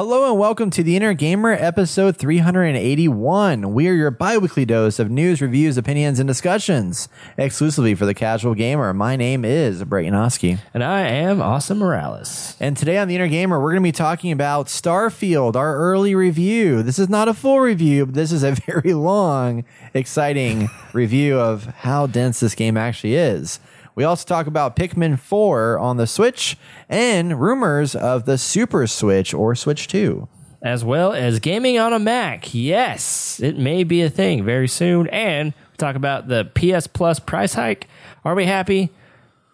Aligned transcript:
Hello 0.00 0.30
and 0.30 0.38
welcome 0.38 0.70
to 0.70 0.82
the 0.82 0.96
Inner 0.96 1.12
Gamer 1.12 1.52
episode 1.52 2.16
381. 2.16 3.74
We 3.74 3.86
are 3.86 3.92
your 3.92 4.10
bi-weekly 4.10 4.64
dose 4.64 4.98
of 4.98 5.10
news, 5.10 5.42
reviews, 5.42 5.76
opinions, 5.76 6.18
and 6.18 6.26
discussions 6.26 7.10
exclusively 7.36 7.94
for 7.94 8.06
the 8.06 8.14
casual 8.14 8.54
gamer. 8.54 8.94
My 8.94 9.16
name 9.16 9.44
is 9.44 9.84
Brayton 9.84 10.14
Oski. 10.14 10.56
And 10.72 10.82
I 10.82 11.02
am 11.02 11.42
Austin 11.42 11.76
Morales. 11.76 12.56
And 12.60 12.78
today 12.78 12.96
on 12.96 13.08
the 13.08 13.14
Inner 13.14 13.28
Gamer, 13.28 13.60
we're 13.60 13.72
going 13.72 13.82
to 13.82 13.88
be 13.88 13.92
talking 13.92 14.32
about 14.32 14.68
Starfield, 14.68 15.54
our 15.54 15.76
early 15.76 16.14
review. 16.14 16.82
This 16.82 16.98
is 16.98 17.10
not 17.10 17.28
a 17.28 17.34
full 17.34 17.60
review, 17.60 18.06
but 18.06 18.14
this 18.14 18.32
is 18.32 18.42
a 18.42 18.52
very 18.66 18.94
long, 18.94 19.66
exciting 19.92 20.70
review 20.94 21.38
of 21.38 21.66
how 21.66 22.06
dense 22.06 22.40
this 22.40 22.54
game 22.54 22.78
actually 22.78 23.16
is. 23.16 23.60
We 24.00 24.04
also 24.04 24.24
talk 24.24 24.46
about 24.46 24.76
Pikmin 24.76 25.18
4 25.18 25.78
on 25.78 25.98
the 25.98 26.06
Switch 26.06 26.56
and 26.88 27.38
rumors 27.38 27.94
of 27.94 28.24
the 28.24 28.38
Super 28.38 28.86
Switch 28.86 29.34
or 29.34 29.54
Switch 29.54 29.88
2. 29.88 30.26
As 30.62 30.82
well 30.82 31.12
as 31.12 31.38
gaming 31.38 31.78
on 31.78 31.92
a 31.92 31.98
Mac. 31.98 32.54
Yes, 32.54 33.40
it 33.40 33.58
may 33.58 33.84
be 33.84 34.00
a 34.00 34.08
thing 34.08 34.42
very 34.42 34.68
soon. 34.68 35.06
And 35.08 35.52
we 35.52 35.76
talk 35.76 35.96
about 35.96 36.28
the 36.28 36.46
PS 36.54 36.86
Plus 36.86 37.20
price 37.20 37.52
hike. 37.52 37.88
Are 38.24 38.34
we 38.34 38.46
happy? 38.46 38.88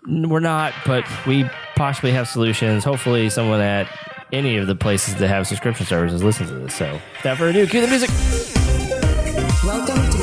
We're 0.06 0.38
not, 0.38 0.74
but 0.86 1.04
we 1.26 1.50
possibly 1.74 2.12
have 2.12 2.28
solutions. 2.28 2.84
Hopefully, 2.84 3.28
someone 3.30 3.60
at 3.60 3.88
any 4.32 4.58
of 4.58 4.68
the 4.68 4.76
places 4.76 5.16
that 5.16 5.26
have 5.26 5.48
subscription 5.48 5.86
services 5.86 6.22
listens 6.22 6.50
to 6.50 6.54
this. 6.60 6.76
So, 6.76 7.00
without 7.16 7.38
further 7.38 7.50
ado, 7.50 7.66
cue 7.66 7.80
the 7.80 7.88
music. 7.88 8.10
Welcome 9.64 10.15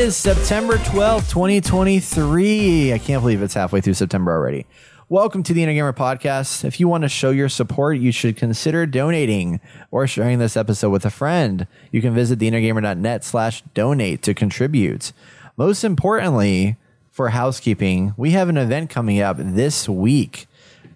is 0.00 0.16
September 0.16 0.78
12th, 0.78 1.28
2023. 1.28 2.94
I 2.94 2.98
can't 2.98 3.22
believe 3.22 3.42
it's 3.42 3.52
halfway 3.52 3.82
through 3.82 3.92
September 3.92 4.32
already. 4.32 4.64
Welcome 5.10 5.42
to 5.42 5.52
the 5.52 5.62
Inner 5.62 5.74
Gamer 5.74 5.92
Podcast. 5.92 6.64
If 6.64 6.80
you 6.80 6.88
want 6.88 7.02
to 7.02 7.08
show 7.10 7.28
your 7.28 7.50
support, 7.50 7.98
you 7.98 8.10
should 8.10 8.34
consider 8.34 8.86
donating 8.86 9.60
or 9.90 10.06
sharing 10.06 10.38
this 10.38 10.56
episode 10.56 10.88
with 10.88 11.04
a 11.04 11.10
friend. 11.10 11.66
You 11.92 12.00
can 12.00 12.14
visit 12.14 12.38
theinnergamer.net 12.38 13.24
slash 13.24 13.62
donate 13.74 14.22
to 14.22 14.32
contribute. 14.32 15.12
Most 15.58 15.84
importantly, 15.84 16.76
for 17.10 17.28
housekeeping, 17.28 18.14
we 18.16 18.30
have 18.30 18.48
an 18.48 18.56
event 18.56 18.88
coming 18.88 19.20
up 19.20 19.36
this 19.38 19.86
week. 19.86 20.46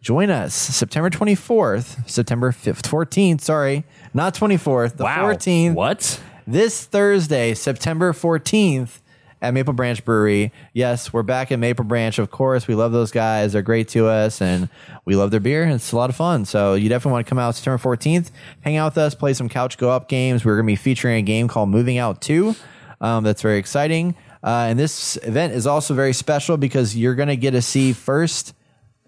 Join 0.01 0.31
us 0.31 0.55
September 0.55 1.11
24th, 1.11 2.09
September 2.09 2.53
5th, 2.53 2.81
14th, 2.81 3.43
sorry, 3.43 3.85
not 4.15 4.35
24th, 4.35 4.97
the 4.97 5.05
14th 5.05 5.75
What? 5.75 6.21
This 6.47 6.85
Thursday, 6.85 7.55
September 7.55 8.13
14th 8.13 9.01
at 9.41 9.55
Maple 9.55 9.73
Branch 9.73 10.05
Brewery. 10.05 10.53
Yes, 10.75 11.11
we're 11.11 11.23
back 11.23 11.51
at 11.51 11.59
Maple 11.59 11.87
Branch. 11.87 12.19
Of 12.19 12.31
course, 12.31 12.69
we 12.69 12.75
love 12.75 12.93
those 12.93 13.11
guys. 13.11 13.55
They're 13.55 13.63
great 13.63 13.89
to 13.91 14.09
us 14.09 14.43
and 14.43 14.69
we 15.07 15.17
love 15.17 15.31
their 15.31 15.41
beer. 15.41 15.65
It's 15.65 15.93
a 15.93 15.97
lot 15.97 16.11
of 16.11 16.17
fun. 16.17 16.45
So 16.45 16.75
you 16.75 16.91
definitely 16.91 17.13
want 17.13 17.27
to 17.27 17.29
come 17.31 17.39
out 17.39 17.55
September 17.55 17.83
14th, 17.83 18.31
hang 18.61 18.77
out 18.77 18.93
with 18.93 18.99
us, 18.99 19.15
play 19.15 19.33
some 19.33 19.49
couch 19.49 19.79
co-op 19.79 20.07
games. 20.07 20.45
We're 20.45 20.57
going 20.57 20.67
to 20.67 20.73
be 20.73 20.77
featuring 20.77 21.17
a 21.17 21.23
game 21.23 21.49
called 21.49 21.71
Moving 21.71 21.97
Out 21.97 22.21
2. 22.21 22.55
Um, 23.01 23.25
that's 23.25 23.41
very 23.41 23.57
exciting. 23.57 24.15
Uh, 24.43 24.67
and 24.69 24.79
this 24.79 25.17
event 25.23 25.55
is 25.55 25.67
also 25.67 25.95
very 25.95 26.13
special 26.13 26.59
because 26.59 26.95
you're 26.95 27.15
going 27.15 27.29
to 27.29 27.37
get 27.37 27.53
to 27.53 27.63
see 27.63 27.95
first 27.95 28.55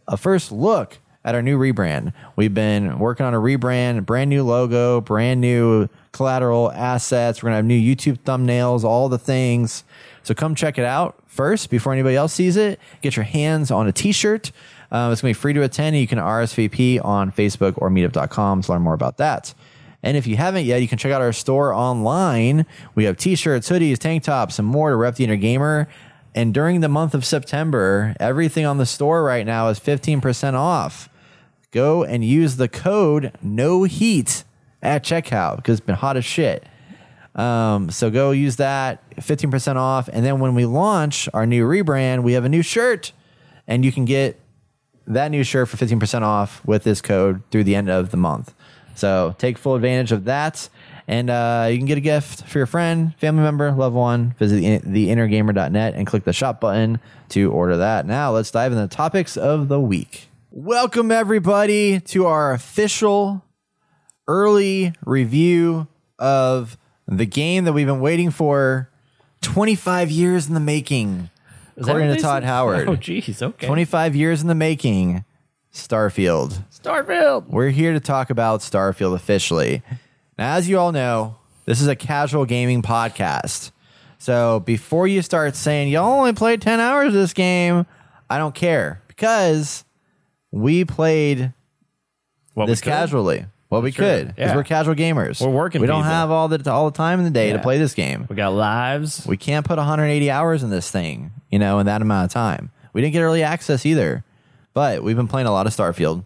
a 0.09 0.17
first 0.17 0.53
look 0.53 0.97
at 1.23 1.34
our 1.34 1.42
new 1.42 1.59
rebrand. 1.59 2.14
We've 2.37 2.55
been 2.55 2.98
working 2.98 3.27
on 3.27 3.34
a 3.34 3.39
rebrand, 3.39 4.07
brand 4.07 4.31
new 4.31 4.45
logo, 4.45 5.01
brand 5.03 5.41
new 5.41 5.89
collateral 6.17 6.72
assets. 6.72 7.42
We're 7.42 7.48
gonna 7.48 7.56
have 7.56 7.64
new 7.64 7.81
YouTube 7.81 8.19
thumbnails, 8.20 8.84
all 8.84 9.09
the 9.09 9.19
things. 9.19 9.84
So 10.23 10.34
come 10.34 10.55
check 10.55 10.79
it 10.79 10.85
out 10.85 11.17
first 11.27 11.70
before 11.70 11.92
anybody 11.92 12.17
else 12.17 12.33
sees 12.33 12.57
it. 12.57 12.80
Get 13.02 13.17
your 13.17 13.24
hands 13.24 13.70
on 13.70 13.86
a 13.86 13.92
T-shirt. 13.92 14.51
Um, 14.91 15.13
it's 15.13 15.20
gonna 15.20 15.30
be 15.30 15.35
free 15.35 15.52
to 15.52 15.63
attend. 15.63 15.96
You 15.96 16.07
can 16.07 16.18
RSVP 16.18 17.05
on 17.05 17.30
Facebook 17.30 17.74
or 17.77 17.91
Meetup.com 17.91 18.63
to 18.63 18.73
learn 18.73 18.83
more 18.83 18.95
about 18.95 19.18
that. 19.18 19.55
And 20.02 20.17
if 20.17 20.27
you 20.27 20.36
haven't 20.36 20.64
yet, 20.64 20.80
you 20.80 20.89
can 20.89 20.98
check 20.98 21.13
out 21.13 21.20
our 21.20 21.33
store 21.33 21.73
online. 21.73 22.64
We 22.95 23.05
have 23.05 23.17
t-shirts, 23.17 23.68
hoodies, 23.68 23.98
tank 23.98 24.23
tops, 24.23 24.58
and 24.58 24.67
more 24.67 24.91
to 24.91 24.96
rep 24.96 25.17
the 25.17 25.24
inner 25.24 25.36
gamer. 25.36 25.89
And 26.35 26.55
during 26.55 26.80
the 26.80 26.89
month 26.89 27.14
of 27.14 27.24
September, 27.24 28.14
everything 28.20 28.64
on 28.64 28.79
the 28.79 28.86
store 28.86 29.23
right 29.23 29.45
now 29.45 29.68
is 29.68 29.80
15% 29.80 30.55
off. 30.55 31.08
Go 31.73 32.05
and 32.05 32.24
use 32.24 32.57
the 32.57 32.68
code 32.68 33.33
no 33.42 33.83
heat 33.83 34.45
at 34.83 35.05
checkout 35.05 35.57
because 35.57 35.79
it's 35.79 35.87
been 35.87 35.97
hot 35.97 36.17
as 36.17 36.25
shit. 36.25 36.64
Um, 37.35 37.91
so 37.91 38.11
go 38.11 38.31
use 38.31 38.57
that 38.57 39.09
15% 39.17 39.77
off. 39.77 40.09
And 40.09 40.25
then 40.25 40.41
when 40.41 40.55
we 40.55 40.64
launch 40.64 41.29
our 41.35 41.47
new 41.47 41.67
rebrand, 41.67 42.23
we 42.23 42.33
have 42.33 42.45
a 42.45 42.48
new 42.48 42.63
shirt 42.63 43.13
and 43.67 43.85
you 43.85 43.92
can 43.92 44.05
get 44.05 44.41
that 45.07 45.31
new 45.31 45.45
shirt 45.45 45.69
for 45.69 45.77
15% 45.77 46.23
off 46.23 46.65
with 46.65 46.83
this 46.85 47.01
code 47.01 47.42
through 47.51 47.65
the 47.65 47.75
end 47.75 47.91
of 47.91 48.11
the 48.11 48.17
month. 48.17 48.55
So 48.95 49.35
take 49.39 49.59
full 49.59 49.75
advantage 49.75 50.13
of 50.13 50.25
that. 50.25 50.69
And 51.09 51.31
uh, 51.31 51.69
you 51.70 51.77
can 51.77 51.86
get 51.86 51.98
a 51.98 52.01
gift 52.01 52.45
for 52.45 52.59
your 52.59 52.67
friend, 52.67 53.15
family 53.19 53.42
member, 53.42 53.70
loved 53.70 53.95
one. 53.95 54.35
Visit 54.39 54.83
the, 54.83 55.09
theinnergamer.net 55.09 55.95
and 55.95 56.07
click 56.07 56.25
the 56.25 56.33
shop 56.33 56.61
button 56.61 56.98
to 57.29 57.53
order 57.53 57.77
that. 57.77 58.07
Now 58.07 58.33
let's 58.33 58.51
dive 58.51 58.73
into 58.73 58.83
the 58.83 58.95
topics 58.95 59.36
of 59.36 59.69
the 59.69 59.79
week. 59.79 60.29
Welcome, 60.51 61.13
everybody, 61.13 62.01
to 62.01 62.27
our 62.27 62.53
official 62.53 63.45
early 64.29 64.92
review 65.05 65.87
of 66.19 66.77
the 67.07 67.27
game 67.27 67.64
that 67.64 67.73
we've 67.73 67.87
been 67.87 68.01
waiting 68.01 68.31
for 68.31 68.91
25 69.42 70.11
years 70.11 70.48
in 70.48 70.55
the 70.55 70.61
making. 70.61 71.31
Is 71.77 71.87
According 71.87 72.14
to 72.14 72.20
Todd 72.20 72.42
said? 72.42 72.48
Howard. 72.48 72.89
Oh, 72.89 72.97
jeez. 72.97 73.42
Okay. 73.42 73.67
25 73.67 74.17
years 74.17 74.42
in 74.42 74.48
the 74.48 74.55
making. 74.55 75.25
Starfield. 75.73 76.65
Starfield. 76.70 77.47
We're 77.48 77.69
here 77.69 77.92
to 77.92 78.01
talk 78.01 78.31
about 78.31 78.61
Starfield 78.61 79.15
officially. 79.15 79.83
Now, 80.39 80.55
as 80.57 80.69
you 80.69 80.79
all 80.79 80.91
know, 80.91 81.36
this 81.67 81.81
is 81.81 81.86
a 81.86 81.97
casual 81.97 82.47
gaming 82.47 82.81
podcast. 82.81 83.73
So 84.19 84.61
before 84.61 85.07
you 85.07 85.20
start 85.20 85.55
saying, 85.55 85.89
y'all 85.89 86.19
only 86.19 86.33
played 86.33 86.63
10 86.63 86.81
hours 86.81 87.09
of 87.09 87.13
this 87.15 87.35
game, 87.35 87.85
I 88.31 88.39
don't 88.39 88.55
care 88.55 89.03
because 89.09 89.85
we 90.51 90.85
played 90.85 91.53
What 92.55 92.67
this 92.67 92.81
we 92.83 92.91
casually. 92.91 93.47
Well, 93.69 93.83
we 93.83 93.91
Sure. 93.91 94.05
could 94.05 94.29
because 94.29 94.51
Yeah. 94.51 94.57
we're 94.57 94.63
casual 94.65 94.95
gamers. 94.95 95.41
We're 95.41 95.49
working 95.51 95.81
We 95.81 95.87
don't 95.89 96.03
people. 96.03 96.11
have 96.13 96.31
all 96.31 96.47
the 96.49 96.71
all 96.71 96.89
the 96.91 96.97
time 96.97 97.19
in 97.19 97.25
the 97.25 97.31
day 97.33 97.53
to 97.53 97.59
play 97.59 97.79
this 97.79 97.95
game. 97.95 98.27
We 98.29 98.37
got 98.37 98.53
lives. 98.55 99.27
We 99.27 99.37
can't 99.37 99.67
put 99.67 99.79
180 99.79 100.31
hours 100.31 100.63
in 100.63 100.71
this 100.71 100.91
thing, 100.91 101.33
you 101.51 101.59
know, 101.59 101.79
in 101.81 101.87
that 101.87 102.01
amount 102.03 102.27
of 102.27 102.33
time. 102.33 102.71
We 102.93 103.01
didn't 103.03 103.13
get 103.15 103.23
early 103.23 103.43
access 103.43 103.85
either, 103.85 104.25
but 104.73 105.03
we've 105.03 105.17
been 105.17 105.27
playing 105.29 105.49
a 105.49 105.53
lot 105.53 105.67
of 105.67 105.75
Starfield 105.75 106.25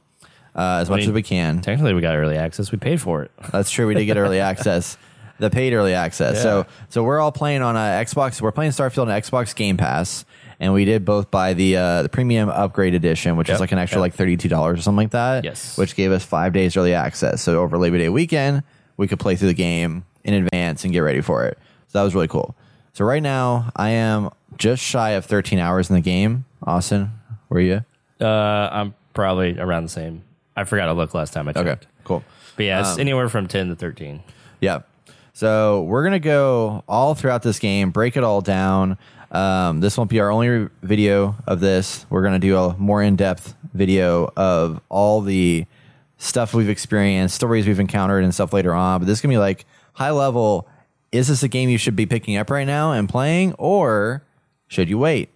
uh, 0.54 0.78
as 0.82 0.90
much 0.90 1.00
mean, 1.00 1.08
as 1.08 1.14
we 1.14 1.22
can. 1.22 1.60
Technically, 1.60 1.94
we 1.94 2.00
got 2.02 2.14
early 2.16 2.36
access. 2.36 2.70
We 2.72 2.78
paid 2.78 3.00
for 3.00 3.22
it. 3.22 3.30
That's 3.52 3.70
true. 3.70 3.86
We 3.86 3.94
did 3.94 4.04
get 4.04 4.16
early 4.18 4.40
access, 4.40 4.98
the 5.38 5.48
paid 5.48 5.72
early 5.72 5.94
access. 5.94 6.42
So 6.42 6.58
Yeah. 6.58 6.64
so 6.90 7.02
we're 7.02 7.20
all 7.20 7.32
playing 7.32 7.62
on 7.62 7.74
a 7.74 8.02
Xbox. 8.04 8.40
We're 8.42 8.52
playing 8.52 8.72
Starfield 8.72 9.02
on 9.02 9.08
Xbox 9.08 9.54
Game 9.54 9.76
Pass, 9.78 10.24
and 10.60 10.72
we 10.72 10.84
did 10.84 11.04
both 11.04 11.30
buy 11.30 11.54
the 11.54 11.76
uh, 11.76 12.02
the 12.02 12.08
premium 12.08 12.48
upgrade 12.48 12.94
edition, 12.94 13.36
which 13.36 13.48
is 13.48 13.54
Yep, 13.54 13.60
like 13.60 13.72
an 13.72 13.78
extra 13.78 13.98
yep. 13.98 14.02
like 14.02 14.14
thirty 14.14 14.36
two 14.36 14.48
dollars 14.48 14.78
or 14.78 14.82
something 14.82 14.98
like 15.04 15.10
that. 15.10 15.42
Yes. 15.44 15.76
which 15.76 15.96
gave 15.96 16.12
us 16.12 16.24
five 16.24 16.52
days 16.52 16.76
early 16.76 16.94
access. 16.94 17.42
So 17.42 17.60
over 17.60 17.76
Labor 17.78 17.98
Day 17.98 18.08
weekend, 18.10 18.62
we 18.96 19.08
could 19.08 19.18
play 19.18 19.34
through 19.36 19.48
the 19.48 19.54
game 19.54 20.04
in 20.22 20.34
advance 20.34 20.84
and 20.84 20.92
get 20.92 21.00
ready 21.00 21.20
for 21.22 21.44
it. 21.46 21.58
So 21.88 21.98
that 21.98 22.04
was 22.04 22.14
really 22.14 22.28
cool. 22.28 22.54
So 22.92 23.04
right 23.04 23.22
now, 23.22 23.72
I 23.74 23.90
am 23.90 24.30
just 24.58 24.82
shy 24.82 25.10
of 25.10 25.24
thirteen 25.24 25.58
hours 25.58 25.88
in 25.90 25.94
the 25.96 26.02
game. 26.02 26.44
Austin, 26.62 27.10
were 27.48 27.60
you? 27.60 27.84
Uh, 28.20 28.26
I'm 28.70 28.94
probably 29.14 29.58
around 29.58 29.84
the 29.84 29.88
same. 29.88 30.22
I 30.56 30.64
forgot 30.64 30.86
to 30.86 30.92
look 30.92 31.14
last 31.14 31.32
time 31.32 31.48
I 31.48 31.52
checked. 31.52 31.68
Okay, 31.84 31.86
cool. 32.04 32.22
But 32.56 32.66
yeah, 32.66 32.80
Um, 32.86 33.00
anywhere 33.00 33.30
from 33.30 33.48
10 33.48 33.70
to 33.70 33.76
13. 33.76 34.22
Yeah. 34.60 34.80
So 35.32 35.84
we're 35.84 36.04
gonna 36.04 36.18
go 36.18 36.84
all 36.86 37.14
throughout 37.14 37.42
this 37.42 37.58
game, 37.58 37.92
break 37.92 38.18
it 38.18 38.24
all 38.24 38.42
down. 38.42 38.98
Um, 39.30 39.80
this 39.80 39.96
won't 39.96 40.10
be 40.10 40.20
our 40.20 40.30
only 40.30 40.48
re- 40.48 40.68
video 40.82 41.36
of 41.46 41.60
this. 41.60 42.04
We're 42.10 42.22
gonna 42.22 42.38
do 42.38 42.56
a 42.56 42.76
more 42.76 43.02
in 43.02 43.16
depth 43.16 43.54
video 43.72 44.32
of 44.36 44.80
all 44.88 45.20
the 45.20 45.66
stuff 46.18 46.52
we've 46.52 46.68
experienced, 46.68 47.34
stories 47.34 47.66
we've 47.66 47.80
encountered, 47.80 48.24
and 48.24 48.34
stuff 48.34 48.52
later 48.52 48.74
on. 48.74 49.00
But 49.00 49.06
this 49.06 49.18
is 49.18 49.22
gonna 49.22 49.32
be 49.32 49.38
like 49.38 49.66
high 49.94 50.10
level. 50.10 50.68
Is 51.12 51.28
this 51.28 51.42
a 51.42 51.48
game 51.48 51.68
you 51.68 51.78
should 51.78 51.96
be 51.96 52.06
picking 52.06 52.36
up 52.36 52.50
right 52.50 52.66
now 52.66 52.92
and 52.92 53.08
playing, 53.08 53.54
or 53.54 54.24
should 54.68 54.88
you 54.88 54.98
wait 54.98 55.30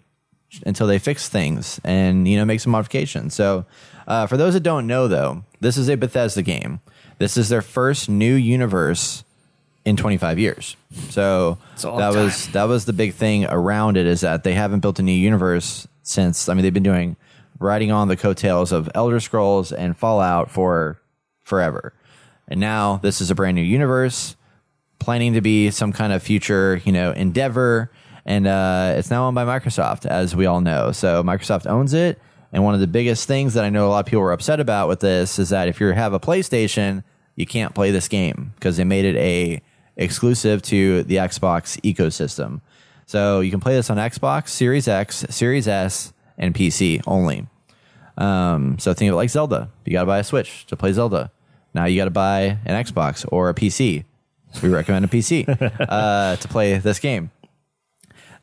until 0.67 0.87
they 0.87 0.99
fix 0.99 1.29
things 1.29 1.81
and 1.85 2.29
you 2.29 2.37
know 2.37 2.45
make 2.45 2.61
some 2.61 2.73
modifications? 2.73 3.35
So, 3.35 3.65
uh, 4.07 4.27
for 4.27 4.37
those 4.37 4.55
that 4.55 4.61
don't 4.61 4.87
know, 4.87 5.09
though, 5.09 5.45
this 5.61 5.77
is 5.77 5.89
a 5.89 5.97
Bethesda 5.97 6.43
game. 6.43 6.81
This 7.19 7.37
is 7.37 7.49
their 7.49 7.63
first 7.63 8.09
new 8.09 8.35
universe 8.35 9.25
in 9.85 9.97
25 9.97 10.39
years. 10.39 10.77
So 11.11 11.59
It's 11.75 11.85
a 11.85 11.91
long 11.91 11.99
that 11.99 12.15
was 12.15 12.49
that 12.49 12.65
was 12.65 12.85
the 12.87 12.93
big 12.93 13.15
thing 13.15 13.45
around 13.47 13.97
it 13.97 14.07
is 14.07 14.23
that 14.23 14.45
they 14.45 14.55
haven't 14.55 14.81
built 14.81 14.99
a 14.99 15.03
new 15.03 15.13
universe 15.13 15.87
since. 16.03 16.49
I 16.49 16.55
mean, 16.55 16.63
they've 16.63 16.73
been 16.73 16.83
doing 16.83 17.17
riding 17.59 17.93
on 17.93 18.09
the 18.09 18.17
coattails 18.17 18.73
of 18.73 18.91
Elder 18.95 19.21
Scrolls 19.21 19.73
and 19.73 19.97
Fallout 19.97 20.51
for 20.51 21.01
forever. 21.43 21.93
And 22.49 22.61
now 22.61 22.99
this 23.03 23.21
is 23.21 23.31
a 23.31 23.35
brand 23.35 23.57
new 23.57 23.63
universe, 23.63 24.37
planning 24.99 25.33
to 25.35 25.41
be 25.41 25.71
some 25.71 25.93
kind 25.93 26.13
of 26.13 26.23
future, 26.23 26.81
you 26.85 26.93
know, 26.93 27.13
endeavor. 27.13 27.91
And 28.27 28.47
uh, 28.47 28.95
it's 28.97 29.11
now 29.11 29.27
owned 29.27 29.35
by 29.35 29.45
Microsoft, 29.45 30.07
as 30.07 30.35
we 30.35 30.47
all 30.47 30.61
know. 30.61 30.93
So 30.93 31.23
Microsoft 31.23 31.67
owns 31.67 31.93
it. 31.95 32.21
And 32.53 32.63
one 32.63 32.75
of 32.75 32.81
the 32.81 32.87
biggest 32.87 33.27
things 33.27 33.55
that 33.55 33.65
I 33.65 33.71
know 33.71 33.89
a 33.89 33.91
lot 33.91 34.01
of 34.01 34.07
people 34.07 34.23
were 34.23 34.33
upset 34.33 34.61
about 34.61 34.89
with 34.89 35.01
this 35.01 35.39
is 35.39 35.49
that 35.49 35.69
if 35.69 35.81
you 35.81 35.89
have 35.89 36.13
a 36.13 36.21
PlayStation, 36.21 37.03
you 37.35 37.47
can't 37.47 37.75
play 37.75 37.91
this 37.91 38.09
game 38.09 38.53
because 38.55 38.77
they 38.77 38.85
made 38.85 39.05
it 39.05 39.17
a 39.17 39.61
exclusive 39.97 40.63
to 40.63 41.03
the 41.05 41.17
Xbox 41.17 41.81
ecosystem. 41.83 42.61
So 43.07 43.41
you 43.41 43.51
can 43.51 43.61
play 43.61 43.75
this 43.75 43.91
on 43.91 43.97
Xbox, 43.97 44.49
Series 44.49 44.89
X, 44.89 45.27
Series 45.31 45.69
S, 45.69 46.13
and 46.39 46.55
PC 46.55 47.03
only. 47.07 47.47
Um, 48.17 48.79
so 48.79 48.95
think 48.95 49.11
of 49.11 49.15
it 49.15 49.17
like 49.17 49.31
Zelda. 49.31 49.71
You 49.85 49.93
got 49.93 50.03
to 50.03 50.07
buy 50.07 50.19
a 50.19 50.25
Switch 50.25 50.67
to 50.67 50.77
play 50.77 50.93
Zelda. 50.93 51.31
Now 51.75 51.87
you 51.87 51.97
got 51.97 52.05
to 52.05 52.11
buy 52.11 52.59
an 52.65 52.85
Xbox 52.85 53.27
or 53.31 53.49
a 53.49 53.55
PC. 53.55 54.05
We 54.63 54.69
recommend 54.69 55.05
a 55.05 55.09
PC 55.09 55.49
uh, 55.89 56.37
to 56.37 56.49
play 56.49 56.79
this 56.79 57.01
game. 57.01 57.31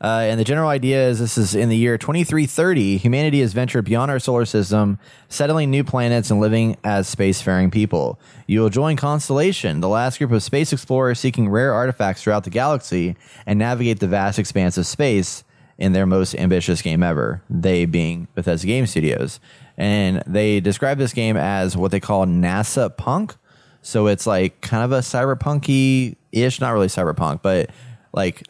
Uh, 0.02 0.26
and 0.28 0.40
the 0.40 0.44
general 0.44 0.68
idea 0.68 1.08
is 1.08 1.20
this 1.20 1.38
is 1.38 1.54
in 1.54 1.68
the 1.68 1.76
year 1.76 1.96
2330, 1.96 2.96
humanity 2.96 3.40
has 3.40 3.52
ventured 3.52 3.84
beyond 3.84 4.10
our 4.10 4.18
solar 4.18 4.44
system, 4.44 4.98
settling 5.28 5.70
new 5.70 5.84
planets 5.84 6.28
and 6.28 6.40
living 6.40 6.76
as 6.82 7.12
spacefaring 7.14 7.70
people. 7.70 8.18
You 8.48 8.60
will 8.60 8.68
join 8.68 8.96
Constellation, 8.96 9.80
the 9.80 9.88
last 9.88 10.18
group 10.18 10.32
of 10.32 10.42
space 10.42 10.72
explorers 10.72 11.20
seeking 11.20 11.48
rare 11.48 11.72
artifacts 11.72 12.24
throughout 12.24 12.42
the 12.42 12.50
galaxy, 12.50 13.14
and 13.46 13.60
navigate 13.60 14.00
the 14.00 14.08
vast 14.08 14.40
expanse 14.40 14.76
of 14.76 14.88
space 14.88 15.44
in 15.78 15.92
their 15.92 16.06
most 16.06 16.34
ambitious 16.34 16.82
game 16.82 17.04
ever, 17.04 17.40
they 17.48 17.84
being 17.84 18.26
Bethesda 18.34 18.66
Game 18.66 18.86
Studios. 18.86 19.38
And 19.76 20.22
they 20.26 20.58
describe 20.58 20.98
this 20.98 21.12
game 21.12 21.36
as 21.36 21.76
what 21.76 21.92
they 21.92 22.00
call 22.00 22.26
NASA 22.26 22.94
punk. 22.96 23.36
So 23.82 24.08
it's 24.08 24.26
like 24.26 24.60
kind 24.62 24.84
of 24.84 24.90
a 24.92 24.98
cyberpunky 24.98 26.16
ish, 26.32 26.60
not 26.60 26.72
really 26.72 26.88
cyberpunk, 26.88 27.42
but 27.42 27.70
like 28.12 28.42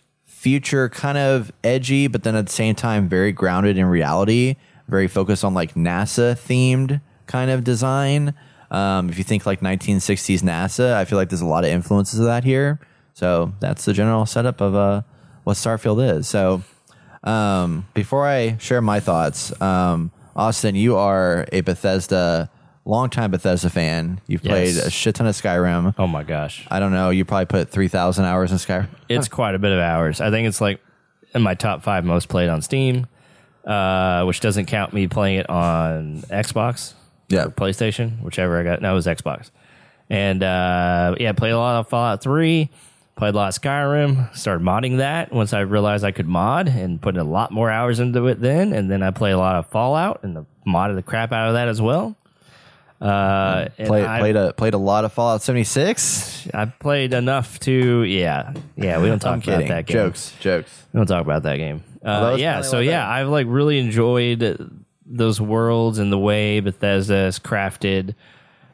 future 0.43 0.89
kind 0.89 1.17
of 1.17 1.53
edgy, 1.63 2.09
but 2.09 2.25
then 2.25 2.35
at 2.35 2.47
the 2.47 2.53
same 2.53 2.75
time 2.75 3.09
very 3.09 3.31
grounded 3.31 3.79
in 3.79 3.87
reality, 3.87 4.57
very 4.89 5.07
focused 5.07 5.45
on 5.45 5.55
like 5.55 5.75
NASA 5.75 6.35
themed 6.35 7.01
kind 7.29 7.49
of 7.49 7.63
design. 7.63 8.35
Um, 8.69 9.09
if 9.09 9.19
you 9.19 9.23
think 9.23 9.47
like 9.47 9.61
1960s 9.61 10.41
NASA, 10.41 10.95
I 10.95 11.05
feel 11.05 11.17
like 11.17 11.29
there's 11.29 11.43
a 11.43 11.47
lot 11.47 11.63
of 11.63 11.71
influences 11.71 12.19
of 12.19 12.25
that 12.25 12.43
here. 12.43 12.81
So 13.15 13.53
that's 13.61 13.85
the 13.85 13.93
general 13.93 14.27
setup 14.27 14.61
of 14.61 14.75
uh, 14.75 15.03
what 15.45 15.57
Starfield 15.57 16.19
is. 16.19 16.27
So 16.27 16.65
um, 17.23 17.87
before 17.95 18.27
I 18.27 18.57
share 18.57 18.83
my 18.83 18.99
thoughts, 18.99 19.53
um, 19.63 20.11
Austin, 20.35 20.75
you 20.75 20.97
are 20.97 21.47
a 21.53 21.61
Bethesda, 21.61 22.51
longtime 22.85 23.31
Bethesda 23.31 23.71
fan. 23.71 24.21
You've 24.27 24.43
played 24.43 24.77
a 24.77 24.91
shit 24.91 25.15
ton 25.15 25.27
of 25.27 25.35
Skyrim. 25.35 25.95
Oh 25.99 26.07
my 26.07 26.23
gosh. 26.25 26.67
I 26.71 26.81
don't 26.81 26.93
know. 26.93 27.11
You 27.11 27.25
probably 27.25 27.47
put 27.47 27.69
3,000 27.71 28.25
hours 28.25 28.51
in 28.53 28.59
Skyrim. 28.59 28.89
It's 29.09 29.29
quite 29.29 29.55
a 29.55 29.59
bit 29.59 29.73
of 29.73 29.79
hours. 29.79 30.21
I 30.21 30.31
think 30.31 30.49
it's 30.49 30.61
like 30.61 30.81
in 31.35 31.43
my 31.43 31.55
top 31.55 31.83
five 31.83 32.05
most 32.05 32.29
played 32.29 32.49
on 32.49 32.61
Steam, 32.63 33.07
uh, 33.65 34.25
which 34.25 34.41
doesn't 34.41 34.67
count 34.67 34.93
me 34.93 35.07
playing 35.07 35.39
it 35.39 35.49
on 35.49 36.19
Xbox, 36.31 36.95
Yeah. 37.29 37.45
or 37.45 37.51
PlayStation, 37.51 38.21
whichever 38.23 38.59
I 38.59 38.65
got. 38.65 38.83
No, 38.83 38.93
it 38.93 38.95
was 38.95 39.07
Xbox. 39.07 39.51
And 40.11 40.43
uh, 40.43 41.15
yeah, 41.21 41.33
played 41.33 41.53
a 41.53 41.59
lot 41.59 41.77
of 41.81 41.89
Fallout 41.89 42.23
3, 42.23 42.69
played 43.17 43.35
a 43.35 43.37
lot 43.37 43.57
of 43.57 43.63
Skyrim, 43.63 44.35
started 44.37 44.63
modding 44.65 44.99
that 44.99 45.33
once 45.33 45.53
I 45.53 45.61
realized 45.61 46.05
I 46.05 46.11
could 46.11 46.27
mod 46.27 46.69
and 46.69 47.01
put 47.01 47.17
a 47.17 47.25
lot 47.25 47.51
more 47.53 47.71
hours 47.71 48.01
into 48.01 48.27
it 48.27 48.41
then. 48.41 48.73
And 48.73 48.91
then 48.91 49.03
I 49.03 49.11
played 49.13 49.33
a 49.33 49.39
lot 49.39 49.55
of 49.57 49.67
Fallout 49.71 50.21
and 50.25 50.37
the, 50.37 50.45
modded 50.67 50.97
the 50.97 51.03
crap 51.03 51.33
out 51.33 51.49
of 51.49 51.55
that 51.55 51.69
as 51.69 51.81
well. 51.81 52.17
Uh, 53.03 53.69
Played, 53.85 54.05
I- 54.07 54.19
played, 54.21 54.37
a, 54.37 54.53
played 54.53 54.75
a 54.75 54.79
lot 54.79 55.05
of 55.05 55.13
Fallout 55.13 55.43
76. 55.43 56.49
I 56.55 56.67
played 56.67 57.13
enough 57.13 57.59
to, 57.61 58.03
yeah, 58.05 58.53
yeah. 58.77 59.01
We 59.01 59.09
don't 59.09 59.19
talk 59.21 59.33
I'm 59.33 59.39
about 59.41 59.45
kidding. 59.45 59.69
that 59.69 59.87
game. 59.87 59.95
Jokes. 59.97 60.33
Jokes. 60.41 60.85
We 60.93 60.99
don't 60.99 61.07
talk 61.09 61.23
about 61.23 61.43
that 61.43 61.57
game. 61.57 61.83
Uh, 62.05 62.37
yeah, 62.39 62.61
so 62.61 62.77
like 62.79 62.87
yeah, 62.87 63.01
that. 63.05 63.09
I've 63.09 63.29
like 63.29 63.47
really 63.49 63.79
enjoyed 63.79 64.71
those 65.05 65.41
worlds 65.41 65.99
and 65.99 66.13
the 66.13 66.19
way 66.19 66.61
Bethesda 66.61 67.15
has 67.15 67.39
crafted 67.41 68.15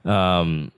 um, 0.04 0.72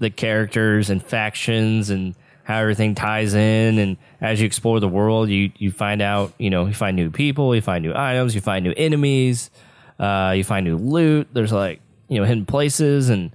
the 0.00 0.10
characters 0.10 0.90
and 0.90 1.02
factions 1.02 1.90
and 1.90 2.14
how 2.44 2.58
everything 2.58 2.94
ties 2.94 3.34
in. 3.34 3.78
And 3.78 3.96
as 4.20 4.40
you 4.40 4.46
explore 4.46 4.80
the 4.80 4.88
world, 4.88 5.28
you 5.28 5.50
you 5.58 5.70
find 5.70 6.00
out, 6.02 6.32
you 6.38 6.50
know, 6.50 6.66
you 6.66 6.74
find 6.74 6.96
new 6.96 7.10
people, 7.10 7.54
you 7.54 7.60
find 7.60 7.84
new 7.84 7.92
items, 7.94 8.34
you 8.34 8.40
find 8.40 8.64
new 8.64 8.74
enemies, 8.76 9.50
uh, 9.98 10.34
you 10.36 10.44
find 10.44 10.64
new 10.66 10.76
loot. 10.76 11.28
There's 11.32 11.52
like 11.52 11.80
you 12.08 12.18
know 12.18 12.24
hidden 12.24 12.46
places 12.46 13.08
and 13.10 13.30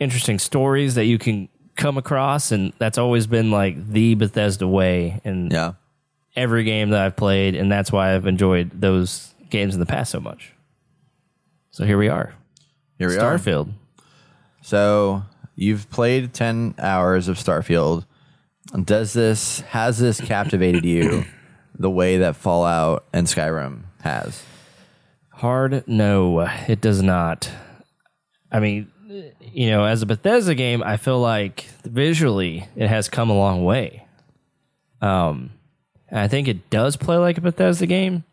interesting 0.00 0.38
stories 0.38 0.94
that 0.96 1.04
you 1.06 1.18
can 1.18 1.48
come 1.76 1.96
across, 1.98 2.50
and 2.52 2.72
that's 2.78 2.98
always 2.98 3.26
been 3.26 3.50
like 3.50 3.92
the 3.92 4.14
Bethesda 4.14 4.66
way. 4.66 5.20
And 5.24 5.52
Yeah. 5.52 5.72
every 6.36 6.64
game 6.64 6.90
that 6.90 7.00
I've 7.00 7.16
played, 7.16 7.54
and 7.54 7.70
that's 7.70 7.90
why 7.92 8.14
I've 8.14 8.26
enjoyed 8.26 8.70
those 8.80 9.34
games 9.50 9.74
in 9.74 9.80
the 9.80 9.86
past 9.86 10.10
so 10.10 10.20
much. 10.20 10.52
So 11.70 11.84
here 11.84 11.98
we 11.98 12.08
are, 12.08 12.32
Here 12.98 13.08
we 13.08 13.16
are. 13.16 13.38
Starfield. 13.38 13.70
So 14.62 15.22
you've 15.54 15.88
played 15.90 16.32
10 16.34 16.74
hours 16.78 17.28
of 17.28 17.36
Starfield. 17.38 18.04
Does 18.84 19.12
this, 19.12 19.60
has 19.60 19.98
this 19.98 20.20
captivated 20.20 20.84
you 20.84 21.24
the 21.78 21.88
way 21.90 22.18
that 22.18 22.36
Fallout 22.36 23.04
and 23.12 23.26
Skyrim 23.26 23.82
has? 24.02 24.42
Hard, 25.30 25.84
no, 25.86 26.40
it 26.66 26.80
does 26.80 27.02
not. 27.02 27.50
I 28.50 28.60
mean, 28.60 28.90
you 29.52 29.70
know, 29.70 29.84
as 29.84 30.02
a 30.02 30.06
Bethesda 30.06 30.54
game, 30.54 30.82
I 30.82 30.96
feel 30.96 31.20
like 31.20 31.66
visually 31.84 32.66
it 32.76 32.88
has 32.88 33.08
come 33.08 33.30
a 33.30 33.36
long 33.36 33.64
way. 33.64 34.06
Um, 35.00 35.50
and 36.08 36.18
I 36.18 36.28
think 36.28 36.48
it 36.48 36.70
does 36.70 36.96
play 36.96 37.16
like 37.16 37.38
a 37.38 37.40
Bethesda 37.40 37.86
game 37.86 38.24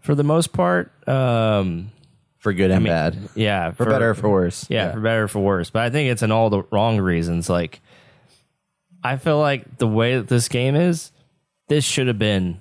for 0.00 0.14
the 0.14 0.24
most 0.24 0.52
part. 0.52 0.92
Um, 1.08 1.90
For 2.38 2.52
good 2.52 2.70
and 2.70 2.84
mean, 2.84 2.92
bad. 2.92 3.18
yeah, 3.34 3.70
For, 3.72 3.84
better 3.84 4.10
or 4.10 4.14
for 4.14 4.28
worse. 4.30 4.66
Yeah, 4.70 4.92
for 4.92 5.00
better 5.00 5.24
or 5.24 5.28
for 5.28 5.40
worse. 5.40 5.70
But 5.70 5.82
I 5.82 5.90
think 5.90 6.10
it's 6.10 6.22
in 6.22 6.32
all 6.32 6.50
the 6.50 6.62
wrong 6.70 6.98
reasons. 6.98 7.48
Like, 7.48 7.80
I 9.04 9.16
feel 9.16 9.38
like 9.38 9.78
the 9.78 9.86
way 9.88 10.16
that 10.16 10.28
this 10.28 10.48
game 10.48 10.74
is, 10.74 11.12
this 11.68 11.84
should 11.84 12.06
have 12.08 12.18
been 12.18 12.60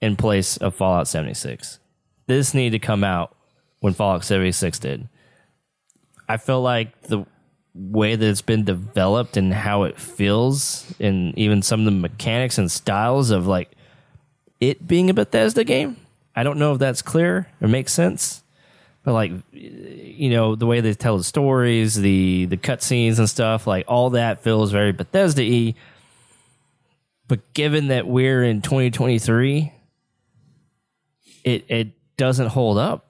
in 0.00 0.16
place 0.16 0.56
of 0.58 0.74
Fallout 0.74 1.08
76. 1.08 1.80
This 2.26 2.54
needed 2.54 2.80
to 2.80 2.86
come 2.86 3.02
out 3.04 3.34
when 3.80 3.94
Fallout 3.94 4.24
76 4.24 4.78
did. 4.78 5.08
I 6.28 6.36
feel 6.36 6.62
like 6.62 7.02
the 7.02 7.24
way 7.74 8.16
that 8.16 8.26
it's 8.26 8.42
been 8.42 8.64
developed 8.64 9.36
and 9.36 9.52
how 9.52 9.84
it 9.84 9.98
feels, 9.98 10.92
and 10.98 11.36
even 11.38 11.62
some 11.62 11.80
of 11.80 11.84
the 11.84 11.90
mechanics 11.90 12.58
and 12.58 12.70
styles 12.70 13.30
of 13.30 13.46
like 13.46 13.70
it 14.60 14.86
being 14.86 15.10
a 15.10 15.14
Bethesda 15.14 15.64
game. 15.64 15.96
I 16.34 16.42
don't 16.42 16.58
know 16.58 16.72
if 16.72 16.78
that's 16.78 17.02
clear 17.02 17.48
or 17.60 17.68
makes 17.68 17.92
sense 17.92 18.42
but 19.06 19.12
like 19.14 19.32
you 19.52 20.28
know 20.28 20.54
the 20.56 20.66
way 20.66 20.82
they 20.82 20.92
tell 20.92 21.16
the 21.16 21.24
stories 21.24 21.94
the 21.94 22.44
the 22.46 22.58
cutscenes 22.58 23.18
and 23.18 23.30
stuff 23.30 23.66
like 23.66 23.86
all 23.88 24.10
that 24.10 24.42
feels 24.42 24.70
very 24.72 24.92
bethesda-y 24.92 25.74
but 27.28 27.54
given 27.54 27.88
that 27.88 28.06
we're 28.06 28.42
in 28.42 28.60
2023 28.60 29.72
it 31.44 31.64
it 31.68 31.88
doesn't 32.18 32.48
hold 32.48 32.76
up 32.76 33.06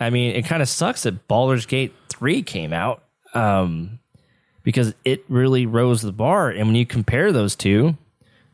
i 0.00 0.10
mean 0.10 0.34
it 0.34 0.44
kind 0.44 0.60
of 0.60 0.68
sucks 0.68 1.04
that 1.04 1.28
Baldur's 1.28 1.66
Gate 1.66 1.94
3 2.18 2.42
came 2.42 2.72
out 2.72 3.02
um 3.34 3.98
because 4.62 4.94
it 5.04 5.24
really 5.28 5.66
rose 5.66 6.02
the 6.02 6.12
bar 6.12 6.50
and 6.50 6.66
when 6.66 6.74
you 6.74 6.86
compare 6.86 7.32
those 7.32 7.54
two 7.56 7.96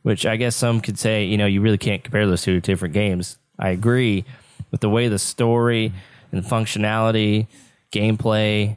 which 0.02 0.26
i 0.26 0.36
guess 0.36 0.56
some 0.56 0.80
could 0.80 0.98
say 0.98 1.24
you 1.24 1.36
know 1.36 1.46
you 1.46 1.60
really 1.60 1.78
can't 1.78 2.04
compare 2.04 2.26
those 2.26 2.42
two 2.42 2.60
different 2.60 2.94
games 2.94 3.38
i 3.58 3.70
agree 3.70 4.24
with 4.70 4.80
the 4.80 4.90
way 4.90 5.06
the 5.06 5.20
story 5.20 5.92
and 6.32 6.44
functionality, 6.44 7.46
gameplay, 7.92 8.76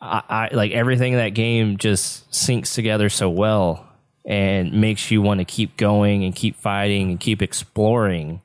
I, 0.00 0.22
I 0.28 0.54
like 0.54 0.70
everything 0.72 1.12
in 1.12 1.18
that 1.18 1.30
game 1.30 1.76
just 1.76 2.30
syncs 2.30 2.74
together 2.74 3.08
so 3.08 3.28
well 3.28 3.86
and 4.24 4.72
makes 4.72 5.10
you 5.10 5.22
want 5.22 5.38
to 5.38 5.44
keep 5.44 5.76
going 5.76 6.24
and 6.24 6.34
keep 6.34 6.56
fighting 6.56 7.10
and 7.10 7.20
keep 7.20 7.42
exploring. 7.42 8.42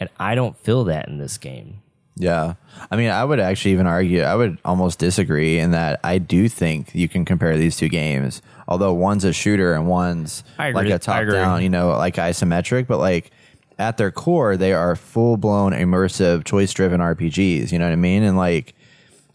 And 0.00 0.08
I 0.18 0.34
don't 0.34 0.56
feel 0.56 0.84
that 0.84 1.08
in 1.08 1.18
this 1.18 1.36
game. 1.36 1.82
Yeah. 2.20 2.54
I 2.90 2.96
mean, 2.96 3.10
I 3.10 3.24
would 3.24 3.40
actually 3.40 3.72
even 3.72 3.86
argue, 3.86 4.22
I 4.22 4.34
would 4.34 4.58
almost 4.64 4.98
disagree 4.98 5.58
in 5.58 5.70
that 5.72 6.00
I 6.04 6.18
do 6.18 6.48
think 6.48 6.94
you 6.94 7.08
can 7.08 7.24
compare 7.24 7.56
these 7.56 7.76
two 7.76 7.88
games. 7.88 8.42
Although 8.68 8.92
one's 8.92 9.24
a 9.24 9.32
shooter 9.32 9.74
and 9.74 9.88
one's 9.88 10.44
like 10.74 10.86
a 10.94 10.98
top 10.98 11.16
down, 11.32 11.62
you 11.62 11.68
know, 11.68 11.88
like 11.90 12.16
isometric, 12.16 12.86
but 12.86 12.98
like 12.98 13.30
at 13.78 13.96
their 13.96 14.10
core, 14.10 14.56
they 14.56 14.72
are 14.72 14.94
full 14.96 15.36
blown 15.36 15.72
immersive, 15.72 16.44
choice 16.44 16.72
driven 16.72 17.00
RPGs. 17.00 17.72
You 17.72 17.78
know 17.78 17.86
what 17.86 17.92
I 17.92 17.96
mean? 17.96 18.22
And 18.22 18.36
like, 18.36 18.74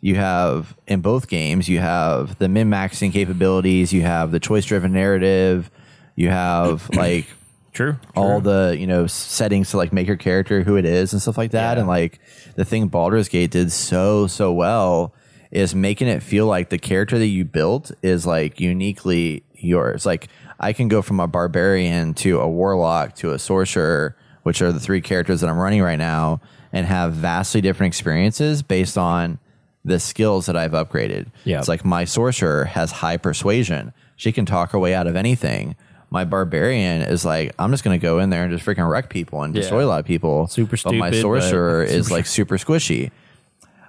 you 0.01 0.15
have 0.15 0.75
in 0.85 1.01
both 1.01 1.27
games, 1.27 1.67
you 1.67 1.79
have 1.79 2.37
the 2.37 2.47
min 2.47 2.69
maxing 2.69 3.11
capabilities, 3.11 3.91
you 3.91 4.03
have 4.03 4.31
the 4.31 4.39
choice 4.39 4.63
driven 4.65 4.93
narrative, 4.93 5.71
you 6.15 6.29
have 6.29 6.87
like 6.91 7.25
True. 7.75 7.97
all 8.15 8.39
the 8.41 8.75
you 8.79 8.87
know 8.87 9.05
settings 9.05 9.69
to 9.71 9.77
like 9.77 9.93
make 9.93 10.07
your 10.07 10.15
character 10.15 10.63
who 10.63 10.77
it 10.77 10.85
is 10.85 11.13
and 11.13 11.21
stuff 11.21 11.37
like 11.37 11.51
that. 11.51 11.73
Yeah. 11.75 11.79
And 11.79 11.87
like 11.87 12.19
the 12.55 12.65
thing 12.65 12.87
Baldur's 12.87 13.29
Gate 13.29 13.51
did 13.51 13.71
so 13.71 14.25
so 14.27 14.51
well 14.51 15.13
is 15.51 15.75
making 15.75 16.07
it 16.07 16.23
feel 16.23 16.47
like 16.47 16.69
the 16.69 16.77
character 16.77 17.19
that 17.19 17.27
you 17.27 17.45
built 17.45 17.91
is 18.01 18.25
like 18.25 18.59
uniquely 18.59 19.43
yours. 19.53 20.05
Like 20.05 20.29
I 20.59 20.73
can 20.73 20.87
go 20.87 21.01
from 21.01 21.19
a 21.19 21.27
barbarian 21.27 22.13
to 22.15 22.39
a 22.39 22.49
warlock 22.49 23.15
to 23.17 23.31
a 23.31 23.39
sorcerer, 23.39 24.15
which 24.43 24.61
are 24.61 24.71
the 24.71 24.79
three 24.79 25.01
characters 25.01 25.41
that 25.41 25.49
I'm 25.49 25.57
running 25.57 25.81
right 25.81 25.99
now, 25.99 26.41
and 26.71 26.85
have 26.87 27.13
vastly 27.13 27.61
different 27.61 27.91
experiences 27.91 28.61
based 28.63 28.97
on 28.97 29.39
the 29.83 29.99
skills 29.99 30.47
that 30.47 30.55
I've 30.57 30.71
upgraded. 30.71 31.27
Yeah. 31.43 31.59
It's 31.59 31.67
like 31.67 31.85
my 31.85 32.05
sorcerer 32.05 32.65
has 32.65 32.91
high 32.91 33.17
persuasion. 33.17 33.93
She 34.15 34.31
can 34.31 34.45
talk 34.45 34.71
her 34.71 34.79
way 34.79 34.93
out 34.93 35.07
of 35.07 35.15
anything. 35.15 35.75
My 36.09 36.23
barbarian 36.23 37.01
is 37.01 37.25
like, 37.25 37.53
I'm 37.59 37.71
just 37.71 37.83
going 37.83 37.99
to 37.99 38.01
go 38.01 38.19
in 38.19 38.29
there 38.29 38.43
and 38.43 38.51
just 38.51 38.65
freaking 38.65 38.89
wreck 38.89 39.09
people 39.09 39.43
and 39.43 39.53
destroy 39.53 39.83
a 39.83 39.87
lot 39.87 39.99
of 39.99 40.05
people. 40.05 40.47
Super 40.47 40.77
But 40.83 40.93
my 40.95 41.09
stupid, 41.09 41.21
sorcerer 41.21 41.85
but 41.85 41.93
is 41.95 42.11
like 42.11 42.25
super 42.25 42.57
squishy. 42.57 43.11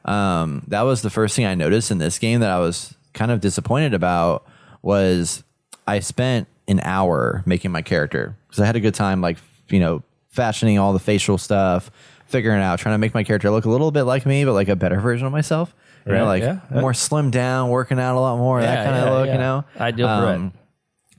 Um, 0.04 0.62
that 0.68 0.82
was 0.82 1.02
the 1.02 1.10
first 1.10 1.34
thing 1.36 1.46
I 1.46 1.54
noticed 1.54 1.90
in 1.90 1.98
this 1.98 2.18
game 2.18 2.40
that 2.40 2.50
I 2.50 2.58
was 2.58 2.94
kind 3.12 3.30
of 3.30 3.40
disappointed 3.40 3.94
about 3.94 4.46
was 4.82 5.42
I 5.86 6.00
spent 6.00 6.48
an 6.68 6.80
hour 6.80 7.42
making 7.46 7.70
my 7.72 7.82
character 7.82 8.36
because 8.46 8.60
I 8.60 8.66
had 8.66 8.76
a 8.76 8.80
good 8.80 8.94
time, 8.94 9.20
like 9.20 9.38
you 9.68 9.80
know, 9.80 10.02
fashioning 10.28 10.78
all 10.78 10.92
the 10.92 10.98
facial 11.00 11.38
stuff, 11.38 11.90
figuring 12.26 12.60
out, 12.62 12.78
trying 12.78 12.94
to 12.94 12.98
make 12.98 13.14
my 13.14 13.24
character 13.24 13.50
look 13.50 13.64
a 13.64 13.70
little 13.70 13.90
bit 13.90 14.04
like 14.04 14.26
me, 14.26 14.44
but 14.44 14.52
like 14.52 14.68
a 14.68 14.76
better 14.76 15.00
version 15.00 15.26
of 15.26 15.32
myself. 15.32 15.74
You 16.06 16.12
know, 16.12 16.24
Right, 16.24 16.40
like 16.40 16.60
yeah, 16.70 16.80
more 16.80 16.92
slimmed 16.92 17.32
down, 17.32 17.68
working 17.70 17.98
out 17.98 18.16
a 18.16 18.20
lot 18.20 18.36
more, 18.36 18.60
that 18.60 18.72
Yeah, 18.72 18.84
kind 18.84 18.96
of 18.96 19.04
yeah, 19.06 19.10
look. 19.12 19.26
yeah. 19.26 19.32
You 19.32 19.38
know, 19.38 19.64
Ideal 19.80 20.06
Um, 20.08 20.52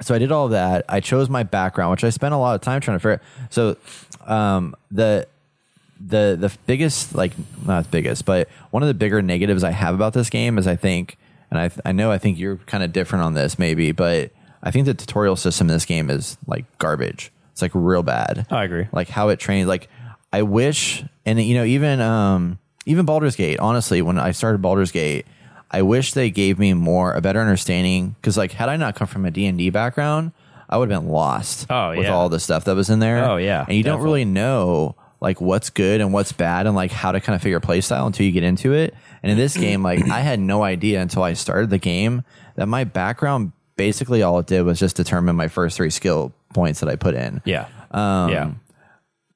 so 0.01 0.13
I 0.13 0.19
did 0.19 0.31
all 0.31 0.45
of 0.45 0.51
that. 0.51 0.85
I 0.87 0.99
chose 0.99 1.29
my 1.29 1.43
background, 1.43 1.91
which 1.91 2.03
I 2.03 2.09
spent 2.09 2.33
a 2.33 2.37
lot 2.37 2.55
of 2.55 2.61
time 2.61 2.81
trying 2.81 2.97
to 2.97 2.99
figure. 2.99 3.13
Out. 3.13 3.53
So 3.53 3.77
um, 4.25 4.75
the 4.91 5.27
the 5.99 6.37
the 6.39 6.55
biggest 6.65 7.15
like 7.15 7.33
not 7.65 7.85
the 7.85 7.89
biggest, 7.89 8.25
but 8.25 8.49
one 8.71 8.83
of 8.83 8.87
the 8.87 8.93
bigger 8.93 9.21
negatives 9.21 9.63
I 9.63 9.71
have 9.71 9.95
about 9.95 10.13
this 10.13 10.29
game 10.29 10.57
is 10.57 10.67
I 10.67 10.75
think, 10.75 11.17
and 11.49 11.59
I 11.59 11.71
I 11.83 11.91
know 11.91 12.11
I 12.11 12.17
think 12.17 12.37
you're 12.37 12.57
kind 12.57 12.83
of 12.83 12.93
different 12.93 13.25
on 13.25 13.33
this 13.33 13.57
maybe, 13.57 13.91
but 13.91 14.31
I 14.61 14.71
think 14.71 14.85
the 14.85 14.93
tutorial 14.93 15.35
system 15.35 15.69
in 15.69 15.73
this 15.73 15.85
game 15.85 16.09
is 16.09 16.37
like 16.45 16.65
garbage. 16.77 17.31
It's 17.51 17.61
like 17.61 17.71
real 17.73 18.03
bad. 18.03 18.45
I 18.51 18.63
agree. 18.63 18.87
Like 18.91 19.09
how 19.09 19.29
it 19.29 19.39
trains. 19.39 19.67
Like 19.67 19.89
I 20.31 20.43
wish, 20.43 21.03
and 21.25 21.41
you 21.41 21.55
know 21.55 21.63
even 21.63 21.99
um 22.01 22.59
even 22.85 23.05
Baldur's 23.05 23.35
Gate. 23.35 23.59
Honestly, 23.59 24.01
when 24.01 24.19
I 24.19 24.31
started 24.31 24.61
Baldur's 24.61 24.91
Gate. 24.91 25.25
I 25.69 25.81
wish 25.81 26.13
they 26.13 26.29
gave 26.29 26.57
me 26.59 26.73
more 26.73 27.13
a 27.13 27.21
better 27.21 27.41
understanding 27.41 28.15
because 28.21 28.37
like 28.37 28.53
had 28.53 28.69
I 28.69 28.77
not 28.77 28.95
come 28.95 29.07
from 29.07 29.25
a 29.25 29.31
D&D 29.31 29.69
background, 29.69 30.31
I 30.69 30.77
would 30.77 30.89
have 30.89 31.01
been 31.01 31.09
lost 31.09 31.67
Oh, 31.69 31.89
with 31.89 32.05
yeah. 32.05 32.13
all 32.13 32.29
the 32.29 32.39
stuff 32.39 32.65
that 32.65 32.75
was 32.75 32.89
in 32.89 32.99
there. 32.99 33.23
Oh, 33.23 33.37
yeah, 33.37 33.65
And 33.67 33.75
you 33.77 33.83
don't 33.83 34.01
really 34.01 34.25
know 34.25 34.95
like 35.19 35.41
what's 35.41 35.69
good 35.71 35.99
and 35.99 36.13
what's 36.13 36.31
bad 36.31 36.67
and 36.67 36.75
like 36.75 36.91
how 36.91 37.11
to 37.11 37.19
kind 37.19 37.35
of 37.35 37.41
figure 37.41 37.59
play 37.59 37.81
style 37.81 38.05
until 38.05 38.25
you 38.25 38.31
get 38.31 38.43
into 38.43 38.73
it. 38.73 38.93
And 39.23 39.31
in 39.31 39.37
this 39.37 39.57
game, 39.65 39.81
like 39.83 40.07
I 40.09 40.19
had 40.21 40.39
no 40.39 40.63
idea 40.63 41.01
until 41.01 41.23
I 41.23 41.33
started 41.33 41.69
the 41.69 41.79
game 41.79 42.23
that 42.55 42.67
my 42.67 42.83
background 42.83 43.51
basically 43.77 44.21
all 44.23 44.39
it 44.39 44.47
did 44.47 44.61
was 44.63 44.79
just 44.79 44.95
determine 44.95 45.35
my 45.35 45.47
first 45.47 45.77
three 45.77 45.89
skill 45.89 46.33
points 46.53 46.79
that 46.81 46.89
I 46.89 46.95
put 46.95 47.13
in. 47.15 47.41
Yeah. 47.45 47.67
Um, 47.91 48.29
yeah. 48.31 48.51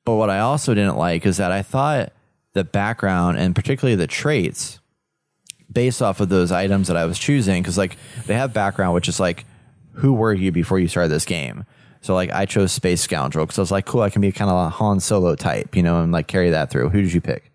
But 0.05 0.15
what 0.15 0.29
I 0.29 0.39
also 0.39 0.73
didn't 0.73 0.97
like 0.97 1.25
is 1.25 1.38
that 1.38 1.51
I 1.51 1.61
thought 1.61 2.11
the 2.53 2.63
background 2.63 3.38
and 3.38 3.55
particularly 3.55 3.95
the 3.95 4.07
traits 4.07 4.79
based 5.71 6.01
off 6.01 6.19
of 6.19 6.29
those 6.29 6.51
items 6.51 6.87
that 6.87 6.97
I 6.97 7.05
was 7.05 7.17
choosing, 7.17 7.61
because 7.61 7.77
like 7.77 7.97
they 8.25 8.33
have 8.35 8.53
background, 8.53 8.93
which 8.93 9.07
is 9.07 9.19
like, 9.19 9.45
who 9.93 10.13
were 10.13 10.33
you 10.33 10.51
before 10.51 10.79
you 10.79 10.87
started 10.87 11.09
this 11.09 11.25
game? 11.25 11.65
So 12.01 12.13
like 12.15 12.31
I 12.31 12.45
chose 12.45 12.71
Space 12.71 13.01
Scoundrel 13.01 13.45
because 13.45 13.59
I 13.59 13.61
was 13.61 13.71
like, 13.71 13.85
cool, 13.85 14.01
I 14.01 14.09
can 14.09 14.21
be 14.21 14.31
kind 14.31 14.49
of 14.49 14.57
a 14.57 14.69
Han 14.69 14.99
Solo 14.99 15.35
type, 15.35 15.75
you 15.75 15.83
know, 15.83 16.01
and 16.01 16.11
like 16.11 16.27
carry 16.27 16.49
that 16.49 16.71
through. 16.71 16.89
Who 16.89 17.01
did 17.01 17.13
you 17.13 17.21
pick? 17.21 17.51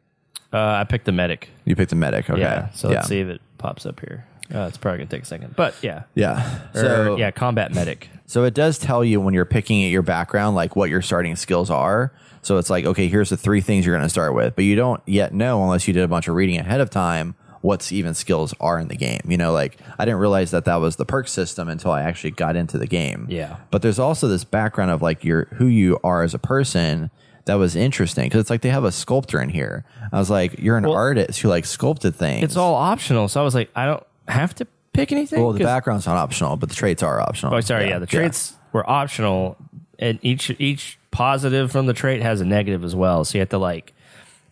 Uh, 0.52 0.58
I 0.58 0.84
picked 0.84 1.04
the 1.04 1.12
medic. 1.12 1.50
You 1.64 1.74
picked 1.76 1.90
the 1.90 1.96
medic. 1.96 2.30
Okay. 2.30 2.40
Yeah. 2.40 2.70
So 2.70 2.88
let's 2.88 3.08
see 3.08 3.20
if 3.20 3.28
it 3.28 3.40
pops 3.58 3.84
up 3.84 4.00
here. 4.00 4.24
Uh, 4.54 4.66
it's 4.68 4.78
probably 4.78 4.98
gonna 4.98 5.10
take 5.10 5.24
a 5.24 5.26
second, 5.26 5.56
but 5.56 5.74
yeah. 5.82 6.04
Yeah. 6.14 6.60
Or, 6.74 6.80
So 6.80 7.16
yeah, 7.16 7.32
combat 7.32 7.74
medic. 7.74 8.08
So 8.26 8.44
it 8.44 8.54
does 8.54 8.78
tell 8.78 9.04
you 9.04 9.20
when 9.20 9.34
you're 9.34 9.44
picking 9.44 9.84
at 9.84 9.90
your 9.90 10.02
background, 10.02 10.54
like 10.54 10.76
what 10.76 10.88
your 10.90 11.02
starting 11.02 11.34
skills 11.36 11.70
are. 11.70 12.12
So 12.42 12.58
it's 12.58 12.70
like, 12.70 12.84
okay, 12.84 13.08
here's 13.08 13.30
the 13.30 13.36
three 13.36 13.60
things 13.60 13.84
you're 13.84 13.94
going 13.96 14.06
to 14.06 14.08
start 14.08 14.32
with, 14.34 14.54
but 14.54 14.64
you 14.64 14.76
don't 14.76 15.02
yet 15.04 15.34
know 15.34 15.64
unless 15.64 15.88
you 15.88 15.94
did 15.94 16.04
a 16.04 16.08
bunch 16.08 16.28
of 16.28 16.36
reading 16.36 16.58
ahead 16.58 16.80
of 16.80 16.90
time 16.90 17.34
what's 17.62 17.90
even 17.92 18.14
skills 18.14 18.54
are 18.60 18.78
in 18.78 18.88
the 18.88 18.96
game. 18.96 19.20
You 19.26 19.36
know, 19.36 19.52
like 19.52 19.78
I 19.98 20.04
didn't 20.04 20.20
realize 20.20 20.50
that 20.52 20.64
that 20.66 20.76
was 20.76 20.96
the 20.96 21.04
perk 21.04 21.28
system 21.28 21.68
until 21.68 21.90
I 21.90 22.02
actually 22.02 22.32
got 22.32 22.56
into 22.56 22.78
the 22.78 22.86
game. 22.86 23.26
Yeah. 23.30 23.56
But 23.70 23.82
there's 23.82 23.98
also 23.98 24.28
this 24.28 24.44
background 24.44 24.90
of 24.90 25.02
like 25.02 25.24
your 25.24 25.44
who 25.54 25.66
you 25.66 25.98
are 26.04 26.22
as 26.22 26.34
a 26.34 26.38
person 26.38 27.10
that 27.46 27.54
was 27.54 27.76
interesting 27.76 28.24
because 28.24 28.40
it's 28.40 28.50
like 28.50 28.60
they 28.62 28.70
have 28.70 28.84
a 28.84 28.90
sculptor 28.92 29.40
in 29.40 29.48
here. 29.48 29.84
I 30.12 30.18
was 30.18 30.30
like, 30.30 30.58
you're 30.58 30.76
an 30.76 30.84
Well- 30.84 30.94
artist 30.94 31.40
who 31.40 31.48
like 31.48 31.64
sculpted 31.64 32.14
things. 32.14 32.42
It's 32.44 32.56
all 32.56 32.74
optional, 32.74 33.28
so 33.28 33.40
I 33.40 33.44
was 33.44 33.54
like, 33.54 33.70
I 33.76 33.86
don't 33.86 34.02
have 34.28 34.54
to 34.56 34.66
pick 34.92 35.12
anything. 35.12 35.40
well, 35.42 35.52
the 35.52 35.62
background's 35.62 36.06
not 36.06 36.16
optional, 36.16 36.56
but 36.56 36.68
the 36.70 36.74
traits 36.74 37.02
are 37.02 37.20
optional. 37.20 37.54
Oh, 37.54 37.60
sorry. 37.60 37.88
Yeah, 37.88 37.98
the 37.98 38.06
traits 38.06 38.54
were 38.72 38.88
optional, 38.88 39.56
and 39.98 40.18
each 40.22 40.50
each 40.58 40.98
positive 41.12 41.70
from 41.72 41.86
the 41.86 41.92
trait 41.94 42.20
has 42.20 42.40
a 42.40 42.44
negative 42.44 42.84
as 42.84 42.94
well. 42.94 43.24
So 43.24 43.38
you 43.38 43.40
have 43.40 43.48
to 43.50 43.58
like 43.58 43.94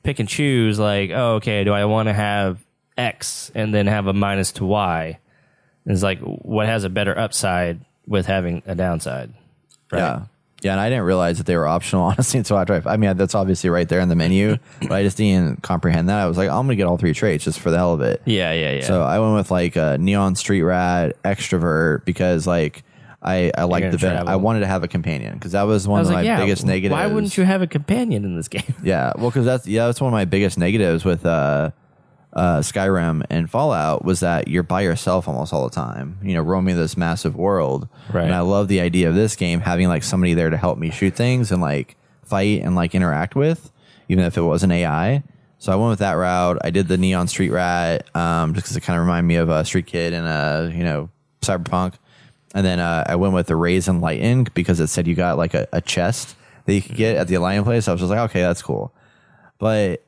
pick 0.05 0.19
and 0.21 0.29
choose. 0.29 0.79
Like, 0.79 1.11
oh, 1.11 1.35
okay, 1.35 1.65
do 1.65 1.73
I 1.73 1.85
want 1.87 2.09
to 2.09 2.13
have 2.15 2.64
X 2.97 3.51
and 3.55 3.75
then 3.75 3.87
have 3.87 4.07
a 4.07 4.13
minus 4.13 4.53
to 4.53 4.65
Y? 4.65 5.19
It's 5.87 6.03
like, 6.03 6.21
what 6.21 6.67
has 6.67 6.85
a 6.85 6.89
better 6.89 7.17
upside 7.19 7.85
with 8.07 8.27
having 8.27 8.63
a 8.67 8.75
downside? 8.75 9.33
Right? 9.91 9.99
Yeah. 9.99 10.25
Yeah, 10.63 10.73
and 10.73 10.81
I 10.81 10.89
didn't 10.89 11.05
realize 11.05 11.37
that 11.37 11.45
they 11.45 11.59
were 11.59 11.67
optional, 11.67 12.05
honestly, 12.05 12.39
until 12.39 12.57
I, 12.57 12.65
I 12.87 12.97
mean, 12.97 13.19
that's 13.19 13.35
obviously 13.35 13.69
right 13.69 13.87
there 13.87 14.01
in 14.01 14.09
the 14.09 14.15
menu, 14.15 14.57
but 14.81 14.93
I 14.93 15.03
just 15.03 15.19
didn't 15.19 15.63
comprehend 15.63 16.09
that. 16.09 16.23
I 16.23 16.27
was 16.27 16.39
like, 16.39 16.49
I'm 16.49 16.67
going 16.67 16.69
to 16.69 16.77
get 16.77 16.87
all 16.87 16.97
three 16.97 17.13
traits 17.13 17.45
just 17.45 17.61
for 17.61 17.71
the 17.71 17.77
hell 17.77 17.93
of 17.93 18.01
it. 18.01 18.23
Yeah, 18.25 18.53
yeah, 18.53 18.77
yeah. 18.77 18.85
So 18.85 19.03
I 19.03 19.19
went 19.19 19.35
with 19.35 19.51
like 19.51 19.77
a 19.77 19.99
neon 19.99 20.37
street 20.37 20.63
rat 20.63 21.23
extrovert 21.23 22.07
because 22.07 22.47
like 22.47 22.83
I, 23.25 23.51
I 23.57 23.65
liked 23.65 23.91
the 23.91 23.99
travel. 23.99 24.29
I 24.29 24.37
wanted 24.37 24.61
to 24.61 24.67
have 24.67 24.83
a 24.83 24.89
companion 24.89 25.35
because 25.35 25.53
that 25.53 25.63
was 25.63 25.89
one 25.89 26.01
was 26.01 26.09
of 26.09 26.15
like, 26.15 26.25
my 26.25 26.31
yeah. 26.31 26.41
biggest 26.41 26.65
negatives. 26.65 26.99
Why 26.99 27.07
wouldn't 27.07 27.37
you 27.37 27.45
have 27.45 27.63
a 27.63 27.67
companion 27.67 28.25
in 28.25 28.37
this 28.37 28.49
game? 28.49 28.75
Yeah, 28.83 29.13
well, 29.17 29.31
because 29.31 29.47
that's 29.47 29.67
yeah, 29.67 29.87
that's 29.87 30.01
one 30.01 30.09
of 30.09 30.13
my 30.13 30.27
biggest 30.27 30.59
negatives 30.59 31.05
with 31.05 31.25
uh, 31.25 31.71
uh, 32.35 32.59
Skyrim 32.59 33.25
and 33.31 33.49
Fallout 33.49 34.05
was 34.05 34.21
that 34.21 34.49
you're 34.49 34.63
by 34.65 34.83
yourself 34.83 35.29
almost 35.29 35.53
all 35.53 35.69
the 35.69 35.75
time. 35.75 36.19
You 36.23 36.35
know, 36.35 36.43
roaming 36.43 36.77
this 36.77 36.97
massive 36.97 37.37
world. 37.37 37.89
Right. 38.13 38.25
And 38.25 38.35
I 38.35 38.41
love 38.41 38.69
the 38.69 38.81
idea 38.81 39.09
of 39.09 39.15
this 39.15 39.37
game 39.37 39.61
having 39.61 39.89
like 39.89 40.03
somebody 40.03 40.35
there 40.35 40.51
to 40.51 40.57
help 40.57 40.79
me 40.79 40.91
shoot 40.91 41.15
things 41.15 41.53
and 41.53 41.63
like 41.63 41.97
fight 42.25 42.63
and 42.63 42.75
like 42.75 42.95
interact 42.95 43.37
with, 43.37 43.71
even 44.09 44.25
if 44.25 44.37
it 44.37 44.43
wasn't 44.43 44.73
AI. 44.73 45.23
So 45.59 45.73
I 45.73 45.77
went 45.77 45.91
with 45.91 46.01
that 46.01 46.15
route. 46.15 46.59
I 46.63 46.71
did 46.71 46.89
the 46.89 46.99
Neon 46.99 47.29
Street 47.29 47.51
Rat 47.51 48.15
um, 48.17 48.53
just 48.55 48.67
because 48.67 48.77
it 48.77 48.81
kind 48.81 48.99
of 48.99 49.07
reminded 49.07 49.29
me 49.29 49.37
of 49.37 49.49
a 49.49 49.65
Street 49.65 49.87
Kid 49.87 50.13
and 50.13 50.27
a 50.27 50.73
you 50.77 50.83
know 50.83 51.11
Cyberpunk. 51.41 51.95
And 52.55 52.67
then 52.67 52.81
uh, 52.81 53.05
I 53.07 53.17
went 53.17 53.35
with 53.35 53.47
the 53.47 53.57
Raised 53.57 53.89
Enlightened 53.89 54.53
because 54.55 54.79
it 54.79 54.89
said 54.89 55.07
you 55.07 55.15
got 55.15 55.39
like 55.39 55.55
a, 55.55 55.67
a 55.73 55.81
chest 55.81 56.37
that 56.67 56.75
you 56.75 56.83
could 56.83 56.97
get 56.97 57.17
at 57.17 57.29
the 57.29 57.35
Alliance 57.35 57.65
place. 57.65 57.89
I 57.89 57.93
was 57.93 58.01
just 58.01 58.11
like, 58.11 58.31
okay, 58.31 58.43
that's 58.43 58.63
cool. 58.63 58.93
But 59.59 60.05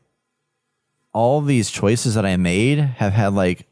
all 1.16 1.40
these 1.40 1.70
choices 1.70 2.14
that 2.14 2.26
I 2.26 2.37
made 2.37 2.78
have 2.78 3.14
had 3.14 3.32
like 3.32 3.66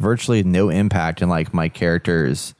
virtually 0.00 0.42
no 0.42 0.68
impact 0.68 1.22
in 1.22 1.28
like 1.28 1.54
my 1.54 1.68
character's 1.68 2.54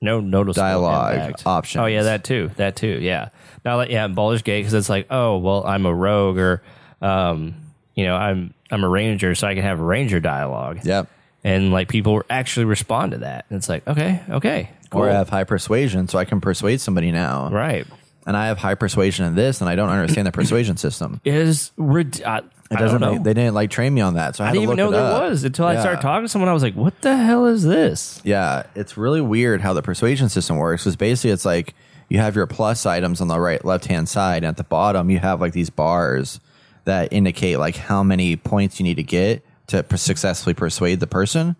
No 0.00 0.20
noticeable 0.20 0.64
Dialogue 0.66 1.14
impact. 1.14 1.42
options. 1.46 1.82
Oh 1.82 1.86
yeah, 1.86 2.04
that 2.04 2.24
too. 2.24 2.50
That 2.56 2.76
too. 2.76 2.98
Yeah. 3.02 3.28
Now, 3.64 3.76
like, 3.76 3.90
yeah, 3.90 4.08
Baldur's 4.08 4.40
Gate 4.42 4.60
because 4.62 4.72
it's 4.74 4.88
like, 4.88 5.06
oh 5.10 5.36
well, 5.36 5.66
I'm 5.66 5.84
a 5.84 5.94
rogue 5.94 6.38
or, 6.38 6.62
um, 7.02 7.54
you 7.94 8.04
know, 8.06 8.16
I'm 8.16 8.54
I'm 8.70 8.84
a 8.84 8.88
ranger, 8.88 9.34
so 9.34 9.46
I 9.46 9.54
can 9.54 9.64
have 9.64 9.80
ranger 9.80 10.18
dialogue. 10.18 10.80
Yep. 10.84 11.08
And 11.44 11.72
like 11.72 11.88
people 11.88 12.22
actually 12.30 12.64
respond 12.64 13.12
to 13.12 13.18
that, 13.18 13.44
and 13.50 13.58
it's 13.58 13.68
like, 13.68 13.86
okay, 13.86 14.22
okay, 14.30 14.70
Or 14.92 15.10
I 15.10 15.12
have 15.12 15.28
high 15.28 15.44
persuasion, 15.44 16.08
so 16.08 16.18
I 16.18 16.24
can 16.24 16.40
persuade 16.40 16.80
somebody 16.80 17.12
now. 17.12 17.50
right. 17.50 17.86
And 18.24 18.36
I 18.36 18.46
have 18.46 18.58
high 18.58 18.76
persuasion 18.76 19.26
in 19.26 19.34
this, 19.34 19.60
and 19.60 19.68
I 19.68 19.74
don't 19.74 19.88
understand 19.90 20.26
the 20.28 20.32
persuasion 20.32 20.76
system. 20.76 21.20
It 21.24 21.34
is 21.34 21.72
rid- 21.76 22.22
I, 22.22 22.42
It 22.72 22.78
doesn't. 22.78 23.00
don't 23.00 23.08
know. 23.10 23.14
Make, 23.16 23.24
they 23.24 23.34
didn't 23.34 23.54
like 23.54 23.70
train 23.70 23.92
me 23.94 24.00
on 24.00 24.14
that, 24.14 24.36
so 24.36 24.44
I, 24.44 24.48
I 24.48 24.52
didn't 24.52 24.64
even 24.64 24.76
know 24.76 24.90
there 24.90 25.00
up. 25.00 25.22
was 25.30 25.44
until 25.44 25.66
I 25.66 25.74
Yeah. 25.74 25.80
started 25.80 26.00
talking 26.02 26.24
to 26.24 26.28
someone. 26.28 26.48
I 26.48 26.52
was 26.52 26.62
like, 26.62 26.74
what 26.74 27.00
the 27.02 27.16
hell 27.16 27.46
is 27.46 27.62
this? 27.64 28.20
Yeah, 28.24 28.64
it's 28.74 28.96
really 28.96 29.20
weird 29.20 29.60
how 29.60 29.72
the 29.72 29.82
persuasion 29.82 30.28
system 30.28 30.56
works. 30.56 30.82
Because 30.82 30.96
basically, 30.96 31.30
it's 31.30 31.44
like 31.44 31.74
you 32.08 32.18
have 32.18 32.36
your 32.36 32.46
plus 32.46 32.84
items 32.86 33.20
on 33.20 33.28
the 33.28 33.38
right 33.40 33.64
left 33.64 33.86
hand 33.86 34.08
side, 34.08 34.38
and 34.38 34.46
at 34.46 34.56
the 34.56 34.64
bottom 34.64 35.10
you 35.10 35.18
have 35.18 35.40
like 35.40 35.52
these 35.52 35.70
bars 35.70 36.40
that 36.84 37.12
indicate 37.12 37.58
like 37.58 37.76
how 37.76 38.02
many 38.02 38.36
points 38.36 38.80
you 38.80 38.84
need 38.84 38.96
to 38.96 39.02
get 39.04 39.44
to 39.68 39.84
successfully 39.96 40.52
persuade 40.54 40.98
the 41.00 41.06
person. 41.06 41.54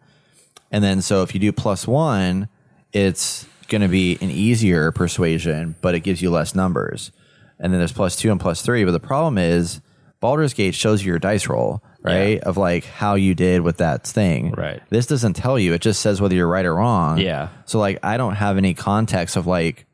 And 0.71 0.83
then, 0.83 1.01
so 1.03 1.23
if 1.23 1.33
you 1.35 1.41
do 1.41 1.53
plus 1.53 1.87
one, 1.87 2.49
it's 2.93 3.47
going 3.69 3.83
to 3.83 3.89
be 3.89 4.19
an 4.21 4.31
easier 4.31 4.91
persuasion, 4.91 5.77
but 5.81 5.95
it 5.95 6.01
gives 6.01 6.21
you 6.23 6.31
less 6.31 6.55
numbers. 6.55 7.13
And 7.59 7.73
then 7.73 7.79
there's 7.79 7.93
plus 7.93 8.17
two 8.17 8.31
and 8.31 8.41
plus 8.41 8.63
three. 8.63 8.85
But 8.85 8.91
the 8.91 9.01
problem 9.01 9.39
is, 9.39 9.81
Baldur's 10.23 10.55
Gate 10.55 10.75
shows 10.75 11.03
you 11.03 11.09
your 11.09 11.19
dice 11.19 11.49
roll, 11.49 11.83
right? 12.01 12.41
Of 12.41 12.57
like 12.57 12.85
how 12.85 13.17
you 13.17 13.35
did 13.35 13.61
with 13.63 13.79
that 13.79 14.07
thing. 14.07 14.53
Right. 14.53 14.81
This 14.89 15.05
doesn't 15.05 15.35
tell 15.35 15.59
you. 15.59 15.75
It 15.75 15.83
just 15.83 16.01
says 16.01 16.21
whether 16.21 16.35
you're 16.35 16.49
right 16.49 16.65
or 16.65 16.77
wrong. 16.77 17.19
Yeah. 17.19 17.49
So 17.67 17.79
like 17.79 17.99
I 18.03 18.17
don't 18.17 18.37
have 18.37 18.57
any 18.57 18.73
context 18.73 19.37
of 19.37 19.47
like 19.49 19.85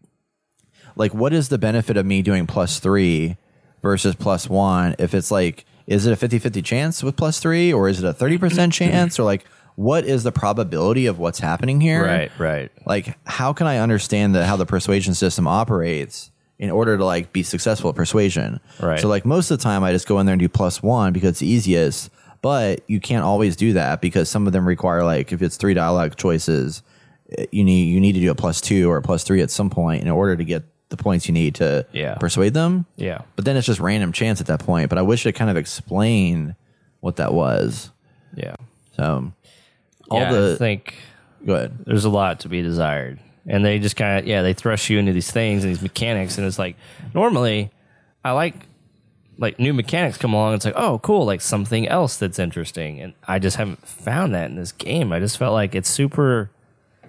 like 0.96 1.14
what 1.14 1.32
is 1.32 1.48
the 1.48 1.58
benefit 1.58 1.96
of 1.96 2.04
me 2.06 2.22
doing 2.22 2.46
plus 2.46 2.78
3 2.78 3.36
versus 3.82 4.14
plus 4.14 4.48
1 4.48 4.96
if 4.98 5.14
it's 5.14 5.30
like 5.30 5.64
is 5.86 6.04
it 6.04 6.22
a 6.22 6.28
50-50 6.28 6.62
chance 6.62 7.02
with 7.02 7.16
plus 7.16 7.40
3 7.40 7.72
or 7.72 7.88
is 7.88 8.02
it 8.02 8.06
a 8.06 8.12
30% 8.12 8.70
chance 8.72 9.18
or 9.18 9.22
like 9.22 9.46
what 9.76 10.04
is 10.04 10.24
the 10.24 10.32
probability 10.32 11.06
of 11.06 11.20
what's 11.20 11.38
happening 11.38 11.80
here? 11.80 12.04
Right, 12.04 12.32
right. 12.36 12.72
Like, 12.84 13.16
how 13.24 13.52
can 13.52 13.68
I 13.68 13.78
understand 13.78 14.34
the, 14.34 14.44
how 14.44 14.56
the 14.56 14.66
persuasion 14.66 15.14
system 15.14 15.46
operates 15.46 16.32
in 16.58 16.70
order 16.70 16.96
to 16.98 17.04
like 17.04 17.32
be 17.32 17.42
successful 17.42 17.90
at 17.90 17.96
persuasion? 17.96 18.60
Right. 18.80 19.00
So 19.00 19.08
like 19.08 19.24
most 19.24 19.50
of 19.50 19.58
the 19.58 19.62
time, 19.64 19.84
I 19.84 19.92
just 19.92 20.06
go 20.08 20.18
in 20.20 20.26
there 20.26 20.32
and 20.34 20.40
do 20.40 20.48
plus 20.48 20.82
one 20.82 21.12
because 21.12 21.30
it's 21.30 21.42
easiest. 21.42 22.10
But 22.40 22.82
you 22.86 23.00
can't 23.00 23.24
always 23.24 23.56
do 23.56 23.72
that 23.72 24.00
because 24.00 24.28
some 24.28 24.46
of 24.46 24.52
them 24.52 24.66
require 24.66 25.02
like 25.04 25.32
if 25.32 25.42
it's 25.42 25.56
three 25.56 25.74
dialogue 25.74 26.14
choices, 26.16 26.82
eh, 27.36 27.46
you 27.50 27.64
need 27.64 27.84
you 27.92 28.00
need 28.00 28.12
to 28.12 28.20
do 28.20 28.30
a 28.30 28.34
plus 28.36 28.60
two 28.60 28.88
or 28.90 28.96
a 28.98 29.02
plus 29.02 29.24
three 29.24 29.42
at 29.42 29.50
some 29.50 29.70
point 29.70 30.02
in 30.02 30.08
order 30.08 30.36
to 30.36 30.44
get 30.44 30.62
the 30.90 30.96
points 30.96 31.26
you 31.28 31.34
need 31.34 31.56
to 31.56 31.84
Yeah. 31.92 32.14
persuade 32.14 32.54
them. 32.54 32.86
Yeah. 32.96 33.22
But 33.36 33.44
then 33.44 33.56
it's 33.56 33.66
just 33.66 33.80
random 33.80 34.12
chance 34.12 34.40
at 34.40 34.46
that 34.46 34.60
point. 34.60 34.88
But 34.88 34.98
I 34.98 35.02
wish 35.02 35.26
it 35.26 35.32
kind 35.32 35.50
of 35.50 35.56
explained 35.56 36.54
what 37.00 37.16
that 37.16 37.34
was. 37.34 37.90
Yeah. 38.36 38.54
So 38.96 39.32
all 40.10 40.20
yeah, 40.20 40.32
the 40.32 40.52
I 40.54 40.58
think 40.58 40.94
go 41.44 41.54
ahead. 41.56 41.76
there's 41.86 42.04
a 42.04 42.08
lot 42.10 42.40
to 42.40 42.48
be 42.48 42.62
desired. 42.62 43.18
And 43.48 43.64
they 43.64 43.78
just 43.78 43.96
kind 43.96 44.18
of, 44.18 44.26
yeah, 44.26 44.42
they 44.42 44.52
thrust 44.52 44.90
you 44.90 44.98
into 44.98 45.12
these 45.12 45.30
things 45.30 45.64
and 45.64 45.72
these 45.72 45.82
mechanics. 45.82 46.36
And 46.36 46.46
it's 46.46 46.58
like, 46.58 46.76
normally, 47.14 47.70
I 48.22 48.32
like, 48.32 48.54
like, 49.38 49.58
new 49.58 49.72
mechanics 49.72 50.18
come 50.18 50.34
along. 50.34 50.54
It's 50.54 50.64
like, 50.66 50.74
oh, 50.76 50.98
cool, 50.98 51.24
like 51.24 51.40
something 51.40 51.88
else 51.88 52.18
that's 52.18 52.38
interesting. 52.38 53.00
And 53.00 53.14
I 53.26 53.38
just 53.38 53.56
haven't 53.56 53.86
found 53.86 54.34
that 54.34 54.50
in 54.50 54.56
this 54.56 54.72
game. 54.72 55.12
I 55.12 55.18
just 55.18 55.38
felt 55.38 55.54
like 55.54 55.74
it's 55.74 55.88
super, 55.88 56.50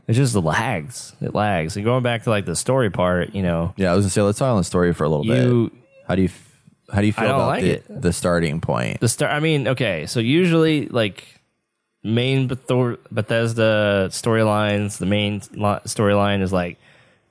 it 0.08 0.14
just 0.14 0.34
lags. 0.34 1.14
It 1.22 1.36
lags. 1.36 1.76
And 1.76 1.84
going 1.84 2.04
back 2.04 2.24
to 2.24 2.30
like 2.30 2.46
the 2.46 2.56
story 2.56 2.90
part, 2.90 3.36
you 3.36 3.44
know, 3.44 3.74
Yeah, 3.76 3.92
I 3.92 3.96
was 3.96 4.06
gonna 4.06 4.12
say 4.12 4.22
let's 4.22 4.40
talk 4.40 4.52
on 4.52 4.58
the 4.58 4.64
story 4.64 4.94
for 4.94 5.04
a 5.04 5.10
little 5.10 5.26
you, 5.26 5.70
bit. 5.70 5.80
How 6.08 6.16
do 6.16 6.22
you 6.22 6.30
f- 6.30 6.46
how 6.92 7.02
do 7.02 7.08
you 7.08 7.14
feel 7.14 7.26
don't 7.26 7.36
about 7.36 7.48
like 7.48 7.64
the, 7.64 7.72
it. 7.72 8.02
the 8.02 8.14
starting 8.14 8.62
point? 8.62 9.00
the 9.00 9.10
start. 9.10 9.32
I 9.32 9.40
mean, 9.40 9.68
okay, 9.68 10.06
so 10.06 10.20
usually 10.20 10.88
like 10.88 11.39
main 12.04 12.48
Bethesda 12.48 14.08
storylines, 14.12 14.98
the 14.98 15.06
main 15.06 15.42
storyline 15.42 16.42
is 16.42 16.52
like, 16.54 16.78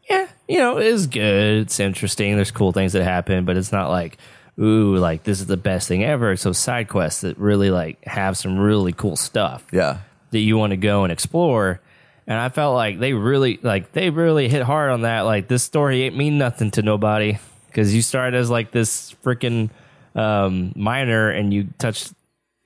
yeah, 0.08 0.26
you 0.48 0.58
know, 0.58 0.78
it's 0.78 1.06
good, 1.06 1.62
it's 1.62 1.80
interesting. 1.80 2.34
There's 2.36 2.50
cool 2.50 2.72
things 2.72 2.92
that 2.92 3.04
happen, 3.04 3.44
but 3.44 3.56
it's 3.56 3.72
not 3.72 3.90
like, 3.90 4.18
ooh, 4.58 4.96
like 4.96 5.22
this 5.24 5.40
is 5.40 5.46
the 5.46 5.56
best 5.56 5.88
thing 5.88 6.04
ever. 6.04 6.36
So 6.36 6.52
side 6.52 6.88
quests 6.88 7.20
that 7.22 7.38
really 7.38 7.70
like 7.70 8.02
have 8.04 8.36
some 8.36 8.58
really 8.58 8.92
cool 8.92 9.16
stuff 9.16 9.64
Yeah. 9.72 9.98
that 10.30 10.38
you 10.40 10.56
want 10.56 10.70
to 10.70 10.76
go 10.76 11.04
and 11.04 11.12
explore. 11.12 11.80
And 12.26 12.38
I 12.38 12.48
felt 12.50 12.74
like 12.74 12.98
they 12.98 13.14
really 13.14 13.58
like 13.62 13.92
they 13.92 14.10
really 14.10 14.48
hit 14.48 14.62
hard 14.62 14.90
on 14.90 15.02
that. 15.02 15.22
Like 15.22 15.48
this 15.48 15.62
story 15.62 16.02
ain't 16.02 16.16
mean 16.16 16.36
nothing 16.36 16.70
to 16.72 16.82
nobody 16.82 17.38
because 17.68 17.94
you 17.94 18.02
start 18.02 18.34
as 18.34 18.50
like 18.50 18.70
this 18.70 19.14
freaking 19.24 19.70
um, 20.14 20.72
miner 20.76 21.30
and 21.30 21.54
you 21.54 21.68
touch 21.78 22.08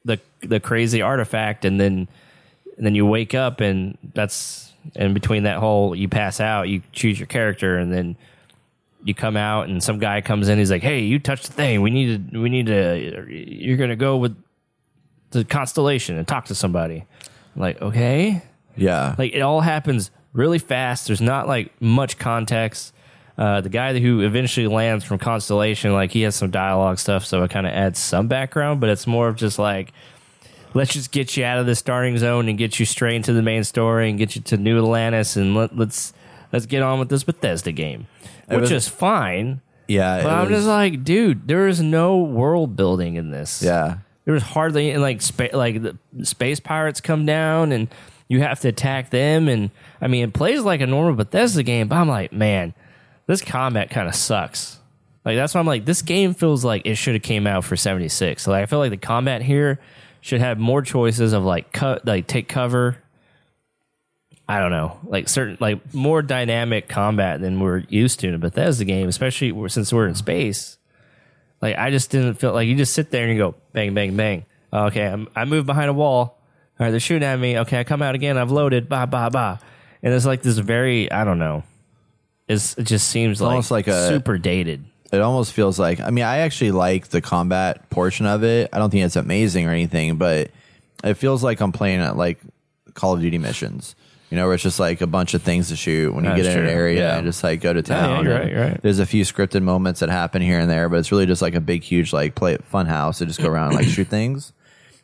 the 0.04 0.18
the 0.40 0.60
crazy 0.60 1.00
artifact 1.02 1.64
and 1.64 1.80
then 1.80 2.08
and 2.76 2.86
then 2.86 2.94
you 2.94 3.06
wake 3.06 3.34
up 3.34 3.60
and 3.60 3.96
that's 4.14 4.72
in 4.96 5.14
between 5.14 5.44
that 5.44 5.58
whole 5.58 5.94
you 5.94 6.08
pass 6.08 6.40
out 6.40 6.68
you 6.68 6.82
choose 6.92 7.18
your 7.18 7.26
character 7.28 7.76
and 7.78 7.92
then 7.92 8.16
you 9.04 9.14
come 9.14 9.36
out 9.36 9.68
and 9.68 9.82
some 9.82 9.98
guy 9.98 10.20
comes 10.20 10.48
in 10.48 10.58
he's 10.58 10.70
like 10.70 10.82
hey 10.82 11.00
you 11.00 11.18
touched 11.18 11.46
the 11.46 11.52
thing 11.52 11.82
we 11.82 11.90
need 11.90 12.32
to 12.32 12.40
we 12.40 12.48
need 12.48 12.66
to 12.66 13.26
you're 13.30 13.76
gonna 13.76 13.94
go 13.96 14.16
with 14.16 14.36
the 15.30 15.44
constellation 15.44 16.16
and 16.16 16.26
talk 16.26 16.46
to 16.46 16.54
somebody 16.54 17.04
I'm 17.54 17.62
like 17.62 17.80
okay 17.80 18.42
Yeah. 18.76 19.14
like 19.18 19.32
it 19.34 19.40
all 19.40 19.60
happens 19.60 20.10
really 20.32 20.58
fast. 20.58 21.06
There's 21.08 21.20
not 21.20 21.46
like 21.46 21.70
much 21.80 22.16
context. 22.18 22.94
Uh, 23.42 23.60
the 23.60 23.68
guy 23.68 23.98
who 23.98 24.20
eventually 24.20 24.68
lands 24.68 25.04
from 25.04 25.18
Constellation, 25.18 25.92
like 25.92 26.12
he 26.12 26.22
has 26.22 26.36
some 26.36 26.50
dialogue 26.50 26.98
stuff, 27.00 27.24
so 27.24 27.42
it 27.42 27.50
kind 27.50 27.66
of 27.66 27.72
adds 27.72 27.98
some 27.98 28.28
background, 28.28 28.80
but 28.80 28.88
it's 28.88 29.04
more 29.06 29.26
of 29.26 29.34
just 29.34 29.58
like, 29.58 29.92
let's 30.74 30.92
just 30.92 31.10
get 31.10 31.36
you 31.36 31.44
out 31.44 31.58
of 31.58 31.66
the 31.66 31.74
starting 31.74 32.16
zone 32.18 32.48
and 32.48 32.56
get 32.56 32.78
you 32.78 32.86
straight 32.86 33.16
into 33.16 33.32
the 33.32 33.42
main 33.42 33.64
story 33.64 34.08
and 34.08 34.16
get 34.16 34.36
you 34.36 34.42
to 34.42 34.56
New 34.56 34.78
Atlantis 34.78 35.34
and 35.36 35.56
let, 35.56 35.76
let's 35.76 36.12
let's 36.52 36.66
get 36.66 36.82
on 36.82 37.00
with 37.00 37.08
this 37.08 37.24
Bethesda 37.24 37.72
game, 37.72 38.06
which 38.46 38.60
was- 38.60 38.70
is 38.70 38.88
fine. 38.88 39.60
yeah. 39.88 40.22
But 40.22 40.30
I'm 40.32 40.48
was- 40.48 40.58
just 40.60 40.68
like, 40.68 41.02
dude, 41.02 41.48
there 41.48 41.66
is 41.66 41.80
no 41.82 42.18
world 42.18 42.76
building 42.76 43.16
in 43.16 43.32
this. 43.32 43.60
yeah. 43.60 43.96
There 44.24 44.34
was 44.34 44.44
hardly 44.44 44.96
like 44.98 45.20
spa- 45.20 45.48
like 45.52 45.82
the 45.82 45.96
space 46.22 46.60
pirates 46.60 47.00
come 47.00 47.26
down 47.26 47.72
and 47.72 47.88
you 48.28 48.40
have 48.40 48.60
to 48.60 48.68
attack 48.68 49.10
them 49.10 49.48
and 49.48 49.70
I 50.00 50.06
mean 50.06 50.22
it 50.22 50.32
plays 50.32 50.62
like 50.62 50.80
a 50.80 50.86
normal 50.86 51.14
Bethesda 51.16 51.64
game, 51.64 51.88
but 51.88 51.96
I'm 51.96 52.08
like, 52.08 52.32
man, 52.32 52.72
this 53.26 53.42
combat 53.42 53.90
kind 53.90 54.08
of 54.08 54.14
sucks. 54.14 54.78
Like 55.24 55.36
that's 55.36 55.54
why 55.54 55.60
I'm 55.60 55.66
like, 55.66 55.84
this 55.84 56.02
game 56.02 56.34
feels 56.34 56.64
like 56.64 56.82
it 56.84 56.96
should 56.96 57.14
have 57.14 57.22
came 57.22 57.46
out 57.46 57.64
for 57.64 57.76
76. 57.76 58.46
Like 58.46 58.62
I 58.62 58.66
feel 58.66 58.78
like 58.78 58.90
the 58.90 58.96
combat 58.96 59.42
here 59.42 59.78
should 60.20 60.40
have 60.40 60.58
more 60.58 60.82
choices 60.82 61.32
of 61.32 61.44
like 61.44 61.72
cut, 61.72 62.04
like 62.06 62.26
take 62.26 62.48
cover. 62.48 62.98
I 64.48 64.58
don't 64.58 64.72
know, 64.72 64.98
like 65.04 65.28
certain, 65.28 65.56
like 65.60 65.94
more 65.94 66.20
dynamic 66.20 66.88
combat 66.88 67.40
than 67.40 67.60
we're 67.60 67.84
used 67.88 68.20
to 68.20 68.28
in 68.28 68.34
a 68.34 68.38
Bethesda 68.38 68.84
game, 68.84 69.08
especially 69.08 69.68
since 69.68 69.92
we're 69.92 70.08
in 70.08 70.14
space. 70.14 70.78
Like 71.62 71.78
I 71.78 71.90
just 71.90 72.10
didn't 72.10 72.34
feel 72.34 72.52
like 72.52 72.66
you 72.66 72.76
just 72.76 72.92
sit 72.92 73.10
there 73.10 73.24
and 73.24 73.32
you 73.32 73.38
go 73.38 73.54
bang 73.72 73.94
bang 73.94 74.16
bang. 74.16 74.44
Oh, 74.72 74.86
okay, 74.86 75.06
I'm, 75.06 75.28
I 75.36 75.44
move 75.44 75.64
behind 75.64 75.88
a 75.90 75.92
wall. 75.92 76.38
All 76.80 76.86
right, 76.86 76.90
they're 76.90 77.00
shooting 77.00 77.22
at 77.22 77.38
me. 77.38 77.58
Okay, 77.60 77.78
I 77.78 77.84
come 77.84 78.02
out 78.02 78.16
again. 78.16 78.36
I've 78.36 78.50
loaded. 78.50 78.88
Bah 78.88 79.06
bah 79.06 79.30
bah. 79.30 79.58
And 80.02 80.12
it's 80.12 80.26
like 80.26 80.42
this 80.42 80.58
very 80.58 81.10
I 81.10 81.24
don't 81.24 81.38
know. 81.38 81.62
It's, 82.52 82.76
it 82.78 82.84
just 82.84 83.08
seems 83.08 83.40
like, 83.40 83.50
almost 83.50 83.70
like 83.70 83.86
a- 83.88 84.08
super 84.08 84.38
dated. 84.38 84.84
It 85.12 85.20
almost 85.20 85.52
feels 85.52 85.78
like 85.78 86.00
I 86.00 86.08
mean 86.10 86.24
I 86.24 86.38
actually 86.38 86.70
like 86.70 87.08
the 87.08 87.20
combat 87.20 87.90
portion 87.90 88.24
of 88.24 88.42
it. 88.44 88.70
I 88.72 88.78
don't 88.78 88.88
think 88.90 89.04
it's 89.04 89.16
amazing 89.16 89.66
or 89.66 89.70
anything, 89.70 90.16
but 90.16 90.50
it 91.04 91.14
feels 91.14 91.42
like 91.44 91.60
I'm 91.60 91.72
playing 91.72 92.00
at 92.00 92.16
like 92.16 92.38
Call 92.94 93.12
of 93.14 93.20
Duty 93.20 93.36
missions. 93.38 93.94
You 94.30 94.36
know, 94.38 94.46
where 94.46 94.54
it's 94.54 94.62
just 94.62 94.80
like 94.80 95.02
a 95.02 95.06
bunch 95.06 95.34
of 95.34 95.42
things 95.42 95.68
to 95.68 95.76
shoot 95.76 96.14
when 96.14 96.24
you 96.24 96.30
That's 96.30 96.44
get 96.44 96.52
in 96.52 96.58
an 96.60 96.64
true. 96.64 96.72
area 96.74 97.00
Yeah. 97.00 97.16
and 97.18 97.26
just 97.26 97.44
like 97.44 97.60
go 97.60 97.74
to 97.74 97.82
town. 97.82 98.24
you're 98.24 98.32
and 98.34 98.42
right, 98.44 98.50
you're 98.52 98.60
right. 98.62 98.80
There's 98.82 98.98
a 98.98 99.04
few 99.04 99.24
scripted 99.26 99.62
moments 99.62 100.00
that 100.00 100.08
happen 100.08 100.40
here 100.40 100.58
and 100.58 100.70
there, 100.70 100.88
but 100.88 101.00
it's 101.00 101.12
really 101.12 101.26
just 101.26 101.42
like 101.42 101.54
a 101.54 101.60
big, 101.60 101.82
huge 101.82 102.14
like 102.14 102.34
play 102.34 102.56
fun 102.56 102.86
house 102.86 103.18
to 103.18 103.26
just 103.26 103.42
go 103.42 103.50
around 103.50 103.66
and 103.74 103.76
like 103.76 103.88
shoot 103.88 104.08
things, 104.08 104.54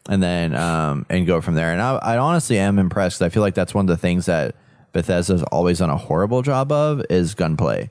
and 0.08 0.22
then 0.22 0.54
um 0.54 1.04
and 1.10 1.26
go 1.26 1.42
from 1.42 1.54
there. 1.54 1.72
And 1.72 1.82
I, 1.82 1.96
I 1.96 2.16
honestly 2.16 2.58
am 2.58 2.78
impressed. 2.78 3.18
'cause 3.18 3.26
I 3.26 3.28
feel 3.28 3.42
like 3.42 3.52
that's 3.54 3.74
one 3.74 3.84
of 3.84 3.88
the 3.90 3.98
things 4.00 4.24
that 4.24 4.54
Bethesda's 4.92 5.42
always 5.44 5.78
done 5.78 5.90
a 5.90 5.96
horrible 5.96 6.42
job 6.42 6.72
of 6.72 7.02
is 7.10 7.34
gunplay, 7.34 7.90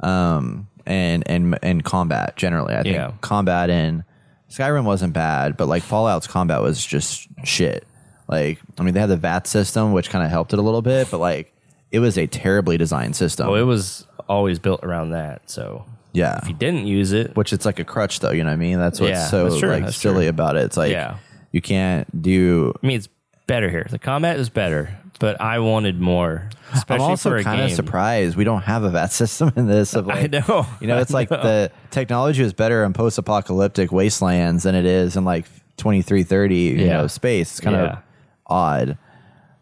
um 0.00 0.68
and 0.86 1.22
and 1.26 1.58
and 1.62 1.84
combat 1.84 2.36
generally. 2.36 2.74
I 2.74 2.82
think 2.82 2.94
Yeah. 2.96 3.12
combat 3.20 3.70
in 3.70 4.04
Skyrim 4.50 4.84
wasn't 4.84 5.12
bad, 5.12 5.56
but 5.56 5.66
like 5.66 5.82
Fallout's 5.82 6.26
combat 6.28 6.62
was 6.62 6.84
just 6.84 7.26
shit. 7.44 7.84
Like, 8.28 8.58
I 8.78 8.82
mean, 8.82 8.94
they 8.94 9.00
had 9.00 9.08
the 9.08 9.16
VATS 9.16 9.50
system, 9.50 9.92
which 9.92 10.10
kind 10.10 10.24
of 10.24 10.30
helped 10.30 10.52
it 10.52 10.58
a 10.58 10.62
little 10.62 10.82
bit, 10.82 11.08
but 11.10 11.18
like, 11.18 11.52
it 11.90 11.98
was 12.00 12.16
a 12.16 12.26
terribly 12.28 12.76
designed 12.76 13.16
system. 13.16 13.46
Well, 13.48 13.56
it 13.56 13.62
was 13.64 14.06
always 14.28 14.58
built 14.60 14.84
around 14.84 15.10
that. 15.10 15.48
So 15.50 15.84
yeah, 16.12 16.38
if 16.42 16.48
you 16.48 16.54
didn't 16.54 16.86
use 16.86 17.12
it, 17.12 17.36
which 17.36 17.52
it's 17.52 17.64
like 17.66 17.78
a 17.80 17.84
crutch, 17.84 18.20
though. 18.20 18.30
You 18.30 18.44
know 18.44 18.50
what 18.50 18.54
I 18.54 18.56
mean? 18.56 18.78
That's 18.78 19.00
what's 19.00 19.10
Yeah, 19.10 19.26
so 19.26 19.44
that's 19.48 19.58
true, 19.60 19.68
like 19.70 19.84
that's 19.84 19.96
silly 19.96 20.24
true. 20.24 20.28
about 20.30 20.56
it. 20.56 20.64
It's 20.64 20.76
like 20.76 20.92
Yeah. 20.92 21.16
you 21.52 21.60
can't 21.60 22.22
do. 22.22 22.72
I 22.82 22.86
mean, 22.86 22.96
it's 22.98 23.08
better 23.48 23.68
here. 23.70 23.86
The 23.90 23.98
combat 23.98 24.38
is 24.38 24.48
better, 24.48 24.96
but 25.18 25.40
I 25.40 25.58
wanted 25.60 26.00
more. 26.00 26.48
Especially 26.74 27.04
I'm 27.04 27.10
also 27.10 27.42
kind 27.42 27.60
of 27.62 27.70
surprised 27.72 28.36
we 28.36 28.44
don't 28.44 28.62
have 28.62 28.82
a 28.84 28.90
VATS 28.90 29.14
system 29.14 29.52
in 29.56 29.66
this. 29.66 29.94
Of 29.94 30.06
like, 30.08 30.24
I 30.34 30.38
know. 30.38 30.66
You 30.80 30.86
know, 30.88 30.98
it's 30.98 31.12
like 31.20 31.28
the 31.28 31.70
technology 31.90 32.42
is 32.42 32.52
better 32.52 32.84
in 32.84 32.92
post-apocalyptic 32.92 33.90
wastelands 33.92 34.64
than 34.64 34.74
it 34.74 34.84
is 34.84 35.16
in 35.16 35.24
like 35.24 35.46
2330, 35.78 36.56
you 36.56 36.70
Yeah. 36.86 36.96
know, 36.98 37.06
space. 37.06 37.52
It's 37.52 37.60
kind 37.60 37.76
Yeah. 37.76 37.82
of 37.92 37.98
odd. 38.46 38.98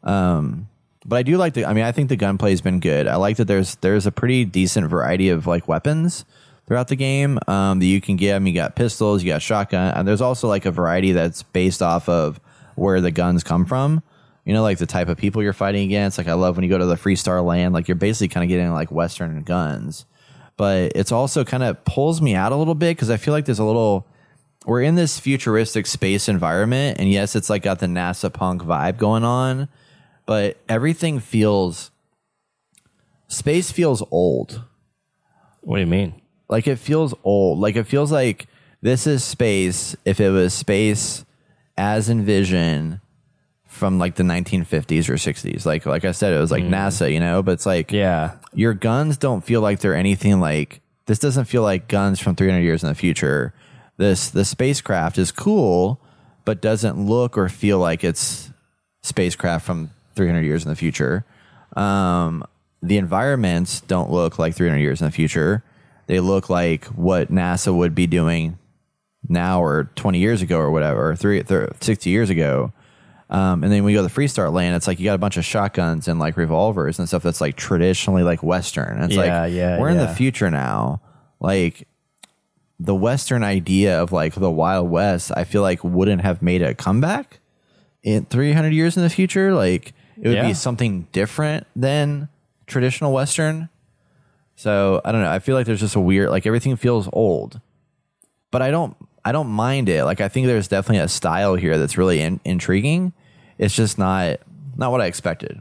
Um, 0.03 0.69
but 1.07 1.17
I 1.17 1.23
do 1.23 1.37
like 1.37 1.53
the. 1.55 1.67
I 1.67 1.75
mean, 1.75 1.85
I 1.85 1.93
think 1.93 2.09
the 2.09 2.17
gunplay 2.17 2.51
has 2.51 2.61
been 2.61 2.81
good. 2.81 3.07
I 3.07 3.17
like 3.17 3.37
that 3.37 3.47
there's 3.47 3.75
there's 3.77 4.07
a 4.07 4.13
pretty 4.13 4.45
decent 4.45 4.89
variety 4.89 5.29
of 5.29 5.47
like 5.47 5.69
weapons 5.69 6.25
throughout 6.67 6.89
the 6.89 6.97
game 6.97 7.39
um, 7.47 7.79
that 7.81 7.87
you 7.87 8.01
can 8.01 8.17
get. 8.17 8.37
I 8.37 8.39
mean, 8.39 8.55
you 8.55 8.61
got 8.61 8.75
pistols, 8.75 9.23
you 9.23 9.31
got 9.31 9.43
shotgun, 9.43 9.93
and 9.95 10.09
there's 10.09 10.23
also 10.23 10.49
like 10.49 10.65
a 10.65 10.71
variety 10.71 11.13
that's 11.13 11.43
based 11.43 11.83
off 11.83 12.09
of 12.09 12.41
where 12.75 13.01
the 13.03 13.11
guns 13.11 13.45
come 13.45 13.67
from. 13.67 14.03
You 14.45 14.53
know, 14.53 14.63
like 14.63 14.79
the 14.79 14.87
type 14.87 15.09
of 15.09 15.17
people 15.17 15.43
you're 15.43 15.53
fighting 15.53 15.85
against. 15.85 16.19
Like 16.19 16.29
I 16.29 16.35
love 16.35 16.57
when 16.57 16.65
you 16.65 16.71
go 16.71 16.79
to 16.79 16.87
the 16.87 16.97
Freestar 16.97 17.45
Land. 17.45 17.73
Like 17.73 17.89
you're 17.89 17.95
basically 17.95 18.29
kind 18.29 18.45
of 18.45 18.49
getting 18.49 18.71
like 18.73 18.91
Western 18.91 19.41
guns, 19.43 20.05
but 20.57 20.93
it's 20.95 21.13
also 21.13 21.45
kind 21.45 21.63
of 21.63 21.83
pulls 21.85 22.21
me 22.21 22.35
out 22.35 22.53
a 22.53 22.57
little 22.57 22.75
bit 22.75 22.97
because 22.97 23.09
I 23.11 23.17
feel 23.17 23.33
like 23.33 23.47
there's 23.47 23.59
a 23.59 23.65
little 23.65 24.07
we're 24.67 24.83
in 24.83 24.95
this 24.95 25.19
futuristic 25.19 25.87
space 25.87 26.27
environment 26.29 26.99
and 26.99 27.11
yes 27.11 27.37
it's 27.37 27.51
like 27.51 27.63
got 27.63 27.81
the 27.81 27.87
nasa 27.87 28.33
punk 28.33 28.63
vibe 28.63 28.97
going 28.97 29.23
on 29.23 29.69
but 30.25 30.57
everything 30.71 31.21
feels 31.21 31.91
space 33.29 33.71
feels 33.71 34.03
old 34.11 34.63
What 35.61 35.77
do 35.77 35.81
you 35.81 35.87
mean? 35.87 36.15
like 36.49 36.67
it 36.67 36.77
feels 36.77 37.13
old 37.25 37.59
like 37.59 37.77
it 37.77 37.85
feels 37.85 38.11
like 38.11 38.47
this 38.81 39.07
is 39.07 39.23
space 39.23 39.97
if 40.07 40.19
it 40.19 40.31
was 40.31 40.55
space 40.55 41.27
as 41.77 42.09
envisioned 42.09 43.01
from 43.75 43.99
like 43.99 44.15
the 44.15 44.23
1950s 44.23 45.09
or 45.09 45.15
60s 45.15 45.67
like 45.67 45.85
like 45.85 46.05
i 46.05 46.13
said 46.13 46.33
it 46.33 46.39
was 46.39 46.51
like 46.51 46.65
nasa 46.65 47.13
you 47.13 47.19
know 47.21 47.43
but 47.43 47.53
it's 47.53 47.67
like 47.67 47.91
Yeah. 47.93 48.37
your 48.55 48.73
guns 48.73 49.17
don't 49.17 49.43
feel 49.45 49.61
like 49.61 49.81
they're 49.81 49.95
anything 49.97 50.41
like 50.41 50.81
this 51.07 51.19
doesn't 51.19 51.47
feel 51.47 51.63
like 51.63 51.89
guns 51.89 52.21
from 52.21 52.37
300 52.37 52.61
years 52.63 52.83
in 52.83 52.89
the 52.89 52.95
future 52.95 53.53
this 53.97 54.31
the 54.31 54.45
spacecraft 54.45 55.19
is 55.19 55.33
cool 55.33 56.01
but 56.45 56.61
doesn't 56.63 56.99
look 57.05 57.37
or 57.37 57.49
feel 57.49 57.79
like 57.79 58.05
it's 58.05 58.51
spacecraft 59.03 59.65
from 59.67 59.91
300 60.15 60.43
years 60.43 60.63
in 60.65 60.69
the 60.71 60.77
future. 60.77 61.25
Um, 61.77 62.45
the 62.83 62.99
environments 62.99 63.81
don't 63.81 64.11
look 64.11 64.39
like 64.39 64.55
300 64.55 64.79
years 64.79 65.01
in 65.01 65.07
the 65.07 65.11
future. 65.11 65.65
They 66.07 66.21
look 66.21 66.51
like 66.51 66.85
what 66.87 67.33
NASA 67.33 67.75
would 67.75 67.95
be 67.95 68.07
doing 68.07 68.59
now 69.29 69.63
or 69.63 69.85
20 69.97 70.19
years 70.19 70.43
ago 70.43 70.59
or 70.59 70.71
whatever, 70.71 71.17
three, 71.17 71.43
thir 71.43 71.73
60 71.81 72.11
years 72.11 72.29
ago. 72.31 72.73
Um, 73.35 73.63
and 73.65 73.73
then 73.73 73.83
when 73.85 73.93
you 73.93 73.99
go 74.01 74.07
to 74.07 74.15
the 74.15 74.21
Freestar 74.21 74.53
land, 74.53 74.77
it's 74.77 74.87
like 74.87 74.99
you 75.01 75.05
got 75.07 75.15
a 75.15 75.19
bunch 75.19 75.37
of 75.37 75.45
shotguns 75.45 76.07
and 76.09 76.19
like 76.21 76.37
revolvers 76.37 76.99
and 76.99 77.09
stuff 77.09 77.23
that's 77.23 77.41
like 77.41 77.57
traditionally 77.57 78.23
like 78.23 78.43
Western. 78.43 78.97
And 78.97 79.05
it's 79.05 79.15
Yeah, 79.15 79.43
like, 79.43 79.53
yeah, 79.53 79.79
we're 79.81 79.89
in 79.89 79.99
the 79.99 80.09
future 80.09 80.51
now. 80.51 81.01
Like, 81.41 81.89
the 82.81 82.95
Western 82.95 83.43
idea 83.45 84.01
of 84.03 84.13
like 84.13 84.35
the 84.35 84.51
Wild 84.51 84.91
West, 84.91 85.31
I 85.37 85.45
feel 85.45 85.63
like 85.63 85.83
wouldn't 85.85 86.23
have 86.23 86.43
made 86.43 86.61
a 86.63 86.75
comeback 86.75 87.39
in 88.03 88.25
300 88.27 88.73
years 88.73 88.97
in 88.97 89.03
the 89.03 89.11
future. 89.11 89.55
Like, 89.55 89.93
it 90.21 90.29
would 90.29 90.37
Yeah. 90.37 90.47
be 90.49 90.55
something 90.55 91.07
different 91.13 91.67
than 91.77 92.29
traditional 92.67 93.13
Western. 93.13 93.69
So 94.57 95.01
I 95.05 95.13
don't 95.13 95.23
know. 95.23 95.31
I 95.31 95.39
feel 95.39 95.57
like 95.57 95.67
there's 95.67 95.81
just 95.81 95.97
a 95.97 96.01
weird, 96.01 96.31
like 96.31 96.47
everything 96.47 96.77
feels 96.77 97.09
old, 97.13 97.61
but 98.51 98.63
I 98.63 98.71
don't, 98.71 98.97
I 99.25 99.33
don't 99.33 99.49
mind 99.49 99.89
it. 99.89 100.05
Like 100.05 100.21
I 100.21 100.29
think 100.29 100.47
there's 100.47 100.69
definitely 100.69 100.99
a 101.05 101.09
style 101.09 101.55
here 101.57 101.79
that's 101.79 101.97
really 101.97 102.21
in, 102.21 102.41
intriguing. 102.45 103.13
It's 103.59 103.75
just 103.75 103.99
not, 103.99 104.39
not 104.77 104.91
what 104.91 105.01
I 105.01 105.07
expected. 105.07 105.61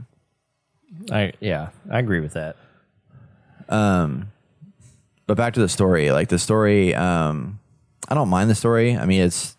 I 1.12 1.34
yeah, 1.40 1.70
I 1.92 2.00
agree 2.00 2.20
with 2.22 2.34
that. 2.34 2.56
Um, 3.70 4.32
But 5.28 5.38
back 5.38 5.54
to 5.54 5.60
the 5.62 5.70
story, 5.70 6.12
like 6.12 6.30
the 6.30 6.40
story, 6.40 6.94
um, 6.96 7.60
I 8.08 8.16
don't 8.16 8.30
mind 8.30 8.50
the 8.50 8.56
story. 8.56 8.98
I 8.98 9.06
mean, 9.06 9.22
it's, 9.22 9.56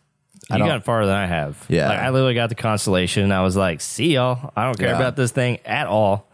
I 0.51 0.55
you 0.55 0.59
don't, 0.61 0.69
got 0.69 0.85
farther 0.85 1.07
than 1.07 1.17
I 1.17 1.27
have. 1.27 1.65
Yeah. 1.69 1.89
Like, 1.89 1.99
I 2.01 2.11
literally 2.11 2.35
got 2.35 2.49
the 2.51 2.55
constellation 2.55 3.23
and 3.25 3.33
I 3.33 3.43
was 3.43 3.57
like, 3.57 3.81
see 3.81 4.15
y'all. 4.15 4.53
I 4.57 4.65
don't 4.65 4.79
care 4.79 4.89
Yeah. 4.89 4.97
about 4.97 5.17
this 5.17 5.33
thing 5.33 5.59
at 5.65 5.87
all. 5.87 6.29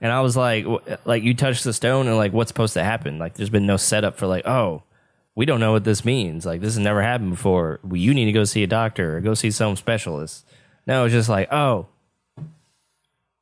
And 0.00 0.10
I 0.10 0.20
was 0.20 0.36
like, 0.36 0.66
like 1.04 1.22
you 1.22 1.32
touched 1.34 1.62
the 1.62 1.72
stone 1.72 2.08
and 2.08 2.16
like, 2.16 2.32
what's 2.32 2.48
supposed 2.48 2.74
to 2.74 2.82
happen? 2.82 3.18
Like, 3.20 3.34
there's 3.34 3.50
been 3.50 3.66
no 3.66 3.76
setup 3.76 4.16
for 4.18 4.26
like, 4.26 4.46
oh, 4.46 4.82
we 5.36 5.46
don't 5.46 5.60
know 5.60 5.70
what 5.72 5.84
this 5.84 6.04
means. 6.04 6.44
Like, 6.44 6.60
this 6.60 6.74
has 6.74 6.82
never 6.82 7.02
happened 7.02 7.30
before. 7.30 7.78
Well, 7.84 7.96
you 7.96 8.12
need 8.12 8.24
to 8.26 8.32
go 8.32 8.42
see 8.44 8.64
a 8.64 8.66
doctor 8.66 9.16
or 9.16 9.20
go 9.20 9.34
see 9.34 9.52
some 9.52 9.76
specialist. 9.76 10.44
No, 10.86 11.04
it's 11.04 11.12
just 11.12 11.28
like, 11.28 11.52
oh, 11.52 11.86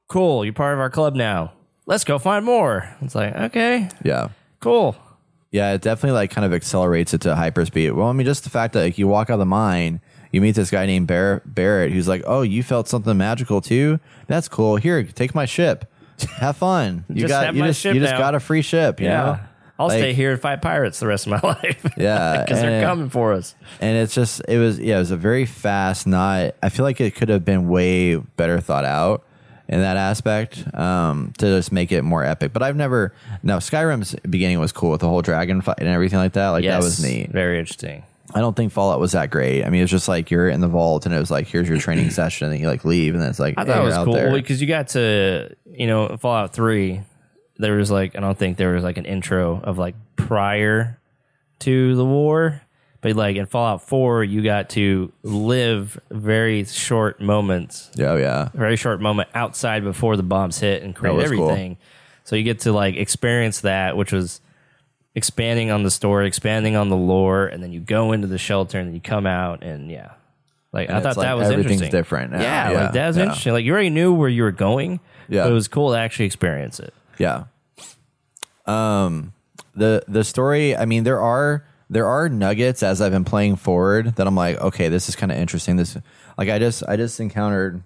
cool. 0.08 0.44
You're 0.44 0.54
part 0.54 0.74
of 0.74 0.80
our 0.80 0.90
club 0.90 1.14
now. 1.14 1.52
Let's 1.86 2.04
go 2.04 2.18
find 2.18 2.44
more. 2.44 2.88
It's 3.00 3.14
like, 3.14 3.34
okay, 3.34 3.88
yeah. 4.04 4.28
cool. 4.60 4.96
Yeah, 5.50 5.72
it 5.72 5.80
definitely 5.80 6.14
like 6.16 6.30
kind 6.30 6.44
of 6.44 6.52
accelerates 6.52 7.12
it 7.12 7.22
to 7.22 7.30
hyperspeed. 7.30 7.92
Well, 7.92 8.06
I 8.06 8.12
mean, 8.12 8.24
just 8.24 8.44
the 8.44 8.50
fact 8.50 8.74
that 8.74 8.82
like 8.82 8.98
you 8.98 9.08
walk 9.08 9.30
out 9.30 9.34
of 9.34 9.38
the 9.40 9.46
mine, 9.46 10.00
you 10.30 10.40
meet 10.40 10.54
this 10.54 10.70
guy 10.70 10.86
named 10.86 11.08
Bar- 11.08 11.42
Barrett, 11.44 11.90
who's 11.90 12.06
like, 12.06 12.22
"Oh, 12.24 12.42
you 12.42 12.62
felt 12.62 12.86
something 12.86 13.16
magical 13.16 13.60
too? 13.60 13.98
That's 14.28 14.46
cool. 14.46 14.76
Here, 14.76 15.02
take 15.02 15.34
my 15.34 15.46
ship. 15.46 15.90
Have 16.36 16.56
fun. 16.58 17.04
You 17.08 17.22
Just 17.22 17.30
got 17.30 17.46
have 17.46 17.56
you 17.56 17.62
my 17.62 17.68
just 17.68 17.80
ship 17.80 17.94
you 17.94 18.00
just 18.00 18.12
now." 18.12 18.18
got 18.18 18.36
a 18.36 18.40
free 18.40 18.62
ship. 18.62 19.00
You 19.00 19.08
know? 19.08 19.40
I'll 19.80 19.88
Like- 19.88 19.98
stay 19.98 20.12
here 20.12 20.32
and 20.32 20.40
fight 20.40 20.60
pirates 20.60 21.00
the 21.00 21.06
rest 21.06 21.26
of 21.26 21.32
my 21.32 21.40
life. 21.48 21.84
Yeah, 21.96 22.42
Because 22.44 22.60
they're 22.60 22.84
coming 22.84 23.08
for 23.08 23.32
us. 23.32 23.54
and 23.80 23.96
it's 23.96 24.14
just 24.14 24.42
it 24.46 24.58
was 24.58 24.78
yeah, 24.78 24.96
it 24.96 24.98
was 25.00 25.10
a 25.10 25.16
very 25.16 25.46
fast. 25.46 26.06
Not 26.06 26.54
I 26.62 26.68
feel 26.68 26.84
like 26.84 27.00
it 27.00 27.14
could 27.14 27.30
have 27.30 27.44
been 27.44 27.68
way 27.68 28.16
better 28.16 28.60
thought 28.60 28.84
out 28.84 29.24
in 29.68 29.80
that 29.80 29.96
aspect 29.96 30.64
um, 30.74 31.32
to 31.38 31.46
just 31.46 31.72
make 31.72 31.92
it 31.92 32.02
more 32.02 32.22
epic. 32.24 32.52
But 32.52 32.62
I've 32.62 32.76
never 32.76 33.14
no 33.42 33.56
Skyrim's 33.56 34.14
beginning 34.28 34.58
was 34.60 34.70
cool 34.72 34.90
with 34.90 35.00
the 35.00 35.08
whole 35.08 35.22
dragon 35.22 35.60
fight 35.62 35.76
and 35.78 35.88
everything 35.88 36.18
like 36.18 36.34
that. 36.34 36.48
Like 36.50 36.64
that 36.64 36.82
was 36.82 37.02
neat. 37.02 37.30
Very 37.30 37.58
interesting. 37.58 38.02
I 38.32 38.38
don't 38.40 38.54
think 38.54 38.70
Fallout 38.70 39.00
was 39.00 39.10
that 39.12 39.28
great. 39.30 39.64
I 39.64 39.70
mean, 39.70 39.80
it 39.80 39.84
was 39.84 39.90
just 39.90 40.06
like 40.06 40.30
you're 40.30 40.48
in 40.48 40.60
the 40.60 40.68
vault 40.68 41.04
and 41.04 41.12
it 41.12 41.18
was 41.18 41.32
like, 41.32 41.48
here's 41.48 41.68
your 41.68 41.78
training 41.78 42.10
session, 42.20 42.44
and 42.46 42.54
then 42.54 42.60
you 42.60 42.68
like 42.68 42.84
leave, 42.84 43.14
and 43.14 43.20
then 43.22 43.28
it's 43.30 43.40
like, 43.40 43.54
I 43.56 43.62
hey, 43.62 43.66
thought 43.72 43.80
it 43.80 43.84
was 43.84 43.96
cool 44.04 44.32
because 44.34 44.60
you 44.60 44.68
got 44.68 44.86
to, 44.90 45.52
you 45.72 45.88
know, 45.88 46.16
Fallout 46.16 46.52
3, 46.52 47.00
there 47.60 47.76
was 47.76 47.90
like, 47.90 48.16
I 48.16 48.20
don't 48.20 48.38
think 48.38 48.56
there 48.56 48.72
was 48.72 48.84
like 48.84 48.96
an 48.96 49.04
intro 49.06 49.60
of 49.62 49.78
like 49.78 49.94
prior 50.16 50.98
to 51.60 51.94
the 51.94 52.04
war. 52.04 52.62
But 53.02 53.16
like 53.16 53.36
in 53.36 53.46
Fallout 53.46 53.82
4, 53.82 54.24
you 54.24 54.42
got 54.42 54.70
to 54.70 55.10
live 55.22 55.98
very 56.10 56.64
short 56.64 57.20
moments, 57.20 57.90
yeah, 57.94 58.10
oh, 58.10 58.16
yeah, 58.16 58.50
very 58.52 58.76
short 58.76 59.00
moment 59.00 59.30
outside 59.34 59.84
before 59.84 60.16
the 60.16 60.22
bombs 60.22 60.58
hit 60.58 60.82
and 60.82 60.94
create 60.94 61.14
was 61.14 61.30
cool. 61.30 61.48
everything. 61.50 61.78
So 62.24 62.36
you 62.36 62.42
get 62.42 62.60
to 62.60 62.72
like 62.72 62.96
experience 62.96 63.62
that, 63.62 63.96
which 63.96 64.12
was 64.12 64.42
expanding 65.14 65.70
on 65.70 65.82
the 65.82 65.90
story, 65.90 66.26
expanding 66.26 66.76
on 66.76 66.90
the 66.90 66.96
lore, 66.96 67.46
and 67.46 67.62
then 67.62 67.72
you 67.72 67.80
go 67.80 68.12
into 68.12 68.26
the 68.26 68.36
shelter 68.36 68.78
and 68.78 68.88
then 68.88 68.94
you 68.94 69.00
come 69.00 69.26
out 69.26 69.62
and 69.62 69.90
yeah. 69.90 70.12
Like 70.72 70.90
I 70.90 71.00
thought 71.00 71.08
it's 71.08 71.16
like 71.16 71.26
that 71.26 71.36
was 71.36 71.48
everything's 71.48 71.80
interesting. 71.80 71.98
different 71.98 72.32
now. 72.32 72.42
Yeah, 72.42 72.70
Yeah, 72.70 72.84
like 72.84 72.92
that 72.92 73.06
was 73.08 73.16
yeah. 73.16 73.22
interesting. 73.24 73.52
Like 73.54 73.64
you 73.64 73.72
already 73.72 73.90
knew 73.90 74.12
where 74.14 74.28
you 74.28 74.42
were 74.42 74.52
going. 74.52 75.00
Yeah. 75.30 75.44
but 75.44 75.52
it 75.52 75.54
was 75.54 75.68
cool 75.68 75.92
to 75.92 75.96
actually 75.96 76.26
experience 76.26 76.80
it. 76.80 76.92
Yeah. 77.20 77.44
Um, 78.64 79.34
the 79.74 80.02
the 80.08 80.24
story. 80.24 80.74
I 80.74 80.86
mean, 80.86 81.04
there 81.04 81.20
are 81.20 81.66
there 81.90 82.06
are 82.06 82.28
nuggets 82.28 82.82
as 82.82 83.00
I've 83.00 83.12
been 83.12 83.24
playing 83.24 83.56
forward 83.56 84.16
that 84.16 84.26
I'm 84.26 84.34
like, 84.34 84.58
okay, 84.58 84.88
this 84.88 85.08
is 85.08 85.16
kind 85.16 85.30
of 85.30 85.38
interesting. 85.38 85.76
This 85.76 85.96
like 86.38 86.48
I 86.48 86.58
just 86.58 86.82
I 86.88 86.96
just 86.96 87.20
encountered. 87.20 87.82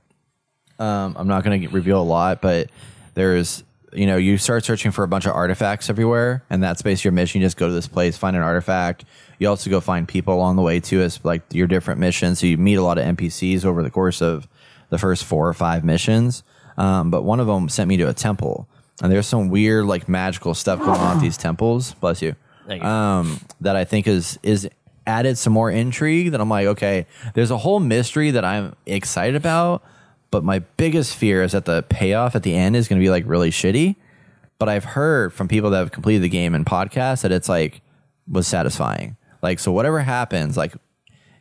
Um, 0.79 1.16
I'm 1.18 1.29
not 1.29 1.44
going 1.44 1.62
to 1.62 1.68
reveal 1.68 2.01
a 2.01 2.05
lot, 2.05 2.40
but 2.40 2.70
there's 3.14 3.64
you 3.92 4.07
know 4.07 4.16
you 4.16 4.38
start 4.38 4.64
searching 4.64 4.92
for 4.92 5.03
a 5.03 5.09
bunch 5.09 5.27
of 5.27 5.33
artifacts 5.33 5.90
everywhere, 5.90 6.44
and 6.49 6.62
that's 6.62 6.83
basically 6.83 7.09
your 7.09 7.14
mission. 7.14 7.40
You 7.40 7.47
just 7.47 7.57
go 7.57 7.66
to 7.66 7.75
this 7.75 7.88
place, 7.88 8.16
find 8.16 8.37
an 8.37 8.42
artifact. 8.42 9.05
You 9.40 9.49
also 9.49 9.68
go 9.68 9.81
find 9.81 10.07
people 10.07 10.35
along 10.35 10.57
the 10.57 10.62
way 10.62 10.79
too, 10.79 11.01
as 11.01 11.25
like 11.25 11.42
your 11.53 11.66
different 11.66 11.99
missions. 11.99 12.38
So 12.38 12.47
you 12.47 12.57
meet 12.57 12.77
a 12.77 12.83
lot 12.83 12.99
of 12.99 13.05
NPCs 13.05 13.64
over 13.64 13.83
the 13.83 13.90
course 13.90 14.23
of 14.23 14.47
the 14.90 14.99
first 14.99 15.25
four 15.25 15.49
or 15.49 15.55
five 15.55 15.83
missions. 15.83 16.44
Um, 16.77 17.11
but 17.11 17.23
one 17.23 17.40
of 17.40 17.47
them 17.47 17.68
sent 17.68 17.88
me 17.88 17.97
to 17.99 18.09
a 18.09 18.14
temple, 18.14 18.68
and 19.03 19.11
there's 19.13 19.27
some 19.27 19.49
weird 19.49 19.87
like 19.87 20.09
magical 20.09 20.55
stuff 20.55 20.79
going 20.79 20.91
on 21.01 21.17
at 21.17 21.23
these 21.23 21.37
temples. 21.37 21.95
Bless 21.95 22.23
you 22.23 22.35
Thank 22.67 22.83
you. 22.83 22.89
um, 22.89 23.41
that 23.61 23.77
I 23.77 23.85
think 23.85 24.07
is 24.07 24.39
is 24.43 24.69
added 25.07 25.37
some 25.37 25.53
more 25.53 25.71
intrigue. 25.71 26.31
That 26.33 26.41
I'm 26.41 26.49
like, 26.49 26.67
okay, 26.69 27.07
there's 27.35 27.51
a 27.51 27.59
whole 27.59 27.81
mystery 27.81 28.31
that 28.33 28.45
I'm 28.45 28.75
excited 28.87 29.37
about, 29.37 29.83
but 30.31 30.45
my 30.45 30.61
biggest 30.61 31.15
fear 31.17 31.43
is 31.43 31.53
that 31.53 31.65
the 31.65 31.83
payoff 31.89 32.35
at 32.37 32.43
the 32.43 32.55
end 32.55 32.77
is 32.77 32.89
going 32.89 33.01
to 33.01 33.05
be 33.05 33.11
like 33.11 33.25
really 33.27 33.51
shitty. 33.51 33.97
But 34.59 34.69
I've 34.69 34.85
heard 34.85 35.33
from 35.33 35.49
people 35.49 35.71
that 35.71 35.79
have 35.79 35.93
completed 35.93 36.23
the 36.23 36.29
game 36.29 36.55
and 36.55 36.65
podcasts 36.65 37.23
that 37.23 37.33
it's 37.33 37.49
like 37.49 37.81
was 38.31 38.47
satisfying. 38.47 39.17
Like 39.43 39.59
so, 39.59 39.73
whatever 39.73 39.99
happens, 40.01 40.57
like 40.57 40.75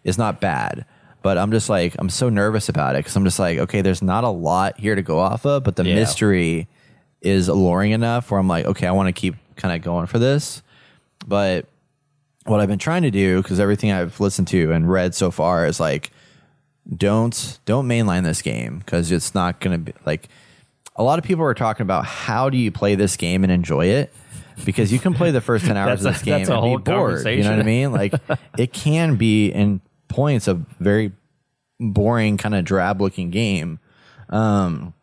is 0.03 0.17
not 0.17 0.41
bad. 0.41 0.85
But 1.21 1.37
I'm 1.37 1.51
just 1.51 1.69
like 1.69 1.95
I'm 1.99 2.09
so 2.09 2.27
nervous 2.27 2.67
about 2.67 2.95
it 2.95 2.99
because 2.99 3.15
I'm 3.15 3.23
just 3.23 3.39
like, 3.39 3.59
okay, 3.59 3.81
there's 3.81 4.01
not 4.01 4.23
a 4.25 4.29
lot 4.29 4.77
here 4.79 4.95
to 4.95 5.01
go 5.01 5.19
off 5.19 5.45
of, 5.45 5.63
but 5.63 5.77
the 5.77 5.85
Yeah. 5.85 5.95
mystery 5.95 6.67
is 7.23 7.47
alluring 7.47 7.91
enough 7.91 8.29
where 8.29 8.39
I'm 8.39 8.47
like, 8.47 8.65
okay, 8.65 8.85
I 8.85 8.91
want 8.91 9.07
to 9.07 9.13
keep 9.13 9.35
kind 9.55 9.75
of 9.75 9.81
going 9.81 10.05
for 10.07 10.19
this. 10.19 10.61
But 11.25 11.65
what 12.45 12.59
I've 12.59 12.67
been 12.67 12.79
trying 12.79 13.03
to 13.03 13.11
do, 13.11 13.41
because 13.41 13.59
everything 13.59 13.91
I've 13.91 14.19
listened 14.19 14.49
to 14.49 14.71
and 14.71 14.89
read 14.89 15.15
so 15.15 15.31
far 15.31 15.65
is 15.65 15.79
like, 15.79 16.11
don't 16.97 17.59
don't 17.65 17.87
mainline 17.87 18.23
this 18.25 18.41
game 18.41 18.79
because 18.79 19.09
it's 19.11 19.33
not 19.33 19.59
going 19.59 19.85
to 19.85 19.91
be 19.91 19.97
like. 20.05 20.27
A 20.95 21.01
lot 21.01 21.17
of 21.17 21.25
people 21.25 21.43
are 21.43 21.55
talking 21.55 21.81
about 21.81 22.05
how 22.05 22.51
do 22.51 22.57
you 22.57 22.71
play 22.71 22.93
this 22.93 23.17
game 23.17 23.43
and 23.43 23.51
enjoy 23.51 23.87
it 23.87 24.13
because 24.63 24.93
you 24.93 24.99
can 24.99 25.15
play 25.15 25.31
the 25.31 25.41
first 25.41 25.65
ten 25.65 25.75
hours 25.77 26.05
of 26.05 26.13
this 26.13 26.21
a- 26.21 26.25
game 26.25 26.41
and 26.41 26.49
whole 26.49 26.77
be 26.77 26.83
bored. 26.83 27.25
You 27.25 27.41
know 27.41 27.49
what 27.49 27.59
I 27.59 27.63
mean? 27.63 27.91
Like 27.91 28.13
it 28.59 28.73
can 28.73 29.15
be 29.15 29.47
in 29.47 29.81
points 30.07 30.47
a 30.47 30.53
very 30.79 31.11
boring 31.79 32.37
kind 32.37 32.53
of 32.53 32.63
drab 32.63 33.01
looking 33.01 33.31
game 33.31 33.79
Um, 34.29 34.93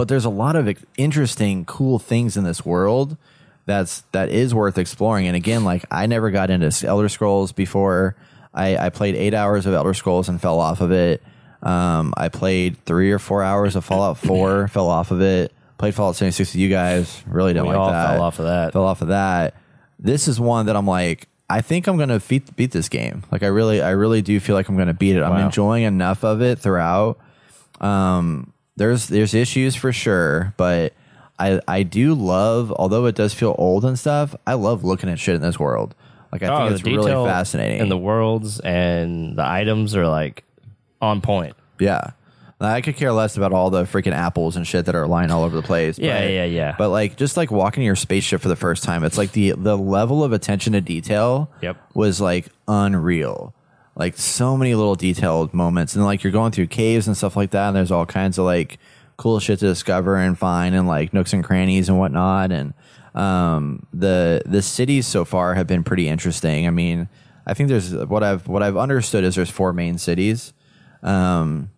but 0.00 0.08
there's 0.08 0.24
a 0.24 0.30
lot 0.30 0.56
of 0.56 0.82
interesting 0.96 1.66
cool 1.66 1.98
things 1.98 2.38
in 2.38 2.42
this 2.42 2.64
world 2.64 3.18
that's 3.66 4.00
that 4.12 4.30
is 4.30 4.54
worth 4.54 4.78
exploring. 4.78 5.26
And 5.26 5.36
again 5.36 5.62
like 5.62 5.84
i 5.90 6.06
never 6.06 6.30
got 6.30 6.48
into 6.48 6.72
elder 6.86 7.10
scrolls 7.10 7.52
before. 7.52 8.16
I, 8.54 8.78
I 8.78 8.88
played 8.88 9.14
eight 9.14 9.34
hours 9.34 9.66
of 9.66 9.74
elder 9.74 9.92
scrolls 9.92 10.30
and 10.30 10.40
fell 10.40 10.58
off 10.58 10.80
of 10.80 10.90
it. 10.90 11.22
Um, 11.62 12.14
i 12.16 12.30
played 12.30 12.82
three 12.86 13.12
or 13.12 13.18
four 13.18 13.42
hours 13.42 13.76
of 13.76 13.84
fallout 13.84 14.16
4 14.26 14.68
fell 14.68 14.88
off 14.88 15.10
of 15.10 15.20
it. 15.20 15.52
Played 15.76 15.94
fallout 15.94 16.16
76 16.16 16.54
with 16.54 16.56
you 16.56 16.70
guys. 16.70 17.22
Really 17.26 17.52
don't 17.52 17.66
We 17.66 17.74
like 17.74 17.78
all 17.78 17.90
that. 17.90 18.14
fell 18.14 18.22
off 18.22 18.38
of 18.38 18.46
that. 18.46 18.72
fell 18.72 18.84
off 18.86 19.02
of 19.02 19.08
that. 19.08 19.52
This 19.98 20.28
is 20.28 20.40
one 20.40 20.64
that 20.64 20.76
i'm 20.76 20.86
like 20.86 21.28
i 21.50 21.60
think 21.60 21.86
i'm 21.86 21.98
gonna 21.98 22.20
beat, 22.26 22.56
beat 22.56 22.70
this 22.70 22.88
game. 22.88 23.22
Like 23.30 23.42
i 23.42 23.48
really 23.48 23.82
i 23.82 23.90
really 23.90 24.22
do 24.22 24.40
feel 24.40 24.56
like 24.56 24.70
i'm 24.70 24.78
gonna 24.78 24.94
beat 24.94 25.16
it. 25.16 25.22
I'm 25.22 25.44
enjoying 25.44 25.82
enough 25.84 26.24
of 26.24 26.40
it 26.40 26.58
throughout. 26.58 27.18
Um, 27.82 28.54
there's 28.80 29.06
there's 29.08 29.34
issues 29.34 29.76
for 29.76 29.92
sure, 29.92 30.54
but 30.56 30.94
I 31.38 31.60
I 31.68 31.82
do 31.84 32.14
love, 32.14 32.72
although 32.72 33.06
it 33.06 33.14
does 33.14 33.32
feel 33.34 33.54
old 33.58 33.84
and 33.84 33.98
stuff. 33.98 34.34
I 34.46 34.54
love 34.54 34.82
looking 34.84 35.08
at 35.10 35.18
shit 35.20 35.34
in 35.36 35.42
this 35.42 35.58
world. 35.60 35.94
Like 36.32 36.42
I 36.42 36.48
Oh, 36.48 36.58
think 36.68 36.72
it's 36.72 36.84
really 36.84 37.12
fascinating. 37.12 37.80
And 37.80 37.90
the 37.90 37.98
worlds 37.98 38.58
and 38.60 39.36
the 39.36 39.44
items 39.46 39.94
are 39.96 40.06
like 40.08 40.44
on 41.02 41.20
point. 41.20 41.54
yeah, 41.78 42.10
I 42.60 42.80
could 42.82 42.94
care 42.96 43.10
less 43.12 43.36
about 43.36 43.52
all 43.52 43.70
the 43.70 43.84
freaking 43.84 44.12
apples 44.12 44.54
and 44.56 44.66
shit 44.66 44.84
that 44.86 44.94
are 44.94 45.06
lying 45.06 45.30
all 45.30 45.44
over 45.44 45.56
the 45.56 45.62
place. 45.62 45.98
Yeah, 45.98 46.20
but, 46.20 46.30
yeah, 46.30 46.44
yeah. 46.44 46.74
But 46.78 46.90
like 46.90 47.16
just 47.16 47.36
like 47.36 47.50
walking 47.50 47.82
your 47.82 47.96
spaceship 47.96 48.40
for 48.42 48.48
the 48.48 48.56
first 48.56 48.84
time, 48.84 49.02
it's 49.04 49.18
like 49.18 49.32
the 49.32 49.52
the 49.56 49.76
level 49.76 50.22
of 50.24 50.32
attention 50.32 50.72
to 50.74 50.80
detail 50.80 51.50
Yep. 51.62 51.76
was 51.94 52.20
like 52.20 52.48
unreal. 52.68 53.54
Like 53.96 54.16
so 54.16 54.56
many 54.56 54.74
little 54.74 54.94
detailed 54.94 55.52
moments, 55.52 55.94
and 55.94 56.04
like 56.04 56.22
you're 56.22 56.32
going 56.32 56.52
through 56.52 56.68
caves 56.68 57.06
and 57.06 57.16
stuff 57.16 57.36
like 57.36 57.50
that, 57.50 57.68
and 57.68 57.76
there's 57.76 57.90
all 57.90 58.06
kinds 58.06 58.38
of 58.38 58.44
like 58.44 58.78
cool 59.16 59.38
shit 59.40 59.58
to 59.58 59.66
discover 59.66 60.16
and 60.16 60.38
find, 60.38 60.74
and 60.74 60.86
like 60.86 61.12
nooks 61.12 61.32
and 61.32 61.44
crannies 61.44 61.88
and 61.88 61.98
whatnot, 61.98 62.52
and 62.52 62.74
um, 63.14 63.86
the 63.92 64.42
the 64.46 64.62
cities 64.62 65.06
so 65.06 65.24
far 65.24 65.54
have 65.54 65.66
been 65.66 65.84
pretty 65.84 66.08
interesting. 66.08 66.66
I 66.66 66.70
mean, 66.70 67.08
I 67.46 67.54
think 67.54 67.68
there's 67.68 67.94
what 67.94 68.22
I've 68.22 68.46
what 68.48 68.62
I've 68.62 68.76
understood 68.76 69.24
is 69.24 69.34
there's 69.34 69.50
four 69.50 69.72
main 69.72 69.98
cities. 69.98 70.52
Um, 71.02 71.70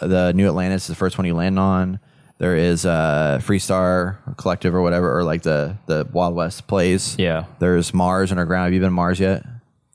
the 0.00 0.32
New 0.32 0.46
Atlantis 0.46 0.84
is 0.84 0.88
the 0.88 0.94
first 0.94 1.18
one 1.18 1.26
you 1.26 1.34
land 1.34 1.58
on. 1.58 2.00
There 2.38 2.56
is 2.56 2.86
uh, 2.86 3.38
Freestar 3.42 4.16
Collective 4.38 4.74
or 4.74 4.80
whatever, 4.80 5.16
or 5.16 5.24
like 5.24 5.42
the 5.42 5.76
the 5.86 6.08
Wild 6.10 6.34
West 6.34 6.66
place. 6.66 7.16
Yeah. 7.18 7.44
There's 7.58 7.92
Mars 7.92 8.30
underground. 8.30 8.64
Have 8.64 8.72
you 8.72 8.80
been 8.80 8.88
to 8.88 8.92
Mars 8.92 9.20
yet? 9.20 9.44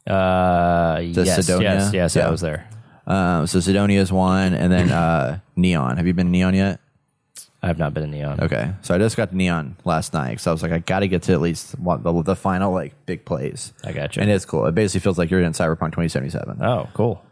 Uh, 0.07 0.99
yes, 1.03 1.45
Cydonia? 1.45 1.73
yes, 1.73 1.93
yes, 1.93 2.15
Yeah. 2.15 2.27
I 2.27 2.31
was 2.31 2.41
there. 2.41 2.69
Um, 3.07 3.47
so 3.47 3.59
Cydonia 3.59 3.99
is 4.01 4.11
one, 4.11 4.53
and 4.53 4.71
then 4.71 4.91
uh, 4.91 5.39
Neon. 5.55 5.97
Have 5.97 6.07
you 6.07 6.13
been 6.13 6.27
to 6.27 6.31
Neon 6.31 6.53
yet? 6.55 6.79
I 7.61 7.67
have 7.67 7.79
not 7.79 7.95
been 7.95 8.03
in 8.03 8.11
Neon. 8.11 8.41
Okay, 8.41 8.73
so 8.83 8.93
I 8.93 8.99
just 8.99 9.17
got 9.17 9.29
to 9.31 9.35
Neon 9.35 9.75
last 9.85 10.13
night 10.13 10.29
because 10.31 10.45
I 10.45 10.51
was 10.51 10.61
like, 10.61 10.71
I 10.71 10.77
got 10.79 10.99
to 10.99 11.07
get 11.07 11.23
to 11.23 11.33
at 11.33 11.41
least 11.41 11.77
one, 11.79 12.03
the, 12.03 12.21
the 12.21 12.35
final 12.35 12.71
like 12.71 12.93
big 13.07 13.25
place. 13.25 13.73
I 13.83 13.91
got 13.91 14.15
you. 14.15 14.21
And 14.21 14.29
it's 14.29 14.45
cool. 14.45 14.67
It 14.67 14.75
basically 14.75 14.99
feels 14.99 15.17
like 15.17 15.31
you're 15.31 15.41
in 15.41 15.53
Cyberpunk 15.53 15.93
2077, 15.93 16.61
Oh, 16.61 16.87
cool. 16.93 17.24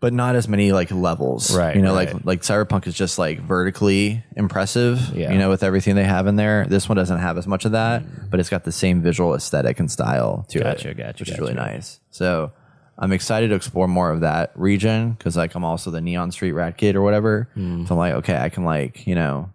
But 0.00 0.12
not 0.12 0.36
as 0.36 0.46
many 0.48 0.72
like 0.72 0.90
levels. 0.90 1.56
Right, 1.56 1.74
You 1.76 1.82
know, 1.82 1.94
right. 1.94 2.12
like 2.14 2.24
like 2.24 2.40
Cyberpunk 2.42 2.86
is 2.86 2.94
just 2.94 3.18
like 3.18 3.40
vertically 3.40 4.24
impressive. 4.36 5.00
Yeah. 5.14 5.32
You 5.32 5.38
know, 5.38 5.48
with 5.48 5.62
everything 5.62 5.94
they 5.94 6.04
have 6.04 6.26
in 6.26 6.36
there. 6.36 6.66
This 6.66 6.88
one 6.88 6.96
doesn't 6.96 7.18
have 7.18 7.38
as 7.38 7.46
much 7.46 7.64
of 7.64 7.72
that, 7.72 8.30
but 8.30 8.40
it's 8.40 8.50
got 8.50 8.64
the 8.64 8.72
same 8.72 9.02
visual 9.02 9.34
aesthetic 9.34 9.80
and 9.80 9.90
style 9.90 10.46
to 10.50 10.60
Gotcha, 10.60 10.90
it, 10.90 10.96
gotcha, 10.96 11.22
which 11.22 11.30
is 11.30 11.38
really 11.38 11.54
nice. 11.54 12.00
So. 12.10 12.52
I'm 12.98 13.12
excited 13.12 13.48
to 13.48 13.54
explore 13.56 13.86
more 13.88 14.10
of 14.10 14.20
that 14.22 14.52
region 14.54 15.10
because, 15.12 15.36
like, 15.36 15.54
I'm 15.54 15.66
also 15.66 15.90
the 15.90 16.00
Neon 16.00 16.32
Street 16.32 16.52
Rat 16.52 16.78
Kid 16.78 16.96
or 16.96 17.02
whatever. 17.02 17.50
Hmm. 17.52 17.84
So 17.84 17.92
I'm 17.94 17.98
like, 17.98 18.14
okay, 18.14 18.38
I 18.38 18.48
can 18.48 18.64
like, 18.64 19.06
you 19.06 19.14
know, 19.14 19.50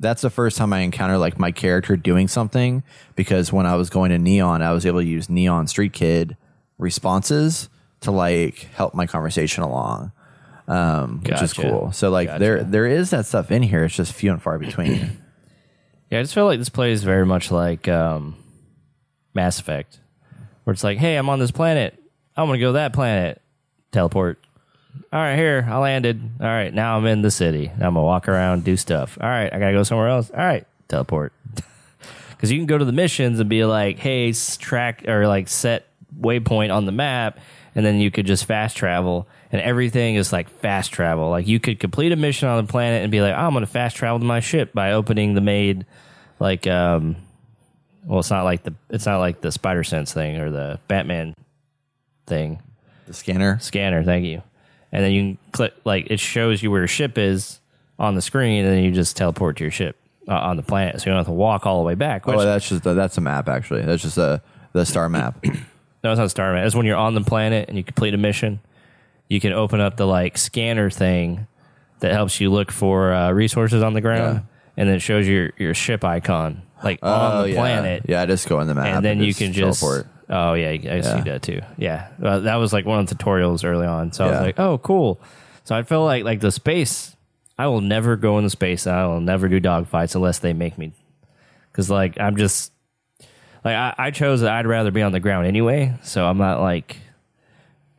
that's 0.00 0.20
the 0.20 0.28
first 0.28 0.58
time 0.58 0.74
I 0.74 0.80
encounter 0.80 1.16
like 1.16 1.38
my 1.38 1.50
character 1.50 1.96
doing 1.96 2.28
something 2.28 2.82
because 3.16 3.50
when 3.52 3.64
I 3.64 3.76
was 3.76 3.88
going 3.88 4.10
to 4.10 4.18
Neon, 4.18 4.60
I 4.60 4.72
was 4.72 4.84
able 4.84 5.00
to 5.00 5.06
use 5.06 5.30
Neon 5.30 5.66
Street 5.66 5.94
Kid 5.94 6.36
responses 6.76 7.68
to 8.02 8.10
like 8.10 8.56
help 8.74 8.94
my 8.94 9.06
conversation 9.06 9.62
along, 9.62 10.12
um, 10.66 11.20
which 11.22 11.42
is 11.42 11.52
Gotcha. 11.52 11.68
cool. 11.68 11.92
So 11.92 12.10
like 12.10 12.38
there 12.38 12.62
there 12.62 12.86
is 12.86 13.10
that 13.10 13.26
stuff 13.26 13.50
in 13.50 13.62
here. 13.62 13.84
It's 13.84 13.94
just 13.96 14.12
few 14.12 14.30
and 14.32 14.42
far 14.42 14.58
between. 14.58 15.18
Yeah, 16.10 16.20
I 16.20 16.22
just 16.22 16.32
feel 16.32 16.46
like 16.46 16.58
this 16.58 16.70
play 16.70 16.92
is 16.92 17.04
very 17.04 17.26
much 17.26 17.50
like 17.50 17.86
um, 17.86 18.34
Mass 19.34 19.60
Effect, 19.60 20.00
where 20.64 20.72
it's 20.72 20.82
like, 20.82 20.96
hey, 20.96 21.16
I'm 21.16 21.28
on 21.28 21.38
this 21.38 21.50
planet. 21.50 22.02
I 22.34 22.44
want 22.44 22.54
to 22.54 22.60
go 22.60 22.68
to 22.68 22.72
that 22.72 22.94
planet. 22.94 23.42
Teleport. 23.92 24.38
All 25.12 25.20
right, 25.20 25.36
here 25.36 25.66
I 25.68 25.76
landed. 25.76 26.18
All 26.40 26.46
right, 26.46 26.72
now 26.72 26.96
I'm 26.96 27.04
in 27.04 27.20
the 27.20 27.30
city. 27.30 27.66
Now 27.78 27.88
I'm 27.88 27.92
gonna 27.94 28.04
walk 28.06 28.26
around, 28.26 28.64
do 28.64 28.74
stuff. 28.74 29.18
All 29.20 29.28
right, 29.28 29.52
I 29.52 29.58
gotta 29.58 29.72
go 29.72 29.82
somewhere 29.82 30.08
else. 30.08 30.30
All 30.30 30.38
right, 30.38 30.66
teleport. 30.88 31.34
Because 32.30 32.50
you 32.52 32.58
can 32.58 32.66
go 32.66 32.78
to 32.78 32.84
the 32.86 32.92
missions 32.92 33.38
and 33.40 33.50
be 33.50 33.64
like, 33.64 33.98
hey, 33.98 34.30
s- 34.30 34.56
track 34.56 35.06
or 35.08 35.26
like 35.26 35.48
set 35.48 35.88
waypoint 36.18 36.72
on 36.74 36.86
the 36.86 36.92
map, 36.92 37.38
and 37.74 37.84
then 37.84 37.96
you 37.96 38.10
could 38.10 38.26
just 38.26 38.44
fast 38.44 38.76
travel, 38.76 39.28
and 39.52 39.60
everything 39.60 40.16
is 40.16 40.32
like 40.32 40.48
fast 40.48 40.92
travel. 40.92 41.30
Like 41.30 41.46
you 41.46 41.60
could 41.60 41.80
complete 41.80 42.12
a 42.12 42.16
mission 42.16 42.48
on 42.48 42.64
the 42.64 42.70
planet 42.70 43.02
and 43.02 43.10
be 43.10 43.20
like, 43.20 43.34
oh, 43.34 43.38
I'm 43.38 43.52
gonna 43.52 43.66
fast 43.66 43.96
travel 43.96 44.18
to 44.18 44.24
my 44.24 44.40
ship 44.40 44.72
by 44.72 44.92
opening 44.92 45.34
the 45.34 45.40
maid, 45.40 45.86
like 46.38 46.66
um, 46.66 47.16
well, 48.04 48.20
it's 48.20 48.30
not 48.30 48.44
like 48.44 48.62
the 48.62 48.74
it's 48.90 49.06
not 49.06 49.18
like 49.18 49.40
the 49.40 49.52
Spider 49.52 49.84
Sense 49.84 50.12
thing 50.12 50.38
or 50.38 50.50
the 50.50 50.80
Batman 50.88 51.34
thing 52.26 52.60
the 53.08 53.14
scanner. 53.14 53.58
scanner. 53.60 54.04
Thank 54.04 54.24
you. 54.24 54.42
And 54.92 55.04
then 55.04 55.12
you 55.12 55.22
can 55.22 55.38
click 55.52 55.74
like 55.84 56.06
it 56.10 56.20
shows 56.20 56.62
you 56.62 56.70
where 56.70 56.80
your 56.80 56.88
ship 56.88 57.18
is 57.18 57.60
on 57.98 58.14
the 58.14 58.22
screen, 58.22 58.64
and 58.64 58.74
then 58.74 58.84
you 58.84 58.92
just 58.92 59.16
teleport 59.16 59.56
to 59.56 59.64
your 59.64 59.70
ship 59.70 59.96
uh, 60.28 60.34
on 60.34 60.56
the 60.56 60.62
planet, 60.62 61.00
so 61.00 61.04
you 61.04 61.10
don't 61.10 61.18
have 61.18 61.26
to 61.26 61.32
walk 61.32 61.66
all 61.66 61.78
the 61.78 61.86
way 61.86 61.94
back. 61.94 62.26
Oh, 62.28 62.42
that's 62.42 62.68
just 62.68 62.84
that's 62.84 63.18
a 63.18 63.20
map 63.20 63.48
actually. 63.48 63.82
That's 63.82 64.02
just 64.02 64.16
a 64.16 64.40
the 64.72 64.86
star 64.86 65.08
map. 65.08 65.44
no, 66.04 66.10
it's 66.12 66.18
not 66.18 66.30
Star 66.30 66.52
Map. 66.54 66.66
It's 66.66 66.74
when 66.74 66.86
you're 66.86 66.96
on 66.96 67.14
the 67.14 67.20
planet 67.22 67.68
and 67.68 67.76
you 67.76 67.84
complete 67.84 68.14
a 68.14 68.18
mission. 68.18 68.60
You 69.28 69.40
can 69.40 69.52
open 69.52 69.80
up 69.80 69.96
the 69.96 70.06
like 70.06 70.38
scanner 70.38 70.90
thing 70.90 71.46
that 72.00 72.12
helps 72.12 72.40
you 72.40 72.50
look 72.50 72.70
for 72.70 73.12
uh, 73.12 73.30
resources 73.32 73.82
on 73.82 73.92
the 73.92 74.00
ground, 74.00 74.42
and 74.76 74.88
then 74.88 74.96
it 74.96 75.00
shows 75.00 75.26
your 75.28 75.50
your 75.58 75.74
ship 75.74 76.04
icon 76.04 76.62
like 76.84 77.00
on 77.02 77.32
Oh, 77.32 77.42
the 77.42 77.50
yeah. 77.50 77.56
planet. 77.56 78.02
Yeah, 78.08 78.24
just 78.26 78.48
go 78.48 78.60
in 78.60 78.68
the 78.68 78.74
map 78.74 78.86
and 78.86 79.04
then 79.04 79.20
you 79.20 79.34
can 79.34 79.52
just 79.52 79.80
teleport. 79.80 80.06
oh 80.30 80.54
yeah, 80.54 80.70
I 80.70 80.76
guess 80.76 81.04
Yeah. 81.06 81.18
you 81.18 81.24
do 81.24 81.30
that 81.32 81.42
too. 81.42 81.60
Yeah, 81.76 82.08
well, 82.18 82.40
that 82.42 82.56
was 82.56 82.72
like 82.72 82.86
one 82.86 83.00
of 83.00 83.06
the 83.08 83.14
tutorials 83.16 83.64
early 83.64 83.86
on. 83.86 84.12
So 84.12 84.24
I 84.24 84.28
was 84.28 84.36
Yeah. 84.36 84.42
like, 84.42 84.58
oh 84.60 84.78
cool. 84.78 85.20
So 85.64 85.74
I 85.74 85.82
feel 85.82 86.04
like 86.04 86.24
like 86.24 86.40
the 86.40 86.52
space. 86.52 87.14
I 87.58 87.66
will 87.66 87.80
never 87.80 88.14
go 88.14 88.38
into 88.38 88.50
space. 88.50 88.86
I 88.86 89.04
will 89.06 89.20
never 89.20 89.48
do 89.48 89.60
dogfights 89.60 90.14
unless 90.14 90.38
they 90.38 90.52
make 90.52 90.78
me. 90.78 90.92
Because 91.72 91.90
like 91.90 92.18
I'm 92.20 92.36
just 92.36 92.72
like 93.64 93.74
I, 93.74 93.94
I 93.98 94.10
chose 94.10 94.40
that 94.40 94.50
I'd 94.50 94.66
rather 94.66 94.90
be 94.90 95.02
on 95.02 95.12
the 95.12 95.20
ground 95.20 95.46
anyway. 95.46 95.94
So 96.02 96.26
I'm 96.26 96.38
not 96.38 96.60
like. 96.60 96.96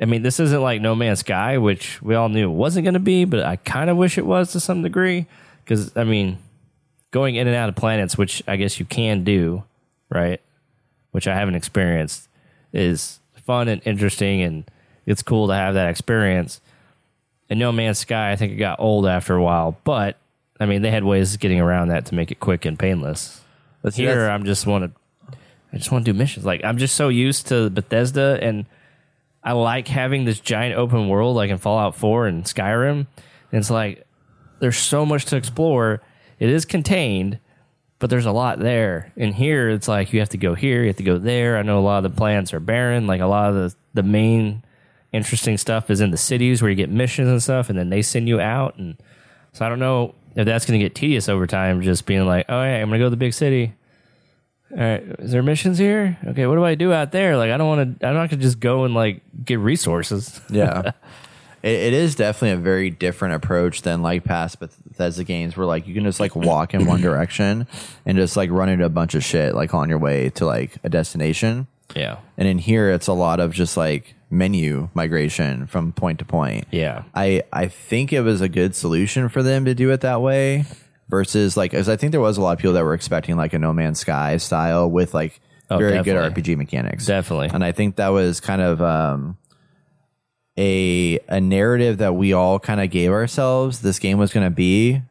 I 0.01 0.05
mean, 0.05 0.21
this 0.21 0.39
isn't 0.39 0.61
like 0.61 0.79
No 0.79 0.95
Man's 0.95 1.19
Sky, 1.19 1.57
which 1.57 2.01
we 2.01 2.15
all 2.15 2.29
knew 2.29 2.49
it 2.49 2.53
wasn't 2.53 2.85
going 2.85 2.93
to 2.93 3.01
be, 3.01 3.25
but 3.25 3.41
I 3.45 3.57
kind 3.57 3.89
of 3.89 3.97
wish 3.97 4.17
it 4.17 4.25
was 4.25 4.53
to 4.53 4.59
some 4.61 4.81
degree. 4.81 5.25
Because 5.63 5.95
I 5.97 6.05
mean, 6.05 6.37
going 7.11 7.35
in 7.35 7.47
and 7.47 7.55
out 7.55 7.67
of 7.69 7.75
planets, 7.75 8.17
which 8.17 8.41
I 8.47 8.55
guess 8.55 8.79
you 8.79 8.85
can 8.85 9.25
do, 9.25 9.63
right? 10.09 10.41
Which 11.11 11.27
I 11.27 11.35
haven't 11.35 11.55
experienced, 11.55 12.29
is 12.71 13.19
fun 13.45 13.67
and 13.67 13.81
interesting, 13.83 14.41
and 14.41 14.63
it's 15.05 15.21
cool 15.21 15.47
to 15.47 15.53
have 15.53 15.73
that 15.73 15.89
experience. 15.89 16.61
And 17.49 17.59
No 17.59 17.71
Man's 17.71 17.99
Sky, 17.99 18.31
I 18.31 18.35
think 18.35 18.53
it 18.53 18.57
got 18.57 18.79
old 18.79 19.05
after 19.05 19.35
a 19.35 19.43
while, 19.43 19.77
but 19.83 20.17
I 20.59 20.65
mean, 20.65 20.81
they 20.81 20.91
had 20.91 21.03
ways 21.03 21.33
of 21.33 21.39
getting 21.39 21.59
around 21.59 21.87
that 21.87 22.05
to 22.07 22.15
make 22.15 22.31
it 22.31 22.39
quick 22.39 22.65
and 22.65 22.77
painless. 22.77 23.41
But 23.81 23.95
Here, 23.95 24.29
I'm 24.29 24.43
just 24.45 24.67
want 24.67 24.83
to, 24.83 24.98
I 25.71 25.77
just 25.77 25.91
want 25.91 26.05
to 26.05 26.11
do 26.11 26.17
missions. 26.17 26.45
Like 26.45 26.63
I'm 26.63 26.77
just 26.77 26.95
so 26.95 27.09
used 27.09 27.47
to 27.47 27.69
Bethesda, 27.69 28.39
and 28.41 28.65
I 29.43 29.53
like 29.53 29.87
having 29.87 30.25
this 30.25 30.39
giant 30.39 30.75
open 30.75 31.07
world, 31.07 31.35
like 31.35 31.49
in 31.49 31.57
Fallout 31.57 31.95
4 31.95 32.27
and 32.27 32.43
Skyrim. 32.43 33.07
And 33.51 33.59
it's 33.59 33.69
like 33.69 34.05
there's 34.59 34.77
so 34.77 35.05
much 35.05 35.25
to 35.25 35.37
explore. 35.37 36.01
It 36.39 36.49
is 36.49 36.65
contained, 36.65 37.39
but 37.99 38.09
there's 38.09 38.25
a 38.25 38.31
lot 38.31 38.59
there. 38.59 39.11
And 39.17 39.33
here, 39.33 39.69
it's 39.69 39.87
like 39.87 40.13
you 40.13 40.19
have 40.19 40.29
to 40.29 40.37
go 40.37 40.55
here, 40.55 40.81
you 40.81 40.87
have 40.87 40.97
to 40.97 41.03
go 41.03 41.17
there. 41.17 41.57
I 41.57 41.61
know 41.61 41.79
a 41.79 41.81
lot 41.81 42.03
of 42.03 42.11
the 42.11 42.17
plants 42.17 42.53
are 42.53 42.59
barren. 42.59 43.07
Like 43.07 43.21
a 43.21 43.27
lot 43.27 43.49
of 43.49 43.55
the 43.55 43.75
the 43.93 44.03
main 44.03 44.63
interesting 45.11 45.57
stuff 45.57 45.89
is 45.89 46.01
in 46.01 46.11
the 46.11 46.17
cities 46.17 46.61
where 46.61 46.69
you 46.69 46.75
get 46.75 46.89
missions 46.89 47.27
and 47.27 47.41
stuff, 47.41 47.69
and 47.69 47.77
then 47.77 47.89
they 47.89 48.01
send 48.01 48.27
you 48.27 48.39
out. 48.39 48.77
And 48.77 48.97
so 49.53 49.65
I 49.65 49.69
don't 49.69 49.79
know 49.79 50.15
if 50.35 50.45
that's 50.45 50.65
going 50.65 50.79
to 50.79 50.85
get 50.85 50.95
tedious 50.95 51.29
over 51.29 51.47
time. 51.47 51.81
Just 51.81 52.05
being 52.05 52.25
like, 52.25 52.45
oh 52.49 52.61
yeah, 52.61 52.81
I'm 52.81 52.89
going 52.89 52.99
to 52.99 53.03
go 53.03 53.05
to 53.05 53.11
the 53.11 53.17
big 53.17 53.33
city. 53.33 53.73
All 54.71 54.77
right, 54.77 55.01
is 55.19 55.31
there 55.31 55.41
missions 55.41 55.77
here? 55.77 56.17
Okay, 56.27 56.45
what 56.45 56.55
do 56.55 56.63
I 56.63 56.75
do 56.75 56.93
out 56.93 57.11
there? 57.11 57.37
Like, 57.37 57.49
I 57.51 57.57
don't 57.57 57.67
want 57.67 57.99
to. 57.99 58.07
I'm 58.07 58.13
not 58.13 58.29
going 58.29 58.39
to 58.39 58.45
just 58.45 58.59
go 58.59 58.83
and 58.83 58.93
like 58.93 59.21
get 59.43 59.59
resources. 59.59 60.39
yeah. 60.49 60.91
It, 61.61 61.71
it 61.71 61.93
is 61.93 62.15
definitely 62.15 62.51
a 62.51 62.63
very 62.63 62.89
different 62.89 63.33
approach 63.33 63.81
than 63.81 64.01
like 64.01 64.23
past 64.23 64.59
Bethesda 64.59 65.23
games 65.23 65.57
where 65.57 65.65
like 65.65 65.87
you 65.87 65.93
can 65.93 66.03
just 66.03 66.19
like 66.19 66.35
walk 66.35 66.73
in 66.73 66.85
one 66.85 67.01
direction 67.09 67.67
and 68.05 68.17
just 68.17 68.37
like 68.37 68.49
run 68.51 68.69
into 68.69 68.85
a 68.85 68.89
bunch 68.89 69.15
of 69.15 69.23
shit 69.23 69.55
like 69.55 69.73
on 69.73 69.89
your 69.89 69.97
way 69.97 70.29
to 70.31 70.45
like 70.45 70.77
a 70.83 70.89
destination. 70.89 71.67
Yeah, 71.95 72.19
And 72.37 72.47
in 72.47 72.59
here 72.59 72.91
it's 72.91 73.07
a 73.07 73.13
lot 73.13 73.39
of 73.39 73.51
just 73.51 73.75
like 73.75 74.13
menu 74.29 74.89
migration 74.93 75.65
from 75.65 75.91
point 75.91 76.19
to 76.19 76.25
point. 76.25 76.67
yeah, 76.71 77.03
I 77.15 77.41
I 77.51 77.67
think 77.67 78.13
it 78.13 78.21
was 78.21 78.41
a 78.41 78.47
good 78.47 78.75
solution 78.75 79.27
for 79.27 79.41
them 79.41 79.65
to 79.65 79.73
do 79.73 79.89
it 79.91 80.01
that 80.01 80.21
way 80.21 80.65
versus 81.09 81.57
like 81.57 81.73
as 81.73 81.89
I 81.89 81.95
think 81.97 82.11
there 82.11 82.21
was 82.21 82.37
a 82.37 82.41
lot 82.41 82.53
of 82.53 82.59
people 82.59 82.73
that 82.73 82.83
were 82.83 82.93
expecting 82.93 83.35
like 83.35 83.53
a 83.53 83.59
No 83.59 83.73
Man's 83.73 83.99
Sky 83.99 84.37
style 84.37 84.89
with 84.89 85.13
like 85.13 85.41
Oh, 85.71 85.77
very 85.77 85.93
definitely. 85.93 86.29
good 86.43 86.43
RPG 86.55 86.57
mechanics. 86.57 87.05
Definitely. 87.05 87.49
And 87.53 87.63
I 87.63 87.71
think 87.73 87.97
that 87.97 88.07
was 88.09 88.39
kind 88.39 88.61
of 88.61 88.81
um 88.81 89.37
a 90.57 91.19
a 91.27 91.39
narrative 91.39 91.99
that 91.99 92.15
we 92.15 92.33
all 92.33 92.59
kind 92.59 92.81
of 92.81 92.89
gave 92.89 93.11
ourselves 93.11 93.81
this 93.81 93.99
game 93.99 94.17
was 94.17 94.33
going 94.33 94.45
to 94.45 94.49
be 94.49 95.01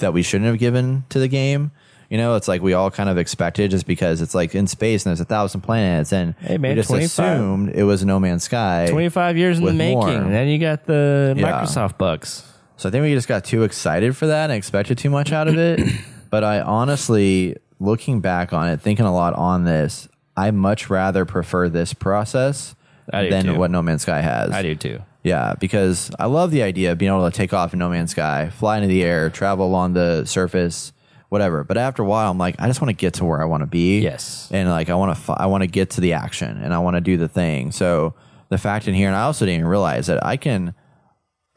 that 0.00 0.12
we 0.12 0.22
shouldn't 0.22 0.46
have 0.48 0.58
given 0.58 1.04
to 1.10 1.18
the 1.18 1.28
game. 1.28 1.70
You 2.08 2.16
know, 2.16 2.34
it's 2.34 2.48
like 2.48 2.60
we 2.60 2.72
all 2.72 2.90
kind 2.90 3.08
of 3.08 3.18
expected 3.18 3.70
just 3.70 3.86
because 3.86 4.20
it's 4.20 4.34
like 4.34 4.54
in 4.54 4.66
space 4.66 5.04
and 5.06 5.10
there's 5.10 5.20
a 5.20 5.24
thousand 5.24 5.60
planets 5.60 6.12
and 6.12 6.34
Hey, 6.40 6.58
man, 6.58 6.70
we 6.76 6.82
just 6.82 6.90
assumed 6.92 7.70
it 7.70 7.84
was 7.84 8.04
No 8.04 8.18
Man's 8.18 8.42
Sky. 8.44 8.88
25 8.90 9.36
years 9.36 9.58
in 9.58 9.64
the 9.64 9.72
making. 9.72 9.98
more. 9.98 10.08
And 10.08 10.32
then 10.32 10.48
you 10.48 10.58
got 10.58 10.84
the 10.86 11.34
Yeah. 11.36 11.62
Microsoft 11.62 11.98
bucks. 11.98 12.42
So 12.80 12.88
I 12.88 12.92
think 12.92 13.02
we 13.02 13.12
just 13.12 13.28
got 13.28 13.44
too 13.44 13.64
excited 13.64 14.16
for 14.16 14.28
that 14.28 14.44
and 14.48 14.56
expected 14.56 14.96
too 14.96 15.10
much 15.10 15.32
out 15.32 15.48
of 15.48 15.58
it. 15.58 15.80
but 16.30 16.42
I 16.42 16.62
honestly, 16.62 17.58
looking 17.78 18.20
back 18.20 18.54
on 18.54 18.70
it, 18.70 18.80
thinking 18.80 19.04
a 19.04 19.12
lot 19.12 19.34
on 19.34 19.64
this, 19.64 20.08
I 20.34 20.50
much 20.50 20.88
rather 20.88 21.26
prefer 21.26 21.68
this 21.68 21.92
process 21.92 22.74
than 23.12 23.44
too. 23.44 23.58
what 23.58 23.70
No 23.70 23.82
Man's 23.82 24.00
Sky 24.00 24.22
has. 24.22 24.50
I 24.50 24.62
do 24.62 24.74
too. 24.74 25.02
Yeah, 25.22 25.56
because 25.60 26.10
I 26.18 26.24
love 26.24 26.52
the 26.52 26.62
idea 26.62 26.92
of 26.92 26.96
being 26.96 27.12
able 27.12 27.30
to 27.30 27.36
take 27.36 27.52
off 27.52 27.74
in 27.74 27.78
No 27.78 27.90
Man's 27.90 28.12
Sky, 28.12 28.48
fly 28.48 28.78
into 28.78 28.88
the 28.88 29.02
air, 29.02 29.28
travel 29.28 29.66
along 29.66 29.92
the 29.92 30.24
surface, 30.24 30.94
whatever. 31.28 31.64
But 31.64 31.76
after 31.76 32.02
a 32.02 32.06
while, 32.06 32.30
I'm 32.30 32.38
like, 32.38 32.56
I 32.58 32.66
just 32.66 32.80
want 32.80 32.88
to 32.88 32.96
get 32.96 33.12
to 33.14 33.26
where 33.26 33.42
I 33.42 33.44
want 33.44 33.62
to 33.62 33.66
be. 33.66 34.00
Yes. 34.00 34.48
and 34.50 34.70
like 34.70 34.88
I 34.88 34.94
want 34.94 35.18
to, 35.18 35.32
I 35.32 35.44
want 35.44 35.64
to 35.64 35.66
get 35.66 35.90
to 35.90 36.00
the 36.00 36.14
action, 36.14 36.56
and 36.62 36.72
I 36.72 36.78
want 36.78 36.96
to 36.96 37.02
do 37.02 37.18
the 37.18 37.28
thing. 37.28 37.72
So 37.72 38.14
the 38.48 38.56
fact 38.56 38.88
in 38.88 38.94
here, 38.94 39.08
and 39.08 39.16
I 39.16 39.24
also 39.24 39.44
didn't 39.44 39.66
realize 39.66 40.06
that 40.06 40.24
I 40.24 40.38
can. 40.38 40.74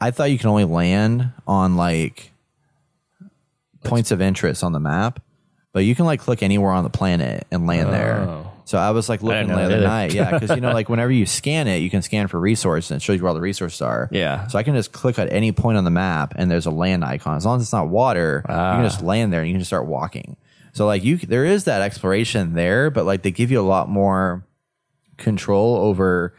I 0.04 0.10
thought 0.10 0.30
you 0.30 0.38
can 0.38 0.50
only 0.50 0.64
land 0.64 1.32
on 1.46 1.76
like 1.76 2.30
points 3.84 4.10
of 4.10 4.20
interest 4.20 4.62
on 4.62 4.72
the 4.72 4.80
map, 4.80 5.20
but 5.72 5.80
you 5.84 5.94
can 5.94 6.04
like 6.04 6.20
click 6.20 6.42
anywhere 6.42 6.72
on 6.72 6.84
the 6.84 6.90
planet 6.90 7.46
and 7.50 7.66
land 7.66 7.90
there. 7.90 8.20
Oh. 8.20 8.50
So 8.66 8.76
I 8.78 8.90
was 8.90 9.08
like 9.08 9.22
looking 9.22 9.48
the 9.48 9.54
other 9.54 9.76
either. 9.76 9.86
night, 9.86 10.12
yeah, 10.14 10.30
because 10.38 10.54
you 10.56 10.60
know, 10.60 10.72
like 10.80 10.88
whenever 10.90 11.10
you 11.10 11.24
scan 11.26 11.68
it, 11.68 11.78
you 11.78 11.88
can 11.88 12.02
scan 12.02 12.28
for 12.28 12.38
resources 12.38 12.90
and 12.90 13.00
it 13.00 13.02
shows 13.02 13.16
you 13.16 13.22
where 13.22 13.28
all 13.28 13.34
the 13.34 13.40
resources 13.40 13.80
are. 13.82 14.08
Yeah. 14.12 14.46
So 14.48 14.58
I 14.58 14.62
can 14.62 14.74
just 14.74 14.92
click 14.92 15.18
at 15.18 15.32
any 15.32 15.52
point 15.52 15.78
on 15.78 15.84
the 15.84 15.90
map 15.90 16.34
and 16.36 16.50
there's 16.50 16.66
a 16.66 16.70
land 16.70 17.02
icon. 17.04 17.36
As 17.36 17.46
long 17.46 17.56
as 17.56 17.62
it's 17.62 17.72
not 17.72 17.88
water, 17.88 18.42
you 18.46 18.54
Ah. 18.54 18.74
can 18.76 18.84
just 18.84 19.02
land 19.02 19.32
there 19.32 19.40
and 19.40 19.48
you 19.48 19.54
can 19.54 19.60
just 19.60 19.70
start 19.70 19.86
walking. 19.86 20.36
So 20.74 20.84
like 20.86 21.02
you, 21.04 21.16
there 21.16 21.44
is 21.46 21.64
that 21.64 21.80
exploration 21.82 22.52
there, 22.52 22.90
but 22.90 23.04
like 23.06 23.22
they 23.22 23.30
give 23.30 23.50
you 23.50 23.60
a 23.60 23.62
lot 23.68 23.88
more 23.88 24.44
control 25.16 25.76
over 25.76 26.34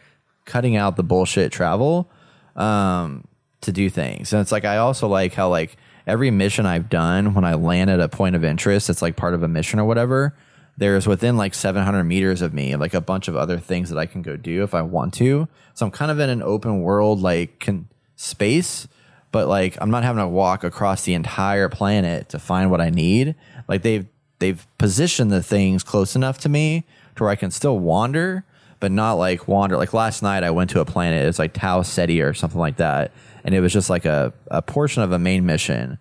cutting 0.46 0.76
out 0.76 0.98
the 0.98 1.04
bullshit 1.04 1.52
travel 1.52 2.12
um, 2.56 3.24
to 3.66 3.72
do 3.72 3.90
things. 3.90 4.34
And 4.34 4.42
it's 4.42 4.52
like 4.52 4.66
I 4.66 4.78
also 4.78 5.08
like 5.08 5.34
how 5.34 5.50
like 5.50 5.78
every 6.08 6.32
mission 6.32 6.66
I've 6.66 6.90
done 6.90 7.34
when 7.34 7.44
I 7.44 7.56
land 7.56 7.90
at 7.90 8.00
a 8.00 8.10
point 8.10 8.36
of 8.36 8.44
interest, 8.44 8.90
it's 8.90 9.02
like 9.02 9.16
part 9.16 9.34
of 9.34 9.44
a 9.44 9.48
mission 9.48 9.80
or 9.80 9.86
whatever. 9.86 10.36
There's 10.78 11.08
within 11.08 11.38
like 11.38 11.54
700 11.54 12.04
meters 12.04 12.42
of 12.42 12.54
me, 12.54 12.76
like 12.76 12.94
a 12.94 13.02
bunch 13.02 13.28
of 13.28 13.36
other 13.36 13.60
things 13.60 13.90
that 13.90 13.98
I 13.98 14.06
can 14.06 14.22
go 14.22 14.36
do 14.36 14.64
if 14.64 14.74
I 14.74 14.82
want 14.82 15.14
to. 15.16 15.48
So 15.74 15.86
I'm 15.86 15.92
kind 15.92 16.12
of 16.12 16.20
in 16.20 16.30
an 16.30 16.42
open 16.42 16.82
world 16.82 17.22
like 17.22 17.60
can, 17.60 17.88
space, 18.16 18.88
but 19.32 19.48
like 19.48 19.78
I'm 19.82 19.92
not 19.92 20.04
having 20.04 20.22
to 20.22 20.28
walk 20.28 20.64
across 20.64 21.04
the 21.04 21.14
entire 21.14 21.70
planet 21.70 22.30
to 22.30 22.40
find 22.40 22.72
what 22.72 22.82
I 22.82 22.90
need. 22.90 23.36
Like 23.68 23.82
they've 23.82 24.06
they've 24.40 24.66
positioned 24.78 25.32
the 25.32 25.44
things 25.44 25.84
close 25.84 26.16
enough 26.16 26.40
to 26.40 26.50
me 26.50 26.86
to 27.16 27.24
where 27.24 27.30
I 27.30 27.36
can 27.36 27.52
still 27.52 27.80
wander, 27.80 28.44
but 28.80 28.92
not 28.92 29.14
like 29.14 29.48
wander. 29.48 29.78
Like 29.78 29.94
last 29.94 30.22
night, 30.22 30.44
I 30.44 30.52
went 30.52 30.70
to 30.72 30.80
a 30.80 30.86
planet. 30.86 31.26
It's 31.28 31.40
like 31.40 31.54
Tau 31.54 31.82
Ceti 31.82 32.22
or 32.22 32.34
something 32.34 32.60
like 32.60 32.78
that, 32.78 33.12
and 33.46 33.56
it 33.56 33.62
was 33.62 33.72
just 33.72 33.90
like 33.90 34.04
a 34.04 34.34
a 34.52 34.62
portion 34.62 35.04
of 35.04 35.14
a 35.14 35.20
main 35.20 35.46
mission. 35.46 35.98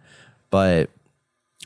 But 0.51 0.91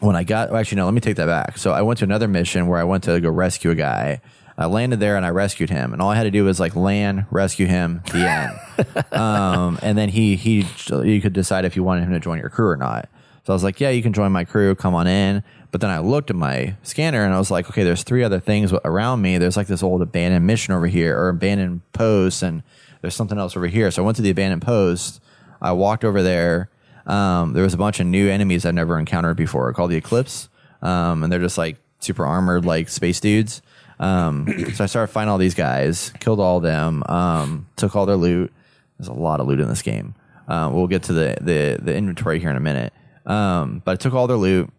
when 0.01 0.17
I 0.17 0.25
got, 0.25 0.51
well, 0.51 0.61
actually, 0.61 0.77
no, 0.77 0.85
let 0.85 0.95
me 0.95 1.01
take 1.01 1.17
that 1.17 1.27
back. 1.27 1.57
So 1.57 1.73
I 1.73 1.83
went 1.83 1.99
to 2.01 2.05
another 2.05 2.29
mission 2.29 2.67
where 2.67 2.79
I 2.79 2.85
went 2.85 3.05
to 3.05 3.19
go 3.21 3.31
rescue 3.31 3.71
a 3.71 3.75
guy. 3.75 4.21
I 4.57 4.67
landed 4.67 4.99
there 4.99 5.17
and 5.17 5.25
I 5.25 5.31
rescued 5.31 5.71
him, 5.71 5.93
and 5.93 6.03
all 6.03 6.11
I 6.11 6.17
had 6.17 6.25
to 6.25 6.33
do 6.33 6.45
was 6.45 6.59
like 6.59 6.75
land, 6.75 7.27
rescue 7.31 7.67
him, 7.67 8.03
the 8.13 8.29
end. 8.29 9.13
um, 9.13 9.79
and 9.83 9.97
then 9.97 10.09
he 10.09 10.35
he 10.35 10.67
you 10.91 11.21
could 11.21 11.33
decide 11.33 11.65
if 11.65 11.77
you 11.77 11.85
wanted 11.85 12.03
him 12.05 12.13
to 12.13 12.21
join 12.21 12.39
your 12.39 12.51
crew 12.51 12.69
or 12.69 12.77
not. 12.77 13.09
So 13.45 13.53
I 13.53 13.55
was 13.55 13.63
like, 13.63 13.81
yeah, 13.81 13.91
you 13.91 14.03
can 14.03 14.13
join 14.13 14.33
my 14.33 14.45
crew, 14.45 14.75
come 14.75 14.95
on 14.95 15.07
in. 15.07 15.43
But 15.71 15.81
then 15.81 15.91
I 15.91 16.01
looked 16.01 16.29
at 16.29 16.37
my 16.37 16.77
scanner 16.83 17.25
and 17.25 17.33
I 17.33 17.39
was 17.39 17.51
like, 17.51 17.71
okay, 17.71 17.85
there's 17.85 18.03
three 18.03 18.25
other 18.25 18.41
things 18.41 18.73
around 18.85 19.23
me. 19.23 19.39
There's 19.39 19.57
like 19.57 19.69
this 19.69 19.83
old 19.83 20.03
abandoned 20.03 20.47
mission 20.47 20.75
over 20.75 20.87
here 20.87 21.17
or 21.17 21.29
abandoned 21.29 21.81
post, 21.93 22.43
and 22.43 22.63
there's 23.01 23.15
something 23.15 23.39
else 23.39 23.57
over 23.57 23.69
here. 23.69 23.91
So 23.91 24.03
I 24.03 24.07
went 24.07 24.17
to 24.17 24.23
the 24.23 24.31
abandoned 24.31 24.63
post. 24.63 25.21
I 25.61 25.73
walked 25.73 26.05
over 26.05 26.23
there. 26.23 26.71
Um, 27.07 27.53
there 27.53 27.63
was 27.63 27.75
a 27.75 27.79
bunch 27.79 28.01
of 28.01 28.07
new 28.07 28.29
enemies 28.29 28.67
I'd 28.67 28.75
never 28.75 28.99
encountered 28.99 29.37
before 29.37 29.73
called 29.73 29.91
the 29.91 29.97
Eclipse. 29.97 30.49
Um, 30.83 31.23
and 31.23 31.33
they're 31.33 31.41
just 31.41 31.59
like 31.59 31.79
super 32.01 32.27
armored, 32.27 32.65
like 32.65 32.89
space 32.89 33.21
dudes. 33.21 33.63
Um, 33.99 34.47
so 34.75 34.85
I 34.85 34.87
started 34.87 35.13
finding 35.13 35.31
all 35.31 35.39
these 35.39 35.55
guys, 35.55 36.13
killed 36.21 36.41
all 36.41 36.59
of 36.59 36.63
them, 36.63 37.03
um, 37.07 37.67
took 37.77 37.97
all 37.97 38.07
their 38.07 38.17
loot. 38.17 38.53
There's 38.99 39.09
a 39.09 39.13
lot 39.13 39.41
of 39.41 39.47
loot 39.47 39.61
in 39.61 39.69
this 39.69 39.83
game. 39.83 40.15
Uh, 40.47 40.71
we'll 40.73 40.87
get 40.87 41.05
to 41.05 41.13
the, 41.13 41.37
the, 41.41 41.79
the 41.83 41.95
inventory 41.95 42.41
here 42.41 42.51
in 42.51 42.57
a 42.57 42.61
minute. 42.61 42.93
Um, 43.27 43.83
but 43.85 43.93
I 43.93 43.97
took 43.97 44.15
all 44.15 44.27
their 44.27 44.37
loot 44.37 44.71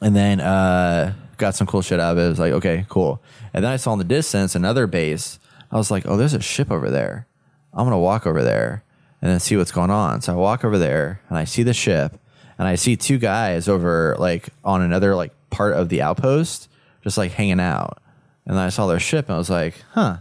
and 0.00 0.16
then 0.16 0.40
uh, 0.40 1.14
got 1.36 1.54
some 1.54 1.66
cool 1.66 1.82
shit 1.82 2.00
out 2.00 2.12
of 2.12 2.18
it. 2.18 2.26
It 2.26 2.28
was 2.30 2.38
like, 2.38 2.52
okay, 2.54 2.86
cool. 2.88 3.22
And 3.52 3.64
then 3.64 3.72
I 3.72 3.76
saw 3.76 3.92
in 3.92 3.98
the 3.98 4.04
distance 4.04 4.54
another 4.54 4.86
base. 4.86 5.38
I 5.70 5.76
was 5.76 5.90
like, 5.90 6.06
oh, 6.06 6.16
there's 6.16 6.34
a 6.34 6.40
ship 6.40 6.70
over 6.70 6.90
there. 6.90 7.26
I'm 7.72 7.84
gonna 7.84 7.98
walk 7.98 8.26
over 8.26 8.42
there 8.42 8.84
and 9.20 9.30
then 9.30 9.40
see 9.40 9.56
what's 9.56 9.72
going 9.72 9.90
on. 9.90 10.20
So 10.20 10.32
I 10.32 10.36
walk 10.36 10.64
over 10.64 10.78
there 10.78 11.20
and 11.28 11.38
I 11.38 11.44
see 11.44 11.62
the 11.62 11.74
ship 11.74 12.18
and 12.58 12.66
I 12.68 12.74
see 12.74 12.96
two 12.96 13.18
guys 13.18 13.68
over 13.68 14.16
like 14.18 14.48
on 14.64 14.82
another 14.82 15.14
like 15.14 15.32
part 15.50 15.74
of 15.74 15.88
the 15.88 16.02
outpost, 16.02 16.68
just 17.02 17.18
like 17.18 17.32
hanging 17.32 17.60
out. 17.60 18.02
And 18.44 18.56
then 18.56 18.64
I 18.64 18.68
saw 18.68 18.86
their 18.86 19.00
ship 19.00 19.26
and 19.26 19.34
I 19.34 19.38
was 19.38 19.50
like, 19.50 19.74
huh, 19.92 20.18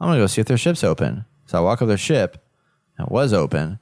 I'm 0.00 0.08
gonna 0.08 0.20
go 0.20 0.26
see 0.26 0.40
if 0.40 0.46
their 0.46 0.58
ship's 0.58 0.84
open. 0.84 1.24
So 1.46 1.58
I 1.58 1.60
walk 1.60 1.80
over 1.80 1.88
their 1.88 1.96
ship, 1.96 2.42
and 2.98 3.06
it 3.06 3.12
was 3.12 3.32
open, 3.32 3.78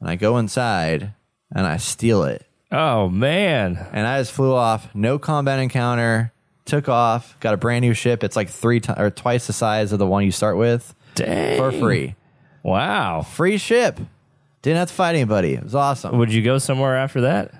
and 0.00 0.10
I 0.10 0.16
go 0.16 0.38
inside 0.38 1.12
and 1.54 1.66
I 1.66 1.76
steal 1.76 2.24
it. 2.24 2.46
Oh 2.72 3.08
man. 3.08 3.78
And 3.92 4.06
I 4.06 4.20
just 4.20 4.32
flew 4.32 4.52
off, 4.52 4.92
no 4.94 5.18
combat 5.18 5.60
encounter, 5.60 6.32
took 6.64 6.88
off, 6.88 7.38
got 7.40 7.54
a 7.54 7.56
brand 7.56 7.84
new 7.84 7.94
ship. 7.94 8.24
It's 8.24 8.36
like 8.36 8.48
three 8.50 8.80
times 8.80 8.98
or 8.98 9.10
twice 9.10 9.46
the 9.46 9.52
size 9.52 9.92
of 9.92 9.98
the 9.98 10.06
one 10.06 10.24
you 10.24 10.32
start 10.32 10.56
with 10.56 10.94
Dang. 11.14 11.58
for 11.58 11.70
free. 11.72 12.16
Wow. 12.66 13.22
Free 13.22 13.58
ship. 13.58 13.98
Didn't 14.62 14.78
have 14.78 14.88
to 14.88 14.94
fight 14.94 15.14
anybody. 15.14 15.54
It 15.54 15.62
was 15.62 15.74
awesome. 15.74 16.18
Would 16.18 16.32
you 16.32 16.42
go 16.42 16.58
somewhere 16.58 16.96
after 16.96 17.20
that? 17.22 17.52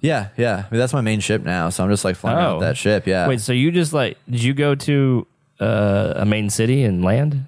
Yeah, 0.00 0.28
yeah. 0.36 0.64
I 0.68 0.70
mean, 0.72 0.78
that's 0.80 0.92
my 0.92 1.00
main 1.00 1.20
ship 1.20 1.42
now, 1.42 1.70
so 1.70 1.82
I'm 1.84 1.88
just 1.90 2.04
like 2.04 2.16
flying 2.16 2.36
Oh. 2.38 2.56
out 2.56 2.60
that 2.60 2.76
ship. 2.76 3.06
Yeah. 3.06 3.26
Wait, 3.28 3.40
so 3.40 3.52
you 3.52 3.70
just 3.70 3.92
like 3.92 4.18
did 4.28 4.42
you 4.42 4.52
go 4.52 4.74
to 4.74 5.26
uh, 5.60 6.14
a 6.16 6.24
main 6.26 6.50
city 6.50 6.82
and 6.82 7.04
land, 7.04 7.46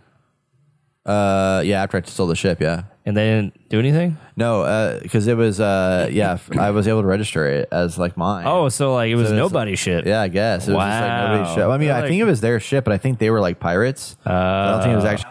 Uh, 1.04 1.62
yeah. 1.66 1.82
After 1.82 1.98
I 1.98 2.02
stole 2.02 2.28
the 2.28 2.36
ship, 2.36 2.60
yeah. 2.62 2.84
and 3.04 3.14
they 3.16 3.24
didn't 3.26 3.68
do 3.68 3.78
anything? 3.78 4.16
No, 4.36 4.98
because 5.02 5.26
it 5.26 5.36
was 5.36 5.60
uh, 5.60 6.08
yeah. 6.10 6.34
f- 6.34 6.56
I 6.56 6.70
was 6.70 6.88
able 6.88 7.02
to 7.02 7.06
register 7.06 7.44
it 7.46 7.68
as 7.70 7.98
like 7.98 8.16
mine. 8.16 8.46
Oh, 8.46 8.68
so 8.70 8.94
like 8.94 9.10
it 9.10 9.16
was 9.16 9.26
it's- 9.32 9.36
nobody's 9.36 9.78
ship. 9.80 10.06
Yeah, 10.06 10.22
I 10.22 10.28
guess. 10.28 10.66
It 10.68 10.72
was 10.72 10.82
just 10.82 11.00
like 11.02 11.22
nobody's 11.30 11.48
Wow. 11.48 11.54
ship. 11.56 11.68
I 11.68 11.76
mean, 11.76 11.90
I 11.90 12.00
Like- 12.00 12.08
think 12.08 12.20
it 12.20 12.24
was 12.24 12.40
their 12.40 12.58
ship, 12.60 12.84
but 12.84 12.94
I 12.94 12.98
think 12.98 13.18
they 13.18 13.28
were 13.30 13.40
like 13.40 13.60
pirates. 13.60 14.16
I 14.24 14.70
don't 14.70 14.80
think 14.82 14.92
it 14.92 14.96
was 14.96 15.04
actually. 15.04 15.30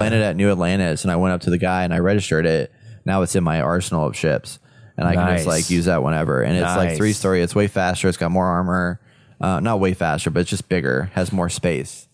Landed 0.00 0.22
at 0.22 0.36
New 0.36 0.50
Atlantis, 0.50 1.02
and 1.04 1.10
I 1.12 1.16
went 1.16 1.34
up 1.34 1.40
to 1.42 1.50
the 1.50 1.58
guy 1.58 1.84
and 1.84 1.92
I 1.94 1.98
registered 1.98 2.46
it. 2.46 2.72
Now 3.04 3.22
it's 3.22 3.34
in 3.34 3.44
my 3.44 3.60
arsenal 3.60 4.06
of 4.06 4.16
ships, 4.16 4.58
and 4.96 5.06
I 5.06 5.14
can 5.14 5.26
just 5.36 5.46
Nice. 5.46 5.62
like 5.64 5.70
use 5.70 5.84
that 5.86 6.02
whenever. 6.02 6.42
And 6.42 6.54
it's 6.56 6.76
like 6.76 6.88
Nice. 6.90 6.96
three 6.96 7.12
story. 7.12 7.42
It's 7.42 7.54
way 7.54 7.66
faster. 7.66 8.08
It's 8.08 8.16
got 8.16 8.30
more 8.30 8.46
armor. 8.46 9.00
Uh, 9.40 9.60
not 9.60 9.80
way 9.80 9.92
faster, 9.94 10.30
but 10.30 10.40
it's 10.40 10.50
just 10.50 10.68
bigger. 10.68 11.10
Has 11.14 11.32
more 11.32 11.48
space. 11.48 12.08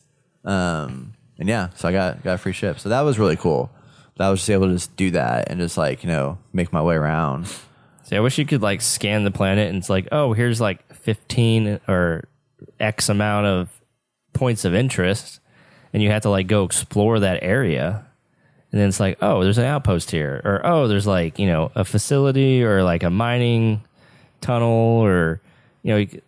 Um, 0.44 1.12
and 1.38 1.48
yeah, 1.48 1.68
so 1.76 1.88
I 1.88 1.92
got 1.92 2.22
got 2.24 2.34
a 2.34 2.38
free 2.38 2.52
ship. 2.52 2.78
So 2.80 2.88
that 2.88 3.02
was 3.02 3.18
really 3.18 3.36
cool. 3.36 3.70
That 4.16 4.26
I 4.26 4.30
was 4.30 4.40
just 4.40 4.50
able 4.50 4.66
to 4.68 4.72
just 4.74 4.96
do 4.96 5.10
that 5.12 5.50
and 5.50 5.60
just 5.60 5.76
like 5.78 6.02
you 6.02 6.08
know 6.08 6.38
make 6.52 6.72
my 6.72 6.82
way 6.82 6.96
around. 6.96 7.46
See, 8.02 8.16
I 8.16 8.20
wish 8.20 8.38
you 8.38 8.46
could 8.46 8.62
like 8.62 8.80
scan 8.80 9.22
the 9.24 9.30
planet 9.30 9.68
and 9.68 9.78
it's 9.78 9.88
like, 9.90 10.08
oh, 10.10 10.32
here's 10.32 10.60
like 10.60 10.92
15 10.94 11.80
or 11.86 12.24
X 12.80 13.08
amount 13.08 13.46
of 13.46 13.68
points 14.32 14.64
of 14.64 14.74
interest, 14.74 15.38
and 15.92 16.02
you 16.02 16.10
have 16.10 16.22
to 16.22 16.30
like 16.30 16.46
go 16.46 16.64
explore 16.64 17.20
that 17.20 17.42
area. 17.42 18.06
And 18.72 18.80
then 18.80 18.88
it's 18.88 19.00
like, 19.00 19.18
oh, 19.20 19.42
there's 19.42 19.58
an 19.58 19.64
outpost 19.64 20.10
here, 20.10 20.40
or 20.44 20.64
oh, 20.64 20.86
there's 20.86 21.06
like 21.06 21.38
you 21.38 21.46
know 21.46 21.72
a 21.74 21.84
facility 21.84 22.62
or 22.62 22.84
like 22.84 23.02
a 23.02 23.10
mining 23.10 23.82
tunnel, 24.40 24.68
or 24.68 25.40
you 25.82 25.90
know, 25.92 25.96
you 25.96 26.22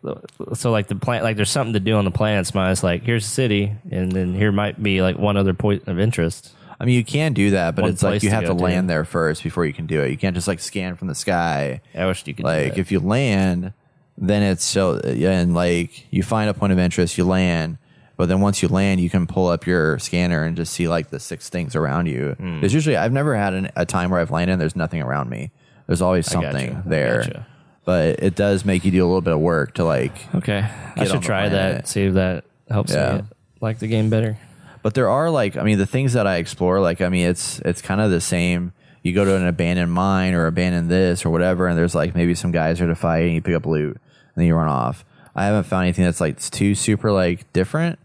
so 0.54 0.72
like 0.72 0.88
the 0.88 0.96
planet, 0.96 1.22
like 1.22 1.36
there's 1.36 1.50
something 1.50 1.74
to 1.74 1.80
do 1.80 1.94
on 1.94 2.04
the 2.04 2.10
planet. 2.10 2.40
It's 2.40 2.54
minus 2.54 2.82
like 2.82 3.04
here's 3.04 3.24
a 3.24 3.28
city, 3.28 3.72
and 3.90 4.10
then 4.10 4.34
here 4.34 4.50
might 4.50 4.82
be 4.82 5.02
like 5.02 5.18
one 5.18 5.36
other 5.36 5.54
point 5.54 5.86
of 5.86 6.00
interest. 6.00 6.52
I 6.80 6.84
mean, 6.84 6.96
you 6.96 7.04
can 7.04 7.32
do 7.32 7.50
that, 7.50 7.76
but 7.76 7.82
One 7.82 7.92
it's 7.92 8.02
like 8.02 8.24
you 8.24 8.30
to 8.30 8.34
have 8.34 8.44
to 8.44 8.48
go 8.48 8.58
to. 8.58 8.64
land 8.64 8.90
there 8.90 9.04
first 9.04 9.44
before 9.44 9.64
you 9.64 9.72
can 9.72 9.86
do 9.86 10.02
it. 10.02 10.10
You 10.10 10.16
can't 10.16 10.34
just 10.34 10.48
like 10.48 10.58
scan 10.58 10.96
from 10.96 11.06
the 11.06 11.14
sky. 11.14 11.80
I 11.94 12.06
wish 12.06 12.26
you 12.26 12.34
could 12.34 12.44
like 12.44 12.76
if 12.76 12.90
you 12.90 12.98
land 12.98 13.72
then 14.18 14.42
it's 14.42 14.64
so 14.64 14.98
and 14.98 15.54
like 15.54 16.06
you 16.12 16.22
find 16.22 16.50
a 16.50 16.54
point 16.54 16.72
of 16.72 16.78
interest 16.78 17.18
you 17.18 17.24
land 17.24 17.78
but 18.22 18.28
then 18.28 18.40
once 18.40 18.62
you 18.62 18.68
land 18.68 19.00
you 19.00 19.10
can 19.10 19.26
pull 19.26 19.48
up 19.48 19.66
your 19.66 19.98
scanner 19.98 20.44
and 20.44 20.56
just 20.56 20.72
see 20.72 20.86
like 20.86 21.10
the 21.10 21.18
six 21.18 21.48
things 21.48 21.74
around 21.74 22.06
you 22.06 22.34
Hmm. 22.38 22.60
there's 22.60 22.72
usually 22.72 22.96
i've 22.96 23.12
never 23.12 23.34
had 23.34 23.52
an, 23.52 23.70
a 23.74 23.84
time 23.84 24.10
where 24.10 24.20
i've 24.20 24.30
landed 24.30 24.52
and 24.52 24.60
there's 24.60 24.76
nothing 24.76 25.02
around 25.02 25.28
me 25.28 25.50
there's 25.88 26.00
always 26.02 26.26
something 26.30 26.82
there 26.86 27.44
but 27.84 28.20
it 28.22 28.36
does 28.36 28.64
make 28.64 28.84
you 28.84 28.92
do 28.92 29.02
a 29.04 29.08
little 29.08 29.20
bit 29.22 29.32
of 29.34 29.40
work 29.40 29.74
to 29.74 29.84
like 29.84 30.12
Okay, 30.36 30.64
I 30.96 31.04
should 31.04 31.22
try 31.22 31.48
planet. 31.48 31.76
that. 31.82 31.88
See 31.88 32.04
if 32.04 32.14
that 32.14 32.44
helps 32.70 32.92
Yeah. 32.92 33.10
me 33.12 33.16
get- 33.18 33.24
like 33.60 33.78
the 33.80 33.88
game 33.88 34.08
better. 34.10 34.38
but 34.82 34.94
there 34.94 35.08
are 35.08 35.30
like 35.30 35.56
i 35.56 35.62
mean 35.64 35.78
the 35.78 35.86
things 35.86 36.12
that 36.12 36.26
i 36.26 36.36
explore 36.36 36.80
like 36.80 37.00
i 37.00 37.08
mean 37.08 37.26
it's 37.28 37.58
it's 37.60 37.82
kind 37.82 38.00
of 38.00 38.10
the 38.10 38.20
same 38.20 38.72
you 39.02 39.12
go 39.12 39.24
to 39.24 39.34
an 39.34 39.46
abandoned 39.46 39.92
mine 39.92 40.34
or 40.34 40.46
abandoned 40.46 40.88
this 40.88 41.24
or 41.26 41.30
whatever 41.30 41.66
and 41.68 41.76
there's 41.78 41.94
like 41.94 42.14
maybe 42.14 42.34
some 42.34 42.50
guys 42.52 42.78
there 42.78 42.86
to 42.88 42.94
fight 42.94 43.24
and 43.26 43.34
you 43.34 43.42
pick 43.42 43.54
up 43.54 43.66
loot 43.66 43.94
and 43.96 44.00
then 44.36 44.46
you 44.46 44.54
run 44.54 44.68
off 44.68 45.04
i 45.36 45.44
haven't 45.44 45.64
found 45.64 45.82
anything 45.84 46.04
that's 46.04 46.20
like 46.20 46.38
too 46.50 46.74
super 46.74 47.10
like 47.12 47.52
different 47.52 47.98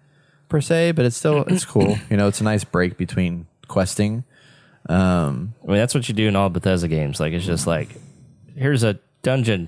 per 0.50 0.62
se 0.62 0.92
but 0.94 1.06
it's 1.06 1.18
still 1.18 1.44
it's 1.44 1.66
cool 1.74 1.98
you 2.10 2.18
know 2.18 2.28
it's 2.28 2.42
a 2.42 2.44
nice 2.44 2.64
break 2.64 2.98
between 2.98 3.46
questing 3.68 4.24
Um, 4.90 5.54
I 5.64 5.68
mean, 5.68 5.78
that's 5.78 5.94
what 5.94 6.08
you 6.08 6.16
do 6.16 6.30
in 6.30 6.36
all 6.38 6.48
Bethesda 6.50 6.88
games. 6.88 7.20
Like, 7.20 7.34
it's 7.34 7.46
just 7.46 7.68
like, 7.68 7.90
here's 8.56 8.84
a 8.84 8.96
dungeon. 9.22 9.68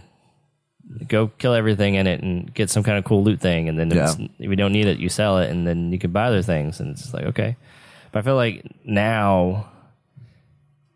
Go 1.10 1.28
kill 1.28 1.54
everything 1.54 1.96
in 1.96 2.08
it 2.08 2.24
and 2.24 2.48
get 2.54 2.70
some 2.70 2.84
kind 2.84 2.98
of 2.98 3.04
cool 3.04 3.22
loot 3.22 3.42
thing. 3.42 3.68
And 3.68 3.78
then 3.78 3.92
Yeah. 3.92 4.14
if 4.40 4.50
you 4.50 4.56
don't 4.56 4.72
need 4.72 4.88
it, 4.88 4.98
you 4.98 5.10
sell 5.10 5.40
it, 5.40 5.52
and 5.52 5.68
then 5.68 5.92
you 5.92 6.00
can 6.00 6.12
buy 6.12 6.28
other 6.28 6.42
things. 6.42 6.80
And 6.80 6.92
it's 6.96 7.14
like, 7.14 7.26
okay. 7.36 7.58
But 8.14 8.20
I 8.20 8.22
feel 8.22 8.36
like 8.38 8.64
now 8.86 9.68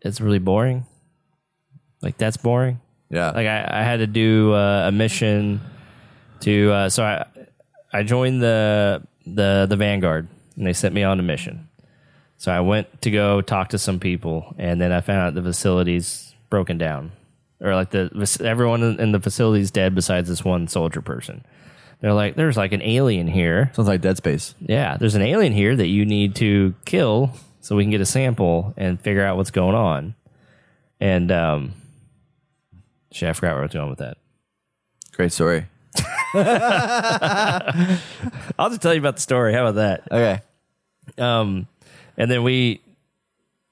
it's 0.00 0.22
really 0.22 0.38
boring. 0.40 0.86
Like, 2.00 2.16
that's 2.16 2.38
boring. 2.38 2.80
yeah 3.10 3.28
Like, 3.30 3.46
I, 3.46 3.68
I 3.80 3.82
had 3.84 3.98
to 3.98 4.06
do 4.08 4.54
uh, 4.54 4.88
a 4.88 4.92
mission 4.92 5.60
to, 6.40 6.72
uh, 6.72 6.88
so 6.88 7.04
I, 7.04 7.26
I 7.92 8.02
joined 8.04 8.40
the, 8.40 9.02
the, 9.26 9.66
the 9.68 9.76
Vanguard, 9.76 10.28
and 10.56 10.66
they 10.66 10.72
sent 10.72 10.94
me 10.94 11.02
on 11.02 11.18
a 11.18 11.22
mission. 11.22 11.68
So 12.36 12.52
I 12.52 12.60
went 12.60 13.02
to 13.02 13.10
go 13.10 13.40
talk 13.40 13.70
to 13.70 13.78
some 13.78 14.00
people, 14.00 14.54
and 14.58 14.80
then 14.80 14.92
I 14.92 15.00
found 15.00 15.20
out 15.20 15.34
the 15.34 15.42
facility's 15.42 16.34
broken 16.50 16.78
down, 16.78 17.12
or 17.60 17.74
like 17.74 17.90
the 17.90 18.10
everyone 18.44 18.82
in 18.82 19.12
the 19.12 19.20
facility's 19.20 19.70
dead 19.70 19.94
besides 19.94 20.28
this 20.28 20.44
one 20.44 20.68
soldier 20.68 21.00
person. 21.00 21.44
They're 22.00 22.12
like, 22.12 22.34
there's 22.34 22.56
like 22.56 22.72
an 22.72 22.82
alien 22.82 23.28
here. 23.28 23.70
Sounds 23.74 23.88
like 23.88 24.02
Dead 24.02 24.18
Space. 24.18 24.54
Yeah, 24.60 24.98
there's 24.98 25.14
an 25.14 25.22
alien 25.22 25.54
here 25.54 25.74
that 25.74 25.86
you 25.86 26.04
need 26.04 26.34
to 26.36 26.74
kill 26.84 27.32
so 27.60 27.76
we 27.76 27.84
can 27.84 27.90
get 27.90 28.02
a 28.02 28.06
sample 28.06 28.74
and 28.76 29.00
figure 29.00 29.24
out 29.24 29.38
what's 29.38 29.50
going 29.50 29.74
on. 29.74 30.14
And 31.00 31.32
um, 31.32 31.72
shit, 33.10 33.30
I 33.30 33.32
forgot 33.32 33.54
where 33.54 33.60
I 33.60 33.62
was 33.62 33.72
going 33.72 33.88
with 33.88 34.00
that. 34.00 34.18
Great 35.12 35.32
story. 35.32 35.66
I'll 38.58 38.68
just 38.70 38.82
tell 38.82 38.92
you 38.94 39.00
about 39.00 39.16
the 39.16 39.22
story. 39.22 39.52
How 39.52 39.66
about 39.66 39.74
that? 39.76 40.02
Okay. 40.12 40.40
Um, 41.22 41.66
and 42.16 42.30
then 42.30 42.42
we 42.42 42.80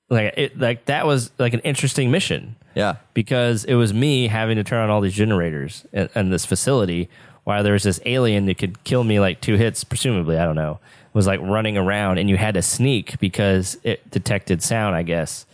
like 0.09 0.35
it 0.37 0.59
like 0.59 0.85
that 0.87 1.07
was 1.07 1.31
like 1.39 1.55
an 1.55 1.61
interesting 1.61 2.11
mission 2.11 2.57
Yeah. 2.75 2.97
because 3.15 3.65
it 3.65 3.75
was 3.75 3.95
me 3.95 4.27
having 4.29 4.57
to 4.57 4.65
turn 4.65 4.83
on 4.85 4.91
all 4.91 5.01
these 5.01 5.15
generators 5.15 5.87
and, 5.93 6.11
in 6.15 6.31
this 6.31 6.45
facility 6.45 7.09
while 7.45 7.63
there 7.63 7.73
was 7.73 7.83
this 7.83 7.99
alien 8.05 8.47
that 8.47 8.59
could 8.59 8.85
kill 8.85 9.03
me 9.05 9.19
like 9.21 9.41
two 9.41 9.57
hits, 9.57 9.83
presumably. 9.85 10.37
I 10.39 10.45
don't 10.45 10.55
know. 10.57 10.79
Was 11.15 11.27
like 11.27 11.41
running 11.41 11.77
around, 11.77 12.17
and 12.19 12.31
you 12.31 12.37
had 12.39 12.55
to 12.55 12.63
sneak 12.63 13.19
because 13.21 13.77
it 13.83 14.09
detected 14.11 14.63
sound, 14.63 14.95
I 14.97 15.03
guess. 15.03 15.45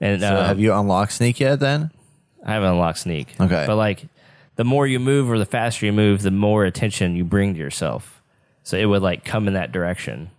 And 0.00 0.20
So 0.20 0.28
uh, 0.28 0.46
have 0.46 0.60
you 0.60 0.72
unlocked 0.72 1.10
Sneak 1.12 1.40
yet 1.40 1.58
then? 1.58 1.90
I 2.44 2.52
haven't 2.52 2.68
unlocked 2.68 2.98
sneak. 2.98 3.34
Okay. 3.40 3.64
but 3.66 3.74
like 3.74 4.04
the 4.58 4.64
more 4.64 4.88
you 4.88 4.98
move 4.98 5.30
or 5.30 5.38
the 5.38 5.46
faster 5.46 5.86
you 5.86 5.92
move, 5.92 6.22
the 6.22 6.32
more 6.32 6.64
attention 6.64 7.14
you 7.14 7.24
bring 7.24 7.54
to 7.54 7.60
yourself. 7.60 8.20
So 8.64 8.76
it 8.76 8.86
would 8.86 9.02
like 9.02 9.24
come 9.24 9.46
in 9.46 9.54
that 9.54 9.70
direction 9.70 10.30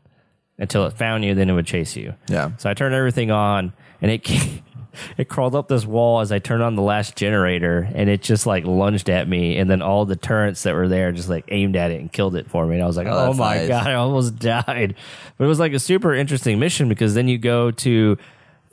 until 0.57 0.85
it 0.85 0.97
found 0.97 1.23
you, 1.23 1.33
then 1.35 1.49
it 1.49 1.53
would 1.53 1.65
chase 1.65 1.95
you. 1.95 2.13
Yeah. 2.27 2.51
So 2.57 2.69
I 2.69 2.73
turned 2.73 2.93
everything 2.93 3.31
on, 3.31 3.71
and 4.01 4.11
it 4.11 4.29
it 5.17 5.29
crawled 5.29 5.55
up 5.55 5.69
this 5.69 5.85
wall 5.85 6.19
as 6.19 6.33
I 6.33 6.39
turned 6.39 6.61
on 6.61 6.75
the 6.75 6.81
last 6.81 7.15
generator, 7.15 7.89
and 7.95 8.09
it 8.09 8.21
just 8.21 8.45
like 8.45 8.65
lunged 8.65 9.09
at 9.09 9.25
me, 9.25 9.57
and 9.57 9.69
then 9.69 9.81
all 9.81 10.03
the 10.03 10.17
turrets 10.17 10.63
that 10.63 10.75
were 10.75 10.89
there 10.89 11.13
just 11.13 11.29
like 11.29 11.45
aimed 11.47 11.77
at 11.77 11.91
it 11.91 12.01
and 12.01 12.11
killed 12.11 12.35
it 12.35 12.51
for 12.51 12.67
me. 12.67 12.75
And 12.75 12.83
I 12.83 12.87
was 12.87 12.97
like, 12.97 13.07
Oh, 13.07 13.29
oh, 13.29 13.33
my 13.33 13.55
nice. 13.59 13.67
god, 13.69 13.87
I 13.87 13.93
almost 13.93 14.37
died. 14.37 14.95
But 15.37 15.45
it 15.45 15.47
was 15.47 15.61
like 15.61 15.71
a 15.71 15.79
super 15.79 16.13
interesting 16.13 16.59
mission 16.59 16.89
because 16.89 17.13
then 17.13 17.29
you 17.29 17.37
go 17.37 17.71
to 17.71 18.17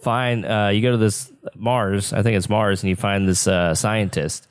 find 0.00 0.44
uh, 0.44 0.70
you 0.72 0.82
go 0.82 0.90
to 0.90 0.96
this 0.96 1.30
Mars, 1.54 2.12
I 2.12 2.24
think 2.24 2.36
it's 2.36 2.48
Mars, 2.48 2.82
and 2.82 2.90
you 2.90 2.96
find 2.96 3.28
this 3.28 3.46
uh, 3.46 3.76
scientist, 3.76 4.48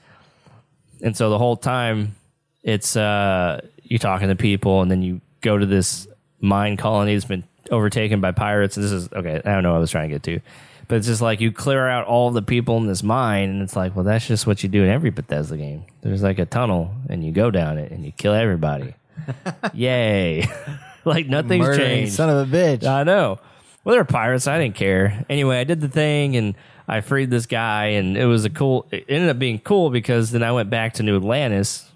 and 1.05 1.15
so 1.15 1.29
the 1.29 1.37
whole 1.37 1.55
time 1.55 2.15
it's 2.63 2.97
uh, 2.97 3.61
you 3.83 3.99
talking 3.99 4.27
to 4.27 4.35
people, 4.35 4.81
and 4.81 4.89
then 4.89 5.03
you 5.03 5.21
go 5.41 5.57
to 5.57 5.65
this 5.65 6.07
mine 6.41 6.75
colony 6.77 7.13
that's 7.13 7.25
been 7.25 7.43
overtaken 7.69 8.19
by 8.21 8.31
pirates. 8.31 8.75
And 8.75 8.83
this 8.83 8.91
is 8.91 9.13
okay. 9.13 9.35
I 9.37 9.53
don't 9.53 9.63
know 9.63 9.71
what 9.71 9.77
I 9.77 9.79
was 9.79 9.91
trying 9.91 10.09
to 10.09 10.15
get 10.15 10.23
to, 10.23 10.39
but 10.87 10.95
it's 10.95 11.05
just 11.05 11.21
like 11.21 11.39
you 11.39 11.51
clear 11.51 11.87
out 11.87 12.07
all 12.07 12.31
the 12.31 12.41
people 12.41 12.77
in 12.77 12.87
this 12.87 13.03
mine, 13.03 13.49
and 13.49 13.61
it's 13.61 13.75
like, 13.75 13.95
well, 13.95 14.03
that's 14.03 14.27
just 14.27 14.47
what 14.47 14.63
you 14.63 14.67
do 14.67 14.83
in 14.83 14.89
every 14.89 15.11
Bethesda 15.11 15.55
game. 15.55 15.85
There's 16.01 16.23
like 16.23 16.39
a 16.39 16.45
tunnel, 16.45 16.95
and 17.07 17.23
you 17.23 17.31
go 17.31 17.51
down 17.51 17.77
it, 17.77 17.91
and 17.91 18.03
you 18.03 18.11
kill 18.11 18.33
everybody. 18.33 18.95
Yay! 19.73 20.47
like 21.05 21.27
nothing's 21.27 21.67
Murdering 21.67 21.87
changed. 21.87 22.13
son 22.13 22.29
of 22.31 22.51
a 22.51 22.57
bitch. 22.57 22.83
I 22.83 23.03
know. 23.03 23.39
Well, 23.83 23.93
they 23.93 23.99
were 23.99 24.05
pirates. 24.05 24.47
I 24.47 24.59
didn't 24.59 24.73
care. 24.73 25.23
Anyway, 25.29 25.59
I 25.59 25.63
did 25.65 25.79
the 25.79 25.87
thing 25.87 26.35
and 26.35 26.55
I 26.87 27.01
freed 27.01 27.31
this 27.31 27.45
guy, 27.45 27.85
and 27.97 28.15
it 28.15 28.25
was 28.25 28.45
a 28.45 28.49
cool. 28.49 28.85
It 28.91 29.05
ended 29.09 29.29
up 29.29 29.39
being 29.39 29.59
cool 29.59 29.89
because 29.89 30.31
then 30.31 30.43
I 30.43 30.51
went 30.51 30.69
back 30.69 30.93
to 30.95 31.03
New 31.03 31.15
Atlantis 31.17 31.89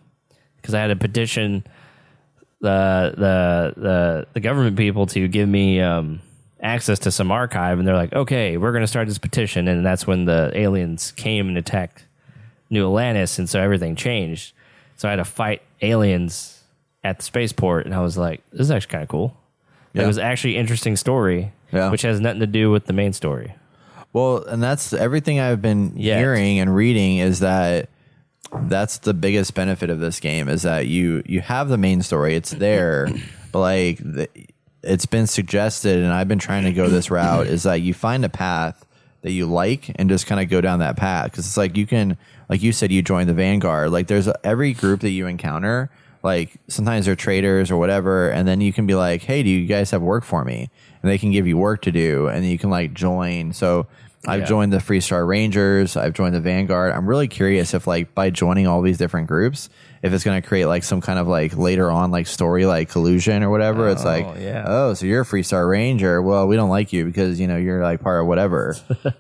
because 0.58 0.74
I 0.74 0.80
had 0.82 0.88
to 0.88 0.96
petition 0.96 1.64
the 2.62 3.14
the 3.16 3.82
the 3.82 4.28
the 4.34 4.40
government 4.40 4.78
people 4.78 5.06
to 5.08 5.28
give 5.28 5.48
me 5.48 5.80
um, 5.80 6.22
access 6.62 7.00
to 7.00 7.12
some 7.12 7.32
archive, 7.32 7.80
and 7.80 7.88
they're 7.88 7.96
like, 7.96 8.14
"Okay, 8.14 8.58
we're 8.58 8.72
going 8.72 8.84
to 8.84 8.88
start 8.88 9.08
this 9.08 9.18
petition," 9.20 9.68
and 9.68 9.86
that's 9.86 10.08
when 10.08 10.26
the 10.26 10.52
aliens 10.56 11.12
came 11.12 11.48
and 11.48 11.58
attacked 11.58 12.06
New 12.70 12.84
Atlantis, 12.86 13.40
and 13.40 13.50
so 13.50 13.60
everything 13.62 13.96
changed. 13.96 14.54
So 14.98 15.08
I 15.08 15.12
had 15.12 15.18
to 15.18 15.26
fight 15.26 15.62
aliens 15.82 16.64
at 17.04 17.20
the 17.20 17.24
spaceport, 17.24 17.86
and 17.86 17.94
I 17.96 18.02
was 18.02 18.18
like, 18.18 18.42
"This 18.52 18.62
is 18.62 18.72
actually 18.72 18.92
kind 18.92 19.04
of 19.04 19.10
cool." 19.10 19.38
It 19.94 20.06
was 20.06 20.18
actually 20.20 20.56
an 20.56 20.62
interesting 20.62 20.96
story, 20.96 21.52
Yeah. 21.74 21.90
which 21.90 22.04
has 22.04 22.20
nothing 22.22 22.40
to 22.42 22.48
do 22.48 22.70
with 22.72 22.86
the 22.86 22.94
main 22.94 23.12
story. 23.12 23.56
Well, 24.14 24.44
and 24.44 24.62
that's 24.62 24.94
everything 24.94 25.40
I've 25.40 25.62
been 25.62 25.94
Yet. 25.96 26.18
hearing 26.18 26.60
and 26.60 26.76
reading 26.76 27.18
is 27.18 27.40
that 27.40 27.90
that's 28.64 29.00
the 29.00 29.14
biggest 29.14 29.54
benefit 29.54 29.90
of 29.90 30.00
this 30.00 30.20
game 30.20 30.50
is 30.50 30.64
that 30.64 30.88
you 30.88 31.22
you 31.26 31.42
have 31.42 31.70
the 31.70 31.78
main 31.78 32.02
story, 32.02 32.36
it's 32.36 32.52
there, 32.52 33.08
but 33.52 33.60
like 33.60 33.98
the, 34.00 34.28
it's 34.82 35.06
been 35.06 35.28
suggested, 35.28 35.98
and 35.98 36.12
I've 36.12 36.28
been 36.28 36.40
trying 36.40 36.64
to 36.64 36.74
go 36.74 36.90
this 36.90 37.12
route 37.12 37.48
is 37.48 37.64
that 37.64 37.82
you 37.82 37.94
find 37.94 38.24
a 38.26 38.30
path 38.30 38.86
that 39.22 39.32
you 39.32 39.46
like 39.46 39.92
and 39.96 40.10
just 40.10 40.26
kind 40.26 40.40
of 40.42 40.50
go 40.50 40.62
down 40.62 40.80
that 40.80 40.96
path 40.96 41.26
because 41.32 41.46
it's 41.46 41.58
like 41.58 41.76
you 41.76 41.86
can, 41.86 42.18
like 42.48 42.64
you 42.64 42.72
said, 42.72 42.92
you 42.92 43.02
join 43.02 43.28
the 43.28 43.34
vanguard. 43.34 43.92
Like 43.92 44.08
there's 44.08 44.28
a, 44.28 44.40
every 44.46 44.74
group 44.74 45.02
that 45.02 45.10
you 45.10 45.28
encounter. 45.28 45.90
Like 46.24 46.60
sometimes 46.68 47.06
they're 47.06 47.16
traders 47.16 47.72
or 47.72 47.78
whatever, 47.78 48.30
and 48.30 48.48
then 48.48 48.60
you 48.60 48.74
can 48.74 48.86
be 48.86 48.96
like, 48.96 49.22
"Hey, 49.22 49.42
do 49.44 49.50
you 49.50 49.66
guys 49.68 49.92
have 49.92 50.02
work 50.02 50.26
for 50.26 50.44
me?" 50.44 50.70
And 51.02 51.10
they 51.12 51.18
can 51.18 51.32
give 51.32 51.48
you 51.48 51.58
work 51.58 51.82
to 51.84 51.92
do, 51.92 52.28
and 52.28 52.46
you 52.46 52.58
can 52.58 52.70
like 52.70 52.94
join. 52.94 53.54
So 53.54 53.88
I've 54.28 54.42
Yeah. 54.42 54.46
joined 54.48 54.74
the 54.74 54.78
Freestar 54.80 55.26
Rangers. 55.26 55.96
I've 55.96 56.14
joined 56.14 56.36
the 56.36 56.42
Vanguard. 56.42 56.92
I'm 56.92 57.08
really 57.08 57.30
curious 57.30 57.74
if 57.74 57.88
like 57.88 58.14
by 58.14 58.30
joining 58.30 58.68
all 58.68 58.82
these 58.82 58.98
different 58.98 59.28
groups, 59.28 59.70
if 60.04 60.12
it's 60.12 60.26
going 60.26 60.42
to 60.42 60.46
create 60.46 60.66
like 60.66 60.84
some 60.84 61.00
kind 61.00 61.18
of 61.18 61.28
like 61.28 61.56
later 61.58 61.90
on 61.90 62.12
like 62.12 62.28
story 62.28 62.66
like 62.66 62.90
collusion 62.90 63.44
or 63.44 63.50
whatever. 63.50 63.88
it's 63.90 64.04
like, 64.04 64.26
oh, 64.26 64.36
yeah. 64.38 64.66
oh, 64.68 64.94
so 64.94 65.06
you're 65.06 65.22
a 65.22 65.26
Freestar 65.26 65.70
Ranger. 65.70 66.22
Well, 66.22 66.48
we 66.48 66.58
don't 66.58 66.70
like 66.70 66.92
you 66.92 67.06
because 67.06 67.40
you 67.40 67.48
know 67.48 67.56
you're 67.56 67.82
like 67.82 68.02
part 68.02 68.20
of 68.20 68.28
whatever. 68.28 68.76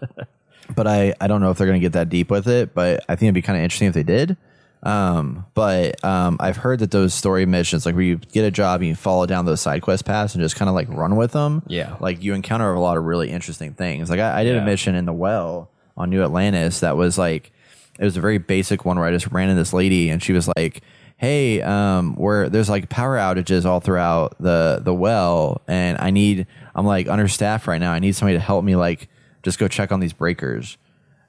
but 0.75 0.85
I 0.85 1.13
I 1.21 1.27
don't 1.27 1.39
know 1.41 1.49
if 1.51 1.57
they're 1.57 1.67
going 1.67 1.79
to 1.79 1.85
get 1.85 1.93
that 1.93 2.09
deep 2.09 2.29
with 2.29 2.47
it. 2.49 2.73
But 2.73 3.03
I 3.07 3.15
think 3.15 3.27
it'd 3.27 3.35
be 3.35 3.41
kind 3.41 3.57
of 3.57 3.63
interesting 3.63 3.87
if 3.87 3.93
they 3.93 4.03
did. 4.03 4.35
Um, 4.81 5.45
but 5.55 6.03
um, 6.05 6.37
I've 6.39 6.57
heard 6.57 6.79
that 6.79 6.91
those 6.91 7.13
story 7.13 7.45
missions, 7.45 7.85
like 7.85 7.95
where 7.95 8.03
you 8.03 8.17
get 8.17 8.45
a 8.45 8.51
job 8.51 8.81
and 8.81 8.87
you 8.87 8.95
follow 8.95 9.25
down 9.25 9.45
those 9.45 9.61
side 9.61 9.81
quest 9.81 10.05
paths 10.05 10.35
and 10.35 10.41
just 10.41 10.55
kind 10.55 10.69
of 10.69 10.75
like 10.75 10.87
run 10.89 11.15
with 11.17 11.31
them. 11.31 11.63
Yeah. 11.67 11.97
Like 11.99 12.23
you 12.23 12.33
encounter 12.33 12.71
a 12.73 12.79
lot 12.79 12.97
of 12.97 13.03
really 13.03 13.29
interesting 13.29 13.73
things. 13.73 14.09
Like 14.09 14.19
I, 14.19 14.41
I 14.41 14.43
did 14.43 14.55
a 14.55 14.63
mission 14.65 14.95
in 14.95 15.05
the 15.05 15.13
well 15.13 15.69
on 15.97 16.09
New 16.09 16.23
Atlantis 16.23 16.79
that 16.79 16.95
was 16.95 17.17
like 17.17 17.51
it 17.99 18.05
was 18.05 18.15
a 18.15 18.21
very 18.21 18.37
basic 18.37 18.85
one 18.85 18.97
where 18.97 19.07
I 19.07 19.11
just 19.11 19.27
ran 19.27 19.49
into 19.49 19.59
this 19.59 19.73
lady 19.73 20.09
and 20.09 20.23
she 20.23 20.31
was 20.31 20.49
like, 20.55 20.81
Hey, 21.17 21.61
um, 21.61 22.15
where 22.15 22.47
there's 22.47 22.69
like 22.69 22.87
power 22.87 23.17
outages 23.17 23.65
all 23.65 23.81
throughout 23.81 24.37
the 24.39 24.79
the 24.81 24.93
well 24.93 25.61
and 25.67 25.97
I 25.99 26.11
need 26.11 26.47
I'm 26.73 26.85
like 26.85 27.09
understaffed 27.09 27.67
right 27.67 27.79
now. 27.79 27.91
I 27.91 27.99
need 27.99 28.15
somebody 28.15 28.37
to 28.37 28.43
help 28.43 28.63
me 28.63 28.77
like 28.77 29.09
just 29.43 29.59
go 29.59 29.67
check 29.67 29.91
on 29.91 29.99
these 29.99 30.13
breakers. 30.13 30.77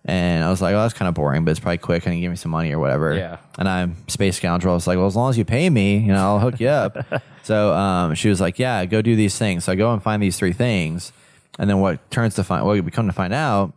And 0.04 0.42
I 0.42 0.48
was 0.48 0.62
like, 0.62 0.74
oh, 0.74 0.80
that's 0.80 0.94
kind 0.94 1.08
of 1.08 1.14
boring, 1.14 1.44
but 1.44 1.50
it's 1.50 1.60
probably 1.60 1.78
quick 1.78 2.06
and 2.06 2.14
you 2.14 2.22
give 2.22 2.30
me 2.30 2.36
some 2.36 2.50
money 2.50 2.72
or 2.72 2.78
whatever. 2.78 3.14
Yeah. 3.14 3.36
And 3.58 3.68
I'm 3.68 3.96
space 4.08 4.36
scoundrel. 4.36 4.72
I 4.72 4.76
was 4.76 4.86
like, 4.86 4.96
well, 4.96 5.06
as 5.06 5.16
long 5.16 5.28
as 5.28 5.36
you 5.36 5.44
pay 5.44 5.68
me, 5.68 5.98
you 5.98 6.12
know, 6.12 6.36
I'll 6.36 6.38
hook 6.38 6.58
you 6.58 6.68
up. 6.68 6.96
so 7.42 7.74
um, 7.74 8.14
she 8.14 8.28
was 8.28 8.40
like, 8.40 8.58
yeah, 8.58 8.84
go 8.86 9.02
do 9.02 9.14
these 9.14 9.36
things. 9.36 9.64
So 9.64 9.72
I 9.72 9.74
go 9.74 9.92
and 9.92 10.02
find 10.02 10.22
these 10.22 10.38
three 10.38 10.54
things. 10.54 11.12
And 11.58 11.68
then 11.68 11.80
what 11.80 12.10
turns 12.10 12.34
to 12.36 12.44
find, 12.44 12.64
what 12.64 12.82
we 12.82 12.90
come 12.90 13.06
to 13.06 13.12
find 13.12 13.34
out 13.34 13.74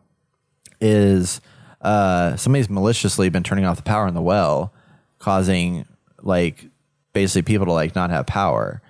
is 0.80 1.42
uh, 1.82 2.38
somebody's 2.38 2.70
maliciously 2.70 3.30
been 3.30 3.44
turning 3.44 3.66
off 3.66 3.76
the 3.76 3.84
power 3.84 4.08
in 4.08 4.14
the 4.14 4.22
well, 4.22 4.72
causing 5.20 5.86
like 6.22 6.66
basically 7.12 7.42
people 7.42 7.66
to 7.66 7.74
like 7.74 7.96
not 7.96 8.10
have 8.10 8.26
power. 8.26 8.82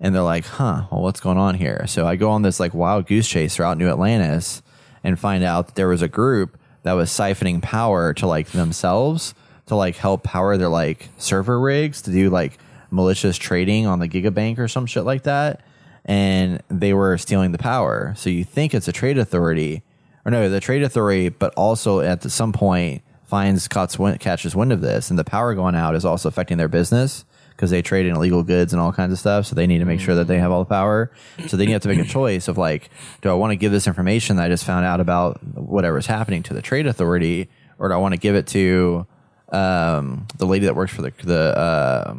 And 0.00 0.14
they're 0.14 0.22
like, 0.22 0.46
huh, 0.46 0.86
well, 0.90 1.02
what's 1.02 1.20
going 1.20 1.38
on 1.38 1.54
here? 1.54 1.84
So 1.86 2.06
I 2.06 2.16
go 2.16 2.30
on 2.30 2.42
this 2.42 2.58
like 2.58 2.74
wild 2.74 3.06
goose 3.06 3.28
chase 3.28 3.54
throughout 3.54 3.78
New 3.78 3.88
Atlantis 3.88 4.62
and 5.04 5.18
find 5.18 5.44
out 5.44 5.66
that 5.68 5.74
there 5.76 5.88
was 5.88 6.02
a 6.02 6.08
group 6.08 6.58
that 6.82 6.92
was 6.92 7.10
siphoning 7.10 7.62
power 7.62 8.14
to 8.14 8.26
like 8.26 8.48
themselves 8.50 9.34
to 9.66 9.76
like 9.76 9.96
help 9.96 10.24
power 10.24 10.56
their 10.56 10.68
like 10.68 11.08
server 11.16 11.60
rigs 11.60 12.02
to 12.02 12.10
do 12.10 12.28
like 12.28 12.58
malicious 12.90 13.36
trading 13.36 13.86
on 13.86 14.00
the 14.00 14.08
gigabank 14.08 14.58
or 14.58 14.66
some 14.66 14.84
shit 14.84 15.04
like 15.04 15.22
that. 15.22 15.60
And 16.04 16.60
they 16.68 16.92
were 16.92 17.16
stealing 17.18 17.52
the 17.52 17.58
power. 17.58 18.14
So 18.16 18.30
you 18.30 18.42
think 18.42 18.74
it's 18.74 18.88
a 18.88 18.92
trade 18.92 19.16
authority, 19.16 19.82
or 20.24 20.32
no, 20.32 20.48
the 20.48 20.58
trade 20.58 20.82
authority, 20.82 21.28
but 21.28 21.54
also 21.54 22.00
at 22.00 22.22
some 22.30 22.52
point 22.52 23.02
finds 23.26 23.68
catches 23.68 24.56
wind 24.56 24.72
of 24.72 24.80
this, 24.80 25.08
and 25.08 25.18
the 25.18 25.24
power 25.24 25.54
going 25.54 25.76
out 25.76 25.94
is 25.94 26.04
also 26.04 26.28
affecting 26.28 26.58
their 26.58 26.68
business 26.68 27.24
because 27.60 27.70
they 27.70 27.82
trade 27.82 28.06
in 28.06 28.16
illegal 28.16 28.42
goods 28.42 28.72
and 28.72 28.80
all 28.80 28.90
kinds 28.90 29.12
of 29.12 29.18
stuff. 29.18 29.44
So 29.44 29.54
they 29.54 29.66
need 29.66 29.80
to 29.80 29.84
make 29.84 30.00
sure 30.00 30.14
that 30.14 30.26
they 30.26 30.38
have 30.38 30.50
all 30.50 30.60
the 30.60 30.68
power. 30.68 31.12
So 31.46 31.58
then 31.58 31.66
you 31.66 31.74
have 31.74 31.82
to 31.82 31.88
make 31.88 31.98
a 31.98 32.04
choice 32.04 32.48
of 32.48 32.56
like, 32.56 32.88
do 33.20 33.28
I 33.28 33.34
want 33.34 33.50
to 33.50 33.56
give 33.56 33.70
this 33.70 33.86
information 33.86 34.36
that 34.36 34.46
I 34.46 34.48
just 34.48 34.64
found 34.64 34.86
out 34.86 34.98
about 34.98 35.44
whatever's 35.44 36.06
happening 36.06 36.42
to 36.44 36.54
the 36.54 36.62
trade 36.62 36.86
authority, 36.86 37.50
or 37.78 37.88
do 37.88 37.94
I 37.94 37.98
want 37.98 38.14
to 38.14 38.18
give 38.18 38.34
it 38.34 38.46
to 38.48 39.06
um, 39.52 40.26
the 40.38 40.46
lady 40.46 40.64
that 40.64 40.74
works 40.74 40.90
for 40.90 41.02
the 41.02 41.12
the 41.22 41.58
uh, 41.58 42.14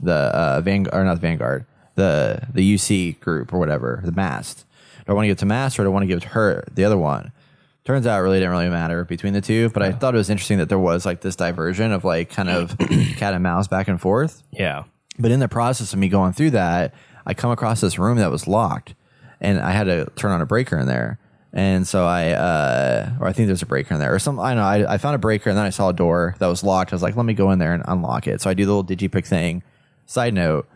the 0.00 0.14
uh, 0.14 0.60
Vanguard 0.62 0.94
or 0.94 1.04
not 1.04 1.16
the 1.16 1.20
Vanguard, 1.20 1.66
the 1.94 2.48
the 2.54 2.74
UC 2.74 3.20
group 3.20 3.52
or 3.52 3.58
whatever, 3.58 4.00
the 4.02 4.12
Mast. 4.12 4.64
Do 5.04 5.12
I 5.12 5.14
want 5.14 5.24
to 5.24 5.28
give 5.28 5.36
it 5.36 5.40
to 5.40 5.46
Mast 5.46 5.78
or 5.78 5.82
do 5.82 5.90
I 5.90 5.92
want 5.92 6.04
to 6.04 6.06
give 6.06 6.18
it 6.18 6.22
to 6.22 6.28
her, 6.28 6.64
the 6.72 6.84
other 6.84 6.96
one? 6.96 7.32
Turns 7.86 8.04
out 8.06 8.18
it 8.18 8.22
really 8.22 8.38
didn't 8.40 8.50
really 8.50 8.68
matter 8.68 9.04
between 9.04 9.32
the 9.32 9.40
two, 9.40 9.68
but 9.70 9.82
I 9.82 9.92
thought 9.92 10.12
it 10.14 10.18
was 10.18 10.28
interesting 10.28 10.58
that 10.58 10.68
there 10.68 10.78
was 10.78 11.06
like 11.06 11.20
this 11.20 11.36
diversion 11.36 11.92
of 11.92 12.02
like 12.04 12.30
kind 12.30 12.48
of 12.50 12.76
cat 13.16 13.32
and 13.32 13.42
mouse 13.44 13.68
back 13.68 13.86
and 13.86 14.00
forth. 14.00 14.42
Yeah. 14.50 14.84
But 15.18 15.30
in 15.30 15.38
the 15.38 15.48
process 15.48 15.92
of 15.92 15.98
me 16.00 16.08
going 16.08 16.32
through 16.32 16.50
that, 16.50 16.92
I 17.24 17.32
come 17.32 17.52
across 17.52 17.80
this 17.80 17.96
room 17.98 18.18
that 18.18 18.30
was 18.30 18.48
locked. 18.48 18.94
and 19.40 19.60
I 19.60 19.70
had 19.70 19.84
to 19.84 20.06
turn 20.16 20.32
on 20.32 20.40
a 20.40 20.46
breaker 20.46 20.76
in 20.76 20.86
there. 20.88 21.18
And 21.52 21.86
so 21.86 22.04
I, 22.04 22.30
uh, 22.32 23.12
or 23.20 23.28
I 23.28 23.32
think 23.32 23.46
there's 23.46 23.62
a 23.62 23.66
breaker 23.66 23.94
in 23.94 24.00
there 24.00 24.12
or 24.14 24.18
some, 24.18 24.38
I 24.40 24.48
don't 24.54 24.56
know. 24.58 24.88
I, 24.88 24.94
I 24.94 24.98
found 24.98 25.14
a 25.14 25.18
breaker 25.18 25.48
and 25.48 25.56
then 25.56 25.64
I 25.64 25.70
saw 25.70 25.88
a 25.88 25.92
door 25.94 26.34
that 26.38 26.46
was 26.48 26.62
locked. 26.64 26.92
I 26.92 26.96
was 26.96 27.02
like, 27.02 27.16
let 27.16 27.24
me 27.24 27.34
go 27.34 27.50
in 27.52 27.58
there 27.60 27.72
and 27.72 27.82
unlock 27.86 28.26
it. 28.26 28.40
So 28.40 28.50
I 28.50 28.54
do 28.54 28.66
the 28.66 28.74
little 28.74 28.96
digipick 28.96 29.26
thing. 29.26 29.62
Side 30.06 30.34
note, 30.34 30.68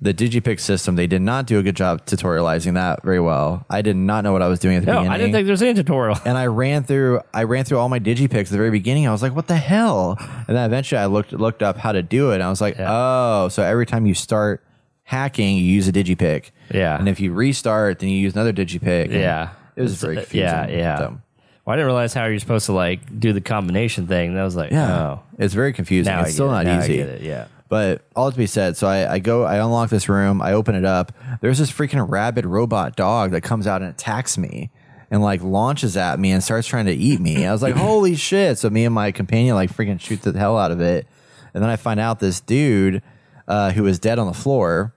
the 0.00 0.12
digipick 0.12 0.60
system, 0.60 0.94
they 0.96 1.06
did 1.06 1.22
not 1.22 1.46
do 1.46 1.58
a 1.58 1.62
good 1.62 1.74
job 1.76 2.04
tutorializing 2.04 2.74
that 2.74 3.02
very 3.02 3.18
well. 3.20 3.64
I 3.70 3.80
did 3.80 3.96
not 3.96 4.24
know 4.24 4.32
what 4.32 4.42
I 4.42 4.48
was 4.48 4.58
doing 4.60 4.76
at 4.76 4.80
the 4.80 4.86
beginning. 4.86 5.04
No, 5.04 5.10
beginning 5.10 5.14
I 5.14 5.18
didn't 5.18 5.32
think 5.34 5.46
there 5.46 5.52
was 5.52 5.62
any 5.62 5.74
tutorial. 5.74 6.18
and 6.26 6.36
I 6.36 6.46
ran 6.46 6.84
through 6.84 7.20
I 7.32 7.44
ran 7.44 7.64
through 7.64 7.78
all 7.78 7.88
my 7.88 7.98
digipicks 7.98 8.40
at 8.40 8.48
the 8.48 8.56
very 8.58 8.70
beginning. 8.70 9.08
I 9.08 9.12
was 9.12 9.22
like, 9.22 9.34
what 9.34 9.46
the 9.46 9.56
hell? 9.56 10.16
And 10.46 10.56
then 10.56 10.64
eventually 10.66 10.98
I 10.98 11.06
looked 11.06 11.32
looked 11.32 11.62
up 11.62 11.78
how 11.78 11.92
to 11.92 12.02
do 12.02 12.30
it. 12.32 12.34
And 12.34 12.42
I 12.42 12.50
was 12.50 12.60
like, 12.60 12.76
Yeah. 12.76 12.88
oh, 12.90 13.48
so 13.48 13.62
every 13.62 13.86
time 13.86 14.04
you 14.06 14.12
start 14.14 14.62
hacking, 15.04 15.56
you 15.56 15.64
use 15.64 15.88
a 15.88 15.92
digipick. 15.92 16.50
Yeah. 16.72 16.98
And 16.98 17.08
if 17.08 17.20
you 17.20 17.32
restart, 17.32 18.00
then 18.00 18.08
you 18.10 18.18
use 18.18 18.34
another 18.34 18.52
digipick. 18.52 19.10
Yeah. 19.10 19.50
It 19.76 19.82
was 19.82 19.92
It's- 19.92 20.02
very 20.02 20.16
uh, 20.18 20.20
confusing. 20.20 20.46
yeah, 20.48 20.66
yeah. 20.68 20.98
So, 20.98 21.20
Well, 21.64 21.72
I 21.74 21.76
didn't 21.76 21.86
realize 21.86 22.12
how 22.12 22.26
you're 22.26 22.38
supposed 22.38 22.66
to 22.66 22.72
like 22.72 23.18
do 23.18 23.32
the 23.32 23.40
combination 23.40 24.06
thing. 24.06 24.34
That 24.34 24.42
was 24.44 24.56
like, 24.56 24.72
yeah. 24.72 24.98
oh, 24.98 25.20
It's 25.38 25.54
very 25.54 25.72
confusing. 25.72 26.12
now 26.12 26.20
it's 26.20 26.30
I 26.30 26.32
still 26.32 26.48
get 26.48 26.52
not 26.52 26.60
it. 26.62 26.68
Now 26.68 26.78
I 26.80 26.84
easy. 26.84 26.98
it, 26.98 27.22
Yeah. 27.22 27.46
But 27.68 28.02
all 28.14 28.30
to 28.30 28.36
be 28.36 28.46
said, 28.46 28.76
so 28.76 28.86
I, 28.86 29.14
I 29.14 29.18
go, 29.18 29.42
I 29.44 29.56
unlock 29.56 29.90
this 29.90 30.08
room, 30.08 30.40
I 30.40 30.52
open 30.52 30.74
it 30.74 30.84
up. 30.84 31.12
There's 31.40 31.58
this 31.58 31.72
freaking 31.72 32.08
rabid 32.08 32.46
robot 32.46 32.94
dog 32.94 33.32
that 33.32 33.40
comes 33.42 33.66
out 33.66 33.82
and 33.82 33.90
attacks 33.90 34.38
me 34.38 34.70
and 35.10 35.22
like 35.22 35.42
launches 35.42 35.96
at 35.96 36.18
me 36.18 36.30
and 36.30 36.42
starts 36.42 36.68
trying 36.68 36.86
to 36.86 36.94
eat 36.94 37.20
me. 37.20 37.44
I 37.44 37.52
was 37.52 37.62
like, 37.62 37.74
holy 37.76 38.14
shit. 38.14 38.58
So 38.58 38.70
me 38.70 38.84
and 38.84 38.94
my 38.94 39.10
companion 39.10 39.56
like 39.56 39.74
freaking 39.74 40.00
shoot 40.00 40.22
the 40.22 40.38
hell 40.38 40.56
out 40.56 40.70
of 40.70 40.80
it. 40.80 41.06
And 41.54 41.62
then 41.62 41.70
I 41.70 41.76
find 41.76 41.98
out 41.98 42.20
this 42.20 42.40
dude 42.40 43.02
uh, 43.48 43.72
who 43.72 43.82
was 43.82 43.98
dead 43.98 44.18
on 44.18 44.26
the 44.26 44.34
floor 44.34 44.94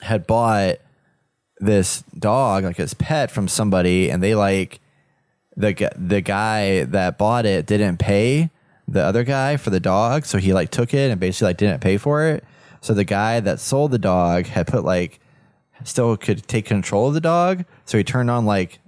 had 0.00 0.26
bought 0.26 0.76
this 1.58 2.02
dog, 2.18 2.64
like 2.64 2.76
his 2.76 2.94
pet 2.94 3.30
from 3.30 3.48
somebody, 3.48 4.10
and 4.10 4.22
they 4.22 4.34
like 4.34 4.80
the 5.56 5.90
the 5.96 6.20
guy 6.20 6.84
that 6.84 7.16
bought 7.16 7.46
it 7.46 7.66
didn't 7.66 7.98
pay 7.98 8.50
the 8.94 9.02
other 9.04 9.22
guy 9.24 9.56
for 9.58 9.68
the 9.70 9.80
dog, 9.80 10.24
so 10.24 10.38
he 10.38 10.54
like 10.54 10.70
took 10.70 10.94
it 10.94 11.10
and 11.10 11.20
basically 11.20 11.48
like 11.50 11.56
didn't 11.58 11.80
pay 11.80 11.98
for 11.98 12.24
it. 12.28 12.44
So 12.80 12.94
the 12.94 13.04
guy 13.04 13.40
that 13.40 13.60
sold 13.60 13.90
the 13.90 13.98
dog 13.98 14.46
had 14.46 14.66
put 14.66 14.84
like 14.84 15.20
still 15.84 16.16
could 16.16 16.46
take 16.48 16.64
control 16.66 17.08
of 17.08 17.14
the 17.14 17.20
dog, 17.20 17.64
so 17.84 17.98
he 17.98 18.04
turned 18.04 18.30
on 18.30 18.46
like 18.46 18.78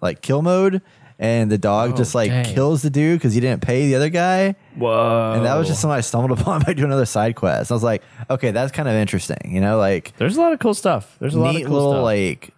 like 0.00 0.22
kill 0.22 0.42
mode, 0.42 0.80
and 1.18 1.50
the 1.50 1.58
dog 1.58 1.92
Oh, 1.92 1.96
just 1.96 2.14
like 2.14 2.30
dang. 2.30 2.44
kills 2.54 2.82
the 2.82 2.90
dude 2.90 3.18
because 3.18 3.34
he 3.34 3.40
didn't 3.40 3.62
pay 3.62 3.86
the 3.88 3.96
other 3.96 4.08
guy. 4.10 4.54
Whoa. 4.76 5.32
And 5.34 5.44
that 5.44 5.56
was 5.56 5.66
just 5.68 5.80
something 5.80 5.96
I 5.96 6.00
stumbled 6.02 6.38
upon 6.40 6.62
by 6.62 6.72
doing 6.72 6.86
another 6.86 7.06
side 7.06 7.34
quest. 7.36 7.70
I 7.70 7.74
was 7.74 7.82
like, 7.82 8.02
okay, 8.30 8.52
that's 8.52 8.70
kind 8.72 8.88
of 8.88 8.94
interesting, 8.94 9.54
you 9.54 9.60
know, 9.60 9.76
like 9.78 10.16
There's 10.16 10.36
a 10.36 10.40
lot 10.40 10.52
of 10.52 10.60
cool 10.60 10.74
stuff. 10.74 11.16
There's 11.18 11.34
a 11.34 11.40
lot 11.40 11.56
of 11.56 11.62
cool 11.66 11.72
little 11.74 11.92
stuff. 11.94 12.04
like 12.04 12.54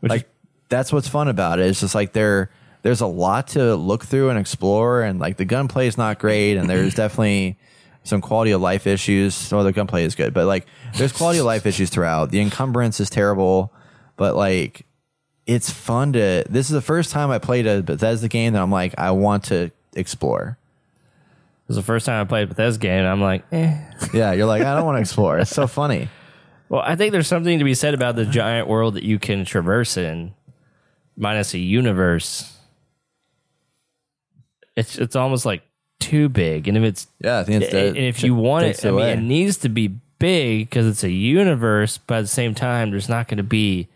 Which 0.00 0.10
like 0.10 0.20
is- 0.22 0.28
that's 0.68 0.92
what's 0.92 1.08
fun 1.08 1.28
about 1.28 1.58
it. 1.58 1.66
It's 1.66 1.80
just 1.80 1.94
like 1.94 2.12
there 2.12 2.50
there's 2.82 3.00
a 3.00 3.06
lot 3.06 3.48
to 3.48 3.74
look 3.76 4.04
through 4.04 4.30
and 4.30 4.38
explore 4.38 5.02
and 5.02 5.20
like 5.20 5.36
the 5.36 5.44
gunplay 5.44 5.86
is 5.86 5.98
not 5.98 6.18
great 6.18 6.56
and 6.56 6.68
there's 6.68 6.94
definitely 7.02 7.56
some 8.04 8.20
quality 8.20 8.50
of 8.52 8.60
life 8.60 8.86
issues. 8.86 9.52
Well, 9.52 9.64
the 9.64 9.72
gunplay 9.72 10.04
is 10.04 10.14
good, 10.14 10.32
but 10.32 10.46
like 10.46 10.66
there's 10.96 11.12
quality 11.12 11.38
of 11.38 11.46
life 11.46 11.66
issues 11.66 11.90
throughout. 11.90 12.30
The 12.30 12.40
encumbrance 12.40 13.00
is 13.00 13.10
terrible, 13.10 13.72
but 14.16 14.36
like 14.36 14.86
it's 15.46 15.70
fun 15.70 16.12
to 16.14 16.44
this 16.48 16.66
is 16.70 16.74
the 16.74 16.80
first 16.80 17.10
time 17.10 17.30
I 17.30 17.38
played 17.38 17.66
a 17.66 17.82
Bethesda 17.82 18.28
game 18.28 18.52
that 18.54 18.62
I'm 18.62 18.70
like, 18.70 18.94
I 18.98 19.10
want 19.10 19.44
to 19.44 19.70
explore. 19.94 20.56
it 21.64 21.68
was 21.68 21.76
the 21.76 21.82
first 21.82 22.06
time 22.06 22.20
I 22.20 22.28
played 22.28 22.48
Bethesda 22.48 22.80
game. 22.80 23.00
And 23.00 23.08
I'm 23.08 23.20
like, 23.20 23.44
eh. 23.52 23.78
Yeah, 24.14 24.32
you're 24.32 24.46
like, 24.46 24.62
I 24.62 24.74
don't 24.74 24.86
want 24.86 24.96
to 24.96 25.00
explore. 25.00 25.38
It's 25.38 25.50
so 25.50 25.66
funny. 25.66 26.08
Well, 26.68 26.82
I 26.82 26.94
think 26.94 27.12
there's 27.12 27.26
something 27.26 27.58
to 27.58 27.64
be 27.64 27.74
said 27.74 27.94
about 27.94 28.14
the 28.14 28.24
giant 28.24 28.68
world 28.68 28.94
that 28.94 29.02
you 29.02 29.18
can 29.18 29.44
traverse 29.44 29.96
in, 29.96 30.34
minus 31.16 31.52
a 31.52 31.58
universe. 31.58 32.56
It's 34.76 34.96
it's 34.98 35.16
almost 35.16 35.44
like 35.44 35.62
too 35.98 36.28
big, 36.28 36.68
and 36.68 36.76
if 36.76 36.82
it's 36.82 37.06
Yeah, 37.20 37.40
I 37.40 37.44
think 37.44 37.62
it's 37.62 37.74
and 37.74 37.96
if 37.96 38.22
you 38.22 38.34
want 38.34 38.66
it, 38.66 38.84
I 38.84 38.90
mean, 38.90 38.94
away. 38.94 39.12
it 39.12 39.20
needs 39.20 39.58
to 39.58 39.68
be 39.68 39.88
big 40.18 40.68
because 40.70 40.86
it's 40.86 41.04
a 41.04 41.10
universe. 41.10 41.98
But 41.98 42.18
at 42.18 42.20
the 42.22 42.28
same 42.28 42.54
time, 42.54 42.90
there's 42.90 43.08
not 43.08 43.28
going 43.28 43.38
to 43.38 43.42
be 43.42 43.88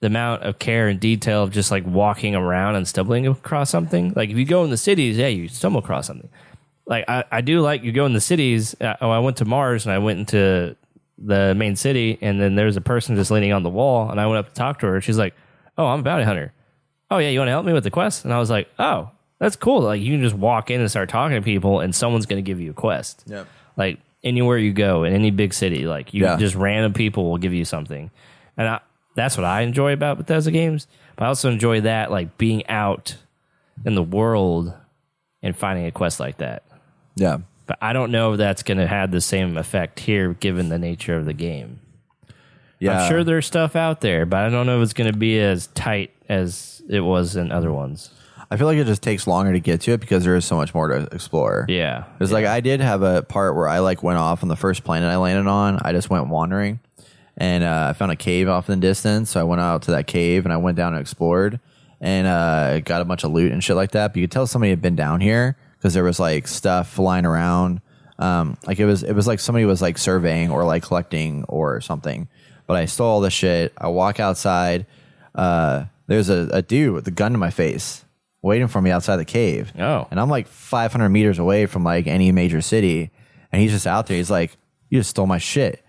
the 0.00 0.06
amount 0.08 0.42
of 0.42 0.58
care 0.58 0.88
and 0.88 1.00
detail 1.00 1.42
of 1.42 1.50
just 1.50 1.70
like 1.70 1.84
walking 1.86 2.34
around 2.34 2.76
and 2.76 2.86
stumbling 2.86 3.26
across 3.26 3.70
something. 3.70 4.12
Like 4.14 4.30
if 4.30 4.36
you 4.36 4.44
go 4.44 4.62
in 4.64 4.70
the 4.70 4.76
cities, 4.76 5.16
yeah, 5.16 5.28
you 5.28 5.48
stumble 5.48 5.80
across 5.80 6.06
something. 6.06 6.28
Like 6.86 7.08
I, 7.08 7.24
I 7.30 7.40
do 7.40 7.60
like 7.60 7.82
you 7.82 7.92
go 7.92 8.06
in 8.06 8.12
the 8.12 8.20
cities. 8.20 8.78
Uh, 8.80 8.96
oh, 9.00 9.10
I 9.10 9.18
went 9.18 9.38
to 9.38 9.44
Mars 9.44 9.86
and 9.86 9.92
I 9.92 9.98
went 9.98 10.18
into 10.18 10.76
the 11.16 11.54
main 11.54 11.76
city, 11.76 12.18
and 12.20 12.40
then 12.40 12.54
there's 12.54 12.76
a 12.76 12.80
person 12.80 13.16
just 13.16 13.30
leaning 13.30 13.52
on 13.52 13.62
the 13.62 13.70
wall, 13.70 14.10
and 14.10 14.20
I 14.20 14.26
went 14.26 14.38
up 14.38 14.48
to 14.48 14.54
talk 14.54 14.80
to 14.80 14.86
her. 14.86 15.00
She's 15.00 15.16
like, 15.16 15.34
"Oh, 15.78 15.86
I'm 15.86 16.00
a 16.00 16.02
bounty 16.02 16.24
hunter. 16.24 16.52
Oh 17.10 17.18
yeah, 17.18 17.30
you 17.30 17.38
want 17.38 17.48
to 17.48 17.52
help 17.52 17.64
me 17.64 17.72
with 17.72 17.84
the 17.84 17.90
quest?" 17.90 18.24
And 18.24 18.34
I 18.34 18.38
was 18.38 18.50
like, 18.50 18.68
"Oh, 18.78 19.10
that's 19.38 19.56
cool. 19.56 19.80
Like 19.82 20.00
you 20.00 20.12
can 20.12 20.22
just 20.22 20.34
walk 20.36 20.70
in 20.70 20.80
and 20.80 20.90
start 20.90 21.08
talking 21.08 21.36
to 21.36 21.42
people, 21.42 21.80
and 21.80 21.94
someone's 21.94 22.26
going 22.26 22.42
to 22.42 22.46
give 22.46 22.60
you 22.60 22.70
a 22.70 22.74
quest." 22.74 23.24
Yep. 23.26 23.46
Like 23.76 23.98
anywhere 24.22 24.58
you 24.58 24.72
go 24.72 25.04
in 25.04 25.12
any 25.12 25.30
big 25.30 25.52
city, 25.52 25.86
like 25.86 26.14
you 26.14 26.22
Yeah. 26.24 26.36
just 26.36 26.54
random 26.54 26.92
people 26.92 27.28
will 27.30 27.38
give 27.38 27.52
you 27.52 27.64
something, 27.64 28.10
and 28.56 28.68
I, 28.68 28.80
that's 29.16 29.36
what 29.36 29.44
I 29.44 29.62
enjoy 29.62 29.92
about 29.92 30.16
Bethesda 30.18 30.50
games. 30.50 30.86
But 31.16 31.24
I 31.24 31.28
also 31.28 31.50
enjoy 31.50 31.82
that 31.82 32.10
like 32.10 32.38
being 32.38 32.66
out 32.68 33.16
in 33.84 33.94
the 33.94 34.02
world 34.02 34.72
and 35.42 35.56
finding 35.56 35.86
a 35.86 35.92
quest 35.92 36.18
like 36.20 36.38
that. 36.38 36.62
Yeah. 37.16 37.38
But 37.66 37.78
I 37.80 37.92
don't 37.92 38.10
know 38.10 38.32
if 38.32 38.38
that's 38.38 38.62
going 38.62 38.78
to 38.78 38.86
have 38.86 39.10
the 39.10 39.20
same 39.20 39.56
effect 39.56 40.00
here, 40.00 40.34
given 40.34 40.68
the 40.68 40.78
nature 40.78 41.16
of 41.16 41.24
the 41.24 41.32
game. 41.32 41.80
Yeah. 42.80 43.02
I'm 43.02 43.08
sure 43.10 43.24
there's 43.24 43.46
stuff 43.46 43.76
out 43.76 44.00
there, 44.00 44.26
but 44.26 44.40
I 44.40 44.50
don't 44.50 44.66
know 44.66 44.78
if 44.80 44.84
it's 44.84 44.92
going 44.92 45.10
to 45.10 45.16
be 45.18 45.38
as 45.40 45.68
tight 45.68 46.10
as 46.28 46.82
it 46.88 47.00
was 47.00 47.36
in 47.36 47.52
other 47.52 47.72
ones. 47.72 48.10
I 48.50 48.56
feel 48.56 48.66
like 48.66 48.78
it 48.78 48.86
just 48.86 49.02
takes 49.02 49.26
longer 49.26 49.52
to 49.52 49.60
get 49.60 49.80
to 49.82 49.92
it 49.92 50.00
because 50.00 50.24
there 50.24 50.36
is 50.36 50.44
so 50.44 50.56
much 50.56 50.74
more 50.74 50.88
to 50.88 51.08
explore. 51.12 51.66
Yeah, 51.68 52.04
It's 52.20 52.32
like 52.32 52.46
I 52.46 52.60
did 52.60 52.80
have 52.80 53.02
a 53.02 53.22
part 53.22 53.56
where 53.56 53.68
I 53.68 53.78
like 53.80 54.02
went 54.02 54.18
off 54.18 54.42
on 54.42 54.48
the 54.48 54.56
first 54.56 54.84
planet 54.84 55.10
I 55.10 55.16
landed 55.16 55.48
on. 55.48 55.78
I 55.82 55.92
just 55.92 56.10
went 56.10 56.28
wandering, 56.28 56.80
and 57.36 57.64
uh, 57.64 57.88
I 57.90 57.92
found 57.94 58.12
a 58.12 58.16
cave 58.16 58.48
off 58.48 58.68
in 58.68 58.80
the 58.80 58.86
distance. 58.86 59.30
So 59.30 59.40
I 59.40 59.44
went 59.44 59.60
out 59.60 59.82
to 59.82 59.92
that 59.92 60.06
cave 60.06 60.44
and 60.44 60.52
I 60.52 60.56
went 60.58 60.76
down 60.76 60.94
and 60.94 61.00
explored, 61.00 61.58
and 62.00 62.26
uh, 62.26 62.80
got 62.80 63.00
a 63.00 63.04
bunch 63.04 63.24
of 63.24 63.32
loot 63.32 63.52
and 63.52 63.62
shit 63.62 63.76
like 63.76 63.92
that. 63.92 64.12
But 64.12 64.16
you 64.20 64.22
could 64.24 64.32
tell 64.32 64.46
somebody 64.46 64.70
had 64.70 64.82
been 64.82 64.96
down 64.96 65.20
here 65.20 65.56
because 65.78 65.94
there 65.94 66.04
was 66.04 66.20
like 66.20 66.46
stuff 66.46 66.88
flying 66.90 67.26
around. 67.26 67.80
Um, 68.18 68.56
like 68.66 68.78
it 68.78 68.86
was 68.86 69.02
it 69.02 69.12
was 69.14 69.26
like 69.26 69.40
somebody 69.40 69.64
was 69.64 69.82
like 69.82 69.98
surveying 69.98 70.50
or 70.50 70.64
like 70.64 70.82
collecting 70.84 71.44
or 71.44 71.80
something. 71.80 72.28
But 72.66 72.76
I 72.76 72.84
stole 72.86 73.08
all 73.08 73.20
the 73.20 73.30
shit. 73.30 73.72
I 73.76 73.88
walk 73.88 74.20
outside. 74.20 74.86
Uh, 75.34 75.86
there's 76.06 76.28
a, 76.28 76.48
a 76.52 76.62
dude 76.62 76.94
with 76.94 77.06
a 77.08 77.10
gun 77.10 77.32
to 77.32 77.38
my 77.38 77.50
face 77.50 78.03
waiting 78.44 78.68
for 78.68 78.80
me 78.82 78.90
outside 78.90 79.16
the 79.16 79.24
cave. 79.24 79.72
Oh. 79.78 80.06
And 80.10 80.20
I'm 80.20 80.28
like 80.28 80.46
500 80.46 81.08
meters 81.08 81.38
away 81.38 81.64
from 81.64 81.82
like 81.82 82.06
any 82.06 82.30
major 82.30 82.60
city. 82.60 83.10
And 83.50 83.62
he's 83.62 83.70
just 83.72 83.86
out 83.86 84.06
there. 84.06 84.18
He's 84.18 84.30
like, 84.30 84.56
You 84.90 85.00
just 85.00 85.10
stole 85.10 85.26
my 85.26 85.38
shit. 85.38 85.82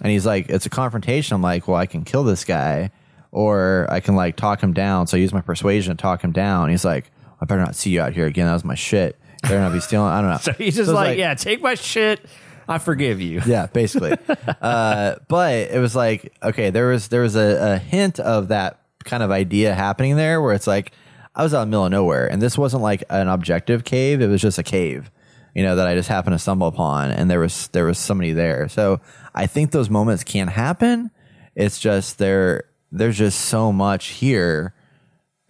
And 0.00 0.12
he's 0.12 0.26
like, 0.26 0.50
It's 0.50 0.66
a 0.66 0.70
confrontation. 0.70 1.34
I'm 1.34 1.42
like, 1.42 1.66
Well, 1.66 1.76
I 1.76 1.86
can 1.86 2.04
kill 2.04 2.22
this 2.22 2.44
guy 2.44 2.90
or 3.30 3.86
I 3.90 4.00
can 4.00 4.14
like 4.14 4.36
talk 4.36 4.62
him 4.62 4.74
down. 4.74 5.06
So 5.06 5.16
I 5.16 5.20
use 5.20 5.32
my 5.32 5.40
persuasion 5.40 5.96
to 5.96 6.00
talk 6.00 6.22
him 6.22 6.32
down. 6.32 6.68
He's 6.68 6.84
like, 6.84 7.10
I 7.40 7.46
better 7.46 7.62
not 7.62 7.74
see 7.74 7.90
you 7.90 8.02
out 8.02 8.12
here 8.12 8.26
again. 8.26 8.46
That 8.46 8.52
was 8.52 8.64
my 8.64 8.74
shit. 8.74 9.18
Better 9.42 9.58
not 9.58 9.72
be 9.72 9.80
stealing. 9.80 10.08
I 10.08 10.20
don't 10.20 10.30
know. 10.30 10.36
So 10.42 10.52
he's 10.52 10.76
just 10.76 10.86
So 10.86 10.92
it's 10.92 10.96
like, 10.96 11.18
yeah, 11.18 11.34
take 11.34 11.62
my 11.62 11.74
shit. 11.74 12.20
I 12.68 12.76
forgive 12.78 13.20
you. 13.20 13.40
yeah, 13.46 13.66
basically. 13.66 14.12
uh, 14.60 15.16
but 15.28 15.54
it 15.70 15.80
was 15.80 15.96
like, 15.96 16.32
okay, 16.42 16.68
there 16.68 16.88
was 16.88 17.08
there 17.08 17.22
was 17.22 17.36
a, 17.36 17.72
a 17.72 17.78
hint 17.78 18.20
of 18.20 18.48
that 18.48 18.80
kind 19.04 19.22
of 19.22 19.30
idea 19.30 19.74
happening 19.74 20.16
there, 20.16 20.40
where 20.40 20.52
it's 20.54 20.66
like 20.66 20.92
I 21.34 21.42
was 21.42 21.54
out 21.54 21.62
in 21.62 21.68
the 21.68 21.72
middle 21.72 21.86
of 21.86 21.92
nowhere, 21.92 22.30
and 22.30 22.42
this 22.42 22.58
wasn't 22.58 22.82
like 22.82 23.04
an 23.10 23.28
objective 23.28 23.84
cave; 23.84 24.20
it 24.20 24.28
was 24.28 24.40
just 24.40 24.58
a 24.58 24.62
cave, 24.62 25.10
you 25.54 25.62
know, 25.62 25.76
that 25.76 25.86
I 25.86 25.94
just 25.94 26.08
happened 26.08 26.34
to 26.34 26.38
stumble 26.38 26.66
upon, 26.66 27.10
and 27.10 27.30
there 27.30 27.40
was 27.40 27.68
there 27.68 27.84
was 27.84 27.98
somebody 27.98 28.32
there. 28.32 28.68
So 28.68 29.00
I 29.34 29.46
think 29.46 29.70
those 29.70 29.90
moments 29.90 30.24
can 30.24 30.48
happen. 30.48 31.10
It's 31.54 31.78
just 31.78 32.18
there. 32.18 32.64
There's 32.90 33.16
just 33.16 33.40
so 33.40 33.72
much 33.72 34.08
here 34.08 34.74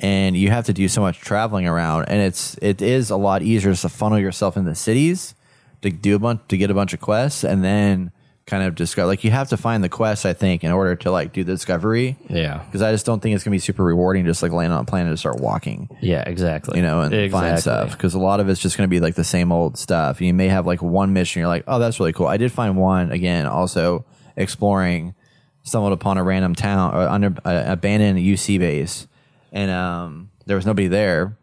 and 0.03 0.37
you 0.37 0.51
have 0.51 0.67
to 0.67 0.73
do 0.73 0.89
so 0.89 1.01
much 1.01 1.19
traveling 1.21 1.67
around 1.67 2.07
and 2.07 2.21
it's 2.21 2.57
it 2.61 2.83
is 2.83 3.11
a 3.11 3.17
lot 3.17 3.43
easier 3.43 3.71
just 3.71 3.83
to 3.83 3.89
funnel 3.89 4.19
yourself 4.19 4.57
in 4.57 4.65
the 4.65 4.75
cities 4.75 5.35
to 5.81 5.91
do 5.91 6.17
a 6.17 6.19
bunch 6.19 6.41
to 6.49 6.57
get 6.57 6.71
a 6.71 6.75
bunch 6.75 6.93
of 6.93 7.01
quests 7.01 7.45
and 7.45 7.65
then 7.65 8.11
kind 8.53 8.63
of 8.69 8.75
discover 8.75 9.07
like 9.07 9.25
you 9.25 9.31
have 9.31 9.49
to 9.49 9.57
find 9.57 9.83
the 9.83 9.89
quest, 9.89 10.27
i 10.27 10.33
think 10.35 10.63
in 10.63 10.71
order 10.71 10.95
to 10.95 11.11
like 11.11 11.33
do 11.33 11.43
the 11.43 11.53
discovery 11.53 12.17
Yeah. 12.29 12.59
because 12.67 12.83
i 12.83 12.93
just 12.93 13.07
don't 13.07 13.21
think 13.21 13.35
it's 13.35 13.43
gonna 13.45 13.55
be 13.55 13.59
super 13.59 13.83
rewarding 13.83 14.25
just 14.27 14.43
like 14.43 14.53
land 14.53 14.73
on 14.73 14.81
a 14.83 14.85
planet 14.85 15.09
and 15.09 15.19
start 15.19 15.41
walking 15.41 15.89
Yeah, 16.01 16.23
exactly. 16.27 16.79
you 16.79 16.85
know 16.85 17.01
and 17.01 17.33
find 17.33 17.59
stuff 17.59 17.93
because 17.93 18.15
a 18.15 18.19
lot 18.19 18.41
of 18.41 18.49
it's 18.49 18.61
just 18.61 18.77
gonna 18.77 18.89
be 18.89 19.01
like 19.01 19.15
the 19.15 19.25
same 19.25 19.51
old 19.53 19.79
stuff 19.79 20.21
you 20.21 20.35
may 20.35 20.49
have 20.49 20.67
like 20.67 20.83
one 20.83 21.13
mission 21.13 21.41
you're 21.41 21.49
like 21.49 21.65
oh 21.67 21.79
that's 21.79 21.99
really 21.99 22.13
cool 22.13 22.27
i 22.27 22.37
did 22.37 22.53
find 22.53 22.77
one 22.77 23.11
again 23.11 23.47
also 23.47 24.05
exploring 24.37 25.15
stumbled 25.63 25.93
upon 25.93 26.19
a 26.19 26.23
random 26.25 26.55
town 26.55 26.95
or 26.95 27.09
under 27.09 27.35
uh, 27.45 27.63
abandoned 27.67 28.19
uc 28.19 28.59
base 28.59 29.07
and 29.53 29.71
um, 29.71 30.31
there 30.47 30.57
was 30.57 30.67
nobody 30.67 30.89
there. 30.89 31.37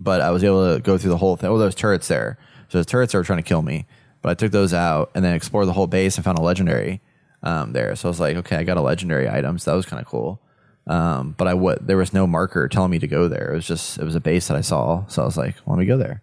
But 0.00 0.20
I 0.20 0.30
was 0.30 0.44
able 0.44 0.74
to 0.76 0.80
go 0.80 0.96
through 0.96 1.10
the 1.10 1.16
whole 1.16 1.34
thing. 1.36 1.50
Oh, 1.50 1.54
was 1.54 1.74
turrets 1.74 2.06
there. 2.06 2.38
So 2.68 2.78
the 2.78 2.84
turrets 2.84 3.12
are 3.14 3.24
trying 3.24 3.40
to 3.40 3.42
kill 3.42 3.62
me. 3.62 3.86
But 4.22 4.30
I 4.30 4.34
took 4.34 4.52
those 4.52 4.74
out 4.74 5.10
and 5.14 5.24
then 5.24 5.34
explored 5.34 5.68
the 5.68 5.72
whole 5.72 5.86
base 5.86 6.16
and 6.16 6.24
found 6.24 6.38
a 6.38 6.42
legendary 6.42 7.00
um, 7.42 7.72
there. 7.72 7.94
So 7.96 8.08
I 8.08 8.10
was 8.10 8.20
like, 8.20 8.36
okay, 8.38 8.56
I 8.56 8.64
got 8.64 8.76
a 8.76 8.82
legendary 8.82 9.28
item. 9.28 9.58
So 9.58 9.70
that 9.70 9.76
was 9.76 9.86
kind 9.86 10.00
of 10.00 10.06
cool. 10.06 10.40
Um, 10.86 11.34
but 11.36 11.46
I 11.46 11.54
would 11.54 11.86
there 11.86 11.98
was 11.98 12.14
no 12.14 12.26
marker 12.26 12.66
telling 12.66 12.90
me 12.90 12.98
to 12.98 13.06
go 13.06 13.28
there. 13.28 13.52
It 13.52 13.54
was 13.54 13.66
just 13.66 13.98
it 13.98 14.04
was 14.04 14.14
a 14.14 14.20
base 14.20 14.48
that 14.48 14.56
I 14.56 14.62
saw. 14.62 15.06
So 15.06 15.22
I 15.22 15.24
was 15.26 15.36
like, 15.36 15.56
well, 15.64 15.76
let 15.76 15.80
me 15.80 15.86
go 15.86 15.98
there. 15.98 16.22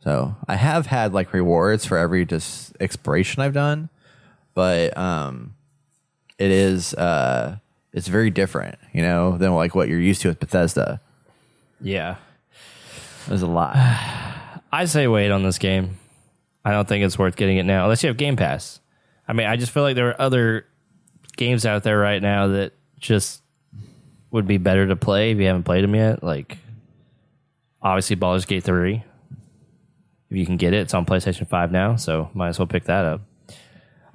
So 0.00 0.36
I 0.46 0.54
have 0.56 0.86
had 0.86 1.12
like 1.12 1.32
rewards 1.32 1.84
for 1.84 1.96
every 1.96 2.26
just 2.26 2.76
exploration 2.78 3.42
I've 3.42 3.54
done, 3.54 3.88
but 4.54 4.96
um, 4.96 5.54
it 6.38 6.50
is 6.50 6.94
uh, 6.94 7.56
it's 7.92 8.08
very 8.08 8.30
different, 8.30 8.76
you 8.92 9.00
know, 9.02 9.38
than 9.38 9.54
like 9.54 9.74
what 9.74 9.88
you're 9.88 9.98
used 9.98 10.20
to 10.22 10.28
with 10.28 10.38
Bethesda. 10.38 11.00
Yeah. 11.80 12.16
There's 13.26 13.42
a 13.42 13.46
lot. 13.46 13.74
I 14.72 14.84
say 14.84 15.06
wait 15.06 15.30
on 15.30 15.42
this 15.42 15.58
game. 15.58 15.96
I 16.66 16.72
don't 16.72 16.88
think 16.88 17.04
it's 17.04 17.16
worth 17.16 17.36
getting 17.36 17.58
it 17.58 17.62
now 17.62 17.84
unless 17.84 18.02
you 18.02 18.08
have 18.08 18.16
Game 18.16 18.34
Pass. 18.34 18.80
I 19.28 19.34
mean, 19.34 19.46
I 19.46 19.54
just 19.54 19.70
feel 19.70 19.84
like 19.84 19.94
there 19.94 20.08
are 20.08 20.20
other 20.20 20.66
games 21.36 21.64
out 21.64 21.84
there 21.84 21.96
right 21.96 22.20
now 22.20 22.48
that 22.48 22.72
just 22.98 23.40
would 24.32 24.48
be 24.48 24.58
better 24.58 24.84
to 24.88 24.96
play 24.96 25.30
if 25.30 25.38
you 25.38 25.46
haven't 25.46 25.62
played 25.62 25.84
them 25.84 25.94
yet. 25.94 26.24
Like, 26.24 26.58
obviously, 27.80 28.16
Baldur's 28.16 28.46
Gate 28.46 28.64
3. 28.64 29.04
If 30.28 30.36
you 30.36 30.44
can 30.44 30.56
get 30.56 30.74
it, 30.74 30.78
it's 30.78 30.94
on 30.94 31.06
PlayStation 31.06 31.46
5 31.48 31.70
now, 31.70 31.94
so 31.94 32.30
might 32.34 32.48
as 32.48 32.58
well 32.58 32.66
pick 32.66 32.86
that 32.86 33.04
up. 33.04 33.20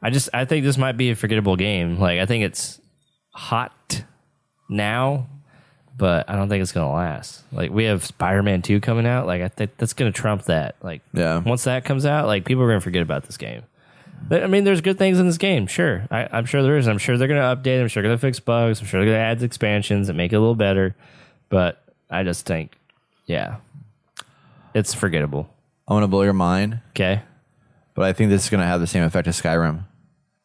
I 0.02 0.10
just, 0.10 0.28
I 0.34 0.44
think 0.44 0.66
this 0.66 0.78
might 0.78 0.98
be 0.98 1.10
a 1.12 1.16
forgettable 1.16 1.56
game. 1.56 2.00
Like, 2.00 2.20
I 2.20 2.26
think 2.26 2.44
it's 2.44 2.82
hot 3.34 4.04
now, 4.68 5.30
but 6.02 6.28
I 6.28 6.36
don't 6.36 6.50
think 6.50 6.64
it's 6.64 6.72
gonna 6.72 6.92
last. 6.92 7.44
Like 7.52 7.70
we 7.70 7.84
have 7.84 8.04
Spider 8.04 8.42
Man 8.42 8.64
Two 8.64 8.80
coming 8.82 9.06
out. 9.06 9.28
Like 9.28 9.44
I 9.44 9.50
think 9.50 9.78
that's 9.78 9.94
gonna 9.94 10.12
trump 10.12 10.46
that. 10.46 10.76
Like 10.82 11.04
Yeah. 11.14 11.38
once 11.38 11.66
that 11.66 11.86
comes 11.86 12.08
out, 12.08 12.26
like 12.26 12.44
people 12.44 12.64
are 12.64 12.68
gonna 12.68 12.82
forget 12.82 13.04
about 13.04 13.26
this 13.26 13.38
game. 13.38 13.62
But, 14.28 14.44
I 14.44 14.48
mean, 14.48 14.64
there's 14.64 14.82
good 14.82 14.98
things 14.98 15.20
in 15.20 15.26
this 15.28 15.38
game. 15.38 15.68
Sure, 15.68 16.08
I, 16.10 16.28
I'm 16.32 16.46
sure 16.46 16.64
there 16.64 16.78
is. 16.78 16.88
I'm 16.88 16.98
sure 16.98 17.18
they're 17.20 17.28
gonna 17.28 17.56
update. 17.56 17.78
it. 17.80 17.82
I'm 17.82 17.88
sure 17.88 18.02
they're 18.02 18.10
gonna 18.10 18.18
fix 18.18 18.40
bugs. 18.40 18.80
I'm 18.82 18.88
sure 18.88 19.04
they're 19.06 19.14
gonna 19.14 19.24
add 19.24 19.44
expansions 19.44 20.10
and 20.10 20.18
make 20.18 20.34
it 20.34 20.38
a 20.38 20.40
little 20.40 20.56
better. 20.56 20.96
But 21.50 21.84
I 22.10 22.24
just 22.24 22.48
think, 22.48 22.72
yeah, 23.28 23.58
it's 24.74 24.94
forgettable. 24.96 25.50
I 25.88 25.94
want 25.94 26.04
to 26.04 26.08
blow 26.08 26.24
your 26.24 26.34
mind, 26.34 26.80
Okay, 26.92 27.22
but 27.94 28.06
I 28.06 28.14
think 28.14 28.30
this 28.32 28.44
is 28.46 28.50
going 28.50 28.62
to 28.62 28.66
have 28.68 28.80
the 28.80 28.88
same 28.88 29.04
effect 29.04 29.28
as 29.28 29.40
Skyrim 29.42 29.84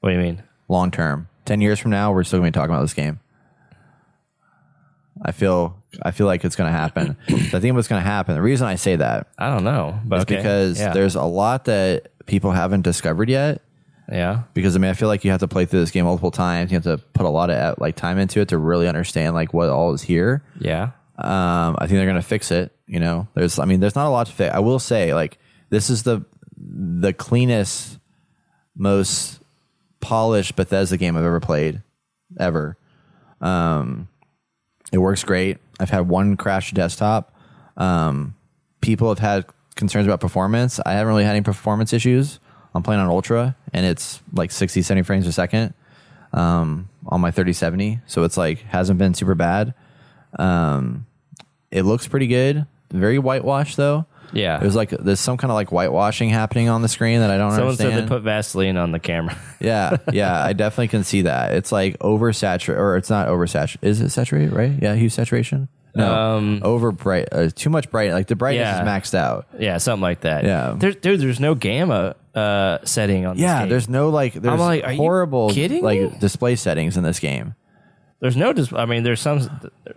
what 0.01 0.11
do 0.11 0.17
you 0.17 0.21
mean? 0.23 0.43
long 0.69 0.91
term. 0.91 1.29
Ten 1.45 1.61
years 1.61 1.79
from 1.79 1.93
now, 1.93 2.13
we're 2.13 2.25
still 2.25 2.41
going 2.41 2.53
to 2.53 2.57
be 2.57 2.61
talking 2.61 2.75
about 2.75 2.83
this 2.83 2.95
game. 2.95 3.21
I 5.23 5.33
feel 5.33 5.83
I 6.03 6.11
feel 6.11 6.27
like 6.27 6.45
it's 6.45 6.57
going 6.57 6.71
to 6.71 6.77
happen. 6.77 7.17
I 7.29 7.61
think 7.61 7.75
what's 7.75 7.89
going 7.89 8.03
to 8.03 8.09
happen. 8.09 8.35
The 8.35 8.43
reason 8.43 8.67
I 8.67 8.77
say 8.77 8.97
that 8.97 9.29
I 9.39 9.49
don't 9.49 9.65
know, 9.65 9.99
but 10.05 10.17
is 10.17 10.23
okay. 10.23 10.37
because 10.37 10.79
yeah. 10.79 10.93
there's 10.93 11.15
a 11.15 11.25
lot 11.25 11.65
that 11.67 12.13
people 12.27 12.51
haven't 12.51 12.83
discovered 12.83 13.29
yet. 13.31 13.63
yeah, 14.11 14.43
Because 14.55 14.77
I 14.77 14.79
mean, 14.79 14.91
I 14.91 14.95
feel 14.95 15.09
like 15.09 15.25
you 15.25 15.31
have 15.31 15.41
to 15.41 15.49
play 15.49 15.65
through 15.65 15.81
this 15.81 15.91
game 15.91 16.05
multiple 16.05 16.31
times. 16.31 16.71
You 16.71 16.77
have 16.77 16.85
to 16.85 16.99
put 16.99 17.25
a 17.27 17.31
lot 17.31 17.51
of 17.51 17.79
like 17.79 17.97
time 17.97 18.19
into 18.19 18.41
it 18.41 18.49
to 18.49 18.59
really 18.59 18.89
understand 18.89 19.35
like 19.35 19.55
what 19.55 19.69
all 19.69 19.95
is 19.95 20.03
here. 20.03 20.45
yeah, 20.59 20.91
Um, 21.17 21.77
I 21.79 21.87
think 21.87 21.99
they're 21.99 22.07
going 22.07 22.17
to 22.17 22.23
fix 22.23 22.51
it. 22.51 22.73
You 22.87 23.01
know, 23.01 23.27
there's, 23.35 23.59
I 23.59 23.65
mean, 23.65 23.81
there's 23.81 23.97
not 23.97 24.07
a 24.07 24.11
lot 24.11 24.27
to 24.27 24.33
fix. 24.33 24.55
I 24.55 24.61
will 24.61 24.79
say, 24.79 25.13
like, 25.15 25.39
this 25.71 25.91
is 25.91 26.03
the 26.05 26.25
the 26.59 27.13
cleanest, 27.13 27.99
most 28.77 29.41
polished 30.01 30.57
Bethesda 30.57 30.97
game 30.97 31.17
I've 31.17 31.25
ever 31.25 31.41
played, 31.41 31.83
ever. 32.39 32.77
Um, 33.41 34.09
it 34.93 34.99
works 34.99 35.25
great. 35.25 35.59
I've 35.79 35.91
had 35.91 36.09
one 36.09 36.37
crash 36.37 36.73
desktop. 36.73 37.35
Um, 37.77 38.35
people 38.81 39.09
have 39.09 39.19
had 39.19 39.47
concerns 39.75 40.07
about 40.07 40.21
performance. 40.21 40.81
I 40.85 40.93
haven't 40.93 41.09
really 41.09 41.25
had 41.25 41.37
any 41.37 41.43
performance 41.43 41.93
issues. 41.93 42.41
I'm 42.75 42.83
playing 42.83 43.01
on 43.01 43.09
ultra, 43.09 43.57
and 43.73 43.87
it's 43.87 44.21
like 44.33 44.51
60, 44.51 44.83
70 44.83 45.03
frames 45.03 45.27
a 45.27 45.33
second 45.33 45.75
um, 46.33 46.89
on 47.07 47.21
my 47.21 47.31
3070. 47.31 48.01
So 48.07 48.25
it's 48.25 48.37
like 48.37 48.61
hasn't 48.61 48.99
been 48.99 49.15
super 49.15 49.35
bad. 49.35 49.75
Um, 50.39 51.07
it 51.71 51.83
looks 51.83 52.07
pretty 52.07 52.27
good. 52.27 52.67
Very 52.91 53.19
whitewashed 53.19 53.77
though. 53.77 54.07
Yeah. 54.33 54.59
There's 54.59 54.75
like 54.77 54.91
there's 54.91 55.21
some 55.21 55.37
kind 55.37 55.51
of 55.51 55.55
like 55.55 55.69
whitewashing 55.71 56.31
happening 56.31 56.69
on 56.69 56.83
the 56.83 56.89
screen 56.89 57.21
that 57.21 57.31
I 57.31 57.37
don't 57.39 57.51
Someone 57.53 57.69
understand. 57.69 57.93
said 57.95 58.05
they 58.05 58.09
put 58.09 58.23
Vaseline 58.23 58.77
on 58.77 58.93
the 58.93 58.99
camera. 58.99 59.37
yeah, 59.61 59.97
yeah, 60.13 60.43
I 60.45 60.53
definitely 60.53 60.89
can 60.89 61.05
see 61.05 61.23
that. 61.23 61.55
It's 61.55 61.73
like 61.73 61.99
oversaturated, 62.01 62.79
or 62.79 62.97
it's 62.97 63.11
not 63.11 63.29
oversaturated. 63.29 63.79
Is 63.83 64.01
it 64.01 64.11
saturated? 64.11 64.53
Right? 64.53 64.73
Yeah, 64.81 64.95
hue 64.95 65.09
saturation. 65.09 65.69
No, 65.95 66.13
Um, 66.15 66.61
over 66.63 66.93
bright. 66.93 67.29
Uh, 67.33 67.49
too 67.49 67.71
much 67.71 67.91
bright. 67.91 68.13
Like 68.13 68.27
the 68.27 68.37
brightness 68.37 68.67
Yeah. 68.67 68.83
is 68.83 68.87
maxed 68.87 69.15
out. 69.15 69.47
Yeah, 69.59 69.79
something 69.79 70.03
like 70.03 70.21
that. 70.21 70.45
Yeah. 70.45 70.75
There, 70.77 70.93
dude, 70.93 71.21
there's 71.21 71.41
no 71.41 71.55
gamma 71.55 72.17
uh, 72.35 72.79
setting 72.85 73.25
on 73.25 73.37
this 73.37 73.43
Yeah, 73.43 73.65
there's 73.65 73.89
no 73.89 74.11
like. 74.11 74.35
There's 74.35 74.61
like, 74.61 74.85
are 74.85 74.91
you 74.93 74.99
horrible 74.99 75.49
kidding 75.49 75.83
like 75.83 75.99
me? 76.01 76.13
display 76.21 76.55
settings 76.57 76.99
in 76.99 77.03
this 77.03 77.19
game. 77.19 77.55
There's 78.21 78.37
no 78.37 78.53
dis- 78.53 78.73
I 78.73 78.87
mean, 78.87 79.03
there's 79.03 79.21
some. 79.21 79.41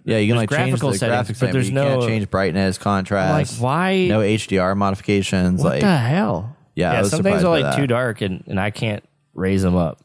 Yeah, 0.03 0.17
you 0.17 0.27
can 0.27 0.37
like 0.37 0.49
change 0.49 0.71
the 0.73 0.77
graphical 0.79 0.93
settings, 0.93 1.37
graphics, 1.37 1.39
but 1.39 1.51
there's 1.53 1.69
you 1.69 1.75
no. 1.75 1.99
can't 1.99 2.03
change 2.03 2.29
brightness, 2.29 2.77
contrast. 2.77 3.61
like, 3.61 3.61
why? 3.61 4.07
No 4.07 4.19
HDR 4.19 4.75
modifications. 4.75 5.63
what 5.63 5.73
like, 5.73 5.81
the 5.81 5.97
hell? 5.97 6.55
Yeah, 6.75 6.93
yeah. 6.93 7.03
Some 7.03 7.23
things 7.23 7.43
are 7.43 7.49
like 7.49 7.63
that. 7.63 7.77
too 7.77 7.87
dark, 7.87 8.21
and, 8.21 8.43
and 8.47 8.59
I 8.59 8.71
can't 8.71 9.03
raise 9.33 9.61
them 9.61 9.75
up. 9.75 9.99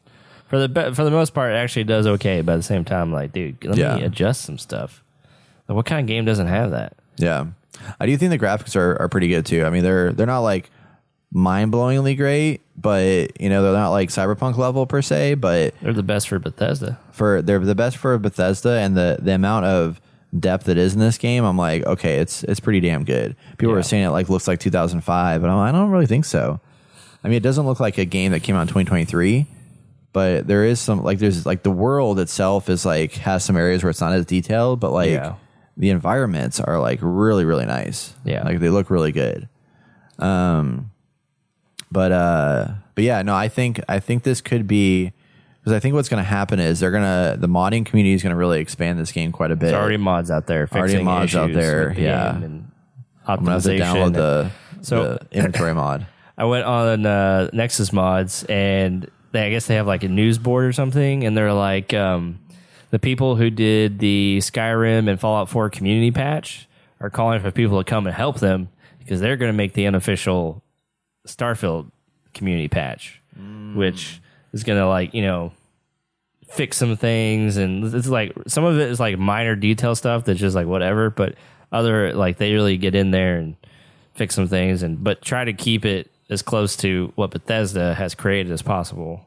For 0.47 0.59
the 0.59 0.69
be- 0.69 0.93
for 0.93 1.03
the 1.03 1.11
most 1.11 1.33
part, 1.33 1.51
it 1.51 1.55
actually 1.55 1.83
does 1.85 2.07
okay. 2.07 2.41
But 2.41 2.53
at 2.53 2.57
the 2.57 2.63
same 2.63 2.85
time, 2.85 3.11
like, 3.11 3.33
dude, 3.33 3.63
let 3.65 3.77
Yeah. 3.77 3.97
me 3.97 4.03
adjust 4.03 4.41
some 4.43 4.57
stuff. 4.57 5.03
Like, 5.67 5.75
what 5.75 5.85
kind 5.85 5.99
of 5.99 6.07
game 6.07 6.23
doesn't 6.23 6.47
have 6.47 6.71
that? 6.71 6.95
Yeah, 7.17 7.47
I 7.99 8.05
do 8.05 8.15
think 8.15 8.29
the 8.29 8.39
graphics 8.39 8.75
are, 8.75 9.01
are 9.01 9.09
pretty 9.09 9.27
good 9.27 9.45
too. 9.45 9.65
I 9.65 9.69
mean, 9.69 9.83
they're 9.83 10.13
they're 10.13 10.25
not 10.25 10.39
like 10.39 10.69
mind 11.37 11.69
blowingly 11.73 12.15
great, 12.15 12.61
but 12.77 13.39
you 13.41 13.49
know 13.49 13.61
they're 13.61 13.73
not 13.73 13.89
like 13.89 14.07
cyberpunk 14.09 14.55
level 14.57 14.85
per 14.87 15.01
se. 15.01 15.35
But 15.35 15.73
They're 15.81 15.91
the 15.93 16.01
best 16.01 16.29
for 16.29 16.39
Bethesda. 16.39 16.97
for 17.11 17.41
they're 17.41 17.59
the 17.59 17.75
best 17.75 17.97
for 17.97 18.17
Bethesda 18.17 18.79
and 18.79 18.95
the 18.95 19.17
the 19.21 19.33
amount 19.33 19.65
of 19.65 19.99
depth 20.39 20.65
that 20.65 20.77
is 20.77 20.93
in 20.93 20.99
this 21.01 21.17
game, 21.17 21.43
I'm 21.43 21.57
like, 21.57 21.85
okay, 21.85 22.19
it's 22.19 22.43
it's 22.45 22.59
pretty 22.61 22.79
damn 22.79 23.03
good. 23.03 23.35
People 23.57 23.73
Yeah. 23.73 23.75
were 23.79 23.83
saying 23.83 24.05
it 24.05 24.09
like 24.11 24.29
looks 24.29 24.47
like 24.47 24.59
2005, 24.59 25.41
but 25.41 25.49
I'm, 25.49 25.57
I 25.59 25.71
don't 25.71 25.89
really 25.91 26.07
think 26.07 26.23
so. 26.25 26.59
I 27.23 27.27
mean, 27.27 27.37
it 27.37 27.43
doesn't 27.43 27.65
look 27.65 27.79
like 27.81 27.97
a 27.97 28.05
game 28.05 28.31
that 28.31 28.41
came 28.43 28.55
out 28.55 28.61
in 28.61 28.67
2023, 28.67 29.45
but 30.13 30.47
there 30.47 30.63
is 30.63 30.79
some 30.79 31.03
like 31.03 31.19
there's 31.19 31.45
like 31.45 31.63
the 31.63 31.71
world 31.71 32.17
itself 32.19 32.69
is 32.69 32.85
like 32.85 33.13
has 33.13 33.43
some 33.43 33.57
areas 33.57 33.83
where 33.83 33.89
it's 33.89 33.99
not 34.01 34.13
as 34.13 34.25
detailed, 34.25 34.79
but 34.79 34.91
like 34.93 35.09
Yeah. 35.11 35.35
the 35.75 35.89
environments 35.89 36.59
are 36.61 36.79
like 36.79 36.99
really 37.01 37.43
really 37.43 37.65
nice. 37.65 38.13
Yeah. 38.23 38.43
like 38.43 38.59
they 38.59 38.69
look 38.69 38.89
really 38.89 39.11
good. 39.11 39.49
Um, 40.19 40.91
but 41.95 42.11
uh, 42.11 42.67
but 42.93 43.05
yeah, 43.05 43.21
no, 43.21 43.33
I 43.33 43.47
think 43.47 43.79
I 43.87 44.01
think 44.01 44.23
this 44.23 44.41
could 44.41 44.67
be 44.67 45.13
because 45.61 45.71
I 45.71 45.79
think 45.79 45.95
what's 45.95 46.09
going 46.09 46.21
to 46.21 46.27
happen 46.27 46.59
is 46.59 46.81
they're 46.81 46.91
gonna 46.91 47.37
the 47.39 47.47
modding 47.47 47.85
community 47.85 48.13
is 48.13 48.21
going 48.21 48.31
to 48.31 48.37
really 48.37 48.59
expand 48.59 48.99
this 48.99 49.13
game 49.13 49.31
quite 49.31 49.51
a 49.51 49.55
bit. 49.55 49.67
There's 49.67 49.79
already 49.79 49.95
mods 49.95 50.29
out 50.29 50.45
there. 50.45 50.67
Already 50.73 51.01
mods 51.01 51.37
out 51.37 51.53
there, 51.53 51.93
the 51.93 52.01
yeah. 52.01 52.35
and 52.35 52.69
I'm 53.25 53.37
gonna 53.39 53.51
have 53.51 53.63
to 53.63 53.69
optimization. 53.69 53.79
download 53.79 54.13
the 54.13 54.51
So- 54.81 55.19
the 55.31 55.37
inventory 55.37 55.73
mod. 55.73 56.05
I 56.37 56.43
went 56.43 56.65
on 56.65 57.05
uh, 57.05 57.49
Nexus 57.53 57.93
Mods, 57.93 58.43
and 58.49 59.09
they, 59.31 59.47
I 59.47 59.49
guess 59.51 59.67
they 59.67 59.75
have 59.75 59.87
like 59.87 60.03
a 60.03 60.09
news 60.09 60.37
board 60.37 60.65
or 60.65 60.73
something, 60.73 61.23
and 61.23 61.37
they're 61.37 61.53
like 61.53 61.93
um, 61.93 62.39
the 62.89 62.99
people 62.99 63.37
who 63.37 63.49
did 63.49 63.99
the 63.99 64.39
Skyrim 64.41 65.09
and 65.09 65.17
Fallout 65.17 65.47
4 65.47 65.69
community 65.69 66.11
patch 66.11 66.67
are 66.99 67.09
calling 67.09 67.39
for 67.39 67.51
people 67.51 67.81
to 67.81 67.89
come 67.89 68.05
and 68.05 68.13
help 68.13 68.41
them 68.41 68.67
because 68.99 69.21
they're 69.21 69.37
going 69.37 69.47
to 69.49 69.55
make 69.55 69.71
the 69.71 69.87
unofficial 69.87 70.61
Starfield 71.25 71.91
community 72.33 72.67
patch, 72.67 73.21
which 73.73 74.21
is 74.53 74.63
going 74.63 74.79
to 74.79 74.87
like 74.87 75.13
you 75.13 75.21
know 75.21 75.51
fix 76.49 76.77
some 76.77 76.95
things, 76.95 77.57
and 77.57 77.93
it's 77.93 78.07
like 78.07 78.33
some 78.47 78.63
of 78.63 78.77
it 78.79 78.89
is 78.89 78.99
like 78.99 79.17
minor 79.17 79.55
detail 79.55 79.95
stuff 79.95 80.25
that's 80.25 80.39
just 80.39 80.55
like 80.55 80.67
whatever, 80.67 81.09
but 81.09 81.35
other 81.71 82.13
like 82.13 82.37
they 82.37 82.53
really 82.53 82.77
get 82.77 82.95
in 82.95 83.11
there 83.11 83.37
and 83.37 83.55
fix 84.13 84.33
some 84.33 84.47
things 84.47 84.81
and 84.81 85.03
but 85.03 85.21
try 85.21 85.43
to 85.43 85.51
keep 85.51 85.83
it 85.83 86.09
as 86.29 86.41
close 86.41 86.75
to 86.77 87.11
what 87.15 87.31
Bethesda 87.31 87.93
has 87.93 88.15
created 88.15 88.51
as 88.51 88.61
possible. 88.61 89.25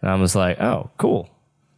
And 0.00 0.10
I 0.10 0.14
was 0.16 0.34
like, 0.34 0.60
oh, 0.60 0.90
cool. 0.96 1.28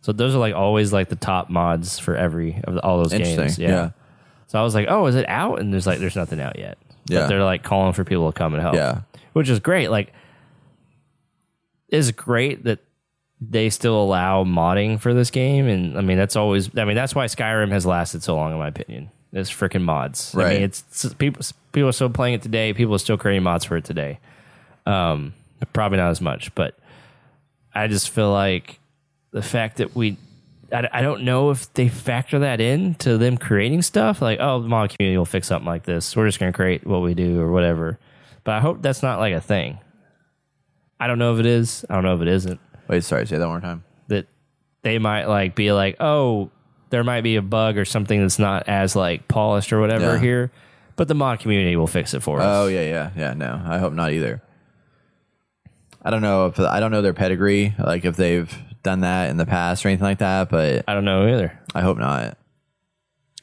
So 0.00 0.12
those 0.12 0.34
are 0.34 0.38
like 0.38 0.54
always 0.54 0.92
like 0.92 1.08
the 1.08 1.16
top 1.16 1.50
mods 1.50 1.98
for 1.98 2.16
every 2.16 2.60
of 2.64 2.74
the, 2.74 2.82
all 2.82 2.98
those 2.98 3.12
games. 3.12 3.28
Interesting. 3.28 3.68
Yeah. 3.68 3.90
So 4.46 4.58
I 4.58 4.62
was 4.62 4.74
like, 4.74 4.86
oh, 4.88 5.06
is 5.06 5.16
it 5.16 5.28
out? 5.28 5.60
And 5.60 5.72
there's 5.72 5.86
like, 5.86 5.98
there's 5.98 6.16
nothing 6.16 6.40
out 6.40 6.58
yet. 6.58 6.78
Yeah. 7.06 7.20
But 7.20 7.28
they're 7.28 7.44
like 7.44 7.62
calling 7.62 7.92
for 7.92 8.04
people 8.04 8.30
to 8.30 8.36
come 8.36 8.54
and 8.54 8.62
help. 8.62 8.74
Yeah. 8.74 9.00
Which 9.34 9.48
is 9.50 9.60
great. 9.60 9.90
Like, 9.90 10.12
it's 11.88 12.10
great 12.10 12.64
that 12.64 12.78
they 13.40 13.68
still 13.70 14.02
allow 14.02 14.44
modding 14.44 14.98
for 14.98 15.12
this 15.12 15.30
game. 15.30 15.68
And 15.68 15.98
I 15.98 16.00
mean, 16.00 16.16
that's 16.16 16.36
always, 16.36 16.70
I 16.78 16.84
mean, 16.84 16.96
that's 16.96 17.14
why 17.14 17.26
Skyrim 17.26 17.70
has 17.70 17.84
lasted 17.84 18.22
so 18.22 18.34
long, 18.36 18.52
in 18.52 18.58
my 18.58 18.68
opinion. 18.68 19.10
It's 19.32 19.50
freaking 19.50 19.82
mods. 19.82 20.34
I 20.34 20.54
mean, 20.54 20.62
it's, 20.62 21.04
it's- 21.04 21.14
people, 21.14 21.42
people 21.72 21.88
are 21.88 21.92
still 21.92 22.08
playing 22.10 22.34
it 22.34 22.42
today. 22.42 22.72
People 22.72 22.94
are 22.94 22.98
still 22.98 23.18
creating 23.18 23.42
mods 23.42 23.64
for 23.64 23.76
it 23.76 23.84
today. 23.84 24.18
Um, 24.86 25.34
probably 25.72 25.98
not 25.98 26.10
as 26.10 26.20
much, 26.20 26.54
but 26.54 26.78
I 27.74 27.88
just 27.88 28.10
feel 28.10 28.30
like 28.30 28.78
the 29.32 29.42
fact 29.42 29.78
that 29.78 29.94
we, 29.96 30.16
I, 30.72 30.88
I 30.92 31.02
don't 31.02 31.24
know 31.24 31.50
if 31.50 31.72
they 31.74 31.88
factor 31.88 32.38
that 32.40 32.60
in 32.60 32.94
to 32.96 33.18
them 33.18 33.36
creating 33.36 33.82
stuff 33.82 34.22
like, 34.22 34.38
oh, 34.40 34.60
the 34.62 34.68
mod 34.68 34.96
community 34.96 35.18
will 35.18 35.24
fix 35.24 35.48
something 35.48 35.66
like 35.66 35.82
this. 35.84 36.14
We're 36.14 36.26
just 36.26 36.38
going 36.38 36.52
to 36.52 36.56
create 36.56 36.86
what 36.86 37.02
we 37.02 37.14
do 37.14 37.40
or 37.40 37.50
whatever. 37.50 37.98
But 38.44 38.52
I 38.54 38.60
hope 38.60 38.82
that's 38.82 39.02
not 39.02 39.18
like 39.18 39.34
a 39.34 39.40
thing. 39.40 39.78
I 41.00 41.06
don't 41.06 41.18
know 41.18 41.34
if 41.34 41.40
it 41.40 41.46
is. 41.46 41.84
I 41.90 41.94
don't 41.94 42.04
know 42.04 42.14
if 42.14 42.20
it 42.22 42.28
isn't. 42.28 42.60
Wait, 42.88 43.02
sorry, 43.04 43.26
say 43.26 43.36
that 43.38 43.44
one 43.48 43.54
more 43.54 43.60
time. 43.60 43.84
that 44.08 44.26
they 44.82 44.98
might 44.98 45.24
like 45.26 45.54
be 45.54 45.72
like, 45.72 45.96
oh, 46.00 46.50
there 46.90 47.02
might 47.02 47.22
be 47.22 47.36
a 47.36 47.42
bug 47.42 47.76
or 47.78 47.84
something 47.84 48.20
that's 48.20 48.38
not 48.38 48.68
as 48.68 48.94
like 48.94 49.26
polished 49.28 49.72
or 49.72 49.80
whatever 49.80 50.14
Yeah. 50.14 50.20
here, 50.20 50.52
but 50.96 51.08
the 51.08 51.14
mod 51.14 51.40
community 51.40 51.74
will 51.76 51.86
fix 51.86 52.12
it 52.14 52.20
for 52.22 52.40
us. 52.40 52.46
Oh 52.46 52.68
yeah, 52.68 52.82
yeah, 52.82 53.10
yeah. 53.16 53.32
No, 53.34 53.60
I 53.64 53.78
hope 53.78 53.92
not 53.94 54.12
either. 54.12 54.42
I 56.02 56.10
don't 56.10 56.20
know 56.22 56.46
if 56.46 56.60
I 56.60 56.80
don't 56.80 56.90
know 56.90 57.00
their 57.02 57.14
pedigree, 57.14 57.74
like 57.78 58.04
if 58.04 58.16
they've 58.16 58.54
done 58.82 59.00
that 59.00 59.30
in 59.30 59.38
the 59.38 59.46
past 59.46 59.84
or 59.84 59.88
anything 59.88 60.04
like 60.04 60.18
that, 60.18 60.50
but 60.50 60.84
I 60.86 60.92
don't 60.92 61.06
know 61.06 61.26
either. 61.26 61.58
I 61.74 61.80
hope 61.80 61.96
not. 61.96 62.36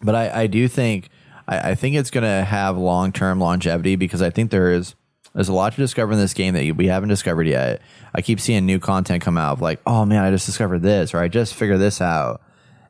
But 0.02 0.14
I, 0.16 0.44
I 0.44 0.48
do 0.48 0.68
think 0.68 1.10
I, 1.52 1.72
I 1.72 1.76
think 1.76 1.96
it's 1.96 2.10
going 2.10 2.24
to 2.24 2.44
have 2.46 2.78
long 2.78 3.12
term 3.12 3.40
longevity 3.40 3.96
because 3.98 4.22
I 4.22 4.30
think 4.32 4.50
there 4.50 4.72
is 4.72 4.96
there's 5.34 5.50
a 5.50 5.54
lot 5.54 5.74
to 5.74 5.78
discover 5.78 6.14
in 6.14 6.18
this 6.18 6.34
game 6.34 6.54
that 6.56 6.76
we 6.76 6.88
haven't 6.88 7.10
discovered 7.10 7.48
yet. 7.48 7.82
I 8.14 8.22
keep 8.22 8.40
seeing 8.40 8.66
new 8.66 8.80
content 8.80 9.22
come 9.22 9.38
out 9.38 9.54
of 9.54 9.62
like, 9.62 9.80
oh 9.86 10.06
man, 10.06 10.24
I 10.24 10.32
just 10.32 10.46
discovered 10.46 10.82
this 10.82 11.14
or 11.14 11.20
I 11.20 11.28
just 11.28 11.54
figured 11.54 11.80
this 11.80 12.02
out, 12.02 12.42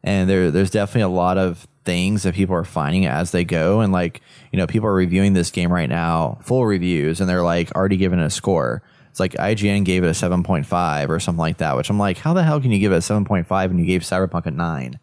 and 0.03 0.29
there 0.29 0.51
there's 0.51 0.71
definitely 0.71 1.01
a 1.01 1.09
lot 1.09 1.37
of 1.37 1.67
things 1.83 2.23
that 2.23 2.35
people 2.35 2.55
are 2.55 2.63
finding 2.63 3.05
as 3.05 3.31
they 3.31 3.43
go, 3.43 3.81
and 3.81 3.91
like 3.91 4.21
you 4.51 4.57
know 4.57 4.67
people 4.67 4.87
are 4.87 4.93
reviewing 4.93 5.33
this 5.33 5.51
game 5.51 5.73
right 5.73 5.89
now, 5.89 6.39
full 6.43 6.65
reviews, 6.65 7.19
and 7.19 7.29
they're 7.29 7.43
like 7.43 7.71
already 7.75 7.97
giving 7.97 8.19
it 8.19 8.25
a 8.25 8.29
score. 8.29 8.83
It's 9.09 9.19
like 9.19 9.33
IGN 9.33 9.83
gave 9.83 10.05
it 10.05 10.07
a 10.07 10.11
7.5 10.11 11.09
or 11.09 11.19
something 11.19 11.37
like 11.37 11.57
that, 11.57 11.75
which 11.75 11.89
I'm 11.89 11.99
like, 11.99 12.17
how 12.17 12.33
the 12.33 12.43
hell 12.43 12.61
can 12.61 12.71
you 12.71 12.79
give 12.79 12.93
it 12.93 12.95
a 12.95 12.99
7.5 12.99 13.65
and 13.65 13.77
you 13.77 13.85
gave 13.85 14.03
Cyberpunk 14.03 14.45
a 14.45 14.51
9? 14.51 14.99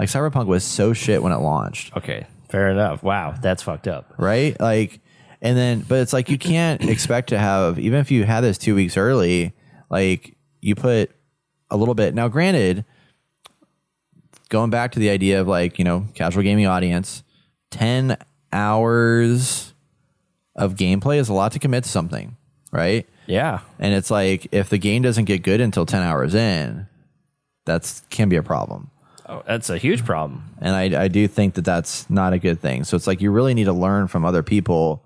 Like 0.00 0.08
Cyberpunk 0.08 0.46
was 0.46 0.64
so 0.64 0.92
shit 0.92 1.22
when 1.22 1.30
it 1.30 1.36
launched, 1.36 1.96
Okay, 1.96 2.26
fair 2.52 2.70
enough. 2.70 3.02
Wow, 3.02 3.34
that's 3.40 3.62
fucked 3.62 3.88
up. 3.88 4.14
right? 4.18 4.58
Like, 4.60 5.00
and 5.40 5.56
then, 5.56 5.80
but 5.80 5.98
it's 6.00 6.12
like 6.12 6.28
you 6.28 6.38
can't 6.38 6.84
expect 6.88 7.30
to 7.30 7.38
have, 7.38 7.78
even 7.78 7.98
if 7.98 8.10
you 8.12 8.24
had 8.24 8.42
this 8.42 8.58
two 8.58 8.74
weeks 8.76 8.96
early, 8.96 9.54
like 9.90 10.36
you 10.60 10.74
put 10.76 11.10
a 11.70 11.76
little 11.76 11.94
bit. 11.94 12.14
Now, 12.14 12.28
granted, 12.28 12.84
going 14.50 14.70
back 14.70 14.92
to 14.92 14.98
the 15.00 15.10
idea 15.10 15.40
of 15.40 15.48
like, 15.48 15.78
you 15.78 15.84
know, 15.84 16.06
casual 16.14 16.42
gaming 16.44 16.66
audience, 16.66 17.24
10 17.70 18.16
hours 18.52 19.72
of 20.54 20.74
gameplay 20.74 21.16
is 21.16 21.28
a 21.28 21.32
lot 21.34 21.52
to 21.52 21.58
commit 21.58 21.84
to 21.84 21.90
something, 21.90 22.36
right? 22.70 23.08
Yeah, 23.26 23.60
And 23.78 23.94
it's 23.94 24.10
like 24.10 24.48
if 24.52 24.68
the 24.68 24.78
game 24.78 25.02
doesn't 25.02 25.24
get 25.24 25.42
good 25.42 25.60
until 25.60 25.86
10 25.86 26.02
hours 26.02 26.34
in, 26.34 26.86
that's 27.64 28.02
can 28.10 28.28
be 28.28 28.36
a 28.36 28.42
problem. 28.42 28.90
Oh, 29.28 29.42
that's 29.46 29.70
a 29.70 29.78
huge 29.78 30.04
problem. 30.04 30.44
And 30.60 30.74
I, 30.74 31.04
I 31.04 31.08
do 31.08 31.26
think 31.28 31.54
that 31.54 31.64
that's 31.64 32.08
not 32.10 32.32
a 32.32 32.38
good 32.38 32.60
thing. 32.60 32.84
So 32.84 32.96
it's 32.96 33.06
like 33.06 33.20
you 33.20 33.30
really 33.30 33.54
need 33.54 33.64
to 33.64 33.72
learn 33.72 34.08
from 34.08 34.24
other 34.24 34.42
people 34.42 35.02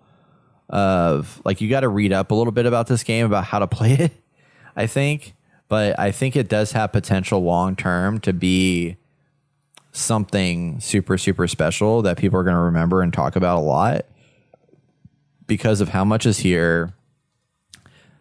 of 0.68 1.40
like 1.44 1.60
you 1.60 1.68
got 1.68 1.80
to 1.80 1.88
read 1.88 2.12
up 2.12 2.30
a 2.30 2.34
little 2.34 2.52
bit 2.52 2.66
about 2.66 2.86
this 2.86 3.04
game 3.04 3.26
about 3.26 3.44
how 3.44 3.58
to 3.58 3.66
play 3.66 3.92
it, 3.92 4.12
I 4.74 4.86
think. 4.86 5.34
But 5.68 5.98
I 5.98 6.12
think 6.12 6.36
it 6.36 6.48
does 6.48 6.72
have 6.72 6.92
potential 6.92 7.40
long 7.40 7.74
term 7.74 8.20
to 8.20 8.32
be 8.32 8.96
something 9.92 10.78
super, 10.80 11.18
super 11.18 11.48
special 11.48 12.02
that 12.02 12.18
people 12.18 12.38
are 12.38 12.44
going 12.44 12.54
to 12.54 12.60
remember 12.60 13.02
and 13.02 13.12
talk 13.12 13.34
about 13.34 13.58
a 13.58 13.60
lot 13.60 14.06
because 15.46 15.80
of 15.80 15.88
how 15.88 16.04
much 16.04 16.26
is 16.26 16.38
here. 16.38 16.92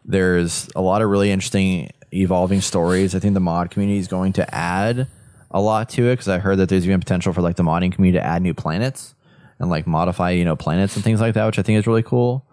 There's 0.03 0.69
a 0.75 0.81
lot 0.81 1.01
of 1.01 1.09
really 1.09 1.31
interesting 1.31 1.91
evolving 2.13 2.61
stories. 2.61 3.13
I 3.13 3.19
think 3.19 3.33
the 3.33 3.39
mod 3.39 3.71
community 3.71 3.99
is 3.99 4.07
going 4.07 4.33
to 4.33 4.55
add 4.55 5.07
a 5.55 5.61
lot 5.61 5.87
to 5.87 6.09
it 6.09 6.13
because 6.13 6.27
I 6.27 6.37
heard 6.37 6.57
that 6.57 6.67
there's 6.67 6.85
even 6.85 6.99
potential 6.99 7.31
for 7.31 7.41
like 7.41 7.55
the 7.55 7.63
modding 7.63 7.91
community 7.91 8.19
to 8.19 8.25
add 8.25 8.41
new 8.41 8.53
planets 8.53 9.15
and 9.57 9.69
like 9.69 9.87
modify, 9.87 10.31
you 10.31 10.43
know, 10.43 10.57
planets 10.57 10.95
and 10.95 11.03
things 11.03 11.21
like 11.21 11.33
that, 11.35 11.45
which 11.45 11.57
I 11.57 11.61
think 11.61 11.79
is 11.79 11.87
really 11.87 12.03
cool. 12.03 12.45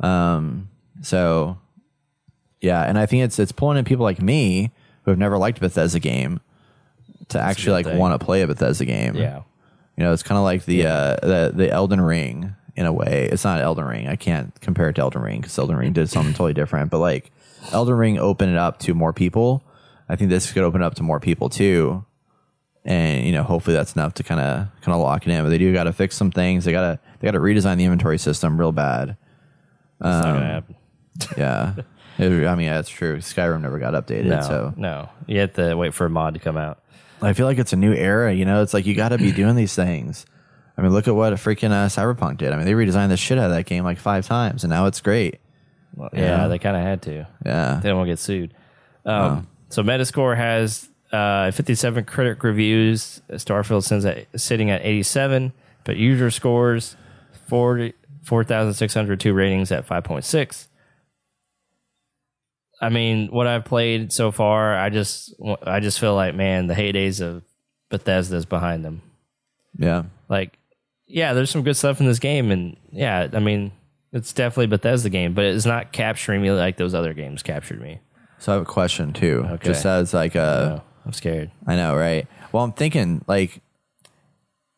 Um, 0.00 0.68
so 1.00 1.58
yeah, 2.60 2.82
and 2.82 2.98
I 2.98 3.06
think 3.06 3.24
it's 3.24 3.38
it's 3.38 3.52
pulling 3.52 3.78
in 3.78 3.86
people 3.86 4.04
like 4.04 4.20
me 4.20 4.70
who 5.04 5.10
have 5.10 5.18
never 5.18 5.38
liked 5.38 5.58
a 5.58 5.60
Bethesda 5.62 5.98
game 5.98 6.40
to 7.28 7.40
actually 7.40 7.82
like 7.82 7.86
want 7.98 8.20
to 8.20 8.24
play 8.24 8.42
a 8.42 8.46
Bethesda 8.46 8.84
game. 8.84 9.16
Yeah, 9.16 9.42
You 9.96 10.04
know, 10.04 10.12
it's 10.12 10.22
kind 10.22 10.36
of 10.36 10.44
like 10.44 10.66
the 10.66 10.86
uh, 10.86 11.16
the 11.22 11.52
the 11.54 11.70
Elden 11.70 12.02
Ring 12.02 12.54
in 12.76 12.84
a 12.84 12.92
way. 12.92 13.30
It's 13.32 13.44
not 13.44 13.62
Elden 13.62 13.86
Ring. 13.86 14.08
I 14.08 14.16
can't 14.16 14.58
compare 14.60 14.90
it 14.90 14.96
to 14.96 15.00
Elden 15.00 15.22
Ring 15.22 15.40
because 15.40 15.58
Elden 15.58 15.76
Ring 15.76 15.94
did 15.94 16.10
something 16.10 16.34
totally 16.34 16.52
different. 16.52 16.90
But 16.90 16.98
like 16.98 17.32
Elden 17.72 17.94
Ring 17.94 18.18
opened 18.18 18.52
it 18.52 18.58
up 18.58 18.78
to 18.80 18.92
more 18.92 19.14
people. 19.14 19.64
I 20.06 20.16
think 20.16 20.28
this 20.28 20.52
could 20.52 20.64
open 20.64 20.82
it 20.82 20.84
up 20.84 20.96
to 20.96 21.02
more 21.02 21.18
people 21.18 21.48
too. 21.48 22.04
And 22.84 23.24
you 23.24 23.32
know, 23.32 23.42
hopefully 23.44 23.74
that's 23.76 23.94
enough 23.94 24.14
to 24.14 24.22
kind 24.24 24.40
of 24.40 24.66
kind 24.80 24.94
of 24.94 25.00
lock 25.00 25.26
it 25.26 25.30
in. 25.30 25.42
But 25.44 25.50
they 25.50 25.58
do 25.58 25.72
got 25.72 25.84
to 25.84 25.92
fix 25.92 26.16
some 26.16 26.30
things. 26.32 26.64
They 26.64 26.72
got 26.72 26.80
to 26.82 26.98
they 27.20 27.26
got 27.26 27.32
to 27.32 27.38
redesign 27.40 27.76
the 27.76 27.84
inventory 27.84 28.18
system 28.18 28.58
real 28.58 28.72
bad. 28.72 29.10
it's 29.10 29.16
not 30.00 30.24
Um, 30.26 30.34
gonna 30.34 30.46
happen. 30.46 30.74
Yeah, 31.36 31.74
It- 32.18 32.46
I 32.48 32.54
mean 32.56 32.70
that's 32.70 32.88
true. 32.88 33.18
Skyrim 33.18 33.60
never 33.62 33.78
got 33.78 33.94
updated, 33.94 34.24
No, 34.26 34.40
so 34.40 34.74
no, 34.76 35.08
you 35.26 35.38
have 35.40 35.52
to 35.54 35.74
wait 35.76 35.94
for 35.94 36.06
a 36.06 36.10
mod 36.10 36.34
to 36.34 36.40
come 36.40 36.56
out. 36.56 36.80
I 37.20 37.34
feel 37.34 37.46
like 37.46 37.58
it's 37.58 37.72
a 37.72 37.76
new 37.76 37.92
era. 37.92 38.32
You 38.34 38.44
know, 38.44 38.62
it's 38.62 38.74
like 38.74 38.84
you 38.86 38.94
got 38.96 39.10
to 39.10 39.18
be 39.18 39.30
doing 39.30 39.54
these 39.54 39.74
things. 39.76 40.26
I 40.76 40.82
mean, 40.82 40.90
look 40.92 41.06
at 41.06 41.14
what 41.14 41.32
a 41.32 41.36
freaking 41.36 41.70
uh, 41.70 41.86
Cyberpunk 41.86 42.38
did. 42.38 42.50
I 42.52 42.56
mean, 42.56 42.64
they 42.64 42.72
redesigned 42.72 43.10
the 43.10 43.16
shit 43.16 43.38
out 43.38 43.44
of 43.44 43.50
that 43.52 43.66
game 43.66 43.84
like 43.84 43.98
five 43.98 44.26
times, 44.26 44.64
and 44.64 44.70
now 44.72 44.86
it's 44.86 45.00
great. 45.00 45.38
Well, 45.94 46.08
Yeah. 46.12 46.20
yeah, 46.42 46.48
they 46.48 46.58
kind 46.58 46.76
of 46.76 46.82
had 46.82 47.02
to. 47.02 47.26
Yeah, 47.46 47.78
They 47.80 47.90
don't 47.90 47.98
want 47.98 48.08
to 48.08 48.12
get 48.12 48.18
sued. 48.18 48.54
Um, 49.04 49.46
So 49.68 49.82
Metascore 49.84 50.36
has 50.36 50.88
uh, 51.12 51.50
57 51.50 52.04
critic 52.04 52.42
reviews. 52.42 53.20
Starfield 53.32 53.84
sends 53.84 54.04
at, 54.04 54.26
sitting 54.40 54.70
at 54.70 54.84
87, 54.84 55.52
but 55.84 55.96
user 55.96 56.30
scores 56.30 56.96
40 57.48 57.94
4,602 58.24 59.34
ratings 59.34 59.72
at 59.72 59.86
5.6. 59.86 60.68
I 62.80 62.88
mean, 62.88 63.28
what 63.28 63.46
I've 63.46 63.64
played 63.64 64.12
so 64.12 64.30
far, 64.30 64.76
I 64.76 64.90
just 64.90 65.34
I 65.62 65.80
just 65.80 66.00
feel 66.00 66.14
like 66.14 66.34
man, 66.34 66.66
the 66.66 66.74
heydays 66.74 67.20
of 67.20 67.42
Bethesda's 67.90 68.44
behind 68.44 68.84
them. 68.84 69.02
yeah, 69.78 70.04
Like, 70.28 70.58
yeah, 71.06 71.32
there's 71.32 71.50
some 71.50 71.62
good 71.62 71.76
stuff 71.76 72.00
in 72.00 72.06
this 72.06 72.18
game, 72.18 72.50
and 72.50 72.76
yeah, 72.90 73.28
I 73.32 73.38
mean, 73.38 73.70
it's 74.12 74.32
definitely 74.32 74.66
Bethesda 74.66 75.10
game, 75.10 75.32
but 75.34 75.44
it's 75.44 75.66
not 75.66 75.92
capturing 75.92 76.42
me 76.42 76.50
like 76.50 76.76
those 76.76 76.94
other 76.94 77.14
games 77.14 77.42
captured 77.42 77.80
me. 77.80 78.00
So 78.38 78.52
I 78.52 78.54
have 78.56 78.62
a 78.62 78.66
question 78.66 79.12
too. 79.12 79.44
Okay. 79.46 79.68
Just 79.68 79.86
as 79.86 80.12
like 80.12 80.34
a, 80.34 80.82
I'm 81.04 81.12
scared. 81.12 81.50
I 81.66 81.76
know, 81.76 81.96
right? 81.96 82.26
Well, 82.52 82.62
I'm 82.64 82.72
thinking 82.72 83.24
like, 83.26 83.60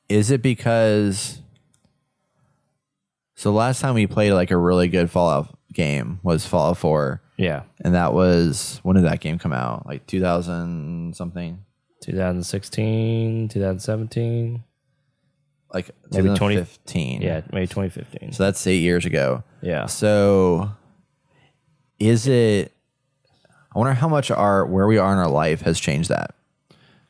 is 0.08 0.30
it 0.30 0.42
because? 0.42 1.40
So 3.36 3.52
last 3.52 3.80
time 3.80 3.94
we 3.94 4.06
played 4.06 4.32
like 4.32 4.50
a 4.50 4.56
really 4.56 4.88
good 4.88 5.10
Fallout 5.10 5.56
game 5.72 6.20
was 6.22 6.46
Fallout 6.46 6.78
Four, 6.78 7.20
Yeah. 7.36 7.62
and 7.82 7.94
that 7.94 8.14
was 8.14 8.78
when 8.84 8.96
did 8.96 9.04
that 9.06 9.20
game 9.20 9.38
come 9.38 9.52
out? 9.52 9.86
Like 9.86 10.06
2000 10.06 11.14
something. 11.16 11.64
2016, 12.02 13.48
2017. 13.48 14.62
Like 15.72 15.90
Maybe 16.12 16.28
20 16.28 16.36
2015. 16.56 17.22
Yeah, 17.22 17.40
maybe 17.50 17.66
2015. 17.66 18.32
So 18.32 18.44
that's 18.44 18.64
eight 18.66 18.82
years 18.82 19.04
ago. 19.06 19.42
Yeah. 19.62 19.86
So 19.86 20.70
is 21.98 22.26
it 22.28 22.72
I 23.74 23.78
wonder 23.78 23.94
how 23.94 24.08
much 24.08 24.30
our 24.30 24.64
where 24.66 24.86
we 24.86 24.98
are 24.98 25.12
in 25.12 25.18
our 25.18 25.28
life 25.28 25.62
has 25.62 25.80
changed 25.80 26.08
that. 26.10 26.34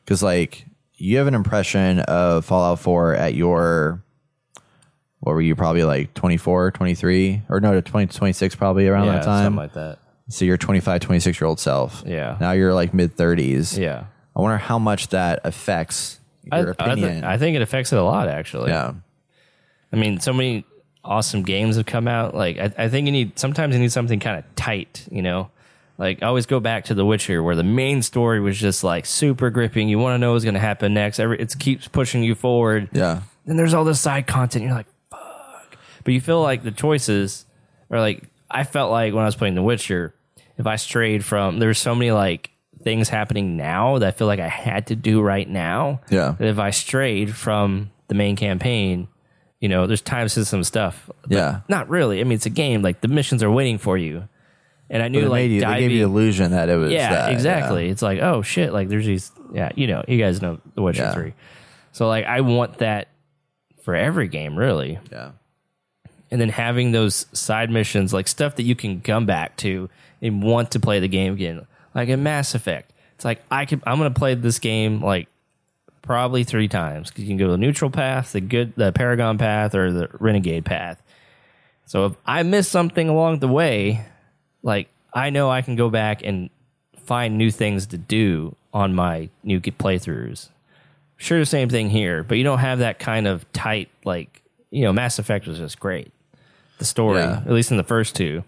Cuz 0.05 0.23
like 0.23 0.65
you 0.95 1.17
have 1.17 1.27
an 1.27 1.35
impression 1.35 1.99
of 1.99 2.45
Fallout 2.45 2.79
4 2.79 3.15
at 3.15 3.33
your 3.35 4.01
what 5.19 5.33
were 5.33 5.41
you 5.41 5.55
probably 5.55 5.83
like 5.83 6.13
24, 6.13 6.71
23 6.71 7.43
or 7.49 7.59
no, 7.59 7.81
20 7.81 8.07
26 8.07 8.55
probably 8.55 8.87
around 8.87 9.07
yeah, 9.07 9.13
that 9.13 9.23
time. 9.23 9.43
something 9.45 9.57
like 9.57 9.73
that. 9.73 9.97
so 10.29 10.45
you're 10.45 10.57
25, 10.57 11.01
26 11.01 11.41
year 11.41 11.47
old 11.47 11.59
self. 11.59 12.03
Yeah. 12.05 12.37
Now 12.39 12.51
you're 12.51 12.73
like 12.73 12.93
mid 12.93 13.15
30s. 13.15 13.77
Yeah. 13.77 14.05
I 14.35 14.41
wonder 14.41 14.57
how 14.57 14.77
much 14.77 15.09
that 15.09 15.39
affects 15.43 16.19
I, 16.51 16.59
your 16.59 16.75
I, 16.77 16.85
opinion. 16.85 17.11
th- 17.13 17.23
I 17.23 17.37
think 17.37 17.55
it 17.55 17.61
affects 17.61 17.91
it 17.93 17.97
a 17.97 18.03
lot, 18.03 18.27
actually. 18.27 18.69
yeah. 18.69 18.93
I 19.91 19.95
mean, 19.95 20.19
so 20.19 20.33
many 20.33 20.65
awesome 21.03 21.43
games 21.43 21.77
have 21.77 21.85
come 21.85 22.07
out. 22.07 22.35
Like, 22.35 22.57
I, 22.57 22.73
I 22.77 22.89
think 22.89 23.05
you 23.05 23.11
need, 23.11 23.39
sometimes 23.39 23.73
you 23.73 23.79
need 23.81 23.91
something 23.91 24.19
kind 24.19 24.37
of 24.37 24.55
tight, 24.55 25.07
you 25.09 25.21
know? 25.21 25.49
Like, 25.97 26.21
I 26.21 26.27
always 26.27 26.45
go 26.45 26.59
back 26.59 26.85
to 26.85 26.93
The 26.93 27.05
Witcher, 27.05 27.41
where 27.41 27.55
the 27.55 27.63
main 27.63 28.01
story 28.01 28.41
was 28.41 28.57
just 28.59 28.83
like 28.83 29.05
super 29.05 29.49
gripping. 29.49 29.87
You 29.87 29.97
want 29.97 30.15
to 30.15 30.17
know 30.17 30.33
what's 30.33 30.43
going 30.43 30.55
to 30.55 30.59
happen 30.59 30.93
next. 30.93 31.19
Every, 31.19 31.39
it 31.39 31.55
keeps 31.57 31.87
pushing 31.87 32.23
you 32.23 32.35
forward. 32.35 32.89
Yeah. 32.91 33.21
then 33.45 33.55
there's 33.55 33.73
all 33.73 33.85
this 33.85 34.01
side 34.01 34.27
content. 34.27 34.65
You're 34.65 34.73
like, 34.73 34.87
fuck. 35.09 35.77
But 36.03 36.13
you 36.13 36.19
feel 36.19 36.41
like 36.41 36.63
the 36.63 36.71
choices 36.71 37.45
are 37.89 37.99
like, 37.99 38.23
I 38.51 38.63
felt 38.63 38.91
like 38.91 39.13
when 39.13 39.23
I 39.23 39.25
was 39.25 39.35
playing 39.35 39.55
The 39.55 39.63
Witcher, 39.63 40.13
if 40.57 40.67
I 40.67 40.75
strayed 40.75 41.23
from, 41.23 41.59
there's 41.59 41.79
so 41.79 41.95
many 41.95 42.11
like 42.11 42.51
things 42.83 43.09
happening 43.09 43.57
now 43.57 43.97
that 43.99 44.07
I 44.07 44.11
feel 44.11 44.27
like 44.27 44.39
I 44.39 44.47
had 44.47 44.87
to 44.87 44.95
do 44.95 45.21
right 45.21 45.47
now. 45.47 46.01
Yeah. 46.09 46.35
That 46.37 46.47
if 46.47 46.59
I 46.59 46.69
strayed 46.71 47.35
from 47.35 47.91
the 48.07 48.15
main 48.15 48.35
campaign, 48.35 49.07
you 49.59 49.69
know, 49.69 49.87
there's 49.87 50.01
time 50.01 50.29
system 50.29 50.63
stuff. 50.63 51.09
Yeah. 51.27 51.61
Not 51.67 51.89
really. 51.89 52.19
I 52.19 52.23
mean, 52.23 52.33
it's 52.33 52.45
a 52.45 52.51
game. 52.51 52.81
Like 52.81 53.01
the 53.01 53.07
missions 53.07 53.41
are 53.41 53.51
waiting 53.51 53.77
for 53.77 53.97
you. 53.97 54.27
And 54.89 55.01
I 55.01 55.07
knew 55.07 55.25
it 55.25 55.29
like 55.29 55.49
you, 55.49 55.61
they 55.61 55.79
gave 55.79 55.91
you 55.91 55.97
the 55.99 56.03
illusion 56.03 56.51
that 56.51 56.69
it 56.69 56.75
was 56.75 56.91
yeah, 56.91 57.09
that, 57.09 57.31
exactly. 57.31 57.89
It's 57.89 58.01
like, 58.01 58.19
oh 58.19 58.41
shit, 58.43 58.71
like 58.71 58.87
there's 58.87 59.05
these 59.05 59.31
yeah, 59.51 59.71
you 59.75 59.87
know, 59.87 60.03
you 60.07 60.17
guys 60.19 60.41
know 60.41 60.59
The 60.75 60.81
Witcher 60.81 61.03
Yeah. 61.03 61.13
3. 61.13 61.33
So 61.91 62.07
like 62.07 62.25
I 62.25 62.41
want 62.41 62.79
that 62.79 63.07
for 63.81 63.95
every 63.95 64.27
game 64.27 64.55
really. 64.55 64.99
Yeah. 65.11 65.31
And 66.29 66.39
then 66.39 66.49
having 66.49 66.91
those 66.91 67.25
side 67.33 67.69
missions, 67.71 68.13
like 68.13 68.27
stuff 68.27 68.55
that 68.57 68.63
you 68.63 68.75
can 68.75 69.01
come 69.01 69.25
back 69.25 69.57
to 69.57 69.89
and 70.21 70.43
want 70.43 70.71
to 70.71 70.79
play 70.79 70.99
the 70.99 71.07
game 71.07 71.33
again. 71.33 71.65
Like 71.93 72.09
in 72.09 72.21
Mass 72.23 72.53
Effect. 72.53 72.91
It's 73.15 73.25
like 73.25 73.41
I 73.49 73.65
can 73.65 73.81
I'm 73.87 73.97
gonna 73.97 74.11
play 74.11 74.35
this 74.35 74.59
game 74.59 75.01
like 75.01 75.29
probably 76.01 76.43
three 76.43 76.67
times 76.67 77.09
because 77.09 77.23
you 77.23 77.29
can 77.29 77.37
go 77.37 77.49
the 77.49 77.57
neutral 77.57 77.89
path, 77.89 78.33
the 78.33 78.41
good 78.41 78.73
the 78.75 78.91
Paragon 78.91 79.37
path, 79.37 79.73
or 79.73 79.91
the 79.91 80.09
Renegade 80.19 80.65
path. 80.65 81.01
So 81.85 82.07
if 82.07 82.13
I 82.25 82.43
miss 82.43 82.67
something 82.67 83.09
along 83.09 83.39
the 83.39 83.47
way, 83.47 84.05
like 84.65 84.89
I 85.13 85.29
know 85.29 85.49
I 85.49 85.61
can 85.61 85.77
go 85.77 85.89
back 85.89 86.21
and 86.23 86.49
find 87.05 87.37
new 87.37 87.51
things 87.51 87.85
to 87.87 87.97
do 87.97 88.53
on 88.73 88.93
my 88.93 89.29
new 89.43 89.61
playthroughs. 89.61 90.49
Sure, 91.17 91.39
the 91.39 91.45
same 91.45 91.69
thing 91.69 91.89
here, 91.89 92.23
but 92.23 92.37
you 92.37 92.43
don't 92.43 92.59
have 92.59 92.79
that 92.79 92.99
kind 92.99 93.25
of 93.27 93.49
tight 93.53 93.87
like 94.03 94.41
you 94.71 94.83
know. 94.83 94.91
Mass 94.91 95.17
Effect 95.19 95.47
was 95.47 95.57
just 95.59 95.79
great. 95.79 96.11
The 96.79 96.85
story, 96.85 97.19
Yeah. 97.21 97.41
at 97.45 97.51
least 97.53 97.71
in 97.71 97.77
the 97.77 97.83
first 97.85 98.15
two, 98.17 98.43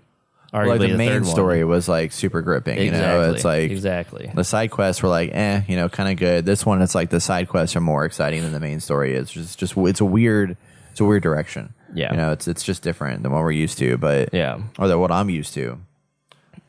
arguably 0.54 0.68
like 0.68 0.80
the, 0.82 0.88
third 0.90 0.98
main 0.98 1.14
one. 1.22 1.26
story 1.26 1.64
was 1.64 1.88
like 1.88 2.12
super 2.12 2.42
gripping. 2.42 2.78
You 2.78 2.92
know, 2.92 2.98
Exactly. 3.32 3.36
it's 3.36 3.46
like 3.46 3.72
exactly. 3.72 4.32
the 4.36 4.44
side 4.44 4.72
quests 4.72 5.02
were 5.02 5.08
like, 5.08 5.30
eh, 5.32 5.62
you 5.70 5.78
know, 5.78 5.88
kind 5.88 6.12
of 6.12 6.18
good. 6.18 6.46
This 6.46 6.66
one, 6.66 6.82
it's 6.82 6.94
like 6.94 7.10
the 7.10 7.22
side 7.22 7.48
quests 7.48 7.78
are 7.78 7.82
more 7.82 8.04
exciting 8.04 8.42
than 8.42 8.52
the 8.52 8.60
main 8.60 8.82
story 8.82 9.14
is. 9.14 9.32
Just, 9.32 9.58
just 9.58 9.78
it's 9.78 10.02
a 10.02 10.06
weird, 10.06 10.58
it's 10.92 11.00
a 11.00 11.06
weird 11.06 11.24
direction. 11.24 11.74
Yeah. 11.94 12.12
you 12.12 12.18
know, 12.18 12.34
it's 12.34 12.50
it's 12.50 12.64
just 12.64 12.82
different 12.84 13.24
than 13.24 13.32
what 13.32 13.42
we're 13.44 13.52
used 13.52 13.78
to, 13.78 13.96
but 13.98 14.34
Yeah. 14.34 14.60
or 14.78 14.90
than 14.90 15.00
what 15.00 15.10
I'm 15.12 15.30
used 15.30 15.54
to. 15.54 15.80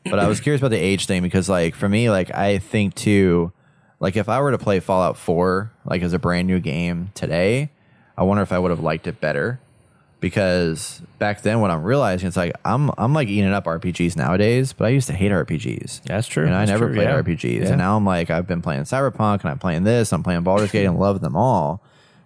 But 0.05 0.19
I 0.19 0.27
was 0.27 0.39
curious 0.39 0.61
about 0.61 0.71
the 0.71 0.77
age 0.79 1.05
thing 1.05 1.21
because, 1.21 1.49
like, 1.49 1.75
for 1.75 1.87
me, 1.89 2.09
like, 2.09 2.33
I 2.33 2.57
think 2.59 2.95
too, 2.95 3.51
like, 3.99 4.15
if 4.15 4.29
I 4.29 4.39
were 4.41 4.51
to 4.51 4.57
play 4.57 4.79
Fallout 4.79 5.17
Four, 5.17 5.71
like, 5.85 6.01
as 6.01 6.13
a 6.13 6.19
brand 6.19 6.47
new 6.47 6.59
game 6.59 7.11
today, 7.15 7.69
I 8.17 8.23
wonder 8.23 8.41
if 8.43 8.51
I 8.51 8.59
would 8.59 8.71
have 8.71 8.79
liked 8.79 9.07
it 9.07 9.19
better. 9.21 9.59
Because 10.21 11.01
back 11.17 11.43
then, 11.43 11.61
what 11.61 11.71
I'm 11.71 11.81
realizing, 11.83 12.27
it's 12.27 12.35
like 12.35 12.53
I'm 12.65 12.91
I'm 12.97 13.13
like 13.13 13.29
eating 13.29 13.53
up 13.53 13.63
RPGs 13.63 14.17
nowadays, 14.17 14.73
but 14.73 14.83
I 14.83 14.89
used 14.89 15.07
to 15.07 15.13
hate 15.13 15.31
RPGs. 15.31 16.03
That's 16.03 16.27
true. 16.27 16.45
And 16.45 16.53
I 16.53 16.59
That's 16.65 16.71
never 16.71 16.87
true, 16.87 16.95
played 16.95 17.05
yeah. 17.07 17.21
RPGs, 17.21 17.61
Yeah. 17.61 17.67
and 17.69 17.77
now 17.77 17.95
I'm 17.95 18.03
like, 18.05 18.29
I've 18.29 18.45
been 18.45 18.61
playing 18.61 18.81
Cyberpunk, 18.83 19.41
and 19.41 19.51
I'm 19.51 19.59
playing 19.59 19.85
this, 19.85 20.11
I'm 20.11 20.21
playing 20.21 20.41
Baldur's 20.43 20.71
Gate, 20.71 20.83
and 20.85 20.99
love 20.99 21.21
them 21.21 21.37
all. 21.37 21.81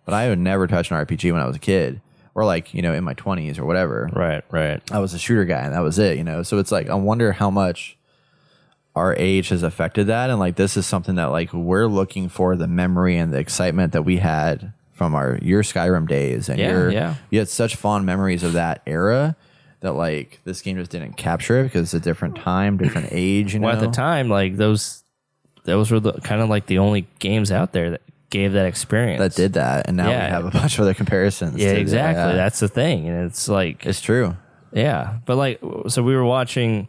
But 0.06 0.16
I 0.16 0.28
would 0.30 0.40
never 0.40 0.66
touch 0.66 0.90
an 0.90 0.98
RPG 1.06 1.32
when 1.32 1.40
I 1.42 1.46
was 1.46 1.56
a 1.56 1.60
kid, 1.60 2.02
or 2.36 2.46
like 2.46 2.74
you 2.74 2.82
know, 2.82 2.94
in 2.94 3.04
my 3.04 3.14
20s 3.14 3.60
or 3.60 3.66
whatever. 3.66 4.10
Right, 4.14 4.44
right. 4.52 4.82
I 4.92 5.00
was 5.00 5.14
a 5.14 5.20
shooter 5.20 5.46
guy, 5.46 5.60
and 5.62 5.74
that 5.74 5.82
was 5.82 6.00
it. 6.00 6.18
You 6.18 6.24
know, 6.24 6.44
so 6.44 6.58
it's 6.60 6.72
like 6.72 6.90
I 6.90 6.96
wonder 6.96 7.32
how 7.32 7.50
much 7.50 7.98
our 8.96 9.16
age 9.16 9.50
has 9.50 9.64
affected 9.64 10.08
that, 10.08 10.30
and 10.30 10.40
like 10.40 10.56
this 10.56 10.78
is 10.78 10.86
something 10.86 11.16
that 11.16 11.26
like 11.32 11.52
we're 11.54 11.88
looking 11.88 12.30
for 12.30 12.56
the 12.56 12.68
memory 12.68 13.18
and 13.18 13.34
the 13.34 13.40
excitement 13.40 13.94
that 13.94 14.04
we 14.04 14.18
had 14.18 14.74
from 14.94 15.16
our 15.16 15.40
your 15.42 15.64
Skyrim 15.64 16.08
days, 16.08 16.50
and 16.50 16.60
Yeah, 16.60 16.70
your 16.70 16.92
yeah. 16.92 17.16
you 17.32 17.40
had 17.40 17.50
such 17.50 17.76
fond 17.76 18.06
memories 18.06 18.44
of 18.44 18.54
that 18.54 18.82
era. 18.86 19.36
That 19.82 19.94
like 19.94 20.40
this 20.46 20.62
game 20.62 20.78
just 20.78 20.92
didn't 20.92 21.18
capture 21.18 21.60
it 21.60 21.64
because 21.64 21.82
it's 21.82 21.94
a 21.94 22.00
different 22.00 22.38
time, 22.38 22.78
different 22.78 23.10
age. 23.12 23.54
You 23.54 23.60
know, 23.60 23.68
Well, 23.68 23.76
at 23.76 23.82
the 23.82 23.92
time, 23.92 24.30
like 24.30 24.56
those, 24.56 25.04
those 25.66 25.92
were 25.92 26.00
the 26.00 26.14
kind 26.22 26.42
of 26.42 26.48
like 26.48 26.68
the 26.68 26.78
only 26.78 27.06
games 27.20 27.52
out 27.52 27.74
there 27.74 27.90
that 27.92 28.02
gave 28.34 28.54
that 28.54 28.66
experience. 28.66 29.20
that 29.22 29.36
did 29.36 29.54
that, 29.54 29.88
and 29.88 29.96
now 29.96 30.10
Yeah. 30.10 30.26
we 30.26 30.32
have 30.32 30.46
a 30.46 30.52
bunch 30.52 30.74
of 30.76 30.82
other 30.82 30.94
comparisons. 30.94 31.56
Yeah, 31.58 31.70
exactly. 31.70 32.22
yeah. 32.22 32.34
That's 32.34 32.60
the 32.60 32.68
thing, 32.68 33.08
and 33.08 33.26
it's 33.28 33.48
like, 33.48 33.86
it's 33.86 34.02
true. 34.02 34.36
yeah. 34.74 35.20
But 35.26 35.38
like, 35.38 35.62
so 35.88 36.04
we 36.04 36.16
were 36.16 36.26
watching 36.26 36.88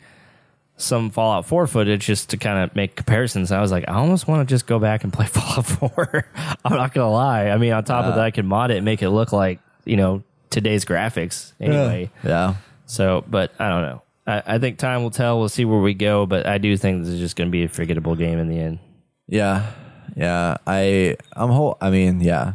some 0.76 1.10
Fallout 1.10 1.46
4 1.46 1.68
footage 1.68 2.04
just 2.06 2.30
to 2.30 2.36
kind 2.36 2.58
of 2.64 2.74
make 2.74 2.96
comparisons. 2.96 3.52
I 3.52 3.60
was 3.60 3.70
like, 3.70 3.84
I 3.86 3.94
almost 3.94 4.26
want 4.26 4.48
to 4.48 4.52
just 4.52 4.66
go 4.66 4.80
back 4.80 5.04
and 5.04 5.12
play 5.12 5.26
Fallout 5.36 5.66
4. 5.66 6.26
I'm 6.64 6.72
not 6.76 6.92
gonna 6.94 7.12
lie. 7.12 7.50
I 7.50 7.58
mean, 7.58 7.72
on 7.72 7.84
top 7.84 8.06
of 8.06 8.16
that, 8.16 8.24
I 8.24 8.30
can 8.32 8.46
mod 8.46 8.72
it 8.72 8.76
and 8.78 8.84
make 8.84 9.00
it 9.02 9.10
look 9.10 9.32
like 9.32 9.60
you 9.84 9.96
know 9.96 10.24
today's 10.50 10.84
graphics 10.84 11.52
anyway. 11.60 12.10
Yeah, 12.24 12.54
So, 12.86 13.22
but 13.28 13.52
I 13.60 13.68
don't 13.68 13.82
know. 13.82 14.02
I, 14.26 14.42
I 14.54 14.58
think 14.58 14.78
time 14.78 15.02
will 15.02 15.10
tell. 15.10 15.38
We'll 15.38 15.48
see 15.50 15.64
where 15.66 15.80
we 15.80 15.92
go, 15.94 16.24
but 16.26 16.46
I 16.46 16.56
do 16.58 16.76
think 16.76 17.02
this 17.04 17.12
is 17.12 17.20
just 17.20 17.36
going 17.36 17.48
to 17.48 17.52
be 17.52 17.64
a 17.64 17.68
forgettable 17.68 18.14
game 18.16 18.38
in 18.38 18.48
the 18.48 18.58
end. 18.58 18.78
yeah, 19.28 19.70
yeah. 20.16 20.56
I 20.66 21.16
I'm 21.32 21.50
whole. 21.50 21.76
I 21.80 21.90
mean, 21.90 22.20
yeah. 22.20 22.54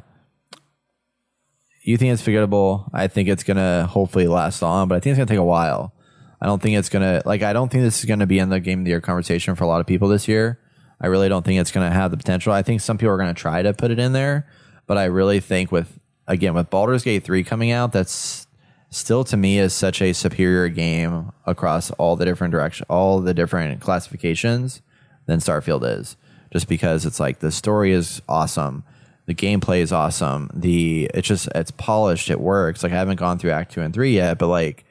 You 1.81 1.97
think 1.97 2.13
it's 2.13 2.21
forgettable? 2.21 2.89
I 2.93 3.07
think 3.07 3.29
it's 3.29 3.43
gonna 3.43 3.87
hopefully 3.87 4.27
last 4.27 4.61
on, 4.61 4.87
but 4.87 4.95
I 4.95 4.99
think 4.99 5.11
it's 5.11 5.17
gonna 5.17 5.27
take 5.27 5.39
a 5.39 5.43
while. 5.43 5.93
I 6.41 6.45
don't 6.45 6.61
think 6.61 6.77
it's 6.77 6.89
gonna 6.89 7.21
like. 7.25 7.41
I 7.41 7.53
don't 7.53 7.71
think 7.71 7.83
this 7.83 7.99
is 7.99 8.05
gonna 8.05 8.27
be 8.27 8.39
in 8.39 8.49
the 8.49 8.59
game 8.59 8.79
of 8.79 8.85
the 8.85 8.91
year 8.91 9.01
conversation 9.01 9.55
for 9.55 9.63
a 9.63 9.67
lot 9.67 9.81
of 9.81 9.87
people 9.87 10.07
this 10.07 10.27
year. 10.27 10.59
I 11.01 11.07
really 11.07 11.29
don't 11.29 11.45
think 11.45 11.59
it's 11.59 11.71
gonna 11.71 11.91
have 11.91 12.11
the 12.11 12.17
potential. 12.17 12.53
I 12.53 12.61
think 12.61 12.81
some 12.81 12.97
people 12.97 13.13
are 13.13 13.17
gonna 13.17 13.33
try 13.33 13.61
to 13.61 13.73
put 13.73 13.91
it 13.91 13.99
in 13.99 14.13
there, 14.13 14.47
but 14.87 14.97
I 14.97 15.05
really 15.05 15.39
think 15.39 15.71
with 15.71 15.99
again 16.27 16.53
with 16.53 16.69
Baldur's 16.69 17.03
Gate 17.03 17.23
three 17.23 17.43
coming 17.43 17.71
out, 17.71 17.91
that's 17.91 18.47
still 18.89 19.23
to 19.23 19.37
me 19.37 19.59
is 19.59 19.73
such 19.73 20.01
a 20.01 20.13
superior 20.13 20.67
game 20.69 21.31
across 21.45 21.91
all 21.91 22.15
the 22.15 22.25
different 22.25 22.51
direction, 22.51 22.85
all 22.89 23.19
the 23.19 23.33
different 23.33 23.81
classifications 23.81 24.81
than 25.25 25.39
Starfield 25.39 25.83
is. 25.99 26.17
Just 26.51 26.67
because 26.67 27.05
it's 27.05 27.19
like 27.19 27.39
the 27.39 27.51
story 27.51 27.91
is 27.91 28.21
awesome, 28.27 28.83
the 29.27 29.35
gameplay 29.35 29.79
is 29.81 29.91
awesome, 29.91 30.49
the 30.53 31.09
it's 31.13 31.27
just 31.27 31.47
it's 31.53 31.71
polished, 31.71 32.29
it 32.29 32.39
works. 32.39 32.81
Like 32.83 32.91
I 32.91 32.95
haven't 32.95 33.17
gone 33.17 33.37
through 33.37 33.51
Act 33.51 33.71
two 33.73 33.81
and 33.81 33.93
three 33.93 34.13
yet, 34.15 34.37
but 34.39 34.47
like 34.47 34.85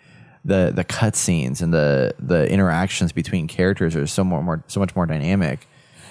the 0.44 0.72
the 0.74 0.84
cutscenes 0.84 1.61
and 1.61 1.74
the 1.74 2.14
the 2.20 2.48
interactions 2.50 3.11
between 3.12 3.48
characters 3.48 3.96
are 3.96 4.06
so 4.06 4.22
more, 4.22 4.42
more 4.42 4.62
so 4.68 4.78
much 4.78 4.94
more 4.94 5.04
dynamic. 5.06 5.66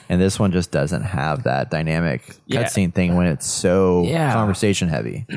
And 0.10 0.22
this 0.22 0.40
one 0.40 0.52
just 0.54 0.72
doesn't 0.72 1.02
have 1.04 1.44
that 1.44 1.70
dynamic 1.70 2.36
Yeah. 2.46 2.64
cutscene 2.64 2.94
thing 2.94 3.16
when 3.16 3.28
it's 3.28 3.46
so 3.46 4.04
Yeah. 4.06 4.32
conversation 4.34 4.90
heavy. 4.90 5.26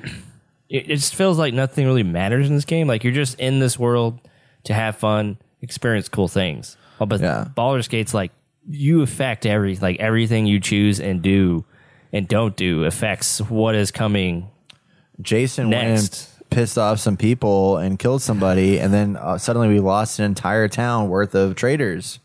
It, 0.68 0.84
it 0.88 0.96
just 0.98 1.16
feels 1.16 1.36
like 1.36 1.52
nothing 1.52 1.84
really 1.84 2.04
matters 2.04 2.48
in 2.48 2.54
this 2.54 2.64
game. 2.64 2.86
Like 2.86 3.02
you're 3.02 3.12
just 3.12 3.36
in 3.40 3.58
this 3.58 3.76
world 3.76 4.20
to 4.64 4.72
have 4.72 4.94
fun, 4.94 5.36
experience 5.60 6.08
cool 6.08 6.28
things. 6.28 6.76
Oh, 7.00 7.06
but 7.06 7.20
Yeah. 7.20 7.46
Baldur's 7.56 7.88
Gate's 7.88 8.14
like 8.14 8.30
you 8.70 9.02
affect 9.02 9.46
every 9.46 9.76
like 9.76 9.98
everything 10.00 10.46
you 10.46 10.60
choose 10.60 11.00
and 11.00 11.22
do 11.22 11.64
and 12.12 12.26
don't 12.28 12.56
do 12.56 12.84
affects 12.84 13.40
what 13.40 13.74
is 13.74 13.90
coming. 13.90 14.48
Jason 15.20 15.70
Next. 15.70 16.28
and 16.40 16.50
pissed 16.50 16.78
off 16.78 16.98
some 16.98 17.16
people 17.16 17.76
and 17.76 17.98
killed 17.98 18.22
somebody, 18.22 18.78
and 18.80 18.92
then 18.92 19.16
uh, 19.16 19.38
suddenly 19.38 19.68
we 19.68 19.80
lost 19.80 20.18
an 20.18 20.24
entire 20.24 20.66
town 20.68 21.08
worth 21.08 21.34
of 21.34 21.54
traders 21.54 22.18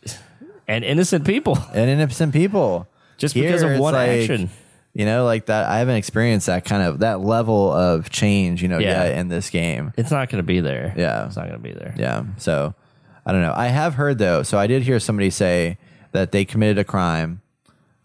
And 0.67 0.83
innocent 0.83 1.25
people 1.25 1.57
and 1.73 1.89
innocent 1.89 2.33
people 2.33 2.87
just 3.17 3.35
because 3.35 3.61
of 3.61 3.71
it's 3.71 3.79
one 3.81 3.93
like, 3.93 4.09
action. 4.09 4.49
You 4.93 5.05
know, 5.05 5.25
like 5.25 5.47
that. 5.47 5.65
I 5.69 5.79
haven't 5.79 5.97
experienced 5.97 6.47
that 6.47 6.63
kind 6.63 6.81
of 6.81 6.99
that 6.99 7.19
level 7.19 7.71
of 7.71 8.09
change. 8.09 8.61
You 8.61 8.69
know, 8.69 8.77
Yeah. 8.79 9.03
yet 9.07 9.17
in 9.17 9.27
this 9.27 9.49
game. 9.49 9.91
It's 9.97 10.09
not 10.09 10.29
going 10.29 10.39
to 10.39 10.43
be 10.47 10.61
there. 10.61 10.93
Yeah. 10.97 11.25
It's 11.27 11.35
not 11.35 11.47
going 11.49 11.61
to 11.61 11.63
be 11.63 11.73
there. 11.73 11.93
Yeah. 11.97 12.23
So 12.37 12.73
I 13.25 13.31
don't 13.33 13.41
know. 13.41 13.53
I 13.55 13.67
have 13.67 13.95
heard 13.95 14.17
though. 14.19 14.41
So 14.43 14.57
I 14.57 14.67
did 14.67 14.83
hear 14.83 14.99
somebody 15.01 15.29
say 15.29 15.77
that 16.15 16.31
they 16.31 16.43
committed 16.45 16.77
a 16.79 16.83
crime 16.83 17.41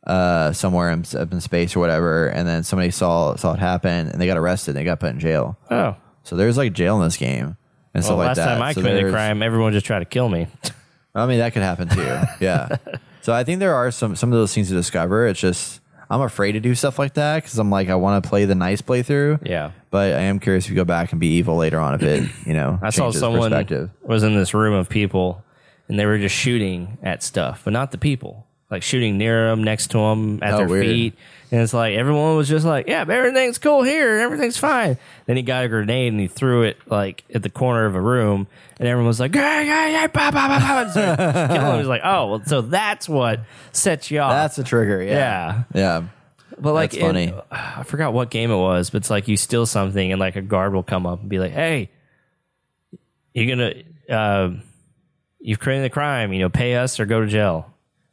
uh, 0.06 0.52
somewhere 0.52 0.90
in, 0.90 1.04
up 1.16 1.32
in 1.32 1.40
space 1.40 1.76
or 1.76 1.80
whatever, 1.80 2.28
and 2.28 2.46
then 2.48 2.62
somebody 2.64 2.90
saw 2.90 3.36
saw 3.36 3.54
it 3.54 3.58
happen, 3.60 4.08
and 4.08 4.20
they 4.20 4.26
got 4.26 4.36
arrested. 4.38 4.70
and 4.72 4.78
They 4.78 4.84
got 4.84 5.00
put 5.00 5.10
in 5.10 5.20
jail. 5.20 5.56
Oh. 5.70 5.96
So 6.22 6.36
there's 6.36 6.56
like 6.56 6.72
jail 6.72 6.96
in 6.98 7.04
this 7.04 7.16
game 7.16 7.44
and 7.46 7.56
Well, 7.94 8.02
stuff 8.02 8.18
like 8.18 8.26
last 8.28 8.36
that. 8.36 8.44
time 8.54 8.62
I 8.62 8.72
So 8.72 8.80
committed 8.82 9.06
a 9.06 9.10
crime, 9.10 9.42
everyone 9.42 9.72
just 9.72 9.86
tried 9.86 10.00
to 10.00 10.04
kill 10.04 10.28
me. 10.28 10.46
I 11.14 11.26
mean, 11.26 11.38
that 11.38 11.52
could 11.52 11.62
happen 11.62 11.88
too. 11.88 12.18
Yeah. 12.40 12.76
so 13.22 13.32
I 13.32 13.42
think 13.44 13.58
there 13.60 13.74
are 13.74 13.90
some 13.90 14.14
some 14.16 14.32
of 14.32 14.38
those 14.38 14.54
things 14.54 14.68
to 14.68 14.74
discover. 14.74 15.26
It's 15.26 15.40
just 15.40 15.80
I'm 16.08 16.20
afraid 16.22 16.52
to 16.52 16.60
do 16.60 16.74
stuff 16.74 16.98
like 16.98 17.14
that 17.14 17.42
because 17.42 17.58
I'm 17.58 17.70
like 17.70 17.88
I 17.88 17.94
want 17.96 18.22
to 18.22 18.28
play 18.28 18.44
the 18.44 18.54
nice 18.54 18.80
playthrough. 18.82 19.46
Yeah. 19.46 19.72
But 19.90 20.14
I 20.14 20.20
am 20.22 20.38
curious 20.38 20.64
if 20.64 20.70
you 20.70 20.76
go 20.76 20.84
back 20.84 21.10
and 21.12 21.20
be 21.20 21.28
evil 21.38 21.56
later 21.56 21.78
on 21.80 21.94
if 21.94 22.02
it 22.02 22.28
you 22.46 22.54
know 22.54 22.78
I 22.82 22.90
saw 22.90 23.10
someone 23.10 23.50
perspective. 23.50 23.90
was 24.02 24.22
in 24.22 24.34
this 24.36 24.54
room 24.54 24.74
of 24.74 24.88
people, 24.88 25.42
and 25.90 25.98
they 25.98 26.06
were 26.06 26.18
just 26.18 26.34
shooting 26.36 26.96
at 27.02 27.22
stuff, 27.22 27.62
but 27.64 27.72
not 27.72 27.90
the 27.90 27.98
people. 27.98 28.46
Like 28.70 28.84
shooting 28.84 29.18
near 29.18 29.50
them, 29.50 29.64
next 29.64 29.88
to 29.88 29.98
them, 29.98 30.38
at 30.44 30.54
Oh, 30.54 30.58
their 30.58 30.68
weird. 30.68 30.86
feet, 30.86 31.14
and 31.50 31.60
it's 31.60 31.74
like 31.74 31.96
everyone 31.96 32.36
was 32.36 32.48
just 32.48 32.64
like, 32.64 32.86
"Yeah, 32.86 33.00
everything's 33.00 33.58
cool 33.58 33.82
here, 33.82 34.20
everything's 34.20 34.56
fine." 34.58 34.96
Then 35.26 35.36
he 35.36 35.42
got 35.42 35.64
a 35.64 35.68
grenade 35.68 36.12
and 36.12 36.20
he 36.20 36.28
threw 36.28 36.62
it 36.62 36.76
like 36.86 37.24
at 37.34 37.42
the 37.42 37.50
corner 37.50 37.84
of 37.86 37.96
a 37.96 38.00
room, 38.00 38.46
and 38.78 38.86
everyone 38.86 39.08
was 39.08 39.18
like, 39.18 39.34
"Yeah, 39.34 39.60
yeah, 39.62 39.88
yeah!" 39.88 40.06
Bah, 40.06 40.30
bah, 40.30 40.46
bah, 40.46 40.60
bah," 40.94 41.46
killing. 41.48 41.72
He 41.72 41.78
was 41.80 41.88
like, 41.88 42.02
"Oh, 42.04 42.28
well, 42.30 42.42
so 42.46 42.60
that's 42.60 43.08
what 43.08 43.40
sets 43.72 44.08
you 44.12 44.20
off." 44.20 44.30
That's 44.30 44.58
a 44.58 44.62
trigger. 44.64 45.02
Yeah. 45.02 45.14
yeah. 45.14 45.62
Yeah. 45.74 46.02
But 46.56 46.74
like, 46.74 46.92
That's 46.92 47.02
funny. 47.02 47.34
I 47.50 47.82
forgot 47.82 48.12
what 48.12 48.30
game 48.30 48.52
it 48.52 48.56
was, 48.56 48.90
but 48.90 48.98
it's 48.98 49.10
like 49.10 49.26
you 49.26 49.36
steal 49.36 49.66
something 49.66 50.12
and 50.12 50.20
like 50.20 50.36
a 50.36 50.42
guard 50.42 50.74
will 50.74 50.84
come 50.84 51.06
up 51.06 51.18
and 51.22 51.28
be 51.28 51.40
like, 51.40 51.50
"Hey, 51.52 51.90
you're 53.34 53.56
gonna, 53.56 53.72
uh, 54.08 54.50
you've 55.40 55.58
created 55.60 55.84
a 55.86 55.90
crime. 55.90 56.32
You 56.32 56.40
know, 56.40 56.48
pay 56.48 56.74
us 56.76 57.00
or 57.00 57.06
go 57.06 57.20
to 57.20 57.26
jail." 57.26 57.66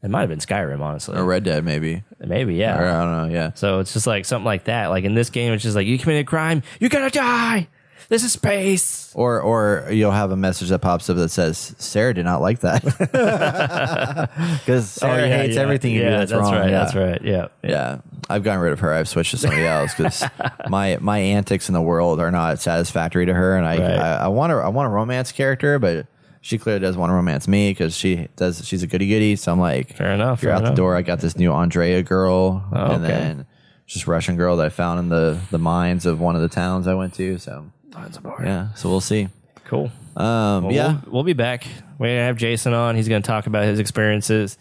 It 0.03 0.09
might 0.11 0.21
have 0.21 0.29
been 0.29 0.39
Skyrim, 0.39 0.79
honestly. 0.79 1.17
Or 1.17 1.25
Red 1.25 1.43
Dead 1.43 1.65
maybe. 1.65 2.03
Maybe, 2.19 2.53
Or 2.53 2.57
yeah. 2.57 3.01
I 3.01 3.03
don't 3.03 3.29
know. 3.29 3.33
Yeah. 3.33 3.53
So 3.55 3.79
it's 3.79 3.93
just 3.93 4.05
like 4.05 4.25
something 4.25 4.45
like 4.45 4.65
that. 4.65 4.87
Like 4.87 5.03
in 5.05 5.15
this 5.15 5.31
game, 5.31 5.53
it's 5.53 5.63
just 5.63 5.75
like 5.75 5.87
you 5.87 5.97
committed 5.97 6.21
a 6.25 6.29
crime, 6.29 6.61
you're 6.79 6.91
gonna 6.91 7.09
die. 7.09 7.67
This 8.07 8.23
is 8.23 8.31
space. 8.31 9.11
Or 9.15 9.41
or 9.41 9.87
you'll 9.91 10.11
have 10.11 10.31
a 10.31 10.37
message 10.37 10.69
that 10.69 10.79
pops 10.79 11.09
up 11.09 11.17
that 11.17 11.29
says 11.29 11.73
Sarah 11.79 12.13
did 12.13 12.25
not 12.25 12.41
like 12.41 12.59
that 12.59 12.83
because 14.59 14.89
Sarah 14.89 15.23
oh, 15.23 15.27
hates 15.27 15.57
everything 15.57 15.93
you 15.93 16.01
Oh, 16.01 16.03
yeah, 16.05 16.09
do. 16.11 16.17
That's, 16.17 16.31
that's 16.31 16.41
wrong. 16.43 16.53
right. 16.53 16.69
Yeah. 16.69 16.79
That's 16.79 16.95
right. 16.95 17.21
Yeah. 17.23 17.47
Yeah, 17.63 17.97
I've 18.29 18.43
gotten 18.43 18.61
rid 18.61 18.73
of 18.73 18.79
her. 18.81 18.93
I've 18.93 19.09
switched 19.09 19.31
to 19.31 19.37
somebody 19.37 19.65
else 19.65 19.93
because 19.95 20.23
my 20.69 20.97
my 21.01 21.17
antics 21.19 21.69
in 21.69 21.73
the 21.73 21.81
world 21.81 22.19
are 22.19 22.31
not 22.31 22.59
satisfactory 22.59 23.25
to 23.25 23.33
her, 23.33 23.57
and 23.57 23.65
I 23.65 23.77
Right. 23.77 23.99
I, 23.99 24.13
I 24.17 24.27
want 24.27 24.53
a 24.53 24.57
I 24.57 24.69
want 24.69 24.87
a 24.87 24.91
romance 24.91 25.31
character, 25.31 25.79
but 25.79 26.05
she 26.41 26.57
clearly 26.57 26.79
does 26.81 26.95
want 26.97 27.09
to 27.09 27.13
romance 27.13 27.47
me 27.47 27.71
because 27.71 27.95
she 27.95 28.27
does. 28.35 28.65
She's 28.65 28.83
a 28.83 28.87
goody 28.87 29.07
goody. 29.07 29.35
So 29.35 29.51
I'm 29.51 29.59
like, 29.59 29.95
Fair 29.95 30.11
enough, 30.11 30.41
you're 30.41 30.49
fair 30.51 30.55
out 30.55 30.61
enough. 30.61 30.73
the 30.73 30.77
door, 30.77 30.95
I 30.95 31.01
got 31.01 31.19
this 31.19 31.37
new 31.37 31.51
Andreja 31.51 32.05
girl, 32.05 32.63
Oh, 32.71 32.75
and 32.93 33.03
okay. 33.03 33.13
then 33.13 33.45
just 33.85 34.07
Russian 34.07 34.35
girl 34.35 34.57
that 34.57 34.65
I 34.65 34.69
found 34.69 34.99
in 34.99 35.09
the 35.09 35.39
the 35.51 35.59
mines 35.59 36.05
of 36.05 36.19
one 36.19 36.35
of 36.35 36.41
the 36.41 36.49
towns 36.49 36.87
I 36.87 36.93
went 36.93 37.13
to. 37.15 37.37
So 37.37 37.71
yeah, 38.43 38.73
so 38.75 38.89
we'll 38.89 39.01
see. 39.01 39.29
Cool. 39.65 39.91
Um, 40.15 40.63
Well, 40.65 40.71
yeah, 40.71 40.99
We'll, 41.05 41.13
we'll 41.13 41.23
be 41.23 41.33
back. 41.33 41.67
We're 41.99 42.07
to 42.15 42.23
have 42.23 42.37
Jason 42.37 42.73
on. 42.73 42.95
He's 42.95 43.07
going 43.09 43.21
to 43.21 43.27
talk 43.27 43.47
about 43.47 43.65
his 43.65 43.79
experiences. 43.79 44.57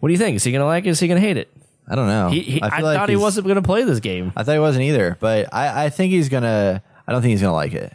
What 0.00 0.08
do 0.08 0.12
you 0.12 0.18
think? 0.18 0.36
Is 0.36 0.44
he 0.44 0.52
going 0.52 0.60
to 0.60 0.66
like 0.66 0.84
it? 0.86 0.90
Is 0.90 1.00
he 1.00 1.08
going 1.08 1.20
to 1.20 1.26
hate 1.26 1.36
it? 1.36 1.50
I 1.88 1.94
don't 1.96 2.06
know. 2.08 2.28
He, 2.30 2.40
he, 2.40 2.62
I, 2.62 2.76
feel 2.76 2.86
like 2.86 2.96
thought 2.96 3.08
he 3.08 3.16
wasn't 3.16 3.46
going 3.46 3.56
to 3.56 3.62
play 3.62 3.84
this 3.84 4.00
game. 4.00 4.32
I 4.36 4.42
thought 4.42 4.52
he 4.52 4.58
wasn't 4.58 4.84
either, 4.84 5.16
but 5.20 5.52
I, 5.52 5.86
I 5.86 5.90
think 5.90 6.12
he's 6.12 6.28
gonna. 6.30 6.82
I 7.06 7.12
don't 7.12 7.20
think 7.20 7.32
he's 7.32 7.42
gonna 7.42 7.52
like 7.52 7.74
it. 7.74 7.92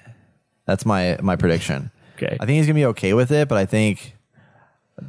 That's 0.65 0.85
my 0.85 1.17
my 1.21 1.35
prediction. 1.35 1.89
Okay. 2.21 2.37
I 2.39 2.45
think 2.45 2.57
he's 2.57 2.65
gonna 2.65 2.75
be 2.75 2.85
okay 2.87 3.13
with 3.13 3.31
it, 3.31 3.47
but 3.47 3.57
I 3.57 3.65
think 3.65 4.15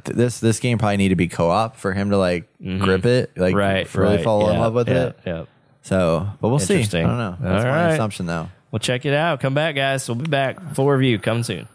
th- 0.05 0.15
this 0.15 0.39
this 0.39 0.59
game 0.59 0.77
probably 0.77 0.97
need 0.97 1.09
to 1.09 1.15
be 1.15 1.27
co 1.27 1.49
op 1.49 1.75
for 1.75 1.93
him 1.93 2.09
to 2.11 2.17
like 2.17 2.47
mm-hmm. 2.59 2.83
grip 2.83 3.05
it, 3.05 3.31
like 3.35 3.55
right. 3.55 3.93
really 3.95 4.17
right. 4.17 4.23
fall 4.23 4.49
in 4.49 4.55
Yeah, 4.55 4.61
love 4.61 4.73
with 4.73 4.87
yeah, 4.87 5.03
it. 5.03 5.19
Yeah. 5.25 5.45
So, 5.81 6.27
but 6.39 6.49
we'll 6.49 6.59
see. 6.59 6.75
I 6.75 6.77
Interesting. 6.77 7.07
don't 7.07 7.17
know. 7.17 7.37
That's 7.39 7.65
All 7.65 7.71
my 7.71 7.85
right. 7.85 7.93
assumption 7.93 8.25
though. 8.25 8.49
Well, 8.71 8.79
check 8.79 9.05
it 9.05 9.13
out. 9.13 9.41
Come 9.41 9.53
back, 9.53 9.75
guys. 9.75 10.07
We'll 10.07 10.15
be 10.15 10.29
back. 10.29 10.75
Full 10.75 10.89
review 10.89 11.19
coming 11.19 11.43
soon. 11.43 11.67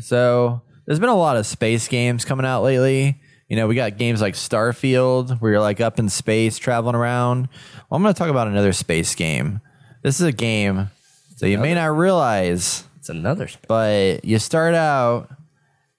So 0.00 0.62
there's 0.84 0.98
been 0.98 1.08
a 1.08 1.16
lot 1.16 1.36
of 1.36 1.46
space 1.46 1.86
games 1.86 2.24
coming 2.24 2.46
out 2.46 2.62
lately. 2.62 3.20
You 3.48 3.56
know, 3.56 3.68
we 3.68 3.76
got 3.76 3.96
games 3.96 4.20
like 4.20 4.34
Starfield, 4.34 5.40
where 5.40 5.52
you're 5.52 5.60
like 5.60 5.80
up 5.80 6.00
in 6.00 6.08
space 6.08 6.58
traveling 6.58 6.96
around. 6.96 7.48
Well, 7.88 7.96
I'm 7.96 8.02
going 8.02 8.12
to 8.12 8.18
talk 8.18 8.28
about 8.28 8.48
another 8.48 8.72
space 8.72 9.14
game. 9.14 9.60
This 10.02 10.20
is 10.20 10.26
a 10.26 10.32
game 10.32 10.90
that 11.38 11.48
you 11.48 11.58
may 11.58 11.74
not 11.74 11.96
realize, 11.96 12.82
It's 13.06 13.10
another. 13.10 13.46
Sp- 13.46 13.62
but 13.68 14.24
you 14.24 14.40
start 14.40 14.74
out, 14.74 15.28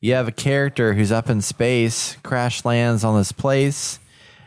you 0.01 0.13
have 0.15 0.27
a 0.27 0.31
character 0.33 0.93
who's 0.93 1.09
up 1.09 1.29
in 1.29 1.39
space, 1.41 2.17
crash 2.21 2.65
lands 2.65 3.05
on 3.05 3.17
this 3.17 3.31
place, 3.31 3.99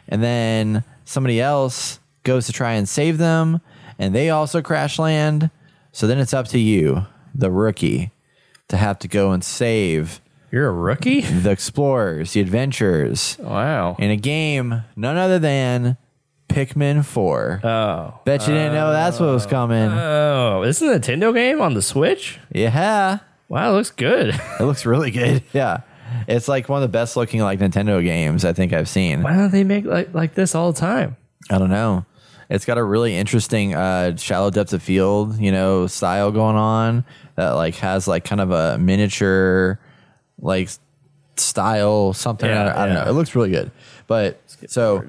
and 0.06 0.22
then 0.22 0.84
somebody 1.06 1.40
else 1.40 2.00
goes 2.22 2.44
to 2.48 2.52
try 2.52 2.72
and 2.74 2.86
save 2.86 3.16
them, 3.16 3.62
and 3.98 4.14
they 4.14 4.28
also 4.28 4.60
crash 4.60 4.98
land. 4.98 5.48
So 5.92 6.06
then 6.06 6.18
it's 6.18 6.34
up 6.34 6.48
to 6.48 6.58
you, 6.58 7.06
the 7.34 7.50
rookie, 7.50 8.10
to 8.68 8.76
have 8.76 8.98
to 8.98 9.08
go 9.08 9.32
and 9.32 9.42
save 9.42 10.20
You're 10.52 10.68
a 10.68 10.72
rookie? 10.72 11.22
the 11.22 11.50
explorers, 11.52 12.34
the 12.34 12.42
adventurers, 12.42 13.38
Wow. 13.40 13.96
in 13.98 14.10
a 14.10 14.16
game 14.16 14.82
none 14.96 15.16
other 15.16 15.38
than 15.38 15.96
Pikmin 16.50 17.04
4. 17.04 17.60
Oh. 17.62 18.20
Bet 18.24 18.46
you 18.46 18.54
didn't 18.54 18.74
know 18.74 18.92
that's 18.92 19.18
what 19.20 19.30
was 19.30 19.46
coming. 19.46 19.90
Oh, 19.90 20.62
this 20.64 20.82
is 20.82 20.90
a 20.90 20.98
Nintendo 20.98 21.32
game 21.32 21.60
on 21.60 21.74
the 21.74 21.82
Switch? 21.82 22.38
yeah. 22.50 23.20
Wow, 23.48 23.72
it 23.72 23.74
looks 23.74 23.90
good. 23.90 24.28
It 24.60 24.62
looks 24.62 24.86
really 24.86 25.10
good. 25.10 25.42
Yeah. 25.52 25.80
It's 26.28 26.46
like 26.46 26.68
one 26.68 26.82
of 26.82 26.82
the 26.82 26.92
best 26.92 27.16
looking 27.16 27.40
like 27.40 27.58
Nintendo 27.58 28.02
games 28.02 28.44
I 28.44 28.52
think 28.52 28.72
I've 28.72 28.88
seen. 28.88 29.22
Why 29.22 29.34
don't 29.34 29.50
they 29.50 29.64
make 29.64 29.84
like 29.84 30.14
like 30.14 30.34
this 30.34 30.54
all 30.54 30.72
the 30.72 30.78
time? 30.78 31.16
I 31.50 31.58
don't 31.58 31.70
know. 31.70 32.04
It's 32.48 32.64
got 32.64 32.78
a 32.78 32.84
really 32.84 33.16
interesting 33.16 33.74
uh, 33.74 34.16
shallow 34.16 34.50
depth 34.50 34.72
of 34.72 34.82
field, 34.82 35.38
you 35.38 35.52
know, 35.52 35.86
style 35.86 36.30
going 36.32 36.56
on 36.56 37.04
that 37.36 37.50
like 37.50 37.76
has 37.76 38.06
like 38.08 38.24
kind 38.24 38.40
of 38.40 38.50
a 38.50 38.76
miniature 38.78 39.80
like 40.40 40.68
style 41.36 42.12
something. 42.12 42.48
Yeah, 42.48 42.60
I, 42.60 42.64
don't, 42.64 42.76
I 42.76 42.86
don't 42.86 42.94
yeah. 42.94 43.04
know. 43.04 43.10
It 43.10 43.14
looks 43.14 43.34
really 43.34 43.50
good. 43.50 43.70
But 44.06 44.40
so 44.68 45.04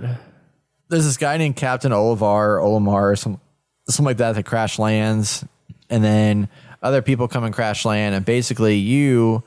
there's 0.92 1.06
this 1.06 1.18
guy 1.18 1.38
named 1.38 1.56
Captain 1.56 1.92
Olivar, 1.92 2.62
Olimar, 2.62 3.18
some 3.18 3.40
something 3.88 4.06
like 4.06 4.18
that 4.18 4.36
that 4.36 4.46
crash 4.46 4.78
lands, 4.78 5.46
and 5.90 6.04
then 6.04 6.50
other 6.84 7.02
people 7.02 7.28
come 7.28 7.44
and 7.46 7.54
crash 7.54 7.86
land, 7.86 8.14
and 8.14 8.26
basically 8.26 8.76
you 8.76 9.42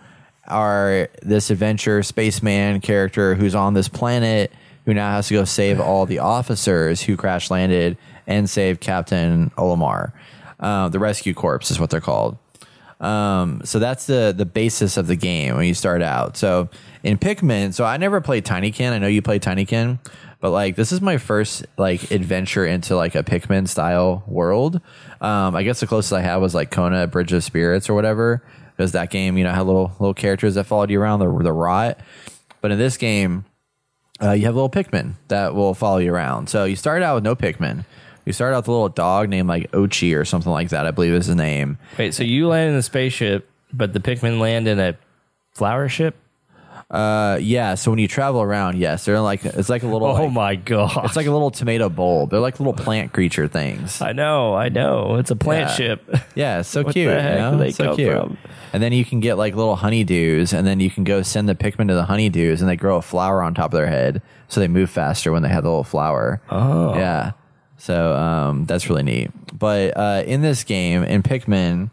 are 0.48 1.08
this 1.22 1.50
adventure 1.50 2.02
spaceman 2.02 2.80
character 2.80 3.34
who's 3.34 3.54
on 3.54 3.74
this 3.74 3.88
planet 3.88 4.52
who 4.84 4.94
now 4.94 5.10
has 5.12 5.28
to 5.28 5.34
go 5.34 5.44
save 5.44 5.80
all 5.80 6.06
the 6.06 6.18
officers 6.18 7.02
who 7.02 7.16
crash 7.16 7.50
landed 7.50 7.96
and 8.26 8.48
save 8.48 8.80
Captain 8.80 9.50
Olimar. 9.56 10.12
Uh, 10.60 10.88
the 10.88 10.98
Rescue 10.98 11.34
Corps 11.34 11.70
is 11.70 11.78
what 11.78 11.90
they're 11.90 12.00
called. 12.00 12.38
Um, 13.00 13.60
so 13.64 13.78
that's 13.78 14.06
the 14.06 14.32
the 14.34 14.46
basis 14.46 14.96
of 14.96 15.08
the 15.08 15.16
game 15.16 15.56
when 15.56 15.66
you 15.66 15.74
start 15.74 16.00
out. 16.00 16.38
So 16.38 16.70
in 17.02 17.18
Pikmin, 17.18 17.74
so 17.74 17.84
I 17.84 17.98
never 17.98 18.22
played 18.22 18.46
Tinykin. 18.46 18.92
I 18.92 18.98
know 18.98 19.08
you 19.08 19.20
played 19.20 19.42
Tinykin, 19.42 19.98
but 20.44 20.50
like 20.50 20.76
this 20.76 20.92
is 20.92 21.00
my 21.00 21.16
first 21.16 21.64
like 21.78 22.10
adventure 22.10 22.66
into 22.66 22.94
like 22.94 23.14
a 23.14 23.22
Pikmin 23.22 23.66
style 23.66 24.22
world. 24.26 24.78
Um, 25.22 25.56
I 25.56 25.62
guess 25.62 25.80
the 25.80 25.86
closest 25.86 26.12
I 26.12 26.20
had 26.20 26.36
was 26.36 26.54
like 26.54 26.70
Kena 26.70 27.10
Bridge 27.10 27.32
of 27.32 27.42
Spirits 27.42 27.88
or 27.88 27.94
whatever, 27.94 28.42
because 28.76 28.92
that 28.92 29.08
game 29.08 29.38
you 29.38 29.44
know 29.44 29.52
had 29.52 29.62
little 29.62 29.96
little 29.98 30.12
characters 30.12 30.56
that 30.56 30.64
followed 30.64 30.90
you 30.90 31.00
around 31.00 31.20
the 31.20 31.38
the 31.42 31.50
rot. 31.50 31.98
But 32.60 32.72
in 32.72 32.78
this 32.78 32.98
game, 32.98 33.46
uh, 34.22 34.32
you 34.32 34.44
have 34.44 34.54
little 34.54 34.68
Pikmin 34.68 35.14
that 35.28 35.54
will 35.54 35.72
follow 35.72 35.96
you 35.96 36.12
around. 36.12 36.50
So 36.50 36.64
you 36.64 36.76
start 36.76 37.02
out 37.02 37.14
with 37.14 37.24
no 37.24 37.34
Pikmin. 37.34 37.86
You 38.26 38.34
start 38.34 38.52
out 38.52 38.58
with 38.58 38.68
a 38.68 38.72
little 38.72 38.90
dog 38.90 39.30
named 39.30 39.48
like 39.48 39.70
Oatchi 39.70 40.14
or 40.14 40.26
something 40.26 40.52
like 40.52 40.68
that. 40.68 40.86
I 40.86 40.90
believe 40.90 41.14
is 41.14 41.24
his 41.24 41.36
name. 41.36 41.78
Wait, 41.96 42.12
so 42.12 42.22
you 42.22 42.48
land 42.48 42.68
in 42.68 42.76
a 42.76 42.82
spaceship, 42.82 43.50
but 43.72 43.94
the 43.94 43.98
Pikmin 43.98 44.40
land 44.40 44.68
in 44.68 44.78
a 44.78 44.98
flower 45.54 45.88
ship? 45.88 46.16
Uh, 46.94 47.38
yeah. 47.40 47.74
So 47.74 47.90
when 47.90 47.98
you 47.98 48.06
travel 48.06 48.40
around, 48.40 48.78
yes, 48.78 49.04
they're 49.04 49.20
like 49.20 49.44
it's 49.44 49.68
like 49.68 49.82
a 49.82 49.86
little. 49.86 50.06
Oh 50.08 50.24
like- 50.24 50.32
my 50.32 50.54
god. 50.54 51.04
It's 51.04 51.16
like 51.16 51.26
a 51.26 51.30
little 51.32 51.50
tomato 51.50 51.88
bowl. 51.88 52.26
They're 52.26 52.40
like 52.40 52.60
little 52.60 52.72
plant 52.72 53.12
creature 53.12 53.48
things. 53.48 54.00
I 54.00 54.12
know, 54.12 54.54
I 54.54 54.68
know. 54.68 55.16
It's 55.16 55.30
a 55.30 55.36
plant 55.36 55.70
Yeah. 55.70 55.74
ship. 55.74 56.16
Yeah, 56.36 56.60
it's 56.60 56.68
so 56.68 56.82
cute. 56.84 56.94
the 56.94 57.00
you 57.16 57.38
know? 57.38 57.58
they 57.58 57.70
so 57.72 57.94
cute. 57.96 58.12
from? 58.12 58.38
And 58.72 58.82
then 58.82 58.92
you 58.92 59.04
can 59.04 59.20
get 59.20 59.38
like 59.38 59.54
little 59.54 59.76
honeydews, 59.76 60.52
and 60.52 60.66
then 60.66 60.80
you 60.80 60.90
can 60.90 61.04
go 61.04 61.22
send 61.22 61.48
the 61.48 61.54
Pikmin 61.54 61.88
to 61.88 61.94
the 61.94 62.04
honeydews, 62.04 62.60
and 62.60 62.68
they 62.68 62.76
grow 62.76 62.96
a 62.96 63.02
flower 63.02 63.42
on 63.42 63.54
top 63.54 63.66
of 63.66 63.78
their 63.78 63.86
head, 63.86 64.20
so 64.48 64.60
they 64.60 64.68
move 64.68 64.90
faster 64.90 65.30
when 65.32 65.42
they 65.42 65.48
have 65.48 65.62
the 65.64 65.68
little 65.70 65.84
flower. 65.84 66.40
Oh, 66.50 66.94
yeah. 66.96 67.32
So 67.76 68.14
um, 68.14 68.64
that's 68.66 68.88
really 68.88 69.02
neat. 69.02 69.30
But 69.56 69.96
uh, 69.96 70.22
in 70.26 70.42
this 70.42 70.64
game, 70.64 71.02
in 71.04 71.22
Pikmin, 71.22 71.90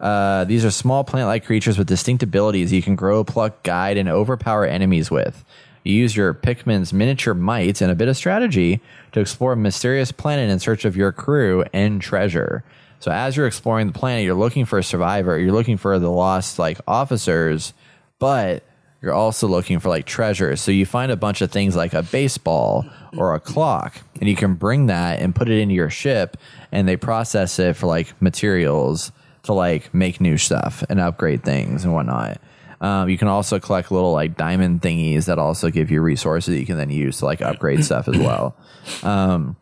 uh, 0.00 0.44
these 0.44 0.64
are 0.64 0.70
small 0.70 1.04
plant-like 1.04 1.44
creatures 1.44 1.76
with 1.76 1.86
distinct 1.86 2.22
abilities 2.22 2.72
you 2.72 2.82
can 2.82 2.96
grow, 2.96 3.22
pluck, 3.22 3.62
guide, 3.62 3.96
and 3.98 4.08
overpower 4.08 4.64
enemies 4.64 5.10
with. 5.10 5.44
You 5.84 5.94
use 5.94 6.16
your 6.16 6.34
Pikmin's 6.34 6.92
miniature 6.92 7.34
might 7.34 7.80
and 7.80 7.90
a 7.90 7.94
bit 7.94 8.08
of 8.08 8.16
strategy 8.16 8.80
to 9.12 9.20
explore 9.20 9.52
a 9.52 9.56
mysterious 9.56 10.12
planet 10.12 10.50
in 10.50 10.58
search 10.58 10.84
of 10.84 10.96
your 10.96 11.12
crew 11.12 11.64
and 11.72 12.00
treasure. 12.00 12.64
So 12.98 13.10
as 13.10 13.36
you're 13.36 13.46
exploring 13.46 13.86
the 13.86 13.98
planet, 13.98 14.24
you're 14.24 14.34
looking 14.34 14.66
for 14.66 14.78
a 14.78 14.84
survivor. 14.84 15.38
You're 15.38 15.52
looking 15.52 15.78
for 15.78 15.98
the 15.98 16.10
lost 16.10 16.58
like 16.58 16.78
officers, 16.86 17.72
but 18.18 18.62
you're 19.00 19.14
also 19.14 19.48
looking 19.48 19.78
for 19.78 19.88
like 19.88 20.04
treasures. 20.04 20.60
So 20.60 20.70
you 20.70 20.84
find 20.84 21.10
a 21.10 21.16
bunch 21.16 21.40
of 21.40 21.50
things 21.50 21.74
like 21.74 21.94
a 21.94 22.02
baseball 22.02 22.84
or 23.16 23.34
a 23.34 23.40
clock, 23.40 23.98
and 24.20 24.28
you 24.28 24.36
can 24.36 24.54
bring 24.54 24.86
that 24.86 25.20
and 25.20 25.34
put 25.34 25.48
it 25.48 25.58
into 25.58 25.74
your 25.74 25.88
ship, 25.88 26.36
and 26.70 26.86
they 26.86 26.98
process 26.98 27.58
it 27.58 27.76
for 27.76 27.86
like 27.86 28.20
materials 28.20 29.12
to 29.44 29.52
like 29.52 29.92
make 29.94 30.20
new 30.20 30.36
stuff 30.36 30.84
and 30.88 31.00
upgrade 31.00 31.42
things 31.42 31.84
and 31.84 31.92
whatnot. 31.92 32.40
Um, 32.80 33.08
you 33.08 33.18
can 33.18 33.28
also 33.28 33.58
collect 33.60 33.90
little 33.90 34.12
like 34.12 34.36
diamond 34.36 34.80
thingies 34.80 35.26
that 35.26 35.38
also 35.38 35.70
give 35.70 35.90
you 35.90 36.00
resources 36.00 36.54
that 36.54 36.60
you 36.60 36.66
can 36.66 36.78
then 36.78 36.90
use 36.90 37.18
to 37.18 37.26
like 37.26 37.42
upgrade 37.42 37.84
stuff 37.84 38.08
as 38.08 38.16
well. 38.16 38.56
Um, 39.02 39.56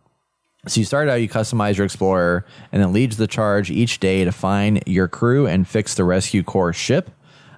so 0.67 0.81
you 0.81 0.85
start 0.85 1.09
out, 1.09 1.17
you 1.17 1.29
customize 1.29 1.77
your 1.77 1.85
explorer, 1.85 2.45
and 2.73 2.83
then 2.83 2.93
leads 2.93 3.17
the 3.17 3.27
charge 3.27 3.71
each 3.71 4.01
day 4.01 4.25
to 4.25 4.33
find 4.33 4.83
your 4.87 5.09
crew 5.09 5.47
and 5.47 5.67
fix 5.67 5.95
the 5.95 6.05
rescue 6.05 6.43
corps 6.43 6.73
ship, 6.73 7.11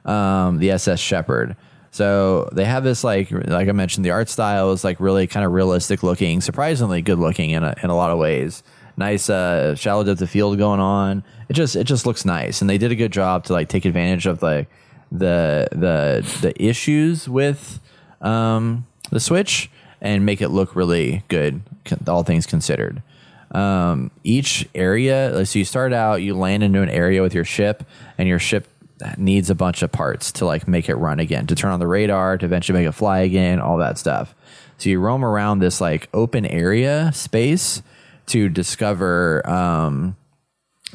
um, 0.05 0.59
the 0.59 0.71
SS 0.71 1.01
Shepherd. 1.01 1.57
So 1.91 2.49
they 2.53 2.65
have 2.65 2.85
this 2.85 3.03
like 3.03 3.31
like 3.31 3.69
I 3.69 3.73
mentioned, 3.73 4.05
the 4.05 4.11
art 4.11 4.29
style 4.29 4.73
is 4.73 4.85
like 4.85 5.01
really 5.01 5.27
kind 5.27 5.45
of 5.45 5.53
realistic 5.53 6.03
looking, 6.03 6.41
surprisingly 6.41 7.03
good 7.03 7.19
looking 7.19 7.51
in 7.51 7.65
a, 7.65 7.75
in 7.83 7.91
a 7.91 7.97
lot 7.97 8.11
of 8.11 8.19
ways. 8.19 8.63
Nice 8.97 9.29
uh, 9.29 9.75
shallow 9.75 10.05
depth 10.05 10.21
of 10.21 10.31
field 10.31 10.59
going 10.59 10.81
on. 10.81 11.25
It 11.51 11.55
just 11.55 11.75
it 11.75 11.83
just 11.83 12.07
looks 12.07 12.25
nice, 12.25 12.61
and 12.61 12.71
they 12.71 12.79
did 12.79 12.93
a 12.93 12.95
good 12.95 13.13
job 13.13 13.43
to 13.47 13.53
like 13.53 13.69
take 13.69 13.85
advantage 13.85 14.25
of 14.25 14.41
like 14.41 14.69
the 15.11 15.67
the 15.73 16.25
the 16.43 16.63
issues 16.63 17.29
with 17.29 17.81
um, 18.21 18.87
the 19.11 19.19
Switch 19.19 19.69
and 20.01 20.25
make 20.25 20.41
it 20.41 20.51
look 20.51 20.77
really 20.77 21.25
good, 21.27 21.61
all 22.07 22.23
things 22.23 22.47
considered. 22.47 23.03
Um, 23.51 24.13
each 24.23 24.69
area, 24.77 25.45
so 25.45 25.59
you 25.59 25.65
start 25.65 25.93
out, 25.93 26.23
you 26.23 26.37
land 26.37 26.63
into 26.63 26.83
an 26.83 26.89
area 26.89 27.21
with 27.21 27.35
your 27.35 27.45
ship, 27.45 27.83
and 28.17 28.29
your 28.29 28.39
ship 28.39 28.69
needs 29.17 29.51
a 29.51 29.55
bunch 29.57 29.83
of 29.83 29.91
parts 29.91 30.31
to 30.31 30.47
like 30.47 30.69
make 30.69 30.89
it 30.89 30.95
run 30.95 31.19
again, 31.19 31.49
to 31.49 31.57
turn 31.57 31.73
on 31.73 31.81
the 31.81 31.87
radar, 31.89 32.39
to 32.39 32.47
eventually 32.47 32.79
make 32.79 32.89
it 32.89 32.93
fly 32.93 33.19
again, 33.19 33.59
all 33.59 33.79
that 33.79 33.99
stuff. 33.99 34.37
So 34.79 34.89
you 34.89 35.01
roam 35.01 35.25
around 35.25 35.59
this 35.59 35.81
like 35.81 36.09
open 36.15 36.47
area 36.47 37.11
space 37.13 37.83
to 38.27 38.49
discover 38.49 39.45
um, 39.51 40.17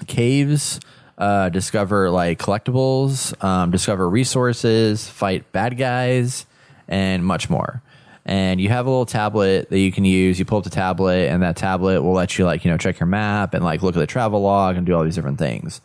caves, 0.07 0.79
uh, 1.17 1.49
discover 1.49 2.09
like 2.09 2.39
collectibles, 2.39 3.41
um, 3.43 3.71
discover 3.71 4.09
resources, 4.09 5.07
fight 5.07 5.51
bad 5.51 5.77
guys, 5.77 6.45
and 6.87 7.25
much 7.25 7.49
more. 7.49 7.81
And 8.25 8.59
you 8.59 8.69
have 8.69 8.87
a 8.87 8.89
little 8.89 9.05
tablet 9.05 9.69
that 9.69 9.79
you 9.79 9.91
can 9.91 10.03
use. 10.03 10.39
You 10.39 10.45
pull 10.45 10.57
up 10.57 10.63
the 10.63 10.69
tablet, 10.71 11.29
and 11.29 11.43
that 11.43 11.55
tablet 11.55 12.01
will 12.01 12.13
let 12.13 12.37
you 12.37 12.45
like 12.45 12.65
you 12.65 12.71
know 12.71 12.77
check 12.77 12.99
your 12.99 13.07
map 13.07 13.53
and 13.53 13.63
like 13.63 13.83
look 13.83 13.95
at 13.95 13.99
the 13.99 14.07
travel 14.07 14.41
log 14.41 14.77
and 14.77 14.85
do 14.85 14.93
all 14.93 15.03
these 15.03 15.15
different 15.15 15.37
things. 15.37 15.79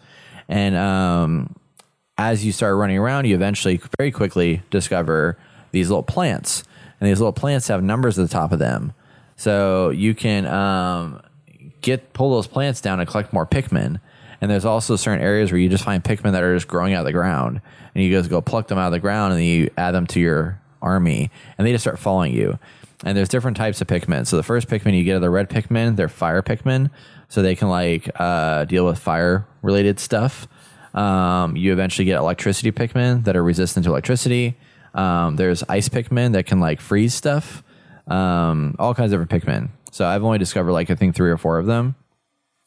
And 0.49 0.75
um, 0.75 1.55
as 2.19 2.45
you 2.45 2.53
start 2.53 2.77
running 2.77 2.99
around, 2.99 3.27
you 3.27 3.35
eventually 3.35 3.81
very 3.99 4.11
quickly 4.11 4.63
discover 4.71 5.39
these 5.71 5.91
little 5.91 6.03
plants, 6.03 6.65
and 6.99 7.09
these 7.09 7.21
little 7.21 7.33
plants 7.33 7.69
have 7.69 7.83
numbers 7.83 8.19
at 8.19 8.23
the 8.23 8.33
top 8.33 8.53
of 8.53 8.59
them. 8.59 8.93
So 9.37 9.91
you 9.91 10.15
can 10.15 10.45
um, 10.47 11.23
get 11.81 12.13
pull 12.13 12.33
those 12.33 12.47
plants 12.47 12.81
down 12.81 13.01
and 13.01 13.09
collect 13.09 13.33
more 13.33 13.47
Pikmin. 13.47 14.01
And 14.41 14.51
there's 14.51 14.65
also 14.65 14.97
certain 14.97 15.23
areas 15.23 15.53
where 15.53 15.59
you 15.61 15.69
just 15.69 15.85
find 15.85 16.03
Pikmin 16.03 16.33
that 16.33 16.43
are 16.43 16.55
just 16.55 16.67
growing 16.69 16.95
out 16.95 17.01
of 17.01 17.07
the 17.07 17.13
ground, 17.13 17.61
and 17.95 18.05
you 18.05 18.11
just 18.11 18.31
go 18.31 18.41
pluck 18.41 18.69
them 18.69 18.79
out 18.79 18.87
of 18.87 18.93
the 18.93 18.99
ground, 18.99 19.33
and 19.33 19.41
then 19.41 19.47
you 19.47 19.71
add 19.77 19.93
them 19.93 20.07
to 20.09 20.21
your 20.21 20.61
army, 20.81 21.31
and 21.59 21.67
they 21.67 21.73
just 21.73 21.85
start 21.85 21.99
following 21.99 22.33
you. 22.33 22.59
And 23.05 23.17
there's 23.17 23.29
different 23.29 23.57
types 23.57 23.81
of 23.81 23.87
Pikmin. 23.87 24.27
So 24.27 24.37
the 24.37 24.43
first 24.43 24.69
Pikmin 24.69 24.97
you 24.97 25.05
get 25.05 25.17
are 25.17 25.21
the 25.21 25.31
red 25.31 25.51
Pikmin. 25.51 25.97
They're 25.97 26.09
fire 26.09 26.43
Pikmin, 26.43 26.91
so 27.29 27.43
they 27.43 27.55
can 27.55 27.69
like 27.69 28.11
uh, 28.19 28.65
deal 28.65 28.87
with 28.87 28.99
fire 28.99 29.47
related 29.63 30.01
stuff. 30.01 30.49
Um, 30.95 31.57
you 31.57 31.73
eventually 31.73 32.05
get 32.05 32.19
electricity 32.19 32.73
Pikmin 32.73 33.25
that 33.25 33.37
are 33.37 33.45
resistant 33.45 33.85
to 33.85 33.91
electricity. 33.91 34.57
Um, 34.95 35.37
there's 35.37 35.63
ice 35.69 35.89
Pikmin 35.89 36.33
that 36.33 36.47
can 36.47 36.61
like 36.61 36.81
freeze 36.81 37.15
stuff. 37.15 37.63
Um, 38.07 38.75
all 38.79 38.95
kinds 38.95 39.13
of 39.13 39.21
different 39.21 39.45
Pikmin. 39.45 39.69
So 39.91 40.07
I've 40.07 40.25
only 40.25 40.39
discovered 40.39 40.73
like 40.73 40.91
I 40.91 40.95
think 40.95 41.15
three 41.15 41.31
or 41.31 41.37
four 41.37 41.59
of 41.59 41.67
them. 41.67 41.95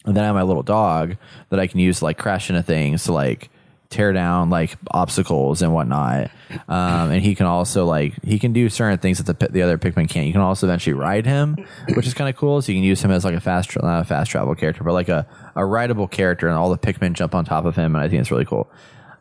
And 0.06 0.18
then 0.18 0.24
I 0.24 0.28
have 0.28 0.36
my 0.36 0.44
little 0.44 0.64
dog 0.64 1.16
that 1.50 1.60
I 1.60 1.68
can 1.68 1.80
use 1.80 2.00
to 2.00 2.06
like 2.06 2.18
crash 2.18 2.50
into 2.50 2.62
things 2.64 3.06
to 3.06 3.14
like 3.14 3.50
tear 3.90 4.12
down 4.12 4.50
like 4.50 4.76
obstacles 4.92 5.62
and 5.62 5.74
whatnot. 5.74 6.32
Um, 6.68 7.12
and 7.12 7.22
he 7.22 7.36
can 7.36 7.46
also 7.46 7.86
like 7.86 8.22
he 8.24 8.40
can 8.40 8.52
do 8.52 8.68
certain 8.68 8.98
things 8.98 9.24
that 9.24 9.40
the 9.40 9.48
the 9.48 9.62
other 9.62 9.78
Pikmin 9.78 10.10
can't. 10.10 10.26
You 10.26 10.34
can 10.34 10.42
also 10.42 10.68
eventually 10.68 10.94
ride 10.94 11.26
him, 11.26 11.56
which 11.94 12.08
is 12.08 12.14
kind 12.14 12.30
of 12.30 12.36
cool. 12.36 12.62
So 12.62 12.72
you 12.72 12.78
can 12.80 12.84
use 12.84 13.02
him 13.02 13.12
as 13.12 13.24
like 13.24 13.36
a 13.36 13.40
fast 13.40 13.70
tra- 13.70 13.84
not 13.84 14.02
a 14.02 14.04
fast 14.04 14.32
travel 14.32 14.56
character, 14.56 14.84
but 14.84 14.94
like 14.94 15.10
a 15.10 15.26
a 15.56 15.66
rideable 15.66 16.08
character, 16.08 16.48
and 16.48 16.58
all 16.58 16.70
the 16.70 16.78
Pikmin 16.78 17.14
jump 17.14 17.34
on 17.36 17.46
top 17.46 17.66
of 17.66 17.76
him, 17.76 17.96
and 17.96 18.04
I 18.04 18.10
think 18.10 18.20
it's 18.20 18.32
really 18.32 18.46
cool. 18.46 18.70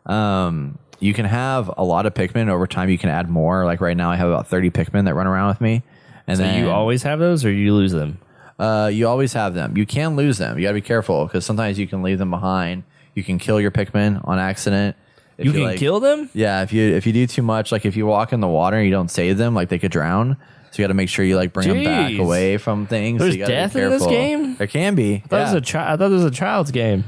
Um, 0.05 0.77
you 0.99 1.13
can 1.13 1.25
have 1.25 1.71
a 1.77 1.83
lot 1.83 2.05
of 2.05 2.13
Pikmin 2.13 2.49
over 2.49 2.67
time. 2.67 2.89
You 2.89 2.97
can 2.97 3.09
add 3.09 3.29
more. 3.29 3.65
Like 3.65 3.79
right 3.79 3.95
now, 3.95 4.09
I 4.09 4.15
have 4.15 4.27
about 4.27 4.47
thirty 4.47 4.69
Pikmin 4.69 5.05
that 5.05 5.13
run 5.13 5.27
around 5.27 5.49
with 5.49 5.61
me. 5.61 5.83
And 6.27 6.37
So 6.37 6.43
then 6.43 6.63
you 6.63 6.69
always 6.69 7.03
have 7.03 7.19
those, 7.19 7.43
or 7.45 7.51
you 7.51 7.73
lose 7.73 7.91
them? 7.91 8.17
uh, 8.59 8.89
you 8.93 9.07
always 9.07 9.33
have 9.33 9.53
them. 9.55 9.75
You 9.75 9.85
can 9.85 10.15
lose 10.15 10.37
them. 10.37 10.57
You 10.57 10.63
got 10.63 10.69
to 10.69 10.73
be 10.75 10.81
careful 10.81 11.25
because 11.25 11.45
sometimes 11.45 11.77
you 11.79 11.87
can 11.87 12.01
leave 12.03 12.17
them 12.19 12.29
behind. 12.29 12.83
You 13.15 13.23
can 13.23 13.37
kill 13.39 13.59
your 13.59 13.71
Pikmin 13.71 14.25
on 14.27 14.39
accident. 14.39 14.95
If 15.37 15.45
You 15.47 15.51
can 15.51 15.63
like- 15.63 15.79
kill 15.79 15.99
them. 15.99 16.29
Yeah, 16.33 16.61
if 16.61 16.71
you 16.71 16.93
if 16.95 17.05
you 17.07 17.13
do 17.13 17.25
too 17.27 17.41
much, 17.41 17.71
like 17.71 17.85
if 17.85 17.97
you 17.97 18.05
walk 18.05 18.31
in 18.31 18.39
the 18.39 18.47
water 18.47 18.77
and 18.77 18.85
you 18.85 18.91
don't 18.91 19.09
save 19.09 19.37
them, 19.37 19.53
like 19.55 19.69
they 19.69 19.79
could 19.79 19.91
drown. 19.91 20.37
So 20.71 20.81
you 20.81 20.83
got 20.85 20.89
to 20.89 20.93
make 20.95 21.09
sure 21.09 21.25
you 21.25 21.35
like 21.35 21.51
bring 21.53 21.67
them 21.67 21.83
back 21.83 22.13
away 22.17 22.57
from 22.57 22.87
things. 22.87 23.19
So 23.19 23.25
There's 23.25 23.35
you 23.35 23.45
death 23.45 23.75
in 23.75 23.89
this 23.91 24.05
game? 24.05 24.55
There 24.55 24.65
can 24.67 24.95
be. 24.95 25.15
I 25.25 25.27
thought, 25.27 25.39
it 25.41 25.43
was 25.43 25.69
a 25.69 25.73
chi- 25.73 25.83
I 25.93 25.97
thought 25.97 26.09
this 26.09 26.23
was 26.23 26.25
a 26.25 26.31
child's 26.31 26.71
game. 26.71 27.03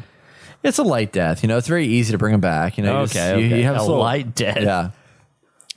it's 0.63 0.77
a 0.79 0.83
light 0.83 1.11
death. 1.11 1.41
You 1.43 1.47
know, 1.47 1.57
it's 1.57 1.67
very 1.67 1.85
easy 1.87 2.11
to 2.11 2.17
bring 2.17 2.31
them 2.31 2.41
back. 2.41 2.77
You 2.77 2.83
know, 2.83 3.01
you 3.01 3.05
just- 3.07 3.15
Okay, 3.15 3.39
you, 3.39 3.45
okay. 3.47 3.57
you 3.59 3.63
have 3.65 3.75
A 3.75 3.79
this 3.79 3.87
little- 3.87 4.01
light 4.03 4.35
death. 4.35 4.61
Yeah. 4.61 4.89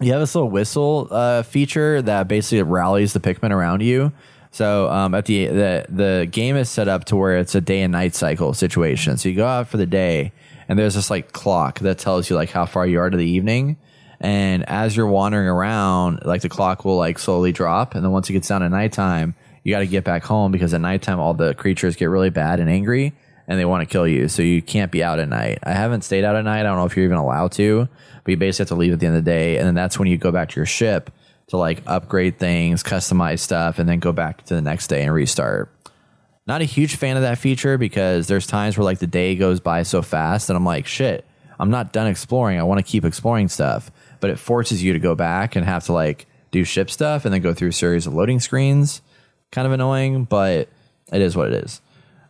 You 0.01 0.13
have 0.13 0.21
this 0.21 0.35
little 0.37 0.51
whistle 0.51 1.09
uh, 1.11 1.43
feature 1.43 2.01
that 2.03 2.29
basically 2.29 2.63
rallies 2.63 3.15
the 3.15 3.21
Pikmin 3.21 3.51
around 3.51 3.83
you. 3.83 4.13
So 4.53 4.89
um, 4.89 5.13
at 5.15 5.27
the, 5.27 5.47
the 5.47 5.87
the 5.89 6.29
game 6.31 6.57
is 6.57 6.71
set 6.71 6.87
up 6.87 7.05
to 7.07 7.17
where 7.17 7.37
it's 7.37 7.55
a 7.55 7.61
day 7.61 7.83
and 7.83 7.93
night 7.93 8.15
cycle 8.15 8.55
situation. 8.55 9.17
So 9.17 9.29
you 9.29 9.35
go 9.35 9.47
out 9.47 9.69
for 9.69 9.77
the 9.77 9.87
day, 9.87 10.33
and 10.69 10.79
there's 10.79 10.95
this 10.95 11.11
like 11.11 11.33
clock 11.33 11.81
that 11.81 11.99
tells 11.99 12.31
you 12.31 12.37
like 12.37 12.51
how 12.51 12.65
far 12.65 12.87
you 12.87 13.01
are 13.01 13.11
to 13.11 13.17
the 13.17 13.29
evening. 13.29 13.77
And 14.21 14.69
as 14.69 14.97
you're 14.97 15.09
wandering 15.09 15.49
around, 15.49 16.21
like 16.25 16.43
the 16.43 16.49
clock 16.49 16.85
will 16.85 16.97
like 16.97 17.19
slowly 17.19 17.53
drop, 17.53 17.95
and 17.95 18.05
then 18.05 18.13
once 18.13 18.31
it 18.31 18.35
gets 18.35 18.49
down 18.49 18.61
to 18.61 18.69
nighttime, 18.69 19.35
you 19.65 19.75
got 19.75 19.81
to 19.81 19.87
get 19.87 20.05
back 20.05 20.23
home 20.23 20.53
because 20.53 20.73
at 20.75 20.81
nighttime 20.81 21.19
all 21.19 21.35
the 21.35 21.55
creatures 21.55 21.97
get 21.97 22.07
really 22.07 22.31
bad 22.31 22.61
and 22.61 22.71
angry, 22.71 23.15
and 23.49 23.59
they 23.59 23.65
want 23.65 23.81
to 23.81 23.93
kill 23.93 24.07
you. 24.07 24.29
So 24.29 24.43
you 24.43 24.63
can't 24.63 24.93
be 24.93 25.03
out 25.03 25.19
at 25.19 25.29
night. 25.29 25.59
I 25.65 25.73
haven't 25.73 26.03
stayed 26.03 26.23
out 26.23 26.37
at 26.37 26.45
night. 26.45 26.61
I 26.61 26.63
don't 26.65 26.77
know 26.77 26.85
if 26.85 26.97
you're 26.97 27.07
even 27.07 27.17
allowed 27.17 27.53
to, 27.53 27.89
but 28.23 28.31
you 28.31 28.37
basically 28.37 28.63
have 28.65 28.69
to 28.69 28.75
leave 28.77 28.93
at 28.93 29.01
the 29.01 29.07
end 29.07 29.17
of 29.17 29.25
the 29.25 29.31
day, 29.31 29.57
and 29.57 29.67
then 29.67 29.75
that's 29.75 29.99
when 29.99 30.07
you 30.07 30.19
go 30.19 30.31
back 30.31 30.51
to 30.51 30.57
your 30.57 30.67
ship 30.67 31.11
to 31.49 31.57
like 31.57 31.83
upgrade 31.87 32.39
things, 32.39 32.83
customize 32.83 33.41
stuff, 33.41 33.79
and 33.79 33.89
then 33.89 33.99
go 33.99 34.13
back 34.13 34.45
to 34.45 34.55
the 34.55 34.61
next 34.61 34.89
day 34.89 35.03
and 35.03 35.13
restart. 35.13 35.71
Not 36.47 36.61
a 36.61 36.65
huge 36.65 36.97
fan 36.97 37.17
of 37.17 37.23
that 37.23 37.39
feature 37.39 37.79
because 37.79 38.27
there's 38.27 38.47
times 38.47 38.77
where 38.77 38.85
like 38.85 38.99
the 38.99 39.07
day 39.07 39.35
goes 39.35 39.61
by 39.61 39.83
so 39.83 40.03
fast 40.03 40.49
that 40.49 40.57
I'm 40.57 40.65
like, 40.65 40.87
shit, 40.87 41.25
I'm 41.59 41.71
not 41.71 41.93
done 41.93 42.07
exploring. 42.07 42.59
I 42.59 42.63
want 42.63 42.79
to 42.79 42.91
keep 42.91 43.05
exploring 43.05 43.49
stuff, 43.49 43.91
but 44.21 44.31
it 44.31 44.39
forces 44.39 44.83
you 44.83 44.93
to 44.93 44.99
go 44.99 45.15
back 45.15 45.57
and 45.57 45.65
have 45.65 45.85
to 45.87 45.93
like 45.93 46.27
do 46.51 46.65
ship 46.65 46.91
stuff 46.91 47.25
and 47.25 47.35
then 47.35 47.43
go 47.43 47.53
through 47.53 47.69
a 47.69 47.73
series 47.73 48.07
of 48.07 48.15
loading 48.15 48.41
screens. 48.41 49.03
Kind 49.51 49.67
of 49.67 49.73
annoying, 49.73 50.25
but 50.25 50.69
it 51.13 51.23
is 51.23 51.37
what 51.37 51.53
it 51.53 51.65
is. 51.65 51.81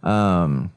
Um, 0.02 0.72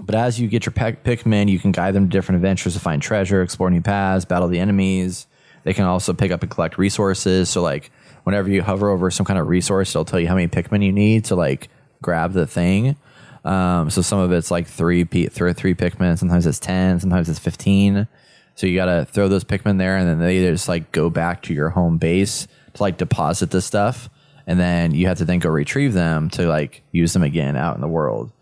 but 0.00 0.14
as 0.14 0.40
you 0.40 0.48
get 0.48 0.66
your 0.66 0.72
pick- 0.72 1.04
Pikmin, 1.04 1.48
you 1.48 1.58
can 1.58 1.72
guide 1.72 1.94
them 1.94 2.08
to 2.08 2.10
different 2.10 2.36
adventures 2.36 2.74
to 2.74 2.80
find 2.80 3.02
treasure, 3.02 3.42
explore 3.42 3.70
new 3.70 3.80
paths, 3.82 4.24
battle 4.24 4.48
the 4.48 4.60
enemies. 4.60 5.26
They 5.64 5.74
can 5.74 5.84
also 5.84 6.14
pick 6.14 6.30
up 6.30 6.42
and 6.42 6.50
collect 6.50 6.78
resources. 6.78 7.50
So, 7.50 7.62
like, 7.62 7.90
whenever 8.24 8.48
you 8.50 8.62
hover 8.62 8.90
over 8.90 9.10
some 9.10 9.26
kind 9.26 9.38
of 9.38 9.48
resource, 9.48 9.90
it'll 9.90 10.04
tell 10.04 10.20
you 10.20 10.28
how 10.28 10.34
many 10.34 10.48
Pikmin 10.48 10.84
you 10.84 10.92
need 10.92 11.24
to 11.26 11.34
like 11.34 11.68
grab 12.02 12.32
the 12.32 12.46
thing. 12.46 12.96
Um, 13.44 13.88
so 13.90 14.02
some 14.02 14.18
of 14.18 14.32
it's 14.32 14.50
like 14.50 14.66
three, 14.66 15.04
P- 15.04 15.28
th- 15.28 15.56
three 15.56 15.74
Pikmin. 15.74 16.18
Sometimes 16.18 16.46
it's 16.46 16.58
ten. 16.58 17.00
Sometimes 17.00 17.28
it's 17.28 17.38
fifteen. 17.38 18.06
So 18.54 18.66
you 18.66 18.76
gotta 18.76 19.04
throw 19.04 19.28
those 19.28 19.44
Pikmin 19.44 19.78
there, 19.78 19.96
and 19.96 20.08
then 20.08 20.18
they 20.18 20.40
just 20.40 20.68
like 20.68 20.92
go 20.92 21.08
back 21.08 21.42
to 21.44 21.54
your 21.54 21.70
home 21.70 21.98
base 21.98 22.48
to 22.74 22.82
like 22.82 22.98
deposit 22.98 23.50
the 23.50 23.62
stuff, 23.62 24.10
and 24.46 24.58
then 24.58 24.94
you 24.94 25.06
have 25.06 25.18
to 25.18 25.24
then 25.24 25.38
go 25.38 25.48
retrieve 25.48 25.94
them 25.94 26.28
to 26.30 26.46
like 26.46 26.82
use 26.92 27.12
them 27.12 27.22
again 27.22 27.56
out 27.56 27.76
in 27.76 27.80
the 27.80 27.88
world. 27.88 28.32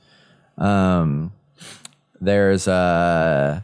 Um, 0.58 1.32
there's 2.20 2.68
uh, 2.68 3.60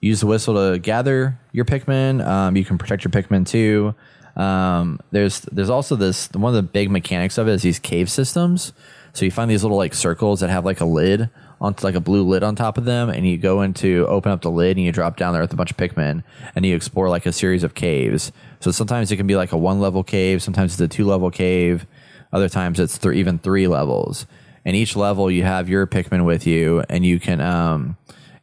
use 0.00 0.20
the 0.20 0.26
whistle 0.26 0.54
to 0.54 0.78
gather 0.78 1.38
your 1.52 1.64
Pikmin. 1.64 2.24
Um, 2.26 2.56
you 2.56 2.64
can 2.64 2.78
protect 2.78 3.04
your 3.04 3.10
Pikmin 3.10 3.46
too. 3.46 3.94
Um, 4.36 5.00
there's 5.10 5.40
there's 5.40 5.70
also 5.70 5.96
this 5.96 6.30
one 6.32 6.54
of 6.54 6.56
the 6.56 6.62
big 6.62 6.90
mechanics 6.90 7.38
of 7.38 7.48
it 7.48 7.52
is 7.52 7.62
these 7.62 7.78
cave 7.78 8.10
systems. 8.10 8.72
So 9.12 9.24
you 9.24 9.30
find 9.30 9.50
these 9.50 9.64
little 9.64 9.76
like 9.76 9.94
circles 9.94 10.40
that 10.40 10.50
have 10.50 10.64
like 10.64 10.80
a 10.80 10.84
lid 10.84 11.28
on 11.60 11.74
like 11.82 11.96
a 11.96 12.00
blue 12.00 12.22
lid 12.22 12.44
on 12.44 12.54
top 12.54 12.78
of 12.78 12.84
them, 12.84 13.08
and 13.08 13.26
you 13.26 13.36
go 13.36 13.62
into 13.62 14.06
open 14.06 14.30
up 14.30 14.42
the 14.42 14.50
lid 14.50 14.76
and 14.76 14.86
you 14.86 14.92
drop 14.92 15.16
down 15.16 15.32
there 15.32 15.42
with 15.42 15.52
a 15.52 15.56
bunch 15.56 15.72
of 15.72 15.76
Pikmin, 15.76 16.22
and 16.54 16.64
you 16.64 16.76
explore 16.76 17.08
like 17.08 17.26
a 17.26 17.32
series 17.32 17.64
of 17.64 17.74
caves. 17.74 18.30
So 18.60 18.70
sometimes 18.70 19.10
it 19.10 19.16
can 19.16 19.26
be 19.26 19.36
like 19.36 19.52
a 19.52 19.56
one 19.56 19.80
level 19.80 20.04
cave, 20.04 20.42
sometimes 20.42 20.72
it's 20.72 20.80
a 20.80 20.88
two 20.88 21.04
level 21.04 21.30
cave, 21.30 21.86
other 22.32 22.48
times 22.48 22.78
it's 22.78 22.96
th- 22.96 23.16
even 23.16 23.38
three 23.38 23.66
levels. 23.66 24.26
And 24.64 24.76
each 24.76 24.96
level 24.96 25.30
you 25.30 25.44
have 25.44 25.68
your 25.68 25.86
Pikmin 25.86 26.24
with 26.24 26.46
you, 26.46 26.84
and 26.88 27.04
you 27.04 27.18
can 27.18 27.40
um, 27.40 27.96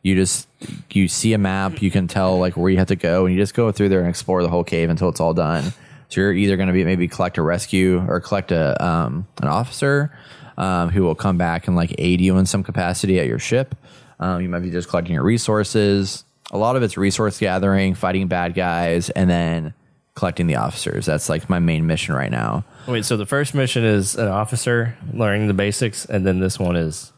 you 0.05 0.13
just 0.13 0.47
you 0.91 1.07
see 1.07 1.33
a 1.33 1.37
map 1.39 1.81
you 1.81 1.89
can 1.89 2.07
tell 2.07 2.37
like 2.37 2.55
where 2.55 2.69
you 2.69 2.77
have 2.77 2.87
to 2.87 2.95
go 2.95 3.25
and 3.25 3.33
you 3.33 3.41
just 3.41 3.55
go 3.55 3.71
through 3.71 3.89
there 3.89 4.01
and 4.01 4.07
explore 4.07 4.43
the 4.43 4.49
whole 4.49 4.63
cave 4.63 4.91
until 4.91 5.09
it's 5.09 5.19
all 5.19 5.33
done. 5.33 5.73
So 6.09 6.21
you're 6.21 6.31
either 6.31 6.57
going 6.57 6.67
to 6.67 6.73
be 6.73 6.83
maybe 6.83 7.07
collect 7.07 7.39
a 7.39 7.41
rescue 7.41 8.05
or 8.07 8.19
collect 8.19 8.51
a 8.51 8.83
um, 8.85 9.27
an 9.41 9.47
officer 9.47 10.15
um, 10.59 10.89
who 10.89 11.01
will 11.01 11.15
come 11.15 11.39
back 11.39 11.67
and 11.67 11.75
like 11.75 11.95
aid 11.97 12.21
you 12.21 12.37
in 12.37 12.45
some 12.45 12.63
capacity 12.63 13.19
at 13.19 13.25
your 13.25 13.39
ship. 13.39 13.75
Um, 14.19 14.41
you 14.41 14.47
might 14.47 14.59
be 14.59 14.69
just 14.69 14.89
collecting 14.89 15.15
your 15.15 15.23
resources. 15.23 16.23
A 16.51 16.57
lot 16.59 16.75
of 16.75 16.83
it's 16.83 16.97
resource 16.97 17.39
gathering 17.39 17.95
fighting 17.95 18.27
bad 18.27 18.53
guys 18.53 19.09
and 19.09 19.27
then 19.27 19.73
collecting 20.13 20.45
the 20.45 20.57
officers. 20.57 21.07
That's 21.07 21.29
like 21.29 21.49
my 21.49 21.57
main 21.57 21.87
mission 21.87 22.13
right 22.13 22.31
now 22.31 22.63
Wait, 22.87 23.03
so 23.03 23.17
the 23.17 23.25
first 23.25 23.55
mission 23.55 23.83
is 23.83 24.15
an 24.15 24.27
officer 24.27 24.95
learning 25.11 25.47
the 25.47 25.53
basics, 25.53 26.05
and 26.05 26.25
then 26.25 26.39
this 26.39 26.59
one 26.59 26.75
is 26.75 27.11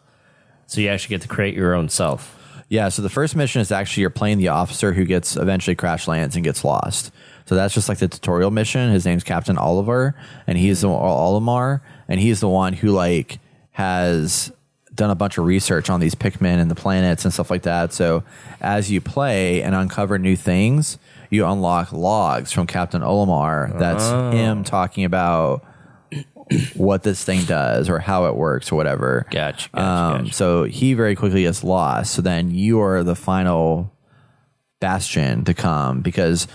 so 0.65 0.81
you 0.81 0.89
actually 0.89 1.15
get 1.15 1.21
to 1.21 1.27
create 1.27 1.55
your 1.55 1.73
own 1.73 1.89
self. 1.89 2.33
Yeah, 2.69 2.89
so 2.89 3.01
the 3.01 3.09
first 3.09 3.35
mission 3.35 3.61
is 3.61 3.71
actually 3.71 4.01
you're 4.01 4.09
playing 4.09 4.37
the 4.37 4.49
officer 4.49 4.93
who 4.93 5.05
gets 5.05 5.37
eventually 5.37 5.75
crash 5.75 6.07
lands 6.07 6.35
and 6.35 6.43
gets 6.43 6.63
lost. 6.65 7.11
So 7.45 7.55
that's 7.55 7.73
just 7.73 7.87
like 7.87 7.99
the 7.99 8.09
tutorial 8.09 8.51
mission. 8.51 8.91
His 8.91 9.05
name's 9.05 9.23
Captain 9.23 9.57
Oliver, 9.57 10.15
and 10.45 10.57
he's 10.57 10.81
the 10.81 10.89
Olimar, 10.89 11.79
and 12.09 12.19
he's 12.19 12.41
the 12.41 12.49
one 12.49 12.73
who 12.73 12.91
like 12.91 13.39
has 13.71 14.51
done 14.93 15.09
a 15.09 15.15
bunch 15.15 15.37
of 15.37 15.45
research 15.45 15.89
on 15.89 16.01
these 16.01 16.15
Pikmin 16.15 16.59
and 16.59 16.69
the 16.69 16.75
planets 16.75 17.23
and 17.23 17.33
stuff 17.33 17.49
like 17.49 17.61
that. 17.61 17.93
So 17.93 18.23
as 18.59 18.91
you 18.91 18.99
play 18.99 19.61
and 19.61 19.75
uncover 19.75 20.19
new 20.19 20.35
things, 20.35 20.97
you 21.29 21.45
unlock 21.45 21.91
logs 21.91 22.51
from 22.51 22.67
Captain 22.67 23.01
Olimar. 23.01 23.77
That's 23.77 24.07
him 24.35 24.63
talking 24.63 25.03
about 25.03 25.65
what 26.75 27.03
this 27.03 27.23
thing 27.23 27.43
does 27.45 27.89
or 27.89 27.99
how 27.99 28.25
it 28.27 28.35
works 28.35 28.71
or 28.71 28.75
whatever. 28.75 29.25
Gotcha, 29.31 29.69
gotcha, 29.69 29.85
um, 29.85 30.23
gotcha. 30.25 30.33
So 30.33 30.63
he 30.63 30.93
very 30.93 31.15
quickly 31.15 31.43
gets 31.43 31.63
lost. 31.63 32.13
So 32.13 32.21
then 32.21 32.51
you 32.51 32.79
are 32.81 33.03
the 33.03 33.15
final 33.15 33.91
bastion 34.79 35.43
to 35.45 35.53
come 35.53 36.01
because 36.01 36.47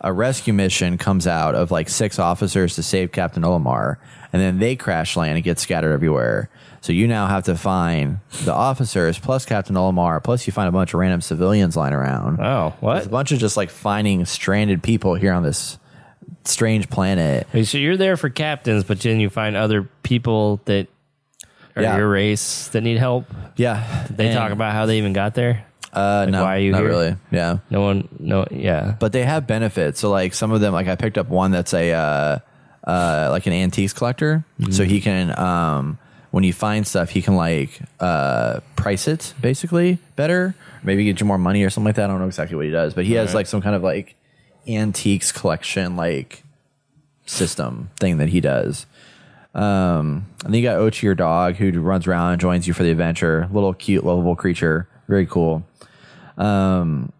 a 0.00 0.12
rescue 0.12 0.52
mission 0.52 0.96
comes 0.98 1.26
out 1.26 1.54
of 1.54 1.70
like 1.70 1.88
six 1.88 2.18
officers 2.18 2.74
to 2.76 2.82
save 2.82 3.12
Captain 3.12 3.42
Olimar, 3.42 3.96
and 4.32 4.40
then 4.40 4.58
they 4.58 4.76
crash 4.76 5.16
land 5.16 5.34
and 5.34 5.44
get 5.44 5.58
scattered 5.58 5.92
everywhere. 5.92 6.48
So 6.82 6.92
you 6.94 7.06
now 7.06 7.26
have 7.26 7.44
to 7.44 7.56
find 7.56 8.20
the 8.44 8.54
officers 8.54 9.18
plus 9.18 9.44
Captain 9.44 9.76
Olimar, 9.76 10.22
plus 10.24 10.46
you 10.46 10.52
find 10.52 10.66
a 10.68 10.72
bunch 10.72 10.94
of 10.94 11.00
random 11.00 11.20
civilians 11.20 11.76
lying 11.76 11.92
around. 11.92 12.40
Oh, 12.40 12.74
There's 12.80 13.06
a 13.06 13.10
bunch 13.10 13.32
of 13.32 13.38
just 13.38 13.56
like 13.56 13.68
finding 13.68 14.24
stranded 14.24 14.82
people 14.82 15.14
here 15.14 15.32
on 15.34 15.42
this 15.42 15.78
strange 16.44 16.88
planet. 16.88 17.46
Wait, 17.52 17.64
so 17.64 17.76
you're 17.76 17.98
there 17.98 18.16
for 18.16 18.30
captains, 18.30 18.84
but 18.84 18.98
then 19.00 19.20
you 19.20 19.28
find 19.28 19.56
other 19.56 19.88
people 20.02 20.60
that 20.64 20.86
are 21.76 21.82
Yeah. 21.82 21.98
your 21.98 22.08
race 22.08 22.68
that 22.68 22.80
need 22.80 22.96
help. 22.96 23.26
Yeah, 23.56 24.06
They 24.08 24.28
and- 24.28 24.38
talk 24.38 24.50
about 24.50 24.72
how 24.72 24.86
they 24.86 24.96
even 24.98 25.12
got 25.12 25.34
there. 25.34 25.64
Uh, 25.92 26.26
no, 26.30 26.44
why 26.44 26.56
are 26.56 26.60
you 26.60 26.70
not 26.72 26.78
here? 26.82 26.88
really. 26.88 27.16
Yeah, 27.32 27.58
No 27.68 27.80
one, 27.82 28.08
no, 28.20 28.46
yeah. 28.50 28.94
but 29.00 29.12
they 29.12 29.24
have 29.24 29.46
benefits. 29.46 29.98
So 30.00 30.08
like 30.10 30.32
some 30.34 30.52
of 30.52 30.60
them, 30.60 30.72
like 30.72 30.86
I 30.88 30.94
picked 30.94 31.18
up 31.18 31.28
one 31.28 31.50
that's 31.50 31.74
a 31.74 31.92
uh, 31.92 32.38
uh, 32.88 33.28
like 33.32 33.46
an 33.46 33.52
antiques 33.52 33.92
collector. 33.92 34.44
So 34.70 34.84
he 34.84 35.00
can 35.00 35.36
um, 35.38 35.98
when 36.30 36.44
you 36.44 36.52
find 36.52 36.86
stuff, 36.86 37.10
he 37.10 37.22
can 37.22 37.36
like 37.36 37.80
uh, 37.98 38.60
price 38.76 39.08
it 39.08 39.34
basically 39.40 39.98
better. 40.16 40.54
Maybe 40.82 41.04
get 41.04 41.20
you 41.20 41.26
more 41.26 41.38
money 41.38 41.62
or 41.62 41.70
something 41.70 41.86
like 41.86 41.96
that. 41.96 42.04
I 42.04 42.06
don't 42.08 42.20
know 42.20 42.26
exactly 42.26 42.56
what 42.56 42.64
he 42.64 42.70
does, 42.70 42.94
but 42.94 43.04
he 43.04 43.14
has 43.14 43.34
like 43.34 43.46
some 43.46 43.60
kind 43.60 43.76
of 43.76 43.82
like 43.82 44.14
antiques 44.66 45.32
collection 45.32 45.96
like 45.96 46.42
system 47.26 47.90
thing 47.98 48.18
that 48.18 48.28
he 48.28 48.40
does. 48.40 48.86
Um, 49.54 50.26
and 50.44 50.54
then 50.54 50.54
you 50.54 50.62
got 50.62 50.78
Oatchi, 50.78 51.02
your 51.02 51.14
dog, 51.14 51.56
who 51.56 51.72
runs 51.80 52.06
around 52.06 52.32
and 52.32 52.40
joins 52.40 52.66
you 52.66 52.72
for 52.72 52.82
the 52.82 52.90
adventure. 52.90 53.48
Little 53.52 53.74
cute, 53.74 54.04
lovable 54.04 54.36
creature, 54.36 54.88
very 55.08 55.26
cool. 55.26 55.64
Um, 56.38 57.12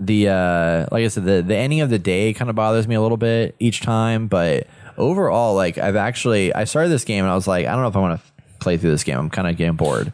the 0.00 0.28
uh, 0.28 0.86
like 0.90 1.04
I 1.04 1.08
said, 1.08 1.24
the 1.24 1.42
the 1.42 1.56
ending 1.56 1.80
of 1.80 1.90
the 1.90 1.98
day 1.98 2.32
kind 2.32 2.50
of 2.50 2.56
bothers 2.56 2.88
me 2.88 2.94
a 2.94 3.00
little 3.00 3.16
bit 3.16 3.54
each 3.58 3.80
time, 3.80 4.26
but 4.26 4.66
overall, 4.96 5.54
like 5.54 5.78
I've 5.78 5.96
actually 5.96 6.52
I 6.54 6.64
started 6.64 6.88
this 6.88 7.04
game 7.04 7.24
and 7.24 7.30
I 7.30 7.34
was 7.34 7.46
like, 7.46 7.66
I 7.66 7.72
don't 7.72 7.82
know 7.82 7.88
if 7.88 7.96
I 7.96 8.00
want 8.00 8.20
to 8.20 8.35
play 8.58 8.76
through 8.76 8.90
this 8.90 9.04
game. 9.04 9.18
I'm 9.18 9.30
kind 9.30 9.48
of 9.48 9.56
getting 9.56 9.76
bored. 9.76 10.12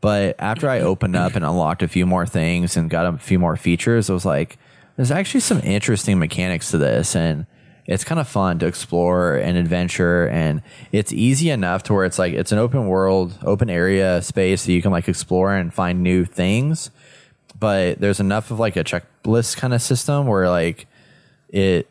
But 0.00 0.36
after 0.38 0.68
I 0.68 0.80
opened 0.80 1.16
up 1.16 1.34
and 1.34 1.44
unlocked 1.44 1.82
a 1.82 1.88
few 1.88 2.04
more 2.04 2.26
things 2.26 2.76
and 2.76 2.90
got 2.90 3.06
a 3.06 3.16
few 3.16 3.38
more 3.38 3.56
features, 3.56 4.10
I 4.10 4.12
was 4.12 4.26
like, 4.26 4.58
there's 4.96 5.10
actually 5.10 5.40
some 5.40 5.60
interesting 5.60 6.18
mechanics 6.18 6.70
to 6.70 6.78
this 6.78 7.16
and 7.16 7.46
it's 7.86 8.04
kind 8.04 8.20
of 8.20 8.26
fun 8.28 8.58
to 8.60 8.66
explore 8.66 9.36
and 9.36 9.58
adventure 9.58 10.28
and 10.28 10.62
it's 10.92 11.12
easy 11.12 11.50
enough 11.50 11.82
to 11.84 11.92
where 11.92 12.04
it's 12.04 12.18
like 12.18 12.32
it's 12.32 12.52
an 12.52 12.58
open 12.58 12.86
world 12.86 13.36
open 13.42 13.68
area 13.68 14.22
space 14.22 14.64
that 14.64 14.72
you 14.72 14.80
can 14.80 14.90
like 14.90 15.08
explore 15.08 15.54
and 15.54 15.74
find 15.74 16.02
new 16.02 16.24
things 16.24 16.90
but 17.58 18.00
there's 18.00 18.20
enough 18.20 18.50
of 18.50 18.58
like 18.58 18.76
a 18.76 18.84
checklist 18.84 19.56
kind 19.56 19.74
of 19.74 19.82
system 19.82 20.26
where 20.26 20.48
like 20.48 20.86
it 21.50 21.88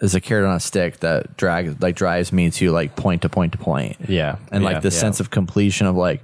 is 0.00 0.14
a 0.14 0.20
carrot 0.20 0.46
on 0.46 0.54
a 0.54 0.60
stick 0.60 1.00
that 1.00 1.36
drag 1.36 1.80
like 1.82 1.96
drives 1.96 2.32
me 2.32 2.50
to 2.50 2.70
like 2.70 2.96
point 2.96 3.22
to 3.22 3.28
point 3.28 3.52
to 3.52 3.58
point. 3.58 3.96
Yeah. 4.08 4.36
and 4.50 4.62
Yeah, 4.62 4.70
like 4.70 4.82
the 4.82 4.88
yeah. 4.88 5.00
sense 5.00 5.20
of 5.20 5.30
completion 5.30 5.86
of 5.86 5.96
like 5.96 6.22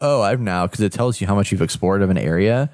oh 0.00 0.22
i've 0.22 0.40
now 0.40 0.66
because 0.66 0.80
it 0.80 0.92
tells 0.92 1.20
you 1.20 1.26
how 1.26 1.34
much 1.34 1.50
you've 1.50 1.62
explored 1.62 2.02
of 2.02 2.10
an 2.10 2.18
area. 2.18 2.70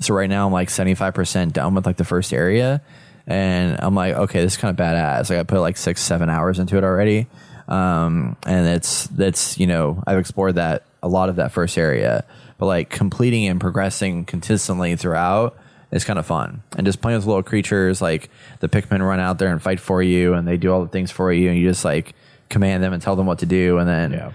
So 0.00 0.14
right 0.14 0.30
now 0.30 0.46
i'm 0.46 0.52
like 0.52 0.68
75% 0.68 1.52
done 1.52 1.74
with 1.74 1.86
like 1.86 1.96
the 1.96 2.04
first 2.04 2.32
area. 2.32 2.82
And 3.26 3.78
i'm 3.80 3.94
like 3.94 4.14
okay 4.14 4.40
this 4.42 4.54
is 4.54 4.58
kind 4.58 4.78
of 4.78 4.84
badass. 4.84 5.30
Like 5.30 5.38
i 5.38 5.42
put 5.42 5.60
like 5.60 5.76
six 5.76 6.00
seven 6.00 6.28
hours 6.30 6.58
into 6.58 6.76
it 6.76 6.84
already. 6.84 7.26
Um 7.68 8.36
and 8.46 8.66
it's 8.66 9.06
that's 9.08 9.58
you 9.58 9.66
know 9.66 10.02
i've 10.06 10.18
explored 10.18 10.56
that 10.56 10.84
a 11.02 11.08
lot 11.08 11.28
of 11.28 11.36
that 11.36 11.52
first 11.52 11.76
area. 11.76 12.24
But 12.58 12.66
like 12.66 12.90
completing 12.90 13.46
and 13.48 13.60
progressing 13.60 14.24
consistently 14.24 14.94
throughout 14.94 15.56
is 15.92 16.04
kind 16.04 16.18
of 16.18 16.26
fun 16.26 16.62
and 16.76 16.86
just 16.86 17.00
playing 17.00 17.16
with 17.18 17.26
little 17.26 17.42
creatures 17.42 18.00
like 18.02 18.30
the 18.60 18.68
pikmin 18.68 19.06
run 19.06 19.20
out 19.20 19.38
there 19.38 19.52
and 19.52 19.62
fight 19.62 19.78
for 19.78 20.02
you 20.02 20.34
and 20.34 20.48
they 20.48 20.56
do 20.56 20.72
all 20.72 20.82
the 20.82 20.88
things 20.88 21.10
for 21.10 21.32
you 21.32 21.48
and 21.50 21.58
you 21.58 21.68
just 21.68 21.84
like 21.84 22.14
command 22.48 22.82
them 22.82 22.92
and 22.92 23.02
tell 23.02 23.14
them 23.16 23.26
what 23.26 23.38
to 23.40 23.46
do 23.46 23.78
and 23.78 23.88
then 23.88 24.12
Yeah. 24.12 24.32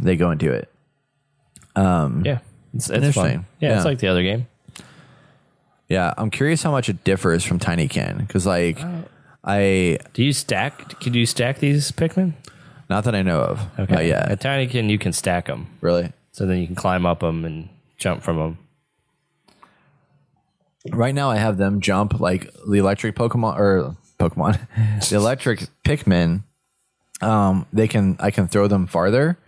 they 0.00 0.16
go 0.16 0.30
and 0.30 0.38
do 0.40 0.52
it 0.52 0.68
um, 1.76 2.22
Yeah. 2.24 2.38
It's, 2.74 2.88
it's 2.88 2.96
Interesting. 3.04 3.38
fun. 3.38 3.46
Yeah, 3.58 3.70
Yeah. 3.70 3.76
it's 3.76 3.84
like 3.84 3.98
the 3.98 4.08
other 4.08 4.22
game. 4.22 4.46
yeah 5.88 6.14
i'm 6.16 6.30
curious 6.30 6.62
how 6.62 6.70
much 6.70 6.88
it 6.88 7.02
differs 7.04 7.44
from 7.44 7.58
Tiny 7.58 7.88
tinykin 7.88 8.18
because 8.18 8.46
like 8.46 8.80
uh, 8.82 9.02
i 9.44 9.98
Do 10.14 10.22
you 10.22 10.32
stack? 10.32 11.00
Can 11.00 11.14
you 11.14 11.26
stack 11.26 11.58
these 11.58 11.90
Pikmin? 11.92 12.34
not 12.88 13.04
that 13.04 13.14
i 13.14 13.22
know 13.22 13.40
of 13.40 13.60
okay 13.78 13.94
not 13.94 14.04
yet 14.04 14.30
At 14.30 14.40
Tinykin, 14.40 14.88
you 14.90 14.98
can 14.98 15.12
stack 15.12 15.46
them. 15.46 15.66
really 15.80 16.12
So 16.32 16.46
then 16.46 16.58
you 16.58 16.66
can 16.66 16.76
climb 16.76 17.04
up 17.06 17.20
them 17.20 17.44
and 17.44 17.68
jump 17.98 18.22
from 18.22 18.36
them. 18.38 18.58
Right 20.92 21.14
now 21.14 21.30
I 21.30 21.36
have 21.36 21.56
them 21.58 21.80
jump 21.80 22.20
like 22.20 22.50
the 22.66 22.78
electric 22.78 23.14
Pokemon 23.14 23.58
or 23.58 23.96
Pokemon, 24.18 24.58
the 25.08 25.16
electric 25.16 25.66
Pikmin. 25.84 26.44
Um, 27.20 27.66
they 27.72 27.86
can 27.88 28.16
I 28.18 28.30
can 28.30 28.48
throw 28.48 28.66
them 28.66 28.86
farther, 28.86 29.38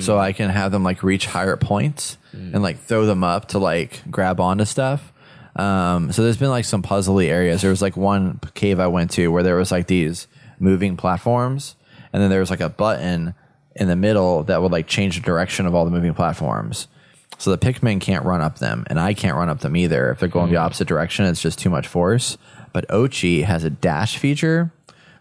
so 0.00 0.18
I 0.18 0.32
can 0.32 0.48
have 0.50 0.72
them 0.72 0.82
like 0.84 1.02
reach 1.02 1.26
higher 1.26 1.56
points 1.56 2.16
and 2.32 2.62
like 2.62 2.78
throw 2.78 3.04
them 3.06 3.22
up 3.24 3.48
to 3.48 3.58
like 3.58 4.02
grab 4.10 4.40
onto 4.40 4.64
stuff. 4.64 5.12
Um, 5.56 6.12
so 6.12 6.22
there's 6.22 6.36
been 6.36 6.50
like 6.50 6.64
some 6.66 6.82
puzzly 6.82 7.28
areas. 7.28 7.62
There 7.62 7.70
was 7.70 7.82
like 7.82 7.96
one 7.96 8.40
cave 8.54 8.78
I 8.78 8.86
went 8.86 9.10
to 9.12 9.28
where 9.28 9.42
there 9.42 9.56
was 9.56 9.70
like 9.72 9.86
these 9.86 10.28
moving 10.58 10.96
platforms, 10.96 11.76
and 12.12 12.22
then 12.22 12.30
there 12.30 12.40
was 12.40 12.50
like 12.50 12.60
a 12.60 12.68
button 12.68 13.34
in 13.74 13.88
the 13.88 13.96
middle 13.96 14.44
that 14.44 14.62
would 14.62 14.72
like 14.72 14.86
change 14.86 15.16
the 15.16 15.22
direction 15.22 15.66
of 15.66 15.74
all 15.74 15.84
the 15.84 15.90
moving 15.90 16.14
platforms. 16.14 16.88
So 17.38 17.50
the 17.50 17.58
Pikmin 17.58 18.00
can't 18.00 18.24
run 18.24 18.40
up 18.40 18.58
them, 18.58 18.84
and 18.88 18.98
I 18.98 19.14
can't 19.14 19.36
run 19.36 19.48
up 19.48 19.60
them 19.60 19.76
either. 19.76 20.10
If 20.10 20.20
they're 20.20 20.28
going 20.28 20.50
the 20.50 20.58
hmm. 20.58 20.64
opposite 20.64 20.88
direction, 20.88 21.26
it's 21.26 21.42
just 21.42 21.58
too 21.58 21.70
much 21.70 21.86
force. 21.86 22.38
But 22.72 22.88
Oatchi 22.88 23.44
has 23.44 23.64
a 23.64 23.70
dash 23.70 24.18
feature 24.18 24.72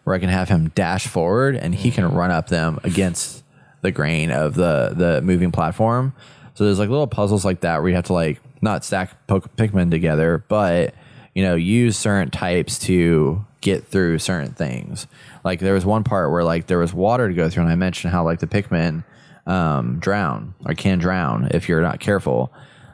where 0.03 0.15
I 0.15 0.19
can 0.19 0.29
have 0.29 0.49
him 0.49 0.69
dash 0.69 1.07
forward, 1.07 1.55
and 1.55 1.75
he 1.75 1.91
can 1.91 2.05
hmm. 2.05 2.15
run 2.15 2.31
up 2.31 2.47
them 2.47 2.79
against 2.83 3.43
the 3.81 3.91
grain 3.91 4.31
of 4.31 4.55
the 4.55 4.93
the 4.95 5.21
moving 5.21 5.51
platform. 5.51 6.13
So 6.55 6.63
there's 6.63 6.79
like 6.79 6.89
little 6.89 7.07
puzzles 7.07 7.45
like 7.45 7.61
that 7.61 7.81
where 7.81 7.89
you 7.89 7.95
have 7.95 8.05
to 8.05 8.13
like 8.13 8.41
not 8.61 8.83
stack 8.85 9.27
Pikmin 9.27 9.91
together, 9.91 10.43
but 10.47 10.95
you 11.33 11.43
know 11.43 11.55
use 11.55 11.97
certain 11.97 12.31
types 12.31 12.79
to 12.79 13.45
get 13.61 13.87
through 13.87 14.19
certain 14.19 14.53
things. 14.53 15.07
Like 15.43 15.59
there 15.59 15.73
was 15.73 15.85
one 15.85 16.03
part 16.03 16.31
where 16.31 16.43
like 16.43 16.67
there 16.67 16.79
was 16.79 16.93
water 16.93 17.27
to 17.27 17.33
go 17.33 17.49
through, 17.49 17.63
and 17.63 17.71
I 17.71 17.75
mentioned 17.75 18.11
how 18.11 18.23
like 18.23 18.39
the 18.39 18.47
Pikmin 18.47 19.03
um, 19.45 19.99
drown 19.99 20.53
or 20.65 20.73
can 20.73 20.97
drown 20.99 21.49
if 21.51 21.69
you're 21.69 21.81
not 21.81 21.99
careful. 21.99 22.51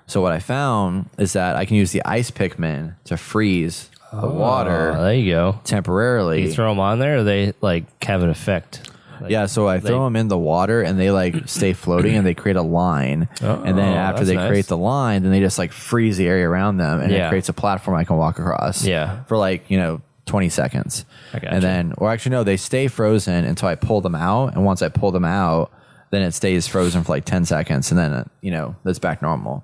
So 0.07 0.21
what 0.21 0.33
I 0.33 0.39
found 0.39 1.09
is 1.17 1.33
that 1.33 1.55
I 1.55 1.65
can 1.65 1.77
use 1.77 1.91
the 1.91 2.01
ice 2.05 2.31
Pikmin 2.31 2.95
to 3.05 3.15
freeze 3.17 3.89
the 4.11 4.27
water 4.27 4.93
Oh, 4.97 5.03
there 5.03 5.13
you 5.13 5.31
go. 5.31 5.59
temporarily. 5.63 6.41
You 6.43 6.51
throw 6.51 6.67
them 6.69 6.79
on 6.81 6.99
there, 6.99 7.19
or 7.19 7.23
they 7.23 7.53
like 7.61 8.03
have 8.03 8.21
an 8.23 8.29
effect. 8.29 8.89
Like, 9.21 9.31
yeah, 9.31 9.45
so 9.45 9.67
I 9.69 9.79
throw 9.79 10.03
them 10.03 10.15
in 10.17 10.27
the 10.27 10.37
water 10.37 10.81
and 10.81 10.99
they 10.99 11.11
like 11.11 11.35
stay 11.47 11.71
floating 11.73 12.15
and 12.15 12.25
they 12.25 12.33
create 12.33 12.57
a 12.57 12.61
line. 12.61 13.29
and 13.39 13.77
then 13.77 13.93
Oh, 13.93 13.97
after 13.97 14.17
that's 14.25 14.27
they 14.29 14.35
nice. 14.35 14.49
create 14.49 14.65
the 14.67 14.75
line, 14.77 15.21
then 15.23 15.31
they 15.31 15.39
just 15.39 15.57
like 15.59 15.71
freeze 15.71 16.17
the 16.17 16.27
area 16.27 16.49
around 16.49 16.77
them 16.77 16.99
and 17.01 17.11
it 17.11 17.15
Yeah. 17.17 17.29
creates 17.29 17.47
a 17.47 17.53
platform 17.53 17.95
I 17.95 18.03
can 18.03 18.17
walk 18.17 18.39
across. 18.39 18.83
Yeah. 18.83 19.23
For 19.25 19.37
like, 19.37 19.69
you 19.69 19.77
know, 19.77 20.01
20 20.25 20.49
seconds. 20.49 21.05
I 21.33 21.39
gotcha. 21.39 21.53
And 21.53 21.63
then, 21.63 21.93
or 21.99 22.11
actually, 22.11 22.31
no, 22.31 22.43
they 22.43 22.57
stay 22.57 22.87
frozen 22.87 23.45
until 23.45 23.69
I 23.69 23.75
pull 23.75 24.01
them 24.01 24.15
out. 24.15 24.55
And 24.55 24.65
once 24.65 24.81
I 24.81 24.89
pull 24.89 25.11
them 25.11 25.23
out, 25.25 25.71
then 26.11 26.21
it 26.21 26.33
stays 26.33 26.67
frozen 26.67 27.03
for 27.03 27.13
like 27.13 27.25
10 27.25 27.45
seconds 27.45 27.89
and 27.89 27.99
then, 27.99 28.13
uh, 28.13 28.23
you 28.41 28.51
know, 28.51 28.75
that's 28.83 28.99
back 28.99 29.21
normal. 29.21 29.63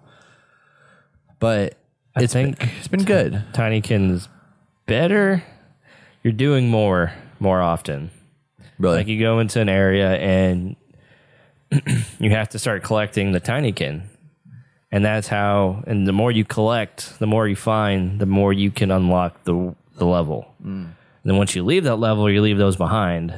But 1.39 1.77
I 2.15 2.23
it's 2.23 2.33
think 2.33 2.59
been, 2.59 2.69
it's 2.79 2.87
been 2.87 3.03
good. 3.03 3.43
Tinykin's 3.53 4.27
better. 4.87 5.43
You're 6.23 6.33
doing 6.33 6.69
more 6.69 7.13
more 7.39 7.61
often. 7.61 8.09
Really. 8.79 8.97
Like 8.97 9.07
you 9.07 9.19
go 9.19 9.39
into 9.39 9.61
an 9.61 9.69
area 9.69 10.15
and 10.15 10.75
you 12.19 12.31
have 12.31 12.49
to 12.49 12.59
start 12.59 12.83
collecting 12.83 13.33
the 13.33 13.41
tinykin. 13.41 14.03
And 14.91 15.05
that's 15.05 15.27
how 15.27 15.83
and 15.85 16.07
the 16.07 16.13
more 16.13 16.31
you 16.31 16.45
collect, 16.45 17.19
the 17.19 17.27
more 17.27 17.47
you 17.47 17.55
find, 17.55 18.19
the 18.19 18.25
more 18.25 18.53
you 18.53 18.71
can 18.71 18.89
unlock 18.89 19.43
the 19.43 19.75
the 19.95 20.05
level. 20.05 20.55
And 20.63 20.95
then 21.23 21.37
once 21.37 21.55
you 21.55 21.63
leave 21.63 21.83
that 21.83 21.97
level, 21.97 22.31
you 22.31 22.41
leave 22.41 22.57
those 22.57 22.77
behind 22.77 23.35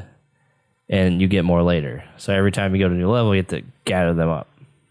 and 0.90 1.22
you 1.22 1.28
get 1.28 1.46
more 1.46 1.62
later. 1.64 2.04
So 2.18 2.34
every 2.34 2.52
time 2.52 2.76
you 2.76 2.82
go 2.84 2.90
to 2.90 2.96
a 2.96 2.98
new 2.98 3.10
level, 3.10 3.34
you 3.36 3.42
have 3.42 3.48
to 3.50 3.62
gather 3.86 4.14
them 4.14 4.30
up. 4.30 4.48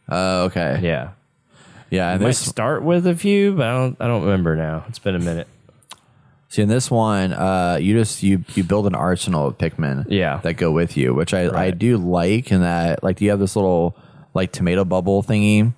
Oh, 0.09 0.45
okay. 0.45 0.81
Yeah. 0.83 1.11
Yeah. 1.91 2.15
You 2.15 2.21
might 2.21 2.27
this, 2.29 2.39
start 2.39 2.83
with 2.83 3.07
a 3.07 3.15
few, 3.15 3.53
but 3.53 3.67
I 3.67 3.73
don't 3.73 3.97
I 4.01 4.07
don't 4.07 4.23
remember 4.23 4.57
now. 4.57 4.85
It's 4.89 4.99
been 4.99 5.15
a 5.15 5.19
minute. 5.21 5.49
See, 6.51 6.63
in 6.63 6.69
this 6.69 6.91
one, 6.91 7.35
uh, 7.35 7.79
you 7.81 7.93
just 7.95 8.23
you 8.23 8.43
you 8.55 8.65
build 8.65 8.87
an 8.87 8.95
arsenal 8.95 9.49
of 9.49 9.59
Pikmin, 9.59 10.07
Yeah. 10.09 10.39
that 10.45 10.55
go 10.55 10.71
with 10.73 10.97
you, 10.97 11.15
which 11.15 11.35
I 11.35 11.67
I 11.67 11.71
do 11.73 11.99
like. 11.99 12.51
In 12.51 12.63
that, 12.63 13.03
like, 13.05 13.21
you 13.21 13.29
have 13.31 13.39
this 13.39 13.55
little 13.55 13.95
like 14.33 14.51
tomato 14.53 14.85
bubble 14.87 15.23
thingy, 15.23 15.75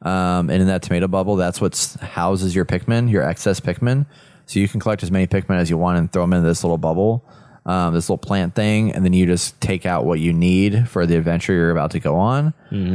um, 0.00 0.48
and 0.50 0.62
in 0.62 0.66
that 0.68 0.80
tomato 0.82 1.08
bubble, 1.08 1.36
that's 1.36 1.60
what 1.60 1.76
houses 2.00 2.54
your 2.54 2.64
Pikmin, 2.64 3.10
your 3.10 3.22
excess 3.22 3.60
Pikmin. 3.60 4.06
So 4.46 4.60
you 4.60 4.68
can 4.68 4.80
collect 4.80 5.02
as 5.02 5.10
many 5.10 5.26
Pikmin 5.26 5.58
as 5.58 5.68
you 5.68 5.76
want 5.76 5.98
and 5.98 6.10
throw 6.10 6.22
them 6.22 6.32
into 6.32 6.48
this 6.48 6.64
little 6.64 6.78
bubble, 6.78 7.22
um, 7.66 7.94
this 7.94 8.08
little 8.08 8.18
plant 8.18 8.54
thing, 8.54 8.92
and 8.92 9.04
then 9.04 9.12
you 9.12 9.26
just 9.26 9.58
take 9.60 9.86
out 9.86 10.04
what 10.04 10.20
you 10.20 10.32
need 10.32 10.88
for 10.88 11.06
the 11.06 11.16
adventure 11.16 11.52
you're 11.52 11.70
about 11.70 11.92
to 11.92 12.00
go 12.00 12.16
on, 12.16 12.52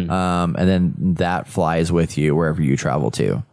um, 0.09 0.55
and 0.59 0.69
then 0.69 0.93
that 1.15 1.47
flies 1.47 1.91
with 1.91 2.17
you 2.17 2.35
wherever 2.35 2.61
you 2.61 2.77
travel 2.77 3.09
to. 3.11 3.43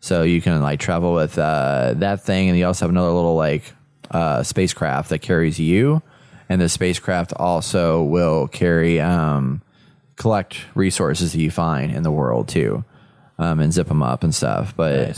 So 0.00 0.22
you 0.22 0.40
can 0.40 0.60
like 0.62 0.80
travel 0.80 1.14
with 1.14 1.38
uh, 1.38 1.94
that 1.96 2.22
thing, 2.22 2.48
and 2.48 2.58
you 2.58 2.66
also 2.66 2.84
have 2.84 2.90
another 2.90 3.10
little 3.10 3.36
like 3.36 3.72
uh, 4.10 4.42
spacecraft 4.42 5.10
that 5.10 5.20
carries 5.20 5.58
you, 5.58 6.02
and 6.48 6.60
the 6.60 6.68
spacecraft 6.68 7.32
also 7.36 8.02
will 8.02 8.48
carry 8.48 9.00
um, 9.00 9.62
collect 10.16 10.58
resources 10.74 11.32
that 11.32 11.40
you 11.40 11.50
find 11.50 11.90
in 11.92 12.02
the 12.02 12.10
world 12.10 12.48
too, 12.48 12.84
um, 13.38 13.60
and 13.60 13.72
zip 13.72 13.88
them 13.88 14.02
up 14.02 14.22
and 14.22 14.34
stuff. 14.34 14.74
But 14.76 15.08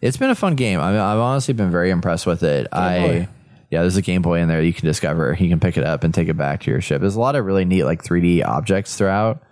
it's 0.00 0.16
been 0.16 0.30
a 0.30 0.34
fun 0.34 0.56
game. 0.56 0.80
I 0.80 0.90
mean, 0.90 1.00
I've 1.00 1.18
honestly 1.18 1.54
been 1.54 1.70
very 1.70 1.90
impressed 1.90 2.26
with 2.26 2.42
it. 2.42 2.66
I 2.72 2.98
Boy. 2.98 3.28
Yeah, 3.74 3.80
there's 3.82 3.96
a 3.96 4.02
Game 4.02 4.22
Boy 4.22 4.40
in 4.40 4.48
there 4.48 4.62
you 4.62 4.72
can 4.72 4.86
discover. 4.86 5.36
You 5.38 5.48
can 5.50 5.60
pick 5.60 5.76
it 5.76 5.84
up 5.84 6.04
and 6.04 6.14
take 6.14 6.28
it 6.28 6.36
back 6.36 6.62
to 6.62 6.70
your 6.70 6.80
ship. 6.80 7.00
There's 7.00 7.16
a 7.16 7.20
lot 7.20 7.36
of 7.36 7.44
really 7.44 7.64
neat 7.64 7.84
like 7.84 8.02
3D 8.02 8.44
objects 8.44 8.96
throughout 8.96 9.42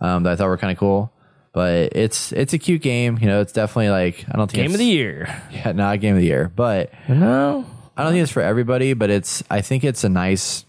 um, 0.00 0.24
that 0.24 0.32
I 0.32 0.36
thought 0.36 0.48
were 0.48 0.58
kind 0.58 0.72
of 0.72 0.78
cool. 0.78 1.12
but 1.52 1.96
it's 1.96 2.32
it's 2.32 2.52
a 2.52 2.58
cute 2.58 2.82
game. 2.82 3.18
You 3.20 3.26
know, 3.26 3.40
it's 3.40 3.52
definitely 3.52 3.90
like 3.90 4.24
I 4.30 4.36
don't 4.36 4.50
think 4.50 4.64
Game 4.64 4.72
of 4.72 4.78
the 4.78 4.84
year. 4.84 5.42
Yeah, 5.50 5.72
not 5.72 6.00
game 6.00 6.14
of 6.14 6.20
the 6.20 6.26
year, 6.26 6.52
but 6.54 6.92
No. 7.08 7.64
I 7.96 8.02
don't 8.04 8.12
think 8.12 8.22
it's 8.22 8.32
for 8.32 8.42
everybody. 8.42 8.92
But 8.94 9.10
it's 9.10 9.42
I 9.50 9.60
think 9.62 9.82
it's 9.84 10.04
a 10.04 10.08
nice 10.08 10.64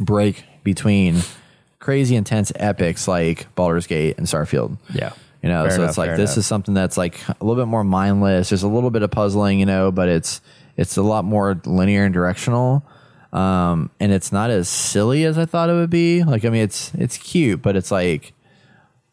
break 0.00 0.44
between 0.64 1.20
crazy 1.78 2.16
intense 2.16 2.50
epics 2.56 3.06
like 3.06 3.54
Baldur's 3.54 3.86
Gate 3.86 4.16
and 4.18 4.26
Starfield. 4.26 4.78
Yeah. 4.92 5.12
You 5.42 5.50
know, 5.50 5.62
Fair 5.64 5.70
so 5.72 5.76
enough, 5.76 5.88
it's 5.90 5.98
like 5.98 6.16
this 6.16 6.30
enough. 6.30 6.38
is 6.38 6.46
something 6.46 6.72
that's 6.74 6.96
like 6.96 7.20
a 7.28 7.36
little 7.44 7.62
bit 7.62 7.68
more 7.68 7.84
mindless. 7.84 8.48
There's 8.48 8.62
a 8.62 8.68
little 8.68 8.90
bit 8.90 9.02
of 9.02 9.10
puzzling, 9.10 9.60
you 9.60 9.66
know, 9.66 9.92
but 9.92 10.08
it's 10.08 10.40
it's 10.76 10.96
a 10.96 11.02
lot 11.02 11.24
more 11.24 11.60
linear 11.64 12.04
and 12.04 12.14
directional. 12.14 12.84
Um, 13.32 13.90
and 13.98 14.12
it's 14.12 14.30
not 14.30 14.50
as 14.50 14.68
silly 14.68 15.24
as 15.24 15.38
I 15.38 15.44
thought 15.44 15.68
it 15.68 15.72
would 15.72 15.90
be. 15.90 16.22
Like, 16.22 16.44
I 16.44 16.50
mean, 16.50 16.62
it's 16.62 16.92
it's 16.94 17.16
cute, 17.18 17.62
but 17.62 17.74
it's 17.74 17.90
like 17.90 18.32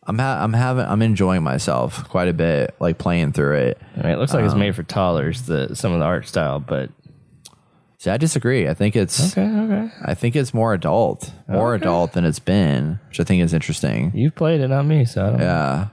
I'm 0.04 0.20
ha- 0.20 0.40
I'm 0.44 0.54
having 0.54 0.86
I'm 0.86 1.02
enjoying 1.02 1.42
myself 1.44 2.08
quite 2.08 2.28
a 2.28 2.34
bit, 2.34 2.76
like 2.80 2.98
playing 3.00 3.32
through 3.32 3.56
it. 3.58 3.82
I 3.98 4.04
mean, 4.04 4.12
it 4.14 4.18
looks 4.20 4.34
like 4.34 4.46
it's 4.46 4.54
made 4.56 4.76
for 4.76 4.84
toddlers, 4.84 5.44
the 5.44 5.76
some 5.76 5.92
of 5.94 6.00
the 6.00 6.06
art 6.06 6.28
style, 6.28 6.60
but 6.60 6.90
See, 7.98 8.10
I 8.10 8.18
disagree. 8.18 8.68
I 8.68 8.74
think 8.74 8.96
it's 8.96 9.32
okay, 9.38 9.48
okay. 9.48 9.92
I 10.04 10.16
think 10.16 10.36
it's 10.36 10.56
more 10.56 10.74
adult, 10.74 11.32
more 11.48 11.76
Okay. 11.76 11.84
adult 11.84 12.14
than 12.14 12.26
it's 12.26 12.40
been, 12.40 13.00
which 13.10 13.20
I 13.20 13.24
think 13.24 13.44
is 13.44 13.54
interesting. 13.54 14.12
You've 14.16 14.34
played 14.34 14.60
it, 14.60 14.70
not 14.70 14.86
me, 14.88 15.06
so 15.06 15.24
I 15.24 15.30
don't 15.30 15.40
Yeah. 15.40 15.88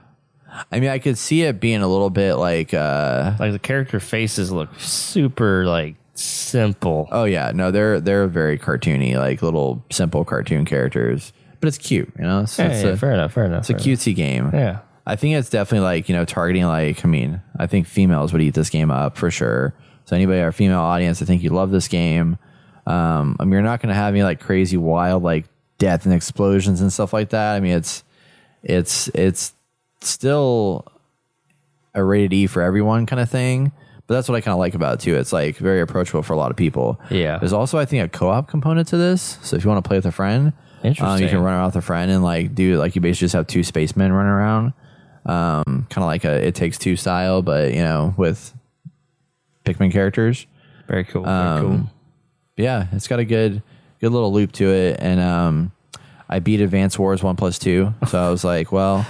I 0.71 0.79
mean, 0.79 0.89
I 0.89 0.99
could 0.99 1.17
see 1.17 1.43
it 1.43 1.59
being 1.59 1.81
a 1.81 1.87
little 1.87 2.09
bit 2.09 2.35
like 2.35 2.73
uh 2.73 3.33
like 3.39 3.51
the 3.51 3.59
character 3.59 3.99
faces 3.99 4.51
look 4.51 4.69
super 4.79 5.65
like 5.65 5.95
simple. 6.15 7.07
Oh 7.11 7.23
yeah, 7.25 7.51
no, 7.53 7.71
they're 7.71 7.99
they're 7.99 8.27
very 8.27 8.57
cartoony, 8.57 9.15
like 9.15 9.41
little 9.41 9.83
simple 9.91 10.25
cartoon 10.25 10.65
characters. 10.65 11.33
But 11.59 11.67
it's 11.67 11.77
cute, 11.77 12.11
you 12.17 12.23
know. 12.23 12.41
It's, 12.41 12.57
Yeah, 12.57 12.67
it's 12.67 12.83
yeah, 12.83 12.89
a, 12.91 12.97
fair 12.97 13.11
enough, 13.11 13.33
fair 13.33 13.45
enough. 13.45 13.61
it's 13.61 13.69
a 13.69 13.73
fair 13.73 13.81
cutesy 13.95 14.15
game. 14.15 14.47
enough. 14.47 14.53
Yeah. 14.53 14.79
I 15.05 15.15
think 15.15 15.35
it's 15.35 15.49
definitely 15.49 15.85
like 15.85 16.07
you 16.09 16.15
know 16.15 16.23
targeting 16.25 16.65
like 16.65 17.03
I 17.03 17.07
mean 17.07 17.41
I 17.57 17.65
think 17.67 17.87
females 17.87 18.31
would 18.31 18.41
eat 18.41 18.53
this 18.53 18.69
game 18.69 18.91
up 18.91 19.17
for 19.17 19.31
sure. 19.31 19.73
So 20.05 20.15
anybody 20.15 20.41
our 20.41 20.51
female 20.51 20.79
audience, 20.79 21.21
I 21.21 21.25
think 21.25 21.41
you 21.43 21.49
love 21.49 21.71
this 21.71 21.87
game. 21.87 22.37
Um, 22.85 23.35
I 23.39 23.43
mean 23.43 23.53
you're 23.53 23.61
not 23.61 23.81
going 23.81 23.89
to 23.89 23.95
have 23.95 24.13
any 24.13 24.23
like 24.23 24.39
crazy 24.39 24.77
wild 24.77 25.23
like 25.23 25.45
death 25.79 26.05
and 26.05 26.13
explosions 26.13 26.81
and 26.81 26.91
stuff 26.93 27.11
like 27.13 27.29
that. 27.29 27.55
I 27.55 27.59
mean 27.59 27.73
it's 27.73 28.03
it's 28.63 29.07
it's 29.09 29.53
still 30.01 30.85
a 31.93 32.03
rated 32.03 32.33
E 32.33 32.47
for 32.47 32.61
everyone 32.61 33.05
kind 33.05 33.19
of 33.21 33.29
thing. 33.29 33.71
But 34.07 34.15
that's 34.15 34.27
what 34.27 34.35
I 34.35 34.41
kind 34.41 34.53
of 34.53 34.59
like 34.59 34.73
about 34.73 34.95
it 34.95 34.99
too. 35.01 35.15
It's 35.15 35.31
like 35.31 35.57
very 35.57 35.81
approachable 35.81 36.23
for 36.23 36.33
a 36.33 36.37
lot 36.37 36.49
of 36.49 36.57
people. 36.57 36.99
Yeah. 37.11 37.37
There's 37.37 37.53
also 37.53 37.77
I 37.77 37.85
think 37.85 38.03
a 38.05 38.09
co-op 38.17 38.47
component 38.47 38.87
to 38.89 38.97
this. 38.97 39.37
So 39.43 39.55
if 39.55 39.63
you 39.63 39.69
want 39.69 39.83
to 39.83 39.87
play 39.87 39.97
with 39.97 40.05
a 40.07 40.11
friend, 40.11 40.51
um, 40.83 41.19
you 41.21 41.27
can 41.27 41.39
run 41.41 41.53
around 41.53 41.65
with 41.67 41.75
a 41.75 41.81
friend 41.81 42.09
and 42.09 42.23
like 42.23 42.55
do 42.55 42.77
like 42.77 42.95
you 42.95 43.01
basically 43.01 43.25
just 43.25 43.35
have 43.35 43.45
two 43.47 43.63
spacemen 43.63 44.11
running 44.11 44.31
around. 44.31 44.73
Um, 45.25 45.85
kind 45.89 45.97
of 45.97 46.05
like 46.05 46.23
a 46.23 46.47
it 46.47 46.55
takes 46.55 46.77
two 46.79 46.95
style, 46.95 47.41
but 47.43 47.73
you 47.73 47.81
know 47.81 48.15
with 48.17 48.51
Pikmin 49.65 49.91
characters. 49.91 50.47
Very 50.87 51.03
cool. 51.03 51.23
Very 51.23 51.35
Um, 51.37 51.61
cool. 51.61 51.89
Yeah, 52.57 52.87
it's 52.93 53.07
got 53.07 53.19
a 53.19 53.25
good 53.25 53.61
good 54.01 54.11
little 54.11 54.33
loop 54.33 54.53
to 54.53 54.69
it, 54.73 54.97
and 54.99 55.19
um, 55.19 55.71
I 56.29 56.39
beat 56.39 56.61
Advance 56.61 56.99
Wars 56.99 57.23
one 57.23 57.35
plus 57.35 57.57
two, 57.57 57.93
so 58.07 58.19
I 58.21 58.29
was 58.29 58.43
like, 58.43 58.71
well, 58.71 59.05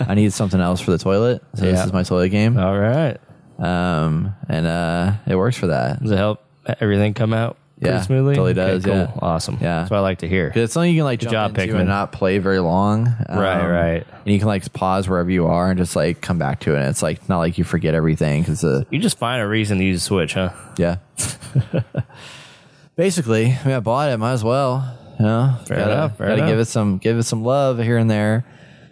I 0.00 0.14
need 0.14 0.32
something 0.34 0.60
else 0.60 0.80
for 0.80 0.90
the 0.90 0.98
toilet, 0.98 1.42
so 1.54 1.62
this 1.62 1.78
Yeah. 1.78 1.86
is 1.86 1.92
my 1.92 2.02
toilet 2.02 2.28
game, 2.28 2.58
All 2.58 2.78
right. 2.78 3.16
um, 3.58 4.34
and 4.48 4.66
uh, 4.66 5.12
it 5.26 5.34
works 5.36 5.56
for 5.56 5.68
that. 5.68 6.02
Does 6.02 6.10
it 6.10 6.16
help 6.18 6.44
everything 6.80 7.14
come 7.14 7.32
out 7.32 7.56
pretty 7.80 7.94
Yeah, 7.94 8.02
smoothly? 8.02 8.34
totally 8.34 8.52
does, 8.54 8.84
yeah. 8.84 9.10
Awesome. 9.22 9.56
Yeah. 9.62 9.78
That's 9.80 9.90
what 9.90 9.96
I 9.98 10.00
like 10.00 10.18
to 10.18 10.28
hear. 10.28 10.50
'Cause 10.50 10.62
It's 10.64 10.72
something 10.74 10.90
you 10.90 10.98
can 10.98 11.04
like 11.04 11.20
jump 11.20 11.32
job, 11.32 11.58
into 11.58 11.72
Pikmin. 11.74 11.80
and 11.80 11.88
not 11.88 12.12
play 12.12 12.38
very 12.38 12.58
long. 12.58 13.06
Right, 13.28 13.60
Um, 13.60 13.66
right. 13.70 14.06
And 14.24 14.32
you 14.34 14.38
can 14.40 14.48
like 14.48 14.70
pause 14.72 15.08
wherever 15.08 15.30
you 15.30 15.46
are 15.46 15.70
and 15.70 15.78
just 15.78 15.94
like 15.96 16.20
come 16.20 16.38
back 16.38 16.60
to 16.60 16.74
it. 16.74 16.80
And 16.80 16.88
it's 16.88 17.02
like 17.04 17.28
not 17.28 17.38
like 17.38 17.56
you 17.56 17.62
forget 17.64 17.94
everything 17.94 18.42
because 18.42 18.62
uh, 18.64 18.82
You 18.90 18.98
just 18.98 19.16
find 19.16 19.40
a 19.40 19.46
reason 19.46 19.78
to 19.78 19.84
use 19.84 20.02
a 20.02 20.04
Switch, 20.04 20.34
huh? 20.34 20.50
yeah. 20.76 20.96
Basically, 22.96 23.46
I 23.52 23.64
mean, 23.66 23.76
I 23.76 23.80
bought 23.80 24.10
it. 24.10 24.16
Might 24.18 24.32
as 24.32 24.42
well. 24.42 24.97
Know, 25.20 25.56
Fair 25.66 25.78
gotta, 25.78 25.92
enough, 25.92 26.16
fair 26.18 26.28
gotta 26.28 26.38
enough. 26.38 26.48
give 26.50 26.58
it 26.60 26.64
some 26.66 26.98
give 26.98 27.18
it 27.18 27.24
some 27.24 27.42
love 27.42 27.78
here 27.78 27.98
and 27.98 28.08
there. 28.10 28.44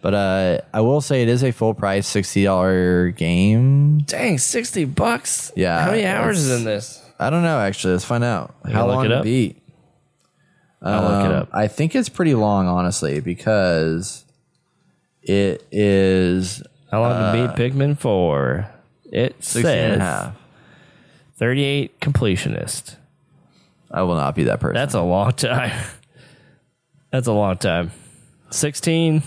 But 0.03 0.15
uh, 0.15 0.59
I 0.74 0.81
will 0.82 1.01
say 1.01 1.23
it 1.23 1.28
is 1.28 1.43
a 1.44 1.53
full 1.53 1.73
price 1.74 2.07
sixty 2.07 2.44
dollar 2.44 3.11
game. 3.11 3.98
Dang, 4.01 4.39
60 4.39 4.85
bucks? 4.86 5.53
Yeah, 5.57 5.85
How 5.85 5.90
many 5.90 6.05
hours 6.05 6.39
is 6.39 6.59
in 6.59 6.65
this? 6.65 7.03
I 7.19 7.31
don't 7.31 7.43
know 7.43 7.59
actually. 7.59 7.93
Let's 7.94 8.05
find 8.05 8.23
out 8.24 8.55
how 8.70 8.86
long 8.86 9.11
it 9.11 9.23
beat. 9.23 9.62
I'll 10.82 11.03
look 11.03 11.24
it 11.27 11.35
Um, 11.35 11.43
up. 11.43 11.48
I 11.53 11.66
think 11.69 11.94
it's 11.94 12.09
pretty 12.09 12.35
long, 12.35 12.69
honestly, 12.69 13.20
because 13.20 14.24
it 15.23 15.66
is 15.73 16.62
How 16.90 17.01
long 17.03 17.12
to 17.35 17.55
beat 17.57 17.73
Pikmin 17.73 17.98
4? 17.98 18.70
It 19.11 19.43
says 19.43 19.65
and 19.65 20.03
a 20.03 20.05
half. 20.05 20.35
38 21.36 22.01
completionist. 22.01 22.97
I 23.90 24.03
will 24.03 24.16
not 24.16 24.35
be 24.35 24.44
that 24.44 24.61
person. 24.61 24.74
That's 24.74 24.94
a 24.94 25.01
long 25.03 25.32
time. 25.35 25.73
That's 27.17 27.29
a 27.29 27.33
long 27.33 27.57
time. 27.57 27.93
16, 28.51 29.23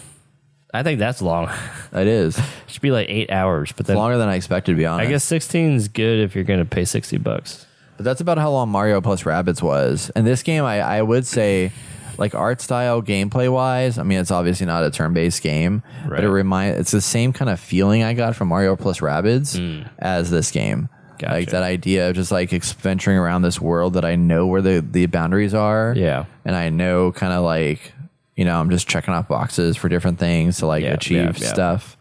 I 0.71 0.83
think 0.83 0.99
that's 0.99 1.23
long. 1.23 1.49
it 1.91 2.05
is 2.05 2.39
should 2.67 2.83
be 2.83 2.91
like 2.91 3.09
eight 3.09 3.31
hours, 3.31 3.71
but 3.71 3.87
then 3.87 3.97
longer 3.97 4.19
than 4.19 4.29
I 4.29 4.35
expected 4.35 4.73
to 4.73 4.77
be 4.77 4.85
honest. 4.85 5.07
I 5.07 5.09
guess 5.09 5.23
16 5.23 5.71
is 5.71 5.87
good 5.87 6.19
if 6.19 6.35
you're 6.35 6.43
going 6.43 6.59
to 6.59 6.65
pay 6.65 6.85
60 6.85 7.17
bucks. 7.17 7.65
but 7.97 8.05
that's 8.05 8.21
about 8.21 8.37
how 8.37 8.51
long 8.51 8.69
Mario 8.69 9.01
plus 9.01 9.23
Rabbids 9.23 9.63
was. 9.63 10.11
And 10.15 10.27
this 10.27 10.43
game, 10.43 10.65
I, 10.65 10.81
I 10.81 11.01
would 11.01 11.25
say, 11.25 11.71
like 12.19 12.35
art 12.35 12.61
style, 12.61 13.01
gameplay 13.01 13.51
wise. 13.51 13.97
I 13.97 14.03
mean, 14.03 14.19
it's 14.19 14.29
obviously 14.29 14.67
not 14.67 14.83
a 14.83 14.91
turn 14.91 15.15
based 15.15 15.41
game, 15.41 15.81
but 16.03 16.11
Right. 16.11 16.23
it 16.25 16.29
remind 16.29 16.75
it's 16.75 16.91
the 16.91 17.01
same 17.01 17.33
kind 17.33 17.49
of 17.49 17.59
feeling 17.59 18.03
I 18.03 18.13
got 18.13 18.35
from 18.35 18.49
Mario 18.49 18.75
plus 18.75 18.99
Rabbids 18.99 19.57
hmm. 19.57 19.87
as 19.97 20.29
this 20.29 20.51
game. 20.51 20.89
Like 21.23 21.49
Hmm. 21.49 21.51
That 21.51 21.63
idea 21.63 22.09
of 22.09 22.15
just 22.15 22.31
like 22.31 22.53
ex- 22.53 22.71
venturing 22.73 23.17
around 23.17 23.41
this 23.41 23.59
world 23.59 23.93
that 23.93 24.05
I 24.05 24.15
know 24.15 24.47
where 24.47 24.61
the, 24.61 24.79
the 24.87 25.05
boundaries 25.07 25.53
are. 25.53 25.93
Yeah. 25.95 26.25
and 26.45 26.55
I 26.55 26.69
know 26.69 27.11
kind 27.11 27.33
of 27.33 27.43
like 27.43 27.93
you 28.35 28.45
know 28.45 28.59
I'm 28.59 28.69
just 28.69 28.87
checking 28.87 29.13
off 29.13 29.27
boxes 29.27 29.75
for 29.77 29.89
different 29.89 30.17
things 30.19 30.57
to 30.59 30.65
like 30.65 30.83
Yeah, 30.83 30.93
achieve 30.93 31.37
yeah, 31.37 31.43
yeah. 31.45 31.53
stuff. 31.53 31.97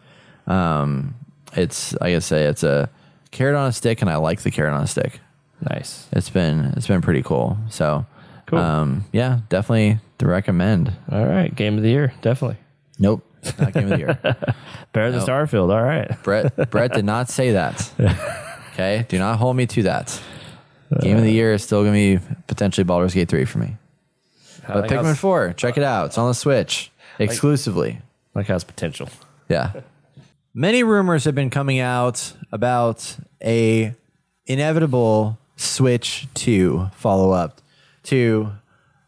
Um, 0.47 1.15
it's 1.53 1.93
like 1.93 2.15
I 2.15 2.19
say, 2.19 2.43
it's 2.43 2.63
a 2.63 2.89
carrot 3.31 3.55
on 3.55 3.67
a 3.67 3.71
stick, 3.71 4.01
and 4.01 4.09
I 4.09 4.15
like 4.17 4.41
the 4.41 4.51
carrot 4.51 4.73
on 4.73 4.83
a 4.83 4.87
stick. 4.87 5.19
Nice. 5.69 6.07
It's 6.13 6.29
been 6.29 6.73
it's 6.77 6.87
been 6.87 7.01
pretty 7.01 7.21
cool. 7.23 7.57
So, 7.69 8.05
Cool. 8.45 8.59
um, 8.59 9.05
yeah, 9.11 9.39
definitely 9.49 9.99
to 10.19 10.27
recommend. 10.27 10.93
All 11.11 11.25
right. 11.25 11.53
Game 11.53 11.75
of 11.77 11.83
the 11.83 11.89
year. 11.89 12.13
Definitely. 12.21 12.57
Nope, 12.97 13.23
not 13.59 13.73
game 13.73 13.83
of 13.83 13.89
the 13.89 13.97
year. 13.97 14.19
Than 14.93 15.11
Nope. 15.11 15.23
Starfield. 15.27 15.71
All 15.73 15.83
right. 15.83 16.11
Brett 16.23 16.71
Brett 16.71 16.93
did 16.93 17.05
not 17.05 17.29
say 17.29 17.51
that. 17.51 17.91
Okay, 18.79 19.05
do 19.09 19.19
not 19.19 19.37
hold 19.37 19.57
me 19.57 19.65
to 19.67 19.83
that. 19.83 20.21
Game 21.01 21.17
of 21.17 21.23
the 21.23 21.31
year 21.33 21.51
is 21.51 21.63
still 21.63 21.83
going 21.83 21.93
to 21.93 22.25
be 22.25 22.35
potentially 22.47 22.85
Baldur's 22.85 23.13
Gate 23.13 23.27
three 23.27 23.43
for 23.43 23.59
me. 23.59 23.75
But 24.65 24.89
like 24.89 24.91
Pikmin 24.91 25.17
four, 25.17 25.53
check 25.53 25.77
it 25.77 25.83
out. 25.83 26.07
It's 26.07 26.17
on 26.17 26.29
the 26.29 26.33
Switch 26.33 26.89
exclusively. 27.19 28.01
Like 28.33 28.47
has 28.47 28.63
potential. 28.63 29.09
Yeah. 29.49 29.73
Many 30.53 30.83
rumors 30.83 31.25
have 31.25 31.35
been 31.35 31.49
coming 31.49 31.79
out 31.79 32.33
about 32.53 33.17
a 33.43 33.93
inevitable 34.45 35.37
Switch 35.57 36.27
2 36.35 36.89
follow 36.95 37.31
up 37.31 37.61
to 38.03 38.53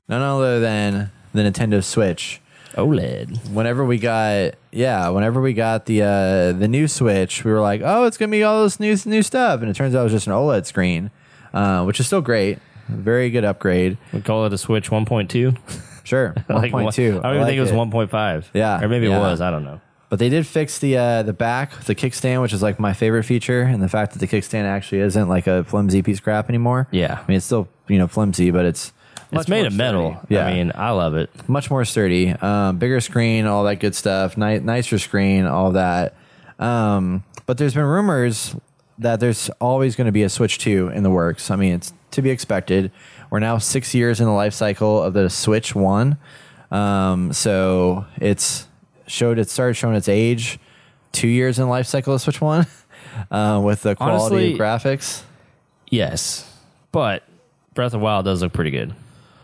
none 0.10 0.22
other 0.22 0.60
than 0.60 1.11
the 1.34 1.41
Nintendo 1.43 1.81
Switch. 1.81 2.41
OLED. 2.73 3.49
Whenever 3.52 3.85
we 3.85 3.98
got 3.98 4.53
yeah, 4.72 5.10
whenever 5.10 5.41
we 5.41 5.53
got 5.53 5.85
the 5.85 6.02
uh, 6.03 6.52
the 6.53 6.68
new 6.68 6.88
Switch, 6.88 7.43
we 7.43 7.52
were 7.52 7.60
like, 7.61 7.81
oh, 7.84 8.06
it's 8.06 8.18
gonna 8.18 8.31
be 8.31 8.43
all 8.43 8.64
this 8.64 8.80
new 8.80 8.95
new 9.06 9.22
stuff, 9.22 9.61
and 9.61 9.69
it 9.69 9.76
turns 9.76 9.95
out 9.95 10.02
it 10.02 10.03
was 10.03 10.14
just 10.14 10.27
an 10.27 10.34
OLED 10.34 10.65
screen, 10.65 11.11
uh, 11.53 11.84
which 11.84 11.99
is 11.99 12.07
still 12.07 12.22
great, 12.22 12.60
very 12.88 13.30
good 13.30 13.45
upgrade. 13.45 13.98
We 14.14 14.22
call 14.22 14.45
it 14.45 14.53
a 14.53 14.57
Switch 14.57 14.89
1.2. 14.89 15.57
Sure, 16.03 16.34
one 16.48 16.61
Like 16.64 16.72
point 16.72 16.85
one- 16.85 16.93
two. 16.93 17.19
I 17.23 17.27
don't 17.27 17.35
even 17.35 17.45
think 17.48 17.57
it 17.57 17.61
was 17.61 17.72
1.5. 17.72 18.45
Yeah, 18.56 18.81
Or 18.84 18.89
maybe 18.89 19.07
yeah. 19.07 19.18
it 19.18 19.19
was. 19.19 19.39
I 19.39 19.52
don't 19.52 19.64
know. 19.64 19.80
But 20.10 20.18
they 20.18 20.30
did 20.30 20.48
fix 20.48 20.80
the 20.80 20.98
uh, 20.98 21.23
the 21.23 21.31
back, 21.31 21.80
the 21.85 21.93
kickstand, 21.93 22.41
which 22.41 22.53
is 22.53 22.61
like 22.64 22.80
my 22.80 22.91
favorite 22.91 23.23
feature, 23.23 23.61
and 23.61 23.81
the 23.84 23.88
fact 23.88 24.11
that 24.14 24.19
the 24.19 24.27
kickstand 24.27 24.64
actually 24.64 25.02
isn't 25.02 25.30
like 25.30 25.45
a 25.45 25.64
flimsy 25.64 26.02
piece 26.02 26.18
of 26.18 26.23
crap 26.23 26.49
anymore. 26.49 26.88
Yeah. 26.91 27.19
I 27.23 27.27
mean 27.27 27.38
it's 27.38 27.45
still 27.45 27.69
you 27.88 27.99
know 27.99 28.07
flimsy, 28.07 28.49
but 28.49 28.65
it's 28.65 28.91
much 28.91 28.93
it's 29.32 29.48
made 29.48 29.66
of 29.66 29.74
metal. 29.74 30.14
sturdy. 30.14 30.36
Yeah, 30.36 30.45
I 30.45 30.53
mean, 30.53 30.72
I 30.76 30.91
love 30.91 31.16
it. 31.16 31.30
much 31.48 31.70
more 31.70 31.86
sturdy, 31.86 32.30
um, 32.30 32.78
bigger 32.78 32.99
screen, 33.02 33.45
all 33.45 33.64
that 33.66 33.80
good 33.80 33.95
stuff, 33.95 34.38
Ni- 34.38 34.60
nicer 34.60 34.99
screen, 34.99 35.45
all 35.45 35.72
that. 35.72 36.16
Um, 36.60 37.24
but 37.45 37.58
there's 37.58 37.74
been 37.74 37.84
rumors 37.84 38.56
that 38.99 39.20
there's 39.20 39.49
always 39.60 39.95
going 39.95 40.06
to 40.06 40.12
be 40.12 40.24
a 40.24 40.30
Switch 40.30 40.60
2 40.60 40.90
in 40.90 41.03
the 41.03 41.10
works. 41.10 41.49
I 41.49 41.56
mean, 41.56 41.74
it's 41.76 41.94
to 42.12 42.22
be 42.22 42.30
expected. 42.30 42.91
We're 43.30 43.40
now 43.40 43.58
six 43.58 43.95
years 43.95 44.20
in 44.20 44.26
the 44.26 44.32
life 44.34 44.53
cycle 44.53 45.02
of 45.02 45.14
the 45.14 45.30
Switch 45.30 45.74
1. 45.74 46.18
Um, 46.70 47.34
so 47.34 48.06
it's 48.18 48.68
showed 49.08 49.40
it 49.40 49.49
started 49.49 49.74
showing 49.76 49.95
its 49.95 50.08
age 50.08 50.60
two 51.12 51.28
years 51.28 51.58
in 51.60 51.66
the 51.66 51.70
life 51.70 51.88
cycle 51.88 52.14
of 52.14 52.22
Switch 52.22 52.40
1 52.40 52.66
uh, 53.32 53.62
with 53.64 53.82
the 53.82 53.95
quality 53.95 54.53
of 54.53 54.60
graphics. 54.60 55.24
Yes. 55.90 56.48
But 56.91 57.24
Breath 57.74 57.94
of 57.94 58.02
Wild 58.02 58.26
does 58.26 58.41
look 58.41 58.53
pretty 58.53 58.72
good. 58.72 58.94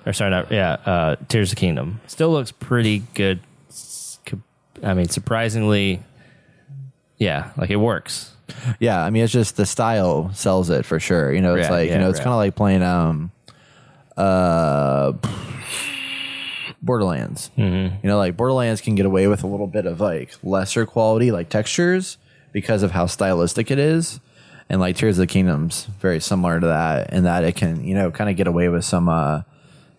Or 0.08 0.14
sorry, 0.14 0.32
not, 0.32 0.52
yeah, 0.52 0.72
uh, 0.86 1.16
Tears 1.28 1.52
of 1.52 1.58
the 1.58 1.60
Kingdom. 1.60 2.00
Still 2.08 2.32
looks 2.32 2.52
pretty 2.52 3.00
good. 3.14 3.42
I 4.84 4.94
mean, 4.94 5.10
surprisingly 5.10 6.02
Yeah, 7.18 7.52
like 7.58 7.70
it 7.72 7.76
works. 7.78 8.34
Yeah, 8.80 9.04
I 9.04 9.10
mean 9.10 9.24
it's 9.24 9.34
just 9.34 9.58
the 9.58 9.66
style 9.66 10.32
sells 10.34 10.70
it 10.70 10.86
for 10.86 11.00
sure. 11.00 11.34
You 11.34 11.42
know, 11.42 11.56
it's 11.56 11.68
Yeah, 11.68 11.72
like 11.72 11.90
yeah, 11.90 11.96
you 11.96 12.00
know, 12.02 12.10
it's 12.10 12.20
right. 12.20 12.24
kind 12.24 12.34
of 12.34 12.38
like 12.38 12.56
playing 12.56 12.84
um 12.84 13.32
uh 14.16 15.14
Borderlands. 16.82 17.50
Mm-hmm. 17.58 17.96
You 18.04 18.10
know, 18.10 18.18
like 18.18 18.38
Borderlands 18.38 18.82
can 18.82 18.96
get 18.96 19.06
away 19.06 19.28
with 19.28 19.44
a 19.44 19.48
little 19.48 19.68
bit 19.68 19.86
of 19.86 20.00
like 20.00 20.32
lesser 20.44 20.86
quality 20.86 21.32
like 21.32 21.50
textures 21.50 22.18
because 22.54 22.84
of 22.84 22.92
how 22.92 23.08
stylistic 23.08 23.72
it 23.72 23.80
is. 23.80 24.20
And 24.70 24.80
like 24.80 24.96
Tears 24.96 25.18
of 25.18 25.24
the 25.28 25.28
Kingdom's 25.28 25.86
very 26.00 26.20
similar 26.20 26.60
to 26.60 26.68
that 26.68 27.12
in 27.14 27.24
that 27.24 27.44
it 27.44 27.56
can, 27.56 27.84
you 27.84 27.96
know, 27.96 28.12
kind 28.12 28.30
of 28.30 28.36
get 28.36 28.48
away 28.48 28.70
with 28.70 28.86
some 28.86 29.10
uh 29.10 29.42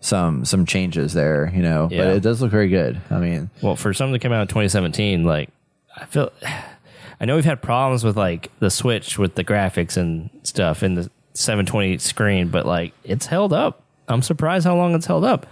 some 0.01 0.45
some 0.45 0.65
changes 0.65 1.13
there, 1.13 1.51
you 1.53 1.61
know. 1.61 1.87
But 1.89 2.15
it 2.15 2.23
does 2.23 2.41
look 2.41 2.51
very 2.51 2.69
good. 2.69 2.99
I 3.09 3.17
mean, 3.17 3.49
Well, 3.61 3.75
for 3.75 3.93
something 3.93 4.13
that 4.13 4.19
came 4.19 4.31
out 4.31 4.41
in 4.41 4.47
2017, 4.47 5.23
like 5.23 5.49
I 5.95 6.05
feel, 6.05 6.31
I 7.21 7.25
know 7.25 7.35
we've 7.35 7.45
had 7.45 7.61
problems 7.61 8.03
with 8.03 8.17
like 8.17 8.51
the 8.59 8.69
Switch 8.69 9.17
with 9.17 9.35
the 9.35 9.43
graphics 9.43 9.97
and 9.97 10.29
stuff 10.43 10.83
in 10.83 10.95
the 10.95 11.09
720 11.33 11.97
screen, 11.97 12.49
but 12.49 12.65
like 12.65 12.93
it's 13.03 13.25
held 13.25 13.53
up. 13.53 13.83
I'm 14.07 14.21
surprised 14.21 14.65
how 14.65 14.75
long 14.75 14.95
it's 14.95 15.05
held 15.05 15.23
up. 15.23 15.45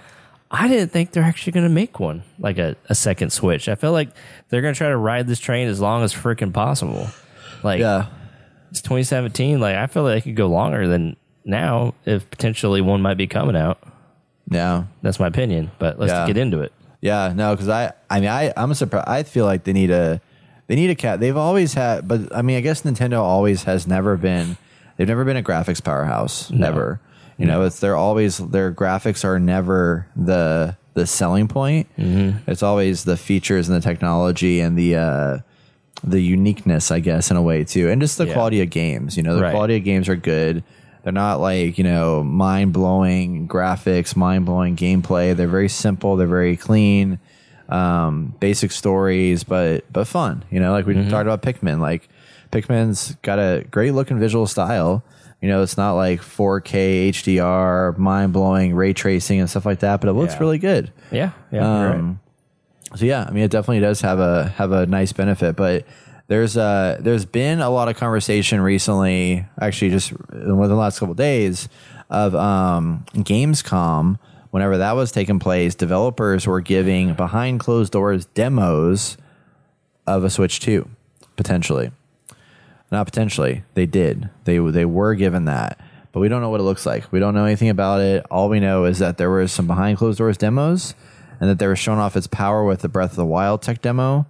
I 0.49 0.67
didn't 0.69 0.91
think 0.91 1.11
they're 1.11 1.23
actually 1.23 1.51
going 1.51 1.65
to 1.65 1.73
make 1.73 1.99
one 1.99 2.23
like 2.39 2.57
a, 2.57 2.75
a 2.87 2.95
second 2.95 3.31
Switch. 3.31 3.67
I 3.67 3.75
feel 3.75 3.91
like 3.91 4.09
they're 4.49 4.61
going 4.61 4.73
to 4.73 4.77
try 4.77 4.87
to 4.87 4.97
ride 4.97 5.27
this 5.27 5.39
train 5.39 5.67
as 5.67 5.81
long 5.81 6.03
as 6.03 6.13
freaking 6.13 6.53
possible. 6.53 7.07
Like 7.63 7.79
yeah. 7.79 8.07
it's 8.71 8.81
2017. 8.81 9.59
Like 9.59 9.75
I 9.75 9.87
feel 9.87 10.03
like 10.03 10.19
it 10.19 10.29
could 10.29 10.35
go 10.35 10.47
longer 10.47 10.87
than 10.87 11.17
now 11.43 11.95
if 12.05 12.29
potentially 12.29 12.81
one 12.81 13.01
might 13.01 13.17
be 13.17 13.27
coming 13.27 13.57
out. 13.57 13.79
Yeah. 14.49 14.85
That's 15.01 15.19
my 15.19 15.27
opinion, 15.27 15.71
but 15.79 15.99
let's 15.99 16.11
Yeah. 16.11 16.25
get 16.27 16.37
into 16.37 16.61
it. 16.61 16.71
Yeah, 17.01 17.31
no, 17.35 17.53
because 17.53 17.69
I, 17.69 17.93
I 18.09 18.19
mean, 18.19 18.29
I, 18.29 18.51
I'm 18.57 18.73
surprised. 18.73 19.07
I 19.07 19.23
feel 19.23 19.45
like 19.45 19.63
they 19.65 19.73
need 19.73 19.91
a, 19.91 20.19
they 20.67 20.75
need 20.75 20.89
a 20.89 20.95
cat. 20.95 21.19
They've 21.19 21.37
always 21.37 21.73
had, 21.75 22.07
but 22.07 22.35
I 22.35 22.41
mean, 22.41 22.57
I 22.57 22.61
guess 22.61 22.81
Nintendo 22.81 23.19
always 23.21 23.63
has 23.63 23.85
never 23.87 24.17
been. 24.17 24.57
They've 24.97 25.07
never 25.07 25.23
been 25.23 25.37
a 25.37 25.43
graphics 25.43 25.83
powerhouse. 25.83 26.49
Never. 26.49 26.99
You 27.37 27.45
know, 27.45 27.61
it's 27.63 27.79
they're 27.79 27.95
always 27.95 28.37
their 28.39 28.73
graphics 28.73 29.23
are 29.23 29.37
never 29.39 30.07
the 30.15 30.75
the 30.95 31.05
selling 31.05 31.47
point. 31.47 31.87
Mm-hmm. 31.97 32.49
It's 32.49 32.63
always 32.63 33.03
the 33.03 33.15
features 33.15 33.69
and 33.69 33.77
the 33.77 33.81
technology 33.87 34.59
and 34.59 34.75
the 34.75 34.95
uh, 34.95 35.37
the 36.03 36.19
uniqueness, 36.19 36.89
I 36.89 36.99
guess, 36.99 37.29
in 37.29 37.37
a 37.37 37.41
way 37.43 37.63
too, 37.63 37.89
and 37.89 38.01
just 38.01 38.17
the 38.17 38.25
Yeah. 38.25 38.33
quality 38.33 38.61
of 38.61 38.71
games. 38.71 39.17
You 39.17 39.21
know, 39.23 39.35
the 39.35 39.43
Right. 39.43 39.51
quality 39.51 39.77
of 39.77 39.83
games 39.83 40.09
are 40.09 40.15
good. 40.15 40.63
They're 41.07 41.13
not 41.13 41.39
like 41.39 41.77
you 41.77 41.85
know 41.85 42.21
mind 42.21 42.73
blowing 42.73 43.47
graphics, 43.47 44.13
mind 44.17 44.45
blowing 44.45 44.75
gameplay. 44.75 45.33
They're 45.33 45.47
very 45.47 45.69
simple. 45.69 46.17
They're 46.17 46.27
very 46.27 46.57
clean, 46.57 47.17
um, 47.69 48.35
basic 48.41 48.73
stories, 48.73 49.45
but 49.45 49.85
but 49.89 50.05
fun. 50.05 50.43
You 50.51 50.59
know, 50.59 50.73
like 50.73 50.85
we 50.85 50.95
Mm-hmm. 50.95 51.09
talked 51.09 51.25
about 51.25 51.41
Pikmin. 51.41 51.79
Like 51.79 52.09
Pikmin's 52.51 53.15
got 53.21 53.39
a 53.39 53.63
great 53.71 53.91
looking 53.93 54.19
visual 54.19 54.47
style. 54.47 55.01
You 55.41 55.47
know, 55.47 55.63
it's 55.63 55.77
not 55.77 55.93
like 55.93 56.19
4K 56.19 57.09
HDR, 57.11 57.97
mind 57.97 58.33
blowing 58.33 58.75
ray 58.75 58.91
tracing 58.91 59.39
and 59.39 59.49
stuff 59.49 59.65
like 59.65 59.79
that, 59.79 60.01
but 60.01 60.09
it 60.09 60.13
looks 60.13 60.33
Yeah. 60.33 60.39
really 60.39 60.57
good. 60.57 60.91
Yeah, 61.09 61.31
yeah, 61.53 61.79
you're 61.79 61.89
right. 61.89 61.99
Um, 61.99 62.19
so 62.97 63.05
yeah, 63.05 63.23
I 63.25 63.31
mean, 63.31 63.43
it 63.43 63.51
definitely 63.51 63.79
does 63.79 64.01
have 64.01 64.19
a 64.19 64.49
have 64.57 64.73
a 64.73 64.85
nice 64.87 65.13
benefit, 65.13 65.55
but 65.55 65.85
there's 66.27 66.57
uh 66.57 66.97
there's 66.99 67.25
been 67.25 67.61
a 67.61 67.69
lot 67.69 67.87
of 67.87 67.95
conversation 67.95 68.61
recently, 68.61 69.45
actually, 69.59 69.91
just 69.91 70.11
within 70.11 70.57
the 70.57 70.75
last 70.75 70.99
couple 70.99 71.11
of 71.11 71.17
days, 71.17 71.69
of 72.09 72.35
um, 72.35 73.05
Gamescom. 73.13 74.19
Whenever 74.51 74.77
that 74.77 74.95
was 74.95 75.11
taking 75.11 75.39
place, 75.39 75.75
developers 75.75 76.47
were 76.47 76.61
giving 76.61 77.13
behind 77.13 77.59
closed 77.59 77.91
doors 77.91 78.25
demos 78.27 79.17
of 80.07 80.23
a 80.23 80.29
Switch 80.29 80.59
Two, 80.59 80.89
potentially. 81.35 81.91
Not 82.91 83.05
potentially, 83.05 83.63
they 83.73 83.85
did. 83.85 84.29
They 84.45 84.57
they 84.57 84.85
were 84.85 85.15
given 85.15 85.45
that, 85.45 85.79
but 86.11 86.21
we 86.21 86.29
don't 86.29 86.41
know 86.41 86.49
what 86.49 86.61
it 86.61 86.63
looks 86.63 86.85
like. 86.85 87.11
We 87.11 87.19
don't 87.19 87.35
know 87.35 87.45
anything 87.45 87.69
about 87.69 87.99
it. 87.99 88.25
All 88.31 88.47
we 88.47 88.61
know 88.61 88.85
is 88.85 88.99
that 88.99 89.17
there 89.17 89.29
was 89.29 89.51
some 89.51 89.67
behind 89.67 89.97
closed 89.97 90.17
doors 90.17 90.37
demos, 90.37 90.95
and 91.39 91.49
that 91.49 91.59
they 91.59 91.67
were 91.67 91.75
showing 91.75 91.99
off 91.99 92.15
its 92.15 92.27
power 92.27 92.63
with 92.63 92.79
the 92.81 92.89
Breath 92.89 93.11
of 93.11 93.17
the 93.17 93.25
Wild 93.25 93.61
tech 93.61 93.81
demo, 93.81 94.25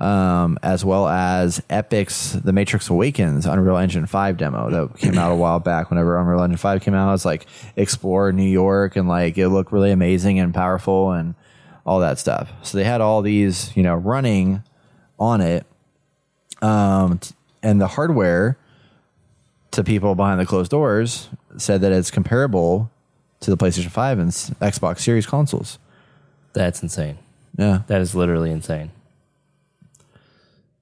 um, 0.00 0.58
as 0.62 0.84
well 0.84 1.06
as 1.08 1.62
Epic's 1.68 2.32
The 2.32 2.52
Matrix 2.52 2.88
Awakens 2.88 3.44
Unreal 3.46 3.76
Engine 3.76 4.06
Five 4.06 4.36
demo 4.38 4.70
that 4.70 4.98
came 4.98 5.18
out 5.18 5.30
a 5.30 5.36
while 5.36 5.58
back. 5.60 5.90
Whenever 5.90 6.18
Unreal 6.18 6.42
Engine 6.42 6.56
Five 6.56 6.80
came 6.82 6.94
out, 6.94 7.12
it's 7.14 7.24
like 7.24 7.46
explore 7.76 8.32
New 8.32 8.48
York 8.48 8.96
and 8.96 9.06
like 9.08 9.36
it 9.38 9.48
looked 9.50 9.72
really 9.72 9.90
amazing 9.90 10.40
and 10.40 10.54
powerful 10.54 11.12
and 11.12 11.34
all 11.84 12.00
that 12.00 12.18
stuff. 12.18 12.50
So 12.62 12.78
they 12.78 12.84
had 12.84 13.00
all 13.00 13.20
these, 13.22 13.76
you 13.76 13.82
know, 13.82 13.94
running 13.94 14.62
on 15.18 15.40
it 15.40 15.66
um, 16.62 17.20
and 17.62 17.80
the 17.80 17.86
hardware 17.88 18.58
to 19.72 19.84
people 19.84 20.14
behind 20.14 20.40
the 20.40 20.46
closed 20.46 20.70
doors 20.70 21.28
said 21.56 21.80
that 21.82 21.92
it's 21.92 22.10
comparable 22.10 22.90
to 23.40 23.50
the 23.50 23.56
PlayStation 23.56 23.90
5 23.90 24.18
and 24.18 24.28
s- 24.28 24.50
Xbox 24.60 25.00
Series 25.00 25.26
consoles. 25.26 25.78
That's 26.52 26.82
insane. 26.82 27.18
Yeah. 27.56 27.82
That 27.86 28.00
is 28.00 28.14
literally 28.14 28.50
insane. 28.50 28.90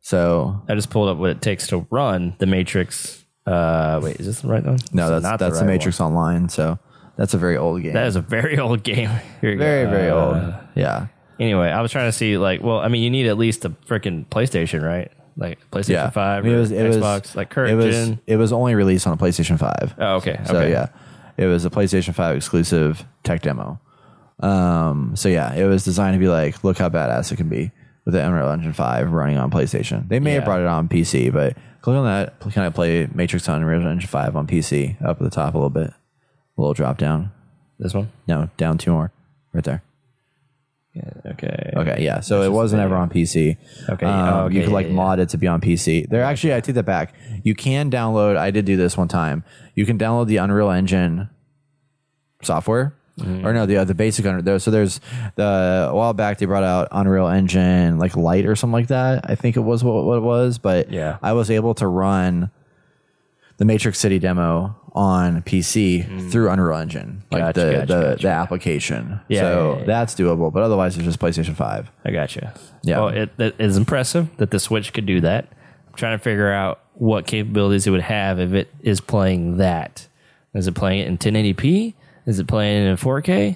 So, 0.08 0.62
I 0.66 0.74
just 0.74 0.88
pulled 0.88 1.10
up 1.10 1.18
what 1.18 1.28
it 1.28 1.42
takes 1.42 1.66
to 1.66 1.86
run 1.90 2.34
the 2.38 2.46
Matrix. 2.46 3.26
Uh, 3.44 4.00
wait, 4.02 4.16
is 4.18 4.24
this 4.24 4.40
the 4.40 4.48
right 4.48 4.64
one? 4.64 4.78
no, 4.90 5.20
that's 5.20 5.38
that's 5.38 5.58
the, 5.58 5.66
right 5.66 5.74
Matrix 5.74 6.00
Online. 6.00 6.48
So, 6.48 6.78
that's 7.18 7.34
a 7.34 7.38
very 7.38 7.58
old 7.58 7.82
game. 7.82 7.92
one. 7.92 8.02
That 8.02 8.06
is 8.06 8.16
a 8.16 8.22
very 8.22 8.58
old 8.58 8.82
game. 8.82 9.10
Here 9.42 9.50
you 9.50 9.56
go. 9.56 9.64
very, 9.64 9.84
very 9.84 10.08
Uh, 10.08 10.14
old. 10.14 10.54
Yeah. 10.74 11.08
Anyway, 11.38 11.68
I 11.68 11.82
was 11.82 11.92
trying 11.92 12.08
to 12.08 12.12
see 12.16 12.38
like, 12.38 12.62
well, 12.62 12.78
I 12.78 12.88
mean, 12.88 13.02
you 13.02 13.10
need 13.10 13.26
at 13.26 13.36
least 13.36 13.66
a 13.66 13.70
freaking 13.86 14.24
PlayStation, 14.28 14.82
right? 14.82 15.12
Like 15.36 15.58
PlayStation 15.70 15.88
Yeah. 15.90 16.08
Five, 16.08 16.42
I 16.42 16.46
mean, 16.48 16.56
it 16.56 16.58
was, 16.60 16.70
it 16.70 16.90
Xbox, 16.90 17.20
was, 17.20 17.36
like 17.36 17.50
current 17.50 17.72
it 17.72 17.76
was, 17.76 17.94
gen. 17.94 18.18
It 18.26 18.36
was 18.36 18.50
only 18.50 18.74
released 18.74 19.06
on 19.06 19.12
a 19.12 19.18
PlayStation 19.18 19.58
5. 19.58 19.94
Oh, 19.98 20.14
okay. 20.14 20.40
So, 20.46 20.56
okay. 20.56 20.70
yeah, 20.70 20.86
it 21.36 21.44
was 21.44 21.66
a 21.66 21.70
PlayStation 21.70 22.14
5 22.14 22.34
exclusive 22.34 23.04
tech 23.24 23.42
demo. 23.42 23.78
Um, 24.40 25.16
so 25.16 25.28
yeah, 25.28 25.54
it 25.54 25.66
was 25.66 25.84
designed 25.84 26.14
to 26.14 26.18
be 26.18 26.28
like, 26.28 26.64
look 26.64 26.78
how 26.78 26.88
badass 26.88 27.30
it 27.30 27.36
can 27.36 27.50
be 27.50 27.72
with 28.08 28.14
the 28.14 28.26
Unreal 28.26 28.48
Engine 28.48 28.72
5 28.72 29.12
running 29.12 29.36
on 29.36 29.50
PlayStation. 29.50 30.08
They 30.08 30.18
may 30.18 30.30
have 30.32 30.40
Yeah. 30.40 30.44
brought 30.46 30.60
it 30.60 30.66
on 30.66 30.88
PC, 30.88 31.28
but 31.30 31.58
click 31.82 31.94
on 31.94 32.06
that. 32.06 32.40
Can 32.40 32.62
I 32.62 32.70
play 32.70 33.06
Matrix 33.12 33.46
on 33.50 33.60
Unreal 33.60 33.86
Engine 33.86 34.08
5 34.08 34.34
on 34.34 34.46
PC 34.46 34.96
up 35.04 35.18
at 35.18 35.22
the 35.22 35.28
top 35.28 35.52
a 35.52 35.58
little 35.58 35.68
bit? 35.68 35.88
A 35.90 36.60
little 36.60 36.72
drop 36.72 36.96
down. 36.96 37.32
This 37.78 37.92
one. 37.92 38.10
No, 38.26 38.48
down 38.56 38.78
two 38.78 38.92
more. 38.92 39.12
Right 39.52 39.62
there. 39.62 39.82
Yeah, 40.94 41.10
okay. 41.32 41.70
Okay, 41.76 42.02
yeah. 42.02 42.20
So 42.20 42.40
it 42.40 42.50
wasn't 42.50 42.80
ever 42.80 42.96
on 42.96 43.10
PC. 43.10 43.58
Okay, 43.90 44.06
Um, 44.06 44.28
oh, 44.34 44.44
okay, 44.44 44.54
you 44.54 44.60
could 44.62 44.70
yeah, 44.70 44.74
like 44.74 44.86
yeah. 44.86 44.92
mod 44.94 45.18
it 45.20 45.28
to 45.28 45.36
be 45.36 45.46
on 45.46 45.60
PC. 45.60 46.08
There 46.08 46.22
actually, 46.22 46.54
I 46.54 46.60
take 46.60 46.76
that 46.76 46.86
back. 46.86 47.12
You 47.42 47.54
can 47.54 47.90
download. 47.90 48.38
I 48.38 48.50
did 48.50 48.64
do 48.64 48.78
this 48.78 48.96
one 48.96 49.06
time. 49.08 49.44
You 49.74 49.84
can 49.84 49.98
download 49.98 50.28
the 50.28 50.38
Unreal 50.38 50.70
Engine 50.70 51.28
software, 52.42 52.94
Mm-hmm. 53.18 53.46
or 53.46 53.52
no, 53.52 53.66
the 53.66 53.78
uh, 53.78 53.84
the 53.84 53.94
basic 53.94 54.24
under 54.26 54.42
there. 54.42 54.58
So 54.58 54.70
there's 54.70 55.00
the 55.36 55.88
a 55.90 55.94
while 55.94 56.12
back 56.14 56.38
they 56.38 56.46
brought 56.46 56.64
out 56.64 56.88
Unreal 56.92 57.28
Engine 57.28 57.98
like 57.98 58.16
Light 58.16 58.46
or 58.46 58.54
something 58.56 58.72
like 58.72 58.88
that. 58.88 59.28
I 59.28 59.34
think 59.34 59.56
it 59.56 59.60
was 59.60 59.82
what, 59.84 60.04
what 60.04 60.18
it 60.18 60.22
was, 60.22 60.58
but 60.58 60.90
Yeah. 60.90 61.18
I 61.22 61.32
was 61.32 61.50
able 61.50 61.74
to 61.74 61.86
run 61.86 62.50
the 63.56 63.64
Matrix 63.64 63.98
City 63.98 64.18
demo 64.20 64.76
on 64.92 65.42
PC 65.42 66.30
through 66.30 66.48
Unreal 66.50 66.78
Engine, 66.78 67.22
like 67.30 67.42
Mm. 67.42 67.46
Gotcha, 67.54 67.60
the 67.66 67.72
gotcha, 67.72 67.86
the, 67.86 68.00
gotcha. 68.10 68.22
the 68.22 68.28
application. 68.32 69.20
Yeah, 69.28 69.40
so 69.40 69.72
yeah, 69.74 69.78
yeah, 69.80 69.84
that's 69.86 70.14
doable, 70.14 70.52
but 70.52 70.62
otherwise 70.62 70.96
it's 70.96 71.04
just 71.04 71.18
PlayStation 71.18 71.54
Five. 71.56 71.90
I 72.04 72.10
got 72.10 72.28
gotcha. 72.32 72.54
Yeah. 72.82 72.98
Well, 73.00 73.08
it, 73.08 73.30
it 73.38 73.56
is 73.58 73.76
impressive 73.76 74.28
that 74.38 74.50
the 74.50 74.58
Switch 74.60 74.92
could 74.92 75.06
do 75.06 75.20
that. 75.22 75.48
I'm 75.88 75.94
trying 75.94 76.16
to 76.16 76.22
figure 76.22 76.50
out 76.52 76.80
what 76.94 77.26
capabilities 77.26 77.86
it 77.86 77.90
would 77.90 78.00
have 78.02 78.38
if 78.40 78.52
it 78.52 78.72
is 78.80 79.00
playing 79.00 79.56
that. 79.58 80.06
Is 80.54 80.66
it 80.66 80.74
playing 80.74 81.00
it 81.00 81.08
in 81.08 81.18
1080p? 81.18 81.94
Is 82.28 82.38
it 82.38 82.46
playing 82.46 82.86
it 82.86 82.90
in 82.90 82.96
4K? 82.96 83.52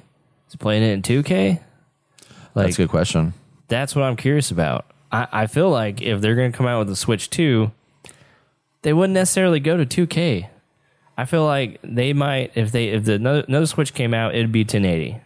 Is 0.48 0.54
it 0.54 0.58
playing 0.58 0.82
it 0.82 0.92
in 0.92 1.02
2K? 1.02 1.60
Like 2.54 2.66
That's 2.66 2.78
a 2.78 2.82
good 2.82 2.88
question. 2.88 3.34
that's 3.68 3.94
what 3.94 4.02
I'm 4.02 4.16
curious 4.16 4.50
about. 4.50 4.86
I, 5.12 5.28
I 5.30 5.46
feel 5.46 5.68
like 5.70 6.00
if 6.00 6.22
they're 6.22 6.34
going 6.34 6.50
to 6.52 6.56
come 6.56 6.66
out 6.66 6.78
with 6.78 6.90
a 6.90 6.96
Switch 6.96 7.28
2, 7.28 7.70
they 8.80 8.94
wouldn't 8.94 9.12
necessarily 9.14 9.60
go 9.60 9.76
to 9.82 9.84
2K. 10.06 10.48
I 11.18 11.24
feel 11.26 11.44
like 11.44 11.78
they 11.84 12.14
might 12.14 12.52
if 12.54 12.72
they 12.72 12.88
if 12.88 13.04
the 13.04 13.14
another, 13.14 13.44
another 13.46 13.66
Switch 13.66 13.92
came 13.92 14.14
out, 14.14 14.34
it'd 14.34 14.50
be 14.50 14.62
1080, 14.62 15.20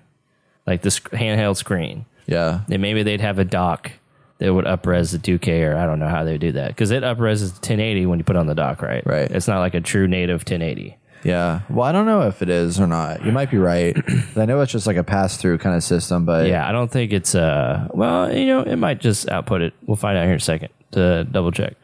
like 0.66 0.82
the 0.82 0.90
sc- 0.90 1.10
handheld 1.10 1.56
screen. 1.56 2.04
Yeah. 2.26 2.62
Then 2.66 2.80
maybe 2.80 3.04
they'd 3.04 3.20
have 3.20 3.38
a 3.38 3.44
dock 3.44 3.92
that 4.38 4.52
would 4.52 4.64
upres 4.64 5.12
the 5.12 5.18
2K, 5.18 5.70
or 5.72 5.76
I 5.76 5.86
don't 5.86 6.00
know 6.00 6.08
how 6.08 6.24
they 6.24 6.32
would 6.32 6.40
do 6.40 6.52
that 6.52 6.68
because 6.68 6.90
it 6.90 7.04
upreses 7.04 7.52
1080 7.52 8.06
when 8.06 8.18
you 8.18 8.24
put 8.24 8.34
on 8.34 8.46
the 8.48 8.54
dock, 8.56 8.82
right? 8.82 9.06
Right. 9.06 9.30
It's 9.30 9.46
not 9.46 9.60
like 9.60 9.74
a 9.74 9.80
true 9.80 10.08
native 10.08 10.40
1080. 10.40 10.96
Yeah. 11.24 11.60
Well, 11.68 11.84
I 11.84 11.92
don't 11.92 12.06
know 12.06 12.22
if 12.22 12.42
it 12.42 12.48
is 12.48 12.78
or 12.78 12.86
not. 12.86 13.24
You 13.24 13.32
might 13.32 13.50
be 13.50 13.58
right. 13.58 13.96
I 14.36 14.44
know 14.44 14.60
it's 14.60 14.72
just 14.72 14.86
like 14.86 14.96
a 14.96 15.02
pass 15.04 15.36
through 15.36 15.58
kind 15.58 15.74
of 15.74 15.82
system, 15.82 16.24
but 16.24 16.46
Yeah, 16.46 16.68
I 16.68 16.72
don't 16.72 16.90
think 16.90 17.12
it's 17.12 17.34
uh 17.34 17.88
well, 17.92 18.32
you 18.32 18.46
know, 18.46 18.62
it 18.62 18.76
might 18.76 19.00
just 19.00 19.28
output 19.28 19.62
it. 19.62 19.74
We'll 19.86 19.96
find 19.96 20.16
out 20.16 20.22
here 20.22 20.32
in 20.32 20.36
a 20.36 20.40
second 20.40 20.68
to 20.92 21.24
double 21.24 21.50
check. 21.52 21.74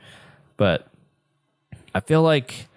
But 0.57 0.87
I 1.95 2.01
feel 2.01 2.23
like 2.23 2.69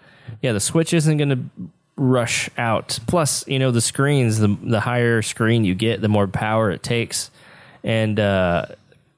yeah, 0.42 0.54
the 0.54 0.60
Switch 0.60 0.94
isn't 0.94 1.18
going 1.18 1.30
to 1.30 1.70
rush 1.98 2.50
out. 2.58 3.00
Plus, 3.08 3.48
you 3.48 3.60
know, 3.60 3.72
the 3.72 3.82
screens, 3.82 4.40
the 4.40 4.58
the 4.64 4.80
higher 4.80 5.22
screen 5.22 5.66
you 5.66 5.76
get, 5.76 6.02
the 6.02 6.10
more 6.10 6.28
power 6.28 6.72
it 6.72 6.82
takes. 6.84 7.30
And 7.84 8.20
uh 8.20 8.66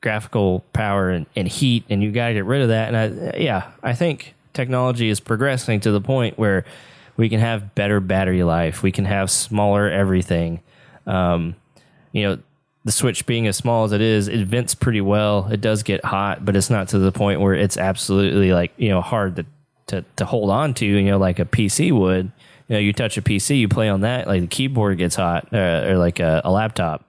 graphical 0.01 0.59
power 0.73 1.09
and, 1.09 1.25
and 1.35 1.47
heat, 1.47 1.83
and 1.89 2.03
you 2.03 2.11
got 2.11 2.27
to 2.27 2.33
get 2.35 2.45
rid 2.45 2.61
of 2.61 2.67
that. 2.69 2.93
And 2.93 3.33
I, 3.33 3.37
yeah, 3.37 3.71
I 3.81 3.93
think 3.93 4.35
technology 4.53 5.09
is 5.09 5.19
progressing 5.19 5.79
to 5.81 5.91
the 5.91 5.99
point 5.99 6.37
where 6.37 6.65
we 7.17 7.29
can 7.29 7.39
have 7.39 7.75
better 7.75 7.99
battery 7.99 8.43
life. 8.43 8.83
We 8.83 8.91
can 8.91 9.05
have 9.05 9.29
smaller 9.29 9.89
everything. 9.89 10.61
Um, 11.05 11.55
you 12.11 12.23
know, 12.23 12.39
the 12.85 12.91
Switch 12.91 13.25
being 13.25 13.47
as 13.47 13.57
small 13.57 13.83
as 13.83 13.91
it 13.91 13.99
is, 13.99 14.27
it 14.27 14.45
vents 14.45 14.73
pretty 14.73 15.01
well. 15.01 15.47
It 15.51 15.59
does 15.59 15.83
get 15.83 16.05
hot, 16.05 16.45
but 16.45 16.55
it's 16.55 16.69
not 16.69 16.87
to 16.89 16.99
the 16.99 17.11
point 17.11 17.41
where 17.41 17.53
it's 17.53 17.75
absolutely 17.75 18.53
like 18.53 18.71
you 18.77 18.89
know 18.89 19.01
hard 19.01 19.35
to 19.35 19.45
to, 19.87 20.05
to 20.15 20.25
hold 20.25 20.49
on 20.49 20.73
to. 20.75 20.85
You 20.85 21.01
know, 21.03 21.17
like 21.17 21.39
a 21.39 21.45
PC 21.45 21.91
would. 21.91 22.31
You 22.69 22.73
know, 22.73 22.79
you 22.79 22.91
touch 22.91 23.17
a 23.17 23.21
PC, 23.21 23.59
you 23.59 23.69
play 23.69 23.87
on 23.87 24.01
that, 24.01 24.27
like 24.27 24.41
the 24.41 24.47
keyboard 24.47 24.97
gets 24.97 25.15
hot, 25.15 25.47
uh, 25.53 25.85
or 25.87 25.97
like 25.97 26.19
a, 26.19 26.41
a 26.43 26.51
laptop 26.51 27.05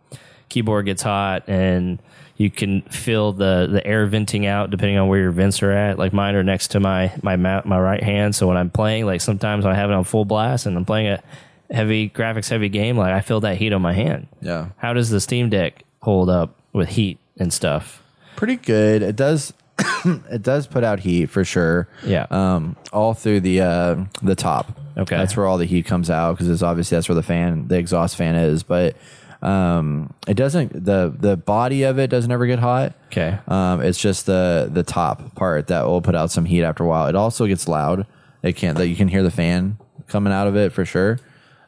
keyboard 0.49 0.87
gets 0.87 1.03
hot, 1.03 1.49
and 1.49 2.01
you 2.39 2.51
can 2.51 2.83
feel 2.83 3.33
the 3.33 3.69
the 3.71 3.85
air 3.85 4.07
venting 4.07 4.47
out 4.47 4.71
depending 4.71 4.97
on 4.97 5.09
where 5.09 5.19
your 5.19 5.33
vents 5.33 5.61
are 5.63 5.73
at. 5.73 5.99
Like 5.99 6.13
mine 6.13 6.37
are 6.37 6.45
next 6.45 6.69
to 6.69 6.81
my 6.81 7.13
my 7.21 7.37
my 7.37 7.79
right 7.79 8.03
hand, 8.03 8.35
so 8.35 8.47
when 8.47 8.57
I'm 8.57 8.71
playing, 8.71 9.05
like 9.05 9.21
sometimes 9.21 9.67
I 9.67 9.75
have 9.75 9.91
it 9.91 9.95
on 9.95 10.05
full 10.05 10.25
blast 10.25 10.65
and 10.65 10.77
I'm 10.77 10.85
playing 10.85 11.09
a 11.09 11.23
heavy 11.71 12.09
graphics 12.09 12.49
heavy 12.49 12.69
game, 12.69 12.97
like 12.97 13.13
I 13.13 13.21
feel 13.21 13.41
that 13.41 13.57
heat 13.57 13.73
on 13.73 13.83
my 13.83 13.93
hand. 13.93 14.29
Yeah. 14.41 14.69
How 14.77 14.93
does 14.93 15.11
the 15.11 15.21
Steam 15.21 15.51
Deck 15.51 15.83
hold 16.01 16.31
up 16.31 16.55
with 16.73 16.91
heat 16.91 17.19
and 17.37 17.53
stuff? 17.53 18.03
Pretty 18.37 18.57
good. 18.57 19.03
It 19.03 19.17
does 19.17 19.53
it 20.05 20.43
does 20.43 20.69
put 20.69 20.85
out 20.85 21.01
heat 21.01 21.27
for 21.27 21.45
sure. 21.45 21.89
Yeah. 22.05 22.27
Um 22.31 22.77
all 22.93 23.15
through 23.15 23.41
the 23.41 23.63
uh 23.63 24.05
the 24.23 24.37
top. 24.37 24.79
Okay. 24.97 25.17
That's 25.17 25.37
where 25.37 25.47
all 25.47 25.59
the 25.59 25.67
heat 25.67 25.87
comes 25.87 26.09
out 26.09 26.35
because 26.35 26.49
it's 26.49 26.63
obviously 26.63 26.97
that's 26.97 27.09
where 27.09 27.17
the 27.17 27.23
fan 27.25 27.67
the 27.67 27.79
exhaust 27.79 28.15
fan 28.15 28.37
is, 28.37 28.63
but 28.63 28.97
um 29.41 30.13
it 30.27 30.35
doesn't 30.35 30.85
the 30.85 31.15
the 31.17 31.37
body 31.37 31.85
of 31.85 31.99
it 31.99 32.11
doesn't 32.11 32.33
ever 32.33 32.47
get 32.47 32.59
hot. 32.59 32.95
Okay. 33.07 33.39
Um 33.47 33.81
it's 33.83 34.01
just 34.01 34.27
the 34.27 34.69
the 34.73 34.83
top 34.83 35.35
part 35.37 35.69
that 35.69 35.87
will 35.87 36.03
put 36.03 36.17
out 36.17 36.31
some 36.31 36.45
heat 36.45 36.65
after 36.65 36.83
a 36.83 36.87
while. 36.89 37.07
It 37.07 37.15
also 37.15 37.47
gets 37.47 37.69
loud. 37.69 38.07
It 38.43 38.57
can't 38.57 38.77
that 38.79 38.89
you 38.89 38.97
can 38.97 39.09
hear 39.09 39.23
the 39.23 39.31
fan 39.31 39.79
coming 40.09 40.33
out 40.33 40.49
of 40.49 40.57
it 40.57 40.73
for 40.73 40.85
sure. 40.85 41.21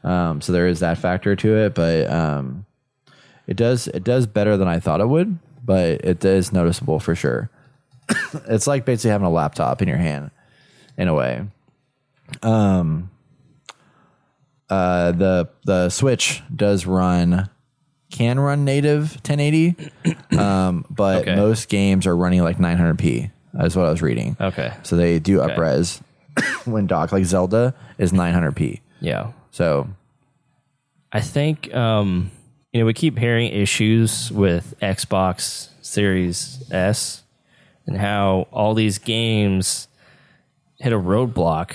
Um 0.03 0.41
so 0.41 0.53
there 0.53 0.67
is 0.67 0.81
that 0.81 0.99
factor 0.99 1.37
to 1.37 1.57
it, 1.59 1.75
but 1.75 2.11
um 2.11 2.67
it 3.47 3.57
does 3.57 3.87
it 3.87 4.03
does 4.03 4.27
better 4.27 4.57
than 4.57 4.67
I 4.67 4.81
thought 4.81 5.01
it 5.01 5.09
would, 5.09 5.39
but 5.65 6.05
it 6.05 6.25
is 6.25 6.53
noticeable 6.53 6.99
for 6.99 7.15
sure. 7.15 7.51
it's 8.49 8.67
like 8.67 8.85
basically 8.85 9.11
having 9.11 9.27
a 9.27 9.31
laptop 9.31 9.81
in 9.81 9.87
your 9.87 9.99
hand 9.99 10.33
in 10.97 11.07
a 11.07 11.15
way. 11.15 11.47
Um 12.43 13.11
uh 14.69 15.13
the 15.13 15.49
the 15.65 15.89
Switch 15.89 16.43
does 16.55 16.85
run 16.85 17.49
can 18.11 18.39
run 18.41 18.65
native 18.65 19.13
1080 19.27 19.91
um 20.39 20.85
but 20.91 21.23
Okay. 21.23 21.37
most 21.37 21.69
games 21.69 22.07
are 22.07 22.17
running 22.17 22.43
like 22.43 22.59
900p. 22.59 23.31
That's 23.55 23.75
what 23.77 23.87
I 23.87 23.91
was 23.91 24.03
reading. 24.03 24.37
Okay. 24.41 24.73
So 24.83 24.97
they 24.97 25.19
do 25.19 25.39
upres 25.39 26.01
when 26.65 26.87
docked 26.87 27.13
like 27.13 27.25
Zelda 27.25 27.75
is 27.99 28.13
900p. 28.13 28.81
Yeah. 29.01 29.33
So 29.51 29.89
I 31.13 31.21
think 31.21 31.73
um, 31.75 32.31
you 32.73 32.81
know 32.81 32.87
we 32.87 32.95
keep 32.95 33.19
hearing 33.19 33.51
issues 33.53 34.31
with 34.31 34.75
Xbox 34.81 35.69
Series 35.83 36.63
S 36.71 37.23
and 37.87 37.97
how 37.97 38.47
all 38.53 38.75
these 38.75 38.99
games 38.99 39.89
hit 40.79 40.93
a 40.93 40.99
roadblock 40.99 41.73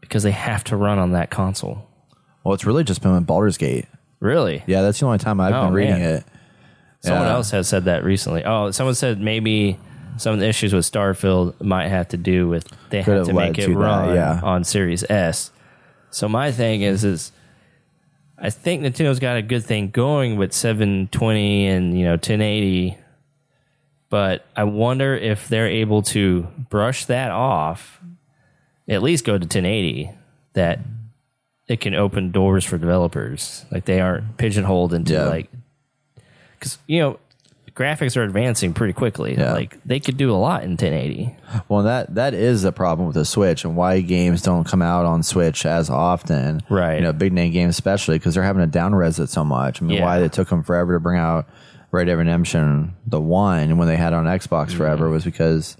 because 0.00 0.22
they 0.22 0.30
have 0.32 0.62
to 0.64 0.76
run 0.76 0.98
on 0.98 1.12
that 1.12 1.30
console. 1.30 1.88
well 2.44 2.54
it's 2.54 2.64
really 2.66 2.84
just 2.84 3.00
been 3.02 3.14
with 3.14 3.26
Baldur's 3.26 3.56
Gate. 3.58 3.86
Really? 4.20 4.62
Yeah, 4.66 4.82
that's 4.82 4.98
the 5.00 5.06
only 5.06 5.18
time 5.18 5.40
I've 5.40 5.54
Oh, 5.54 5.64
been 5.66 5.74
reading 5.74 5.98
man. 6.00 6.14
it. 6.16 6.24
Someone 7.00 7.26
Yeah. 7.26 7.32
else 7.34 7.50
has 7.50 7.68
said 7.68 7.84
that 7.84 8.04
recently. 8.04 8.44
Oh, 8.44 8.70
someone 8.70 8.94
said 8.94 9.20
maybe 9.20 9.78
some 10.16 10.32
of 10.34 10.40
the 10.40 10.48
issues 10.48 10.72
with 10.72 10.90
Starfield 10.90 11.60
might 11.62 11.88
have 11.88 12.08
to 12.08 12.16
do 12.16 12.48
with 12.48 12.66
they 12.90 13.02
Could 13.02 13.18
have 13.18 13.26
have 13.26 13.26
to 13.28 13.32
make 13.34 13.58
it 13.58 13.66
to 13.66 13.72
that, 13.74 13.78
run 13.78 14.14
yeah. 14.14 14.40
on 14.42 14.64
Series 14.64 15.04
S. 15.10 15.50
So 16.10 16.28
my 16.28 16.50
thing 16.50 16.82
is 16.82 17.04
is 17.04 17.32
I 18.38 18.50
think 18.50 18.82
Nintendo's 18.82 19.18
got 19.18 19.36
a 19.36 19.42
good 19.42 19.64
thing 19.64 19.90
going 19.90 20.36
with 20.36 20.52
720 20.52 21.66
and 21.68 21.98
you 21.98 22.04
know 22.04 22.12
1080, 22.12 22.96
but 24.08 24.44
I 24.56 24.64
wonder 24.64 25.14
if 25.14 25.48
they're 25.48 25.68
able 25.68 26.02
to 26.02 26.46
brush 26.70 27.04
that 27.06 27.30
off, 27.30 28.00
at 28.88 29.02
least 29.02 29.24
go 29.24 29.32
to 29.34 29.44
1080. 29.44 30.10
That 30.54 30.80
it 31.68 31.80
can 31.80 31.94
open 31.94 32.30
doors 32.30 32.64
for 32.64 32.78
developers, 32.78 33.64
like 33.70 33.84
they 33.86 34.00
aren't 34.00 34.36
pigeonholed 34.36 34.92
into 34.94 35.12
Yeah. 35.14 35.24
like 35.26 35.50
because 36.58 36.78
you 36.86 37.00
know 37.00 37.18
graphics 37.74 38.16
are 38.16 38.22
advancing 38.22 38.72
pretty 38.72 38.94
quickly. 38.94 39.34
Yeah. 39.36 39.52
Like 39.52 39.76
they 39.84 40.00
could 40.00 40.16
do 40.16 40.32
a 40.32 40.36
lot 40.38 40.62
in 40.64 40.70
1080. 40.70 41.36
Well, 41.68 41.82
that 41.82 42.14
that 42.14 42.32
is 42.34 42.64
a 42.64 42.72
problem 42.72 43.06
with 43.06 43.16
the 43.16 43.24
Switch 43.26 43.64
and 43.64 43.76
why 43.76 44.00
games 44.00 44.40
don't 44.42 44.64
come 44.64 44.80
out 44.80 45.04
on 45.04 45.22
Switch 45.22 45.66
as 45.66 45.90
often. 45.90 46.62
Right. 46.70 46.94
You 46.96 47.02
know, 47.02 47.12
big 47.12 47.32
name 47.34 47.52
games 47.52 47.74
especially 47.74 48.18
because 48.18 48.34
they're 48.34 48.42
having 48.44 48.62
to 48.62 48.66
down 48.66 48.94
res 48.94 49.18
it 49.18 49.28
so 49.28 49.44
much. 49.44 49.82
I 49.82 49.84
mean, 49.84 49.98
Yeah. 49.98 50.04
why 50.04 50.18
it 50.22 50.32
took 50.32 50.48
them 50.48 50.62
forever 50.62 50.94
to 50.94 51.00
bring 51.00 51.18
out 51.18 51.46
Red 51.90 52.04
Dead 52.06 52.14
Redemption 52.14 52.94
the 53.06 53.20
one 53.20 53.76
when 53.76 53.88
they 53.88 53.96
had 53.96 54.12
it 54.12 54.16
on 54.16 54.24
Xbox 54.24 54.68
Mm-hmm. 54.68 54.76
forever 54.78 55.10
was 55.10 55.24
because, 55.24 55.76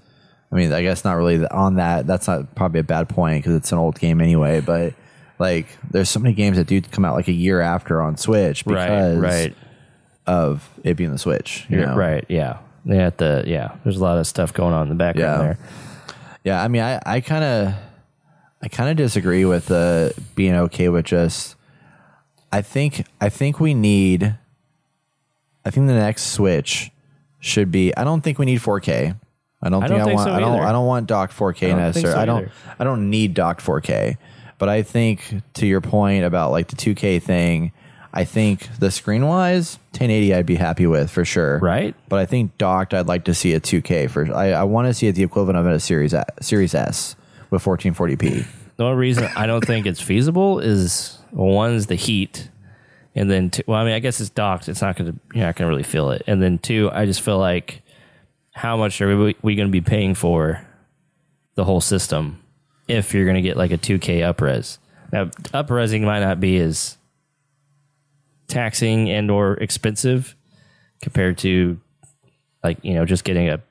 I 0.51 0.55
mean, 0.55 0.71
I 0.71 0.81
guess 0.83 1.03
not 1.03 1.13
really 1.13 1.45
on 1.47 1.75
that. 1.75 2.05
That's 2.05 2.27
not 2.27 2.53
probably 2.55 2.79
a 2.81 2.83
bad 2.83 3.09
point 3.09 3.43
because 3.43 3.55
it's 3.55 3.71
an 3.71 3.77
old 3.79 3.99
game 3.99 4.21
anyway. 4.21 4.61
But 4.61 4.93
like, 5.39 5.67
there's 5.91 6.09
so 6.09 6.19
many 6.19 6.33
games 6.33 6.57
that 6.57 6.67
do 6.67 6.81
come 6.81 7.05
out 7.05 7.15
like 7.15 7.27
a 7.27 7.33
year 7.33 7.61
after 7.61 8.01
on 8.01 8.17
Switch 8.17 8.65
because 8.65 9.17
right, 9.17 9.45
right, 9.45 9.55
of 10.25 10.69
it 10.83 10.95
being 10.95 11.11
the 11.11 11.17
Switch. 11.17 11.65
You 11.69 11.77
know? 11.81 11.95
right. 11.95 12.25
Yeah, 12.27 12.59
they 12.85 12.97
have 12.97 13.17
to. 13.17 13.43
Yeah, 13.45 13.75
there's 13.83 13.97
a 13.97 14.03
lot 14.03 14.17
of 14.17 14.27
stuff 14.27 14.53
going 14.53 14.73
on 14.73 14.83
in 14.83 14.89
the 14.89 14.95
background 14.95 15.41
Yeah. 15.41 15.43
there. 15.53 15.59
Yeah, 16.43 16.63
I 16.63 16.67
mean, 16.69 16.81
I, 16.81 17.01
I 17.05 17.19
kind 17.21 17.43
of, 17.43 17.73
I 18.61 18.67
kind 18.69 18.89
of 18.89 18.95
disagree 18.95 19.43
with 19.45 19.69
uh, 19.69 20.09
being 20.35 20.53
okay 20.55 20.89
with 20.89 21.05
just. 21.05 21.55
I 22.51 22.61
think 22.61 23.05
I 23.19 23.27
think 23.29 23.59
we 23.59 23.73
need. 23.73 24.37
I 25.65 25.69
think 25.69 25.87
the 25.87 25.93
next 25.93 26.27
Switch 26.31 26.91
should 27.39 27.71
be. 27.71 27.95
I 27.95 28.05
don't 28.05 28.21
think 28.21 28.39
we 28.39 28.45
need 28.45 28.61
4K. 28.61 29.19
I 29.61 29.69
don't 29.69 29.83
I 29.83 29.87
think 29.87 29.99
don't 29.99 30.01
I 30.01 30.05
think 30.05 30.15
want. 30.17 30.27
so 30.29 30.33
I 30.33 30.39
don't. 30.39 30.53
either. 30.53 30.65
I 30.65 30.71
don't 30.71 30.85
want 30.85 31.07
docked 31.07 31.35
4K 31.35 31.63
I 31.63 31.69
don't 31.71 31.79
necessarily. 31.79 32.15
so 32.15 32.21
I 32.21 32.25
don't. 32.25 32.49
I 32.79 32.83
don't 32.85 33.09
need 33.09 33.33
docked 33.33 33.61
4K. 33.61 34.17
But 34.57 34.69
I 34.69 34.83
think 34.83 35.41
to 35.55 35.67
your 35.67 35.81
point 35.81 36.25
about 36.25 36.51
like 36.51 36.67
the 36.67 36.75
2K 36.75 37.21
thing, 37.21 37.71
I 38.13 38.23
think 38.23 38.67
the 38.79 38.89
screen 38.89 39.27
wise, 39.27 39.77
1080 39.91 40.33
I'd 40.33 40.45
be 40.45 40.55
happy 40.55 40.87
with 40.87 41.11
for 41.11 41.23
sure. 41.23 41.59
Right. 41.59 41.93
But 42.09 42.19
I 42.19 42.25
think 42.25 42.57
docked, 42.57 42.93
I'd 42.93 43.07
like 43.07 43.25
to 43.25 43.33
see 43.35 43.53
a 43.53 43.59
2K 43.59 44.09
for. 44.09 44.33
I, 44.33 44.53
I 44.53 44.63
want 44.63 44.87
to 44.87 44.93
see 44.93 45.07
it 45.07 45.13
the 45.13 45.23
equivalent 45.23 45.57
of 45.57 45.65
a 45.65 45.79
Series 45.79 46.13
A, 46.13 46.25
Series 46.41 46.73
S 46.73 47.15
with 47.51 47.63
1440p. 47.63 48.45
The 48.77 48.83
only 48.83 48.97
reason 48.97 49.29
I 49.35 49.45
don't 49.45 49.65
think 49.65 49.85
it's 49.85 50.01
feasible 50.01 50.59
is 50.59 51.17
one's 51.31 51.87
the 51.87 51.95
heat, 51.95 52.49
and 53.15 53.29
then 53.29 53.49
two, 53.49 53.63
well, 53.67 53.79
I 53.79 53.85
mean, 53.85 53.93
I 53.93 53.99
guess 53.99 54.19
it's 54.19 54.29
docked. 54.29 54.69
It's 54.69 54.81
not 54.81 54.95
going 54.95 55.13
to 55.13 55.19
you're 55.33 55.45
not 55.45 55.55
going 55.55 55.67
to 55.67 55.69
really 55.69 55.83
feel 55.83 56.11
it. 56.11 56.23
And 56.27 56.41
then 56.41 56.59
two, 56.59 56.89
I 56.91 57.05
just 57.05 57.21
feel 57.21 57.39
like 57.39 57.81
how 58.51 58.77
much 58.77 59.01
are 59.01 59.17
we, 59.17 59.35
we 59.41 59.55
going 59.55 59.67
to 59.67 59.71
be 59.71 59.81
paying 59.81 60.15
for 60.15 60.65
the 61.55 61.63
whole 61.63 61.81
system 61.81 62.41
if 62.87 63.13
you're 63.13 63.25
going 63.25 63.35
to 63.35 63.41
get 63.41 63.57
like 63.57 63.71
a 63.71 63.77
2K 63.77 64.19
upres? 64.19 64.77
Now, 65.11 65.25
upresing 65.25 66.01
might 66.01 66.19
not 66.19 66.39
be 66.39 66.57
as 66.57 66.97
taxing 68.47 69.09
and 69.09 69.29
or 69.29 69.55
expensive 69.55 70.35
compared 71.01 71.37
to 71.37 71.79
like 72.63 72.77
you 72.81 72.93
know 72.93 73.05
just 73.05 73.23
getting 73.23 73.49
a 73.49 73.61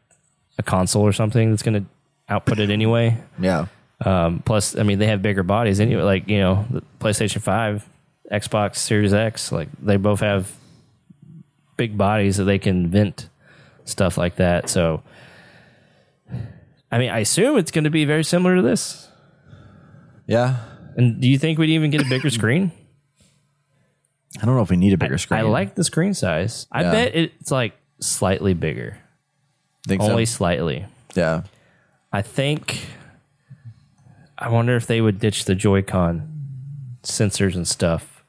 a 0.59 0.62
console 0.62 1.02
or 1.02 1.12
something 1.12 1.51
that's 1.51 1.62
going 1.62 1.82
to 1.82 1.84
output 2.28 2.59
it 2.59 2.70
anyway. 2.70 3.16
Yeah. 3.40 3.66
Um, 4.05 4.43
plus, 4.44 4.76
I 4.76 4.82
mean, 4.82 4.98
they 4.98 5.06
have 5.06 5.22
bigger 5.22 5.43
bodies 5.43 5.80
anyway. 5.80 6.02
Like 6.02 6.28
you 6.28 6.38
know, 6.38 6.66
the 6.70 6.82
PlayStation 7.01 7.40
Five, 7.40 7.88
Xbox 8.30 8.76
Series 8.76 9.14
X, 9.14 9.51
like 9.52 9.68
they 9.80 9.97
both 9.97 10.20
have 10.20 10.52
big 11.78 11.97
bodies 11.97 12.36
that 12.36 12.44
they 12.44 12.59
can 12.59 12.88
vent 12.88 13.30
stuff 13.86 14.18
like 14.18 14.36
that. 14.36 14.68
So, 14.68 15.02
I 16.90 16.98
mean, 16.98 17.10
I 17.10 17.20
assume 17.20 17.56
it's 17.56 17.70
going 17.70 17.84
to 17.84 17.90
be 17.90 18.05
very 18.05 18.24
similar 18.24 18.56
to 18.56 18.62
this. 18.62 19.06
Yeah. 20.27 20.57
And 20.97 21.20
do 21.20 21.28
you 21.28 21.39
think 21.39 21.59
we'd 21.59 21.70
even 21.70 21.90
get 21.90 22.01
a 22.03 22.09
bigger 22.09 22.31
screen? 22.39 22.73
I 24.40 24.44
don't 24.44 24.57
know 24.57 24.62
if 24.62 24.70
we 24.70 24.77
need 24.77 24.93
a 24.93 24.98
bigger 24.98 25.19
screen. 25.19 25.40
I 25.40 25.43
like 25.44 25.74
the 25.74 25.85
screen 25.85 26.12
size. 26.15 26.66
I 26.70 26.82
Yeah. 26.82 26.90
bet 26.93 27.15
it's 27.15 27.51
like 27.51 27.74
slightly 28.01 28.55
bigger, 28.55 28.98
Think 29.86 30.03
so? 30.03 30.11
only 30.11 30.27
slightly. 30.27 30.86
Yeah. 31.15 31.43
I 32.12 32.23
think. 32.23 32.86
I 34.39 34.51
wonder 34.51 34.77
if 34.77 34.86
they 34.86 35.01
would 35.01 35.19
ditch 35.19 35.47
the 35.47 35.55
Joy-Con 35.55 36.28
sensors 37.03 37.55
and 37.55 37.66
stuff. 37.66 38.23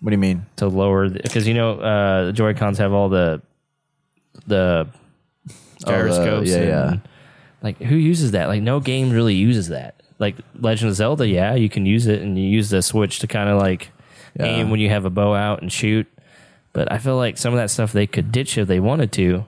What 0.00 0.10
do 0.10 0.14
you 0.14 0.20
mean? 0.20 0.44
to 0.56 0.66
lower 0.68 1.08
because 1.08 1.48
you 1.48 1.54
know 1.54 1.78
uh, 1.80 2.26
the 2.26 2.32
Joy 2.34 2.52
Cons 2.52 2.76
have 2.76 2.92
all 2.92 3.08
the 3.08 3.40
the 4.46 4.86
gyroscopes. 5.86 6.50
yeah, 6.50 6.56
and, 6.56 6.66
yeah. 6.68 6.94
Like 7.62 7.78
who 7.78 7.94
uses 7.96 8.32
that? 8.32 8.48
Like 8.48 8.60
no 8.60 8.80
game 8.80 9.10
really 9.10 9.34
uses 9.34 9.68
that. 9.68 10.02
Like 10.24 10.36
Legend 10.58 10.88
of 10.88 10.96
Zelda, 10.96 11.28
yeah, 11.28 11.54
you 11.54 11.68
can 11.68 11.84
use 11.84 12.06
it 12.06 12.22
and 12.22 12.38
you 12.38 12.44
use 12.48 12.70
the 12.70 12.80
switch 12.80 13.18
to 13.18 13.26
kind 13.26 13.50
of 13.50 13.58
like 13.58 13.90
Yeah. 14.40 14.46
aim 14.46 14.70
when 14.70 14.80
you 14.80 14.88
have 14.88 15.04
a 15.04 15.10
bow 15.10 15.34
out 15.34 15.60
and 15.60 15.70
shoot. 15.70 16.06
But 16.72 16.90
I 16.90 16.96
feel 16.96 17.16
like 17.18 17.36
some 17.36 17.52
of 17.52 17.58
that 17.58 17.68
stuff 17.70 17.92
they 17.92 18.06
could 18.06 18.32
ditch 18.32 18.56
if 18.56 18.66
they 18.66 18.80
wanted 18.80 19.12
to, 19.12 19.44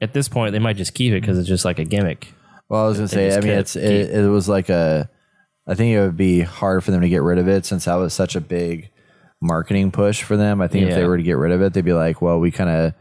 at 0.00 0.12
this 0.14 0.28
point 0.28 0.52
they 0.52 0.58
might 0.58 0.76
just 0.78 0.94
keep 0.94 1.12
it 1.12 1.20
because 1.20 1.38
it's 1.38 1.46
just 1.48 1.64
like 1.64 1.78
a 1.78 1.84
gimmick. 1.84 2.32
Well, 2.68 2.84
I 2.84 2.88
was 2.88 2.96
gonna 2.96 3.08
say, 3.08 3.36
I 3.36 3.40
mean, 3.40 3.50
it's 3.50 3.76
it, 3.76 4.10
it 4.10 4.28
was 4.28 4.48
like 4.48 4.68
a. 4.70 5.08
I 5.66 5.74
think 5.74 5.94
it 5.94 6.00
would 6.00 6.16
be 6.16 6.40
hard 6.40 6.82
for 6.84 6.90
them 6.90 7.00
to 7.02 7.08
get 7.08 7.22
rid 7.22 7.38
of 7.38 7.48
it 7.48 7.66
since 7.66 7.84
that 7.84 7.94
was 7.96 8.14
such 8.14 8.34
a 8.36 8.40
big 8.40 8.88
marketing 9.40 9.90
push 9.90 10.22
for 10.22 10.36
them. 10.36 10.60
I 10.60 10.68
think 10.68 10.88
if 10.88 10.94
they 10.94 11.04
were 11.06 11.16
to 11.16 11.22
get 11.22 11.36
rid 11.38 11.52
of 11.52 11.60
it, 11.60 11.72
they'd 11.74 11.84
be 11.84 11.92
like, 11.92 12.22
"Well, 12.22 12.38
we 12.40 12.50
kind 12.50 12.70
of 12.70 12.94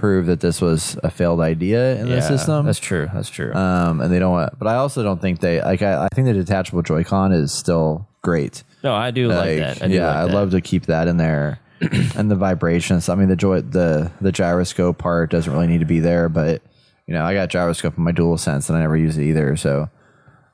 proved 0.00 0.26
that 0.28 0.40
this 0.40 0.60
was 0.60 0.98
a 1.04 1.10
failed 1.10 1.40
idea 1.40 1.96
in 2.00 2.08
the 2.08 2.16
Yeah, 2.16 2.20
system." 2.28 2.66
That's 2.66 2.78
true. 2.80 3.08
That's 3.12 3.28
true. 3.30 3.52
um, 3.54 4.00
and 4.00 4.12
they 4.12 4.18
don't 4.18 4.32
want. 4.32 4.58
But 4.58 4.66
I 4.68 4.76
also 4.76 5.02
don't 5.02 5.20
think 5.20 5.40
they 5.40 5.60
like. 5.62 5.82
I, 5.82 6.06
I 6.06 6.08
think 6.14 6.26
the 6.26 6.32
detachable 6.34 6.82
Joy-Con 6.82 7.32
is 7.32 7.52
still 7.52 8.08
great. 8.22 8.64
no, 8.82 8.94
I 8.94 9.10
do 9.12 9.28
like, 9.28 9.58
that. 9.58 9.82
I 9.82 9.88
do 9.88 9.94
yeah, 9.94 10.08
like 10.08 10.16
I'd 10.30 10.34
love 10.34 10.50
to 10.52 10.60
keep 10.60 10.86
that 10.86 11.06
in 11.08 11.16
there, 11.18 11.60
and 12.16 12.30
the 12.30 12.36
vibrations. 12.36 13.08
I 13.08 13.14
mean, 13.14 13.28
the 13.28 13.36
joy, 13.36 13.60
the 13.60 14.10
the 14.20 14.32
gyroscope 14.32 14.98
part 14.98 15.30
doesn't 15.30 15.52
really 15.52 15.66
need 15.68 15.80
to 15.80 15.86
be 15.86 16.00
there, 16.00 16.28
but 16.28 16.62
you 17.06 17.14
know, 17.14 17.24
I 17.24 17.34
got 17.34 17.48
gyroscope 17.50 17.96
in 17.98 18.04
my 18.04 18.12
Dual 18.12 18.38
Sense, 18.38 18.68
and 18.68 18.76
I 18.78 18.80
never 18.82 18.96
use 18.96 19.16
it 19.18 19.24
either. 19.24 19.56
So 19.56 19.88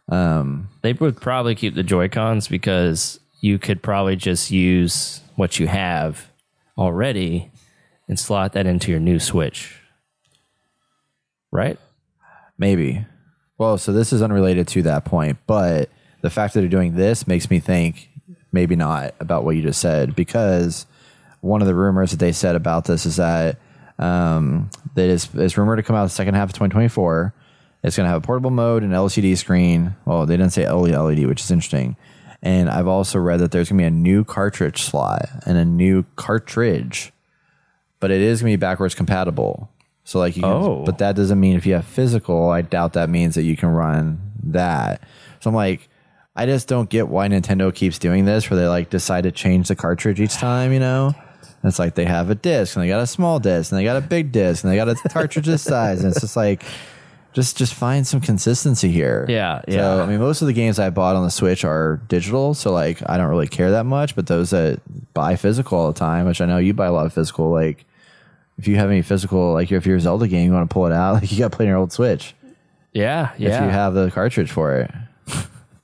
um, 0.08 0.68
They 0.82 0.92
would 0.94 1.20
probably 1.20 1.54
keep 1.54 1.74
the 1.74 1.82
Joy 1.82 2.08
Cons 2.08 2.48
because 2.48 3.20
you 3.40 3.58
could 3.58 3.82
probably 3.82 4.16
just 4.16 4.50
use 4.50 5.20
what 5.36 5.58
you 5.58 5.66
have 5.66 6.30
already 6.78 7.50
and 8.08 8.18
slot 8.18 8.52
that 8.52 8.66
into 8.66 8.90
your 8.90 9.00
new 9.00 9.18
Switch. 9.18 9.80
Right? 11.50 11.78
maybe. 12.58 13.04
Well, 13.58 13.78
so 13.78 13.92
this 13.92 14.12
is 14.12 14.22
unrelated 14.22 14.68
to 14.68 14.82
that 14.82 15.04
point, 15.04 15.38
but 15.46 15.88
the 16.20 16.30
fact 16.30 16.54
that 16.54 16.60
they're 16.60 16.68
doing 16.68 16.94
this 16.94 17.26
makes 17.26 17.50
me 17.50 17.60
think 17.60 18.10
maybe 18.52 18.76
not 18.76 19.14
about 19.20 19.44
what 19.44 19.56
you 19.56 19.62
just 19.62 19.80
said 19.80 20.14
because 20.14 20.86
one 21.40 21.60
of 21.60 21.66
the 21.66 21.74
rumors 21.74 22.10
that 22.10 22.18
they 22.18 22.32
said 22.32 22.56
about 22.56 22.84
this 22.84 23.06
is 23.06 23.16
that 23.16 23.58
um, 23.98 24.70
that 24.94 25.08
is 25.08 25.34
is 25.34 25.56
rumored 25.56 25.78
to 25.78 25.82
come 25.82 25.96
out 25.96 26.04
the 26.04 26.10
second 26.10 26.34
half 26.34 26.50
of 26.50 26.54
2024. 26.54 27.34
It's 27.82 27.96
going 27.96 28.04
to 28.04 28.10
have 28.10 28.22
a 28.22 28.26
portable 28.26 28.50
mode 28.50 28.82
and 28.82 28.92
LCD 28.92 29.36
screen. 29.36 29.94
Well, 30.04 30.26
they 30.26 30.36
didn't 30.36 30.52
say 30.52 30.68
LED, 30.68 31.24
which 31.26 31.40
is 31.40 31.50
interesting. 31.50 31.96
And 32.42 32.68
I've 32.68 32.88
also 32.88 33.18
read 33.18 33.40
that 33.40 33.52
there's 33.52 33.70
going 33.70 33.78
to 33.78 33.82
be 33.82 33.86
a 33.86 33.90
new 33.90 34.24
cartridge 34.24 34.82
slot 34.82 35.28
and 35.46 35.56
a 35.56 35.64
new 35.64 36.04
cartridge, 36.16 37.12
but 38.00 38.10
it 38.10 38.20
is 38.20 38.40
going 38.42 38.52
to 38.52 38.56
be 38.56 38.60
backwards 38.60 38.94
compatible. 38.94 39.70
So 40.04 40.18
like 40.18 40.36
you 40.36 40.42
can, 40.42 40.52
Oh. 40.52 40.82
but 40.84 40.98
that 40.98 41.16
doesn't 41.16 41.40
mean 41.40 41.56
if 41.56 41.66
you 41.66 41.74
have 41.74 41.84
physical, 41.84 42.50
I 42.50 42.62
doubt 42.62 42.92
that 42.92 43.10
means 43.10 43.34
that 43.34 43.42
you 43.42 43.56
can 43.56 43.70
run 43.70 44.20
that. 44.44 45.02
So 45.40 45.50
I'm 45.50 45.56
like, 45.56 45.88
I 46.36 46.46
just 46.46 46.68
don't 46.68 46.88
get 46.90 47.08
why 47.08 47.26
Nintendo 47.28 47.74
keeps 47.74 47.98
doing 47.98 48.24
this 48.24 48.48
where 48.50 48.58
they 48.60 48.68
like 48.68 48.90
decide 48.90 49.22
to 49.22 49.32
change 49.32 49.68
the 49.68 49.74
cartridge 49.76 50.20
each 50.20 50.34
time, 50.34 50.72
you 50.72 50.78
know? 50.78 51.14
And 51.62 51.70
it's 51.70 51.78
like 51.78 51.94
they 51.94 52.04
have 52.04 52.30
a 52.30 52.34
disc 52.34 52.76
and 52.76 52.84
they 52.84 52.88
got 52.88 53.00
a 53.00 53.06
small 53.06 53.40
disc 53.40 53.72
and 53.72 53.78
they 53.78 53.84
got 53.84 53.96
a 53.96 54.00
big 54.06 54.30
disc 54.32 54.62
and 54.62 54.72
they 54.72 54.76
got 54.76 54.88
a 54.88 54.94
cartridge 55.08 55.46
this 55.46 55.62
size. 55.62 56.00
And 56.04 56.12
it's 56.12 56.20
just 56.20 56.36
like, 56.36 56.62
just 57.36 57.58
just 57.58 57.74
find 57.74 58.06
some 58.06 58.18
consistency 58.22 58.90
here. 58.90 59.26
Yeah, 59.28 59.60
So 59.68 59.74
yeah. 59.74 60.02
I 60.02 60.06
mean, 60.06 60.18
most 60.18 60.40
of 60.40 60.46
the 60.46 60.54
games 60.54 60.78
I 60.78 60.88
bought 60.88 61.16
on 61.16 61.22
the 61.22 61.30
Switch 61.30 61.64
are 61.64 62.00
digital, 62.08 62.54
so 62.54 62.72
like 62.72 63.02
I 63.06 63.18
don't 63.18 63.28
really 63.28 63.46
care 63.46 63.72
that 63.72 63.84
much. 63.84 64.16
But 64.16 64.26
those 64.26 64.50
that 64.50 64.80
buy 65.12 65.36
physical 65.36 65.76
all 65.78 65.92
the 65.92 65.98
time, 65.98 66.24
which 66.24 66.40
I 66.40 66.46
know 66.46 66.56
you 66.56 66.72
buy 66.72 66.86
a 66.86 66.92
lot 66.92 67.04
of 67.04 67.12
physical, 67.12 67.50
like 67.50 67.84
if 68.56 68.66
you 68.66 68.76
have 68.76 68.88
any 68.88 69.02
physical, 69.02 69.52
like 69.52 69.70
if 69.70 69.84
you're 69.84 69.98
a 69.98 70.00
Zelda 70.00 70.26
game, 70.28 70.46
you 70.46 70.52
want 70.52 70.68
to 70.68 70.72
pull 70.72 70.86
it 70.86 70.94
out, 70.94 71.12
like 71.20 71.30
you 71.30 71.38
got 71.38 71.52
to 71.52 71.56
play 71.56 71.66
on 71.66 71.68
your 71.68 71.76
old 71.76 71.92
Switch. 71.92 72.34
Yeah, 72.94 73.32
yeah. 73.36 73.58
If 73.58 73.64
you 73.64 73.68
have 73.68 73.92
the 73.92 74.10
cartridge 74.10 74.50
for 74.50 74.78
it. 74.80 74.90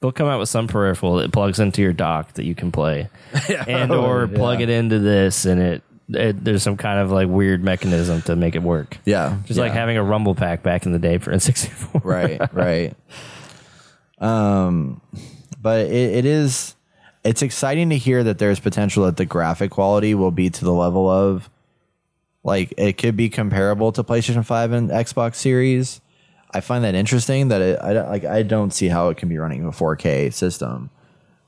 They'll 0.00 0.10
come 0.10 0.28
out 0.28 0.40
with 0.40 0.48
some 0.48 0.66
peripheral 0.68 1.16
that 1.16 1.32
plugs 1.32 1.60
into 1.60 1.82
your 1.82 1.92
dock 1.92 2.32
that 2.32 2.44
you 2.44 2.54
can 2.54 2.72
play, 2.72 3.10
and 3.68 3.92
or 3.92 4.26
plug 4.40 4.62
it 4.62 4.70
into 4.70 4.98
this, 4.98 5.44
and 5.44 5.60
it, 5.60 5.82
it 6.16 6.44
there's 6.44 6.62
some 6.62 6.76
kind 6.76 6.98
of 7.00 7.10
like 7.10 7.28
weird 7.28 7.62
mechanism 7.62 8.22
to 8.22 8.36
make 8.36 8.54
it 8.54 8.62
work. 8.62 8.98
Yeah, 9.04 9.38
Just 9.44 9.58
like 9.58 9.72
having 9.72 9.96
a 9.96 10.02
Rumble 10.02 10.34
pack 10.34 10.62
back 10.62 10.86
in 10.86 10.92
the 10.92 10.98
day 10.98 11.18
for 11.18 11.32
N64. 11.32 12.04
right, 12.04 12.54
right. 12.54 12.94
Um, 14.18 15.00
but 15.60 15.86
it, 15.86 16.16
it 16.16 16.24
is. 16.24 16.74
It's 17.24 17.42
exciting 17.42 17.90
to 17.90 17.96
hear 17.96 18.24
that 18.24 18.38
there's 18.38 18.58
potential 18.58 19.04
that 19.04 19.16
the 19.16 19.24
graphic 19.24 19.70
quality 19.70 20.14
will 20.14 20.32
be 20.32 20.50
to 20.50 20.64
the 20.64 20.72
level 20.72 21.08
of, 21.08 21.48
like, 22.42 22.74
it 22.76 22.98
could 22.98 23.16
be 23.16 23.28
comparable 23.28 23.92
to 23.92 24.02
PlayStation 24.02 24.44
Five 24.44 24.72
and 24.72 24.90
Xbox 24.90 25.36
Series. 25.36 26.00
I 26.50 26.60
find 26.60 26.82
that 26.84 26.94
interesting. 26.96 27.48
That 27.48 27.60
it, 27.60 27.78
I 27.80 27.92
don't 27.92 28.08
like. 28.10 28.24
I 28.24 28.42
don't 28.42 28.72
see 28.72 28.88
how 28.88 29.08
it 29.08 29.16
can 29.16 29.28
be 29.28 29.38
running 29.38 29.64
a 29.64 29.70
4K 29.70 30.32
system, 30.32 30.90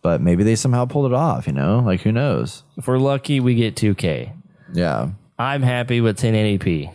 but 0.00 0.20
maybe 0.20 0.44
they 0.44 0.54
somehow 0.54 0.86
pulled 0.86 1.06
it 1.06 1.14
off. 1.14 1.46
You 1.46 1.52
know, 1.52 1.80
like 1.80 2.02
who 2.02 2.12
knows? 2.12 2.62
If 2.76 2.86
we're 2.86 2.98
lucky, 2.98 3.40
we 3.40 3.54
get 3.54 3.74
2K. 3.74 4.32
Yeah, 4.74 5.10
I'm 5.38 5.62
happy 5.62 6.00
with 6.02 6.18
1080p. 6.18 6.92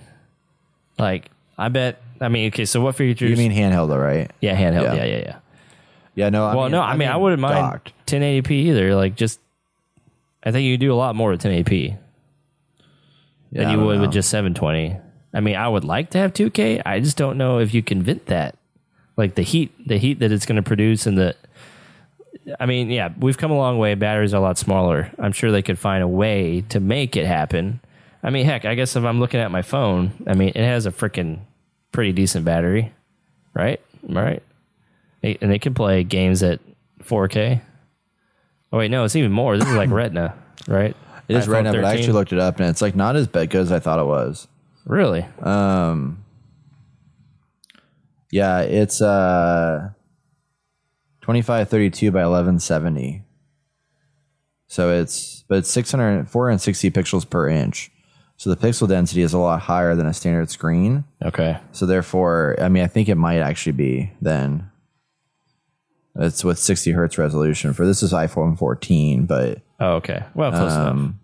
Like, 0.99 1.31
I 1.57 1.69
bet. 1.69 2.01
I 2.21 2.27
mean, 2.27 2.47
okay. 2.49 2.65
So 2.65 2.81
what 2.81 2.95
features? 2.95 3.29
you 3.29 3.37
mean 3.37 3.51
handheld, 3.51 3.87
though, 3.87 3.97
right? 3.97 4.29
yeah, 4.41 4.55
handheld. 4.55 4.83
Yeah. 4.83 4.93
Yeah, 4.95 5.05
yeah, 5.05 5.17
yeah. 5.17 5.35
Yeah, 6.15 6.29
no. 6.29 6.45
I 6.45 6.53
well, 6.53 6.65
mean, 6.65 6.73
no, 6.73 6.81
I 6.81 6.97
mean, 6.97 7.07
I 7.07 7.15
wouldn't 7.15 7.41
mind 7.41 7.55
docked. 7.55 7.93
1080p 8.07 8.51
either. 8.51 8.95
Like, 8.95 9.15
just 9.15 9.39
I 10.43 10.51
think 10.51 10.65
you 10.65 10.77
do 10.77 10.93
a 10.93 10.95
lot 10.95 11.15
more 11.15 11.31
with 11.31 11.41
1080p 11.41 11.97
Yeah, 13.51 13.63
than 13.63 13.71
you 13.71 13.79
would 13.85 13.95
know. 13.95 14.01
with 14.01 14.11
just 14.11 14.29
720. 14.29 14.97
I 15.33 15.39
mean, 15.39 15.55
I 15.55 15.67
would 15.67 15.83
like 15.85 16.09
to 16.11 16.17
have 16.17 16.33
2K. 16.33 16.81
I 16.85 16.99
just 16.99 17.15
don't 17.15 17.37
know 17.37 17.59
if 17.59 17.73
you 17.73 17.81
can 17.81 18.01
vent 18.03 18.25
that. 18.25 18.57
Like 19.15 19.35
the 19.35 19.43
heat, 19.43 19.71
the 19.87 19.97
heat 19.97 20.19
that 20.19 20.31
it's 20.31 20.45
going 20.45 20.55
to 20.57 20.61
produce, 20.63 21.05
and 21.05 21.17
the. 21.17 21.35
I 22.59 22.65
mean, 22.65 22.89
yeah, 22.89 23.09
we've 23.19 23.37
come 23.37 23.51
a 23.51 23.57
long 23.57 23.77
way. 23.77 23.95
Batteries 23.95 24.33
are 24.33 24.37
a 24.37 24.41
lot 24.41 24.57
smaller. 24.57 25.11
I'm 25.19 25.31
sure 25.31 25.51
they 25.51 25.61
could 25.61 25.77
find 25.77 26.03
a 26.03 26.07
way 26.07 26.61
to 26.69 26.79
make 26.79 27.15
it 27.15 27.25
happen. 27.25 27.79
I 28.23 28.29
mean, 28.29 28.45
heck, 28.45 28.65
I 28.65 28.75
guess 28.75 28.95
if 28.95 29.03
I'm 29.03 29.19
looking 29.19 29.39
at 29.39 29.51
my 29.51 29.61
phone, 29.61 30.11
I 30.27 30.33
mean, 30.33 30.49
it 30.49 30.57
has 30.63 30.85
a 30.85 30.91
freaking 30.91 31.39
pretty 31.91 32.11
decent 32.11 32.45
battery, 32.45 32.93
right? 33.53 33.79
Am 34.07 34.17
I 34.17 34.23
right? 34.23 34.43
And 35.23 35.51
they 35.51 35.59
can 35.59 35.73
play 35.73 36.03
games 36.03 36.43
at 36.43 36.59
4K. 37.03 37.61
Oh 38.71 38.77
wait, 38.77 38.91
no, 38.91 39.03
it's 39.03 39.15
even 39.15 39.31
more. 39.31 39.57
This 39.57 39.67
is 39.67 39.75
like 39.75 39.89
Retina, 39.91 40.35
right? 40.67 40.95
It 41.27 41.35
is 41.35 41.47
iPhone 41.47 41.51
right 41.51 41.63
now, 41.63 41.71
but 41.73 41.85
I 41.85 41.93
actually 41.93 42.13
looked 42.13 42.33
it 42.33 42.39
up, 42.39 42.59
and 42.59 42.69
it's 42.69 42.81
like 42.81 42.95
not 42.95 43.15
as 43.15 43.27
bad 43.27 43.49
good 43.49 43.61
as 43.61 43.71
I 43.71 43.79
thought 43.79 43.99
it 43.99 44.05
was. 44.05 44.47
Really? 44.85 45.25
Um. 45.41 46.23
Yeah, 48.31 48.61
it's 48.61 49.01
uh 49.01 49.89
2532 51.21 52.11
by 52.11 52.19
1170. 52.19 53.23
So 54.67 54.91
it's 54.91 55.43
but 55.47 55.59
it's 55.59 55.71
600 55.71 56.29
460 56.29 56.91
pixels 56.91 57.29
per 57.29 57.49
inch. 57.49 57.91
So 58.37 58.49
the 58.49 58.55
pixel 58.55 58.87
density 58.87 59.21
is 59.21 59.33
a 59.33 59.37
lot 59.37 59.61
higher 59.61 59.95
than 59.95 60.05
a 60.05 60.13
standard 60.13 60.49
screen. 60.49 61.03
Okay. 61.23 61.57
So 61.71 61.85
therefore, 61.85 62.55
I 62.59 62.69
mean, 62.69 62.83
I 62.83 62.87
think 62.87 63.09
it 63.09 63.15
might 63.15 63.39
actually 63.39 63.73
be 63.73 64.11
then. 64.21 64.69
It's 66.15 66.43
with 66.43 66.59
60 66.59 66.91
hertz 66.91 67.17
resolution 67.17 67.73
for 67.73 67.85
this 67.85 68.01
is 68.03 68.11
iPhone 68.13 68.57
14, 68.57 69.25
but 69.25 69.61
Oh, 69.79 69.93
okay. 69.95 70.25
Well, 70.33 70.51
close 70.51 70.73
enough. 70.73 70.87
Um, 70.87 71.19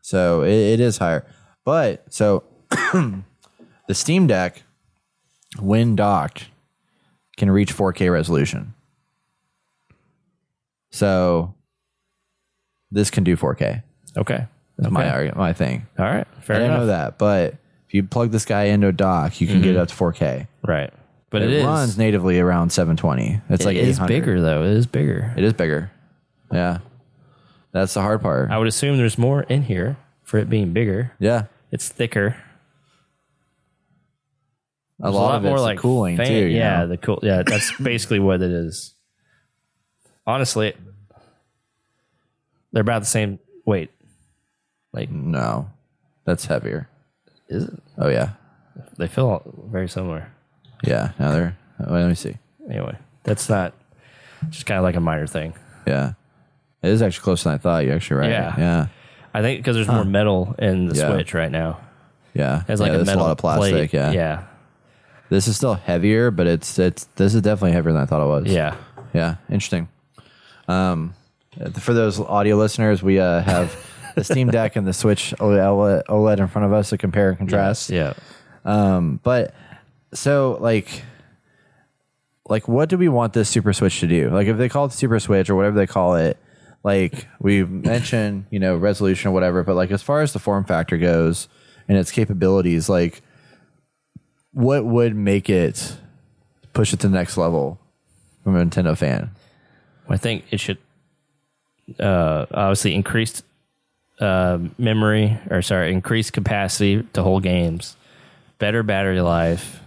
so 0.00 0.42
it, 0.42 0.52
it 0.52 0.80
is 0.80 0.98
higher. 0.98 1.26
But 1.64 2.12
so 2.12 2.44
the 3.88 3.94
Steam 3.94 4.26
Deck, 4.26 4.62
when 5.58 5.96
docked, 5.96 6.48
can 7.36 7.50
reach 7.50 7.74
4K 7.74 8.12
resolution. 8.12 8.74
So 10.90 11.54
this 12.90 13.10
can 13.10 13.24
do 13.24 13.36
4K. 13.36 13.82
Okay. 14.16 14.46
That's 14.78 14.90
my 14.92 15.08
argument, 15.08 15.38
my 15.38 15.52
thing. 15.52 15.86
All 15.98 16.04
right. 16.04 16.26
Fair 16.40 16.56
I 16.56 16.64
enough. 16.64 16.78
know 16.80 16.86
that, 16.86 17.18
but 17.18 17.54
if 17.86 17.94
you 17.94 18.02
plug 18.04 18.30
this 18.32 18.44
guy 18.44 18.64
into 18.64 18.88
a 18.88 18.92
dock, 18.92 19.40
you 19.40 19.46
can 19.46 19.60
get 19.62 19.72
it 19.74 19.76
up 19.76 19.88
to 19.88 19.94
4K. 19.94 20.48
Right. 20.66 20.92
But 21.30 21.42
it 21.42 21.50
it 21.50 21.56
is 21.58 21.64
runs 21.64 21.98
natively 21.98 22.38
around 22.40 22.70
720. 22.70 23.40
It's 23.50 23.62
it 23.64 23.66
like 23.66 23.76
is 23.76 23.96
800. 23.98 24.08
bigger 24.08 24.40
though. 24.40 24.62
It 24.62 24.70
is 24.70 24.86
bigger. 24.86 25.32
It 25.36 25.42
is 25.44 25.52
bigger. 25.52 25.90
Yeah, 26.52 26.78
that's 27.72 27.94
the 27.94 28.02
hard 28.02 28.20
part. 28.22 28.50
I 28.50 28.58
would 28.58 28.68
assume 28.68 28.96
there's 28.98 29.18
more 29.18 29.42
in 29.44 29.62
here 29.62 29.96
for 30.22 30.38
it 30.38 30.48
being 30.48 30.72
bigger. 30.72 31.12
yeah, 31.18 31.46
It's 31.72 31.88
thicker. 31.88 32.36
A 35.04 35.08
There's 35.08 35.14
lot, 35.14 35.34
of 35.36 35.44
it's 35.44 35.62
the 35.62 35.76
cooling 35.76 36.16
fan- 36.16 36.26
too. 36.26 36.46
Yeah, 36.46 36.78
know? 36.80 36.88
the 36.88 36.96
cool. 36.96 37.18
Yeah, 37.22 37.42
that's 37.46 37.76
basically 37.82 38.18
what 38.20 38.40
it 38.42 38.50
is. 38.50 38.94
Honestly, 40.26 40.72
they're 42.72 42.80
about 42.82 43.00
the 43.02 43.06
same 43.06 43.38
weight. 43.64 43.90
Like, 44.92 45.10
No, 45.10 45.68
that's 46.24 46.46
heavier. 46.46 46.88
is 47.48 47.64
it? 47.64 47.82
Oh 47.98 48.08
yeah, 48.08 48.30
They 48.96 49.06
feel 49.08 49.42
very 49.70 49.88
similar. 49.88 50.32
yeah. 50.84 51.12
Now 51.18 51.32
they're. 51.32 51.56
Wait, 51.80 51.90
let 52.00 52.08
me 52.08 52.14
see. 52.14 52.36
Anyway, 52.70 52.96
that's 53.24 53.48
not 53.48 53.74
just 54.50 54.64
kind 54.66 54.78
of 54.78 54.84
like 54.84 54.96
a 54.96 55.00
minor 55.00 55.26
thing. 55.26 55.54
Yeah, 55.86 56.12
it 56.82 56.90
is 56.90 57.02
actually 57.02 57.24
closer 57.24 57.44
than 57.44 57.54
I 57.54 57.58
thought. 57.58 57.84
You're 57.84 57.96
actually 57.96 58.18
right. 58.20 58.30
Yeah. 58.30 58.54
yeah, 58.56 58.86
I 59.34 59.42
think 59.42 59.60
because 59.60 59.76
there's 59.76 59.88
more 59.88 60.04
metal 60.04 60.54
in 60.58 60.86
the 60.88 60.94
Yeah. 60.96 61.12
Switch 61.12 61.34
right 61.34 61.50
now. 61.50 61.80
yeah. 62.32 62.60
It 62.62 62.66
has 62.68 62.80
like 62.80 62.92
yeah, 62.92 62.98
a 63.00 63.04
metal 63.04 63.22
lot 63.24 63.32
of 63.32 63.38
plastic. 63.38 63.90
plate. 63.90 63.92
Yeah. 63.92 64.12
yeah, 64.12 64.44
This 65.34 65.48
is 65.48 65.56
still 65.56 65.74
heavier, 65.74 66.30
but 66.30 66.46
it's 66.46 66.78
it's 66.78 67.06
this 67.16 67.34
is 67.34 67.42
definitely 67.42 67.72
heavier 67.72 67.92
than 67.92 68.00
I 68.00 68.06
thought 68.06 68.22
it 68.22 68.44
was. 68.44 68.52
yeah. 68.52 68.76
yeah. 69.12 69.36
Interesting. 69.48 69.88
Um, 70.68 71.14
for 71.80 71.92
those 71.92 72.20
audio 72.20 72.54
listeners, 72.54 73.02
we 73.02 73.18
uh, 73.18 73.40
have 73.42 73.76
the 74.14 74.22
Steam 74.22 74.48
Deck 74.48 74.76
and 74.76 74.86
the 74.86 74.92
Switch 74.92 75.34
OLED, 75.40 76.04
OLED 76.04 76.38
in 76.38 76.46
front 76.46 76.66
of 76.66 76.72
us 76.72 76.90
to 76.90 76.98
compare 76.98 77.30
and 77.30 77.38
contrast. 77.38 77.90
Yeah. 77.90 78.14
Um, 78.64 79.18
but 79.24 79.52
so 80.12 80.56
like, 80.60 81.02
like 82.48 82.68
what 82.68 82.88
do 82.88 82.96
we 82.96 83.08
want 83.08 83.32
this 83.32 83.48
Super 83.48 83.72
Switch 83.72 83.98
to 84.00 84.06
do? 84.06 84.30
Like 84.30 84.46
if 84.46 84.56
they 84.56 84.68
call 84.68 84.84
it 84.84 84.90
the 84.92 84.96
Super 84.96 85.18
Switch 85.18 85.50
or 85.50 85.56
whatever 85.56 85.76
they 85.76 85.88
call 85.88 86.14
it, 86.14 86.38
like 86.84 87.26
we 87.40 87.64
mentioned, 87.64 88.46
you 88.50 88.60
know, 88.60 88.76
resolution 88.76 89.30
or 89.30 89.32
whatever. 89.32 89.64
But 89.64 89.74
like 89.74 89.90
as 89.90 90.00
far 90.00 90.20
as 90.20 90.32
the 90.32 90.38
form 90.38 90.64
factor 90.64 90.96
goes 90.96 91.48
and 91.88 91.98
its 91.98 92.12
capabilities, 92.12 92.88
like 92.88 93.20
what 94.54 94.84
would 94.84 95.14
make 95.14 95.50
it 95.50 95.96
push 96.72 96.92
it 96.92 97.00
to 97.00 97.08
the 97.08 97.14
next 97.16 97.36
level 97.36 97.78
from 98.42 98.56
a 98.56 98.64
Nintendo 98.64 98.96
fan? 98.96 99.30
I 100.08 100.16
think 100.16 100.44
it 100.50 100.60
should 100.60 100.78
uh, 102.00 102.46
obviously 102.52 102.94
increased 102.94 103.44
uh, 104.20 104.58
memory 104.78 105.38
or 105.50 105.60
sorry, 105.62 105.92
increased 105.92 106.32
capacity 106.32 107.02
to 107.14 107.22
hold 107.22 107.42
games, 107.42 107.96
better 108.58 108.82
battery 108.82 109.20
life. 109.20 109.80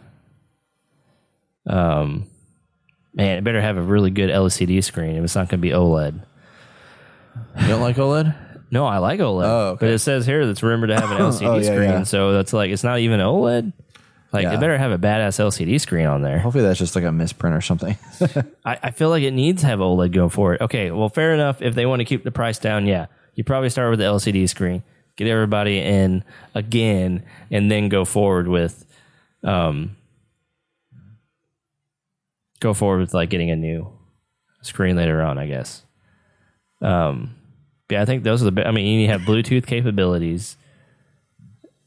Um, 1.65 2.27
man, 3.13 3.37
it 3.37 3.43
better 3.43 3.61
have 3.61 3.77
a 3.77 3.81
really 3.81 4.09
good 4.11 4.29
LCD 4.29 4.83
screen. 4.83 5.15
If 5.15 5.23
it's 5.23 5.35
not 5.35 5.49
going 5.49 5.59
to 5.59 5.61
be 5.61 5.71
OLED. 5.71 6.19
You 7.61 7.67
don't 7.67 7.81
like 7.81 7.97
OLED? 7.97 8.35
No, 8.71 8.85
I 8.85 8.97
like 8.97 9.19
OLED, 9.19 9.45
Oh, 9.45 9.67
okay. 9.71 9.85
but 9.85 9.89
it 9.93 9.99
says 9.99 10.25
here 10.25 10.45
that's 10.45 10.61
rumored 10.63 10.89
to 10.89 10.99
have 10.99 11.09
an 11.11 11.17
LCD 11.17 11.41
Oh, 11.47 11.57
yeah, 11.57 11.63
screen. 11.63 11.81
yeah. 11.89 12.03
So 12.03 12.33
that's 12.33 12.51
like 12.53 12.71
it's 12.71 12.83
not 12.83 12.99
even 12.99 13.19
OLED. 13.19 13.71
Like 14.33 14.43
Yeah. 14.43 14.53
it 14.55 14.59
better 14.59 14.77
have 14.77 14.91
a 14.91 14.97
badass 14.97 15.39
LCD 15.39 15.79
screen 15.79 16.05
on 16.05 16.21
there. 16.21 16.37
Hopefully 16.39 16.63
that's 16.63 16.79
just 16.79 16.95
like 16.95 17.05
a 17.05 17.11
misprint 17.11 17.55
or 17.55 17.61
something. 17.61 17.97
I, 18.65 18.77
I 18.83 18.91
feel 18.91 19.09
like 19.09 19.23
it 19.23 19.31
needs 19.31 19.61
to 19.61 19.67
have 19.67 19.79
OLED 19.79 20.11
going 20.11 20.29
for 20.29 20.53
it. 20.53 20.61
Okay, 20.61 20.91
well, 20.91 21.09
fair 21.09 21.33
enough. 21.33 21.61
If 21.61 21.75
they 21.75 21.85
want 21.85 22.01
to 22.01 22.05
keep 22.05 22.23
the 22.23 22.31
price 22.31 22.59
down, 22.59 22.85
yeah, 22.87 23.05
you 23.35 23.43
probably 23.43 23.69
start 23.69 23.89
with 23.89 23.99
the 23.99 24.05
LCD 24.05 24.49
screen, 24.49 24.83
get 25.15 25.27
everybody 25.27 25.79
in 25.79 26.23
again, 26.53 27.23
and 27.51 27.71
then 27.71 27.87
go 27.87 28.03
forward 28.03 28.47
with, 28.49 28.85
um, 29.43 29.95
go 32.59 32.73
forward 32.73 32.99
with 32.99 33.13
like 33.13 33.29
getting 33.29 33.49
a 33.51 33.55
new 33.55 33.91
screen 34.61 34.95
later 34.97 35.21
on. 35.21 35.37
I 35.37 35.47
guess. 35.47 35.83
Um, 36.81 37.35
yeah, 37.89 38.01
I 38.01 38.05
think 38.05 38.23
those 38.23 38.41
are 38.41 38.45
the. 38.45 38.51
be- 38.51 38.65
I 38.65 38.71
mean, 38.71 38.99
you 38.99 39.07
have 39.07 39.21
Bluetooth 39.21 39.65
capabilities. 39.65 40.57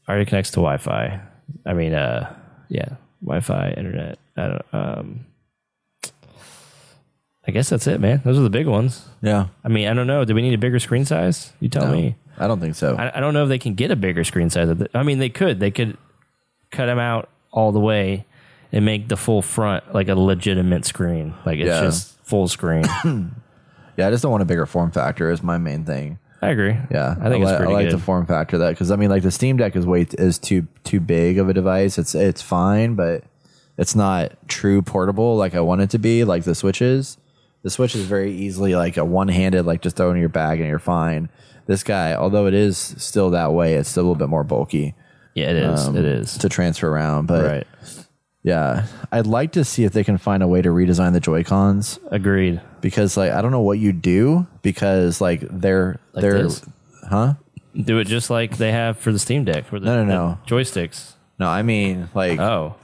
Already 0.09 0.25
connects 0.25 0.51
to 0.51 0.55
Wi-Fi. 0.55 1.21
I 1.65 1.73
mean, 1.73 1.93
uh, 1.93 2.33
yeah, 2.69 2.95
Wi-Fi, 3.23 3.71
internet. 3.77 4.17
I 4.37 4.47
don't. 4.47 4.65
Um, 4.73 5.25
I 7.47 7.51
guess 7.51 7.69
that's 7.69 7.87
it, 7.87 7.99
man. 7.99 8.21
Those 8.23 8.37
are 8.37 8.41
the 8.43 8.49
big 8.51 8.67
ones. 8.67 9.07
yeah. 9.21 9.47
I 9.63 9.67
mean, 9.67 9.87
I 9.87 9.93
don't 9.93 10.05
know. 10.07 10.23
Do 10.25 10.35
we 10.35 10.41
need 10.43 10.53
a 10.53 10.57
bigger 10.59 10.79
screen 10.79 11.05
size? 11.05 11.51
You 11.59 11.69
tell 11.69 11.87
No, 11.87 11.91
me. 11.93 12.15
I 12.37 12.47
don't 12.47 12.59
think 12.59 12.75
so. 12.75 12.95
I, 12.95 13.17
I 13.17 13.19
don't 13.19 13.33
know 13.33 13.43
if 13.43 13.49
they 13.49 13.57
can 13.57 13.73
get 13.73 13.89
a 13.89 13.95
bigger 13.95 14.23
screen 14.23 14.49
size. 14.49 14.69
of 14.69 14.77
the- 14.77 14.89
I 14.93 15.01
mean, 15.03 15.17
they 15.19 15.29
could. 15.29 15.59
They 15.59 15.71
could 15.71 15.97
cut 16.69 16.85
them 16.85 16.99
out 16.99 17.29
all 17.51 17.71
the 17.71 17.79
way 17.79 18.25
and 18.71 18.85
make 18.85 19.07
the 19.09 19.17
full 19.17 19.41
front 19.41 19.93
like 19.93 20.07
a 20.07 20.15
legitimate 20.15 20.85
screen. 20.85 21.33
Like 21.45 21.57
it's 21.59 21.67
Yeah. 21.67 21.81
just 21.81 22.19
full 22.23 22.47
screen. 22.47 22.83
yeah, 23.97 24.07
I 24.07 24.11
just 24.11 24.21
don't 24.21 24.31
want 24.31 24.43
a 24.43 24.45
bigger 24.45 24.65
form 24.67 24.91
factor 24.91 25.31
is 25.31 25.41
my 25.41 25.57
main 25.57 25.83
thing. 25.83 26.19
I 26.41 26.49
agree. 26.49 26.75
Yeah, 26.89 27.15
I 27.19 27.29
think 27.29 27.45
li- 27.45 27.51
it's 27.51 27.57
pretty 27.57 27.71
I 27.71 27.75
like 27.75 27.85
good. 27.87 27.95
the 27.95 28.01
form 28.03 28.25
factor 28.25 28.57
that 28.59 28.71
because 28.71 28.91
I 28.91 28.95
mean, 28.95 29.09
like 29.09 29.23
the 29.23 29.31
Steam 29.31 29.57
Deck 29.57 29.75
is 29.75 29.85
way 29.85 30.07
is 30.17 30.39
too 30.39 30.67
too 30.83 30.99
big 30.99 31.37
of 31.37 31.49
a 31.49 31.53
device. 31.53 31.97
It's 31.97 32.15
it's 32.15 32.41
fine, 32.41 32.95
but 32.95 33.23
it's 33.77 33.95
not 33.95 34.33
true 34.47 34.81
portable 34.81 35.37
like 35.37 35.53
I 35.53 35.61
want 35.61 35.81
it 35.81 35.89
to 35.91 35.99
be. 35.99 36.23
Like 36.23 36.43
the 36.43 36.55
Switch 36.55 36.81
is. 36.81 37.17
The 37.63 37.69
Switch 37.69 37.95
is 37.95 38.05
very 38.05 38.33
easily 38.33 38.73
like 38.75 38.97
a 38.97 39.05
one 39.05 39.27
handed, 39.27 39.67
like 39.67 39.81
just 39.81 39.95
throw 39.95 40.09
it 40.09 40.13
in 40.13 40.19
your 40.19 40.29
bag 40.29 40.59
and 40.59 40.67
you're 40.67 40.79
fine. 40.79 41.29
This 41.67 41.83
guy, 41.83 42.15
although 42.15 42.47
it 42.47 42.55
is 42.55 42.77
still 42.77 43.29
that 43.29 43.53
way, 43.53 43.75
it's 43.75 43.87
still 43.89 44.01
a 44.01 44.05
little 44.05 44.15
bit 44.15 44.29
more 44.29 44.43
bulky 44.43 44.95
yeah, 45.33 45.49
it 45.49 45.55
is. 45.55 45.87
um, 45.87 45.95
it 45.95 46.05
is. 46.05 46.37
to 46.39 46.49
transfer 46.49 46.89
around. 46.89 47.27
But 47.27 47.45
right. 47.45 47.67
Yeah, 48.43 48.85
I'd 49.11 49.27
like 49.27 49.51
to 49.53 49.63
see 49.63 49.83
if 49.83 49.93
they 49.93 50.03
can 50.03 50.17
find 50.17 50.41
a 50.43 50.47
way 50.47 50.61
to 50.61 50.69
redesign 50.69 51.13
the 51.13 51.19
Joy 51.19 51.43
Cons 51.43 51.99
Agreed. 52.09 52.59
because 52.81 53.15
like 53.17 53.31
I 53.31 53.41
don't 53.41 53.51
know 53.51 53.61
what 53.61 53.79
you 53.79 53.93
do 53.93 54.47
because 54.61 55.21
like 55.21 55.41
they're 55.41 55.99
Like 56.13 56.21
they're 56.21 56.43
this? 56.43 56.65
huh. 57.09 57.33
Do 57.79 57.99
it 57.99 58.05
just 58.05 58.29
like 58.29 58.57
they 58.57 58.71
have 58.71 58.97
for 58.97 59.11
the 59.11 59.19
Steam 59.19 59.45
Deck. 59.45 59.65
For 59.65 59.79
the, 59.79 59.85
No, 59.85 60.03
no, 60.03 60.05
no. 60.05 60.37
the 60.47 60.55
joysticks. 60.55 61.13
No, 61.39 61.47
I 61.47 61.61
mean 61.61 62.09
like 62.13 62.39
Oh, 62.39 62.75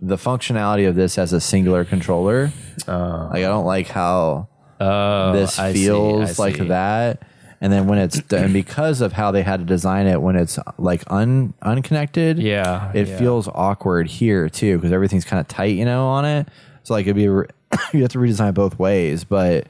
the 0.00 0.16
functionality 0.16 0.88
of 0.88 0.94
this 0.94 1.18
as 1.18 1.32
a 1.32 1.40
singular 1.40 1.84
controller. 1.84 2.52
Oh. 2.86 3.28
like 3.32 3.38
I 3.44 3.48
don't 3.48 3.64
like 3.66 3.88
how 3.88 4.48
oh, 4.80 5.32
this 5.32 5.58
I 5.58 5.72
see, 5.72 5.84
feels 5.86 6.38
I 6.38 6.42
like 6.42 6.56
see. 6.56 6.68
that. 6.68 7.22
And 7.60 7.72
then 7.72 7.88
when 7.88 7.98
it's 7.98 8.20
done, 8.22 8.52
because 8.52 9.00
of 9.00 9.12
how 9.12 9.32
they 9.32 9.42
had 9.42 9.58
to 9.60 9.66
design 9.66 10.06
it, 10.06 10.22
when 10.22 10.36
it's 10.36 10.58
like 10.78 11.02
un 11.08 11.54
unconnected, 11.62 12.38
Yeah, 12.38 12.92
it 12.94 13.08
yeah. 13.08 13.18
feels 13.18 13.48
awkward 13.48 14.06
here 14.08 14.48
too 14.48 14.76
because 14.78 14.92
everything's 14.92 15.24
kind 15.24 15.40
of 15.40 15.48
tight, 15.48 15.74
you 15.76 15.84
know, 15.84 16.06
on 16.06 16.24
it. 16.24 16.48
So 16.84 16.94
like 16.94 17.06
it'd 17.06 17.16
be 17.16 17.28
re- 17.28 17.46
you 17.92 18.02
have 18.02 18.12
to 18.12 18.18
redesign 18.18 18.54
both 18.54 18.78
ways, 18.78 19.24
but 19.24 19.66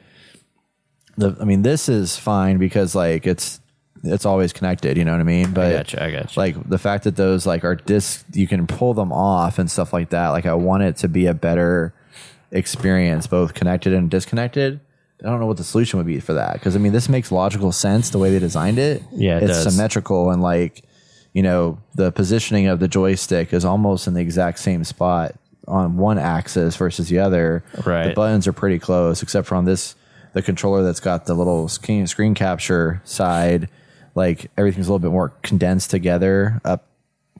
the 1.17 1.35
I 1.41 1.45
mean 1.45 1.63
this 1.63 1.89
is 1.89 2.17
fine 2.17 2.59
because 2.59 2.95
like 2.95 3.27
it's 3.27 3.61
it's 4.05 4.25
always 4.27 4.53
connected, 4.53 4.97
you 4.97 5.05
know 5.05 5.13
what 5.13 5.21
I 5.21 5.25
mean? 5.25 5.53
But 5.53 5.67
I 5.67 5.73
gotcha. 5.79 6.05
I 6.05 6.11
gotcha. 6.13 6.39
like 6.39 6.69
the 6.69 6.79
fact 6.79 7.05
that 7.05 7.17
those 7.17 7.47
like 7.47 7.65
are 7.65 7.75
disc 7.75 8.25
you 8.35 8.47
can 8.47 8.67
pull 8.67 8.93
them 8.95 9.13
off 9.13 9.59
and 9.59 9.71
stuff 9.71 9.93
like 9.93 10.11
that 10.11 10.29
like 10.29 10.47
i 10.47 10.55
want 10.55 10.83
it 10.85 10.97
to 10.99 11.09
be 11.09 11.27
a 11.27 11.35
better 11.35 11.93
experience 12.53 13.27
both 13.27 13.55
connected 13.55 13.93
and 13.93 14.11
disconnected 14.11 14.81
i 15.25 15.29
don't 15.29 15.41
know 15.41 15.47
what 15.47 15.57
the 15.57 15.65
solution 15.65 15.99
would 15.99 16.07
be 16.07 16.21
for 16.21 16.35
that 16.35 16.55
because 16.55 16.75
i 16.77 16.79
mean 16.79 16.93
this 16.93 17.09
makes 17.09 17.31
logical 17.33 17.73
sense 17.73 18.11
the 18.11 18.19
way 18.19 18.31
they 18.31 18.39
designed 18.39 18.79
it 18.79 19.03
Yeah, 19.13 19.39
it 19.39 19.45
it's 19.45 19.65
does. 19.65 19.75
symmetrical 19.75 20.31
and 20.31 20.43
like 20.43 20.85
you 21.33 21.43
know 21.43 21.79
the 21.95 22.11
positioning 22.13 22.67
of 22.67 22.81
the 22.81 22.89
joystick 22.89 23.53
is 23.53 23.65
almost 23.65 24.07
in 24.07 24.15
the 24.15 24.21
exact 24.21 24.59
same 24.59 24.85
spot 24.85 25.35
on 25.67 25.97
one 25.99 26.19
axis 26.19 26.77
versus 26.77 27.09
the 27.09 27.19
other 27.19 27.63
Right, 27.85 28.09
the 28.09 28.15
buttons 28.15 28.47
are 28.47 28.53
pretty 28.53 28.79
close 28.79 29.23
except 29.23 29.47
for 29.47 29.55
on 29.57 29.65
this 29.65 29.95
the 30.33 30.43
controller 30.43 30.83
that's 30.83 31.01
got 31.01 31.27
the 31.27 31.35
little 31.35 31.69
screen, 31.69 32.07
screen 32.07 32.35
capture 32.35 33.01
side 33.05 33.69
like 34.15 34.51
everything's 34.57 34.87
a 34.89 34.91
little 34.93 34.99
bit 34.99 35.11
more 35.13 35.31
condensed 35.43 35.91
together 35.91 36.61
up 36.65 36.87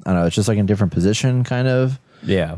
i 0.05 0.11
don't 0.13 0.21
know 0.21 0.27
it's 0.27 0.37
just 0.37 0.49
like 0.49 0.59
in 0.59 0.67
different 0.67 0.93
position 0.93 1.45
kind 1.45 1.69
of 1.69 1.99
yeah. 2.23 2.57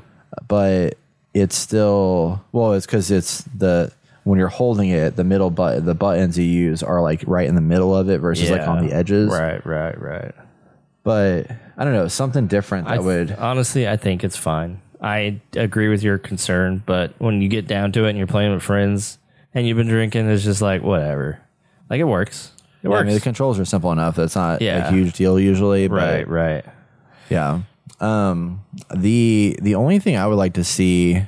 but 0.48 0.96
it's 1.34 1.56
still 1.56 2.42
well 2.52 2.72
it's 2.72 2.86
because 2.86 3.10
it's 3.10 3.42
the 3.56 3.92
when 4.30 4.38
you're 4.38 4.48
holding 4.48 4.88
it 4.90 5.16
the 5.16 5.24
middle 5.24 5.50
button 5.50 5.84
the 5.84 5.94
buttons 5.94 6.38
you 6.38 6.44
use 6.44 6.82
are 6.82 7.02
like 7.02 7.22
right 7.26 7.48
in 7.48 7.54
the 7.56 7.60
middle 7.60 7.94
of 7.94 8.08
it 8.08 8.18
versus 8.18 8.48
like 8.50 8.66
on 8.66 8.86
the 8.86 8.92
edges 8.94 9.30
Right, 9.30 9.64
right, 9.66 10.00
right. 10.00 10.34
but 11.02 11.50
i 11.76 11.84
don't 11.84 11.92
know 11.92 12.08
something 12.08 12.46
different 12.46 12.86
that 12.86 12.94
I 12.94 12.98
would 13.00 13.32
honestly, 13.32 13.88
I 13.88 13.96
think 13.96 14.22
it's 14.24 14.36
fine. 14.36 14.80
I 15.00 15.40
agree 15.56 15.88
with 15.88 16.02
your 16.02 16.18
concern, 16.18 16.82
but 16.84 17.14
when 17.18 17.40
you 17.40 17.48
get 17.48 17.66
down 17.66 17.90
to 17.92 18.04
it 18.04 18.10
and 18.10 18.18
you're 18.18 18.26
playing 18.26 18.52
with 18.52 18.62
friends 18.62 19.18
and 19.54 19.66
you've 19.66 19.78
been 19.78 19.88
drinking, 19.88 20.28
it's 20.28 20.44
just 20.44 20.60
like 20.60 20.82
whatever. 20.82 21.40
Like 21.88 22.00
it 22.00 22.04
works. 22.04 22.52
It 22.82 22.88
Yeah, 22.88 22.90
I 22.90 22.92
works. 22.98 23.06
mean 23.06 23.14
the 23.14 23.20
controls 23.20 23.58
are 23.58 23.64
simple 23.64 23.90
enough 23.92 24.14
that's 24.16 24.36
not 24.36 24.60
Yeah. 24.60 24.88
a 24.88 24.92
huge 24.92 25.14
deal 25.14 25.40
usually 25.40 25.88
but 25.88 25.96
right, 25.96 26.28
right. 26.28 26.64
Yeah. 27.30 27.62
Um 27.98 28.60
the 28.94 29.58
the 29.62 29.74
only 29.74 29.98
thing 30.00 30.16
I 30.16 30.26
would 30.26 30.36
like 30.36 30.54
to 30.54 30.64
see 30.64 31.22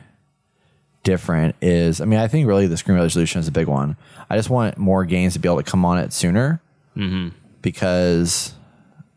different 1.03 1.57
is 1.61 2.01
I 2.01 2.05
mean 2.05 2.19
I 2.19 2.29
think 2.29 2.47
really 2.47 2.67
the 2.67 2.77
screen 2.77 2.97
resolution 2.97 3.41
is 3.41 3.49
a 3.49 3.53
big 3.53 3.67
one. 3.67 3.97
I 4.31 4.37
just 4.37 4.51
want 4.51 4.79
more 4.79 5.05
games 5.05 5.35
to 5.35 5.39
be 5.39 5.49
able 5.49 5.63
to 5.63 5.71
come 5.71 5.85
on 5.85 5.99
it 5.99 6.13
sooner 6.13 6.61
mm-hmm. 6.97 7.37
because 7.61 8.55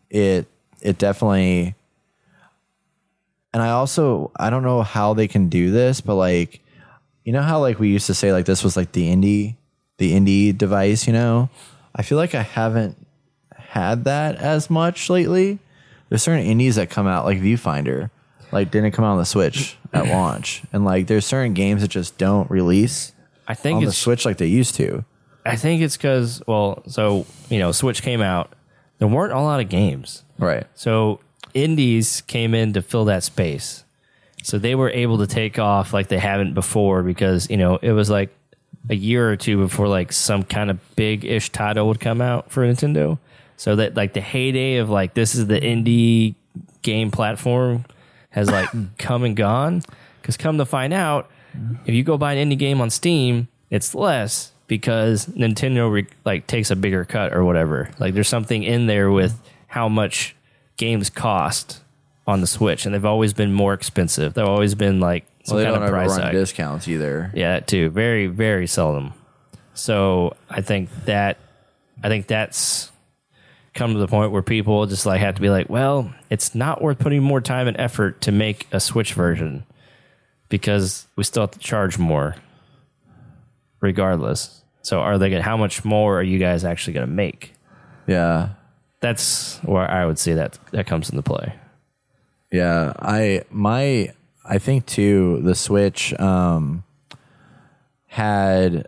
it 0.09 0.47
it 0.81 0.97
definitely 0.97 1.75
and 3.53 3.61
I 3.61 3.69
also 3.69 4.31
I 4.35 4.49
don't 4.49 4.63
know 4.63 4.81
how 4.81 5.13
they 5.13 5.27
can 5.27 5.47
do 5.47 5.71
this, 5.71 6.01
but 6.01 6.15
like 6.15 6.61
you 7.23 7.31
know 7.31 7.41
how 7.41 7.59
like 7.59 7.79
we 7.79 7.89
used 7.89 8.07
to 8.07 8.13
say 8.13 8.31
like 8.31 8.45
this 8.45 8.63
was 8.63 8.75
like 8.75 8.91
the 8.91 9.07
indie 9.13 9.55
the 9.97 10.13
indie 10.13 10.55
device, 10.57 11.07
you 11.07 11.13
know? 11.13 11.49
I 11.95 12.01
feel 12.01 12.17
like 12.17 12.35
I 12.35 12.41
haven't 12.41 12.97
had 13.55 14.03
that 14.03 14.35
as 14.35 14.69
much 14.69 15.09
lately. 15.09 15.59
There's 16.09 16.23
certain 16.23 16.45
indies 16.45 16.75
that 16.75 16.89
come 16.89 17.07
out 17.07 17.25
like 17.25 17.39
Viewfinder, 17.39 18.09
like 18.51 18.71
didn't 18.71 18.91
come 18.91 19.05
out 19.05 19.11
on 19.13 19.17
the 19.17 19.25
Switch 19.25 19.77
at 19.93 20.07
launch, 20.09 20.63
and 20.73 20.85
like 20.85 21.07
there's 21.07 21.25
certain 21.25 21.53
games 21.53 21.81
that 21.81 21.89
just 21.89 22.17
don't 22.17 22.49
release 22.49 23.13
I 23.47 23.53
think 23.53 23.77
on 23.77 23.83
the 23.83 23.89
it's 23.89 23.97
Switch 23.97 24.25
like 24.25 24.37
they 24.37 24.47
used 24.47 24.75
to. 24.75 25.03
I 25.45 25.55
think 25.55 25.81
it's 25.81 25.97
because 25.97 26.41
well, 26.47 26.83
so 26.87 27.25
you 27.49 27.59
know, 27.59 27.71
Switch 27.71 28.01
came 28.01 28.21
out. 28.21 28.51
There 28.97 29.07
weren't 29.07 29.33
a 29.33 29.39
lot 29.41 29.59
of 29.59 29.67
games, 29.69 30.23
Right. 30.39 30.65
so 30.73 31.19
indies 31.53 32.21
came 32.21 32.53
in 32.53 32.73
to 32.73 32.81
fill 32.81 33.05
that 33.05 33.23
space. 33.23 33.83
So 34.43 34.57
they 34.59 34.75
were 34.75 34.89
able 34.89 35.17
to 35.19 35.27
take 35.27 35.57
off 35.59 35.91
like 35.93 36.07
they 36.07 36.17
haven't 36.19 36.53
before 36.53 37.01
because 37.03 37.49
you 37.49 37.57
know 37.57 37.77
it 37.81 37.91
was 37.91 38.09
like 38.09 38.29
a 38.89 38.95
year 38.95 39.29
or 39.31 39.35
two 39.35 39.57
before 39.57 39.87
like 39.87 40.11
some 40.13 40.43
kind 40.43 40.69
of 40.69 40.79
big 40.95 41.25
ish 41.25 41.49
title 41.51 41.87
would 41.87 41.99
come 41.99 42.21
out 42.21 42.51
for 42.51 42.63
Nintendo. 42.65 43.17
So 43.57 43.75
that 43.77 43.95
like 43.95 44.13
the 44.13 44.21
heyday 44.21 44.77
of 44.77 44.89
like 44.89 45.13
this 45.13 45.33
is 45.35 45.47
the 45.47 45.59
indie 45.59 46.35
game 46.81 47.09
platform 47.11 47.85
has 48.35 48.49
like 48.51 48.69
hmm. 48.69 48.85
come 48.99 49.23
and 49.23 49.35
gone. 49.35 49.81
Because 50.21 50.37
come 50.37 50.57
to 50.57 50.65
find 50.65 50.93
out, 50.93 51.29
if 51.85 51.95
you 51.95 52.03
go 52.03 52.17
buy 52.17 52.33
an 52.33 52.49
indie 52.49 52.57
game 52.57 52.81
on 52.81 52.89
Steam, 52.89 53.47
it's 53.69 53.95
less 53.95 54.51
because 54.67 55.25
Nintendo 55.27 55.89
re- 55.91 56.07
like 56.25 56.47
takes 56.47 56.69
a 56.69 56.75
bigger 56.75 57.05
cut 57.05 57.33
or 57.33 57.45
whatever. 57.45 57.89
Like 57.97 58.13
there's 58.13 58.27
something 58.27 58.63
in 58.63 58.87
there 58.87 59.09
with 59.09 59.39
how 59.67 59.87
much 59.87 60.35
games 60.77 61.09
cost 61.09 61.81
on 62.27 62.41
the 62.41 62.47
Switch, 62.47 62.85
and 62.85 62.93
they've 62.93 63.05
always 63.05 63.33
been 63.33 63.53
more 63.53 63.73
expensive. 63.73 64.33
They've 64.33 64.45
always 64.45 64.75
been 64.75 64.99
like 64.99 65.25
some 65.43 65.55
Well, 65.55 65.63
they 65.63 65.71
kind 65.71 65.75
don't 65.75 65.83
of 65.83 65.89
ever 65.89 65.97
price 65.97 66.17
run 66.17 66.21
hike. 66.21 66.31
discounts 66.33 66.87
either. 66.87 67.31
Yeah, 67.33 67.53
that 67.53 67.67
too. 67.67 67.89
Very, 67.89 68.27
very 68.27 68.67
seldom. 68.67 69.13
So 69.73 70.35
I 70.49 70.61
think 70.61 70.89
that 71.05 71.37
I 72.03 72.09
think 72.09 72.27
that's 72.27 72.91
come 73.75 73.93
to 73.93 73.99
the 73.99 74.07
point 74.07 74.31
where 74.31 74.41
people 74.41 74.85
just 74.87 75.05
like 75.05 75.19
have 75.19 75.35
to 75.35 75.41
be 75.41 75.49
like, 75.49 75.69
well, 75.69 76.11
it's 76.29 76.55
not 76.55 76.81
worth 76.81 76.97
putting 76.97 77.21
more 77.21 77.41
time 77.41 77.67
and 77.67 77.77
effort 77.77 78.21
to 78.21 78.31
make 78.31 78.67
a 78.71 78.79
Switch 78.79 79.13
version 79.13 79.65
because 80.49 81.05
we 81.17 81.23
still 81.23 81.43
have 81.43 81.51
to 81.51 81.59
charge 81.59 81.97
more, 81.97 82.35
regardless. 83.81 84.63
So 84.81 85.01
are 85.01 85.17
they? 85.17 85.29
Gonna, 85.29 85.41
how 85.41 85.57
much 85.57 85.83
more 85.83 86.19
are 86.19 86.23
you 86.23 86.39
guys 86.39 86.63
actually 86.63 86.93
going 86.93 87.07
to 87.07 87.13
make? 87.13 87.53
Yeah. 88.07 88.49
That's 89.01 89.57
where 89.59 89.89
I 89.89 90.05
would 90.05 90.17
see 90.17 90.33
that 90.33 90.57
that 90.71 90.87
comes 90.87 91.09
into 91.09 91.21
play. 91.21 91.53
Yeah, 92.51 92.93
I 92.99 93.43
my 93.51 94.13
I 94.43 94.57
think 94.57 94.85
too 94.85 95.41
the 95.43 95.53
Switch 95.53 96.17
um 96.19 96.83
had 98.07 98.87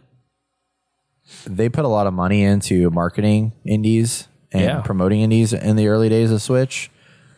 they 1.46 1.68
put 1.68 1.84
a 1.84 1.90
lot 1.90 2.08
of 2.08 2.14
money 2.14 2.44
into 2.44 2.90
marketing 2.90 3.52
indies 3.66 4.28
and 4.52 4.64
Yeah. 4.64 4.82
promoting 4.82 5.22
indies 5.22 5.54
in 5.54 5.76
the 5.76 5.88
early 5.88 6.10
days 6.10 6.32
of 6.32 6.42
Switch, 6.42 6.90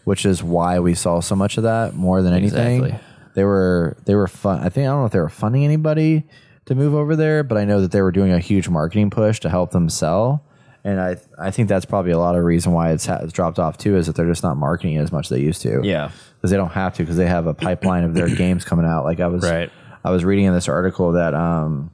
which 0.03 0.25
is 0.25 0.43
why 0.43 0.79
we 0.79 0.93
saw 0.93 1.19
so 1.19 1.35
much 1.35 1.57
of 1.57 1.63
that 1.63 1.95
more 1.95 2.21
than 2.21 2.33
anything. 2.33 2.83
Exactly. 2.83 2.99
They 3.35 3.43
were 3.43 3.97
they 4.05 4.15
were 4.15 4.27
fun. 4.27 4.59
I 4.59 4.69
think 4.69 4.85
I 4.87 4.91
don't 4.91 5.01
know 5.01 5.05
if 5.05 5.11
they 5.11 5.19
were 5.19 5.29
funding 5.29 5.63
anybody 5.63 6.23
to 6.65 6.75
move 6.75 6.93
over 6.93 7.15
there, 7.15 7.43
but 7.43 7.57
I 7.57 7.65
know 7.65 7.81
that 7.81 7.91
they 7.91 8.01
were 8.01 8.11
doing 8.11 8.31
a 8.31 8.39
huge 8.39 8.69
marketing 8.69 9.09
push 9.09 9.39
to 9.41 9.49
help 9.49 9.71
them 9.71 9.89
sell. 9.89 10.43
And 10.83 10.99
I 11.01 11.17
I 11.37 11.51
think 11.51 11.67
that's 11.69 11.85
probably 11.85 12.11
a 12.11 12.17
lot 12.17 12.35
of 12.35 12.43
reason 12.43 12.71
why 12.73 12.91
it's, 12.91 13.05
ha- 13.05 13.19
it's 13.21 13.33
dropped 13.33 13.59
off 13.59 13.77
too 13.77 13.97
is 13.97 14.07
that 14.07 14.15
they're 14.15 14.27
just 14.27 14.43
not 14.43 14.55
marketing 14.57 14.95
it 14.95 15.01
as 15.01 15.11
much 15.11 15.25
as 15.25 15.29
they 15.29 15.39
used 15.41 15.61
to 15.63 15.81
Yeah. 15.83 16.09
because 16.37 16.51
they 16.51 16.57
don't 16.57 16.71
have 16.71 16.93
to 16.95 17.03
because 17.03 17.17
they 17.17 17.27
have 17.27 17.47
a 17.47 17.53
pipeline 17.53 18.03
of 18.03 18.13
their 18.13 18.29
games 18.35 18.63
coming 18.65 18.85
out. 18.85 19.03
Like 19.03 19.19
I 19.19 19.27
was, 19.27 19.43
Right. 19.43 19.69
I 20.03 20.11
was 20.11 20.23
reading 20.25 20.45
in 20.45 20.53
this 20.53 20.69
article 20.69 21.11
that 21.13 21.33
um, 21.33 21.91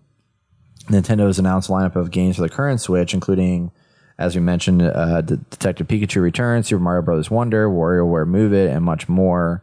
Nintendo's 0.90 1.40
announced 1.40 1.70
a 1.70 1.72
lineup 1.72 1.96
of 1.96 2.12
games 2.12 2.36
for 2.36 2.44
the 2.44 2.50
current 2.50 2.80
Switch, 2.80 3.14
including, 3.14 3.72
as 4.18 4.36
we 4.36 4.42
mentioned, 4.42 4.82
uh, 4.82 5.22
Detective 5.22 5.88
Pikachu 5.88 6.22
Returns, 6.22 6.68
Super 6.68 6.82
Mario 6.82 7.02
Bros. 7.02 7.30
Wonder, 7.30 7.70
WarioWare 7.70 8.28
Move 8.28 8.54
It, 8.54 8.72
and 8.72 8.84
much 8.84 9.10
more. 9.10 9.62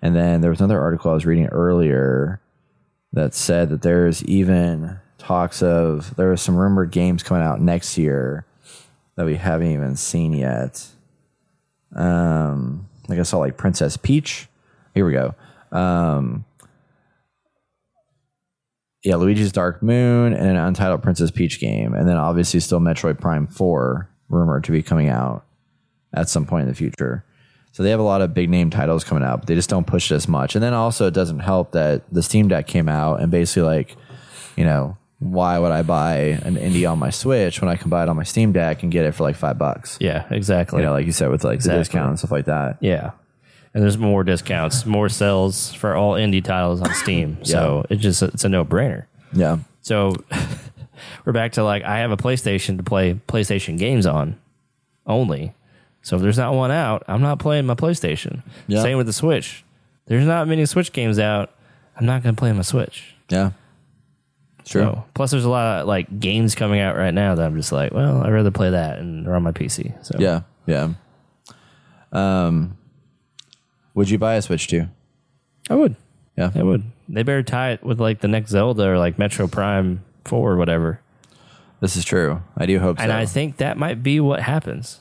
And 0.00 0.14
then 0.14 0.40
there 0.40 0.50
was 0.50 0.60
another 0.60 0.80
article 0.80 1.10
I 1.10 1.14
was 1.14 1.26
reading 1.26 1.46
earlier 1.46 2.40
that 3.12 3.34
said 3.34 3.70
that 3.70 3.82
there's 3.82 4.22
even 4.24 4.98
talks 5.18 5.62
of 5.62 6.14
there 6.16 6.30
are 6.30 6.36
some 6.36 6.56
rumored 6.56 6.92
games 6.92 7.22
coming 7.22 7.42
out 7.42 7.60
next 7.60 7.98
year 7.98 8.46
that 9.16 9.26
we 9.26 9.34
haven't 9.36 9.72
even 9.72 9.96
seen 9.96 10.32
yet. 10.32 10.86
Um, 11.96 12.88
like 13.08 13.18
I 13.18 13.22
saw 13.22 13.38
like 13.38 13.56
Princess 13.56 13.96
Peach. 13.96 14.46
Here 14.94 15.04
we 15.04 15.12
go. 15.12 15.34
Um, 15.72 16.44
yeah, 19.08 19.16
Luigi's 19.16 19.52
Dark 19.52 19.82
Moon 19.82 20.34
and 20.34 20.46
an 20.46 20.56
Untitled 20.56 21.02
Princess 21.02 21.30
Peach 21.30 21.58
game, 21.60 21.94
and 21.94 22.06
then 22.06 22.18
obviously 22.18 22.60
still 22.60 22.78
Metroid 22.78 23.18
Prime 23.18 23.46
Four 23.46 24.10
rumored 24.28 24.64
to 24.64 24.72
be 24.72 24.82
coming 24.82 25.08
out 25.08 25.46
at 26.12 26.28
some 26.28 26.44
point 26.44 26.64
in 26.64 26.68
the 26.68 26.74
future. 26.74 27.24
So 27.72 27.82
they 27.82 27.88
have 27.88 28.00
a 28.00 28.02
lot 28.02 28.20
of 28.20 28.34
big 28.34 28.50
name 28.50 28.68
titles 28.68 29.04
coming 29.04 29.24
out, 29.24 29.38
but 29.40 29.46
they 29.46 29.54
just 29.54 29.70
don't 29.70 29.86
push 29.86 30.12
it 30.12 30.14
as 30.16 30.28
much. 30.28 30.54
And 30.54 30.62
then 30.62 30.74
also 30.74 31.06
it 31.06 31.14
doesn't 31.14 31.38
help 31.38 31.72
that 31.72 32.02
the 32.12 32.22
Steam 32.22 32.48
Deck 32.48 32.66
came 32.66 32.86
out 32.86 33.22
and 33.22 33.30
basically 33.30 33.62
like, 33.62 33.96
you 34.56 34.64
know, 34.64 34.98
why 35.20 35.58
would 35.58 35.72
I 35.72 35.80
buy 35.82 36.16
an 36.44 36.56
indie 36.56 36.90
on 36.90 36.98
my 36.98 37.08
Switch 37.08 37.62
when 37.62 37.70
I 37.70 37.76
can 37.76 37.88
buy 37.88 38.02
it 38.02 38.10
on 38.10 38.16
my 38.16 38.24
Steam 38.24 38.52
Deck 38.52 38.82
and 38.82 38.92
get 38.92 39.06
it 39.06 39.12
for 39.12 39.22
like 39.22 39.36
five 39.36 39.56
bucks? 39.56 39.96
Yeah. 40.00 40.26
Exactly. 40.30 40.80
You 40.80 40.86
know, 40.86 40.92
like 40.92 41.06
you 41.06 41.12
said 41.12 41.30
with 41.30 41.44
like 41.44 41.54
Exactly. 41.54 41.76
the 41.78 41.80
discount 41.84 42.08
and 42.10 42.18
stuff 42.18 42.30
like 42.30 42.44
that. 42.44 42.76
Yeah. 42.80 43.12
And 43.78 43.84
there's 43.84 43.96
more 43.96 44.24
discounts, 44.24 44.84
more 44.84 45.08
sales 45.08 45.72
for 45.72 45.94
all 45.94 46.14
indie 46.14 46.42
titles 46.42 46.80
on 46.80 46.92
Steam. 46.94 47.38
So 47.44 47.86
it 47.88 47.96
just 48.00 48.20
it's 48.24 48.42
a 48.42 48.48
no 48.48 48.64
brainer. 48.64 49.04
Yeah. 49.32 49.58
So 49.82 50.16
we're 51.24 51.32
back 51.32 51.52
to 51.52 51.62
like 51.62 51.84
I 51.84 51.98
have 51.98 52.10
a 52.10 52.16
PlayStation 52.16 52.76
to 52.78 52.82
play 52.82 53.14
PlayStation 53.28 53.78
games 53.78 54.04
on 54.04 54.36
only. 55.06 55.54
So 56.02 56.16
if 56.16 56.22
there's 56.22 56.38
not 56.38 56.54
one 56.54 56.72
out, 56.72 57.04
I'm 57.06 57.22
not 57.22 57.38
playing 57.38 57.66
my 57.66 57.76
PlayStation. 57.76 58.42
Yeah. 58.66 58.82
Same 58.82 58.96
with 58.96 59.06
the 59.06 59.12
Switch. 59.12 59.64
There's 60.06 60.26
not 60.26 60.48
many 60.48 60.66
Switch 60.66 60.90
games 60.92 61.20
out. 61.20 61.54
I'm 61.96 62.04
not 62.04 62.24
going 62.24 62.34
to 62.34 62.38
play 62.40 62.50
my 62.50 62.62
Switch. 62.62 63.14
Yeah. 63.28 63.52
True. 64.64 64.82
So, 64.82 65.04
plus, 65.14 65.30
there's 65.30 65.44
a 65.44 65.48
lot 65.50 65.82
of 65.82 65.86
like 65.86 66.18
games 66.18 66.56
coming 66.56 66.80
out 66.80 66.96
right 66.96 67.14
now 67.14 67.36
that 67.36 67.46
I'm 67.46 67.54
just 67.54 67.70
like, 67.70 67.92
well, 67.92 68.22
I'd 68.24 68.32
rather 68.32 68.50
play 68.50 68.70
that 68.70 68.98
and 68.98 69.24
they're 69.24 69.36
on 69.36 69.44
my 69.44 69.52
PC. 69.52 70.04
So 70.04 70.16
Yeah. 70.18 70.40
Yeah. 70.66 70.94
Um, 72.10 72.76
would 73.98 74.08
you 74.08 74.16
buy 74.16 74.34
a 74.34 74.42
Switch 74.42 74.68
too? 74.68 74.86
I 75.68 75.74
would. 75.74 75.96
Yeah. 76.36 76.52
I 76.54 76.62
would. 76.62 76.84
They 77.08 77.24
better 77.24 77.42
tie 77.42 77.72
it 77.72 77.82
with 77.82 78.00
like 78.00 78.20
the 78.20 78.28
next 78.28 78.50
Zelda 78.50 78.88
or 78.90 78.96
like 78.96 79.16
Metroid 79.16 79.50
Prime 79.50 80.04
4 80.24 80.52
or 80.52 80.56
whatever. 80.56 81.00
This 81.80 81.96
is 81.96 82.04
true. 82.04 82.40
I 82.56 82.66
do 82.66 82.78
hope 82.78 82.98
so. 82.98 83.02
And 83.02 83.12
I 83.12 83.26
think 83.26 83.56
that 83.56 83.76
might 83.76 84.02
be 84.02 84.20
what 84.20 84.40
happens. 84.40 85.00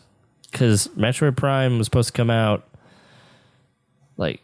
Because 0.51 0.89
Metro 0.95 1.31
Prime 1.31 1.77
was 1.77 1.85
supposed 1.85 2.07
to 2.07 2.13
come 2.13 2.31
out 2.31 2.67
like 4.17 4.41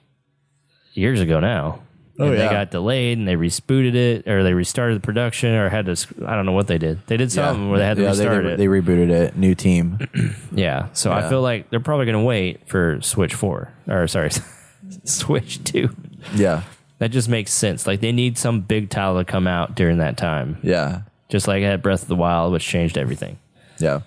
years 0.94 1.20
ago 1.20 1.40
now. 1.40 1.80
Oh, 2.20 2.26
and 2.26 2.38
yeah. 2.38 2.48
They 2.48 2.54
got 2.54 2.72
delayed 2.72 3.18
and 3.18 3.28
they 3.28 3.36
rebooted 3.36 3.96
it 3.96 4.28
or 4.28 4.44
they 4.44 4.54
restarted 4.54 4.98
the 4.98 5.02
production 5.02 5.50
or 5.56 5.68
had 5.70 5.88
to, 5.88 6.26
I 6.28 6.36
don't 6.36 6.46
know 6.46 6.52
what 6.52 6.68
they 6.68 6.78
did. 6.78 7.00
They 7.08 7.18
did 7.18 7.32
something 7.32 7.70
where 7.70 7.80
they 7.80 7.86
had 7.86 7.98
to 7.98 8.04
yeah, 8.04 8.10
restart 8.10 8.44
they, 8.44 8.52
it. 8.52 8.58
They 8.58 8.68
rebooted 8.68 9.10
it. 9.10 9.36
New 9.36 9.56
team. 9.56 9.98
yeah. 10.52 10.90
So 10.94 11.12
I 11.12 11.28
feel 11.28 11.42
like 11.42 11.72
they're 11.72 11.80
probably 11.80 12.06
going 12.06 12.20
to 12.20 12.24
wait 12.24 12.68
for 12.68 13.02
Switch 13.02 13.34
4 13.34 13.74
or 13.88 14.08
sorry, 14.08 14.30
Switch 15.06 15.64
2. 15.64 15.90
yeah. 16.36 16.64
That 17.00 17.10
just 17.10 17.28
makes 17.28 17.52
sense. 17.52 17.88
Like 17.88 18.00
they 18.00 18.12
need 18.12 18.38
some 18.38 18.62
big 18.62 18.90
title 18.90 19.18
to 19.18 19.26
come 19.26 19.48
out 19.48 19.76
during 19.76 19.98
that 19.98 20.16
time. 20.16 20.60
Yeah. 20.62 21.02
Just 21.30 21.48
like 21.48 21.64
at 21.64 21.82
Breath 21.82 22.04
of 22.04 22.08
the 22.08 22.16
Wild, 22.16 22.54
which 22.54 22.64
changed 22.64 22.98
everything. 22.98 23.40
Yeah. 23.80 24.02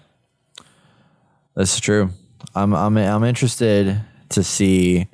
That's 1.55 1.81
true. 1.81 2.11
I'm 2.55 2.73
I'm 2.73 2.97
I'm 2.97 3.25
interested 3.25 4.01
to 4.31 4.45
see 4.45 5.09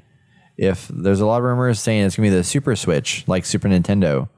if 0.56 0.88
there's 0.88 1.20
a 1.20 1.26
lot 1.26 1.38
of 1.38 1.44
rumors 1.44 1.80
saying 1.80 2.04
it's 2.04 2.16
gonna 2.16 2.30
be 2.30 2.34
the 2.34 2.44
Super 2.44 2.76
Switch, 2.76 3.24
like 3.26 3.44
Super 3.44 3.68
Nintendo. 3.68 4.28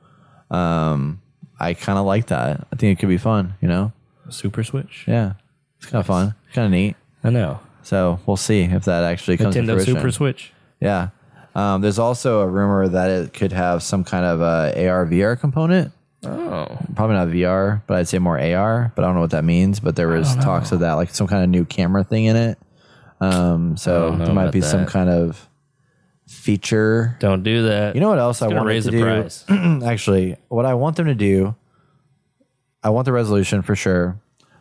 Um, 0.51 1.21
I 1.59 1.75
kind 1.75 1.99
of 1.99 2.07
like 2.07 2.27
that. 2.27 2.67
I 2.73 2.77
think 2.77 2.99
it 2.99 3.01
could 3.01 3.09
be 3.09 3.19
fun. 3.19 3.55
You 3.61 3.69
know? 3.69 3.93
Super 4.29 4.65
Switch? 4.65 5.05
Yeah, 5.07 5.35
it's 5.79 5.87
kind 5.87 6.01
of 6.01 6.07
fun, 6.07 6.35
kind 6.53 6.67
of 6.67 6.73
neat. 6.73 6.97
I 7.23 7.31
know. 7.31 7.61
So 7.83 8.19
we'll 8.27 8.37
see 8.37 8.63
if 8.63 8.85
that 8.85 9.05
actually 9.05 9.37
comes 9.37 9.55
to 9.55 9.61
Nintendo 9.61 9.75
fruition. 9.75 9.95
Super 9.95 10.11
Switch. 10.11 10.53
Yeah. 10.81 11.09
Um, 11.55 11.83
there's 11.83 11.99
also 11.99 12.41
a 12.41 12.49
rumor 12.49 12.89
that 12.89 13.11
it 13.11 13.33
could 13.33 13.53
have 13.53 13.83
some 13.83 14.05
kind 14.05 14.25
of 14.25 14.41
a 14.41 14.89
AR 14.89 15.07
VR 15.07 15.39
component. 15.39 15.93
Oh. 16.25 16.79
Probably 16.97 17.17
not 17.17 17.29
VR, 17.29 17.83
but 17.87 17.99
I'd 17.99 18.09
say 18.09 18.19
more 18.19 18.41
AR. 18.41 18.93
But 18.97 19.05
I 19.05 19.09
don't 19.09 19.15
know 19.15 19.21
what 19.21 19.31
that 19.31 19.45
means. 19.45 19.81
But 19.81 19.97
there 19.97 20.09
was 20.09 20.35
talks 20.37 20.73
of 20.73 20.81
that, 20.81 20.95
like 20.95 21.11
some 21.11 21.27
kind 21.27 21.45
of 21.45 21.51
new 21.51 21.65
camera 21.65 22.03
thing 22.03 22.25
in 22.25 22.37
it. 22.37 22.59
Um, 23.21 23.77
so 23.77 24.17
there 24.17 24.33
might 24.33 24.51
be 24.51 24.61
some 24.61 24.87
kind 24.87 25.09
of 25.09 25.49
feature. 26.27 27.17
Don't 27.21 27.43
do 27.43 27.65
that. 27.65 27.95
You 27.95 28.01
know 28.01 28.09
what 28.09 28.19
else 28.19 28.43
I 28.43 28.49
want 28.49 28.67
raise 28.67 28.85
to 28.85 28.91
the 28.91 28.99
do? 28.99 29.05
price. 29.05 29.45
Actually, 29.85 30.37
what 30.49 30.67
I 30.67 30.75
want 30.75 30.97
them 30.97 31.07
to 31.07 31.15
do, 31.15 31.55
I 32.83 32.91
want 32.91 33.05
the 33.05 33.13
resolution 33.13 33.63
for 33.63 33.77
sure. 33.77 34.19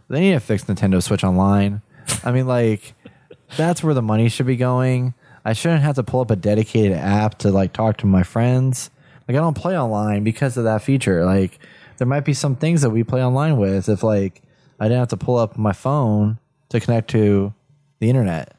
They 0.10 0.20
need 0.20 0.34
to 0.34 0.40
fix 0.40 0.66
Nintendo 0.66 1.02
Switch 1.02 1.24
Online. 1.24 1.82
I 2.24 2.32
mean, 2.32 2.48
like, 2.48 2.94
that's 3.58 3.84
where 3.84 3.94
the 3.94 4.02
money 4.02 4.30
should 4.30 4.46
be 4.46 4.56
going. 4.56 5.14
I 5.46 5.54
shouldn't 5.54 5.82
have 5.82 5.96
to 5.96 6.04
pull 6.04 6.22
up 6.22 6.32
a 6.32 6.36
dedicated 6.36 6.98
app 6.98 7.40
to 7.40 7.52
like 7.52 7.74
talk 7.74 7.98
to 7.98 8.06
my 8.06 8.24
friends. 8.24 8.90
Like, 9.28 9.38
I 9.38 9.40
don't 9.40 9.58
play 9.58 9.78
online 9.78 10.24
because 10.24 10.58
of 10.58 10.66
that 10.66 10.82
feature. 10.82 11.26
Like, 11.26 11.60
there 11.98 12.08
might 12.08 12.26
be 12.26 12.34
some 12.34 12.56
things 12.56 12.82
that 12.82 12.90
we 12.90 13.04
play 13.04 13.24
online 13.24 13.58
with 13.58 13.88
if 13.88 14.04
like 14.04 14.42
I 14.80 14.86
didn't 14.86 15.00
have 15.00 15.08
to 15.10 15.18
pull 15.18 15.38
up 15.38 15.58
my 15.58 15.74
phone 15.74 16.40
to 16.70 16.80
connect 16.80 17.10
to 17.12 17.54
the 18.00 18.10
internet 18.10 18.56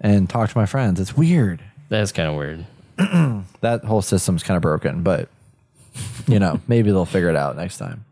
and 0.00 0.28
talk 0.28 0.50
to 0.50 0.58
my 0.58 0.66
friends. 0.66 1.00
It's 1.00 1.16
weird 1.16 1.62
That's 1.88 2.12
kind 2.12 2.28
of 2.28 2.36
weird. 2.36 2.66
that 3.60 3.84
whole 3.84 4.02
system's 4.02 4.42
kind 4.42 4.56
of 4.56 4.62
broken, 4.62 5.02
but 5.02 5.28
you 6.26 6.38
know, 6.38 6.60
maybe 6.66 6.90
they'll 6.90 7.04
figure 7.04 7.30
it 7.30 7.36
out 7.36 7.56
next 7.56 7.78
time. 7.78 8.04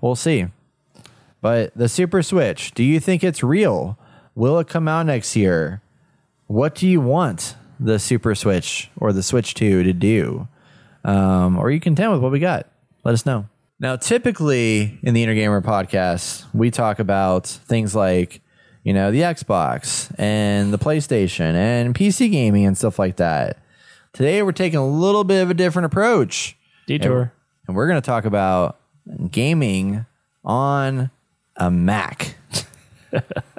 We'll 0.00 0.16
see. 0.16 0.46
But 1.40 1.76
the 1.76 1.88
Super 1.88 2.22
Switch, 2.22 2.72
do 2.72 2.82
you 2.82 3.00
think 3.00 3.22
it's 3.22 3.42
real? 3.42 3.98
Will 4.34 4.58
it 4.58 4.68
come 4.68 4.88
out 4.88 5.06
next 5.06 5.36
year? 5.36 5.82
What 6.46 6.74
do 6.74 6.88
you 6.88 7.00
want 7.00 7.56
the 7.78 7.98
Super 7.98 8.34
Switch 8.34 8.90
or 8.96 9.12
the 9.12 9.22
Switch 9.22 9.54
2 9.54 9.82
to 9.82 9.92
do? 9.92 10.48
Um, 11.04 11.56
or 11.56 11.66
are 11.66 11.70
you 11.70 11.80
content 11.80 12.12
with 12.12 12.20
what 12.20 12.32
we 12.32 12.38
got? 12.38 12.66
Let 13.04 13.12
us 13.12 13.24
know. 13.26 13.46
Now, 13.80 13.96
typically 13.96 14.98
in 15.02 15.14
the 15.14 15.22
Inner 15.22 15.34
Gamer 15.34 15.62
podcast, 15.62 16.44
we 16.52 16.70
talk 16.70 16.98
about 16.98 17.46
things 17.46 17.94
like, 17.94 18.40
you 18.88 18.94
know, 18.94 19.10
the 19.10 19.20
Xbox 19.20 20.10
and 20.18 20.72
the 20.72 20.78
PlayStation 20.78 21.52
and 21.54 21.94
PC 21.94 22.32
gaming 22.32 22.64
and 22.64 22.74
stuff 22.74 22.98
like 22.98 23.16
that. 23.16 23.58
Today, 24.14 24.42
we're 24.42 24.52
taking 24.52 24.78
a 24.78 24.88
little 24.88 25.24
bit 25.24 25.42
of 25.42 25.50
a 25.50 25.54
different 25.54 25.84
approach. 25.84 26.56
Detour. 26.86 27.30
And 27.66 27.76
we're 27.76 27.86
going 27.86 28.00
to 28.00 28.06
talk 28.06 28.24
about 28.24 28.78
gaming 29.30 30.06
on 30.42 31.10
a 31.56 31.70
Mac. 31.70 32.36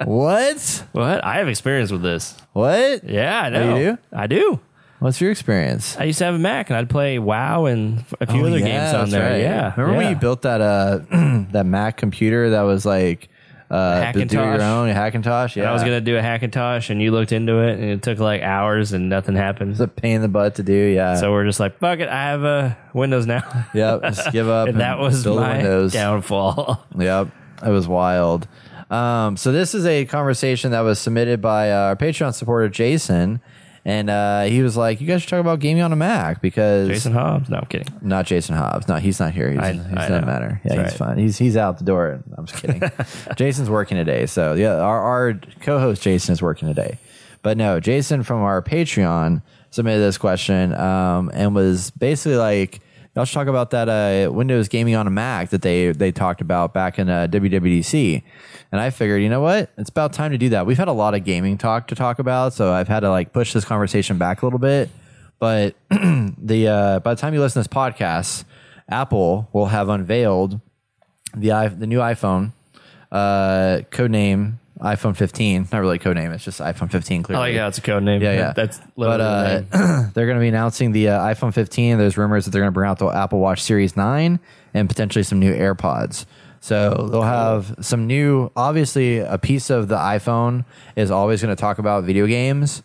what? 0.04 0.84
What? 0.90 1.24
I 1.24 1.36
have 1.38 1.46
experience 1.48 1.92
with 1.92 2.02
this. 2.02 2.36
What? 2.52 3.04
Yeah, 3.04 3.42
I 3.42 3.46
Oh, 3.46 3.50
know. 3.50 3.76
you 3.76 3.84
do? 3.92 3.98
I 4.12 4.26
do. 4.26 4.60
What's 4.98 5.20
your 5.20 5.30
experience? 5.30 5.96
I 5.96 6.04
used 6.04 6.18
to 6.18 6.24
have 6.24 6.34
a 6.34 6.38
Mac 6.40 6.70
and 6.70 6.76
I'd 6.76 6.90
play 6.90 7.20
WoW 7.20 7.66
and 7.66 8.04
a 8.20 8.26
few 8.26 8.42
Oh, 8.42 8.46
other 8.48 8.58
yeah, 8.58 8.66
games 8.66 8.94
on 8.94 9.10
there. 9.10 9.30
right. 9.30 9.40
Yeah. 9.40 9.72
Remember 9.76 9.96
when 9.96 10.10
you 10.10 10.16
built 10.16 10.42
that 10.42 10.60
uh 10.60 10.98
that 11.52 11.66
Mac 11.66 11.96
computer 11.96 12.50
that 12.50 12.62
was 12.62 12.84
like 12.84 13.29
uh 13.70 14.12
do 14.12 14.36
your 14.36 14.62
own 14.62 14.88
Hackintosh? 14.92 15.54
Yeah. 15.54 15.62
And 15.62 15.70
I 15.70 15.72
was 15.72 15.82
gonna 15.82 16.00
do 16.00 16.16
a 16.16 16.20
Hackintosh, 16.20 16.90
and 16.90 17.00
you 17.00 17.12
looked 17.12 17.32
into 17.32 17.58
it, 17.60 17.74
and 17.74 17.84
it 17.84 18.02
took 18.02 18.18
like 18.18 18.42
hours, 18.42 18.92
and 18.92 19.08
nothing 19.08 19.36
happened. 19.36 19.72
It's 19.72 19.80
a 19.80 19.88
pain 19.88 20.16
in 20.16 20.22
the 20.22 20.28
butt 20.28 20.56
to 20.56 20.62
do, 20.62 20.72
yeah. 20.72 21.14
So 21.16 21.30
we're 21.32 21.44
just 21.44 21.60
like, 21.60 21.78
fuck 21.78 22.00
it, 22.00 22.08
I 22.08 22.24
have 22.30 22.42
a 22.42 22.76
Windows 22.92 23.26
now. 23.26 23.42
yep, 23.74 24.02
just 24.02 24.32
give 24.32 24.48
up. 24.48 24.68
and 24.68 24.80
that 24.80 24.98
was 24.98 25.24
my 25.26 25.58
Windows. 25.58 25.92
downfall. 25.92 26.84
Yep, 26.98 27.28
it 27.64 27.70
was 27.70 27.86
wild. 27.86 28.48
Um, 28.90 29.36
so 29.36 29.52
this 29.52 29.74
is 29.74 29.86
a 29.86 30.04
conversation 30.04 30.72
that 30.72 30.80
was 30.80 30.98
submitted 30.98 31.40
by 31.40 31.70
uh, 31.70 31.76
our 31.76 31.96
Patreon 31.96 32.34
supporter 32.34 32.68
Jason, 32.68 33.40
and 33.84 34.10
uh, 34.10 34.42
he 34.44 34.62
was 34.62 34.76
like, 34.76 35.00
"You 35.00 35.06
guys 35.06 35.22
should 35.22 35.30
talk 35.30 35.40
about 35.40 35.60
gaming 35.60 35.82
on 35.82 35.92
a 35.92 35.96
Mac 35.96 36.40
because 36.42 36.88
Jason 36.88 37.12
Hobbs? 37.12 37.48
No, 37.48 37.58
I'm 37.58 37.66
kidding. 37.66 37.86
not 38.02 38.26
Jason 38.26 38.54
Hobbs. 38.54 38.88
No, 38.88 38.96
he's 38.96 39.18
not 39.20 39.32
here. 39.32 39.50
He's, 39.50 39.60
I- 39.60 39.72
he's 39.72 39.82
I 39.86 39.94
doesn't 40.08 40.20
know. 40.20 40.26
matter. 40.26 40.60
Yeah, 40.64 40.74
That's 40.76 40.92
he's 40.92 41.00
right. 41.00 41.08
fine. 41.08 41.18
He's 41.18 41.38
he's 41.38 41.56
out 41.56 41.78
the 41.78 41.84
door. 41.84 42.22
I'm 42.36 42.46
just 42.46 42.60
kidding. 42.62 42.82
Jason's 43.36 43.70
working 43.70 43.96
today, 43.96 44.26
so 44.26 44.54
yeah, 44.54 44.74
our 44.80 45.00
our 45.00 45.40
co-host 45.60 46.02
Jason 46.02 46.32
is 46.32 46.42
working 46.42 46.68
today. 46.68 46.98
But 47.42 47.56
no, 47.56 47.80
Jason 47.80 48.22
from 48.22 48.42
our 48.42 48.60
Patreon 48.62 49.40
submitted 49.70 50.00
this 50.00 50.18
question 50.18 50.74
um, 50.74 51.30
and 51.32 51.54
was 51.54 51.90
basically 51.92 52.36
like, 52.36 52.80
"Y'all 53.14 53.24
should 53.24 53.34
talk 53.34 53.48
about 53.48 53.70
that 53.70 53.88
uh, 53.88 54.32
Windows 54.32 54.68
gaming 54.68 54.94
on 54.94 55.06
a 55.06 55.10
Mac 55.10 55.50
that 55.50 55.62
they 55.62 55.92
they 55.92 56.12
talked 56.12 56.40
about 56.40 56.72
back 56.72 56.98
in 56.98 57.08
uh, 57.08 57.26
WWDC." 57.30 58.22
And 58.72 58.80
I 58.80 58.90
figured, 58.90 59.22
you 59.22 59.28
know 59.28 59.40
what? 59.40 59.70
It's 59.78 59.90
about 59.90 60.12
time 60.12 60.30
to 60.30 60.38
do 60.38 60.50
that. 60.50 60.64
We've 60.64 60.78
had 60.78 60.88
a 60.88 60.92
lot 60.92 61.14
of 61.14 61.24
gaming 61.24 61.58
talk 61.58 61.88
to 61.88 61.94
talk 61.94 62.18
about, 62.18 62.52
so 62.52 62.72
I've 62.72 62.88
had 62.88 63.00
to 63.00 63.10
like 63.10 63.32
push 63.32 63.52
this 63.52 63.64
conversation 63.64 64.16
back 64.16 64.42
a 64.42 64.46
little 64.46 64.60
bit. 64.60 64.90
But 65.38 65.74
the 65.90 66.68
uh, 66.68 67.00
by 67.00 67.14
the 67.14 67.20
time 67.20 67.34
you 67.34 67.40
listen 67.40 67.62
to 67.62 67.68
this 67.68 67.74
podcast, 67.74 68.44
Apple 68.88 69.48
will 69.52 69.66
have 69.66 69.88
unveiled 69.88 70.60
the 71.34 71.74
the 71.76 71.86
new 71.86 71.98
iPhone, 71.98 72.52
uh, 73.10 73.80
code 73.90 74.10
name 74.10 74.60
iPhone 74.80 75.16
15. 75.16 75.68
Not 75.72 75.78
really 75.80 75.96
a 75.96 75.98
code 75.98 76.16
name. 76.16 76.32
It's 76.32 76.44
just 76.44 76.60
iPhone 76.60 76.90
15. 76.90 77.22
Clearly, 77.24 77.42
Oh 77.42 77.46
yeah, 77.54 77.68
it's 77.68 77.78
a 77.78 77.82
code 77.82 78.02
name. 78.02 78.22
yeah, 78.22 78.32
yeah. 78.32 78.52
That's 78.52 78.80
but 78.96 79.20
uh, 79.20 79.62
they're 80.14 80.26
going 80.26 80.36
to 80.38 80.40
be 80.40 80.48
announcing 80.48 80.92
the 80.92 81.08
uh, 81.10 81.20
iPhone 81.20 81.52
15. 81.52 81.98
There's 81.98 82.16
rumors 82.16 82.44
that 82.46 82.50
they're 82.50 82.62
going 82.62 82.72
to 82.72 82.74
bring 82.74 82.88
out 82.88 82.98
the 82.98 83.06
Apple 83.08 83.38
Watch 83.40 83.62
Series 83.62 83.96
9 83.96 84.40
and 84.74 84.88
potentially 84.88 85.22
some 85.22 85.38
new 85.38 85.52
AirPods. 85.54 86.24
So 86.60 87.08
they'll 87.10 87.22
have 87.22 87.74
some 87.80 88.06
new. 88.06 88.50
Obviously, 88.56 89.18
a 89.18 89.38
piece 89.38 89.70
of 89.70 89.88
the 89.88 89.96
iPhone 89.96 90.64
is 90.96 91.10
always 91.10 91.40
going 91.40 91.54
to 91.54 91.60
talk 91.60 91.78
about 91.78 92.04
video 92.04 92.26
games, 92.26 92.82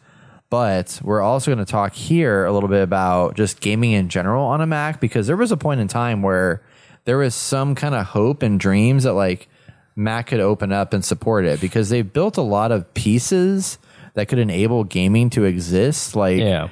but 0.49 0.99
we're 1.03 1.22
also 1.22 1.53
going 1.53 1.65
to 1.65 1.69
talk 1.69 1.93
here 1.93 2.45
a 2.45 2.53
little 2.53 2.69
bit 2.69 2.84
about 2.84 3.35
just 3.35 3.59
gaming 3.59 3.91
in 3.91 4.07
general 4.07 4.45
on 4.45 4.61
a 4.61 4.65
Mac 4.65 5.01
because 5.01 5.27
there 5.27 5.35
was 5.35 5.51
a 5.51 5.57
point 5.57 5.81
in 5.81 5.88
time 5.89 6.22
where 6.22 6.61
there 7.03 7.17
was 7.17 7.35
some 7.35 7.76
kind 7.76 7.93
of 7.95 8.05
hope 8.07 8.41
and 8.43 8.59
dreams 8.59 9.03
that 9.03 9.13
like 9.13 9.49
Mac 9.95 10.27
could 10.27 10.39
open 10.39 10.72
up 10.72 10.93
and 10.93 11.03
support 11.03 11.45
it 11.45 11.61
because 11.61 11.89
they've 11.89 12.11
built 12.11 12.38
a 12.38 12.41
lot 12.41 12.72
of 12.72 12.93
pieces 12.93 13.77
that 14.13 14.27
could 14.27 14.39
enable 14.39 14.84
gaming 14.84 15.30
to 15.31 15.43
exist. 15.45 16.15
Like 16.15 16.39
yeah. 16.39 16.69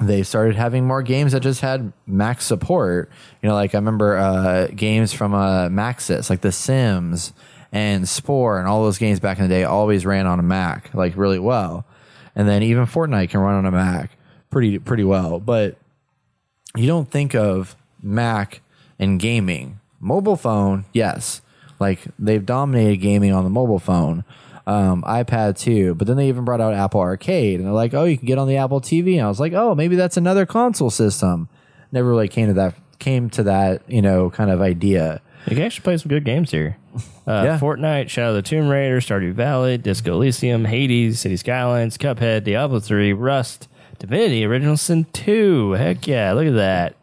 they 0.00 0.22
started 0.22 0.56
having 0.56 0.86
more 0.86 1.02
games 1.02 1.32
that 1.32 1.40
just 1.40 1.60
had 1.60 1.92
Mac 2.06 2.40
support. 2.40 3.10
You 3.42 3.48
know, 3.48 3.54
like 3.54 3.74
I 3.74 3.78
remember 3.78 4.16
uh, 4.16 4.66
games 4.68 5.12
from 5.12 5.34
uh, 5.34 5.68
Maxis, 5.68 6.28
like 6.28 6.40
The 6.40 6.52
Sims 6.52 7.32
and 7.70 8.08
Spore, 8.08 8.58
and 8.58 8.68
all 8.68 8.82
those 8.82 8.98
games 8.98 9.20
back 9.20 9.38
in 9.38 9.44
the 9.44 9.48
day 9.48 9.64
always 9.64 10.04
ran 10.04 10.26
on 10.26 10.38
a 10.38 10.42
Mac, 10.42 10.94
like 10.94 11.16
really 11.16 11.38
well. 11.38 11.86
And 12.34 12.48
then 12.48 12.62
even 12.62 12.86
Fortnite 12.86 13.30
can 13.30 13.40
run 13.40 13.54
on 13.54 13.66
a 13.66 13.70
Mac 13.70 14.16
pretty 14.50 14.78
pretty 14.78 15.04
well. 15.04 15.38
But 15.38 15.76
you 16.76 16.86
don't 16.86 17.10
think 17.10 17.34
of 17.34 17.76
Mac 18.02 18.60
and 18.98 19.20
gaming. 19.20 19.80
Mobile 20.02 20.36
phone, 20.36 20.84
yes. 20.92 21.40
Like 21.80 22.00
they've 22.18 22.44
dominated 22.44 22.98
gaming 22.98 23.32
on 23.32 23.44
the 23.44 23.50
mobile 23.50 23.78
phone. 23.78 24.24
Um, 24.66 25.02
iPad 25.02 25.58
too, 25.58 25.94
but 25.94 26.06
then 26.06 26.16
they 26.16 26.28
even 26.28 26.44
brought 26.44 26.60
out 26.60 26.74
Apple 26.74 27.00
Arcade, 27.00 27.58
and 27.58 27.66
they're 27.66 27.72
like, 27.74 27.94
"Oh, 27.94 28.04
you 28.04 28.16
can 28.18 28.26
get 28.26 28.38
on 28.38 28.46
the 28.46 28.56
Apple 28.58 28.80
TV." 28.80 29.14
And 29.16 29.22
I 29.24 29.28
was 29.28 29.40
like, 29.40 29.52
"Oh, 29.54 29.74
maybe 29.74 29.96
that's 29.96 30.16
another 30.16 30.44
console 30.46 30.90
system." 30.90 31.48
Never 31.90 32.08
really 32.08 32.28
came 32.28 32.46
to 32.48 32.54
that 32.54 32.74
came 33.00 33.28
to 33.30 33.42
that 33.44 33.82
you 33.88 34.00
know 34.02 34.30
kind 34.30 34.50
of 34.50 34.60
idea. 34.60 35.20
You 35.48 35.56
can 35.56 35.64
actually 35.64 35.82
play 35.82 35.96
some 35.96 36.08
good 36.10 36.24
games 36.24 36.52
here. 36.52 36.76
Uh, 37.26 37.42
Yeah. 37.44 37.58
Fortnite, 37.58 38.08
Shadow 38.08 38.28
of 38.28 38.34
the 38.36 38.42
Tomb 38.42 38.68
Raider, 38.68 39.00
Stardew 39.00 39.32
Valley, 39.32 39.78
Disco 39.78 40.12
Elysium, 40.14 40.64
Hades, 40.66 41.18
City 41.18 41.36
Skylines, 41.36 41.98
Cuphead, 41.98 42.44
Diablo 42.44 42.78
3, 42.78 43.12
Rust, 43.12 43.66
Divinity, 43.98 44.44
Original 44.44 44.76
Sin 44.76 45.06
2. 45.12 45.72
Heck 45.72 46.06
yeah, 46.06 46.32
look 46.32 46.46
at 46.46 46.54
that. 46.54 46.94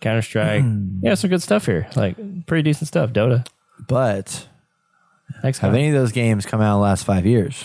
Counter 0.00 0.22
Strike. 0.22 0.64
yeah, 1.02 1.14
some 1.14 1.30
good 1.30 1.42
stuff 1.42 1.66
here. 1.66 1.88
Like, 1.96 2.16
pretty 2.46 2.62
decent 2.62 2.88
stuff. 2.88 3.10
Dota. 3.12 3.46
But 3.88 4.48
have 5.42 5.74
any 5.74 5.88
of 5.88 5.94
those 5.94 6.12
games 6.12 6.46
come 6.46 6.60
out 6.60 6.74
in 6.74 6.78
the 6.78 6.82
last 6.82 7.04
five 7.04 7.24
years, 7.26 7.64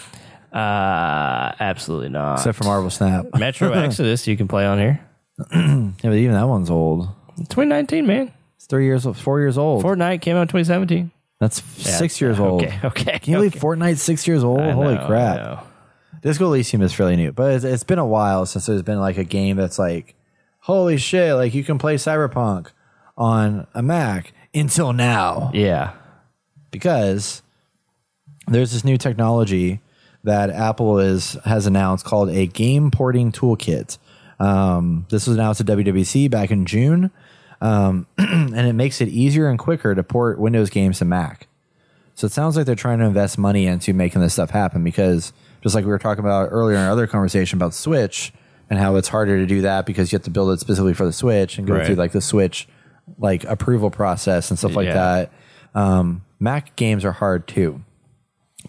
Uh, 0.53 1.51
absolutely 1.59 2.09
not. 2.09 2.35
except 2.35 2.57
for 2.57 2.63
Marvel 2.63 2.89
Snap? 2.89 3.25
Metro 3.37 3.71
Exodus, 3.73 4.27
you 4.27 4.37
can 4.37 4.47
play 4.47 4.65
on 4.65 4.77
here. 4.77 4.99
yeah, 5.53 5.91
but 6.01 6.13
even 6.13 6.33
that 6.33 6.47
one's 6.47 6.69
old. 6.69 7.07
2019, 7.37 8.05
man. 8.07 8.31
It's 8.55 8.65
three 8.67 8.85
years, 8.85 9.05
old, 9.05 9.17
four 9.17 9.39
years 9.39 9.57
old. 9.57 9.83
Fortnite 9.83 10.21
came 10.21 10.37
out 10.37 10.43
in 10.43 10.47
2017. 10.47 11.11
That's 11.39 11.61
six 11.61 12.21
years 12.21 12.39
old. 12.39 12.63
Okay, 12.63 12.79
okay. 12.87 13.19
Can 13.19 13.31
you 13.33 13.37
believe 13.39 13.55
okay. 13.55 13.59
Fortnite's 13.59 14.01
six 14.01 14.25
years 14.25 14.43
old? 14.43 14.61
I 14.61 14.71
Holy 14.71 14.95
know, 14.95 15.05
crap! 15.05 15.67
Disco 16.21 16.45
Elysium 16.45 16.81
is 16.81 16.93
fairly 16.93 17.17
new, 17.17 17.31
but 17.33 17.51
it's, 17.53 17.65
it's 17.65 17.83
been 17.83 17.99
a 17.99 18.05
while 18.05 18.45
since 18.45 18.65
there's 18.65 18.81
been 18.81 18.99
like 18.99 19.17
a 19.17 19.23
game 19.25 19.57
that's 19.57 19.77
like, 19.77 20.15
holy 20.65 20.97
shit! 20.97 21.35
Like 21.35 21.53
you 21.53 21.63
can 21.63 21.77
play 21.77 21.95
Cyberpunk 21.95 22.67
on 23.17 23.65
a 23.73 23.81
Mac 23.81 24.33
until 24.53 24.93
now 24.93 25.51
Yeah. 25.53 25.91
because 26.71 27.41
there's 28.47 28.71
this 28.73 28.83
new 28.83 28.97
technology 28.97 29.79
that 30.23 30.49
Apple 30.49 30.99
is 30.99 31.33
has 31.45 31.65
announced 31.67 32.05
called 32.05 32.29
a 32.29 32.45
game 32.47 32.91
porting 32.91 33.31
toolkit. 33.31 33.97
Um, 34.39 35.05
this 35.09 35.27
was 35.27 35.37
announced 35.37 35.61
at 35.61 35.67
WWDC 35.67 36.29
back 36.29 36.51
in 36.51 36.65
June, 36.65 37.09
um, 37.61 38.05
and 38.17 38.53
it 38.67 38.73
makes 38.73 38.99
it 39.01 39.07
easier 39.07 39.47
and 39.47 39.57
quicker 39.57 39.95
to 39.95 40.03
port 40.03 40.39
Windows 40.39 40.69
games 40.69 40.99
to 40.99 41.05
Mac. 41.05 41.47
So 42.15 42.25
it 42.27 42.33
sounds 42.33 42.55
like 42.57 42.65
they're 42.65 42.75
trying 42.75 42.99
to 42.99 43.05
invest 43.05 43.37
money 43.37 43.65
into 43.65 43.93
making 43.93 44.21
this 44.21 44.33
stuff 44.33 44.49
happen 44.49 44.83
because 44.83 45.31
just 45.61 45.75
like 45.75 45.85
we 45.85 45.91
were 45.91 45.99
talking 45.99 46.23
about 46.23 46.49
earlier 46.51 46.77
in 46.77 46.83
our 46.83 46.91
other 46.91 47.07
conversation 47.07 47.57
about 47.57 47.73
Switch 47.73 48.33
and 48.69 48.79
how 48.79 48.95
it's 48.95 49.07
harder 49.07 49.37
to 49.37 49.45
do 49.45 49.61
that 49.61 49.85
because 49.85 50.11
you 50.11 50.15
have 50.17 50.23
to 50.23 50.29
build 50.31 50.51
it 50.51 50.59
specifically 50.59 50.93
for 50.93 51.05
the 51.05 51.13
Switch 51.13 51.57
and 51.57 51.67
go 51.67 51.75
Right. 51.75 51.85
through 51.85 51.95
like 51.95 52.11
the 52.11 52.21
Switch 52.21 52.67
like 53.19 53.43
approval 53.43 53.91
process 53.91 54.49
and 54.49 54.57
stuff 54.57 54.75
like 54.75 54.87
Yeah. 54.87 54.93
that. 54.93 55.31
Um, 55.75 56.23
Mac 56.39 56.75
games 56.75 57.05
are 57.05 57.11
hard 57.11 57.47
too. 57.47 57.81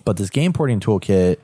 But 0.04 0.16
this 0.18 0.30
game 0.30 0.52
porting 0.52 0.80
toolkit 0.80 1.38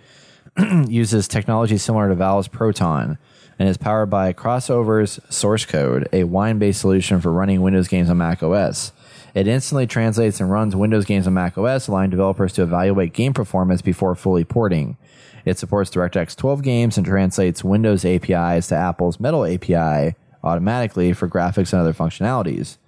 uses 0.89 1.27
technology 1.29 1.79
similar 1.79 2.09
to 2.09 2.15
Valve's 2.15 2.49
Proton 2.49 3.16
and 3.59 3.69
is 3.69 3.77
powered 3.79 4.11
by 4.11 4.33
Crossover's 4.33 5.19
source 5.31 5.65
code, 5.65 6.09
a 6.12 6.24
wine 6.24 6.59
based 6.59 6.81
solution 6.81 7.20
for 7.20 7.33
running 7.33 7.62
Windows 7.62 7.89
games 7.89 8.11
on 8.11 8.19
Mac 8.19 8.43
OS. 8.43 8.93
It 9.35 9.49
instantly 9.49 9.87
translates 9.87 10.41
and 10.41 10.51
runs 10.51 10.77
Windows 10.77 11.07
games 11.07 11.27
on 11.27 11.33
Mac 11.35 11.57
OS, 11.57 11.89
allowing 11.89 12.11
developers 12.11 12.53
to 12.55 12.62
evaluate 12.62 13.15
game 13.15 13.33
performance 13.33 13.81
before 13.81 14.15
fully 14.15 14.45
porting. 14.45 14.99
It 15.44 15.59
supports 15.59 15.90
DirectX 15.90 16.36
12 16.36 16.62
games 16.62 16.97
and 16.97 17.06
translates 17.06 17.64
Windows 17.64 18.05
APIs 18.05 18.69
to 18.69 18.77
Apple's 18.77 19.19
Metal 19.19 19.44
API 19.44 20.14
automatically 20.44 21.12
for 21.12 21.28
graphics 21.28 21.73
and 21.73 21.81
other 21.81 21.93
functionalities. 21.93 22.78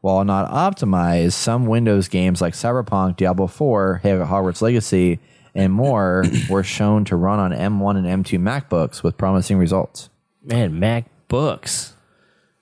While 0.00 0.24
not 0.24 0.50
optimized, 0.50 1.32
some 1.32 1.66
Windows 1.66 2.08
games 2.08 2.40
like 2.40 2.54
Cyberpunk, 2.54 3.16
Diablo 3.16 3.46
4, 3.46 4.02
Hogwarts 4.04 4.62
Legacy, 4.62 5.18
and 5.54 5.72
more 5.72 6.24
were 6.50 6.62
shown 6.62 7.04
to 7.06 7.16
run 7.16 7.40
on 7.40 7.50
M1 7.50 7.96
and 7.96 8.24
M2 8.24 8.38
MacBooks 8.38 9.02
with 9.02 9.16
promising 9.16 9.58
results. 9.58 10.08
Man, 10.44 10.80
MacBooks. 10.80 11.94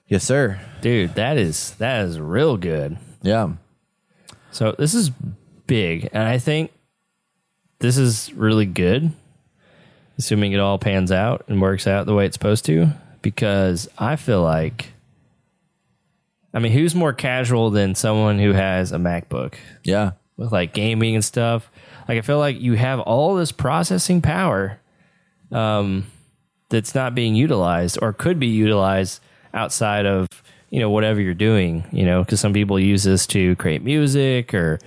Yes, 0.07 0.23
sir. 0.23 0.59
Dude, 0.81 1.15
that 1.15 1.37
is 1.37 1.71
that 1.75 2.05
is 2.05 2.19
real 2.19 2.57
good. 2.57 2.97
Yeah. 3.21 3.53
So 4.51 4.73
this 4.77 4.93
is 4.93 5.11
big, 5.67 6.09
and 6.13 6.27
I 6.27 6.37
think 6.37 6.71
this 7.79 7.97
is 7.97 8.31
really 8.33 8.65
good, 8.65 9.11
assuming 10.17 10.51
it 10.53 10.59
all 10.59 10.77
pans 10.77 11.11
out 11.11 11.45
and 11.47 11.61
works 11.61 11.87
out 11.87 12.05
the 12.05 12.13
way 12.13 12.25
it's 12.25 12.35
supposed 12.35 12.65
to. 12.65 12.87
Because 13.21 13.89
I 13.97 14.15
feel 14.15 14.41
like, 14.41 14.93
I 16.53 16.59
mean, 16.59 16.71
who's 16.71 16.95
more 16.95 17.13
casual 17.13 17.69
than 17.71 17.95
someone 17.95 18.39
who 18.39 18.53
has 18.53 18.91
a 18.91 18.97
MacBook 18.97 19.55
Yeah. 19.83 20.11
with 20.37 20.51
like 20.51 20.73
gaming 20.73 21.15
and 21.15 21.25
stuff? 21.25 21.69
Like, 22.07 22.17
I 22.17 22.21
feel 22.21 22.37
like 22.39 22.59
you 22.59 22.73
have 22.73 22.99
all 22.99 23.35
this 23.35 23.51
processing 23.51 24.21
power, 24.21 24.79
um, 25.51 26.05
that's 26.69 26.95
not 26.95 27.13
being 27.15 27.35
utilized 27.35 27.97
or 28.01 28.11
could 28.13 28.39
be 28.39 28.47
utilized 28.47 29.21
outside 29.53 30.05
of 30.05 30.27
you 30.71 30.79
know 30.79 30.89
whatever 30.89 31.21
you're 31.21 31.33
doing. 31.35 31.83
You 31.91 32.05
know, 32.05 32.23
because 32.23 32.39
some 32.39 32.53
people 32.53 32.79
use 32.79 33.03
this 33.03 33.27
to 33.27 33.55
create 33.57 33.83
music 33.83 34.53
or 34.53 34.79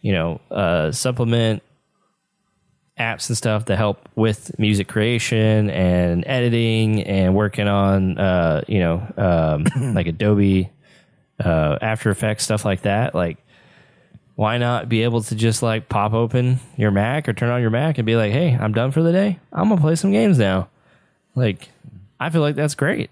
you 0.00 0.12
know 0.12 0.40
uh, 0.50 0.92
supplement 0.92 1.62
apps 2.98 3.28
and 3.28 3.36
stuff 3.36 3.64
to 3.64 3.76
help 3.76 4.08
with 4.14 4.56
music 4.58 4.86
creation 4.86 5.68
and 5.70 6.24
editing 6.26 7.02
and 7.02 7.34
working 7.34 7.66
on 7.66 8.18
uh, 8.18 8.62
you 8.68 8.78
know 8.78 9.06
um, 9.16 9.66
like 9.94 10.06
Adobe 10.06 10.70
uh, 11.44 11.78
After 11.80 12.10
Effects 12.10 12.44
stuff 12.44 12.64
like 12.64 12.82
that. 12.82 13.14
Like, 13.14 13.38
why 14.36 14.58
not 14.58 14.88
be 14.88 15.02
able 15.02 15.22
to 15.22 15.34
just 15.34 15.62
like 15.62 15.88
pop 15.88 16.12
open 16.12 16.60
your 16.76 16.90
Mac 16.90 17.28
or 17.28 17.32
turn 17.32 17.50
on 17.50 17.60
your 17.60 17.70
Mac 17.70 17.98
and 17.98 18.06
be 18.06 18.16
like, 18.16 18.32
"Hey, 18.32 18.56
I'm 18.58 18.72
done 18.72 18.90
for 18.90 19.02
the 19.02 19.12
day. 19.12 19.38
I'm 19.52 19.68
gonna 19.68 19.80
play 19.80 19.96
some 19.96 20.12
games 20.12 20.38
now." 20.38 20.68
Like, 21.34 21.68
I 22.20 22.30
feel 22.30 22.42
like 22.42 22.54
that's 22.54 22.74
great. 22.74 23.10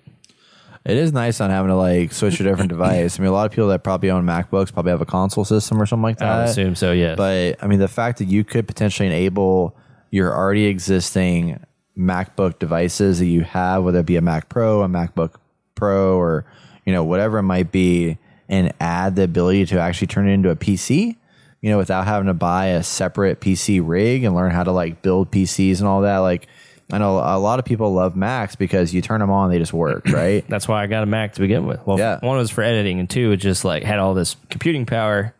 It 0.85 0.97
is 0.97 1.13
nice 1.13 1.41
on 1.41 1.51
having 1.51 1.69
to 1.69 1.77
like 1.77 2.13
switch 2.13 2.39
to 2.39 2.45
a 2.45 2.47
different 2.47 2.69
device. 2.71 3.19
I 3.19 3.23
mean, 3.23 3.31
a 3.31 3.33
lot 3.33 3.47
of 3.47 3.53
people 3.53 3.69
that 3.69 3.85
probably 3.85 4.11
own 4.11 4.25
MacBooks 4.25 4.73
probably 4.73 4.91
have 4.91 5.01
a 5.01 5.07
console 5.07 5.45
system 5.45 5.81
or 5.81 5.87
something 5.87 6.03
like 6.03 6.19
that. 6.19 6.29
I 6.29 6.41
would 6.41 6.49
assume 6.49 6.75
so. 6.75 6.93
Yes. 6.93 7.17
But 7.17 7.63
I 7.63 7.67
mean, 7.69 7.79
the 7.79 7.89
fact 7.89 8.19
that 8.19 8.25
you 8.25 8.43
could 8.45 8.67
potentially 8.67 9.07
enable 9.07 9.77
your 10.11 10.35
already 10.35 10.65
existing 10.65 11.65
MacBook 11.97 12.59
devices 12.59 13.19
that 13.21 13.27
you 13.27 13.43
have, 13.43 13.85
whether 13.85 14.01
it 14.01 14.07
be 14.07 14.17
a 14.17 14.21
Mac 14.21 14.49
Pro, 14.49 14.83
a 14.83 14.89
MacBook 14.89 15.35
Pro, 15.75 16.17
or 16.17 16.45
you 16.85 16.93
know 16.93 17.05
whatever 17.05 17.39
it 17.39 17.45
might 17.45 17.71
be, 17.71 18.19
and 18.49 18.73
add 18.81 19.15
the 19.15 19.23
ability 19.23 19.67
to 19.67 19.79
actually 19.79 20.09
turn 20.09 20.29
it 20.29 20.33
into 20.33 20.51
a 20.51 20.57
PC. 20.57 21.17
You 21.61 21.71
know, 21.71 21.79
without 21.79 22.07
having 22.07 22.27
to 22.27 22.35
buy 22.35 22.67
a 22.67 22.83
separate 22.83 23.41
PC 23.41 23.81
rig 23.85 24.25
and 24.25 24.35
learn 24.35 24.51
how 24.51 24.65
to 24.65 24.73
like 24.73 25.01
build 25.01 25.31
PCs 25.31 25.79
and 25.79 25.87
all 25.87 26.01
that. 26.01 26.19
Like, 26.19 26.49
I 26.93 26.99
know 26.99 27.17
a 27.19 27.39
lot 27.39 27.59
of 27.59 27.65
people 27.65 27.93
love 27.93 28.15
Macs 28.15 28.55
because 28.55 28.93
you 28.95 29.01
turn 29.03 29.21
them 29.21 29.31
on, 29.31 29.51
they 29.51 29.59
just 29.59 29.73
work, 29.73 30.07
right? 30.09 30.45
That's 30.49 30.69
why 30.69 30.83
I 30.83 30.87
got 30.87 31.03
a 31.03 31.07
Mac 31.07 31.33
to 31.35 31.41
begin 31.41 31.67
with. 31.67 31.85
Well, 31.87 31.99
Yeah. 31.99 32.19
one 32.21 32.37
was 32.37 32.51
for 32.51 32.63
editing, 32.63 33.01
and 33.01 33.09
two, 33.09 33.33
it 33.33 33.39
just 33.39 33.65
like 33.65 33.83
had 33.83 33.99
all 33.99 34.15
this 34.15 34.37
computing 34.51 34.85
power. 34.87 35.35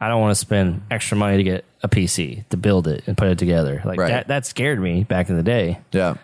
I 0.00 0.08
don't 0.08 0.20
want 0.22 0.30
to 0.32 0.40
spend 0.40 0.80
extra 0.90 1.16
money 1.18 1.36
to 1.36 1.42
get 1.42 1.64
a 1.82 1.88
PC 1.88 2.48
to 2.48 2.56
build 2.56 2.88
it 2.88 3.04
and 3.06 3.16
put 3.18 3.28
it 3.28 3.38
together. 3.38 3.82
Like 3.84 3.98
Right. 4.00 4.08
that, 4.08 4.28
that 4.28 4.46
scared 4.46 4.80
me 4.80 5.04
back 5.04 5.28
in 5.28 5.36
the 5.36 5.42
day. 5.42 5.78
yeah, 5.92 6.14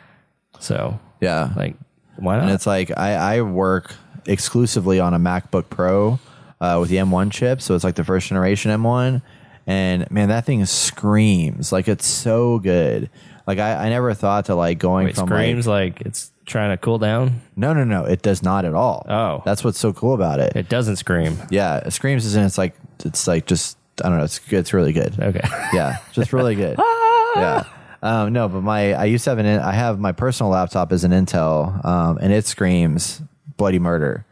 So, 0.58 0.98
yeah. 1.20 1.50
like, 1.54 1.76
why 2.16 2.36
not? 2.36 2.44
and 2.44 2.52
it's 2.52 2.66
like 2.66 2.90
I, 2.96 3.36
I 3.36 3.40
work 3.42 3.94
exclusively 4.24 4.98
on 4.98 5.12
a 5.12 5.18
MacBook 5.18 5.68
Pro 5.68 6.18
uh, 6.60 6.78
with 6.80 6.88
the 6.88 6.96
M1 6.96 7.30
chip, 7.30 7.60
so 7.60 7.74
it's 7.74 7.84
like 7.84 7.96
the 7.96 8.04
first 8.04 8.28
generation 8.28 8.70
M1, 8.70 9.20
and 9.66 10.10
man, 10.10 10.30
that 10.30 10.46
thing 10.46 10.64
screams 10.64 11.72
like 11.72 11.88
it's 11.88 12.06
so 12.06 12.58
good. 12.58 13.10
Like 13.47 13.59
I, 13.59 13.86
I 13.86 13.89
never 13.89 14.12
thought 14.14 14.47
to 14.47 14.55
like 14.55 14.78
going 14.78 15.09
It 15.09 15.14
from 15.14 15.28
screams 15.28 15.66
like 15.66 16.01
it's 16.01 16.32
trying 16.47 16.70
to 16.70 16.77
cool 16.77 16.98
down. 16.98 17.40
no 17.56 17.73
no 17.73 17.85
no, 17.85 18.05
it 18.05 18.23
does 18.23 18.43
not 18.43 18.64
at 18.64 18.74
all. 18.74 19.06
Oh. 19.09 19.43
that's 19.44 19.62
what's 19.64 19.78
so 19.78 19.93
cool 19.93 20.14
about 20.14 20.40
it. 20.40 20.56
It 20.56 20.68
doesn't 20.68 20.97
scream. 20.97 21.39
yeah, 21.51 21.78
it 21.78 21.93
screams 21.93 22.24
is 22.24 22.35
in 22.36 22.44
it's 22.44 22.59
like 22.59 22.74
it's 23.05 23.27
like 23.27 23.47
just 23.47 23.78
I 24.05 24.09
don't 24.09 24.18
know, 24.18 24.24
it's 24.24 24.39
good, 24.40 24.59
it's 24.59 24.73
really 24.73 24.93
good. 24.93 25.18
Okay. 25.18 25.40
Yeah, 25.73 25.97
just 26.12 26.32
really 26.32 26.55
good. 26.55 26.77
yeah. 27.36 27.64
Um, 28.02 28.32
no, 28.32 28.48
but 28.48 28.60
my 28.62 28.93
I 28.94 29.05
used 29.05 29.24
to 29.24 29.31
have 29.31 29.39
an 29.39 29.47
I 29.47 29.73
have 29.73 29.98
my 29.98 30.12
personal 30.12 30.51
laptop 30.52 30.93
is 30.93 31.02
an 31.05 31.12
Intel, 31.12 31.85
um, 31.85 32.18
and 32.20 32.32
it 32.32 32.47
screams 32.47 33.23
bloody 33.56 33.78
murder 33.78 34.24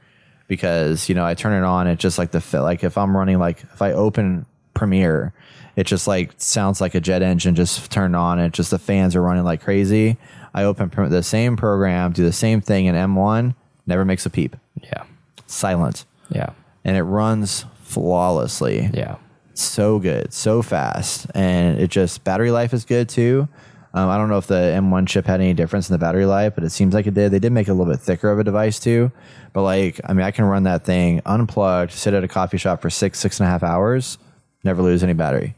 because 0.48 1.08
you 1.08 1.14
know 1.14 1.24
I 1.24 1.34
turn 1.34 1.52
it 1.60 1.66
on. 1.66 1.86
It 1.86 1.98
just 1.98 2.18
like 2.18 2.30
the 2.30 2.40
fi- 2.40 2.60
like 2.60 2.84
if 2.84 2.98
I'm 2.98 3.16
running 3.16 3.38
like 3.38 3.62
if 3.72 3.80
I 3.82 3.92
open 3.92 4.46
Premiere, 4.74 5.32
it 5.76 5.84
just 5.86 6.06
like 6.06 6.32
sounds 6.38 6.80
like 6.80 6.94
a 6.94 7.00
jet 7.00 7.22
engine 7.22 7.54
just 7.54 7.90
turned 7.90 8.14
on. 8.16 8.38
And 8.38 8.52
just 8.52 8.70
the 8.70 8.78
fans 8.78 9.14
are 9.16 9.22
running 9.22 9.44
like 9.44 9.62
crazy. 9.62 10.16
I 10.54 10.64
open 10.64 10.90
the 11.10 11.22
same 11.22 11.56
program, 11.56 12.12
do 12.12 12.22
the 12.24 12.32
same 12.32 12.60
thing 12.60 12.86
in 12.86 12.94
M1, 12.94 13.54
never 13.86 14.04
makes 14.04 14.24
a 14.24 14.30
peep, 14.30 14.54
yeah. 14.82 15.02
silent, 15.46 16.04
Yeah. 16.30 16.50
and 16.84 16.96
it 16.96 17.02
runs 17.02 17.64
flawlessly 17.82 18.88
Yeah. 18.92 19.16
so 19.54 19.98
good, 19.98 20.32
so 20.32 20.62
fast, 20.62 21.26
and 21.34 21.78
it 21.80 21.90
just 21.90 22.22
battery 22.24 22.50
life 22.52 22.72
is 22.72 22.84
good 22.84 23.08
too. 23.08 23.48
Um, 23.94 24.08
I 24.10 24.16
don't 24.16 24.28
know 24.28 24.38
if 24.38 24.46
the 24.48 24.72
M1 24.76 25.06
chip 25.06 25.26
had 25.26 25.40
any 25.40 25.54
difference 25.54 25.88
in 25.88 25.94
the 25.94 25.98
battery 25.98 26.26
life, 26.26 26.54
but 26.54 26.64
it 26.64 26.70
seems 26.70 26.94
like 26.94 27.06
it 27.06 27.14
did. 27.14 27.30
They 27.32 27.38
did 27.38 27.52
make 27.52 27.68
it 27.68 27.70
a 27.70 27.74
little 27.74 27.92
bit 27.92 28.00
thicker 28.00 28.30
of 28.30 28.38
a 28.40 28.44
device 28.44 28.78
too, 28.80 29.10
but 29.52 29.62
like 29.62 30.00
I 30.04 30.12
mean, 30.12 30.24
I 30.26 30.30
can 30.30 30.44
run 30.44 30.62
that 30.64 30.84
thing 30.84 31.20
unplugged, 31.26 31.92
sit 31.92 32.14
at 32.14 32.22
a 32.24 32.28
coffee 32.28 32.58
shop 32.58 32.80
for 32.80 32.90
six, 32.90 33.18
six 33.20 33.40
and 33.40 33.46
a 33.48 33.50
half 33.50 33.62
hours, 33.64 34.18
never 34.64 34.82
lose 34.82 35.02
any 35.02 35.12
battery, 35.14 35.54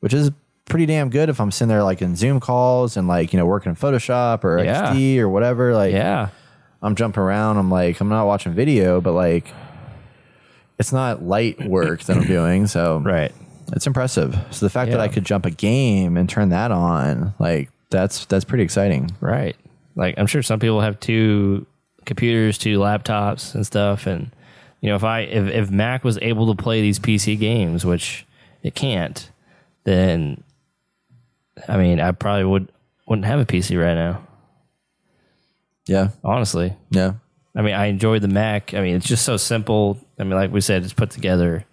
which 0.00 0.12
is 0.14 0.30
pretty 0.66 0.86
damn 0.86 1.10
good 1.10 1.28
if 1.28 1.40
I'm 1.40 1.50
sitting 1.50 1.68
there 1.68 1.82
like 1.82 2.00
in 2.02 2.14
Zoom 2.16 2.38
calls 2.40 2.96
and 2.96 3.08
like 3.08 3.32
you 3.32 3.38
know 3.38 3.46
working 3.46 3.70
in 3.70 3.76
Photoshop 3.76 4.44
or 4.44 4.62
Yeah. 4.62 4.92
XD 4.94 5.18
or 5.18 5.28
whatever. 5.28 5.74
Like 5.74 5.92
Yeah. 5.92 6.28
I'm 6.82 6.94
jumping 6.96 7.22
around. 7.22 7.58
I'm 7.58 7.70
like, 7.70 8.00
I'm 8.00 8.08
not 8.08 8.26
watching 8.26 8.52
video, 8.54 9.00
but 9.02 9.12
like, 9.12 9.52
it's 10.78 10.92
not 10.92 11.22
light 11.22 11.62
work 11.68 12.02
that 12.04 12.16
I'm 12.16 12.24
doing. 12.26 12.66
So 12.66 12.98
Right. 13.04 13.32
it's 13.72 13.86
impressive. 13.86 14.38
So 14.50 14.64
the 14.66 14.70
fact 14.70 14.90
that 14.92 15.00
I 15.00 15.08
could 15.08 15.24
jump 15.24 15.44
a 15.46 15.50
game 15.50 16.16
and 16.16 16.28
turn 16.28 16.48
that 16.50 16.70
on, 16.70 17.34
like, 17.38 17.70
that's 17.90 18.24
that's 18.26 18.44
pretty 18.44 18.64
exciting. 18.64 19.10
Right. 19.20 19.56
Like 19.96 20.14
I'm 20.16 20.26
sure 20.26 20.42
some 20.42 20.60
people 20.60 20.80
have 20.80 20.98
two 21.00 21.66
computers, 22.06 22.56
two 22.56 22.78
laptops 22.78 23.54
and 23.54 23.66
stuff 23.66 24.06
and 24.06 24.30
you 24.80 24.88
know 24.88 24.96
if 24.96 25.04
I 25.04 25.20
if, 25.20 25.48
if 25.52 25.70
Mac 25.70 26.02
was 26.04 26.18
able 26.22 26.54
to 26.54 26.62
play 26.62 26.80
these 26.80 26.98
PC 26.98 27.38
games, 27.38 27.84
which 27.84 28.24
it 28.62 28.74
can't, 28.74 29.29
then 29.90 30.44
I 31.68 31.76
mean, 31.76 32.00
I 32.00 32.12
probably 32.12 32.44
would 32.44 32.72
wouldn't 33.06 33.26
have 33.26 33.40
a 33.40 33.44
PC 33.44 33.80
right 33.80 33.94
now, 33.94 34.22
Yeah, 35.86 36.10
honestly. 36.22 36.74
yeah, 36.90 37.14
I 37.56 37.62
mean, 37.62 37.74
I 37.74 37.86
enjoy 37.86 38.18
the 38.20 38.28
Mac. 38.28 38.72
I 38.74 38.80
mean, 38.80 38.94
it's 38.96 39.06
just 39.08 39.24
so 39.24 39.36
simple. 39.36 39.98
I 40.18 40.22
mean, 40.24 40.34
like 40.34 40.52
we 40.52 40.60
said, 40.60 40.84
it's 40.84 40.92
put 40.92 41.10
together. 41.10 41.64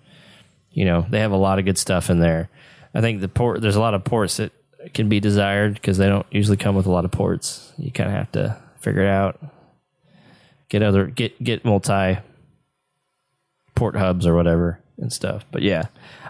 You 0.71 0.85
know, 0.85 1.05
they 1.09 1.19
have 1.19 1.31
a 1.31 1.37
lot 1.37 1.59
of 1.59 1.65
good 1.65 1.77
stuff 1.77 2.09
in 2.09 2.19
there. 2.19 2.49
I 2.93 3.01
think 3.01 3.21
the 3.21 3.27
port 3.27 3.61
there's 3.61 3.75
a 3.75 3.79
lot 3.79 3.93
of 3.93 4.03
ports 4.03 4.37
that 4.37 4.51
can 4.93 5.09
be 5.09 5.19
desired 5.19 5.75
because 5.75 5.97
they 5.97 6.07
don't 6.07 6.25
usually 6.31 6.57
come 6.57 6.75
with 6.75 6.85
a 6.87 6.91
lot 6.91 7.05
of 7.05 7.11
ports. 7.11 7.71
You 7.77 7.91
kind 7.91 8.09
of 8.09 8.15
have 8.15 8.31
to 8.33 8.57
figure 8.79 9.03
it 9.03 9.09
out. 9.09 9.39
Get 10.69 10.81
other 10.83 11.05
get 11.05 11.41
get 11.43 11.63
multi 11.65 12.17
port 13.75 13.95
hubs 13.95 14.25
or 14.25 14.33
whatever 14.35 14.79
and 14.97 15.13
stuff. 15.13 15.45
But 15.51 15.61
yeah, 15.61 15.83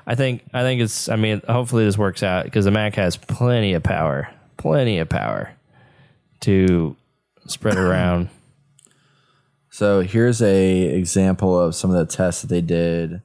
I 0.10 0.16
think 0.16 0.44
I 0.54 0.62
think 0.62 0.82
it's. 0.82 1.10
I 1.10 1.18
mean, 1.18 1.42
hopefully 1.48 1.84
this 1.84 1.98
works 1.98 2.24
out 2.24 2.46
because 2.46 2.64
the 2.64 2.72
Mac 2.72 2.96
has 2.96 3.18
plenty 3.18 3.74
of 3.74 3.84
power, 3.84 4.34
plenty 4.56 5.00
of 5.00 5.10
power 5.10 5.52
to 6.42 6.96
spread 7.46 7.78
around. 7.78 8.30
So 9.70 10.02
here's 10.02 10.42
a 10.42 10.84
example 10.96 11.60
of 11.60 11.76
some 11.76 11.92
of 11.92 11.98
the 11.98 12.12
tests 12.12 12.42
that 12.42 12.48
they 12.48 12.62
did 12.62 13.22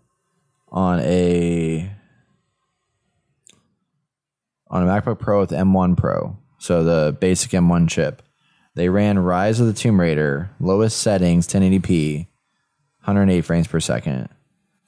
on 0.73 0.99
a 1.01 1.89
on 4.69 4.83
a 4.83 4.87
MacBook 4.87 5.21
Pro 5.21 5.39
with 5.39 5.51
M1 5.51 5.97
Pro. 5.97 6.37
So 6.59 6.83
the 6.83 7.17
basic 7.19 7.53
M1 7.53 7.89
chip. 7.89 8.23
They 8.75 8.89
ran 8.89 9.19
Rise 9.19 9.61
of 9.61 9.67
the 9.67 9.73
Tomb 9.73 10.01
Raider, 10.01 10.51
lowest 10.59 10.99
settings, 10.99 11.47
1080p, 11.47 12.27
108 13.05 13.41
frames 13.43 13.69
per 13.69 13.81
second. 13.81 14.31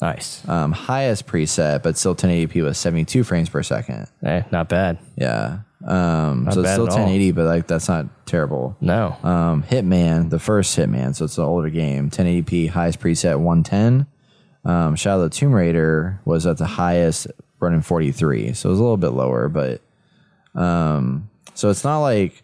Nice. 0.01 0.47
Um, 0.49 0.73
highest 0.73 1.27
preset, 1.27 1.83
but 1.83 1.97
still 1.97 2.15
1080p 2.15 2.63
was 2.63 2.79
72 2.79 3.25
frames 3.25 3.49
per 3.49 3.63
second. 3.63 4.07
Eh, 4.25 4.43
not 4.51 4.69
bad. 4.69 4.99
Yeah. 5.17 5.61
Um, 5.87 6.47
so 6.51 6.61
it's 6.61 6.67
bad 6.67 6.73
still 6.75 6.87
at 6.87 6.93
all. 6.93 6.99
1080, 6.99 7.33
but 7.33 7.45
like 7.47 7.67
that's 7.67 7.89
not 7.89 8.27
terrible. 8.27 8.77
No. 8.81 9.17
Um, 9.23 9.63
Hitman, 9.63 10.31
the 10.31 10.39
first 10.39 10.77
Hitman, 10.77 11.15
so 11.15 11.27
it's 11.27 11.39
an 11.39 11.45
older 11.45 11.71
game, 11.71 12.11
1080p, 12.11 12.71
highest 12.71 13.01
preset 13.01 13.39
110. 13.39 14.07
Um, 14.65 14.97
Shadow 14.97 15.23
of 15.23 15.31
the 15.31 15.37
Tomb 15.37 15.53
Raider 15.53 16.21
was 16.25 16.47
at 16.47 16.57
the 16.57 16.67
highest, 16.67 17.27
running 17.61 17.83
43, 17.83 18.55
so 18.55 18.69
it 18.69 18.71
was 18.71 18.79
a 18.79 18.83
little 18.83 18.97
bit 18.97 19.11
lower, 19.11 19.49
but 19.49 19.83
um, 20.55 21.29
so 21.55 21.69
it's 21.71 21.85
not 21.85 22.01
like 22.01 22.43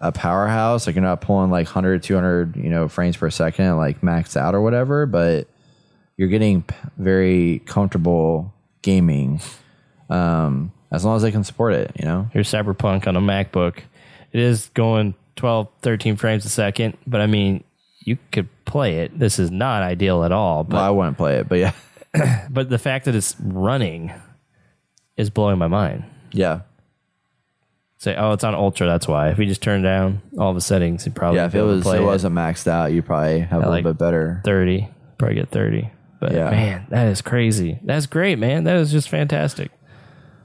a 0.00 0.12
powerhouse. 0.12 0.86
Like 0.86 0.94
you're 0.94 1.02
not 1.02 1.20
pulling 1.20 1.50
like 1.50 1.66
100, 1.66 2.02
200, 2.02 2.56
you 2.56 2.68
know, 2.68 2.88
frames 2.88 3.16
per 3.16 3.30
second, 3.30 3.76
like 3.76 4.00
maxed 4.00 4.36
out 4.36 4.54
or 4.54 4.60
whatever, 4.60 5.06
but 5.06 5.48
you're 6.16 6.28
getting 6.28 6.64
very 6.96 7.60
comfortable 7.66 8.52
gaming. 8.82 9.40
Um, 10.08 10.72
as 10.90 11.04
long 11.04 11.16
as 11.16 11.22
they 11.22 11.32
can 11.32 11.44
support 11.44 11.74
it, 11.74 11.92
you 11.98 12.06
know. 12.06 12.28
Here's 12.32 12.50
Cyberpunk 12.50 13.06
on 13.06 13.16
a 13.16 13.20
MacBook. 13.20 13.78
It 14.32 14.40
is 14.40 14.70
going 14.74 15.14
12, 15.36 15.68
13 15.82 16.16
frames 16.16 16.44
a 16.44 16.48
second, 16.48 16.96
but 17.06 17.20
I 17.20 17.26
mean, 17.26 17.64
you 18.00 18.18
could 18.30 18.48
play 18.64 19.00
it. 19.00 19.18
This 19.18 19.38
is 19.38 19.50
not 19.50 19.82
ideal 19.82 20.24
at 20.24 20.32
all, 20.32 20.64
but 20.64 20.76
Well, 20.76 20.84
I 20.84 20.90
wouldn't 20.90 21.16
play 21.16 21.36
it, 21.38 21.48
but 21.48 21.58
yeah, 21.58 21.72
but 22.50 22.70
the 22.70 22.78
fact 22.78 23.06
that 23.06 23.14
it's 23.14 23.34
running 23.40 24.12
is 25.16 25.28
blowing 25.30 25.58
my 25.58 25.68
mind. 25.68 26.04
yeah. 26.32 26.60
Say, 27.98 28.14
oh, 28.14 28.32
it's 28.32 28.44
on 28.44 28.54
ultra. 28.54 28.86
That's 28.86 29.08
why. 29.08 29.30
If 29.30 29.38
we 29.38 29.46
just 29.46 29.62
turn 29.62 29.82
down 29.82 30.20
all 30.38 30.52
the 30.52 30.60
settings, 30.60 31.06
you'd 31.06 31.14
probably 31.14 31.38
Yeah, 31.38 31.46
if 31.46 31.54
it 31.54 31.62
was 31.62 31.86
it 31.86 32.02
wasn't 32.02 32.34
maxed 32.34 32.68
out, 32.68 32.92
you 32.92 33.00
probably 33.00 33.40
have 33.40 33.52
a 33.52 33.56
little 33.60 33.70
like 33.72 33.84
bit 33.84 33.96
better. 33.96 34.42
thirty. 34.44 34.86
Probably 35.16 35.36
get 35.36 35.48
thirty. 35.48 35.90
But 36.20 36.32
Yeah. 36.32 36.50
man, 36.50 36.86
that 36.90 37.08
is 37.08 37.20
crazy. 37.22 37.78
That's 37.84 38.06
great, 38.06 38.38
man. 38.38 38.64
That 38.64 38.76
is 38.76 38.90
just 38.90 39.08
fantastic. 39.08 39.70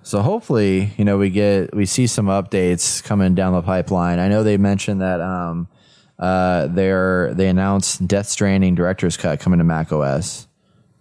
So 0.03 0.21
hopefully, 0.21 0.91
you 0.97 1.05
know, 1.05 1.17
we 1.17 1.29
get 1.29 1.75
we 1.75 1.85
see 1.85 2.07
some 2.07 2.25
updates 2.25 3.03
coming 3.03 3.35
down 3.35 3.53
the 3.53 3.61
pipeline. 3.61 4.19
I 4.19 4.27
know 4.29 4.43
they 4.43 4.57
mentioned 4.57 5.01
that 5.01 5.21
um, 5.21 5.67
uh, 6.19 6.67
they're 6.67 7.33
they 7.35 7.47
announced 7.47 8.07
Death 8.07 8.27
Stranding 8.27 8.75
Director's 8.75 9.15
Cut 9.17 9.39
coming 9.39 9.59
to 9.59 9.63
Mac 9.63 9.91
OS. 9.93 10.47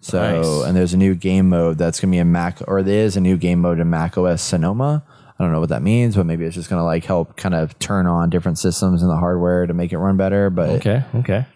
So 0.03 0.19
Nice. 0.19 0.69
and 0.69 0.77
there's 0.77 0.95
a 0.95 0.99
new 0.99 1.15
game 1.15 1.49
mode 1.49 1.79
that's 1.79 1.99
gonna 2.01 2.11
be 2.11 2.19
in 2.19 2.31
Mac, 2.31 2.59
or 2.69 2.83
there 2.83 3.05
is 3.05 3.17
a 3.17 3.21
new 3.21 3.37
game 3.37 3.61
mode 3.61 3.81
in 3.81 3.89
Mac 3.91 4.17
OS 4.19 4.41
Sonoma. 4.43 5.03
I 5.39 5.43
don't 5.45 5.53
know 5.53 5.61
what 5.61 5.71
that 5.71 5.83
means, 5.83 6.17
but 6.17 6.27
maybe 6.27 6.45
it's 6.45 6.55
just 6.55 6.69
gonna 6.71 6.85
like 6.85 7.05
help 7.05 7.37
kind 7.37 7.55
of 7.55 7.79
turn 7.79 8.07
on 8.07 8.29
different 8.31 8.59
systems 8.59 9.01
and 9.03 9.11
the 9.11 9.17
hardware 9.17 9.67
to 9.67 9.73
make 9.75 9.93
it 9.93 9.99
run 9.99 10.17
better. 10.19 10.51
But 10.51 10.69
Okay. 10.71 11.03
Okay. 11.17 11.47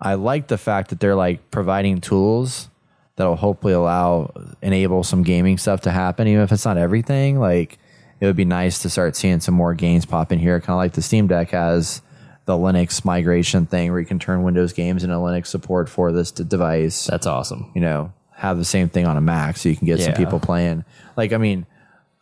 I 0.00 0.14
like 0.14 0.48
the 0.48 0.58
fact 0.58 0.90
that 0.90 1.00
they're 1.00 1.14
like 1.16 1.50
providing 1.50 2.00
tools 2.00 2.68
that'll 3.16 3.36
hopefully 3.36 3.74
allow 3.74 4.32
enable 4.62 5.04
some 5.04 5.22
gaming 5.22 5.58
stuff 5.58 5.82
to 5.82 5.90
happen, 5.90 6.26
even 6.26 6.42
if 6.42 6.52
it's 6.52 6.64
not 6.64 6.78
everything. 6.78 7.38
Like 7.38 7.78
it 8.20 8.26
would 8.26 8.36
be 8.36 8.44
nice 8.46 8.80
to 8.80 8.90
start 8.90 9.16
seeing 9.16 9.40
some 9.40 9.54
more 9.54 9.74
games 9.74 10.06
pop 10.06 10.32
in 10.32 10.38
here, 10.38 10.58
kind 10.60 10.70
of 10.70 10.76
like 10.78 10.92
the 10.92 11.02
Steam 11.02 11.26
Deck 11.26 11.50
has 11.50 12.00
the 12.46 12.54
Linux 12.54 13.04
migration 13.04 13.66
thing 13.66 13.90
where 13.90 14.00
you 14.00 14.06
can 14.06 14.18
turn 14.18 14.42
Windows 14.42 14.72
games 14.72 15.04
into 15.04 15.14
Linux 15.16 15.46
support 15.46 15.88
for 15.88 16.10
this 16.12 16.30
d- 16.32 16.44
device. 16.44 17.06
That's 17.06 17.26
awesome. 17.26 17.70
you 17.74 17.80
know, 17.80 18.12
have 18.34 18.56
the 18.58 18.64
same 18.64 18.88
thing 18.88 19.06
on 19.06 19.16
a 19.16 19.20
Mac 19.20 19.56
so 19.58 19.68
you 19.68 19.76
can 19.76 19.86
get 19.86 20.00
some 20.00 20.12
Yeah. 20.12 20.16
people 20.16 20.40
playing. 20.40 20.84
Like, 21.16 21.32
I 21.32 21.36
mean, 21.36 21.66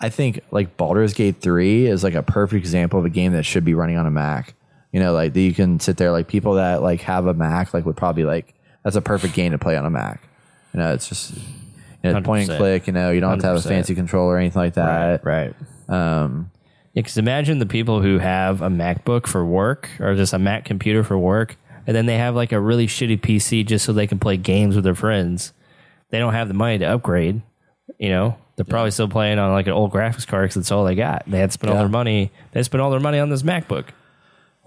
I 0.00 0.08
think 0.10 0.40
like 0.50 0.76
Baldur's 0.76 1.14
Gate 1.14 1.36
3 1.40 1.86
is 1.86 2.02
like 2.04 2.14
a 2.14 2.22
perfect 2.22 2.58
example 2.58 2.98
of 2.98 3.04
a 3.04 3.10
game 3.10 3.32
that 3.32 3.44
should 3.44 3.64
be 3.64 3.74
running 3.74 3.96
on 3.96 4.06
a 4.06 4.10
Mac. 4.10 4.54
You 4.92 5.00
know, 5.00 5.12
like 5.12 5.34
that 5.34 5.40
you 5.40 5.52
can 5.52 5.80
sit 5.80 5.96
there, 5.98 6.10
like 6.12 6.28
people 6.28 6.54
that 6.54 6.82
like 6.82 7.02
have 7.02 7.26
a 7.26 7.34
Mac, 7.34 7.74
like 7.74 7.84
would 7.84 7.96
probably 7.96 8.24
like, 8.24 8.54
that's 8.82 8.96
a 8.96 9.02
perfect 9.02 9.34
game 9.34 9.52
to 9.52 9.58
play 9.58 9.76
on 9.76 9.84
a 9.84 9.90
Mac. 9.90 10.28
You 10.72 10.80
know, 10.80 10.92
it's 10.94 11.08
just, 11.08 11.34
you 12.02 12.12
know, 12.12 12.20
point 12.22 12.48
and 12.48 12.58
click, 12.58 12.86
you 12.86 12.92
know, 12.92 13.10
you 13.10 13.20
don't 13.20 13.30
have 13.32 13.40
to 13.40 13.46
have 13.46 13.56
a 13.56 13.60
100%. 13.60 13.68
fancy 13.68 13.94
controller 13.94 14.34
or 14.34 14.38
anything 14.38 14.60
like 14.60 14.74
that. 14.74 15.24
Right. 15.24 15.54
Um, 15.88 16.50
yeah, 16.94 17.02
because 17.02 17.18
imagine 17.18 17.58
the 17.58 17.66
people 17.66 18.00
who 18.00 18.18
have 18.18 18.62
a 18.62 18.68
MacBook 18.68 19.26
for 19.26 19.44
work 19.44 19.90
or 20.00 20.14
just 20.14 20.32
a 20.32 20.38
Mac 20.38 20.64
computer 20.64 21.04
for 21.04 21.18
work, 21.18 21.56
and 21.86 21.94
then 21.94 22.06
they 22.06 22.16
have 22.16 22.34
like 22.34 22.52
a 22.52 22.60
really 22.60 22.86
shitty 22.86 23.20
PC 23.20 23.66
just 23.66 23.84
so 23.84 23.92
they 23.92 24.06
can 24.06 24.18
play 24.18 24.36
games 24.36 24.74
with 24.74 24.84
their 24.84 24.94
friends. 24.94 25.52
They 26.10 26.18
don't 26.18 26.32
have 26.32 26.48
the 26.48 26.54
money 26.54 26.78
to 26.78 26.86
upgrade. 26.86 27.42
You 27.98 28.08
know, 28.08 28.36
they're 28.56 28.64
probably 28.64 28.90
still 28.90 29.08
playing 29.08 29.38
on 29.38 29.52
like 29.52 29.66
an 29.66 29.72
old 29.72 29.92
graphics 29.92 30.26
card 30.26 30.44
because 30.44 30.56
that's 30.56 30.72
all 30.72 30.84
they 30.84 30.94
got. 30.94 31.24
They 31.26 31.38
had 31.38 31.52
spent 31.52 31.68
spend 31.68 31.72
all 31.72 31.78
their 31.78 31.88
money. 31.88 32.32
They 32.52 32.62
spent 32.62 32.80
all 32.80 32.90
their 32.90 33.00
money 33.00 33.18
on 33.18 33.30
this 33.30 33.42
MacBook. 33.42 33.86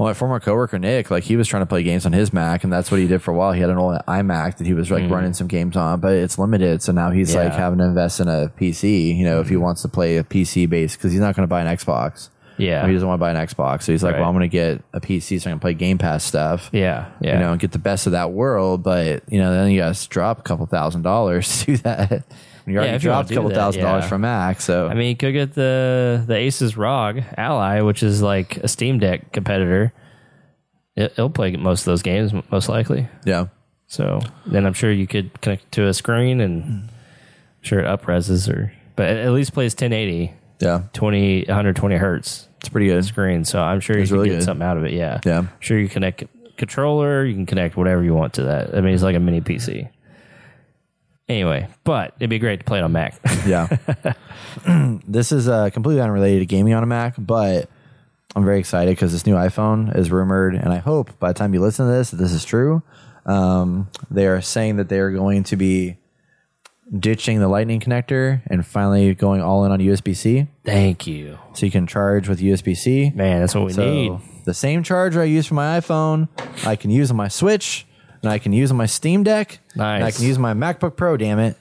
Well, 0.02 0.10
my 0.10 0.15
former 0.15 0.40
coworker 0.40 0.80
Nick, 0.80 1.11
like 1.11 1.23
he 1.23 1.36
was 1.36 1.48
trying 1.48 1.61
to 1.61 1.68
play 1.68 1.84
games 1.84 2.07
on 2.07 2.11
his 2.11 2.34
Mac, 2.34 2.64
and 2.64 2.73
that's 2.73 2.90
what 2.90 2.99
he 2.99 3.06
did 3.06 3.22
for 3.22 3.30
a 3.30 3.36
while. 3.36 3.52
He 3.52 3.61
had 3.61 3.69
an 3.69 3.78
old 3.78 3.99
iMac 4.07 4.57
that 4.57 4.65
he 4.65 4.73
was 4.73 4.90
like 4.90 5.07
running 5.11 5.34
some 5.34 5.45
games 5.45 5.78
on, 5.78 5.99
but 5.99 6.14
it's 6.14 6.40
limited. 6.40 6.82
So 6.82 6.91
now 6.91 7.11
he's 7.11 7.36
like 7.36 7.52
Mm. 7.52 7.56
Having 7.56 7.78
to 7.80 7.86
invest 7.86 8.19
in 8.19 8.28
a 8.28 8.52
PC. 8.60 9.15
You 9.15 9.26
know, 9.26 9.41
if 9.41 9.49
he 9.49 9.57
wants 9.57 9.84
to 9.84 9.88
play 9.88 10.18
a 10.18 10.23
PC 10.23 10.68
base, 10.68 10.95
because 10.95 11.11
he's 11.11 11.22
not 11.22 11.36
going 11.36 11.44
to 11.44 11.48
buy 11.48 11.61
an 11.61 11.68
Xbox. 11.78 12.30
Yeah. 12.57 12.86
he 12.88 12.94
doesn't 12.94 13.07
want 13.07 13.19
to 13.19 13.22
buy 13.22 13.32
an 13.32 13.38
Xbox. 13.38 13.84
So 13.84 13.91
he's 13.91 14.03
like, 14.03 14.14
Right. 14.14 14.19
well, 14.22 14.30
I'm 14.30 14.36
going 14.36 14.49
to 14.49 14.52
get 14.52 14.82
a 14.94 14.99
PC 15.02 15.40
so 15.40 15.49
I 15.49 15.53
can 15.53 15.60
play 15.60 15.73
Game 15.76 15.98
Pass 15.99 16.23
stuff. 16.23 16.69
Yeah, 16.73 17.10
yeah. 17.22 17.34
You 17.34 17.40
know, 17.40 17.52
and 17.52 17.60
get 17.61 17.72
the 17.72 17.80
best 17.80 18.07
of 18.07 18.14
that 18.14 18.32
world, 18.32 18.82
but 18.84 19.22
you 19.32 19.40
know, 19.40 19.52
then 19.53 19.69
you 19.72 19.82
got 19.82 19.94
to 19.94 20.10
drop 20.10 20.40
a 20.40 20.41
couple 20.41 20.65
thousand 20.65 21.03
dollars 21.03 21.60
to 21.65 21.65
do 21.68 21.78
that. 21.78 22.23
You 22.72 22.77
already 22.80 22.93
you 22.93 22.99
dropped 22.99 23.31
a 23.31 23.34
couple 23.34 23.49
that, 23.49 23.56
thousand 23.56 23.84
dollars 23.84 24.06
from 24.06 24.22
Mac, 24.22 24.61
so 24.61 24.88
I 24.88 24.93
mean, 24.93 25.10
you 25.10 25.15
could 25.15 25.34
get 25.34 25.53
the 25.53 26.23
the 26.26 26.35
Asus 26.35 26.77
ROG 26.77 27.23
Ally, 27.38 27.81
which 27.81 28.03
is 28.03 28.22
like 28.22 28.57
a 28.57 28.68
Steam 28.68 28.99
Deck 28.99 29.31
competitor. 29.31 29.93
It, 30.95 31.14
it'll 31.14 31.30
play 31.30 31.56
most 31.56 31.81
of 31.81 31.85
those 31.85 32.02
games, 32.02 32.34
most 32.52 32.68
likely. 32.68 33.07
yeah, 33.23 33.48
So 33.88 34.19
then 34.45 34.65
I'm 34.65 34.73
sure 34.73 34.91
you 34.91 35.07
could 35.07 35.39
connect 35.41 35.72
to 35.73 35.88
a 35.88 35.93
screen 35.93 36.41
and 36.41 36.64
I'm 36.64 36.89
sure 37.61 37.80
it 37.80 37.85
upreses 37.85 38.53
or, 38.53 38.73
but 38.98 39.10
it 39.10 39.26
at 39.26 39.31
least 39.31 39.53
plays 39.53 39.72
1080, 39.73 40.34
yeah, 40.60 40.84
20, 40.91 41.45
120 41.45 41.95
hertz 41.95 42.49
it's 42.61 42.69
pretty 42.69 42.88
good. 42.88 43.03
screen. 43.03 43.43
So 43.43 43.60
I'm 43.60 43.80
sure 43.80 43.98
you 43.98 44.06
can 44.06 44.14
really 44.14 44.30
get 44.30 44.35
good. 44.35 44.43
something 44.43 44.65
out 44.65 44.77
of 44.77 44.84
it. 44.85 44.93
Yeah. 44.93 45.19
Yeah. 45.26 45.48
Sure 45.60 45.80
you 45.80 45.89
connect 45.89 46.23
controller, 46.57 47.26
you 47.26 47.34
can 47.34 47.48
connect 47.48 47.76
whatever 47.76 48.03
you 48.03 48.14
want 48.14 48.35
to 48.35 48.43
that. 48.43 48.76
I 48.76 48.81
mean, 48.81 48.93
it's 48.93 49.02
like 49.02 49.15
a 49.15 49.19
mini 49.19 49.41
PC. 49.41 49.89
Anyway, 51.32 51.68
but 51.86 52.14
it'd 52.20 52.30
be 52.30 52.40
great 52.40 52.60
to 52.60 52.66
play 52.66 52.80
it 52.80 52.84
on 52.84 52.91
Mac. 52.91 53.18
Yeah. 53.48 53.68
this 55.08 55.32
is 55.32 55.48
uh, 55.48 55.70
completely 55.70 56.02
unrelated 56.02 56.41
to 56.41 56.45
gaming 56.45 56.74
on 56.74 56.84
a 56.84 56.86
Mac, 56.86 57.16
but 57.18 57.70
I'm 58.36 58.44
very 58.44 58.60
excited 58.60 58.91
because 58.95 59.12
this 59.14 59.26
new 59.26 59.36
iPhone 59.36 59.95
is 59.98 60.12
rumored, 60.12 60.56
and 60.56 60.74
I 60.74 60.78
hope 60.78 61.18
by 61.20 61.30
the 61.30 61.34
time 61.34 61.53
you 61.53 61.62
listen 61.62 61.86
to 61.86 61.91
this, 61.91 62.12
that 62.12 62.18
this 62.18 62.34
is 62.34 62.44
true. 62.44 62.84
Um, 63.26 63.90
they 64.10 64.28
are 64.28 64.41
saying 64.41 64.76
that 64.76 64.90
they 64.90 64.99
are 64.99 65.12
going 65.12 65.44
to 65.45 65.56
be 65.56 65.98
ditching 66.99 67.40
the 67.40 67.48
Lightning 67.48 67.80
connector 67.80 68.41
and 68.48 68.66
finally 68.66 69.16
going 69.16 69.41
all 69.41 69.64
in 69.64 69.72
on 69.72 69.80
USB 69.80 70.14
C, 70.16 70.48
Thank 70.66 71.08
you. 71.08 71.38
so 71.53 71.66
you 71.66 71.72
can 71.72 71.88
charge 71.88 72.28
with 72.28 72.41
USB 72.41 72.76
C. 72.76 73.12
Man, 73.16 73.40
that's 73.40 73.56
what 73.56 73.66
we 73.66 73.72
So 73.74 73.90
need. 73.90 74.12
the 74.45 74.53
same 74.53 74.84
charger 74.84 75.22
I 75.22 75.26
use 75.26 75.48
for 75.48 75.53
my 75.53 75.80
iPhone, 75.80 76.28
I 76.66 76.76
can 76.76 76.91
use 76.91 77.10
on 77.10 77.16
my 77.16 77.30
Switch, 77.30 77.88
and 78.22 78.31
I 78.31 78.39
can 78.39 78.53
use 78.53 78.72
my 78.73 78.85
Steam 78.85 79.23
Deck, 79.23 79.60
and 79.73 79.81
I 79.84 80.11
can 80.11 80.23
use 80.26 80.38
my 80.39 80.53
MacBook 80.53 80.95
Pro. 80.95 81.18
Damn 81.18 81.39
it! 81.39 81.57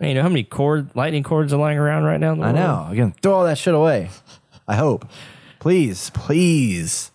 Hey, 0.00 0.08
you 0.08 0.14
know 0.14 0.22
how 0.22 0.28
many 0.28 0.42
cord 0.44 0.90
lightning 0.94 1.22
cords 1.22 1.52
are 1.52 1.58
lying 1.58 1.78
around 1.78 2.04
right 2.04 2.18
now? 2.20 2.32
In 2.32 2.38
the 2.40 2.44
I 2.46 2.52
world? 2.52 2.56
know. 2.56 2.86
I 2.90 2.94
can 2.96 3.12
throw 3.12 3.34
all 3.34 3.44
that 3.44 3.58
shit 3.58 3.74
away. 3.74 4.10
I 4.66 4.76
hope. 4.76 5.06
Please, 5.60 6.10
please 6.10 7.10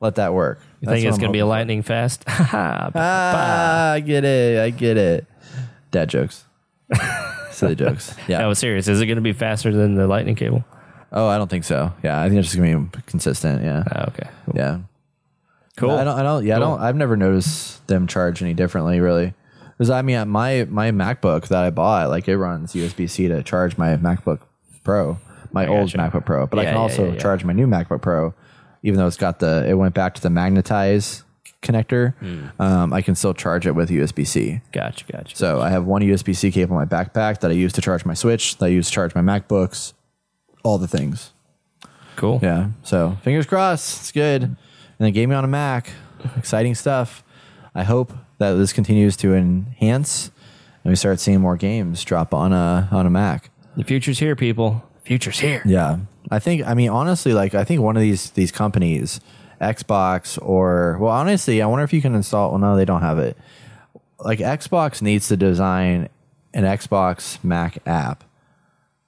let 0.00 0.14
that 0.14 0.32
work. 0.32 0.60
You 0.80 0.88
think 0.88 1.04
it's 1.04 1.18
going 1.18 1.30
to 1.30 1.32
be 1.32 1.40
a 1.40 1.46
lightning 1.46 1.82
fast? 1.82 2.24
Ah, 2.28 3.92
I 3.92 4.00
get 4.00 4.24
it. 4.24 4.58
I 4.60 4.70
get 4.70 4.96
it. 4.96 5.26
Dad 5.90 6.08
jokes. 6.08 6.44
Silly 7.50 7.74
jokes. 7.74 8.14
Yeah. 8.28 8.42
I 8.42 8.46
was 8.46 8.58
serious. 8.58 8.88
Is 8.88 9.00
it 9.00 9.06
going 9.06 9.16
to 9.16 9.22
be 9.22 9.32
faster 9.32 9.72
than 9.72 9.94
the 9.94 10.06
lightning 10.06 10.34
cable? 10.34 10.64
Oh, 11.12 11.28
I 11.28 11.36
don't 11.36 11.48
think 11.50 11.64
so. 11.64 11.92
Yeah, 12.02 12.20
I 12.20 12.28
think 12.28 12.38
it's 12.38 12.48
just 12.48 12.56
gonna 12.58 12.78
be 12.80 12.98
consistent. 13.04 13.62
Yeah. 13.62 13.84
Oh, 13.94 14.04
okay. 14.08 14.28
Cool. 14.46 14.54
Yeah. 14.56 14.78
Cool. 15.76 15.90
I 15.92 16.04
don't. 16.04 16.18
I 16.18 16.22
don't. 16.22 16.44
Yeah. 16.44 16.56
I 16.56 16.58
don't. 16.58 16.80
I've 16.80 16.96
never 16.96 17.16
noticed 17.16 17.86
them 17.86 18.06
charge 18.06 18.42
any 18.42 18.54
differently, 18.54 19.00
really. 19.00 19.34
Because 19.78 19.90
I 19.90 20.02
mean, 20.02 20.28
my 20.28 20.66
my 20.68 20.90
MacBook 20.90 21.48
that 21.48 21.64
I 21.64 21.70
bought, 21.70 22.08
like 22.10 22.28
it 22.28 22.36
runs 22.36 22.72
USB 22.74 23.08
C 23.08 23.28
to 23.28 23.42
charge 23.42 23.78
my 23.78 23.96
MacBook 23.96 24.40
Pro, 24.84 25.18
my 25.50 25.66
old 25.66 25.92
gotcha. 25.92 25.98
MacBook 25.98 26.26
Pro. 26.26 26.46
But 26.46 26.58
I 26.58 26.62
Yeah, 26.62 26.68
can 26.70 26.76
yeah, 26.76 26.82
also 26.82 27.06
yeah, 27.06 27.12
yeah. 27.14 27.18
charge 27.18 27.44
my 27.44 27.52
new 27.54 27.66
MacBook 27.66 28.02
Pro, 28.02 28.34
even 28.82 28.98
though 28.98 29.06
it's 29.06 29.16
got 29.16 29.38
the. 29.38 29.64
It 29.66 29.74
went 29.74 29.94
back 29.94 30.14
to 30.14 30.20
the 30.22 30.30
magnetize 30.30 31.24
connector. 31.62 32.14
Hmm. 32.18 32.46
Um, 32.60 32.92
I 32.92 33.00
can 33.02 33.14
still 33.14 33.32
charge 33.34 33.66
it 33.66 33.74
with 33.74 33.88
USB 33.88 34.26
C. 34.26 34.60
Gotcha. 34.72 35.04
Gotcha. 35.10 35.34
So 35.36 35.60
I 35.62 35.70
have 35.70 35.84
one 35.86 36.02
USB 36.02 36.36
C 36.36 36.50
cable 36.50 36.78
in 36.78 36.86
my 36.88 36.96
backpack 37.04 37.40
that 37.40 37.50
I 37.50 37.54
use 37.54 37.72
to 37.74 37.80
charge 37.80 38.04
my 38.04 38.14
Switch, 38.14 38.58
that 38.58 38.66
I 38.66 38.68
use 38.68 38.88
to 38.88 38.92
charge 38.92 39.14
my 39.14 39.22
MacBooks, 39.22 39.94
all 40.64 40.76
the 40.76 40.88
things. 40.88 41.32
cool. 42.16 42.40
Yeah. 42.42 42.68
So 42.82 43.16
fingers 43.22 43.46
crossed. 43.46 44.00
It's 44.00 44.12
good. 44.12 44.56
And 45.02 45.08
then 45.08 45.14
gaming 45.14 45.36
on 45.36 45.42
a 45.42 45.48
Mac. 45.48 45.90
Exciting 46.36 46.76
stuff. 46.76 47.24
I 47.74 47.82
hope 47.82 48.12
that 48.38 48.52
this 48.52 48.72
continues 48.72 49.16
to 49.16 49.34
enhance 49.34 50.30
and 50.84 50.92
we 50.92 50.94
start 50.94 51.18
seeing 51.18 51.40
more 51.40 51.56
games 51.56 52.04
drop 52.04 52.32
on 52.32 52.52
a 52.52 52.88
on 52.92 53.04
a 53.04 53.10
Mac. 53.10 53.50
The 53.76 53.82
future's 53.82 54.20
here, 54.20 54.36
people. 54.36 54.88
Future's 55.02 55.40
here. 55.40 55.60
Yeah. 55.64 55.98
I 56.30 56.38
think 56.38 56.64
I 56.64 56.74
mean 56.74 56.90
honestly, 56.90 57.32
like 57.32 57.52
I 57.52 57.64
think 57.64 57.80
one 57.80 57.96
of 57.96 58.00
these 58.00 58.30
these 58.30 58.52
companies, 58.52 59.20
Xbox 59.60 60.38
or 60.40 60.98
well 61.00 61.10
honestly, 61.10 61.60
I 61.60 61.66
wonder 61.66 61.82
if 61.82 61.92
you 61.92 62.00
can 62.00 62.14
install 62.14 62.50
well 62.50 62.60
no, 62.60 62.76
they 62.76 62.84
don't 62.84 63.02
have 63.02 63.18
it. 63.18 63.36
Like 64.20 64.38
Xbox 64.38 65.02
needs 65.02 65.26
to 65.26 65.36
design 65.36 66.10
an 66.54 66.62
Xbox 66.62 67.42
Mac 67.42 67.78
app 67.88 68.22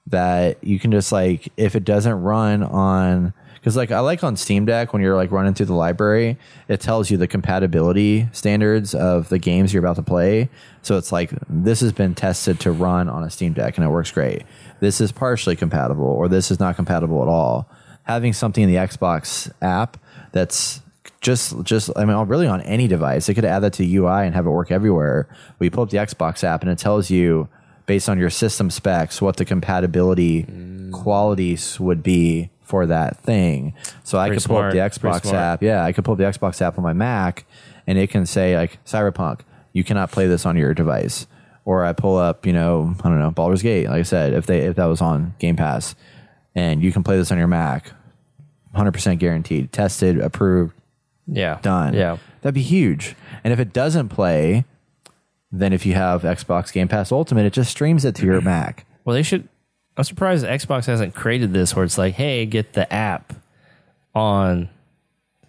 that 0.07 0.61
you 0.61 0.77
can 0.77 0.91
just 0.91 1.13
like 1.13 1.53
if 1.55 1.73
it 1.73 1.85
doesn't 1.85 2.21
run 2.21 2.63
on 2.63 3.33
because 3.65 3.75
like 3.75 3.89
I 3.89 3.99
like 4.01 4.23
on 4.23 4.35
Steam 4.35 4.65
Deck 4.65 4.93
when 4.93 5.01
you're 5.01 5.15
like 5.15 5.31
running 5.31 5.55
through 5.55 5.65
the 5.65 5.73
library, 5.73 6.37
it 6.67 6.79
tells 6.79 7.09
you 7.09 7.17
the 7.17 7.27
compatibility 7.27 8.27
standards 8.31 8.93
of 8.93 9.29
the 9.29 9.39
games 9.39 9.73
you're 9.73 9.83
about 9.83 9.95
to 9.95 10.03
play. 10.03 10.51
So 10.83 10.99
it's 10.99 11.11
like 11.11 11.31
this 11.49 11.79
has 11.79 11.91
been 11.91 12.13
tested 12.13 12.59
to 12.59 12.71
run 12.71 13.09
on 13.09 13.23
a 13.23 13.29
Steam 13.31 13.53
Deck 13.53 13.75
and 13.75 13.83
it 13.83 13.89
works 13.89 14.11
great. 14.11 14.43
This 14.81 15.01
is 15.01 15.11
partially 15.11 15.55
compatible 15.55 16.05
or 16.05 16.27
this 16.27 16.51
is 16.51 16.59
not 16.59 16.75
compatible 16.75 17.23
at 17.23 17.27
all. 17.27 17.67
Having 18.03 18.33
something 18.33 18.65
in 18.65 18.69
the 18.69 18.75
Xbox 18.75 19.51
app 19.63 19.97
that's 20.31 20.81
just 21.21 21.59
just 21.63 21.89
I 21.95 22.05
mean 22.05 22.15
really 22.27 22.45
on 22.45 22.61
any 22.61 22.87
device, 22.87 23.25
they 23.25 23.33
could 23.33 23.45
add 23.45 23.61
that 23.61 23.73
to 23.73 23.95
UI 23.95 24.27
and 24.27 24.35
have 24.35 24.45
it 24.45 24.51
work 24.51 24.69
everywhere. 24.69 25.27
We 25.57 25.71
pull 25.71 25.85
up 25.85 25.89
the 25.89 25.97
Xbox 25.97 26.43
app 26.43 26.61
and 26.61 26.69
it 26.69 26.77
tells 26.77 27.09
you 27.09 27.49
based 27.87 28.09
on 28.09 28.19
your 28.19 28.29
system 28.29 28.69
specs 28.69 29.23
what 29.23 29.37
the 29.37 29.45
compatibility 29.45 30.43
mm. 30.43 30.91
qualities 30.91 31.79
would 31.79 32.03
be 32.03 32.51
for 32.65 32.85
that 32.87 33.17
thing. 33.17 33.73
So 34.03 34.17
I 34.17 34.27
Pretty 34.27 34.41
could 34.41 34.47
pull 34.49 34.57
up 34.57 34.71
the 34.71 34.79
Xbox 34.79 35.21
smart. 35.21 35.35
app. 35.35 35.63
Yeah, 35.63 35.83
I 35.83 35.91
could 35.93 36.03
pull 36.03 36.13
up 36.13 36.17
the 36.17 36.23
Xbox 36.25 36.61
app 36.61 36.77
on 36.77 36.83
my 36.83 36.93
Mac 36.93 37.45
and 37.87 37.97
it 37.97 38.09
can 38.09 38.25
say 38.25 38.57
like 38.57 38.83
Cyberpunk, 38.85 39.41
you 39.73 39.83
cannot 39.83 40.11
play 40.11 40.27
this 40.27 40.45
on 40.45 40.57
your 40.57 40.73
device. 40.73 41.27
Or 41.63 41.83
I 41.83 41.93
pull 41.93 42.17
up, 42.17 42.45
you 42.45 42.53
know, 42.53 42.93
I 43.03 43.09
don't 43.09 43.17
know, 43.19 43.31
Baldur's 43.31 43.61
Gate, 43.63 43.87
like 43.87 43.99
I 43.99 44.03
said, 44.03 44.33
if 44.33 44.45
they 44.45 44.59
if 44.61 44.75
that 44.75 44.85
was 44.85 45.01
on 45.01 45.33
Game 45.39 45.55
Pass 45.55 45.95
and 46.53 46.83
you 46.83 46.91
can 46.91 47.03
play 47.03 47.17
this 47.17 47.31
on 47.31 47.37
your 47.37 47.47
Mac, 47.47 47.91
100% 48.75 49.17
guaranteed, 49.19 49.71
tested, 49.71 50.19
approved, 50.19 50.73
Yeah. 51.27 51.59
done. 51.61 51.93
Yeah. 51.93 52.17
That'd 52.41 52.53
be 52.55 52.61
huge. 52.61 53.15
And 53.43 53.51
if 53.53 53.59
it 53.59 53.73
doesn't 53.73 54.09
play, 54.09 54.65
then 55.51 55.73
if 55.73 55.85
you 55.85 55.93
have 55.93 56.21
Xbox 56.23 56.71
Game 56.71 56.87
Pass 56.87 57.11
Ultimate, 57.11 57.45
it 57.45 57.53
just 57.53 57.71
streams 57.71 58.05
it 58.05 58.15
to 58.15 58.25
your 58.25 58.41
Mac. 58.53 58.85
Well, 59.05 59.13
they 59.15 59.23
should. 59.23 59.47
I'm 59.97 60.03
surprised 60.03 60.45
Xbox 60.45 60.85
hasn't 60.85 61.15
created 61.15 61.53
this 61.53 61.75
where 61.75 61.85
it's 61.85 61.97
like, 61.97 62.15
hey, 62.15 62.45
get 62.45 62.73
the 62.73 62.91
app 62.91 63.33
on 64.13 64.69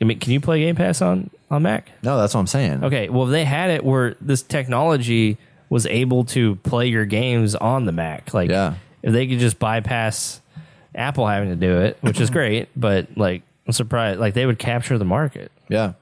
I 0.01 0.05
mean, 0.05 0.19
can 0.19 0.33
you 0.33 0.41
play 0.41 0.61
Game 0.61 0.77
Pass 0.77 1.01
on 1.01 1.31
on 1.51 1.63
Mac? 1.63 1.91
No, 2.03 2.19
that's 2.19 2.35
what 2.35 2.41
I'm 2.41 2.47
saying. 2.47 2.85
Okay, 2.85 3.09
well, 3.09 3.25
if 3.25 3.31
they 3.31 3.45
had 3.45 3.71
it 3.71 3.85
where 3.85 4.15
this 4.21 4.43
technology 4.43 5.39
was 5.71 5.87
able 5.87 6.25
to 6.25 6.57
play 6.57 6.87
your 6.89 7.05
games 7.07 7.55
on 7.55 7.87
the 7.87 7.93
Mac. 7.93 8.33
Like, 8.35 8.51
Yeah. 8.51 8.75
if 9.03 9.13
they 9.13 9.27
could 9.27 9.39
just 9.39 9.59
bypass 9.59 10.41
Apple 10.95 11.27
having 11.27 11.49
to 11.49 11.57
do 11.57 11.81
it, 11.81 11.97
which 12.03 12.21
is 12.21 12.31
great, 12.39 12.69
but 12.77 13.17
like, 13.17 13.43
I'm 13.67 13.73
surprised. 13.73 14.21
Like, 14.21 14.35
they 14.35 14.47
would 14.47 14.59
capture 14.59 14.97
the 14.99 15.05
market. 15.05 15.51
Yeah. 15.69 15.95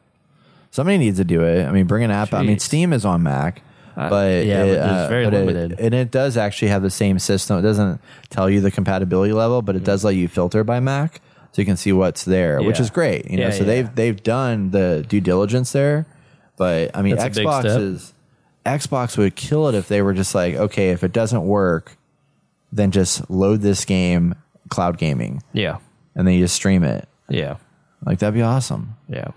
Somebody 0.70 0.98
needs 0.98 1.18
to 1.18 1.24
do 1.24 1.42
it. 1.44 1.64
I 1.66 1.70
mean, 1.72 1.86
bring 1.86 2.02
an 2.04 2.10
app. 2.10 2.34
I 2.34 2.42
mean, 2.42 2.56
Jeez. 2.56 2.62
Steam 2.62 2.92
is 2.92 3.04
on 3.04 3.22
Mac, 3.22 3.62
but 3.94 4.44
yeah, 4.46 4.62
it, 4.64 4.68
it's 4.70 4.80
uh, 4.82 5.06
very 5.08 5.24
but 5.24 5.34
it- 5.34 5.46
limited. 5.46 5.80
and 5.80 5.94
it 5.94 6.10
does 6.10 6.36
actually 6.36 6.68
have 6.68 6.82
the 6.82 6.90
same 6.90 7.18
system. 7.18 7.58
It 7.58 7.62
doesn't 7.62 8.00
tell 8.30 8.48
you 8.50 8.60
the 8.60 8.70
compatibility 8.70 9.32
level, 9.32 9.62
but 9.62 9.76
it 9.76 9.84
does 9.84 10.04
let 10.04 10.16
you 10.16 10.28
filter 10.28 10.64
by 10.64 10.80
Mac, 10.80 11.20
so 11.52 11.62
you 11.62 11.66
can 11.66 11.76
see 11.76 11.92
what's 11.92 12.24
there, 12.24 12.60
which 12.62 12.80
is 12.80 12.90
great. 12.90 13.30
You 13.30 13.36
know, 13.38 13.44
Yeah, 13.44 13.50
so 13.50 13.58
yeah. 13.60 13.64
they've 13.64 13.94
they've 13.94 14.22
done 14.22 14.70
the 14.70 15.04
due 15.08 15.20
diligence 15.20 15.72
there. 15.72 16.06
But 16.56 16.90
I 16.94 17.02
mean, 17.02 17.16
That's 17.16 17.38
Xbox 17.38 17.64
is 17.66 18.12
Xbox 18.66 19.16
would 19.18 19.34
kill 19.36 19.68
it 19.68 19.74
if 19.74 19.88
they 19.88 20.02
were 20.02 20.14
just 20.14 20.34
like, 20.34 20.54
okay, 20.54 20.90
if 20.90 21.02
it 21.04 21.12
doesn't 21.12 21.44
work, 21.46 21.96
then 22.72 22.90
just 22.90 23.28
load 23.30 23.60
this 23.60 23.84
game 23.84 24.34
cloud 24.70 24.96
gaming, 24.98 25.42
Yeah, 25.52 25.78
and 26.16 26.26
then 26.26 26.34
you 26.34 26.40
just 26.44 26.54
stream 26.56 26.82
it. 26.84 27.06
yeah, 27.28 27.56
Like 28.06 28.18
that'd 28.20 28.34
be 28.34 28.42
awesome. 28.42 28.96
yeah. 29.08 29.28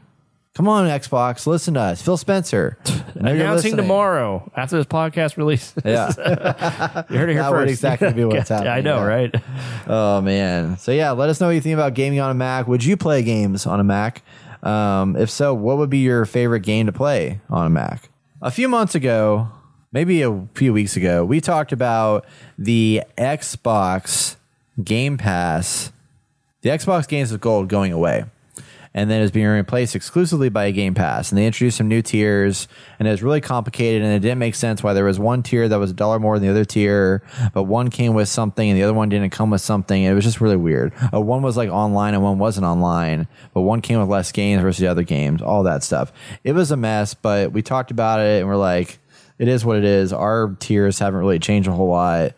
Come 0.57 0.67
on, 0.67 0.88
Xbox, 0.88 1.45
listen 1.45 1.75
to 1.75 1.79
us. 1.81 2.01
Phil 2.01 2.17
Spencer. 2.17 2.79
I 2.88 2.89
know 3.21 3.31
you're 3.31 3.41
Announcing 3.41 3.77
tomorrow 3.77 4.51
after 4.55 4.77
this 4.77 4.88
podcast 4.88 5.38
release. 5.38 5.71
Yeah. 5.85 6.07
you 7.11 7.17
heard 7.19 7.29
it 7.29 7.34
here 7.34 7.43
That 7.43 7.51
first. 7.51 7.59
would 7.59 7.69
exactly 7.69 8.11
be 8.13 8.25
what's 8.25 8.49
Yeah, 8.49 8.55
happening. 8.63 8.73
I 8.73 8.81
know, 8.81 8.97
yeah. 8.97 9.05
right? 9.05 9.35
Oh 9.85 10.19
man. 10.21 10.79
So 10.79 10.91
yeah, 10.91 11.11
let 11.11 11.29
us 11.29 11.39
know 11.39 11.45
what 11.45 11.53
you 11.53 11.61
think 11.61 11.75
about 11.75 11.93
gaming 11.93 12.19
on 12.21 12.31
a 12.31 12.34
Mac. 12.34 12.67
Would 12.67 12.84
you 12.84 12.97
play 12.97 13.21
games 13.21 13.67
on 13.67 13.79
a 13.79 13.84
Mac? 13.84 14.23
Um, 14.63 15.15
if 15.15 15.29
so, 15.29 15.53
what 15.53 15.77
would 15.77 15.91
be 15.91 15.99
your 15.99 16.25
favorite 16.25 16.61
game 16.61 16.88
to 16.88 16.91
play 16.91 17.39
on 17.51 17.67
a 17.67 17.69
Mac? 17.69 18.09
A 18.41 18.49
few 18.49 18.67
months 18.67 18.95
ago, 18.95 19.49
maybe 19.91 20.23
a 20.23 20.47
few 20.55 20.73
weeks 20.73 20.97
ago, 20.97 21.23
we 21.23 21.39
talked 21.39 21.71
about 21.71 22.25
the 22.57 23.03
Xbox 23.15 24.38
Game 24.84 25.19
Pass, 25.19 25.91
the 26.61 26.71
Xbox 26.71 27.07
Games 27.07 27.31
with 27.31 27.41
Gold 27.41 27.69
going 27.69 27.93
away. 27.93 28.25
And 28.98 29.11
then 29.11 29.22
it's 29.22 29.32
being 29.32 29.45
replaced 29.45 29.95
exclusively 29.95 30.49
by 30.49 30.65
a 30.65 30.72
Game 30.72 30.95
Pass. 30.95 31.30
And 31.30 31.38
they 31.38 31.45
introduced 31.45 31.78
some 31.78 31.88
new 31.88 32.02
tiers, 32.02 32.68
and 32.98 33.07
it 33.07 33.11
was 33.11 33.22
really 33.22 33.41
complicated, 33.41 34.02
and 34.02 34.11
it 34.11 34.22
didn't 34.22 34.40
make 34.40 34.56
sense 34.56 34.82
why 34.82 34.94
there 34.94 35.06
was 35.06 35.19
one 35.19 35.44
tier 35.44 35.69
that 35.69 35.78
was 35.78 35.91
a 35.91 35.94
dollar 35.94 36.18
more 36.18 36.40
than 36.40 36.48
the 36.48 36.52
other 36.52 36.65
tier, 36.65 37.22
but 37.53 37.64
one 37.64 37.91
came 37.91 38.15
with 38.15 38.28
something 38.28 38.68
and 38.68 38.76
the 38.76 38.82
other 38.82 38.95
one 38.95 39.07
didn't 39.07 39.30
come 39.30 39.52
with 39.52 39.61
something. 39.61 40.02
It 40.02 40.14
was 40.14 40.24
just 40.24 40.41
really 40.41 40.57
weird. 40.57 40.94
Uh, 41.14 41.22
one 41.22 41.44
was 41.44 41.56
like 41.56 41.69
online 41.69 42.15
and 42.15 42.24
one 42.24 42.40
wasn't 42.40 42.65
online, 42.65 43.28
but 43.53 43.61
one 43.61 43.82
came 43.82 43.99
with 43.99 44.10
less 44.10 44.32
games 44.32 44.64
versus 44.64 44.80
the 44.80 44.88
other 44.88 45.03
games, 45.03 45.44
all 45.44 45.61
that 45.61 45.84
stuff. 45.84 46.11
It 46.44 46.53
was 46.53 46.72
a 46.72 46.76
mess, 46.76 47.14
but 47.14 47.52
we 47.52 47.61
talked 47.61 47.91
about 47.91 48.19
it 48.19 48.40
and 48.40 48.48
we're 48.48 48.56
like, 48.56 48.98
it 49.38 49.48
is 49.48 49.64
what 49.64 49.78
it 49.78 49.86
is. 49.86 50.11
Our 50.11 50.56
tiers 50.60 50.98
haven't 50.98 51.19
really 51.19 51.38
changed 51.38 51.69
a 51.69 51.72
whole 51.72 51.90
lot. 51.90 52.32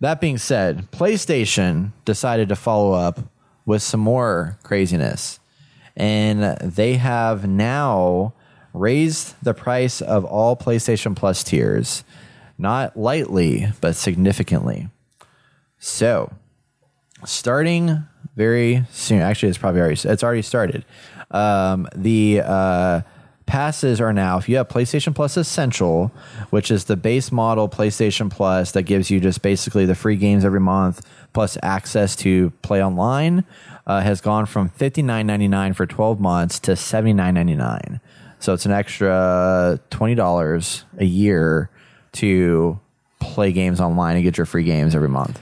That 0.00 0.20
being 0.20 0.36
said, 0.36 0.90
PlayStation 0.90 1.92
decided 2.04 2.50
to 2.50 2.56
follow 2.56 2.92
up 2.92 3.18
with 3.64 3.80
some 3.82 4.00
more 4.00 4.58
craziness. 4.62 5.40
And 5.96 6.58
they 6.58 6.94
have 6.94 7.48
now 7.48 8.34
raised 8.72 9.34
the 9.42 9.54
price 9.54 10.00
of 10.00 10.24
all 10.24 10.56
PlayStation 10.56 11.16
Plus 11.16 11.42
tiers, 11.42 12.04
not 12.58 12.96
lightly, 12.96 13.68
but 13.80 13.96
significantly. 13.96 14.88
So, 15.78 16.32
starting 17.24 18.04
very 18.34 18.84
soon, 18.90 19.20
actually, 19.20 19.48
it's 19.48 19.58
probably 19.58 19.80
already, 19.80 20.00
it's 20.08 20.22
already 20.22 20.42
started. 20.42 20.84
Um, 21.30 21.88
the 21.94 22.42
uh, 22.44 23.00
passes 23.46 24.00
are 24.00 24.12
now, 24.12 24.36
if 24.36 24.48
you 24.48 24.56
have 24.56 24.68
PlayStation 24.68 25.14
Plus 25.14 25.36
Essential, 25.36 26.12
which 26.50 26.70
is 26.70 26.84
the 26.84 26.96
base 26.96 27.32
model 27.32 27.68
PlayStation 27.68 28.30
Plus 28.30 28.72
that 28.72 28.82
gives 28.82 29.10
you 29.10 29.20
just 29.20 29.40
basically 29.42 29.86
the 29.86 29.94
free 29.94 30.16
games 30.16 30.44
every 30.44 30.60
month 30.60 31.06
plus 31.32 31.56
access 31.62 32.16
to 32.16 32.50
play 32.62 32.82
online, 32.82 33.44
uh, 33.86 34.00
has 34.00 34.20
gone 34.20 34.46
from 34.46 34.68
fifty 34.68 35.02
nine 35.02 35.26
ninety 35.26 35.48
nine 35.48 35.72
for 35.72 35.86
twelve 35.86 36.20
months 36.20 36.58
to 36.60 36.76
seventy 36.76 37.12
nine 37.12 37.34
ninety 37.34 37.54
nine. 37.54 38.00
So 38.38 38.52
it's 38.52 38.66
an 38.66 38.72
extra 38.72 39.80
twenty 39.90 40.14
dollars 40.14 40.84
a 40.98 41.04
year 41.04 41.70
to 42.12 42.80
play 43.20 43.52
games 43.52 43.80
online 43.80 44.16
and 44.16 44.24
get 44.24 44.36
your 44.36 44.46
free 44.46 44.64
games 44.64 44.94
every 44.94 45.08
month. 45.08 45.40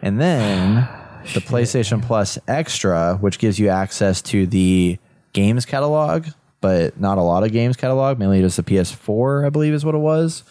And 0.00 0.20
then 0.20 0.74
the 1.34 1.40
PlayStation 1.40 2.02
Plus 2.02 2.38
Extra, 2.48 3.16
which 3.16 3.38
gives 3.38 3.58
you 3.58 3.68
access 3.68 4.20
to 4.22 4.46
the 4.46 4.98
games 5.32 5.64
catalog, 5.64 6.26
but 6.60 6.98
not 7.00 7.18
a 7.18 7.22
lot 7.22 7.44
of 7.44 7.52
games 7.52 7.76
catalog, 7.76 8.18
mainly 8.18 8.40
just 8.40 8.56
the 8.56 8.62
PS4, 8.62 9.46
I 9.46 9.50
believe 9.50 9.72
is 9.72 9.84
what 9.84 9.94
it 9.94 9.98
was. 9.98 10.44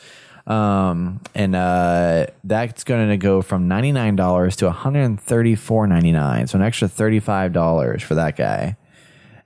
Um, 0.48 1.22
and 1.36 1.56
uh, 1.56 2.28
that's 2.44 2.84
going 2.84 3.10
to 3.10 3.18
go 3.18 3.42
from 3.42 3.70
$99 3.70 4.56
to 4.58 4.70
$134.99. 4.70 6.50
So 6.50 6.58
an 6.58 6.64
extra 6.64 6.88
$35 6.88 8.02
for 8.02 8.16
that 8.16 8.36
guy. 8.36 8.76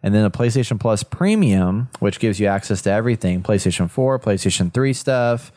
And 0.01 0.13
then 0.13 0.23
the 0.23 0.31
PlayStation 0.31 0.79
Plus 0.79 1.03
Premium, 1.03 1.89
which 1.99 2.19
gives 2.19 2.39
you 2.39 2.47
access 2.47 2.81
to 2.83 2.91
everything 2.91 3.41
PlayStation 3.41 3.89
4, 3.89 4.19
PlayStation 4.19 4.73
3 4.73 4.93
stuff. 4.93 5.51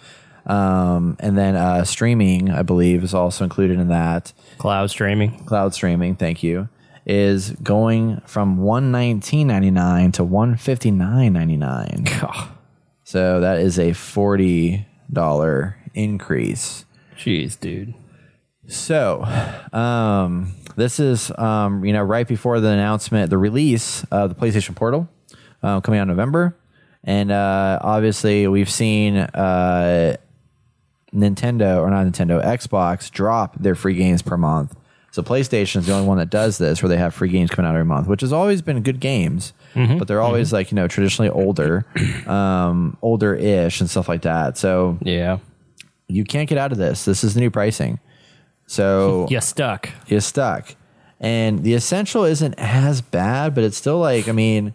Um, 0.47 1.16
and 1.20 1.36
then 1.36 1.55
uh, 1.55 1.85
streaming, 1.85 2.51
I 2.51 2.62
believe, 2.62 3.05
is 3.05 3.12
also 3.12 3.44
included 3.44 3.78
in 3.78 3.89
that. 3.89 4.32
Cloud 4.56 4.89
streaming. 4.90 5.44
Cloud 5.44 5.74
streaming, 5.74 6.16
thank 6.16 6.43
you, 6.43 6.70
is 7.05 7.51
going 7.62 8.23
from 8.24 8.56
one 8.56 8.90
nineteen 8.90 9.48
ninety 9.48 9.70
nine 9.70 10.10
to 10.12 10.24
one 10.24 10.56
fifty 10.56 10.90
nine 10.90 11.35
ninety 11.35 11.56
nine. 11.56 12.06
So 13.05 13.40
that 13.40 13.59
is 13.60 13.78
a 13.78 13.93
forty 13.93 14.86
dollar 15.12 15.76
increase. 15.94 16.85
Jeez, 17.16 17.59
dude. 17.59 17.94
So, 18.68 19.24
um, 19.72 20.55
this 20.76 21.01
is 21.01 21.32
um, 21.39 21.85
you 21.85 21.93
know 21.93 22.02
right 22.02 22.28
before 22.28 22.60
the 22.60 22.68
announcement, 22.68 23.30
the 23.30 23.39
release 23.39 24.05
of 24.10 24.28
the 24.28 24.35
PlayStation 24.35 24.76
Portal 24.76 25.09
uh, 25.62 25.80
coming 25.80 25.98
out 25.98 26.02
in 26.02 26.09
November, 26.09 26.56
and 27.02 27.32
uh, 27.32 27.78
obviously 27.80 28.47
we've 28.47 28.70
seen 28.70 29.16
uh, 29.16 30.16
Nintendo 31.14 31.80
or 31.80 31.90
not 31.90 32.06
Nintendo, 32.06 32.44
Xbox 32.44 33.10
drop 33.10 33.56
their 33.60 33.74
free 33.74 33.94
games 33.94 34.22
per 34.22 34.36
month. 34.36 34.76
So 35.10 35.22
PlayStation 35.22 35.76
is 35.76 35.86
the 35.86 35.94
only 35.94 36.06
one 36.06 36.18
that 36.18 36.30
does 36.30 36.59
this, 36.59 36.82
where 36.82 36.89
they 36.89 36.98
have 36.98 37.14
free 37.14 37.30
games 37.30 37.51
coming 37.51 37.66
out 37.68 37.74
every 37.74 37.86
month, 37.86 38.06
which 38.06 38.20
has 38.20 38.32
always 38.32 38.60
been 38.60 38.82
good 38.82 39.01
games, 39.01 39.52
but 39.74 40.09
they're 40.09 40.20
always 40.20 40.53
like 40.53 40.70
you 40.73 40.77
know 40.77 40.89
traditionally 40.89 41.31
older, 41.31 41.85
um, 42.27 42.97
older 43.03 43.35
ish 43.35 43.81
and 43.81 43.89
stuff 43.89 44.09
like 44.09 44.23
that. 44.23 44.57
So 44.59 44.99
Yeah. 45.03 45.39
you 46.09 46.24
can't 46.24 46.49
get 46.49 46.59
out 46.59 46.73
of 46.73 46.78
this. 46.78 47.05
This 47.05 47.23
is 47.24 47.35
the 47.35 47.40
new 47.40 47.51
pricing. 47.51 48.01
So 48.66 49.27
you're 49.31 49.40
stuck. 49.40 49.89
you're 50.09 50.20
stuck. 50.20 50.74
And 51.20 51.65
the 51.65 51.74
essential 51.74 52.24
isn't 52.24 52.55
as 52.59 53.01
bad, 53.01 53.55
but 53.55 53.65
it's 53.65 53.77
still 53.77 53.99
like, 53.99 54.28
I 54.28 54.32
mean, 54.32 54.74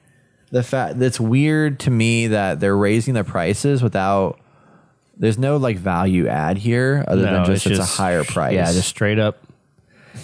the 0.52 0.62
fact 0.64 1.00
that's 1.00 1.20
weird 1.20 1.80
to 1.82 1.90
me 1.92 2.28
that 2.28 2.60
they're 2.60 2.76
raising 2.78 3.14
the 3.14 3.24
prices 3.24 3.82
without 3.82 4.40
there's 5.18 5.38
no 5.38 5.58
like 5.58 5.78
value 5.78 6.28
add 6.28 6.58
here 6.58 7.06
other 7.08 7.22
than 7.22 7.46
just 7.46 7.66
it's, 7.68 7.80
a 7.80 7.86
higher 7.86 8.24
price. 8.24 8.54
Yeah, 8.56 8.72
just 8.72 8.90
straight 8.90 9.20
up. 9.20 9.38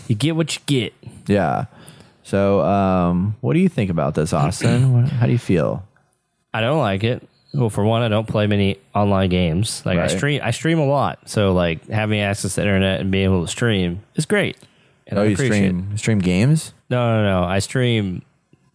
You 0.08 0.16
get 0.16 0.36
what 0.36 0.56
you 0.56 0.62
get. 0.66 0.94
yeah. 1.28 1.66
So, 2.30 2.62
um, 2.62 3.36
what 3.42 3.54
do 3.56 3.60
you 3.60 3.70
think 3.70 3.90
about 3.90 4.14
this, 4.14 4.34
Austin? 4.34 5.06
How 5.08 5.26
do 5.26 5.32
you 5.32 5.40
feel? 5.40 5.84
I 6.54 6.62
don't 6.62 6.78
like 6.78 7.04
it. 7.04 7.28
Well, 7.56 7.72
for 7.72 7.84
one, 7.84 8.04
I 8.04 8.08
don't 8.08 8.28
play 8.28 8.46
many 8.46 8.78
online 8.94 9.30
games. 9.30 9.84
Like 9.84 9.98
I 9.98 10.06
stream, 10.06 10.40
I 10.44 10.52
stream 10.52 10.78
a 10.78 10.86
lot. 10.86 11.28
So 11.28 11.54
like 11.54 11.88
having 11.88 12.20
access 12.20 12.54
to 12.54 12.62
the 12.62 12.68
internet 12.68 13.02
and 13.02 13.10
being 13.10 13.24
able 13.24 13.42
to 13.44 13.48
stream 13.52 14.04
is 14.14 14.28
great. 14.28 14.58
And 15.08 15.18
Oh, 15.18 15.24
I 15.24 15.26
you 15.26 15.34
appreciate 15.34 15.58
stream 15.58 15.98
stream 15.98 16.20
games? 16.20 16.68
It. 16.68 16.74
No, 16.92 17.24
no, 17.24 17.42
no. 17.42 17.48
I 17.48 17.58
stream 17.58 18.22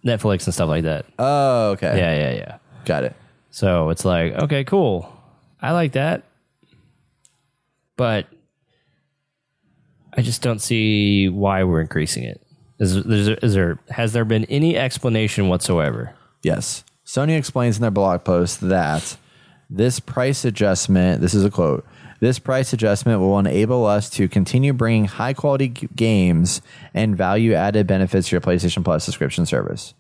Netflix 0.05 0.47
and 0.47 0.55
stuff 0.55 0.69
like 0.69 0.83
that. 0.83 1.07
Oh, 1.21 1.71
okay. 1.71 1.97
yeah, 1.97 2.17
yeah, 2.17 2.35
yeah. 2.35 2.59
Got 2.85 3.05
it. 3.05 3.15
So 3.53 3.91
it's 3.91 4.05
like, 4.05 4.33
okay, 4.33 4.65
cool. 4.65 5.09
I 5.63 5.71
like 5.71 5.93
that. 5.93 6.25
But 7.97 8.27
I 10.13 10.23
just 10.23 10.43
don't 10.43 10.61
see 10.61 11.29
why 11.29 11.63
we're 11.63 11.81
increasing 11.81 12.25
it. 12.25 12.44
Is, 12.79 12.97
is, 12.97 13.29
is 13.29 13.55
there 13.55 13.79
has 13.91 14.13
there 14.13 14.25
been 14.25 14.45
any 14.47 14.77
explanation 14.77 15.49
whatsoever? 15.49 16.15
Yes. 16.43 16.85
Sony 17.07 17.37
explains 17.37 17.77
in 17.77 17.83
their 17.83 17.91
blog 17.91 18.25
post 18.25 18.61
that 18.63 19.17
this 19.71 20.01
price 20.01 20.45
adjustment, 20.45 21.21
this 21.21 21.35
is 21.35 21.45
a 21.45 21.51
quote, 21.51 21.87
this 22.21 22.39
price 22.39 22.73
adjustment 22.73 23.21
will 23.21 23.39
enable 23.39 23.85
us 23.87 24.09
to 24.11 24.29
continue 24.29 24.73
bringing 24.73 25.05
high 25.05 25.35
quality 25.35 25.69
g- 25.69 25.89
games 25.95 26.63
and 26.95 27.17
value 27.17 27.53
added 27.53 27.87
benefits 27.87 28.29
to 28.29 28.37
your 28.37 28.41
PlayStation 28.41 28.83
Plus 28.83 29.05
subscription 29.05 29.45
service. 29.47 29.95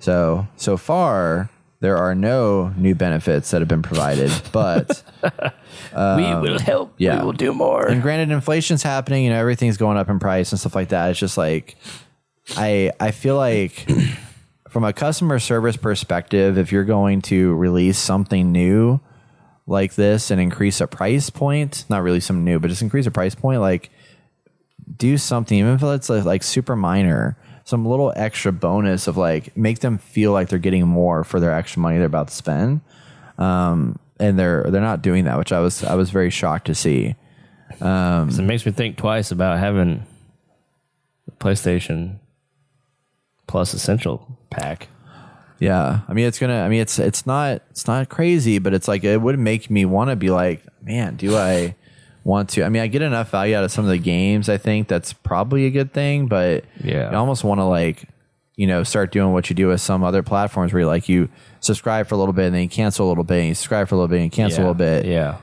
So, 0.00 0.48
so 0.56 0.76
far, 0.76 1.50
there 1.80 1.96
are 1.96 2.14
no 2.14 2.72
new 2.76 2.94
benefits 2.94 3.50
that 3.52 3.60
have 3.60 3.68
been 3.68 3.82
provided, 3.82 4.32
but 4.52 5.02
we 5.22 5.30
will 5.94 6.58
help. 6.58 6.88
Um, 6.88 6.94
yeah. 6.98 7.20
We 7.20 7.26
will 7.26 7.32
do 7.32 7.54
more. 7.54 7.86
and 7.86 8.02
granted, 8.02 8.32
inflation's 8.32 8.82
happening. 8.82 9.24
You 9.24 9.30
know, 9.30 9.38
everything's 9.38 9.76
going 9.76 9.96
up 9.96 10.08
in 10.08 10.18
price 10.18 10.50
and 10.50 10.58
stuff 10.58 10.74
like 10.74 10.88
that. 10.88 11.10
It's 11.10 11.20
just 11.20 11.38
like 11.38 11.76
I 12.56 12.92
I 12.98 13.10
feel 13.10 13.36
like 13.36 13.86
from 14.68 14.84
a 14.84 14.92
customer 14.92 15.38
service 15.38 15.76
perspective, 15.76 16.58
if 16.58 16.72
you're 16.72 16.84
going 16.84 17.22
to 17.22 17.54
release 17.54 17.98
something 17.98 18.52
new 18.52 19.00
like 19.66 19.94
this 19.94 20.30
and 20.30 20.40
increase 20.40 20.80
a 20.80 20.86
price 20.86 21.30
point, 21.30 21.84
not 21.88 22.02
really 22.02 22.20
something 22.20 22.44
new, 22.44 22.58
but 22.58 22.68
just 22.68 22.82
increase 22.82 23.06
a 23.06 23.10
price 23.10 23.34
point, 23.34 23.60
like 23.60 23.90
do 24.96 25.18
something, 25.18 25.58
even 25.58 25.74
if 25.74 25.82
it's 25.82 26.08
like, 26.08 26.24
like 26.24 26.42
super 26.42 26.74
minor, 26.74 27.36
some 27.64 27.84
little 27.84 28.12
extra 28.16 28.50
bonus 28.52 29.06
of 29.06 29.16
like 29.16 29.54
make 29.56 29.80
them 29.80 29.98
feel 29.98 30.32
like 30.32 30.48
they're 30.48 30.58
getting 30.58 30.86
more 30.86 31.24
for 31.24 31.38
their 31.38 31.52
extra 31.52 31.80
money 31.80 31.98
they're 31.98 32.06
about 32.06 32.28
to 32.28 32.34
spend. 32.34 32.80
Um, 33.36 33.98
and 34.18 34.38
they're 34.38 34.64
they're 34.70 34.80
not 34.80 35.02
doing 35.02 35.24
that, 35.24 35.38
which 35.38 35.52
I 35.52 35.60
was 35.60 35.84
I 35.84 35.94
was 35.94 36.10
very 36.10 36.30
shocked 36.30 36.66
to 36.66 36.74
see. 36.74 37.14
So 38.30 38.42
it 38.42 38.46
makes 38.46 38.64
me 38.64 38.72
think 38.72 38.96
twice 38.96 39.30
about 39.30 39.58
having 39.58 40.06
PlayStation 41.38 42.18
Plus 43.48 43.74
Essential 43.74 44.38
pack. 44.50 44.86
Yeah, 45.58 46.02
I 46.06 46.12
mean 46.12 46.26
it's 46.26 46.38
gonna. 46.38 46.60
I 46.60 46.68
mean 46.68 46.80
it's 46.80 47.00
it's 47.00 47.26
not 47.26 47.62
it's 47.70 47.88
not 47.88 48.08
crazy, 48.08 48.60
but 48.60 48.72
it's 48.74 48.86
like 48.86 49.02
it 49.02 49.20
would 49.20 49.38
make 49.40 49.68
me 49.70 49.84
want 49.84 50.10
to 50.10 50.14
be 50.16 50.30
like, 50.30 50.62
man, 50.80 51.16
do 51.16 51.36
I 51.36 51.74
want 52.22 52.50
to? 52.50 52.62
I 52.62 52.68
mean, 52.68 52.80
I 52.82 52.86
get 52.86 53.02
enough 53.02 53.30
value 53.30 53.56
out 53.56 53.64
of 53.64 53.72
some 53.72 53.84
of 53.84 53.90
the 53.90 53.98
games. 53.98 54.48
I 54.48 54.56
think 54.56 54.86
that's 54.86 55.12
probably 55.12 55.66
a 55.66 55.70
good 55.70 55.92
thing, 55.92 56.28
but 56.28 56.64
Yeah. 56.84 57.10
I 57.10 57.14
almost 57.16 57.42
want 57.42 57.58
to 57.58 57.64
like, 57.64 58.04
you 58.54 58.68
know, 58.68 58.84
start 58.84 59.10
doing 59.10 59.32
what 59.32 59.50
you 59.50 59.56
do 59.56 59.66
with 59.68 59.80
some 59.80 60.04
other 60.04 60.22
platforms 60.22 60.72
where 60.72 60.80
you 60.80 60.86
like 60.86 61.08
you 61.08 61.28
subscribe 61.60 62.06
for 62.06 62.14
a 62.14 62.18
little 62.18 62.32
bit 62.34 62.46
and 62.46 62.54
then 62.54 62.62
you 62.62 62.68
cancel 62.68 63.06
a 63.06 63.08
little 63.08 63.24
bit, 63.24 63.38
and 63.40 63.48
you 63.48 63.54
subscribe 63.54 63.88
for 63.88 63.96
a 63.96 63.98
little 63.98 64.08
bit 64.08 64.20
and 64.20 64.30
cancel 64.30 64.60
a 64.60 64.62
little 64.62 64.74
bit. 64.74 65.06
Yeah. 65.06 65.38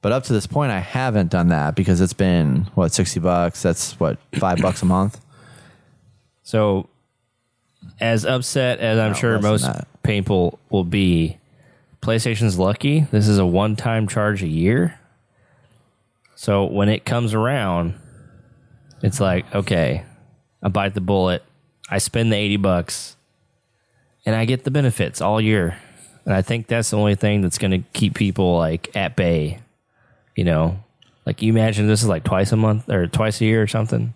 But 0.00 0.10
up 0.10 0.24
to 0.24 0.32
this 0.32 0.48
point, 0.48 0.72
I 0.72 0.80
haven't 0.80 1.30
done 1.30 1.48
that 1.48 1.76
because 1.76 2.00
it's 2.00 2.14
been 2.14 2.66
what 2.74 2.92
sixty 2.92 3.20
bucks. 3.20 3.62
That's 3.62 4.00
what 4.00 4.18
five 4.40 4.58
bucks 4.58 4.82
a 4.82 4.86
month. 4.86 5.20
So, 6.42 6.88
as 8.02 8.26
upset 8.26 8.80
as 8.80 8.98
I'm 8.98 9.12
No, 9.12 9.14
sure 9.14 9.38
most 9.38 9.66
people 10.02 10.58
will 10.70 10.84
be, 10.84 11.38
PlayStation's 12.02 12.58
lucky. 12.58 13.06
This 13.12 13.28
is 13.28 13.38
a 13.38 13.46
one 13.46 13.76
time 13.76 14.08
charge 14.08 14.42
a 14.42 14.48
year. 14.48 14.98
So, 16.34 16.64
when 16.64 16.88
it 16.88 17.04
comes 17.04 17.32
around, 17.32 17.94
it's 19.02 19.20
like, 19.20 19.54
okay, 19.54 20.04
I 20.62 20.68
bite 20.68 20.94
the 20.94 21.00
bullet, 21.00 21.44
I 21.88 21.98
spend 21.98 22.32
the 22.32 22.36
80 22.36 22.56
bucks, 22.56 23.16
and 24.26 24.34
I 24.34 24.44
get 24.44 24.64
the 24.64 24.72
benefits 24.72 25.20
all 25.20 25.40
year. 25.40 25.78
And 26.24 26.34
I 26.34 26.42
think 26.42 26.66
that's 26.66 26.90
the 26.90 26.98
only 26.98 27.14
thing 27.14 27.40
that's 27.42 27.58
going 27.58 27.70
to 27.70 27.88
keep 27.92 28.14
people 28.14 28.58
like 28.58 28.94
at 28.96 29.14
bay. 29.14 29.60
You 30.34 30.44
know, 30.44 30.82
like 31.26 31.42
you 31.42 31.52
imagine 31.52 31.86
this 31.86 32.02
is 32.02 32.08
like 32.08 32.24
twice 32.24 32.50
a 32.50 32.56
month 32.56 32.88
or 32.88 33.06
twice 33.06 33.40
a 33.40 33.44
year 33.44 33.62
or 33.62 33.66
something. 33.68 34.14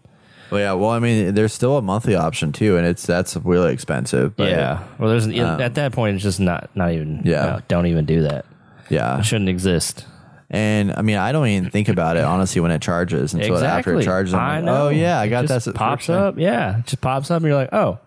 Well, 0.51 0.61
yeah. 0.61 0.73
Well, 0.75 0.91
I 0.91 0.99
mean, 0.99 1.35
there's 1.35 1.53
still 1.53 1.77
a 1.77 1.83
monthly 1.83 2.15
option 2.15 2.53
too, 2.53 2.77
and 2.77 2.87
it's 2.87 3.05
that's 3.07 3.37
really 3.37 3.73
expensive. 3.73 4.37
But 4.37 4.51
yeah. 4.51 4.85
Well, 4.99 5.11
there's 5.11 5.27
at 5.27 5.75
that 5.75 5.93
point 5.93 6.15
it's 6.17 6.23
just 6.23 6.41
not 6.41 6.71
not 6.75 6.93
even. 6.93 7.19
Um, 7.19 7.23
Yeah. 7.25 7.47
no, 7.47 7.61
don't 7.69 7.87
even 7.87 8.05
do 8.05 8.23
that. 8.23 8.45
yeah. 8.89 9.19
It 9.19 9.25
shouldn't 9.25 9.49
exist. 9.49 10.07
And 10.49 10.93
I 10.93 11.03
mean, 11.03 11.17
I 11.17 11.33
don't 11.33 11.49
even 11.49 11.71
think 11.71 11.89
about 11.89 12.17
it 12.17 12.25
honestly 12.25 12.61
when 12.61 12.71
it 12.71 12.81
charges 12.81 13.35
until 13.35 13.59
after 13.59 13.99
it 13.99 14.05
charges. 14.05 14.33
I'm 14.33 14.41
I 14.41 14.55
like, 14.57 14.65
know. 14.65 14.87
oh 14.87 14.89
yeah, 14.91 15.19
I 15.19 15.25
It 15.25 15.31
got 15.31 15.47
just 15.47 15.65
that. 15.67 15.75
Pops 15.75 16.09
up. 16.09 16.39
Yeah. 16.39 16.79
It 16.79 16.87
just 16.87 17.01
pops 17.01 17.31
up, 17.33 17.39
and 17.39 17.47
you're 17.47 17.57
like, 17.57 17.73
oh, 17.73 17.99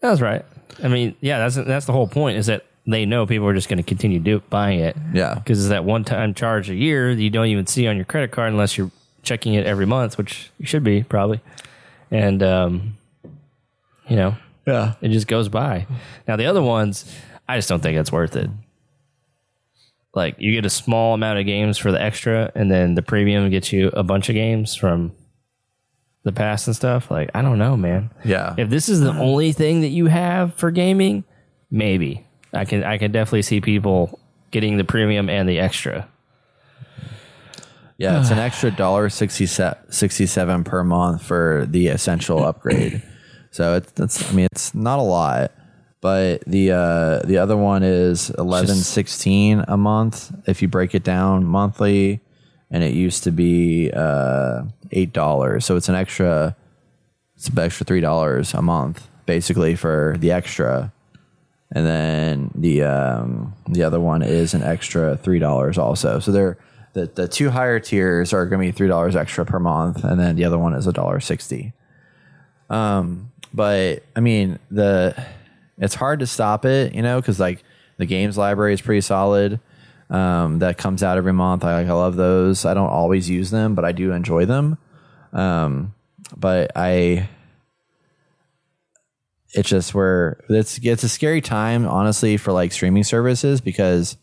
that's 0.00 0.20
right. 0.20 0.44
I 0.82 0.88
mean, 0.88 1.14
yeah. 1.20 1.38
That's 1.38 1.54
that's 1.54 1.86
the 1.86 1.92
whole 1.92 2.08
point. 2.08 2.38
Is 2.38 2.46
that 2.46 2.64
they 2.86 3.06
know 3.06 3.24
people 3.26 3.46
are 3.46 3.54
just 3.54 3.68
going 3.68 3.76
to 3.78 3.82
continue 3.84 4.18
do, 4.18 4.40
buying 4.50 4.80
it. 4.80 4.96
Yeah. 5.14 5.34
Because 5.34 5.60
it's 5.60 5.68
that 5.70 5.84
one 5.84 6.02
time 6.04 6.34
charge 6.34 6.68
a 6.68 6.74
year 6.74 7.14
that 7.14 7.22
you 7.22 7.30
don't 7.30 7.46
even 7.46 7.66
see 7.66 7.86
on 7.86 7.94
your 7.96 8.04
credit 8.04 8.32
card 8.32 8.50
unless 8.52 8.76
you're 8.76 8.90
checking 9.24 9.54
it 9.54 9.66
every 9.66 9.86
month, 9.86 10.18
which 10.18 10.50
you 10.58 10.66
should 10.66 10.84
be 10.84 11.02
probably. 11.02 11.40
And 12.10 12.42
um, 12.42 12.98
you 14.08 14.16
know, 14.16 14.36
Yeah. 14.66 14.94
it 15.00 15.08
just 15.08 15.26
goes 15.26 15.48
by. 15.48 15.86
Now 16.28 16.36
the 16.36 16.46
other 16.46 16.62
ones, 16.62 17.10
I 17.48 17.56
just 17.58 17.68
don't 17.68 17.82
think 17.82 17.98
it's 17.98 18.12
worth 18.12 18.36
it. 18.36 18.50
Like 20.14 20.36
you 20.38 20.52
get 20.52 20.64
a 20.64 20.70
small 20.70 21.14
amount 21.14 21.40
of 21.40 21.46
games 21.46 21.76
for 21.76 21.90
the 21.90 22.00
extra, 22.00 22.52
and 22.54 22.70
then 22.70 22.94
the 22.94 23.02
premium 23.02 23.50
gets 23.50 23.72
you 23.72 23.88
a 23.94 24.02
bunch 24.04 24.28
of 24.28 24.34
games 24.34 24.74
from 24.76 25.12
the 26.22 26.30
past 26.32 26.66
and 26.68 26.76
stuff. 26.76 27.10
Like 27.10 27.30
I 27.34 27.42
don't 27.42 27.58
know, 27.58 27.76
man. 27.76 28.10
Yeah. 28.24 28.54
If 28.56 28.70
this 28.70 28.88
is 28.88 29.00
the 29.00 29.10
only 29.12 29.52
thing 29.52 29.80
that 29.80 29.88
you 29.88 30.06
have 30.06 30.54
for 30.54 30.70
gaming, 30.70 31.24
maybe 31.70 32.24
I 32.52 32.64
can 32.64 32.84
I 32.84 32.96
can 32.98 33.10
definitely 33.10 33.42
see 33.42 33.60
people 33.60 34.20
getting 34.52 34.76
the 34.76 34.84
premium 34.84 35.28
and 35.28 35.48
the 35.48 35.58
extra. 35.58 36.08
Yeah, 37.96 38.20
it's 38.20 38.30
an 38.30 38.38
extra 38.38 38.70
dollar 38.76 39.08
sixty 39.08 39.46
seven 39.46 40.64
per 40.64 40.84
month 40.84 41.22
for 41.22 41.66
the 41.68 41.88
essential 41.88 42.44
upgrade. 42.44 43.02
So 43.50 43.76
it's 43.76 43.92
that's 43.92 44.30
I 44.30 44.34
mean 44.34 44.48
it's 44.50 44.74
not 44.74 44.98
a 44.98 45.02
lot, 45.02 45.52
but 46.00 46.44
the 46.46 46.72
uh, 46.72 47.18
the 47.20 47.38
other 47.38 47.56
one 47.56 47.82
is 47.82 48.30
eleven 48.30 48.74
sixteen 48.74 49.64
a 49.68 49.76
month 49.76 50.32
if 50.46 50.60
you 50.60 50.68
break 50.68 50.94
it 50.94 51.04
down 51.04 51.44
monthly, 51.44 52.20
and 52.70 52.82
it 52.82 52.94
used 52.94 53.24
to 53.24 53.30
be 53.30 53.90
uh, 53.94 54.62
eight 54.90 55.12
dollars. 55.12 55.64
So 55.64 55.76
it's 55.76 55.88
an 55.88 55.94
extra 55.94 56.56
it's 57.36 57.48
an 57.48 57.58
extra 57.58 57.86
three 57.86 58.00
dollars 58.00 58.54
a 58.54 58.62
month 58.62 59.08
basically 59.26 59.74
for 59.74 60.16
the 60.18 60.30
extra. 60.30 60.92
And 61.70 61.86
then 61.86 62.50
the 62.54 62.82
um, 62.84 63.54
the 63.68 63.82
other 63.82 63.98
one 63.98 64.22
is 64.22 64.54
an 64.54 64.62
extra 64.62 65.16
three 65.16 65.38
dollars 65.38 65.76
also. 65.78 66.20
So 66.20 66.30
they're 66.30 66.58
the, 66.94 67.06
the 67.06 67.28
two 67.28 67.50
higher 67.50 67.78
tiers 67.80 68.32
are 68.32 68.46
going 68.46 68.60
to 68.60 68.72
be 68.72 68.76
three 68.76 68.88
dollars 68.88 69.14
extra 69.14 69.44
per 69.44 69.58
month, 69.58 70.02
and 70.02 70.18
then 70.18 70.36
the 70.36 70.44
other 70.44 70.58
one 70.58 70.74
is 70.74 70.86
a 70.86 70.92
dollar 70.92 71.20
sixty. 71.20 71.72
Um, 72.70 73.30
but 73.52 74.02
I 74.16 74.20
mean 74.20 74.58
the 74.70 75.14
it's 75.76 75.94
hard 75.94 76.20
to 76.20 76.26
stop 76.26 76.64
it, 76.64 76.94
you 76.94 77.02
know, 77.02 77.20
because 77.20 77.38
like 77.38 77.62
the 77.98 78.06
games 78.06 78.38
library 78.38 78.72
is 78.74 78.80
pretty 78.80 79.02
solid. 79.02 79.60
Um, 80.08 80.60
that 80.60 80.78
comes 80.78 81.02
out 81.02 81.18
every 81.18 81.32
month. 81.32 81.64
I 81.64 81.80
I 81.80 81.92
love 81.92 82.16
those. 82.16 82.64
I 82.64 82.74
don't 82.74 82.90
always 82.90 83.28
use 83.28 83.50
them, 83.50 83.74
but 83.74 83.84
I 83.84 83.92
do 83.92 84.12
enjoy 84.12 84.44
them. 84.46 84.78
Um, 85.32 85.94
but 86.36 86.70
I 86.76 87.28
it's 89.52 89.68
just 89.68 89.94
where 89.94 90.38
it's 90.48 90.78
it's 90.78 91.04
a 91.04 91.08
scary 91.08 91.40
time, 91.40 91.86
honestly, 91.86 92.36
for 92.36 92.52
like 92.52 92.72
streaming 92.72 93.04
services 93.04 93.60
because 93.60 94.16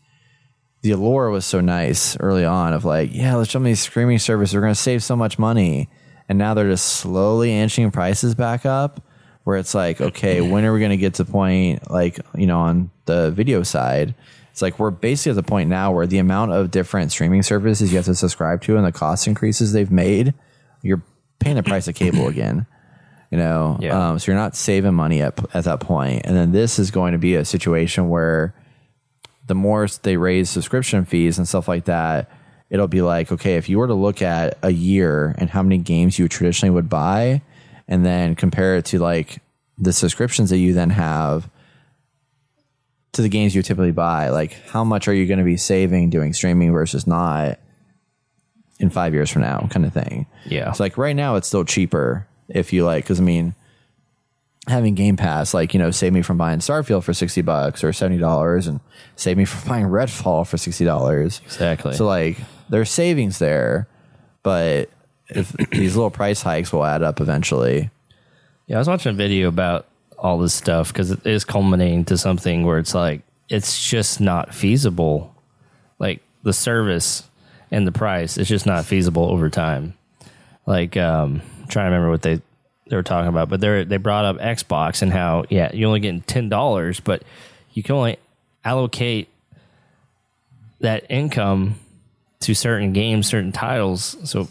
the 0.82 0.90
allure 0.90 1.30
was 1.30 1.44
so 1.44 1.60
nice 1.60 2.16
early 2.18 2.44
on 2.44 2.72
of 2.72 2.84
like, 2.84 3.10
yeah, 3.12 3.36
let's 3.36 3.50
jump 3.50 3.64
these 3.64 3.80
streaming 3.80 4.18
services. 4.18 4.54
We're 4.54 4.60
going 4.62 4.74
to 4.74 4.80
save 4.80 5.02
so 5.02 5.16
much 5.16 5.38
money, 5.38 5.88
and 6.28 6.38
now 6.38 6.54
they're 6.54 6.68
just 6.68 6.86
slowly 6.86 7.52
inching 7.56 7.90
prices 7.90 8.34
back 8.34 8.66
up. 8.66 9.00
Where 9.44 9.56
it's 9.56 9.74
like, 9.74 10.00
okay, 10.00 10.40
when 10.40 10.64
are 10.64 10.72
we 10.72 10.78
going 10.78 10.90
to 10.92 10.96
get 10.96 11.14
to 11.14 11.24
the 11.24 11.32
point 11.32 11.90
like 11.90 12.20
you 12.36 12.46
know 12.46 12.60
on 12.60 12.90
the 13.06 13.30
video 13.32 13.62
side? 13.64 14.14
It's 14.52 14.60
like 14.62 14.78
we're 14.78 14.90
basically 14.90 15.30
at 15.30 15.36
the 15.36 15.42
point 15.42 15.68
now 15.70 15.92
where 15.92 16.06
the 16.06 16.18
amount 16.18 16.52
of 16.52 16.70
different 16.70 17.10
streaming 17.10 17.42
services 17.42 17.90
you 17.90 17.96
have 17.96 18.04
to 18.04 18.14
subscribe 18.14 18.60
to 18.62 18.76
and 18.76 18.84
the 18.86 18.92
cost 18.92 19.26
increases 19.26 19.72
they've 19.72 19.90
made, 19.90 20.34
you're 20.82 21.02
paying 21.40 21.56
the 21.56 21.62
price 21.64 21.88
of 21.88 21.94
cable 21.96 22.28
again 22.28 22.66
you 23.32 23.38
know 23.38 23.76
Yeah. 23.80 24.10
um, 24.10 24.18
so 24.20 24.30
you're 24.30 24.38
not 24.40 24.54
saving 24.54 24.94
money 24.94 25.22
at, 25.22 25.36
at 25.56 25.64
that 25.64 25.80
point 25.80 26.22
and 26.24 26.36
then 26.36 26.52
this 26.52 26.78
is 26.78 26.92
going 26.92 27.12
to 27.12 27.18
be 27.18 27.34
a 27.34 27.44
situation 27.44 28.08
where 28.08 28.54
the 29.52 29.56
more 29.56 29.86
they 30.02 30.16
raise 30.16 30.48
subscription 30.48 31.04
fees 31.04 31.36
and 31.36 31.46
stuff 31.46 31.68
like 31.68 31.84
that 31.84 32.30
it'll 32.70 32.88
be 32.88 33.02
like 33.02 33.30
okay 33.30 33.56
if 33.56 33.68
you 33.68 33.76
were 33.76 33.86
to 33.86 33.92
look 34.06 34.22
at 34.22 34.56
a 34.62 34.70
year 34.72 35.34
and 35.36 35.50
how 35.50 35.62
many 35.62 35.76
games 35.76 36.18
you 36.18 36.26
traditionally 36.26 36.70
would 36.74 36.88
buy 36.88 37.42
and 37.86 38.06
then 38.06 38.34
compare 38.34 38.76
it 38.78 38.86
to 38.86 38.98
like 38.98 39.42
the 39.76 39.92
subscriptions 39.92 40.48
that 40.48 40.56
you 40.56 40.72
then 40.72 40.88
have 40.88 41.50
to 43.12 43.20
the 43.20 43.28
games 43.28 43.54
you 43.54 43.62
typically 43.62 43.92
buy 43.92 44.30
like 44.30 44.52
how 44.70 44.82
much 44.84 45.06
are 45.06 45.12
you 45.12 45.26
going 45.26 45.38
to 45.38 45.44
be 45.44 45.58
saving 45.58 46.08
doing 46.08 46.32
streaming 46.32 46.72
versus 46.72 47.06
not 47.06 47.58
in 48.78 48.88
five 48.88 49.12
years 49.12 49.28
from 49.30 49.42
now 49.42 49.66
kind 49.70 49.84
of 49.84 49.92
thing 49.92 50.24
Yeah. 50.46 50.70
it's 50.70 50.80
like 50.80 50.96
right 50.96 51.14
now 51.14 51.36
it's 51.36 51.46
still 51.46 51.64
cheaper 51.66 52.26
if 52.48 52.72
you 52.72 52.84
like, 52.84 53.04
because 53.04 53.20
I 53.20 53.22
mean, 53.22 53.54
having 54.68 54.94
Game 54.94 55.16
Pass, 55.16 55.54
like 55.54 55.74
you 55.74 55.80
know, 55.80 55.90
save 55.90 56.12
me 56.12 56.22
from 56.22 56.38
buying 56.38 56.60
Starfield 56.60 57.04
for 57.04 57.12
sixty 57.12 57.42
bucks 57.42 57.82
or 57.82 57.92
seventy 57.92 58.18
dollars, 58.18 58.66
and 58.66 58.80
save 59.16 59.36
me 59.36 59.44
from 59.46 59.68
buying 59.68 59.86
Redfall 59.86 60.46
for 60.46 60.56
sixty 60.56 60.84
dollars. 60.84 61.40
Exactly. 61.44 61.94
So 61.94 62.06
like, 62.06 62.36
there's 62.68 62.90
savings 62.90 63.38
there, 63.38 63.88
but 64.42 64.90
if 65.28 65.52
these 65.70 65.96
little 65.96 66.10
price 66.10 66.42
hikes 66.42 66.72
will 66.72 66.84
add 66.84 67.02
up 67.02 67.20
eventually. 67.20 67.90
Yeah, 68.66 68.76
I 68.76 68.78
was 68.78 68.88
watching 68.88 69.10
a 69.10 69.14
video 69.14 69.48
about 69.48 69.86
all 70.18 70.38
this 70.38 70.54
stuff 70.54 70.92
because 70.92 71.10
it 71.10 71.26
is 71.26 71.44
culminating 71.44 72.04
to 72.06 72.16
something 72.16 72.64
where 72.64 72.78
it's 72.78 72.94
like 72.94 73.22
it's 73.48 73.88
just 73.88 74.20
not 74.20 74.54
feasible. 74.54 75.34
Like 75.98 76.22
the 76.42 76.52
service 76.52 77.24
and 77.70 77.86
the 77.86 77.92
price, 77.92 78.38
it's 78.38 78.48
just 78.48 78.66
not 78.66 78.84
feasible 78.84 79.24
over 79.24 79.50
time. 79.50 79.94
Like, 80.66 80.96
um, 80.96 81.42
I'm 81.60 81.68
trying 81.68 81.86
to 81.86 81.96
remember 81.96 82.10
what 82.10 82.22
they 82.22 82.40
they 82.92 82.96
were 82.96 83.02
talking 83.02 83.30
about, 83.30 83.48
but 83.48 83.62
they 83.62 83.84
they 83.84 83.96
brought 83.96 84.26
up 84.26 84.36
Xbox 84.36 85.00
and 85.00 85.10
how 85.10 85.46
yeah, 85.48 85.70
you're 85.72 85.86
only 85.86 86.00
getting 86.00 86.20
ten 86.20 86.50
dollars, 86.50 87.00
but 87.00 87.22
you 87.72 87.82
can 87.82 87.94
only 87.94 88.18
allocate 88.66 89.30
that 90.80 91.06
income 91.08 91.76
to 92.40 92.54
certain 92.54 92.92
games, 92.92 93.26
certain 93.26 93.50
titles. 93.50 94.18
So 94.24 94.46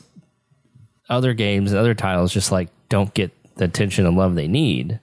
other 1.07 1.35
games 1.35 1.71
and 1.71 1.79
other 1.79 1.93
titles 1.93 2.33
just 2.33 2.51
like 2.51 2.69
don't 2.89 3.13
get 3.13 3.31
the 3.57 3.65
attention 3.65 4.07
and 4.07 4.17
love 4.17 4.33
they 4.33 4.47
need. 4.47 4.99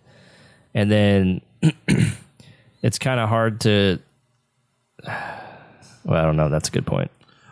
And 0.74 0.90
then 0.90 1.40
it's 2.82 2.98
kind 2.98 3.20
of 3.20 3.28
hard 3.28 3.60
to. 3.62 4.00
Well, 6.04 6.18
I 6.18 6.24
don't 6.24 6.36
know. 6.36 6.48
That's 6.48 6.70
a 6.70 6.72
good 6.72 6.86
point. 6.86 7.10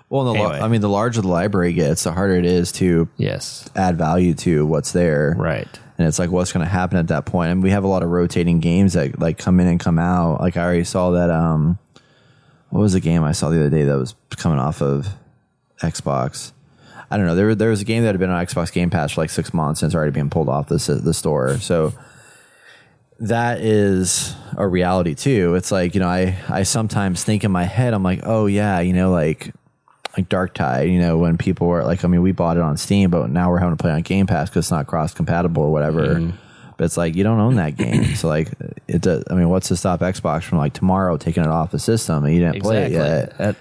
Well, 0.08 0.24
the 0.24 0.38
Anyway. 0.38 0.60
I 0.60 0.68
mean, 0.68 0.80
the 0.80 0.88
larger 0.88 1.20
the 1.20 1.28
library 1.28 1.72
gets, 1.72 2.04
the 2.04 2.12
harder 2.12 2.34
it 2.36 2.44
is 2.46 2.70
to 2.72 3.08
Yes. 3.16 3.68
add 3.74 3.98
value 3.98 4.34
to 4.34 4.64
what's 4.64 4.92
there. 4.92 5.34
Right. 5.36 5.68
And 5.98 6.06
it's 6.06 6.18
like, 6.18 6.30
what's 6.30 6.52
going 6.52 6.64
to 6.64 6.70
happen 6.70 6.98
at 6.98 7.08
that 7.08 7.24
point? 7.24 7.50
And 7.50 7.62
we 7.62 7.70
have 7.70 7.82
a 7.82 7.88
lot 7.88 8.02
of 8.02 8.10
rotating 8.10 8.60
games 8.60 8.92
that 8.92 9.18
like 9.18 9.38
come 9.38 9.58
in 9.60 9.66
and 9.66 9.80
come 9.80 9.98
out. 9.98 10.40
Like 10.40 10.56
I 10.56 10.62
already 10.64 10.84
saw 10.84 11.10
that. 11.12 11.30
Um, 11.30 11.78
what 12.70 12.80
was 12.80 12.92
the 12.92 13.00
game 13.00 13.24
I 13.24 13.32
saw 13.32 13.48
the 13.50 13.58
other 13.58 13.70
day 13.70 13.84
that 13.84 13.96
was 13.96 14.14
coming 14.36 14.58
off 14.58 14.82
of 14.82 15.08
Xbox? 15.82 16.52
I 17.10 17.16
don't 17.16 17.26
know. 17.26 17.34
There, 17.34 17.54
there 17.54 17.70
was 17.70 17.80
a 17.80 17.84
game 17.84 18.02
that 18.02 18.08
had 18.08 18.18
been 18.18 18.30
on 18.30 18.44
Xbox 18.44 18.72
Game 18.72 18.90
Pass 18.90 19.12
for 19.12 19.22
like 19.22 19.30
six 19.30 19.54
months 19.54 19.82
and 19.82 19.88
it's 19.88 19.94
already 19.94 20.10
being 20.10 20.28
pulled 20.30 20.48
off 20.48 20.68
the 20.68 20.76
the 21.02 21.14
store. 21.14 21.58
So 21.58 21.92
that 23.20 23.60
is 23.60 24.34
a 24.56 24.66
reality 24.66 25.14
too. 25.14 25.54
It's 25.54 25.70
like 25.72 25.94
you 25.94 26.00
know, 26.00 26.08
I 26.08 26.36
I 26.48 26.62
sometimes 26.64 27.24
think 27.24 27.44
in 27.44 27.50
my 27.52 27.64
head, 27.64 27.94
I'm 27.94 28.02
like, 28.02 28.20
oh 28.24 28.46
yeah, 28.46 28.80
you 28.80 28.92
know, 28.92 29.10
like 29.10 29.54
like 30.16 30.28
Darktide, 30.28 30.90
you 30.92 30.98
know, 30.98 31.18
when 31.18 31.36
people 31.36 31.66
were 31.66 31.84
like, 31.84 32.04
I 32.04 32.08
mean, 32.08 32.22
we 32.22 32.32
bought 32.32 32.56
it 32.56 32.62
on 32.62 32.76
Steam, 32.76 33.10
but 33.10 33.30
now 33.30 33.50
we're 33.50 33.58
having 33.58 33.76
to 33.76 33.82
play 33.82 33.92
on 33.92 34.02
Game 34.02 34.26
Pass 34.26 34.48
because 34.48 34.66
it's 34.66 34.70
not 34.70 34.86
cross 34.86 35.12
compatible 35.12 35.64
or 35.64 35.72
whatever. 35.72 36.16
Mm-hmm. 36.16 36.36
But 36.76 36.84
it's 36.84 36.96
like 36.96 37.14
you 37.14 37.24
don't 37.24 37.40
own 37.40 37.56
that 37.56 37.76
game, 37.76 38.04
so 38.16 38.28
like 38.28 38.50
it 38.86 39.02
does. 39.02 39.24
I 39.30 39.34
mean, 39.34 39.48
what's 39.48 39.68
to 39.68 39.76
stop 39.76 40.00
Xbox 40.00 40.44
from 40.44 40.58
like 40.58 40.72
tomorrow 40.72 41.16
taking 41.16 41.42
it 41.42 41.48
off 41.48 41.70
the 41.70 41.78
system 41.78 42.24
and 42.24 42.34
you 42.34 42.40
didn't 42.40 42.62
play 42.62 42.84
it 42.84 42.92
yet? 42.92 43.38
That- 43.38 43.56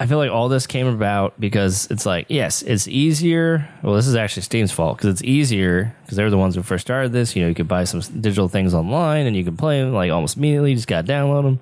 I 0.00 0.06
feel 0.06 0.18
like 0.18 0.30
all 0.30 0.48
this 0.48 0.68
came 0.68 0.86
about 0.86 1.40
because 1.40 1.88
it's 1.90 2.06
like, 2.06 2.26
yes, 2.28 2.62
it's 2.62 2.86
easier. 2.86 3.68
Well, 3.82 3.94
this 3.94 4.06
is 4.06 4.14
actually 4.14 4.42
Steam's 4.42 4.70
fault 4.70 4.96
because 4.96 5.10
it's 5.10 5.24
easier 5.24 5.92
because 6.04 6.16
they're 6.16 6.30
the 6.30 6.38
ones 6.38 6.54
who 6.54 6.62
first 6.62 6.86
started 6.86 7.10
this. 7.10 7.34
You 7.34 7.42
know, 7.42 7.48
you 7.48 7.54
could 7.56 7.66
buy 7.66 7.82
some 7.82 8.00
digital 8.20 8.48
things 8.48 8.74
online 8.74 9.26
and 9.26 9.34
you 9.34 9.42
can 9.42 9.56
play 9.56 9.80
them 9.80 9.92
like 9.92 10.12
almost 10.12 10.36
immediately. 10.36 10.70
You 10.70 10.76
just 10.76 10.86
got 10.86 11.04
to 11.04 11.12
download 11.12 11.42
them. 11.42 11.58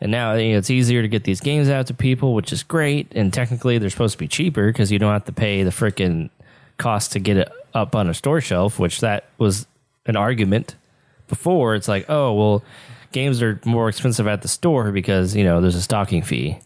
And 0.00 0.12
now 0.12 0.34
you 0.34 0.52
know, 0.52 0.58
it's 0.58 0.70
easier 0.70 1.02
to 1.02 1.08
get 1.08 1.24
these 1.24 1.40
games 1.40 1.68
out 1.68 1.88
to 1.88 1.94
people, 1.94 2.34
which 2.34 2.52
is 2.52 2.62
great. 2.62 3.08
And 3.14 3.32
technically, 3.32 3.78
they're 3.78 3.90
supposed 3.90 4.12
to 4.12 4.18
be 4.18 4.28
cheaper 4.28 4.66
because 4.68 4.92
you 4.92 4.98
don't 4.98 5.12
have 5.12 5.24
to 5.24 5.32
pay 5.32 5.62
the 5.64 5.70
freaking 5.70 6.30
cost 6.76 7.12
to 7.12 7.18
get 7.18 7.36
it 7.36 7.52
up 7.74 7.94
on 7.96 8.08
a 8.08 8.14
store 8.14 8.40
shelf, 8.40 8.78
which 8.78 9.00
that 9.00 9.24
was 9.38 9.66
an 10.06 10.14
argument 10.16 10.76
before. 11.26 11.74
It's 11.74 11.88
like, 11.88 12.08
oh, 12.08 12.32
well, 12.32 12.64
games 13.12 13.42
are 13.42 13.60
more 13.64 13.88
expensive 13.88 14.26
at 14.28 14.42
the 14.42 14.48
store 14.48 14.92
because, 14.92 15.34
you 15.34 15.42
know, 15.44 15.60
there's 15.60 15.74
a 15.74 15.82
stocking 15.82 16.22
fee. 16.22 16.58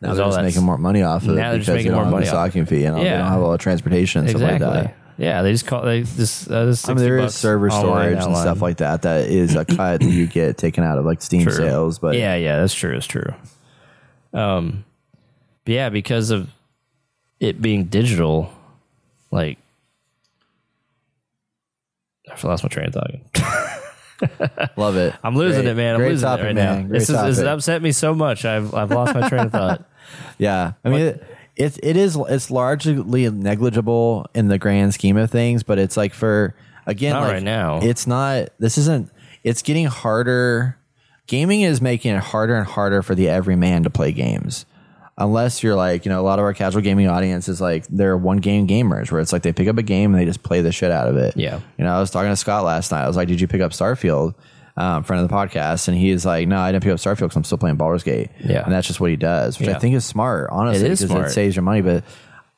Now 0.00 0.08
There's 0.08 0.18
they're 0.18 0.26
just 0.26 0.42
making 0.42 0.62
more 0.64 0.76
money 0.76 1.02
off 1.02 1.22
of 1.22 1.30
it 1.30 1.32
Now 1.32 1.50
they're 1.50 1.60
because 1.60 1.66
just 1.66 1.76
making 1.76 1.92
they 1.92 1.96
don't 1.96 1.96
more 1.96 2.04
have 2.04 2.12
money 2.12 2.26
the 2.26 2.32
off 2.32 2.48
stocking 2.50 2.66
fee 2.66 2.84
and 2.84 2.98
they 2.98 3.04
don't 3.04 3.26
have 3.26 3.40
all 3.40 3.52
the 3.52 3.58
transportation 3.58 4.20
and 4.20 4.28
stuff 4.28 4.42
Exactly. 4.42 4.68
like 4.68 4.84
that. 4.88 4.96
Yeah, 5.16 5.42
they 5.42 5.52
just 5.52 5.66
call 5.66 5.82
they 5.82 6.02
just 6.02 6.50
uh, 6.50 6.64
this 6.66 6.88
I 6.88 6.94
mean, 6.94 7.04
there 7.04 7.18
is 7.18 7.34
server 7.34 7.70
storage 7.70 8.18
and 8.18 8.36
stuff 8.36 8.60
like 8.60 8.78
that. 8.78 9.02
That 9.02 9.28
is 9.28 9.54
a 9.54 9.64
cut 9.64 10.00
that 10.00 10.10
you 10.10 10.26
get 10.26 10.58
taken 10.58 10.82
out 10.82 10.98
of 10.98 11.04
like 11.04 11.22
Steam 11.22 11.42
True. 11.42 11.52
sales, 11.52 11.98
but 11.98 12.16
yeah, 12.16 12.34
yeah, 12.34 12.58
that's 12.60 12.74
true. 12.74 12.92
That's 12.94 13.06
true. 13.06 13.32
Um, 14.32 14.84
yeah, 15.66 15.88
because 15.88 16.30
of 16.30 16.50
it 17.38 17.62
being 17.62 17.84
digital, 17.84 18.50
like 19.30 19.58
I 22.28 22.46
lost 22.46 22.64
my 22.64 22.68
train 22.68 22.88
of 22.88 22.94
thought. 22.94 24.70
love 24.76 24.96
it. 24.96 25.14
I'm 25.22 25.36
losing 25.36 25.62
Great- 25.62 25.72
it, 25.72 25.76
man. 25.76 25.94
I'm 25.96 26.02
losing 26.02 26.26
topic, 26.26 26.44
it 26.44 26.46
right 26.48 26.54
man. 26.56 26.82
now. 26.82 26.88
Great 26.88 26.98
This 26.98 27.10
is 27.10 27.16
this 27.36 27.38
upset 27.40 27.82
me 27.82 27.92
so 27.92 28.14
much. 28.14 28.44
I've 28.44 28.74
I've 28.74 28.90
lost 28.90 29.14
my 29.14 29.28
train 29.28 29.46
of 29.46 29.52
thought. 29.52 29.84
Yeah, 30.38 30.72
I 30.84 30.88
mean, 30.90 31.00
it, 31.00 31.24
it 31.56 31.78
it 31.82 31.96
is 31.96 32.16
it's 32.28 32.50
largely 32.50 33.30
negligible 33.30 34.26
in 34.34 34.48
the 34.48 34.58
grand 34.58 34.94
scheme 34.94 35.16
of 35.16 35.30
things, 35.30 35.62
but 35.62 35.78
it's 35.78 35.96
like 35.96 36.14
for 36.14 36.54
again, 36.86 37.12
Not 37.12 37.22
like, 37.22 37.32
right 37.32 37.42
now. 37.42 37.80
It's 37.82 38.06
not. 38.06 38.48
This 38.58 38.78
isn't. 38.78 39.10
It's 39.42 39.62
getting 39.62 39.86
harder. 39.86 40.78
Gaming 41.26 41.62
is 41.62 41.80
making 41.80 42.14
it 42.14 42.22
harder 42.22 42.54
and 42.54 42.66
harder 42.66 43.02
for 43.02 43.14
the 43.14 43.28
everyman 43.28 43.84
to 43.84 43.90
play 43.90 44.12
games. 44.12 44.66
Unless 45.16 45.62
you're 45.62 45.76
like, 45.76 46.04
you 46.04 46.10
know, 46.10 46.20
a 46.20 46.26
lot 46.26 46.40
of 46.40 46.44
our 46.44 46.52
casual 46.52 46.82
gaming 46.82 47.08
audience 47.08 47.48
is 47.48 47.60
like 47.60 47.86
they're 47.86 48.16
one 48.16 48.38
game 48.38 48.66
gamers 48.66 49.12
where 49.12 49.20
it's 49.20 49.32
like 49.32 49.42
they 49.42 49.52
pick 49.52 49.68
up 49.68 49.78
a 49.78 49.82
game 49.82 50.12
and 50.12 50.20
they 50.20 50.24
just 50.24 50.42
play 50.42 50.60
the 50.60 50.72
shit 50.72 50.90
out 50.90 51.08
of 51.08 51.16
it. 51.16 51.36
Yeah. 51.36 51.60
You 51.78 51.84
know, 51.84 51.94
I 51.94 52.00
was 52.00 52.10
talking 52.10 52.30
to 52.30 52.36
Scott 52.36 52.64
last 52.64 52.90
night. 52.90 53.04
I 53.04 53.06
was 53.06 53.16
like, 53.16 53.28
"Did 53.28 53.40
you 53.40 53.46
pick 53.46 53.60
up 53.60 53.70
Starfield?" 53.70 54.34
Um, 54.76 55.04
friend 55.04 55.22
of 55.22 55.28
the 55.28 55.34
podcast, 55.34 55.86
and 55.86 55.96
he 55.96 56.10
is 56.10 56.24
like, 56.26 56.48
"No, 56.48 56.58
I 56.58 56.72
didn't 56.72 56.82
pick 56.82 56.92
up 56.92 56.98
Starfield 56.98 57.18
because 57.26 57.36
I'm 57.36 57.44
still 57.44 57.58
playing 57.58 57.76
Baldur's 57.76 58.02
Gate." 58.02 58.30
Yeah. 58.44 58.64
and 58.64 58.72
that's 58.72 58.86
just 58.88 58.98
what 59.00 59.10
he 59.10 59.16
does, 59.16 59.58
which 59.60 59.68
I 59.68 59.78
think 59.78 59.94
is 59.94 60.04
smart. 60.04 60.48
Honestly, 60.50 60.84
It 60.84 60.90
is 60.90 61.00
because 61.00 61.10
smart. 61.12 61.26
it 61.28 61.30
saves 61.30 61.54
your 61.54 61.62
money. 61.62 61.80
But 61.80 62.02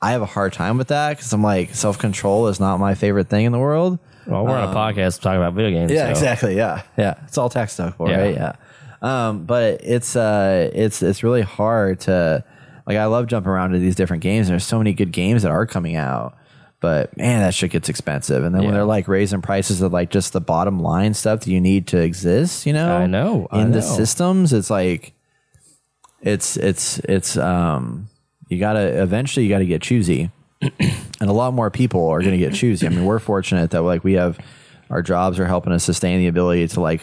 I 0.00 0.12
have 0.12 0.22
a 0.22 0.26
hard 0.26 0.54
time 0.54 0.78
with 0.78 0.88
that 0.88 1.16
because 1.18 1.30
I'm 1.34 1.42
like, 1.42 1.74
self 1.74 1.98
control 1.98 2.46
is 2.48 2.58
not 2.58 2.78
my 2.78 2.94
favorite 2.94 3.28
thing 3.28 3.44
in 3.44 3.52
the 3.52 3.58
world. 3.58 3.98
Well, 4.26 4.44
we're 4.46 4.56
on 4.56 4.70
a 4.70 4.74
podcast 4.74 5.20
talking 5.20 5.40
about 5.40 5.52
video 5.52 5.70
games. 5.78 5.90
Um, 5.90 5.96
Yeah, 5.96 6.04
so- 6.04 6.10
exactly. 6.10 6.56
Yeah, 6.56 6.82
yeah. 6.96 7.14
It's 7.26 7.36
all 7.36 7.50
tax 7.50 7.76
deductible, 7.76 8.08
Yeah. 8.08 8.16
right? 8.20 8.34
Yeah. 8.34 8.52
Um, 9.02 9.44
but 9.44 9.82
it's 9.84 10.16
uh, 10.16 10.70
it's 10.72 11.02
it's 11.02 11.22
really 11.22 11.42
hard 11.42 12.00
to 12.00 12.42
like. 12.86 12.96
I 12.96 13.04
love 13.04 13.26
jumping 13.26 13.50
around 13.50 13.72
to 13.72 13.78
these 13.78 13.94
different 13.94 14.22
games. 14.22 14.48
And 14.48 14.54
there's 14.54 14.64
so 14.64 14.78
many 14.78 14.94
good 14.94 15.12
games 15.12 15.42
that 15.42 15.50
are 15.52 15.66
coming 15.66 15.96
out, 15.96 16.34
but 16.86 17.16
man, 17.16 17.40
that 17.40 17.52
shit 17.52 17.72
gets 17.72 17.88
expensive. 17.88 18.44
And 18.44 18.54
then 18.54 18.62
when 18.62 18.72
they're 18.72 18.84
like 18.84 19.08
raising 19.08 19.42
prices 19.42 19.82
of 19.82 19.92
like 19.92 20.08
just 20.08 20.32
the 20.32 20.40
bottom 20.40 20.78
line 20.78 21.14
stuff 21.14 21.40
that 21.40 21.50
you 21.50 21.60
need 21.60 21.88
to 21.88 21.98
exist, 21.98 22.64
you 22.64 22.72
know, 22.72 22.96
I 22.96 23.06
know, 23.08 23.48
I 23.50 23.60
in 23.60 23.72
the 23.72 23.82
systems, 23.82 24.52
it's 24.52 24.70
like 24.70 25.12
it's 26.22 26.56
it's 26.56 27.00
it's 27.00 27.36
um 27.36 28.06
you 28.48 28.60
gotta 28.60 29.02
eventually 29.02 29.44
you 29.44 29.50
gotta 29.50 29.64
get 29.64 29.82
choosy. 29.82 30.30
And 31.18 31.30
a 31.30 31.32
lot 31.32 31.54
more 31.54 31.70
people 31.70 32.08
are 32.08 32.20
to 32.20 32.36
get 32.36 32.52
choosy. 32.52 32.86
I 32.86 32.90
mean, 32.90 33.06
we're 33.06 33.18
fortunate 33.18 33.70
that 33.70 33.80
like 33.80 34.04
we 34.04 34.12
have 34.12 34.38
our 34.90 35.00
jobs 35.00 35.38
are 35.38 35.46
helping 35.46 35.72
us 35.72 35.82
sustain 35.82 36.18
the 36.18 36.26
ability 36.26 36.68
to 36.68 36.80
like 36.82 37.00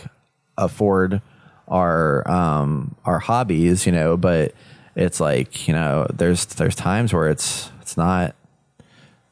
afford 0.56 1.20
our 1.68 2.26
um 2.30 2.96
our 3.04 3.18
hobbies, 3.18 3.88
you 3.88 3.92
know, 3.92 4.16
but 4.16 4.54
it's 4.96 5.20
like, 5.20 5.68
you 5.68 5.74
know, 5.74 6.06
there's 6.14 6.46
there's 6.46 6.76
times 6.76 7.12
where 7.12 7.28
it's 7.28 7.72
it's 7.82 7.98
not 7.98 8.36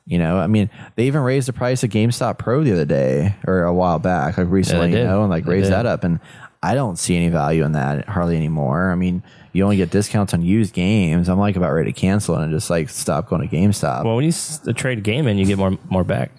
you 0.06 0.18
know, 0.18 0.38
I 0.38 0.48
mean, 0.48 0.70
they 0.96 1.06
even 1.08 1.22
raised 1.22 1.48
the 1.48 1.54
price 1.54 1.84
of 1.84 1.90
GameStop 1.92 2.38
Pro 2.38 2.64
the 2.64 2.74
other 2.74 2.86
day 2.86 3.36
or 3.48 3.64
a 3.64 3.74
while 3.74 4.00
back, 4.00 4.38
like 4.38 4.50
recently, 4.50 4.92
you 4.92 5.04
know, 5.04 5.22
and 5.22 5.30
like 5.30 5.46
They 5.46 5.52
raised 5.54 5.66
did. 5.66 5.74
that 5.74 5.86
up. 5.86 6.04
And 6.04 6.20
I 6.64 6.74
don't 6.76 6.98
see 6.98 7.16
any 7.16 7.30
value 7.30 7.64
in 7.64 7.72
that 7.74 8.08
hardly 8.10 8.36
anymore. 8.36 8.92
I 8.92 8.96
mean, 8.96 9.24
you 9.54 9.64
only 9.64 9.78
get 9.78 9.90
discounts 9.90 10.34
on 10.34 10.42
used 10.42 10.74
games. 10.74 11.28
I'm 11.30 11.40
like 11.40 11.56
about 11.56 11.72
ready 11.72 11.92
to 11.94 12.00
cancel 12.00 12.36
and 12.36 12.52
just 12.52 12.70
like 12.70 12.90
stop 12.90 13.30
going 13.30 13.48
to 13.48 13.56
GameStop. 13.56 14.04
Well, 14.06 14.16
when 14.16 14.24
you 14.24 14.30
s- 14.30 14.60
trade 14.76 14.98
a 14.98 15.02
game 15.02 15.28
in, 15.28 15.38
you 15.38 15.46
get 15.46 15.58
more 15.58 15.78
more 15.90 16.04
back. 16.04 16.32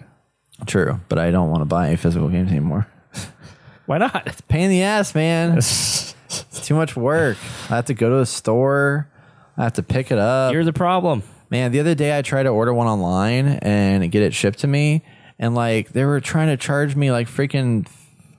True, 0.65 0.99
but 1.09 1.17
I 1.19 1.31
don't 1.31 1.49
want 1.49 1.61
to 1.61 1.65
buy 1.65 1.87
any 1.87 1.95
physical 1.97 2.29
games 2.29 2.51
anymore. 2.51 2.87
Why 3.85 3.97
not? 3.97 4.27
It's 4.27 4.39
a 4.39 4.43
pain 4.43 4.65
in 4.65 4.69
the 4.71 4.83
ass, 4.83 5.13
man. 5.13 5.57
it's 5.57 6.15
too 6.63 6.75
much 6.75 6.95
work. 6.95 7.37
I 7.69 7.75
have 7.75 7.85
to 7.85 7.93
go 7.93 8.09
to 8.09 8.19
a 8.19 8.25
store. 8.25 9.09
I 9.57 9.63
have 9.63 9.73
to 9.73 9.83
pick 9.83 10.11
it 10.11 10.17
up. 10.17 10.53
You're 10.53 10.63
the 10.63 10.73
problem. 10.73 11.21
Man, 11.53 11.71
the 11.71 11.79
other 11.79 11.93
day 11.93 12.17
I 12.17 12.23
tried 12.23 12.43
to 12.43 12.49
order 12.49 12.73
one 12.73 12.87
online 12.87 13.45
and 13.61 14.11
get 14.11 14.23
it 14.23 14.33
shipped 14.33 14.57
to 14.59 14.67
me, 14.67 15.03
and 15.37 15.53
like 15.53 15.89
they 15.89 16.03
were 16.03 16.19
trying 16.19 16.47
to 16.47 16.57
charge 16.57 16.95
me 16.95 17.11
like 17.11 17.27
freaking 17.27 17.87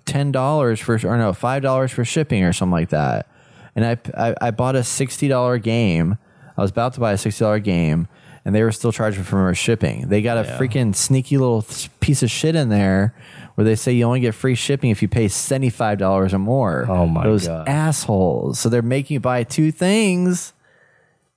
ten 0.04 0.32
dollars 0.32 0.80
for 0.80 0.94
or 1.06 1.16
no 1.16 1.32
five 1.32 1.62
dollars 1.62 1.92
for 1.92 2.04
shipping 2.04 2.42
or 2.42 2.52
something 2.52 2.72
like 2.72 2.88
that. 2.88 3.28
And 3.76 3.84
I 3.86 3.98
I, 4.30 4.34
I 4.48 4.50
bought 4.50 4.74
a 4.74 4.82
sixty 4.82 5.28
dollar 5.28 5.58
game. 5.58 6.18
I 6.56 6.60
was 6.62 6.72
about 6.72 6.94
to 6.94 7.00
buy 7.00 7.12
a 7.12 7.16
sixty 7.18 7.44
dollar 7.44 7.60
game, 7.60 8.08
and 8.44 8.52
they 8.52 8.64
were 8.64 8.72
still 8.72 8.90
charging 8.90 9.22
for 9.22 9.54
shipping. 9.54 10.08
They 10.08 10.20
got 10.20 10.36
a 10.44 10.48
Yeah. 10.48 10.58
freaking 10.58 10.92
sneaky 10.92 11.38
little 11.38 11.64
piece 12.00 12.24
of 12.24 12.32
shit 12.32 12.56
in 12.56 12.68
there 12.68 13.14
where 13.54 13.64
they 13.64 13.76
say 13.76 13.92
you 13.92 14.06
only 14.06 14.18
get 14.18 14.34
free 14.34 14.56
shipping 14.56 14.90
if 14.90 15.02
you 15.02 15.06
pay 15.08 15.28
seventy 15.28 15.70
five 15.70 15.98
dollars 15.98 16.34
or 16.34 16.40
more. 16.40 16.84
Oh 16.88 17.06
my 17.06 17.22
Those 17.22 17.46
God. 17.46 17.68
assholes! 17.68 18.58
So 18.58 18.68
they're 18.68 18.82
making 18.82 19.14
you 19.14 19.20
buy 19.20 19.44
two 19.44 19.70
things 19.70 20.52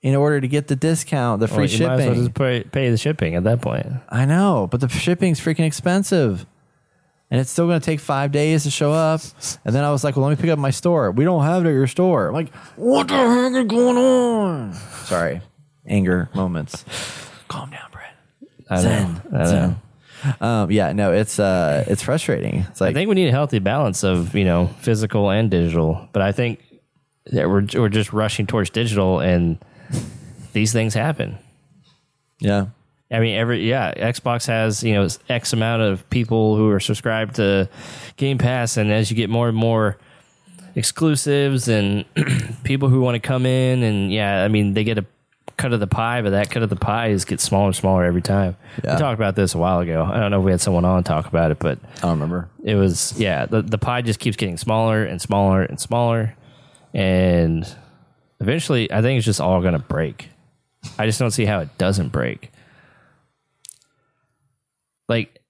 in 0.02 0.14
order 0.14 0.40
to 0.40 0.48
get 0.48 0.68
the 0.68 0.76
discount, 0.76 1.40
the 1.40 1.48
free 1.48 1.58
Well, 1.58 1.66
you 1.68 1.86
might 1.86 1.92
as 1.94 1.98
well 1.98 2.08
shipping. 2.08 2.22
just 2.24 2.34
pay, 2.34 2.62
pay 2.64 2.90
the 2.90 2.96
shipping 2.96 3.34
at 3.34 3.44
that 3.44 3.60
point. 3.60 3.86
I 4.08 4.24
know, 4.26 4.68
but 4.70 4.80
the 4.80 4.88
shipping's 4.88 5.40
freaking 5.40 5.66
expensive. 5.66 6.46
And 7.30 7.38
it's 7.40 7.50
still 7.50 7.66
going 7.66 7.78
to 7.78 7.84
take 7.84 8.00
five 8.00 8.32
days 8.32 8.62
to 8.62 8.70
show 8.70 8.90
up. 8.90 9.20
And 9.64 9.74
then 9.74 9.84
I 9.84 9.90
was 9.90 10.02
like, 10.02 10.16
well, 10.16 10.26
let 10.26 10.38
me 10.38 10.40
pick 10.40 10.50
up 10.50 10.58
my 10.58 10.70
store. 10.70 11.10
We 11.10 11.24
don't 11.24 11.42
have 11.44 11.64
it 11.66 11.68
at 11.68 11.72
your 11.74 11.86
store. 11.86 12.28
I'm 12.28 12.32
like, 12.34 12.54
what 12.76 13.08
the 13.08 13.14
heck 13.16 13.52
is 13.52 13.66
going 13.66 13.98
on? 13.98 14.72
Sorry. 15.04 15.42
Anger 15.86 16.30
moments. 16.34 16.84
Calm 17.48 17.70
down, 17.70 17.90
Brett. 17.92 18.14
I 18.70 18.80
Zen. 18.80 19.22
know. 19.30 19.38
I 19.38 19.44
know. 19.52 19.76
Um, 20.40 20.70
yeah, 20.70 20.92
no, 20.92 21.12
it's 21.12 21.38
uh, 21.38 21.84
it's 21.86 22.02
frustrating. 22.02 22.66
It's 22.70 22.80
like 22.80 22.90
I 22.90 22.92
think 22.94 23.08
we 23.08 23.14
need 23.14 23.28
a 23.28 23.32
healthy 23.32 23.58
balance 23.60 24.02
of 24.04 24.34
you 24.34 24.44
know 24.44 24.66
physical 24.80 25.30
and 25.30 25.48
digital. 25.50 26.08
But 26.12 26.22
I 26.22 26.32
think 26.32 26.64
that 27.26 27.48
we're 27.48 27.64
we're 27.74 27.88
just 27.88 28.12
rushing 28.12 28.46
towards 28.46 28.70
digital, 28.70 29.20
and 29.20 29.58
these 30.52 30.72
things 30.72 30.94
happen. 30.94 31.38
yeah, 32.40 32.66
I 33.10 33.20
mean, 33.20 33.36
every 33.38 33.68
yeah, 33.68 33.92
Xbox 33.94 34.46
has 34.46 34.82
you 34.82 34.94
know 34.94 35.08
X 35.28 35.52
amount 35.52 35.82
of 35.82 36.08
people 36.10 36.56
who 36.56 36.70
are 36.70 36.80
subscribed 36.80 37.36
to 37.36 37.68
Game 38.16 38.38
Pass, 38.38 38.76
and 38.76 38.92
as 38.92 39.10
you 39.10 39.16
get 39.16 39.30
more 39.30 39.48
and 39.48 39.56
more 39.56 39.96
exclusives 40.74 41.68
and 41.68 42.04
people 42.64 42.88
who 42.88 43.00
want 43.00 43.14
to 43.14 43.20
come 43.26 43.46
in, 43.46 43.82
and 43.82 44.12
yeah, 44.12 44.44
I 44.44 44.48
mean, 44.48 44.74
they 44.74 44.84
get 44.84 44.98
a 44.98 45.04
cut 45.56 45.72
of 45.72 45.80
the 45.80 45.86
pie, 45.88 46.22
but 46.22 46.30
that 46.30 46.50
cut 46.50 46.62
of 46.62 46.70
the 46.70 46.76
pie 46.76 47.08
is 47.08 47.24
gets 47.24 47.42
smaller 47.42 47.66
and 47.66 47.74
smaller 47.74 48.04
every 48.04 48.22
time. 48.22 48.56
Yeah. 48.84 48.94
We 48.94 49.00
talked 49.00 49.18
about 49.18 49.34
this 49.34 49.54
a 49.54 49.58
while 49.58 49.80
ago. 49.80 50.04
I 50.04 50.20
don't 50.20 50.30
know 50.30 50.38
if 50.38 50.44
we 50.44 50.52
had 50.52 50.60
someone 50.60 50.84
on 50.84 51.02
talk 51.02 51.26
about 51.26 51.50
it, 51.50 51.58
but 51.58 51.80
I 51.96 52.00
don't 52.02 52.12
remember. 52.12 52.48
it 52.62 52.76
was 52.76 53.12
yeah 53.18 53.46
the, 53.46 53.62
the 53.62 53.78
pie 53.78 54.02
just 54.02 54.20
keeps 54.20 54.36
getting 54.36 54.56
smaller 54.56 55.02
and 55.04 55.20
smaller 55.20 55.62
and 55.62 55.80
smaller 55.80 56.36
and 56.94 57.66
eventually 58.40 58.90
i 58.92 59.02
think 59.02 59.18
it's 59.18 59.26
just 59.26 59.40
all 59.40 59.60
gonna 59.60 59.78
break 59.78 60.28
i 60.98 61.06
just 61.06 61.18
don't 61.18 61.30
see 61.30 61.44
how 61.44 61.60
it 61.60 61.68
doesn't 61.78 62.08
break 62.10 62.50
like 65.08 65.40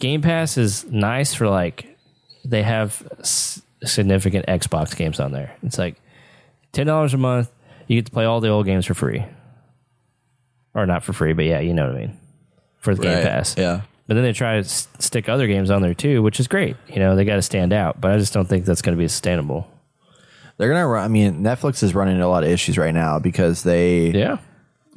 game 0.00 0.22
pass 0.22 0.56
is 0.56 0.84
nice 0.86 1.34
for 1.34 1.48
like 1.48 1.96
they 2.44 2.62
have 2.62 3.06
s- 3.20 3.62
significant 3.82 4.46
xbox 4.46 4.96
games 4.96 5.20
on 5.20 5.32
there 5.32 5.54
it's 5.62 5.78
like 5.78 5.96
$10 6.72 7.14
a 7.14 7.16
month 7.16 7.50
you 7.86 7.96
get 7.96 8.06
to 8.06 8.12
play 8.12 8.24
all 8.24 8.40
the 8.40 8.48
old 8.48 8.66
games 8.66 8.86
for 8.86 8.94
free 8.94 9.24
or 10.74 10.86
not 10.86 11.02
for 11.02 11.12
free 11.12 11.32
but 11.32 11.44
yeah 11.44 11.60
you 11.60 11.72
know 11.74 11.86
what 11.86 11.96
i 11.96 11.98
mean 11.98 12.16
for 12.78 12.94
the 12.94 13.02
game 13.02 13.14
Right. 13.14 13.24
pass 13.24 13.56
Yeah. 13.56 13.82
but 14.06 14.14
then 14.14 14.22
they 14.24 14.32
try 14.32 14.54
to 14.54 14.58
s- 14.60 14.88
stick 14.98 15.28
other 15.28 15.46
games 15.46 15.70
on 15.70 15.82
there 15.82 15.94
too, 15.94 16.22
which 16.22 16.38
is 16.40 16.46
great. 16.48 16.76
You 16.88 17.00
know, 17.00 17.16
they 17.16 17.24
got 17.24 17.34
to 17.36 17.42
stand 17.42 17.72
out. 17.72 18.00
But 18.00 18.12
I 18.12 18.18
just 18.18 18.32
don't 18.32 18.46
think 18.48 18.64
that's 18.64 18.80
going 18.82 18.96
to 18.96 18.98
be 19.02 19.08
sustainable. 19.08 19.68
They're 20.56 20.68
gonna. 20.68 20.86
Run, 20.86 21.04
I 21.04 21.08
mean, 21.08 21.42
Netflix 21.42 21.82
is 21.82 21.94
running 21.94 22.14
into 22.14 22.24
a 22.24 22.28
lot 22.28 22.44
of 22.44 22.48
issues 22.50 22.78
right 22.78 22.94
now 22.94 23.18
because 23.18 23.64
they, 23.64 24.10
Yeah. 24.12 24.38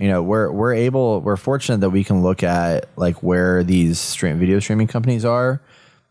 You 0.02 0.08
know, 0.08 0.24
we're 0.24 0.52
we're 0.52 0.74
able, 0.74 1.22
we're 1.22 1.38
fortunate 1.38 1.82
that 1.82 1.92
we 1.92 2.04
can 2.04 2.24
look 2.24 2.42
at 2.42 2.90
like 2.96 3.22
where 3.22 3.64
these 3.64 4.00
stream 4.00 4.40
video 4.40 4.60
streaming 4.60 4.88
companies 4.88 5.24
are 5.24 5.62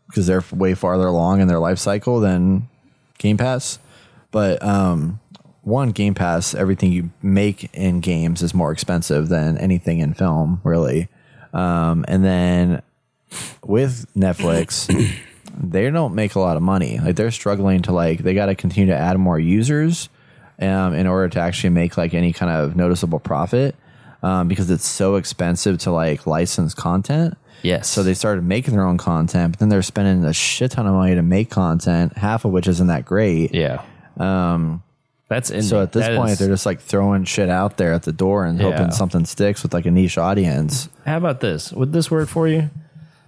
because 0.07 0.27
they're 0.27 0.43
way 0.53 0.73
farther 0.75 1.07
along 1.07 1.41
in 1.41 1.49
their 1.49 1.59
life 1.59 1.77
cycle 1.77 2.21
than 2.21 2.69
Game 3.17 3.35
Pass. 3.35 3.79
But 4.31 4.63
um, 4.63 5.19
one 5.63 5.91
Game 5.91 6.13
Pass, 6.13 6.55
everything 6.55 6.93
you 6.93 7.09
make 7.21 7.69
in 7.73 7.99
games 7.99 8.41
is 8.41 8.53
more 8.53 8.71
expensive 8.71 9.27
than 9.27 9.57
anything 9.57 9.99
in 9.99 10.13
film, 10.13 10.61
really. 10.63 11.09
Um, 11.51 12.05
and 12.07 12.23
then 12.23 12.81
with 13.61 14.05
Netflix, 14.15 14.87
they 15.61 15.89
don't 15.89 16.15
make 16.15 16.35
a 16.35 16.39
lot 16.39 16.55
of 16.55 16.63
money. 16.63 16.97
Like 16.97 17.17
they're 17.17 17.29
struggling 17.29 17.81
to 17.81 17.91
like 17.91 18.19
they 18.19 18.33
got 18.35 18.45
to 18.45 18.55
continue 18.55 18.93
to 18.93 18.97
add 18.97 19.17
more 19.17 19.37
users 19.37 20.07
um, 20.61 20.93
in 20.93 21.07
order 21.07 21.29
to 21.29 21.39
actually 21.39 21.71
make 21.71 21.97
like 21.97 22.13
any 22.13 22.33
kind 22.33 22.51
of 22.51 22.75
noticeable 22.75 23.19
profit 23.19 23.75
um, 24.23 24.47
because 24.47 24.69
it's 24.69 24.85
so 24.87 25.15
expensive 25.15 25.79
to 25.79 25.91
like 25.91 26.25
license 26.27 26.73
content. 26.73 27.37
Yes. 27.63 27.87
So 27.89 28.01
they 28.03 28.13
started 28.15 28.43
making 28.43 28.73
their 28.75 28.85
own 28.85 28.97
content, 28.97 29.53
but 29.53 29.59
then 29.59 29.69
they're 29.69 29.81
spending 29.81 30.23
a 30.25 30.33
shit 30.33 30.71
ton 30.71 30.87
of 30.87 30.93
money 30.93 31.15
to 31.15 31.21
make 31.21 31.49
content, 31.49 32.17
half 32.17 32.43
of 32.45 32.51
which 32.51 32.67
isn't 32.67 32.87
that 32.87 33.05
great. 33.05 33.53
Yeah. 33.53 33.83
Um, 34.17 34.83
that's 35.27 35.49
in 35.49 35.61
So 35.63 35.81
at 35.81 35.91
this 35.93 36.07
that 36.07 36.17
point, 36.17 36.31
is- 36.31 36.39
they're 36.39 36.49
just 36.49 36.65
like 36.65 36.81
throwing 36.81 37.23
shit 37.23 37.49
out 37.49 37.77
there 37.77 37.93
at 37.93 38.03
the 38.03 38.11
door 38.11 38.45
and 38.45 38.59
Yeah. 38.59 38.71
hoping 38.71 38.91
something 38.91 39.25
sticks 39.25 39.63
with 39.63 39.73
like 39.73 39.85
a 39.85 39.91
niche 39.91 40.17
audience. 40.17 40.89
How 41.05 41.17
about 41.17 41.39
this? 41.39 41.71
Would 41.71 41.93
this 41.93 42.11
work 42.11 42.27
for 42.29 42.47
you? 42.47 42.69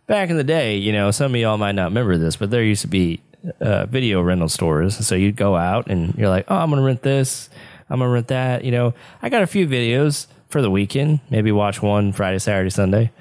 Back 0.08 0.30
in 0.30 0.36
the 0.36 0.44
day, 0.44 0.76
you 0.78 0.92
know, 0.92 1.12
some 1.12 1.34
of 1.34 1.40
y'all 1.40 1.58
might 1.58 1.76
not 1.76 1.86
remember 1.86 2.18
this, 2.18 2.36
but 2.36 2.50
there 2.52 2.62
used 2.64 2.82
to 2.82 2.88
be 2.90 3.22
uh, 3.60 3.86
video 3.86 4.22
rental 4.22 4.50
stores. 4.50 5.06
So 5.06 5.16
you'd 5.16 5.36
go 5.36 5.56
out 5.56 5.88
and 5.88 6.16
you're 6.16 6.30
like, 6.30 6.46
oh, 6.48 6.56
I'm 6.56 6.70
going 6.70 6.82
to 6.82 6.86
rent 6.86 7.02
this. 7.02 7.50
I'm 7.90 8.00
going 8.00 8.10
to 8.10 8.14
rent 8.14 8.28
that. 8.28 8.64
You 8.64 8.72
know, 8.72 8.94
I 9.22 9.30
got 9.30 9.44
a 9.44 9.48
few 9.48 9.68
videos 9.68 10.28
for 10.50 10.62
the 10.62 10.70
weekend. 10.70 11.20
Maybe 11.30 11.52
watch 11.52 11.82
one 11.82 12.14
Friday, 12.14 12.40
Saturday, 12.40 12.70
Sunday, 12.70 13.12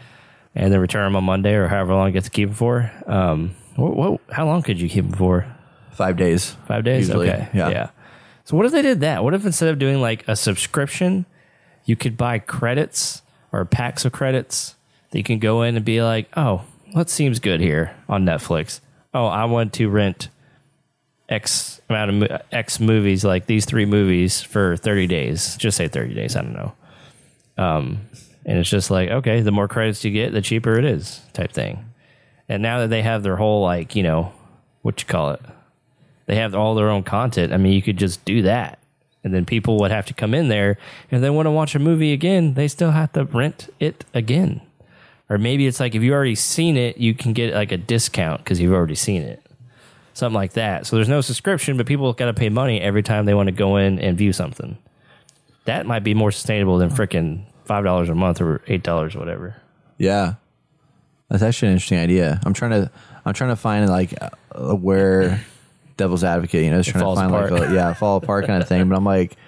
and 0.55 0.73
then 0.73 0.81
return 0.81 1.05
them 1.05 1.16
on 1.16 1.24
Monday 1.24 1.55
or 1.55 1.69
however 1.69 1.94
long 1.94 2.09
you 2.09 2.12
get 2.12 2.24
to 2.24 2.31
keep 2.31 2.51
them 2.51 2.57
for. 2.57 2.93
Um, 3.07 3.55
what, 3.77 3.97
what, 3.97 4.20
how 4.31 4.47
long 4.47 4.62
could 4.62 4.81
you 4.81 4.89
keep 4.89 5.05
them 5.05 5.19
for? 5.19 5.47
Five 5.93 6.16
days. 6.16 6.57
Five 6.66 6.85
days? 6.85 7.09
Usually, 7.09 7.31
okay. 7.31 7.49
yeah. 7.53 7.90
So 8.44 8.57
what 8.57 8.66
if 8.66 8.73
they 8.73 8.82
did 8.82 9.01
that? 9.01 9.23
What 9.24 9.35
if 9.35 9.44
instead 9.44 9.69
of 9.69 9.78
doing 9.78 10.01
like 10.01 10.27
a 10.27 10.36
subscription, 10.36 11.27
you 11.85 11.97
could 11.97 12.16
buy 12.16 12.39
credits 12.39 13.23
or 13.53 13.65
packs 13.65 14.05
of 14.05 14.12
credits 14.12 14.74
that 15.11 15.19
you 15.19 15.24
can 15.24 15.39
go 15.39 15.62
in 15.62 15.77
and 15.77 15.85
be 15.85 16.03
like, 16.03 16.28
oh, 16.36 16.62
what 16.93 17.09
seems 17.09 17.39
good 17.39 17.61
here 17.61 17.94
on 18.09 18.24
Netflix? 18.24 18.81
Oh, 19.15 19.27
I 19.27 19.45
want 19.45 19.75
to 19.75 19.89
rent 19.89 20.29
X 21.29 21.81
amount 21.89 22.23
of 22.23 22.43
X 22.51 22.81
movies, 22.81 23.25
like 23.25 23.47
these 23.47 23.65
three 23.65 23.87
movies 23.87 24.41
for 24.41 24.77
30 24.77 25.07
days. 25.07 25.57
Just 25.57 25.77
say 25.77 25.89
30 25.89 26.15
days. 26.15 26.37
I 26.37 26.43
don't 26.43 26.55
know. 26.55 26.73
Um, 27.59 28.01
and 28.45 28.59
it's 28.59 28.71
just 28.71 28.91
like, 28.91 29.11
okay, 29.11 29.41
the 29.41 29.53
more 29.53 29.69
credits 29.69 30.05
you 30.05 30.11
get, 30.11 30.33
the 30.33 30.43
cheaper 30.43 30.79
it 30.79 30.85
is 30.85 31.21
type 31.33 31.53
thing. 31.53 31.85
And 32.49 32.63
now 32.63 32.81
that 32.81 32.91
they 32.91 33.03
have 33.03 33.23
their 33.23 33.37
whole, 33.37 33.63
like, 33.63 33.95
you 33.95 34.03
know, 34.03 34.33
what 34.82 35.01
you 35.01 35.07
call 35.07 35.31
it? 35.31 35.41
They 36.27 36.37
have 36.37 36.55
all 36.55 36.74
their 36.74 36.91
own 36.91 37.03
content. 37.03 37.53
I 37.53 37.57
mean, 37.57 37.73
you 37.73 37.82
could 37.82 37.99
just 37.99 38.24
do 38.24 38.43
that. 38.43 38.79
And 39.24 39.32
then 39.32 39.45
people 39.45 39.79
would 39.79 39.93
have 39.93 40.07
to 40.07 40.15
come 40.15 40.35
in 40.35 40.49
there. 40.49 40.79
If 41.11 41.21
they 41.21 41.31
want 41.31 41.47
to 41.47 41.51
watch 41.51 41.74
a 41.74 41.79
movie 41.79 42.13
again, 42.13 42.55
they 42.55 42.66
still 42.66 42.91
have 42.91 43.13
to 43.13 43.24
rent 43.24 43.73
it 43.79 44.05
again. 44.13 44.61
Or 45.32 45.38
maybe 45.38 45.66
it's 45.66 45.80
like 45.80 45.94
if 45.94 46.02
you 46.02 46.12
already 46.12 46.35
seen 46.35 46.77
it, 46.77 46.98
you 46.98 47.14
can 47.14 47.32
get 47.32 47.54
like 47.54 47.72
a 47.72 47.78
discount 47.78 48.44
because 48.44 48.61
you've 48.61 48.74
already 48.74 48.94
seen 48.94 49.22
it. 49.22 49.43
Something 50.12 50.35
like 50.35 50.52
that. 50.52 50.86
So 50.86 50.96
there's 50.96 51.09
no 51.09 51.22
subscription, 51.22 51.78
but 51.78 51.86
people 51.86 52.12
got 52.12 52.27
to 52.27 52.35
pay 52.35 52.51
money 52.51 52.82
every 52.82 53.02
time 53.02 53.24
they 53.24 53.32
want 53.32 53.46
to 53.46 53.52
go 53.52 53.78
in 53.78 53.98
and 53.98 54.19
view 54.19 54.35
something. 54.35 54.77
That 55.64 55.86
might 55.86 56.04
be 56.04 56.12
more 56.12 56.32
sustainable 56.32 56.77
than 56.77 56.90
freaking 56.90 57.46
$5 57.66 58.11
a 58.11 58.14
month 58.14 58.43
or 58.43 58.59
$8 58.69 59.16
or 59.16 59.19
whatever. 59.19 59.56
Yeah, 59.96 60.35
that's 61.30 61.43
actually 61.43 61.69
an 61.69 61.74
interesting 61.77 61.98
idea. 61.98 62.38
I'm 62.44 62.52
trying 62.52 62.72
to 62.72 62.90
I'm 63.24 63.32
trying 63.32 63.51
to 63.51 63.56
find 63.56 63.88
like 63.88 64.12
uh, 64.20 64.74
where 64.74 65.43
devil's 65.96 66.24
advocate, 66.24 66.62
you 66.62 66.70
know, 66.70 66.80
is 66.80 66.86
trying 66.86 67.04
to 67.04 67.14
find 67.14 67.32
apart. 67.32 67.52
like 67.52 67.70
a, 67.70 67.74
yeah 67.74 67.94
fall 67.94 68.19
apart 68.19 68.46
kind 68.46 68.61
of 68.61 68.69
thing. 68.69 68.86
But 68.86 68.96
I'm 68.96 69.04
like, 69.06 69.38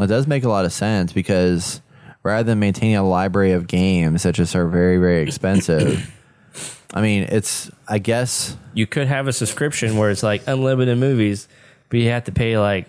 it 0.00 0.06
does 0.08 0.26
make 0.26 0.42
a 0.42 0.48
lot 0.48 0.64
of 0.64 0.72
sense 0.72 1.12
because 1.12 1.80
rather 2.28 2.44
than 2.44 2.58
maintaining 2.60 2.96
a 2.96 3.02
library 3.06 3.52
of 3.52 3.66
games 3.66 4.22
that 4.22 4.34
just 4.34 4.54
are 4.54 4.66
very 4.68 4.98
very 4.98 5.22
expensive, 5.22 6.10
I 6.94 7.02
mean, 7.02 7.24
it's 7.24 7.70
I 7.88 7.98
guess 7.98 8.56
you 8.74 8.86
could 8.86 9.08
have 9.08 9.26
a 9.26 9.32
subscription 9.32 9.96
where 9.96 10.10
it's 10.10 10.22
like 10.22 10.42
unlimited 10.46 10.96
movies, 10.98 11.48
but 11.88 12.00
you 12.00 12.10
have 12.10 12.24
to 12.24 12.32
pay 12.32 12.58
like, 12.58 12.86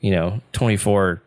you 0.00 0.10
know, 0.10 0.40
twenty 0.52 0.76
four 0.76 1.22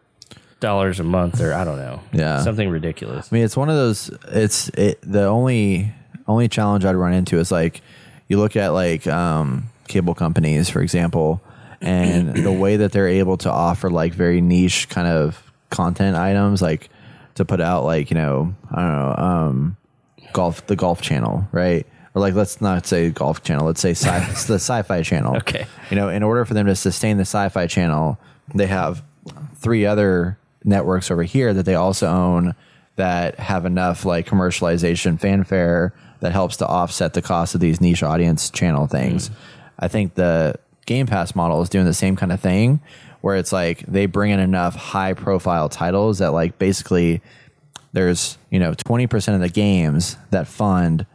dollars 0.59 0.99
a 0.99 1.03
month 1.03 1.40
or 1.41 1.53
I 1.53 1.64
don't 1.64 1.77
know, 1.77 2.01
Yeah. 2.11 2.41
something 2.43 2.69
ridiculous. 2.69 3.30
I 3.32 3.35
mean, 3.35 3.45
it's 3.45 3.56
one 3.56 3.69
of 3.69 3.75
those. 3.75 4.09
It's 4.27 4.67
it, 4.69 4.99
the 5.01 5.25
only 5.25 5.93
only 6.27 6.48
challenge 6.49 6.83
I'd 6.85 6.95
run 6.95 7.14
into 7.14 7.40
is 7.40 7.51
like 7.51 7.82
you 8.27 8.38
look 8.38 8.56
at 8.56 8.69
like 8.69 9.08
um, 9.08 9.69
cable 9.88 10.14
companies, 10.14 10.69
for 10.69 10.82
example, 10.82 11.41
and 11.82 12.35
the 12.35 12.51
way 12.51 12.75
that 12.77 12.91
they're 12.91 13.08
able 13.08 13.38
to 13.38 13.49
offer 13.51 13.90
like 13.90 14.14
very 14.14 14.41
niche 14.41 14.90
kind 14.90 15.08
of 15.08 15.41
content 15.72 16.16
items, 16.17 16.61
like 16.61 16.90
to 17.39 17.45
put 17.45 17.61
out 17.61 17.85
like 17.85 18.11
you 18.11 18.15
know 18.15 18.53
I 18.69 18.81
don't 18.81 18.91
know 18.91 19.15
um, 19.17 19.77
golf 20.33 20.65
the 20.67 20.75
golf 20.75 21.01
channel, 21.01 21.47
right? 21.51 21.87
Or 22.13 22.21
like 22.21 22.33
let's 22.33 22.61
not 22.61 22.85
say 22.85 23.09
golf 23.09 23.43
channel, 23.43 23.65
let's 23.65 23.81
say 23.81 23.91
sci- 23.91 24.19
the 24.47 24.55
sci-fi 24.55 25.01
channel. 25.01 25.37
Okay. 25.37 25.65
you 25.89 25.95
know, 25.95 26.09
in 26.09 26.21
order 26.21 26.45
for 26.45 26.53
them 26.53 26.67
to 26.67 26.75
sustain 26.75 27.17
the 27.17 27.21
sci-fi 27.21 27.65
channel, 27.67 28.19
they 28.53 28.67
have 28.67 29.03
three 29.55 29.85
other 29.85 30.37
networks 30.63 31.09
over 31.09 31.23
here 31.23 31.53
that 31.53 31.65
they 31.65 31.75
also 31.75 32.07
own 32.07 32.55
that 32.97 33.39
have 33.39 33.65
enough 33.65 34.03
like 34.03 34.27
commercialization 34.27 35.19
fanfare 35.19 35.93
that 36.19 36.33
helps 36.33 36.57
to 36.57 36.67
offset 36.67 37.13
the 37.13 37.21
cost 37.21 37.55
of 37.55 37.61
these 37.61 37.79
niche 37.79 38.03
audience 38.03 38.49
channel 38.49 38.87
things. 38.87 39.31
I 39.79 39.87
think 39.87 40.15
the 40.15 40.55
Game 40.85 41.07
Pass 41.07 41.35
model 41.35 41.61
is 41.61 41.69
doing 41.69 41.85
the 41.85 41.93
same 41.93 42.17
kind 42.17 42.33
of 42.33 42.41
thing 42.41 42.81
where 43.22 43.35
it's 43.35 43.51
like 43.51 43.80
they 43.85 44.06
bring 44.06 44.31
in 44.31 44.39
enough 44.39 44.75
high 44.75 45.14
profile 45.14 45.69
titles 45.69 46.19
that 46.19 46.31
like 46.31 46.57
basically 46.57 47.22
there's, 47.93 48.38
you 48.49 48.59
know, 48.59 48.73
20% 48.73 49.33
of 49.33 49.41
the 49.41 49.49
games 49.49 50.17
that 50.31 50.48
fund 50.48 51.06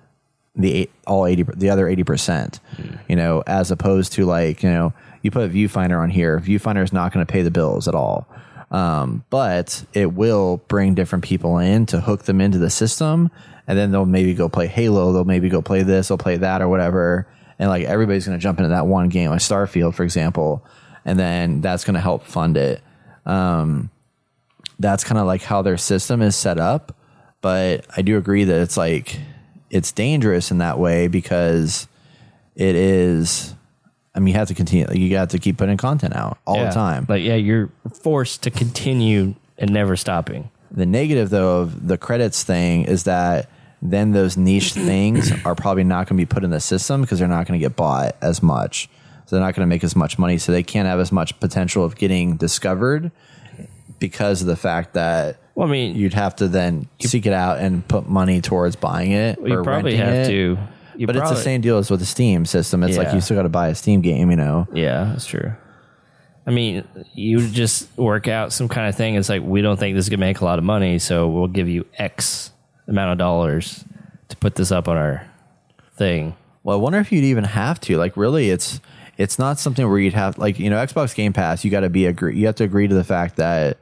the 0.56 0.72
eight, 0.72 0.90
all 1.06 1.26
80 1.26 1.44
the 1.56 1.70
other 1.70 1.86
80% 1.86 2.60
you 3.08 3.16
know 3.16 3.42
as 3.46 3.70
opposed 3.70 4.12
to 4.12 4.24
like 4.24 4.62
you 4.62 4.70
know 4.70 4.92
you 5.22 5.30
put 5.30 5.42
a 5.42 5.48
viewfinder 5.48 6.00
on 6.00 6.10
here 6.10 6.38
viewfinder 6.38 6.84
is 6.84 6.92
not 6.92 7.12
going 7.12 7.24
to 7.24 7.32
pay 7.32 7.42
the 7.42 7.50
bills 7.50 7.88
at 7.88 7.94
all. 7.94 8.26
Um, 8.70 9.24
but 9.30 9.84
it 9.92 10.14
will 10.14 10.58
bring 10.68 10.94
different 10.94 11.22
people 11.22 11.58
in 11.58 11.86
to 11.86 12.00
hook 12.00 12.24
them 12.24 12.40
into 12.40 12.58
the 12.58 12.70
system 12.70 13.30
and 13.66 13.78
then 13.78 13.92
they'll 13.92 14.06
maybe 14.06 14.34
go 14.34 14.48
play 14.48 14.66
halo 14.66 15.12
they'll 15.12 15.24
maybe 15.24 15.48
go 15.48 15.62
play 15.62 15.82
this 15.82 16.08
they'll 16.08 16.18
play 16.18 16.36
that 16.38 16.60
or 16.62 16.68
whatever 16.68 17.26
and 17.58 17.68
like 17.68 17.84
everybody's 17.84 18.26
going 18.26 18.38
to 18.38 18.42
jump 18.42 18.58
into 18.58 18.70
that 18.70 18.86
one 18.86 19.08
game 19.08 19.30
like 19.30 19.40
starfield 19.40 19.94
for 19.94 20.02
example 20.02 20.64
and 21.04 21.18
then 21.18 21.60
that's 21.60 21.84
going 21.84 21.94
to 21.94 22.00
help 22.00 22.24
fund 22.24 22.56
it 22.56 22.82
Um, 23.26 23.90
that's 24.78 25.04
kind 25.04 25.18
of 25.18 25.26
like 25.26 25.42
how 25.42 25.62
their 25.62 25.76
system 25.78 26.20
is 26.22 26.34
set 26.36 26.58
up. 26.58 26.96
But 27.40 27.86
I 27.96 28.02
do 28.02 28.16
agree 28.18 28.44
that 28.44 28.60
it's 28.62 28.76
like 28.76 29.18
it's 29.70 29.92
dangerous 29.92 30.50
in 30.50 30.58
that 30.58 30.78
way 30.78 31.08
because 31.08 31.86
it 32.56 32.74
is. 32.74 33.54
I 34.14 34.20
mean, 34.20 34.28
you 34.32 34.38
have 34.38 34.48
to 34.48 34.54
continue. 34.54 34.86
You 34.92 35.10
got 35.10 35.30
to 35.30 35.38
keep 35.38 35.58
putting 35.58 35.76
content 35.76 36.14
out 36.16 36.38
all 36.46 36.56
Yeah. 36.56 36.66
the 36.66 36.70
time. 36.74 37.06
Like 37.08 37.22
yeah, 37.22 37.34
you're 37.34 37.70
forced 38.02 38.42
to 38.44 38.50
continue 38.50 39.34
and 39.58 39.70
never 39.72 39.96
stopping. 39.96 40.50
The 40.70 40.86
negative, 40.86 41.30
though, 41.30 41.60
of 41.60 41.86
the 41.86 41.98
credits 41.98 42.42
thing 42.42 42.84
is 42.84 43.04
that 43.04 43.48
then 43.82 44.12
those 44.12 44.36
niche 44.36 44.72
things 44.72 45.30
are 45.44 45.54
probably 45.54 45.84
not 45.84 46.08
going 46.08 46.16
to 46.18 46.22
be 46.22 46.26
put 46.26 46.42
in 46.44 46.50
the 46.50 46.60
system 46.60 47.00
because 47.02 47.18
they're 47.18 47.28
not 47.28 47.46
going 47.46 47.58
to 47.60 47.64
get 47.64 47.76
bought 47.76 48.16
as 48.22 48.42
much. 48.42 48.88
They're 49.34 49.42
not 49.42 49.54
going 49.54 49.66
to 49.66 49.70
make 49.70 49.84
as 49.84 49.94
much 49.96 50.18
money. 50.18 50.38
So 50.38 50.52
they 50.52 50.62
can't 50.62 50.86
have 50.86 51.00
as 51.00 51.12
much 51.12 51.38
potential 51.40 51.84
of 51.84 51.96
getting 51.96 52.36
discovered 52.36 53.10
because 53.98 54.40
of 54.40 54.46
the 54.46 54.56
fact 54.56 54.94
that 54.94 55.38
Well, 55.54 55.68
I 55.68 55.70
mean, 55.70 55.96
you'd 55.96 56.14
have 56.14 56.36
to 56.36 56.48
then 56.48 56.88
seek 57.00 57.26
it 57.26 57.32
out 57.32 57.58
and 57.58 57.86
put 57.86 58.08
money 58.08 58.40
towards 58.40 58.76
buying 58.76 59.12
it. 59.12 59.38
you 59.38 59.58
or 59.58 59.62
probably 59.62 59.96
have 59.96 60.14
it. 60.14 60.26
to. 60.28 60.58
You 60.96 61.06
but 61.06 61.16
it's 61.16 61.30
the 61.30 61.36
same 61.36 61.60
deal 61.60 61.78
as 61.78 61.90
with 61.90 62.00
the 62.00 62.06
Steam 62.06 62.46
system. 62.46 62.84
It's 62.84 62.96
like 62.96 63.12
you 63.12 63.20
still 63.20 63.36
got 63.36 63.42
to 63.42 63.48
buy 63.48 63.68
a 63.68 63.74
Steam 63.74 64.00
game, 64.00 64.30
you 64.30 64.36
know. 64.36 64.68
Yeah, 64.72 65.10
that's 65.12 65.26
true. 65.26 65.52
I 66.46 66.50
mean, 66.50 66.84
you 67.14 67.38
would 67.38 67.52
just 67.52 67.88
work 67.98 68.28
out 68.28 68.52
some 68.52 68.68
kind 68.68 68.88
of 68.88 68.94
thing. 68.94 69.14
It's 69.14 69.28
like 69.28 69.42
we 69.42 69.62
don't 69.62 69.78
think 69.78 69.96
this 69.96 70.04
is 70.04 70.08
gonna 70.08 70.20
make 70.20 70.40
a 70.40 70.44
lot 70.44 70.58
of 70.58 70.64
money, 70.64 70.98
so 70.98 71.26
we'll 71.28 71.48
give 71.48 71.68
you 71.68 71.86
X 71.98 72.52
amount 72.86 73.12
of 73.12 73.18
dollars 73.18 73.84
to 74.28 74.36
put 74.36 74.54
this 74.54 74.70
up 74.70 74.86
on 74.86 74.96
our 74.96 75.26
thing. 75.96 76.36
Well, 76.62 76.78
I 76.78 76.80
wonder 76.80 76.98
if 76.98 77.10
you'd 77.12 77.24
even 77.24 77.44
have 77.44 77.80
to. 77.82 77.96
Like, 77.96 78.16
really, 78.16 78.50
it's 78.50 78.80
it's 79.16 79.38
not 79.38 79.58
something 79.58 79.88
where 79.88 79.98
you'd 79.98 80.14
have 80.14 80.38
like 80.38 80.58
you 80.58 80.70
know 80.70 80.76
Xbox 80.76 81.14
Game 81.14 81.32
Pass. 81.32 81.64
You 81.64 81.70
got 81.70 81.80
to 81.80 81.90
be 81.90 82.06
agree. 82.06 82.36
You 82.36 82.46
have 82.46 82.56
to 82.56 82.64
agree 82.64 82.88
to 82.88 82.94
the 82.94 83.04
fact 83.04 83.36
that 83.36 83.78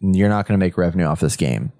you're 0.00 0.28
not 0.28 0.46
going 0.46 0.58
to 0.58 0.64
make 0.64 0.76
revenue 0.76 1.04
off 1.06 1.20
this 1.20 1.36
game. 1.36 1.72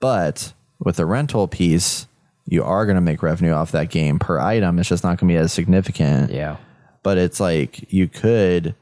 But 0.00 0.52
with 0.78 0.96
the 0.96 1.06
rental 1.06 1.48
piece, 1.48 2.06
you 2.46 2.62
are 2.64 2.86
going 2.86 2.94
to 2.94 3.02
make 3.02 3.22
revenue 3.22 3.52
off 3.52 3.72
that 3.72 3.90
game 3.90 4.18
per 4.18 4.38
item. 4.38 4.78
It's 4.78 4.88
just 4.88 5.04
not 5.04 5.18
going 5.18 5.28
to 5.28 5.34
be 5.34 5.36
as 5.36 5.52
significant. 5.52 6.30
Yeah, 6.30 6.56
But 7.02 7.18
it's 7.18 7.40
like 7.40 7.92
you 7.92 8.08
could 8.08 8.74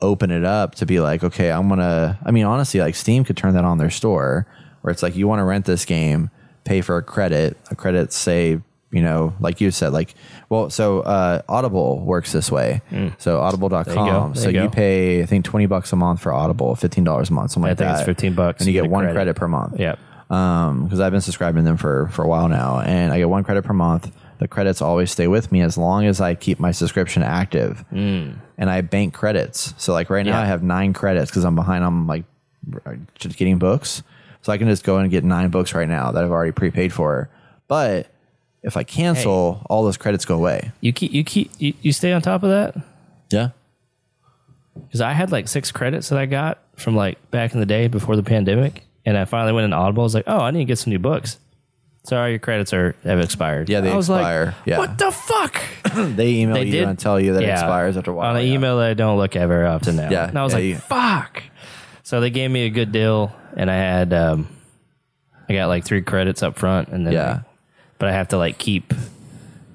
open 0.00 0.30
it 0.30 0.44
up 0.44 0.74
to 0.76 0.86
be 0.86 1.00
like, 1.00 1.24
okay, 1.24 1.50
I'm 1.50 1.68
gonna. 1.68 2.18
I 2.24 2.30
mean, 2.30 2.44
honestly, 2.44 2.80
like 2.80 2.94
Steam 2.94 3.24
could 3.24 3.36
turn 3.36 3.54
that 3.54 3.64
on 3.64 3.78
their 3.78 3.90
store 3.90 4.46
where 4.82 4.92
it's 4.92 5.02
like 5.02 5.16
you 5.16 5.26
want 5.26 5.40
to 5.40 5.44
rent 5.44 5.64
this 5.64 5.84
game, 5.84 6.30
pay 6.64 6.80
for 6.80 6.96
a 6.96 7.02
credit. 7.02 7.56
A 7.70 7.74
credit, 7.74 8.12
say, 8.12 8.60
you 8.96 9.02
know, 9.02 9.34
like 9.40 9.60
you 9.60 9.70
said, 9.70 9.92
like, 9.92 10.14
well, 10.48 10.70
so 10.70 11.00
uh, 11.00 11.42
Audible 11.48 12.00
works 12.00 12.32
this 12.32 12.50
way. 12.50 12.80
So 13.18 13.40
audible.com. 13.40 13.84
There 13.84 13.94
you 13.94 14.10
go. 14.10 14.32
There 14.32 14.42
So 14.42 14.48
you 14.48 14.62
you 14.62 14.68
pay, 14.70 15.22
I 15.22 15.26
think, 15.26 15.44
20 15.44 15.66
bucks 15.66 15.92
a 15.92 15.96
month 15.96 16.20
for 16.22 16.32
Audible, 16.32 16.74
$15 16.74 17.30
a 17.30 17.32
month, 17.32 17.50
something 17.52 17.64
I 17.66 17.70
like 17.70 17.78
think 17.78 17.88
that. 17.90 17.98
it's 18.00 18.06
15 18.06 18.34
bucks 18.34 18.60
And 18.62 18.66
you 18.68 18.72
get 18.80 18.90
one 18.90 19.04
credit. 19.04 19.14
credit 19.14 19.36
per 19.36 19.48
month 19.48 19.78
yeah. 19.78 19.96
um 20.30 20.84
because 20.84 20.98
I've 21.00 21.12
been 21.12 21.20
subscribing 21.20 21.62
to 21.62 21.68
them 21.68 21.76
for 21.76 22.08
for 22.08 22.22
a 22.24 22.28
while 22.28 22.48
now, 22.48 22.80
and 22.80 23.12
I 23.12 23.18
get 23.18 23.28
one 23.28 23.44
credit 23.44 23.62
per 23.64 23.74
month. 23.74 24.10
The 24.38 24.48
credits 24.48 24.82
always 24.82 25.10
stay 25.10 25.28
with 25.28 25.50
me 25.52 25.62
as 25.62 25.78
long 25.78 26.04
as 26.06 26.20
I 26.20 26.34
keep 26.34 26.58
my 26.60 26.70
subscription 26.72 27.22
active, 27.22 27.84
mm. 27.92 28.34
and 28.58 28.70
I 28.70 28.80
bank 28.82 29.14
credits. 29.14 29.72
So 29.78 29.92
like 29.92 30.10
right 30.10 30.26
now, 30.26 30.32
Yeah. 30.38 30.42
I 30.42 30.46
have 30.46 30.62
nine 30.62 30.92
credits 30.92 31.30
because 31.30 31.44
I'm 31.44 31.54
behind 31.54 31.84
on 31.84 32.06
like 32.06 32.24
just 33.14 33.36
getting 33.36 33.58
books. 33.58 34.02
So 34.42 34.52
I 34.52 34.58
can 34.58 34.68
just 34.68 34.84
go 34.84 34.98
and 34.98 35.10
get 35.10 35.24
nine 35.24 35.48
books 35.50 35.74
right 35.74 35.88
now 35.88 36.12
that 36.12 36.22
I've 36.22 36.30
already 36.30 36.52
prepaid 36.52 36.92
for. 36.92 37.28
But 37.66 38.06
if 38.62 38.76
I 38.76 38.82
cancel, 38.84 39.64
all 39.70 39.84
those 39.84 39.96
credits 39.96 40.24
go 40.24 40.34
away. 40.36 40.72
You 40.80 40.92
keep 40.92 41.12
you 41.12 41.22
keep 41.24 41.50
you, 41.58 41.74
you 41.82 41.92
stay 41.92 42.12
on 42.12 42.22
top 42.22 42.42
of 42.42 42.50
that 42.50 42.76
Yeah. 43.30 43.50
because 44.74 45.00
I 45.00 45.12
had 45.12 45.30
like 45.32 45.48
six 45.48 45.70
credits 45.72 46.08
that 46.08 46.18
I 46.18 46.26
got 46.26 46.58
from 46.76 46.96
like 46.96 47.30
back 47.30 47.54
in 47.54 47.60
the 47.60 47.66
day 47.66 47.88
before 47.88 48.16
the 48.16 48.22
pandemic, 48.22 48.84
and 49.04 49.16
I 49.16 49.24
finally 49.24 49.52
went 49.52 49.64
in 49.66 49.72
Audible. 49.72 50.02
I 50.02 50.04
was 50.04 50.14
like, 50.14 50.24
oh, 50.26 50.40
I 50.40 50.50
need 50.50 50.60
to 50.60 50.64
get 50.64 50.78
some 50.78 50.90
new 50.92 50.98
books. 50.98 51.38
Sorry, 52.04 52.30
your 52.30 52.38
credits 52.38 52.72
are 52.72 52.94
have 53.04 53.18
expired. 53.20 53.68
Yeah, 53.68 53.80
they 53.80 53.90
I 53.90 53.96
was 53.96 54.08
expire. 54.08 54.46
Like, 54.46 54.54
Yeah. 54.66 54.78
What 54.78 54.98
the 54.98 55.10
fuck? 55.10 55.60
They 56.16 56.34
email 56.34 56.54
They 56.56 56.64
you 56.64 56.72
did- 56.72 56.88
and 56.88 56.98
tell 56.98 57.18
you 57.18 57.32
that 57.34 57.42
it 57.42 57.48
expires 57.48 57.96
after 57.96 58.10
a 58.10 58.14
while. 58.14 58.30
on 58.30 58.36
an 58.36 58.46
yeah. 58.46 58.52
email 58.52 58.78
that 58.78 58.90
I 58.90 58.94
don't 58.94 59.16
look 59.16 59.34
at 59.34 59.46
very 59.48 59.66
often 59.66 59.96
now. 59.96 60.10
Yeah, 60.10 60.28
and 60.28 60.38
I 60.38 60.44
was 60.44 60.52
yeah, 60.52 60.58
like, 60.58 60.64
you- 60.66 60.76
"Fuck!" 60.76 61.42
So 62.02 62.20
they 62.20 62.30
gave 62.30 62.50
me 62.50 62.66
a 62.66 62.70
good 62.70 62.92
deal, 62.92 63.34
and 63.56 63.68
I 63.70 63.74
had, 63.76 64.12
um, 64.12 64.46
I 65.48 65.54
got 65.54 65.66
like 65.68 65.84
three 65.84 66.02
credits 66.02 66.42
up 66.42 66.56
front, 66.58 66.88
and 66.90 67.04
then 67.06 67.14
Yeah. 67.14 67.40
But 67.98 68.08
I 68.08 68.12
have 68.12 68.28
to 68.28 68.38
like 68.38 68.58
keep 68.58 68.92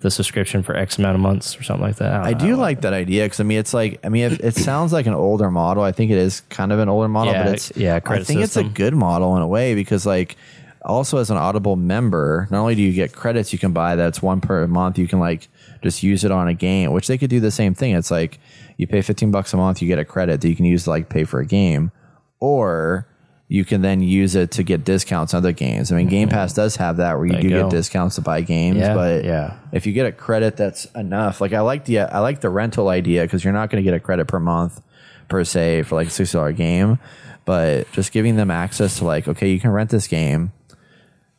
the 0.01 0.09
subscription 0.09 0.63
for 0.63 0.75
X 0.75 0.97
amount 0.97 1.15
of 1.15 1.21
months 1.21 1.57
or 1.57 1.63
something 1.63 1.85
like 1.85 1.97
that. 1.97 2.11
don't 2.17 2.25
I 2.25 2.33
do 2.33 2.55
like 2.55 2.81
that 2.81 2.93
idea 2.93 3.23
because 3.25 3.39
I 3.39 3.43
mean 3.43 3.59
it's 3.59 3.73
like 3.73 3.99
I 4.03 4.09
mean 4.09 4.31
it, 4.31 4.41
it 4.41 4.55
sounds 4.55 4.91
like 4.91 5.05
an 5.05 5.13
older 5.13 5.51
model. 5.51 5.83
I 5.83 5.91
think 5.91 6.11
it 6.11 6.17
is 6.17 6.41
kind 6.49 6.71
of 6.71 6.79
an 6.79 6.89
older 6.89 7.07
model, 7.07 7.33
Yeah, 7.33 7.43
but 7.43 7.53
it's 7.53 7.71
yeah, 7.75 7.99
I 8.03 8.23
think 8.23 8.41
it's 8.41 8.57
a 8.57 8.63
good 8.63 8.95
model 8.95 9.35
in 9.35 9.43
a 9.43 9.47
way 9.47 9.75
because 9.75 10.05
like 10.05 10.37
also 10.83 11.19
as 11.19 11.29
an 11.29 11.37
Audible 11.37 11.75
member, 11.75 12.47
not 12.49 12.61
only 12.61 12.73
do 12.73 12.81
you 12.81 12.93
get 12.93 13.13
credits 13.13 13.53
you 13.53 13.59
can 13.59 13.73
buy 13.73 13.95
that's 13.95 14.21
one 14.21 14.41
per 14.41 14.65
month, 14.65 14.97
you 14.97 15.07
can 15.07 15.19
like 15.19 15.47
just 15.83 16.01
use 16.01 16.23
it 16.23 16.31
on 16.31 16.47
a 16.47 16.53
game, 16.53 16.91
which 16.91 17.07
they 17.07 17.17
could 17.17 17.29
do 17.29 17.39
the 17.39 17.51
same 17.51 17.75
thing. 17.75 17.93
It's 17.93 18.09
like 18.09 18.39
you 18.77 18.87
pay 18.87 19.01
fifteen 19.03 19.29
bucks 19.29 19.53
a 19.53 19.57
month, 19.57 19.81
you 19.81 19.87
get 19.87 19.99
a 19.99 20.05
credit 20.05 20.41
that 20.41 20.49
you 20.49 20.55
can 20.55 20.65
use 20.65 20.85
to 20.85 20.89
like 20.89 21.09
pay 21.09 21.25
for 21.25 21.39
a 21.39 21.45
game, 21.45 21.91
or 22.39 23.07
you 23.51 23.65
can 23.65 23.81
then 23.81 23.99
use 24.01 24.33
it 24.33 24.49
to 24.51 24.63
get 24.63 24.85
discounts 24.85 25.33
on 25.33 25.39
other 25.39 25.51
games. 25.51 25.91
I 25.91 25.97
mean, 25.97 26.07
Game 26.07 26.29
Pass 26.29 26.53
does 26.53 26.77
have 26.77 26.95
that 26.97 27.17
where 27.17 27.25
you 27.25 27.33
There 27.33 27.41
do 27.41 27.47
you 27.49 27.61
get 27.63 27.69
discounts 27.69 28.15
to 28.15 28.21
buy 28.21 28.39
games, 28.39 28.77
Yeah, 28.77 28.93
but 28.93 29.25
yeah. 29.25 29.57
if 29.73 29.85
you 29.85 29.91
get 29.91 30.05
a 30.05 30.11
credit 30.13 30.55
that's 30.55 30.85
enough 30.95 31.41
like 31.41 31.51
i 31.51 31.59
like 31.59 31.83
the 31.83 31.99
i 31.99 32.19
like 32.19 32.39
the 32.39 32.49
rental 32.49 32.87
idea 32.87 33.23
because 33.23 33.43
you're 33.43 33.51
not 33.51 33.69
going 33.69 33.83
to 33.83 33.85
get 33.85 33.93
a 33.93 33.99
credit 33.99 34.25
per 34.27 34.39
month 34.39 34.81
per 35.27 35.43
se 35.43 35.83
for 35.83 35.95
like 35.95 36.07
a 36.07 36.11
$60 36.11 36.55
game 36.55 36.97
but 37.43 37.91
just 37.91 38.13
giving 38.13 38.37
them 38.37 38.49
access 38.51 38.99
to 38.99 39.05
like 39.05 39.27
okay 39.27 39.49
you 39.51 39.59
can 39.59 39.71
rent 39.71 39.89
this 39.89 40.07
game 40.07 40.53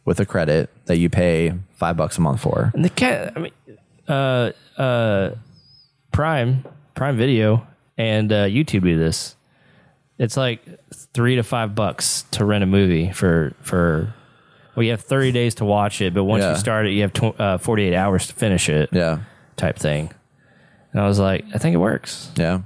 with 0.05 0.21
a 0.21 0.27
credit 0.27 0.69
that 0.87 0.99
you 0.99 1.09
pay 1.09 1.55
five 1.77 1.97
bucks 1.97 2.19
a 2.19 2.21
month 2.21 2.41
for 2.43 2.71
And 2.75 2.85
the 2.85 2.91
cat, 2.91 3.33
I 3.37 3.39
mean, 3.41 3.53
uh, 4.09 4.53
uh, 4.77 5.31
Prime, 6.11 6.65
Prime 6.95 7.17
Video, 7.17 7.67
and 7.97 8.33
uh, 8.33 8.45
YouTube 8.47 8.83
do 8.83 8.99
this. 8.99 9.37
It's 10.23 10.37
like 10.37 10.61
three 11.13 11.37
to 11.37 11.43
five 11.43 11.75
bucks 11.75 12.23
to 12.33 12.45
rent 12.45 12.63
a 12.63 12.67
movie 12.67 13.11
for 13.13 13.53
for. 13.61 14.15
Well, 14.75 14.85
you 14.85 14.91
have 14.93 15.03
thirty 15.03 15.33
days 15.33 15.57
to 15.57 15.65
watch 15.65 16.01
it, 16.01 16.15
but 16.15 16.25
once 16.25 16.43
Yeah. 16.43 16.53
you 16.53 16.57
start 16.57 16.87
it, 16.87 16.93
you 16.93 17.03
have 17.03 17.13
tw- 17.13 17.39
uh, 17.41 17.59
forty 17.59 17.83
eight 17.83 17.95
hours 17.95 18.29
to 18.29 18.35
finish 18.35 18.69
it. 18.69 18.89
yeah 18.93 19.19
type 19.57 19.77
thing. 19.79 20.11
And 20.93 21.01
I 21.01 21.07
was 21.07 21.19
like, 21.19 21.45
I 21.55 21.59
think 21.59 21.75
it 21.75 21.79
works. 21.79 22.31
yeah 22.37 22.63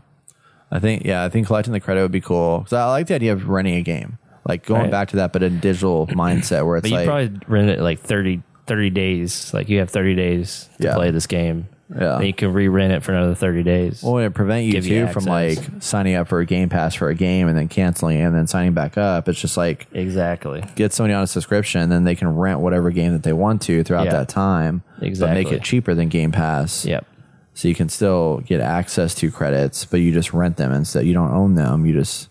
i 0.70 0.80
think 0.80 1.04
yeah 1.04 1.22
i 1.24 1.28
think 1.28 1.46
collecting 1.46 1.72
the 1.72 1.78
credit 1.78 2.02
would 2.02 2.10
be 2.10 2.20
cool 2.20 2.58
because 2.58 2.72
i 2.72 2.84
like 2.90 3.06
the 3.06 3.14
idea 3.14 3.32
of 3.32 3.48
renting 3.48 3.76
a 3.76 3.82
game 3.82 4.18
like 4.48 4.66
going 4.66 4.82
Right. 4.82 4.90
back 4.90 5.08
to 5.10 5.16
that 5.16 5.32
but 5.32 5.44
in 5.44 5.60
digital 5.60 6.06
mindset 6.22 6.66
where 6.66 6.76
it's 6.78 6.82
But 6.82 6.90
you 6.90 6.96
like 6.96 7.06
probably 7.06 7.40
rent 7.46 7.70
it 7.70 7.80
like 7.80 8.00
30, 8.00 8.42
30 8.66 8.90
days. 8.90 9.54
Like 9.54 9.68
you 9.68 9.78
have 9.78 9.90
thirty 9.90 10.16
days 10.16 10.68
to 10.80 10.88
Yeah. 10.88 10.94
play 10.96 11.12
this 11.12 11.28
game. 11.28 11.68
Yeah. 11.94 12.16
And 12.16 12.26
you 12.26 12.34
can 12.34 12.52
re-rent 12.52 12.92
it 12.92 13.04
for 13.04 13.12
another 13.12 13.34
thirty 13.36 13.62
days. 13.62 14.02
Well, 14.02 14.18
it 14.18 14.34
prevent 14.34 14.64
you 14.66 14.72
Give 14.72 14.84
too 14.84 14.94
you 14.94 15.06
from 15.08 15.28
access. 15.28 15.68
like 15.70 15.82
signing 15.82 16.16
up 16.16 16.26
for 16.26 16.40
a 16.40 16.46
Game 16.46 16.68
Pass 16.68 16.94
for 16.96 17.08
a 17.08 17.14
game 17.14 17.46
and 17.46 17.56
then 17.56 17.68
canceling 17.68 18.20
and 18.20 18.34
then 18.34 18.46
signing 18.48 18.72
back 18.74 18.98
up. 18.98 19.28
It's 19.28 19.40
just 19.40 19.56
like 19.56 19.86
exactly. 19.92 20.64
get 20.74 20.92
somebody 20.92 21.14
on 21.14 21.22
a 21.22 21.26
subscription, 21.28 21.80
and 21.82 21.92
then 21.92 22.02
they 22.04 22.16
can 22.16 22.34
rent 22.34 22.58
whatever 22.58 22.90
game 22.90 23.12
that 23.12 23.22
they 23.22 23.32
want 23.32 23.62
to 23.62 23.84
throughout 23.84 24.06
Yeah. 24.06 24.12
that 24.14 24.28
time. 24.28 24.82
But 24.96 25.02
make 25.02 25.08
Exactly. 25.10 25.56
it 25.56 25.62
cheaper 25.62 25.94
than 25.94 26.08
Game 26.08 26.32
Pass. 26.32 26.84
Yep. 26.84 27.06
So 27.54 27.68
you 27.68 27.74
can 27.74 27.88
still 27.88 28.38
get 28.46 28.60
access 28.60 29.14
to 29.14 29.30
credits, 29.30 29.84
but 29.84 30.00
you 30.00 30.12
just 30.12 30.32
rent 30.34 30.56
them 30.56 30.72
instead. 30.72 31.06
You 31.06 31.14
don't 31.14 31.30
own 31.32 31.54
them. 31.54 31.86
You 31.86 31.92
just 31.94 32.28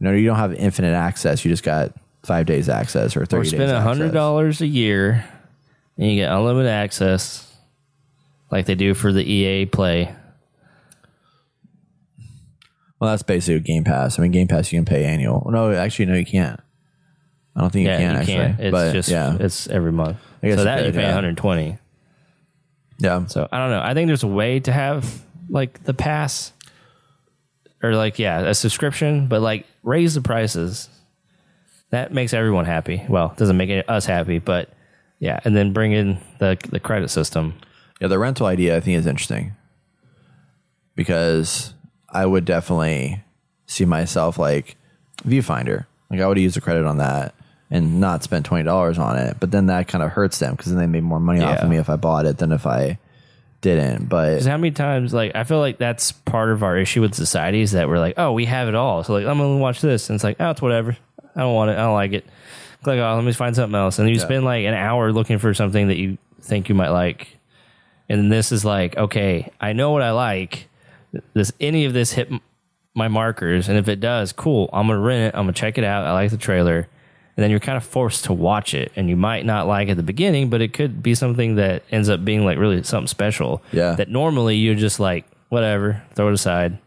you 0.00 0.06
know 0.06 0.12
you 0.14 0.26
don't 0.26 0.36
have 0.38 0.54
infinite 0.54 0.94
access. 0.94 1.44
You 1.44 1.50
just 1.50 1.64
got 1.64 1.92
five 2.22 2.46
days 2.46 2.68
access 2.68 3.16
or 3.16 3.22
Or 3.22 3.26
thirty 3.26 3.48
spend 3.48 3.62
days. 3.64 3.70
a 3.72 3.80
hundred 3.80 4.04
access. 4.06 4.14
dollars 4.14 4.60
a 4.60 4.66
year, 4.68 5.24
and 5.98 6.08
you 6.08 6.14
get 6.16 6.30
unlimited 6.32 6.70
access, 6.70 7.51
like 8.52 8.66
they 8.66 8.74
do 8.76 8.94
for 8.94 9.12
the 9.12 9.24
EA 9.24 9.66
Play. 9.66 10.14
Well, 13.00 13.10
that's 13.10 13.22
basically 13.24 13.56
a 13.56 13.60
Game 13.60 13.82
Pass. 13.82 14.18
I 14.18 14.22
mean, 14.22 14.30
Game 14.30 14.46
Pass 14.46 14.72
you 14.72 14.78
can 14.78 14.84
pay 14.84 15.04
annual. 15.04 15.48
No, 15.50 15.72
actually, 15.72 16.06
no, 16.06 16.14
you 16.14 16.24
can't. 16.24 16.60
I 17.56 17.60
don't 17.60 17.70
think 17.70 17.84
you 17.86 17.90
Yeah, 17.90 17.98
can 17.98 18.12
you 18.14 18.18
actually. 18.20 18.34
can't. 18.34 18.60
It's 18.60 18.70
but 18.70 18.92
just 18.92 19.08
yeah, 19.08 19.36
it's 19.40 19.66
every 19.68 19.92
month. 19.92 20.18
I 20.42 20.46
guess 20.48 20.56
so 20.56 20.60
you 20.60 20.64
that 20.66 20.78
you 20.78 20.84
could, 20.86 20.94
pay 20.94 21.00
yeah. 21.00 21.06
one 21.08 21.14
hundred 21.14 21.36
twenty. 21.36 21.78
yeah. 22.98 23.26
So 23.26 23.48
I 23.50 23.58
don't 23.58 23.70
know. 23.70 23.80
I 23.82 23.94
think 23.94 24.06
there's 24.06 24.22
a 24.22 24.28
way 24.28 24.60
to 24.60 24.72
have 24.72 25.22
like 25.50 25.82
the 25.82 25.94
pass 25.94 26.52
or 27.82 27.94
like 27.94 28.18
yeah, 28.18 28.40
a 28.42 28.54
subscription, 28.54 29.26
but 29.26 29.40
like 29.42 29.66
raise 29.82 30.14
the 30.14 30.22
prices. 30.22 30.88
That 31.90 32.12
makes 32.14 32.32
everyone 32.32 32.64
happy. 32.64 33.04
Well, 33.08 33.34
doesn't 33.36 33.56
make 33.56 33.68
it, 33.68 33.86
us 33.88 34.06
happy, 34.06 34.38
but 34.38 34.70
yeah, 35.18 35.40
and 35.44 35.54
then 35.54 35.72
bring 35.72 35.92
in 35.92 36.18
the 36.38 36.56
the 36.70 36.80
credit 36.80 37.10
system. 37.10 37.54
Yeah, 38.02 38.08
the 38.08 38.18
rental 38.18 38.46
idea 38.46 38.76
I 38.76 38.80
think 38.80 38.98
is 38.98 39.06
interesting 39.06 39.54
because 40.96 41.72
I 42.08 42.26
would 42.26 42.44
definitely 42.44 43.22
see 43.66 43.84
myself 43.84 44.40
like 44.40 44.74
Viewfinder. 45.24 45.86
Like 46.10 46.18
I 46.20 46.26
would 46.26 46.36
use 46.36 46.54
the 46.54 46.60
credit 46.60 46.84
on 46.84 46.96
that 46.96 47.32
and 47.70 48.00
not 48.00 48.24
spend 48.24 48.44
twenty 48.44 48.64
dollars 48.64 48.98
on 48.98 49.16
it. 49.16 49.36
But 49.38 49.52
then 49.52 49.66
that 49.66 49.86
kind 49.86 50.02
of 50.02 50.10
hurts 50.10 50.40
them 50.40 50.56
because 50.56 50.72
then 50.72 50.80
they 50.80 50.88
made 50.88 51.04
more 51.04 51.20
money 51.20 51.42
off 51.42 51.60
of 51.60 51.68
me 51.70 51.76
if 51.76 51.88
I 51.88 51.94
bought 51.94 52.26
it 52.26 52.38
than 52.38 52.50
if 52.50 52.66
I 52.66 52.98
didn't. 53.60 54.08
But 54.08 54.42
how 54.44 54.56
many 54.56 54.72
times 54.72 55.14
like 55.14 55.36
I 55.36 55.44
feel 55.44 55.60
like 55.60 55.78
that's 55.78 56.10
part 56.10 56.50
of 56.50 56.64
our 56.64 56.76
issue 56.76 57.02
with 57.02 57.14
society 57.14 57.60
is 57.60 57.70
that 57.70 57.88
we're 57.88 58.00
like, 58.00 58.14
oh, 58.18 58.32
we 58.32 58.46
have 58.46 58.66
it 58.66 58.74
all, 58.74 59.04
so 59.04 59.12
like 59.12 59.26
I'm 59.26 59.38
gonna 59.38 59.58
watch 59.58 59.80
this, 59.80 60.10
and 60.10 60.16
it's 60.16 60.24
like, 60.24 60.38
oh, 60.40 60.50
it's 60.50 60.60
whatever. 60.60 60.96
I 61.36 61.40
don't 61.42 61.54
want 61.54 61.70
it. 61.70 61.74
I 61.74 61.82
don't 61.84 61.94
like 61.94 62.14
it. 62.14 62.26
Click 62.82 62.98
oh, 62.98 63.14
let 63.14 63.22
me 63.24 63.32
find 63.32 63.54
something 63.54 63.76
else, 63.78 64.00
and 64.00 64.08
you 64.08 64.16
Yeah. 64.16 64.22
spend 64.22 64.44
like 64.44 64.64
an 64.66 64.74
hour 64.74 65.12
looking 65.12 65.38
for 65.38 65.54
something 65.54 65.86
that 65.86 65.98
you 65.98 66.18
think 66.40 66.68
you 66.68 66.74
might 66.74 66.88
like, 66.88 67.38
and 68.08 68.30
this 68.32 68.52
is 68.52 68.64
like, 68.64 68.96
okay, 68.96 69.50
I 69.60 69.72
know 69.72 69.90
what 69.92 70.02
I 70.02 70.10
like. 70.12 70.68
Does 71.34 71.52
any 71.60 71.84
of 71.84 71.92
this 71.92 72.12
hit 72.12 72.30
my 72.94 73.08
markers? 73.08 73.68
And 73.68 73.78
if 73.78 73.88
it 73.88 74.00
does, 74.00 74.32
cool. 74.32 74.68
I'm 74.72 74.86
gonna 74.88 74.98
rent 75.00 75.34
it. 75.34 75.38
I'm 75.38 75.44
gonna 75.44 75.52
check 75.52 75.78
it 75.78 75.84
out. 75.84 76.06
I 76.06 76.12
like 76.12 76.30
the 76.30 76.36
trailer. 76.36 76.88
And 77.36 77.42
then 77.42 77.50
you're 77.50 77.60
kind 77.60 77.78
of 77.78 77.84
forced 77.84 78.24
to 78.26 78.34
watch 78.34 78.74
it, 78.74 78.92
and 78.94 79.08
you 79.08 79.16
might 79.16 79.46
not 79.46 79.66
like 79.66 79.88
at 79.88 79.96
the 79.96 80.02
beginning, 80.02 80.50
but 80.50 80.60
it 80.60 80.74
could 80.74 81.02
be 81.02 81.14
something 81.14 81.54
that 81.54 81.82
ends 81.90 82.10
up 82.10 82.22
being 82.24 82.44
like 82.44 82.58
really 82.58 82.82
something 82.82 83.06
special. 83.08 83.62
Yeah. 83.72 83.94
That 83.94 84.10
normally 84.10 84.56
you're 84.56 84.74
just 84.74 85.00
like 85.00 85.24
whatever, 85.48 86.02
throw 86.14 86.28
it 86.28 86.34
aside. 86.34 86.78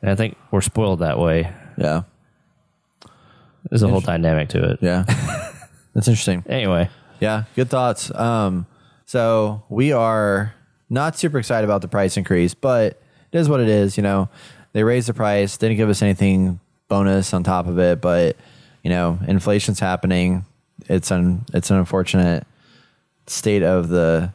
And 0.00 0.10
I 0.10 0.14
think 0.14 0.36
we're 0.52 0.60
spoiled 0.60 1.00
that 1.00 1.18
way. 1.18 1.52
yeah. 1.76 2.02
There's 3.68 3.82
a 3.82 3.88
whole 3.88 4.00
dynamic 4.00 4.48
to 4.50 4.70
it. 4.70 4.78
Yeah, 4.80 5.02
that's 5.94 6.08
interesting. 6.08 6.42
Anyway, 6.48 6.88
Yeah, 7.20 7.44
good 7.54 7.68
thoughts. 7.68 8.12
Um, 8.14 8.66
so 9.10 9.64
we 9.68 9.90
are 9.90 10.54
not 10.88 11.18
super 11.18 11.40
excited 11.40 11.64
about 11.64 11.82
the 11.82 11.88
price 11.88 12.16
increase, 12.16 12.54
but 12.54 13.02
it 13.32 13.38
is 13.38 13.48
what 13.48 13.58
it 13.58 13.68
is. 13.68 13.96
You 13.96 14.04
know, 14.04 14.28
they 14.72 14.84
raised 14.84 15.08
the 15.08 15.14
price, 15.14 15.56
didn't 15.56 15.78
give 15.78 15.88
us 15.88 16.00
anything 16.00 16.60
bonus 16.86 17.34
on 17.34 17.42
top 17.42 17.66
of 17.66 17.80
it, 17.80 18.00
but 18.00 18.36
you 18.84 18.90
know, 18.90 19.18
inflation's 19.26 19.80
happening. 19.80 20.44
It's 20.88 21.10
an 21.10 21.44
it's 21.52 21.72
an 21.72 21.78
unfortunate 21.78 22.46
state 23.26 23.64
of 23.64 23.88
the 23.88 24.32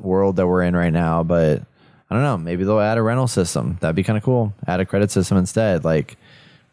world 0.00 0.34
that 0.34 0.48
we're 0.48 0.62
in 0.62 0.74
right 0.74 0.92
now, 0.92 1.22
but 1.22 1.62
I 2.10 2.14
don't 2.16 2.24
know. 2.24 2.38
Maybe 2.38 2.64
they'll 2.64 2.80
add 2.80 2.98
a 2.98 3.02
rental 3.02 3.28
system. 3.28 3.78
That'd 3.78 3.94
be 3.94 4.02
kind 4.02 4.16
of 4.16 4.24
cool. 4.24 4.52
Add 4.66 4.80
a 4.80 4.84
credit 4.84 5.12
system 5.12 5.38
instead. 5.38 5.84
Like, 5.84 6.16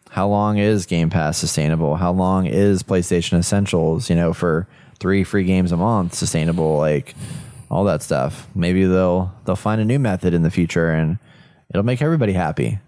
how 0.09 0.27
long 0.27 0.57
is 0.57 0.87
Game 0.87 1.11
Pass 1.11 1.37
sustainable? 1.37 1.97
How 1.97 2.11
long 2.11 2.47
is 2.47 2.81
PlayStation 2.81 3.37
Essentials, 3.37 4.09
you 4.09 4.15
know, 4.15 4.33
for 4.33 4.65
three 4.99 5.23
free 5.23 5.43
games 5.43 5.71
a 5.71 5.77
month 5.77 6.13
sustainable? 6.13 6.77
Like 6.77 7.15
all 7.69 7.83
that 7.85 8.01
stuff. 8.01 8.47
Maybe 8.55 8.85
they'll 8.85 9.33
they'll 9.45 9.55
find 9.55 9.81
a 9.81 9.85
new 9.85 9.99
method 9.99 10.33
in 10.33 10.43
the 10.43 10.51
future 10.51 10.91
and 10.91 11.17
it'll 11.69 11.83
make 11.83 12.01
everybody 12.01 12.33
happy. 12.33 12.79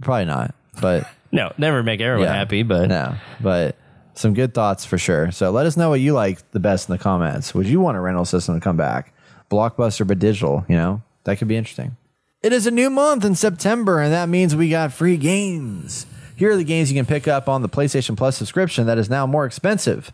Probably 0.00 0.26
not, 0.26 0.54
but 0.80 1.08
no, 1.32 1.52
never 1.58 1.82
make 1.82 2.00
everyone 2.00 2.28
yeah. 2.28 2.34
happy, 2.34 2.62
but 2.62 2.88
no, 2.88 3.16
but 3.40 3.76
some 4.18 4.34
good 4.34 4.52
thoughts 4.52 4.84
for 4.84 4.98
sure. 4.98 5.30
So 5.30 5.50
let 5.50 5.66
us 5.66 5.76
know 5.76 5.90
what 5.90 6.00
you 6.00 6.12
like 6.12 6.50
the 6.50 6.60
best 6.60 6.88
in 6.88 6.92
the 6.92 7.02
comments. 7.02 7.54
Would 7.54 7.66
you 7.66 7.80
want 7.80 7.96
a 7.96 8.00
rental 8.00 8.24
system 8.24 8.54
to 8.54 8.60
come 8.60 8.76
back? 8.76 9.14
Blockbuster 9.50 10.06
but 10.06 10.18
digital, 10.18 10.64
you 10.68 10.76
know? 10.76 11.02
That 11.24 11.36
could 11.38 11.48
be 11.48 11.56
interesting. 11.56 11.96
It 12.42 12.52
is 12.52 12.66
a 12.66 12.70
new 12.70 12.90
month 12.90 13.24
in 13.24 13.34
September, 13.34 14.00
and 14.00 14.12
that 14.12 14.28
means 14.28 14.54
we 14.54 14.70
got 14.70 14.92
free 14.92 15.16
games. 15.16 16.06
Here 16.36 16.52
are 16.52 16.56
the 16.56 16.64
games 16.64 16.90
you 16.90 16.96
can 16.96 17.06
pick 17.06 17.26
up 17.26 17.48
on 17.48 17.62
the 17.62 17.68
PlayStation 17.68 18.16
Plus 18.16 18.36
subscription 18.36 18.86
that 18.86 18.98
is 18.98 19.10
now 19.10 19.26
more 19.26 19.44
expensive. 19.44 20.12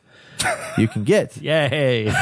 You 0.78 0.88
can 0.88 1.04
get 1.04 1.36
yay. 1.42 2.12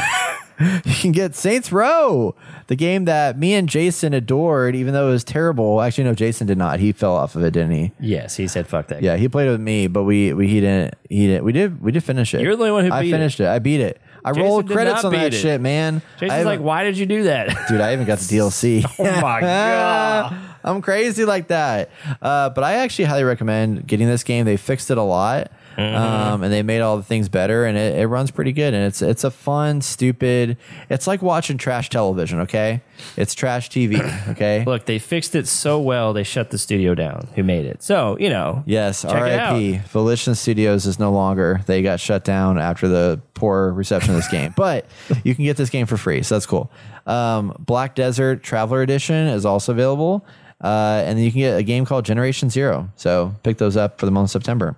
you 0.59 0.93
can 0.93 1.11
get 1.11 1.35
Saints 1.35 1.71
Row, 1.71 2.35
the 2.67 2.75
game 2.75 3.05
that 3.05 3.37
me 3.37 3.53
and 3.53 3.67
Jason 3.67 4.13
adored, 4.13 4.75
even 4.75 4.93
though 4.93 5.07
it 5.09 5.11
was 5.11 5.23
terrible. 5.23 5.81
Actually, 5.81 6.05
no, 6.05 6.13
Jason 6.13 6.45
did 6.47 6.57
not. 6.57 6.79
He 6.79 6.91
fell 6.91 7.15
off 7.15 7.35
of 7.35 7.43
it, 7.43 7.51
didn't 7.51 7.71
he? 7.71 7.91
yes, 7.99 8.35
he 8.35 8.47
said 8.47 8.67
fuck 8.67 8.87
that. 8.87 9.01
Yeah, 9.01 9.17
he 9.17 9.27
played 9.27 9.47
it 9.47 9.51
with 9.51 9.61
me, 9.61 9.87
but 9.87 10.03
we 10.03 10.33
we 10.33 10.47
he 10.47 10.61
didn't 10.61 10.93
he 11.09 11.27
didn't 11.27 11.43
we 11.43 11.51
did 11.51 11.81
we 11.81 11.91
did 11.91 12.03
finish 12.03 12.33
it. 12.33 12.41
You're 12.41 12.55
the 12.55 12.63
only 12.63 12.71
one 12.71 12.85
who 12.85 12.91
I 12.91 13.01
beat 13.01 13.09
it. 13.09 13.11
finished 13.11 13.39
it. 13.39 13.47
I 13.47 13.59
beat 13.59 13.81
it. 13.81 13.99
I 14.25 14.31
Jason 14.31 14.43
rolled 14.43 14.69
credits 14.69 15.03
on 15.03 15.11
that 15.13 15.33
it. 15.33 15.37
shit, 15.37 15.59
man. 15.59 16.01
Jason's 16.17 16.45
like, 16.45 16.61
why 16.61 16.83
did 16.85 16.97
you 16.97 17.05
do 17.05 17.23
that? 17.23 17.47
dude, 17.67 17.81
I 17.81 17.91
even 17.93 18.05
got 18.05 18.19
the 18.19 18.37
DLC. 18.37 18.85
oh 18.99 19.21
my 19.21 19.41
god. 19.41 20.37
I'm 20.63 20.81
crazy 20.81 21.25
like 21.25 21.47
that. 21.49 21.89
Uh, 22.21 22.49
but 22.49 22.63
I 22.63 22.75
actually 22.75 23.05
highly 23.05 23.25
recommend 23.25 23.85
getting 23.85 24.07
this 24.07 24.23
game. 24.23 24.45
They 24.45 24.55
fixed 24.55 24.89
it 24.91 24.97
a 24.97 25.03
lot. 25.03 25.51
Mm-hmm. 25.77 25.95
Um, 25.95 26.43
and 26.43 26.53
they 26.53 26.63
made 26.63 26.81
all 26.81 26.97
the 26.97 27.03
things 27.03 27.29
better, 27.29 27.65
and 27.65 27.77
it, 27.77 27.97
it 27.97 28.07
runs 28.07 28.31
pretty 28.31 28.51
good. 28.51 28.73
And 28.73 28.85
it's 28.85 29.01
it's 29.01 29.23
a 29.23 29.31
fun, 29.31 29.81
stupid. 29.81 30.57
It's 30.89 31.07
like 31.07 31.21
watching 31.21 31.57
trash 31.57 31.89
television. 31.89 32.41
Okay, 32.41 32.81
it's 33.17 33.33
trash 33.33 33.69
TV. 33.69 33.93
Okay. 34.33 34.63
Look, 34.65 34.85
they 34.85 34.99
fixed 34.99 35.35
it 35.35 35.47
so 35.47 35.79
well 35.79 36.13
they 36.13 36.23
shut 36.23 36.49
the 36.49 36.57
studio 36.57 36.95
down 36.95 37.27
who 37.35 37.43
made 37.43 37.65
it. 37.65 37.83
So, 37.83 38.17
you 38.19 38.29
know. 38.29 38.63
Yes, 38.65 39.03
RIP. 39.05 39.81
Volition 39.87 40.33
Studios 40.33 40.85
is 40.85 40.97
no 40.97 41.11
longer. 41.11 41.61
They 41.65 41.81
got 41.81 41.99
shut 41.99 42.23
down 42.23 42.57
after 42.57 42.87
the 42.87 43.21
poor 43.33 43.71
reception 43.73 44.11
of 44.11 44.17
this 44.17 44.29
game. 44.29 44.53
But 44.63 44.85
you 45.23 45.35
can 45.35 45.43
get 45.43 45.57
this 45.57 45.69
game 45.69 45.85
for 45.85 45.97
free, 45.97 46.23
so 46.23 46.35
that's 46.35 46.45
cool. 46.45 46.71
Um, 47.05 47.55
Black 47.59 47.95
Desert 47.95 48.43
Traveler 48.43 48.81
Edition 48.81 49.27
is 49.27 49.45
also 49.45 49.73
available. 49.73 50.25
Uh, 50.63 51.03
and 51.05 51.17
then 51.17 51.25
you 51.25 51.31
can 51.31 51.41
get 51.41 51.57
a 51.57 51.63
game 51.63 51.85
called 51.85 52.05
Generation 52.05 52.49
Zero. 52.49 52.89
So 52.95 53.35
pick 53.43 53.57
those 53.57 53.75
up 53.75 53.99
for 53.99 54.05
the 54.05 54.11
month 54.11 54.27
of 54.27 54.31
September. 54.31 54.77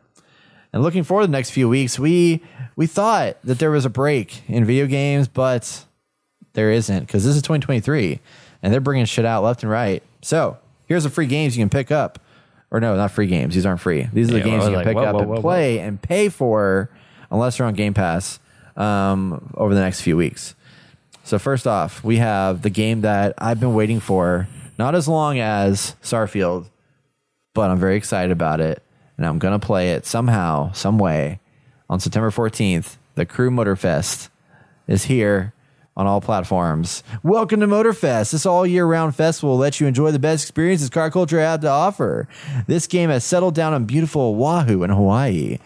And 0.75 0.83
looking 0.83 1.03
forward 1.03 1.21
to 1.23 1.27
the 1.27 1.31
next 1.31 1.51
few 1.51 1.69
weeks, 1.69 1.97
we 1.97 2.43
we 2.75 2.85
thought 2.85 3.37
that 3.45 3.59
there 3.59 3.71
was 3.71 3.85
a 3.85 3.89
break 3.89 4.43
in 4.49 4.65
video 4.65 4.87
games, 4.87 5.29
but 5.29 5.85
there 6.51 6.69
isn't 6.69 6.99
because 6.99 7.23
this 7.23 7.33
is 7.33 7.41
2023 7.43 8.19
and 8.61 8.73
they're 8.73 8.81
bringing 8.81 9.05
shit 9.05 9.23
out 9.23 9.41
left 9.41 9.63
and 9.63 9.71
right. 9.71 10.03
So 10.21 10.57
here's 10.85 11.05
the 11.05 11.09
free 11.09 11.27
games 11.27 11.55
you 11.55 11.61
can 11.61 11.69
pick 11.69 11.91
up. 11.91 12.19
Or 12.71 12.81
no, 12.81 12.93
not 12.97 13.11
free 13.11 13.27
games. 13.27 13.55
These 13.55 13.65
aren't 13.65 13.79
free. 13.79 14.09
These 14.11 14.27
are 14.29 14.33
the 14.33 14.39
Yeah, 14.39 14.43
games 14.43 14.63
you 14.63 14.69
can 14.71 14.75
like, 14.75 14.85
pick 14.87 14.97
whoa, 14.97 15.03
up 15.05 15.13
whoa, 15.13 15.19
and 15.21 15.29
whoa, 15.29 15.35
whoa. 15.35 15.41
play 15.41 15.79
and 15.79 16.01
pay 16.01 16.27
for 16.27 16.89
unless 17.31 17.57
they're 17.57 17.67
on 17.67 17.73
Game 17.73 17.93
Pass 17.93 18.39
um, 18.75 19.53
over 19.55 19.73
the 19.73 19.79
next 19.79 20.01
few 20.01 20.17
weeks. 20.17 20.55
So 21.23 21.39
first 21.39 21.67
off, 21.67 22.03
we 22.03 22.17
have 22.17 22.63
the 22.63 22.69
game 22.69 22.99
that 23.01 23.33
I've 23.37 23.61
been 23.61 23.75
waiting 23.75 24.01
for, 24.01 24.49
not 24.77 24.93
as 24.93 25.07
long 25.07 25.39
as 25.39 25.95
Starfield, 26.03 26.65
but 27.53 27.71
I'm 27.71 27.79
very 27.79 27.95
excited 27.95 28.31
about 28.33 28.59
it, 28.59 28.83
and 29.17 29.25
I'm 29.25 29.39
gonna 29.39 29.59
play 29.59 29.91
it 29.91 30.05
somehow, 30.05 30.71
some 30.73 30.97
way, 30.97 31.39
on 31.89 31.99
September 31.99 32.31
14th. 32.31 32.97
The 33.15 33.25
Crew 33.25 33.49
Motorfest 33.49 34.29
is 34.87 35.05
here 35.05 35.53
on 35.97 36.07
all 36.07 36.19
platforms. 36.19 37.03
Welcome 37.23 37.61
to 37.61 37.67
Motorfest. 37.67 38.31
This 38.31 38.45
all 38.45 38.67
year 38.67 38.85
round 38.85 39.15
festival 39.15 39.51
will 39.51 39.57
let 39.57 39.79
you 39.79 39.87
enjoy 39.87 40.11
the 40.11 40.19
best 40.19 40.43
experiences 40.43 40.89
car 40.89 41.09
culture 41.09 41.39
had 41.39 41.61
to 41.61 41.69
offer. 41.69 42.27
This 42.67 42.87
game 42.87 43.09
has 43.09 43.23
settled 43.23 43.55
down 43.55 43.73
on 43.73 43.85
beautiful 43.85 44.21
Oahu 44.21 44.83
in 44.83 44.89
Hawaii. 44.89 45.59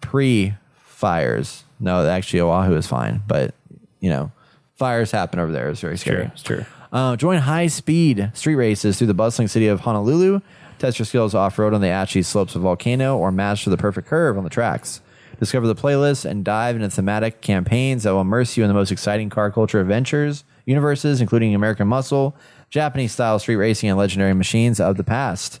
Pre 0.00 0.54
fires. 0.78 1.64
No, 1.80 2.06
actually, 2.06 2.40
Oahu 2.40 2.74
is 2.76 2.86
fine, 2.86 3.22
but 3.26 3.54
you 4.00 4.08
know, 4.08 4.32
fires 4.76 5.10
happen 5.10 5.38
over 5.38 5.52
there. 5.52 5.68
It's 5.68 5.80
very 5.80 5.98
scary. 5.98 6.24
True, 6.24 6.30
it's 6.32 6.42
true. 6.42 6.64
Uh, 6.92 7.16
join 7.16 7.38
high 7.38 7.66
speed 7.66 8.30
street 8.34 8.54
races 8.54 8.96
through 8.96 9.08
the 9.08 9.14
bustling 9.14 9.48
city 9.48 9.66
of 9.66 9.80
Honolulu. 9.80 10.40
Test 10.84 10.98
your 10.98 11.06
skills 11.06 11.34
off 11.34 11.58
road 11.58 11.72
on 11.72 11.80
the 11.80 11.88
ashy 11.88 12.20
slopes 12.20 12.54
of 12.54 12.60
Volcano 12.60 13.16
or 13.16 13.32
master 13.32 13.70
the 13.70 13.78
perfect 13.78 14.06
curve 14.06 14.36
on 14.36 14.44
the 14.44 14.50
tracks. 14.50 15.00
Discover 15.40 15.66
the 15.66 15.74
playlist 15.74 16.26
and 16.26 16.44
dive 16.44 16.76
into 16.76 16.90
thematic 16.90 17.40
campaigns 17.40 18.02
that 18.02 18.12
will 18.12 18.20
immerse 18.20 18.58
you 18.58 18.64
in 18.64 18.68
the 18.68 18.74
most 18.74 18.92
exciting 18.92 19.30
car 19.30 19.50
culture 19.50 19.80
adventures, 19.80 20.44
universes, 20.66 21.22
including 21.22 21.54
American 21.54 21.88
Muscle, 21.88 22.36
Japanese 22.68 23.12
style 23.12 23.38
street 23.38 23.56
racing, 23.56 23.88
and 23.88 23.98
legendary 23.98 24.34
machines 24.34 24.78
of 24.78 24.98
the 24.98 25.04
past. 25.04 25.58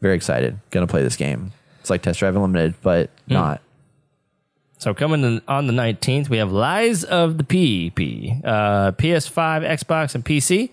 Very 0.00 0.14
excited. 0.14 0.60
Gonna 0.70 0.86
play 0.86 1.02
this 1.02 1.16
game. 1.16 1.50
It's 1.80 1.90
like 1.90 2.02
Test 2.02 2.20
Drive 2.20 2.36
Unlimited, 2.36 2.74
but 2.80 3.10
not. 3.26 3.60
So 4.78 4.94
coming 4.94 5.24
in 5.24 5.42
on 5.48 5.66
the 5.66 5.72
19th, 5.72 6.28
we 6.28 6.38
have 6.38 6.52
Lies 6.52 7.02
of 7.02 7.38
the 7.38 7.44
PP, 7.44 8.40
uh, 8.44 8.92
PS5, 8.92 9.68
Xbox, 9.68 10.14
and 10.14 10.24
PC. 10.24 10.70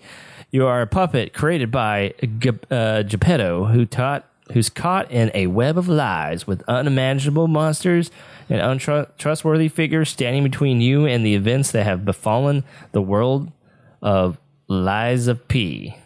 You 0.50 0.66
are 0.66 0.80
a 0.80 0.86
puppet 0.86 1.32
created 1.34 1.70
by 1.70 2.14
G- 2.38 2.50
uh, 2.70 3.02
Geppetto, 3.02 3.66
who 3.66 3.84
taught 3.84 4.24
who's 4.52 4.70
caught 4.70 5.10
in 5.10 5.30
a 5.34 5.46
web 5.46 5.76
of 5.76 5.88
lies 5.88 6.46
with 6.46 6.62
unimaginable 6.66 7.48
monsters 7.48 8.10
and 8.48 8.60
untrustworthy 8.60 9.68
figures 9.68 10.08
standing 10.08 10.42
between 10.42 10.80
you 10.80 11.04
and 11.04 11.24
the 11.24 11.34
events 11.34 11.70
that 11.72 11.84
have 11.84 12.06
befallen 12.06 12.64
the 12.92 13.02
world 13.02 13.52
of 14.00 14.38
Lies 14.66 15.26
of 15.26 15.46
P. 15.48 15.96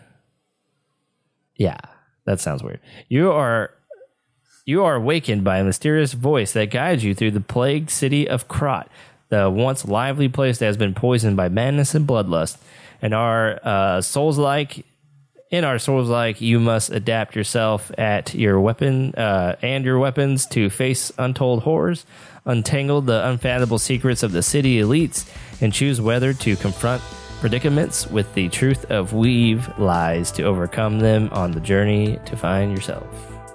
Yeah, 1.57 1.79
that 2.25 2.41
sounds 2.41 2.65
weird. 2.65 2.81
You 3.09 3.31
are 3.31 3.71
you 4.65 4.83
are 4.85 4.97
awakened 4.97 5.45
by 5.45 5.59
a 5.59 5.65
mysterious 5.65 6.13
voice 6.13 6.53
that 6.53 6.71
guides 6.71 7.05
you 7.05 7.15
through 7.15 7.33
the 7.33 7.41
plagued 7.41 7.91
city 7.91 8.29
of 8.29 8.49
Krat, 8.49 8.87
the 9.29 9.51
once 9.51 9.85
lively 9.85 10.29
place 10.29 10.59
that 10.59 10.67
has 10.67 10.77
been 10.77 10.95
poisoned 10.95 11.37
by 11.37 11.49
madness 11.49 11.95
and 11.95 12.07
bloodlust. 12.07 12.59
And 13.03 13.13
our 13.13 13.59
uh, 13.63 14.01
souls 14.01 14.39
like, 14.39 14.87
in 15.51 15.65
our 15.65 15.79
souls 15.79 16.09
like, 16.09 16.41
you 16.41 16.61
must 16.61 16.91
adapt 16.91 17.37
yourself 17.37 17.91
at 17.99 18.33
your 18.33 18.61
weapon 18.61 19.15
uh, 19.17 19.57
and 19.61 19.85
your 19.85 19.99
weapons 19.99 20.47
to 20.47 20.71
face 20.71 21.13
untold 21.19 21.65
horrors, 21.65 22.07
untangle 22.47 23.03
the 23.03 23.29
unfathomable 23.29 23.79
secrets 23.79 24.23
of 24.23 24.33
the 24.33 24.43
city 24.43 24.79
elites, 24.79 25.29
and 25.61 25.73
choose 25.73 26.01
whether 26.01 26.33
to 26.33 26.57
confront 26.57 27.03
predicaments 27.41 28.07
with 28.07 28.33
the 28.35 28.49
truth 28.51 28.89
of 28.91 29.13
weave 29.13 29.69
lies 29.79 30.31
to 30.31 30.45
overcome 30.45 31.01
them 31.01 31.29
on 31.33 31.51
the 31.51 31.61
journey 31.61 32.17
to 32.25 32.37
find 32.37 32.71
yourself. 32.71 33.05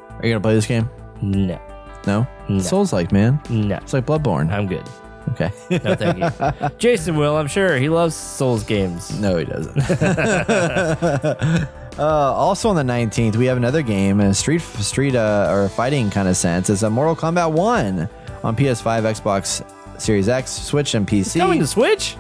Are 0.10 0.26
you 0.26 0.34
gonna 0.34 0.42
play 0.42 0.56
this 0.56 0.68
game? 0.68 0.90
No. 1.22 1.60
No. 2.06 2.28
No. 2.50 2.60
Souls 2.60 2.92
like 2.92 3.14
man. 3.14 3.40
No. 3.50 3.78
It's 3.78 3.94
like 3.94 4.06
Bloodborne. 4.06 4.52
I'm 4.52 4.68
good. 4.68 4.84
Okay. 5.30 5.52
No, 5.84 5.96
thank 5.96 6.18
you. 6.18 6.70
Jason 6.78 7.18
will, 7.18 7.38
I'm 7.38 7.48
sure. 7.48 7.78
He 7.78 7.90
loves 7.90 8.16
Souls 8.16 8.64
games. 8.64 9.18
No, 9.20 9.38
he 9.38 9.46
doesn't. 9.46 9.78
uh, 10.02 11.68
also 12.00 12.70
on 12.70 12.76
the 12.76 12.84
19th, 12.84 13.36
we 13.36 13.46
have 13.46 13.58
another 13.58 13.82
game, 13.82 14.20
a 14.20 14.34
street 14.34 14.62
street 14.62 15.16
uh, 15.16 15.50
or 15.52 15.70
fighting 15.70 16.10
kind 16.10 16.28
of 16.28 16.38
sense. 16.38 16.70
It's 16.70 16.84
a 16.84 16.90
Mortal 16.90 17.16
Kombat 17.16 17.52
1 17.52 18.10
on 18.44 18.56
PS5, 18.56 19.04
Xbox 19.04 19.64
Series 20.00 20.30
X, 20.30 20.52
Switch, 20.52 20.94
and 20.96 21.08
PC. 21.08 21.40
Coming 21.40 21.60
to 21.60 21.68
Switch? 21.68 22.16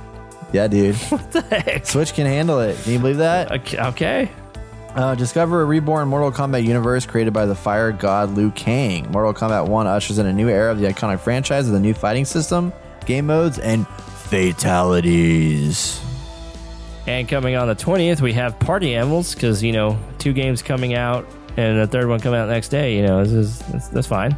yeah, 0.51 0.67
dude. 0.67 0.95
What 0.95 1.31
the 1.31 1.41
heck? 1.41 1.85
Switch 1.85 2.13
can 2.13 2.25
handle 2.25 2.59
it. 2.59 2.77
Can 2.83 2.93
you 2.93 2.99
believe 2.99 3.17
that? 3.17 3.51
Okay. 3.51 3.79
okay. 3.79 4.31
Uh, 4.95 5.13
discover 5.13 5.61
a 5.61 5.65
reborn 5.65 6.07
Mortal 6.07 6.31
Kombat 6.31 6.63
universe 6.63 7.05
created 7.05 7.31
by 7.31 7.45
the 7.45 7.53
fire 7.53 7.91
god 7.91 8.31
Liu 8.35 8.49
Kang. 8.51 9.11
Mortal 9.11 9.33
Kombat 9.33 9.67
1 9.67 9.85
ushers 9.85 10.17
in 10.17 10.25
a 10.25 10.33
new 10.33 10.49
era 10.49 10.71
of 10.71 10.79
the 10.79 10.87
iconic 10.87 11.19
franchise 11.19 11.65
with 11.67 11.75
a 11.75 11.79
new 11.79 11.93
fighting 11.93 12.25
system, 12.25 12.73
game 13.07 13.25
modes, 13.25 13.57
and 13.57 13.87
fatalities. 13.87 15.99
And 17.07 17.27
coming 17.27 17.55
on 17.55 17.67
the 17.69 17.75
20th, 17.75 18.21
we 18.21 18.33
have 18.33 18.59
Party 18.59 18.93
Animals 18.93 19.33
because, 19.33 19.63
you 19.63 19.71
know, 19.71 19.97
two 20.19 20.33
games 20.33 20.61
coming 20.61 20.93
out 20.93 21.25
and 21.55 21.79
the 21.79 21.87
third 21.87 22.07
one 22.07 22.19
coming 22.19 22.39
out 22.39 22.49
next 22.49 22.69
day. 22.69 22.97
You 22.97 23.07
know, 23.07 23.23
this 23.23 23.33
is, 23.33 23.59
that's, 23.59 23.87
that's 23.87 24.07
fine. 24.07 24.35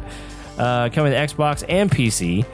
uh, 0.56 0.88
coming 0.92 1.12
to 1.12 1.18
Xbox 1.18 1.64
and 1.68 1.90
PC. 1.90 2.46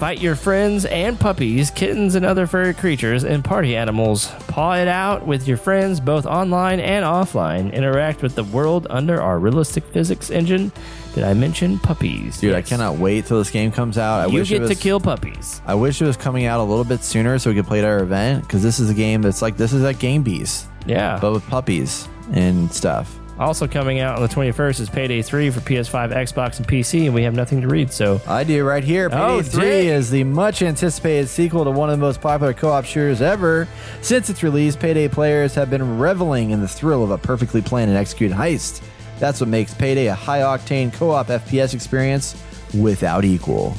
Fight 0.00 0.22
your 0.22 0.34
friends 0.34 0.86
and 0.86 1.20
puppies, 1.20 1.70
kittens, 1.70 2.14
and 2.14 2.24
other 2.24 2.46
furry 2.46 2.72
creatures 2.72 3.22
and 3.22 3.44
party 3.44 3.76
animals. 3.76 4.28
Paw 4.48 4.76
it 4.76 4.88
out 4.88 5.26
with 5.26 5.46
your 5.46 5.58
friends 5.58 6.00
both 6.00 6.24
online 6.24 6.80
and 6.80 7.04
offline. 7.04 7.70
Interact 7.70 8.22
with 8.22 8.34
the 8.34 8.44
world 8.44 8.86
under 8.88 9.20
our 9.20 9.38
realistic 9.38 9.84
physics 9.92 10.30
engine. 10.30 10.72
Did 11.14 11.24
I 11.24 11.34
mention 11.34 11.78
puppies? 11.78 12.40
Dude, 12.40 12.54
I 12.54 12.62
cannot 12.62 12.96
wait 12.96 13.26
till 13.26 13.36
this 13.36 13.50
game 13.50 13.70
comes 13.72 13.98
out. 13.98 14.20
I 14.20 14.26
You 14.28 14.38
wish 14.38 14.48
get 14.48 14.56
it 14.56 14.60
was, 14.62 14.70
to 14.70 14.76
kill 14.76 15.00
puppies. 15.00 15.60
I 15.66 15.74
wish 15.74 16.00
it 16.00 16.06
was 16.06 16.16
coming 16.16 16.46
out 16.46 16.60
a 16.60 16.64
little 16.64 16.84
bit 16.84 17.04
sooner 17.04 17.38
so 17.38 17.50
we 17.50 17.56
could 17.56 17.66
play 17.66 17.80
at 17.80 17.84
our 17.84 17.98
event 17.98 18.44
because 18.44 18.62
this 18.62 18.80
is 18.80 18.88
a 18.88 18.94
game 18.94 19.20
that's 19.20 19.42
like 19.42 19.58
this 19.58 19.74
is 19.74 19.82
like 19.82 19.98
Gang 19.98 20.22
Beast, 20.22 20.66
Yeah. 20.86 21.18
but 21.20 21.30
with 21.32 21.46
puppies 21.48 22.08
and 22.32 22.72
stuff. 22.72 23.19
Also 23.40 23.66
coming 23.66 24.00
out 24.00 24.16
on 24.16 24.22
the 24.22 24.28
21st 24.28 24.80
is 24.80 24.90
Payday 24.90 25.22
3 25.22 25.48
for 25.50 25.60
PS5, 25.60 26.12
Xbox, 26.12 26.58
and 26.58 26.68
PC, 26.68 27.06
and 27.06 27.14
we 27.14 27.22
have 27.22 27.34
nothing 27.34 27.62
to 27.62 27.68
read. 27.68 27.90
So 27.90 28.20
I 28.26 28.44
do 28.44 28.64
right 28.66 28.84
here. 28.84 29.06
Oh, 29.06 29.08
Payday 29.10 29.22
Oh, 29.38 29.42
3 29.42 29.62
dang. 29.62 29.86
is 29.86 30.10
the 30.10 30.24
much 30.24 30.60
anticipated 30.60 31.26
sequel 31.26 31.64
to 31.64 31.70
one 31.70 31.88
of 31.88 31.98
the 31.98 32.04
most 32.04 32.20
popular 32.20 32.52
co 32.52 32.68
op 32.70 32.84
shooters 32.84 33.22
ever. 33.22 33.66
Since 34.02 34.28
its 34.28 34.42
release, 34.42 34.76
Payday 34.76 35.08
players 35.08 35.54
have 35.54 35.70
been 35.70 35.98
reveling 35.98 36.50
in 36.50 36.60
the 36.60 36.68
thrill 36.68 37.02
of 37.02 37.10
a 37.12 37.16
perfectly 37.18 37.62
planned 37.62 37.88
and 37.88 37.98
executed 37.98 38.36
heist. 38.36 38.82
That's 39.18 39.40
what 39.40 39.48
makes 39.48 39.72
Payday 39.72 40.08
a 40.08 40.14
high 40.14 40.40
octane 40.40 40.92
co 40.92 41.10
op 41.10 41.28
FPS 41.28 41.72
experience 41.72 42.36
without 42.78 43.24
equal. 43.24 43.74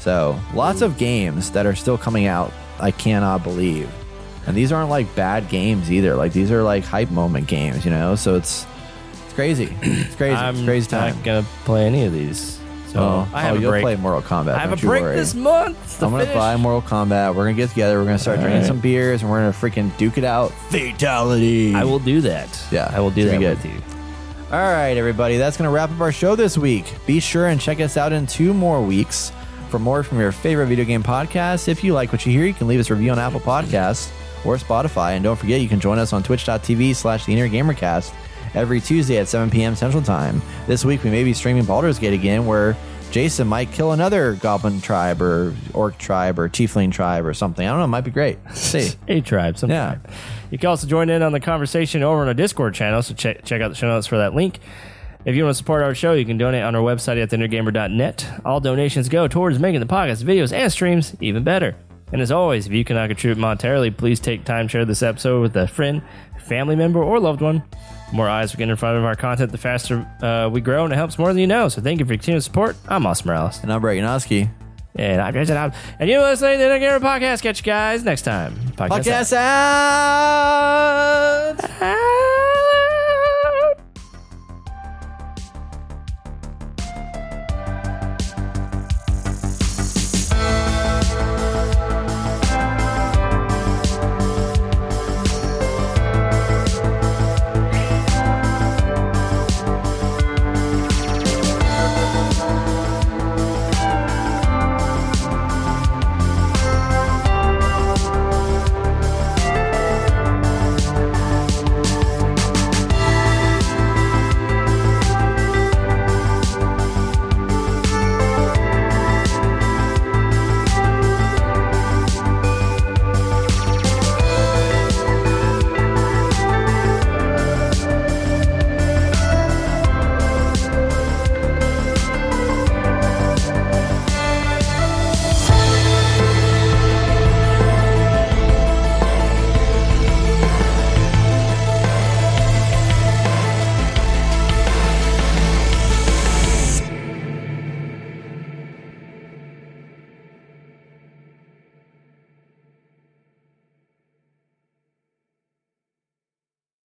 So, 0.00 0.40
lots 0.54 0.80
of 0.80 0.96
games 0.96 1.50
that 1.50 1.66
are 1.66 1.74
still 1.76 1.98
coming 1.98 2.24
out, 2.24 2.50
I 2.80 2.90
cannot 2.90 3.42
believe. 3.44 3.88
And 4.46 4.56
these 4.56 4.72
aren't 4.72 4.90
like 4.90 5.14
bad 5.14 5.48
games 5.48 5.90
either. 5.92 6.14
Like, 6.16 6.32
these 6.32 6.50
are 6.50 6.62
like 6.62 6.84
hype 6.84 7.10
moment 7.10 7.46
games, 7.46 7.84
you 7.84 7.90
know? 7.90 8.16
So, 8.16 8.34
it's. 8.36 8.66
It's 9.24 9.32
crazy. 9.34 9.74
It's 9.80 10.14
crazy. 10.16 10.34
I'm 10.36 10.56
it's 10.56 10.64
crazy 10.64 10.90
time. 10.90 11.14
not 11.16 11.24
gonna 11.24 11.46
play 11.64 11.86
any 11.86 12.04
of 12.04 12.12
these. 12.12 12.58
So 12.88 13.00
Oh, 13.00 13.28
I 13.32 13.40
have 13.42 13.54
oh, 13.54 13.56
a 13.56 13.60
you'll 13.62 13.70
break. 13.70 13.82
play 13.82 13.96
Mortal 13.96 14.20
Kombat. 14.20 14.52
I 14.54 14.58
have 14.58 14.72
a 14.74 14.76
break 14.76 15.02
worry. 15.02 15.16
this 15.16 15.34
month. 15.34 16.02
I'm 16.02 16.10
gonna 16.10 16.24
finish. 16.24 16.36
buy 16.36 16.56
Mortal 16.56 16.82
Kombat. 16.82 17.34
We're 17.34 17.44
gonna 17.44 17.54
get 17.54 17.70
together. 17.70 17.98
We're 17.98 18.04
gonna 18.04 18.18
start 18.18 18.40
drinking 18.40 18.56
Alright. 18.56 18.68
some 18.68 18.80
beers, 18.80 19.22
and 19.22 19.30
we're 19.30 19.38
gonna 19.40 19.52
freaking 19.52 19.96
duke 19.96 20.18
it 20.18 20.24
out. 20.24 20.52
Fatality. 20.68 21.74
I 21.74 21.84
will 21.84 21.98
do 21.98 22.20
that. 22.20 22.62
Yeah, 22.70 22.90
I 22.94 23.00
will 23.00 23.10
do 23.10 23.24
that 23.30 23.40
with 23.40 23.64
you. 23.64 23.80
All 24.50 24.58
right, 24.58 24.94
everybody. 24.98 25.38
That's 25.38 25.56
gonna 25.56 25.70
wrap 25.70 25.90
up 25.90 26.00
our 26.02 26.12
show 26.12 26.36
this 26.36 26.58
week. 26.58 26.92
Be 27.06 27.18
sure 27.18 27.46
and 27.46 27.58
check 27.58 27.80
us 27.80 27.96
out 27.96 28.12
in 28.12 28.26
two 28.26 28.52
more 28.52 28.82
weeks 28.82 29.32
for 29.70 29.78
more 29.78 30.02
from 30.02 30.20
your 30.20 30.30
favorite 30.32 30.66
video 30.66 30.84
game 30.84 31.02
podcast. 31.02 31.68
If 31.68 31.82
you 31.82 31.94
like 31.94 32.12
what 32.12 32.26
you 32.26 32.32
hear, 32.32 32.44
you 32.44 32.52
can 32.52 32.68
leave 32.68 32.80
us 32.80 32.90
a 32.90 32.94
review 32.94 33.12
on 33.12 33.18
Apple 33.18 33.40
Podcasts 33.40 34.10
or 34.44 34.56
Spotify, 34.56 35.12
and 35.12 35.24
don't 35.24 35.36
forget 35.36 35.60
you 35.60 35.68
can 35.68 35.80
join 35.80 35.98
us 35.98 36.12
on 36.12 36.22
Twitch.tv/slash 36.22 37.24
The 37.26 37.32
Inner 37.32 37.48
Gamercast 37.48 38.12
every 38.54 38.80
Tuesday 38.80 39.18
at 39.18 39.28
7 39.28 39.50
p.m. 39.50 39.74
Central 39.74 40.02
Time. 40.02 40.42
This 40.66 40.84
week 40.84 41.02
we 41.04 41.10
may 41.10 41.24
be 41.24 41.32
streaming 41.32 41.64
Baldur's 41.64 41.98
Gate 41.98 42.12
again, 42.12 42.46
where 42.46 42.76
Jason 43.10 43.46
might 43.46 43.70
kill 43.72 43.92
another 43.92 44.34
Goblin 44.36 44.80
tribe 44.80 45.20
or 45.20 45.54
Orc 45.74 45.98
tribe 45.98 46.38
or 46.38 46.48
Tiefling 46.48 46.90
tribe 46.90 47.26
or 47.26 47.34
something. 47.34 47.66
I 47.66 47.70
don't 47.70 47.78
know. 47.78 47.84
It 47.84 47.88
might 47.88 48.00
be 48.02 48.10
great. 48.10 48.38
See. 48.54 48.90
A 49.08 49.20
tribe 49.20 49.58
sometime. 49.58 50.02
You 50.50 50.58
can 50.58 50.68
also 50.68 50.86
join 50.86 51.10
in 51.10 51.22
on 51.22 51.32
the 51.32 51.40
conversation 51.40 52.02
over 52.02 52.22
on 52.22 52.28
our 52.28 52.34
Discord 52.34 52.74
channel, 52.74 53.02
so 53.02 53.14
check, 53.14 53.44
check 53.44 53.60
out 53.60 53.68
the 53.68 53.74
show 53.74 53.88
notes 53.88 54.06
for 54.06 54.18
that 54.18 54.34
link. 54.34 54.58
If 55.24 55.36
you 55.36 55.44
want 55.44 55.54
to 55.54 55.58
support 55.58 55.82
our 55.82 55.94
show, 55.94 56.14
you 56.14 56.24
can 56.24 56.36
donate 56.36 56.62
on 56.62 56.74
our 56.74 56.82
website 56.82 57.22
at 57.22 57.30
theinnergamer.net. 57.30 58.40
All 58.44 58.60
donations 58.60 59.08
go 59.08 59.28
towards 59.28 59.58
making 59.58 59.80
the 59.80 59.86
podcast, 59.86 60.24
videos, 60.24 60.52
and 60.52 60.72
streams 60.72 61.14
even 61.20 61.44
better. 61.44 61.76
And 62.12 62.20
as 62.20 62.30
always, 62.30 62.66
if 62.66 62.72
you 62.72 62.84
cannot 62.84 63.08
contribute 63.08 63.42
monetarily, 63.42 63.96
please 63.96 64.20
take 64.20 64.44
time 64.44 64.68
to 64.68 64.70
share 64.70 64.84
this 64.84 65.02
episode 65.02 65.40
with 65.40 65.56
a 65.56 65.66
friend, 65.66 66.02
family 66.38 66.76
member, 66.76 67.02
or 67.02 67.18
loved 67.18 67.40
one. 67.40 67.62
The 68.10 68.16
more 68.16 68.28
eyes 68.28 68.52
we 68.52 68.58
get 68.58 68.68
in 68.68 68.76
front 68.76 68.98
of 68.98 69.04
our 69.04 69.14
content, 69.16 69.50
the 69.50 69.56
faster 69.58 70.06
uh, 70.22 70.50
we 70.52 70.60
grow, 70.60 70.84
and 70.84 70.92
it 70.92 70.96
helps 70.96 71.18
more 71.18 71.28
than 71.28 71.38
you 71.38 71.46
know. 71.46 71.70
So 71.70 71.80
thank 71.80 72.00
you 72.00 72.04
for 72.04 72.12
your 72.12 72.18
continued 72.18 72.42
support. 72.42 72.76
I'm 72.86 73.06
Austin 73.06 73.28
Morales. 73.28 73.62
And 73.62 73.72
I'm 73.72 73.80
Brett 73.80 73.96
Yanowski. 73.96 74.50
And 74.94 75.22
I'm 75.22 75.32
Jason 75.32 75.56
Hobbs. 75.56 75.74
And 75.98 76.10
you're 76.10 76.20
listening 76.20 76.58
to 76.58 76.68
the 76.68 76.78
Gamer 76.78 77.00
Podcast. 77.00 77.40
Catch 77.40 77.60
you 77.60 77.64
guys 77.64 78.04
next 78.04 78.22
time. 78.22 78.56
Podcast 78.76 79.32
out. 79.32 81.56
Podcast 81.56 81.80
out. 81.80 82.81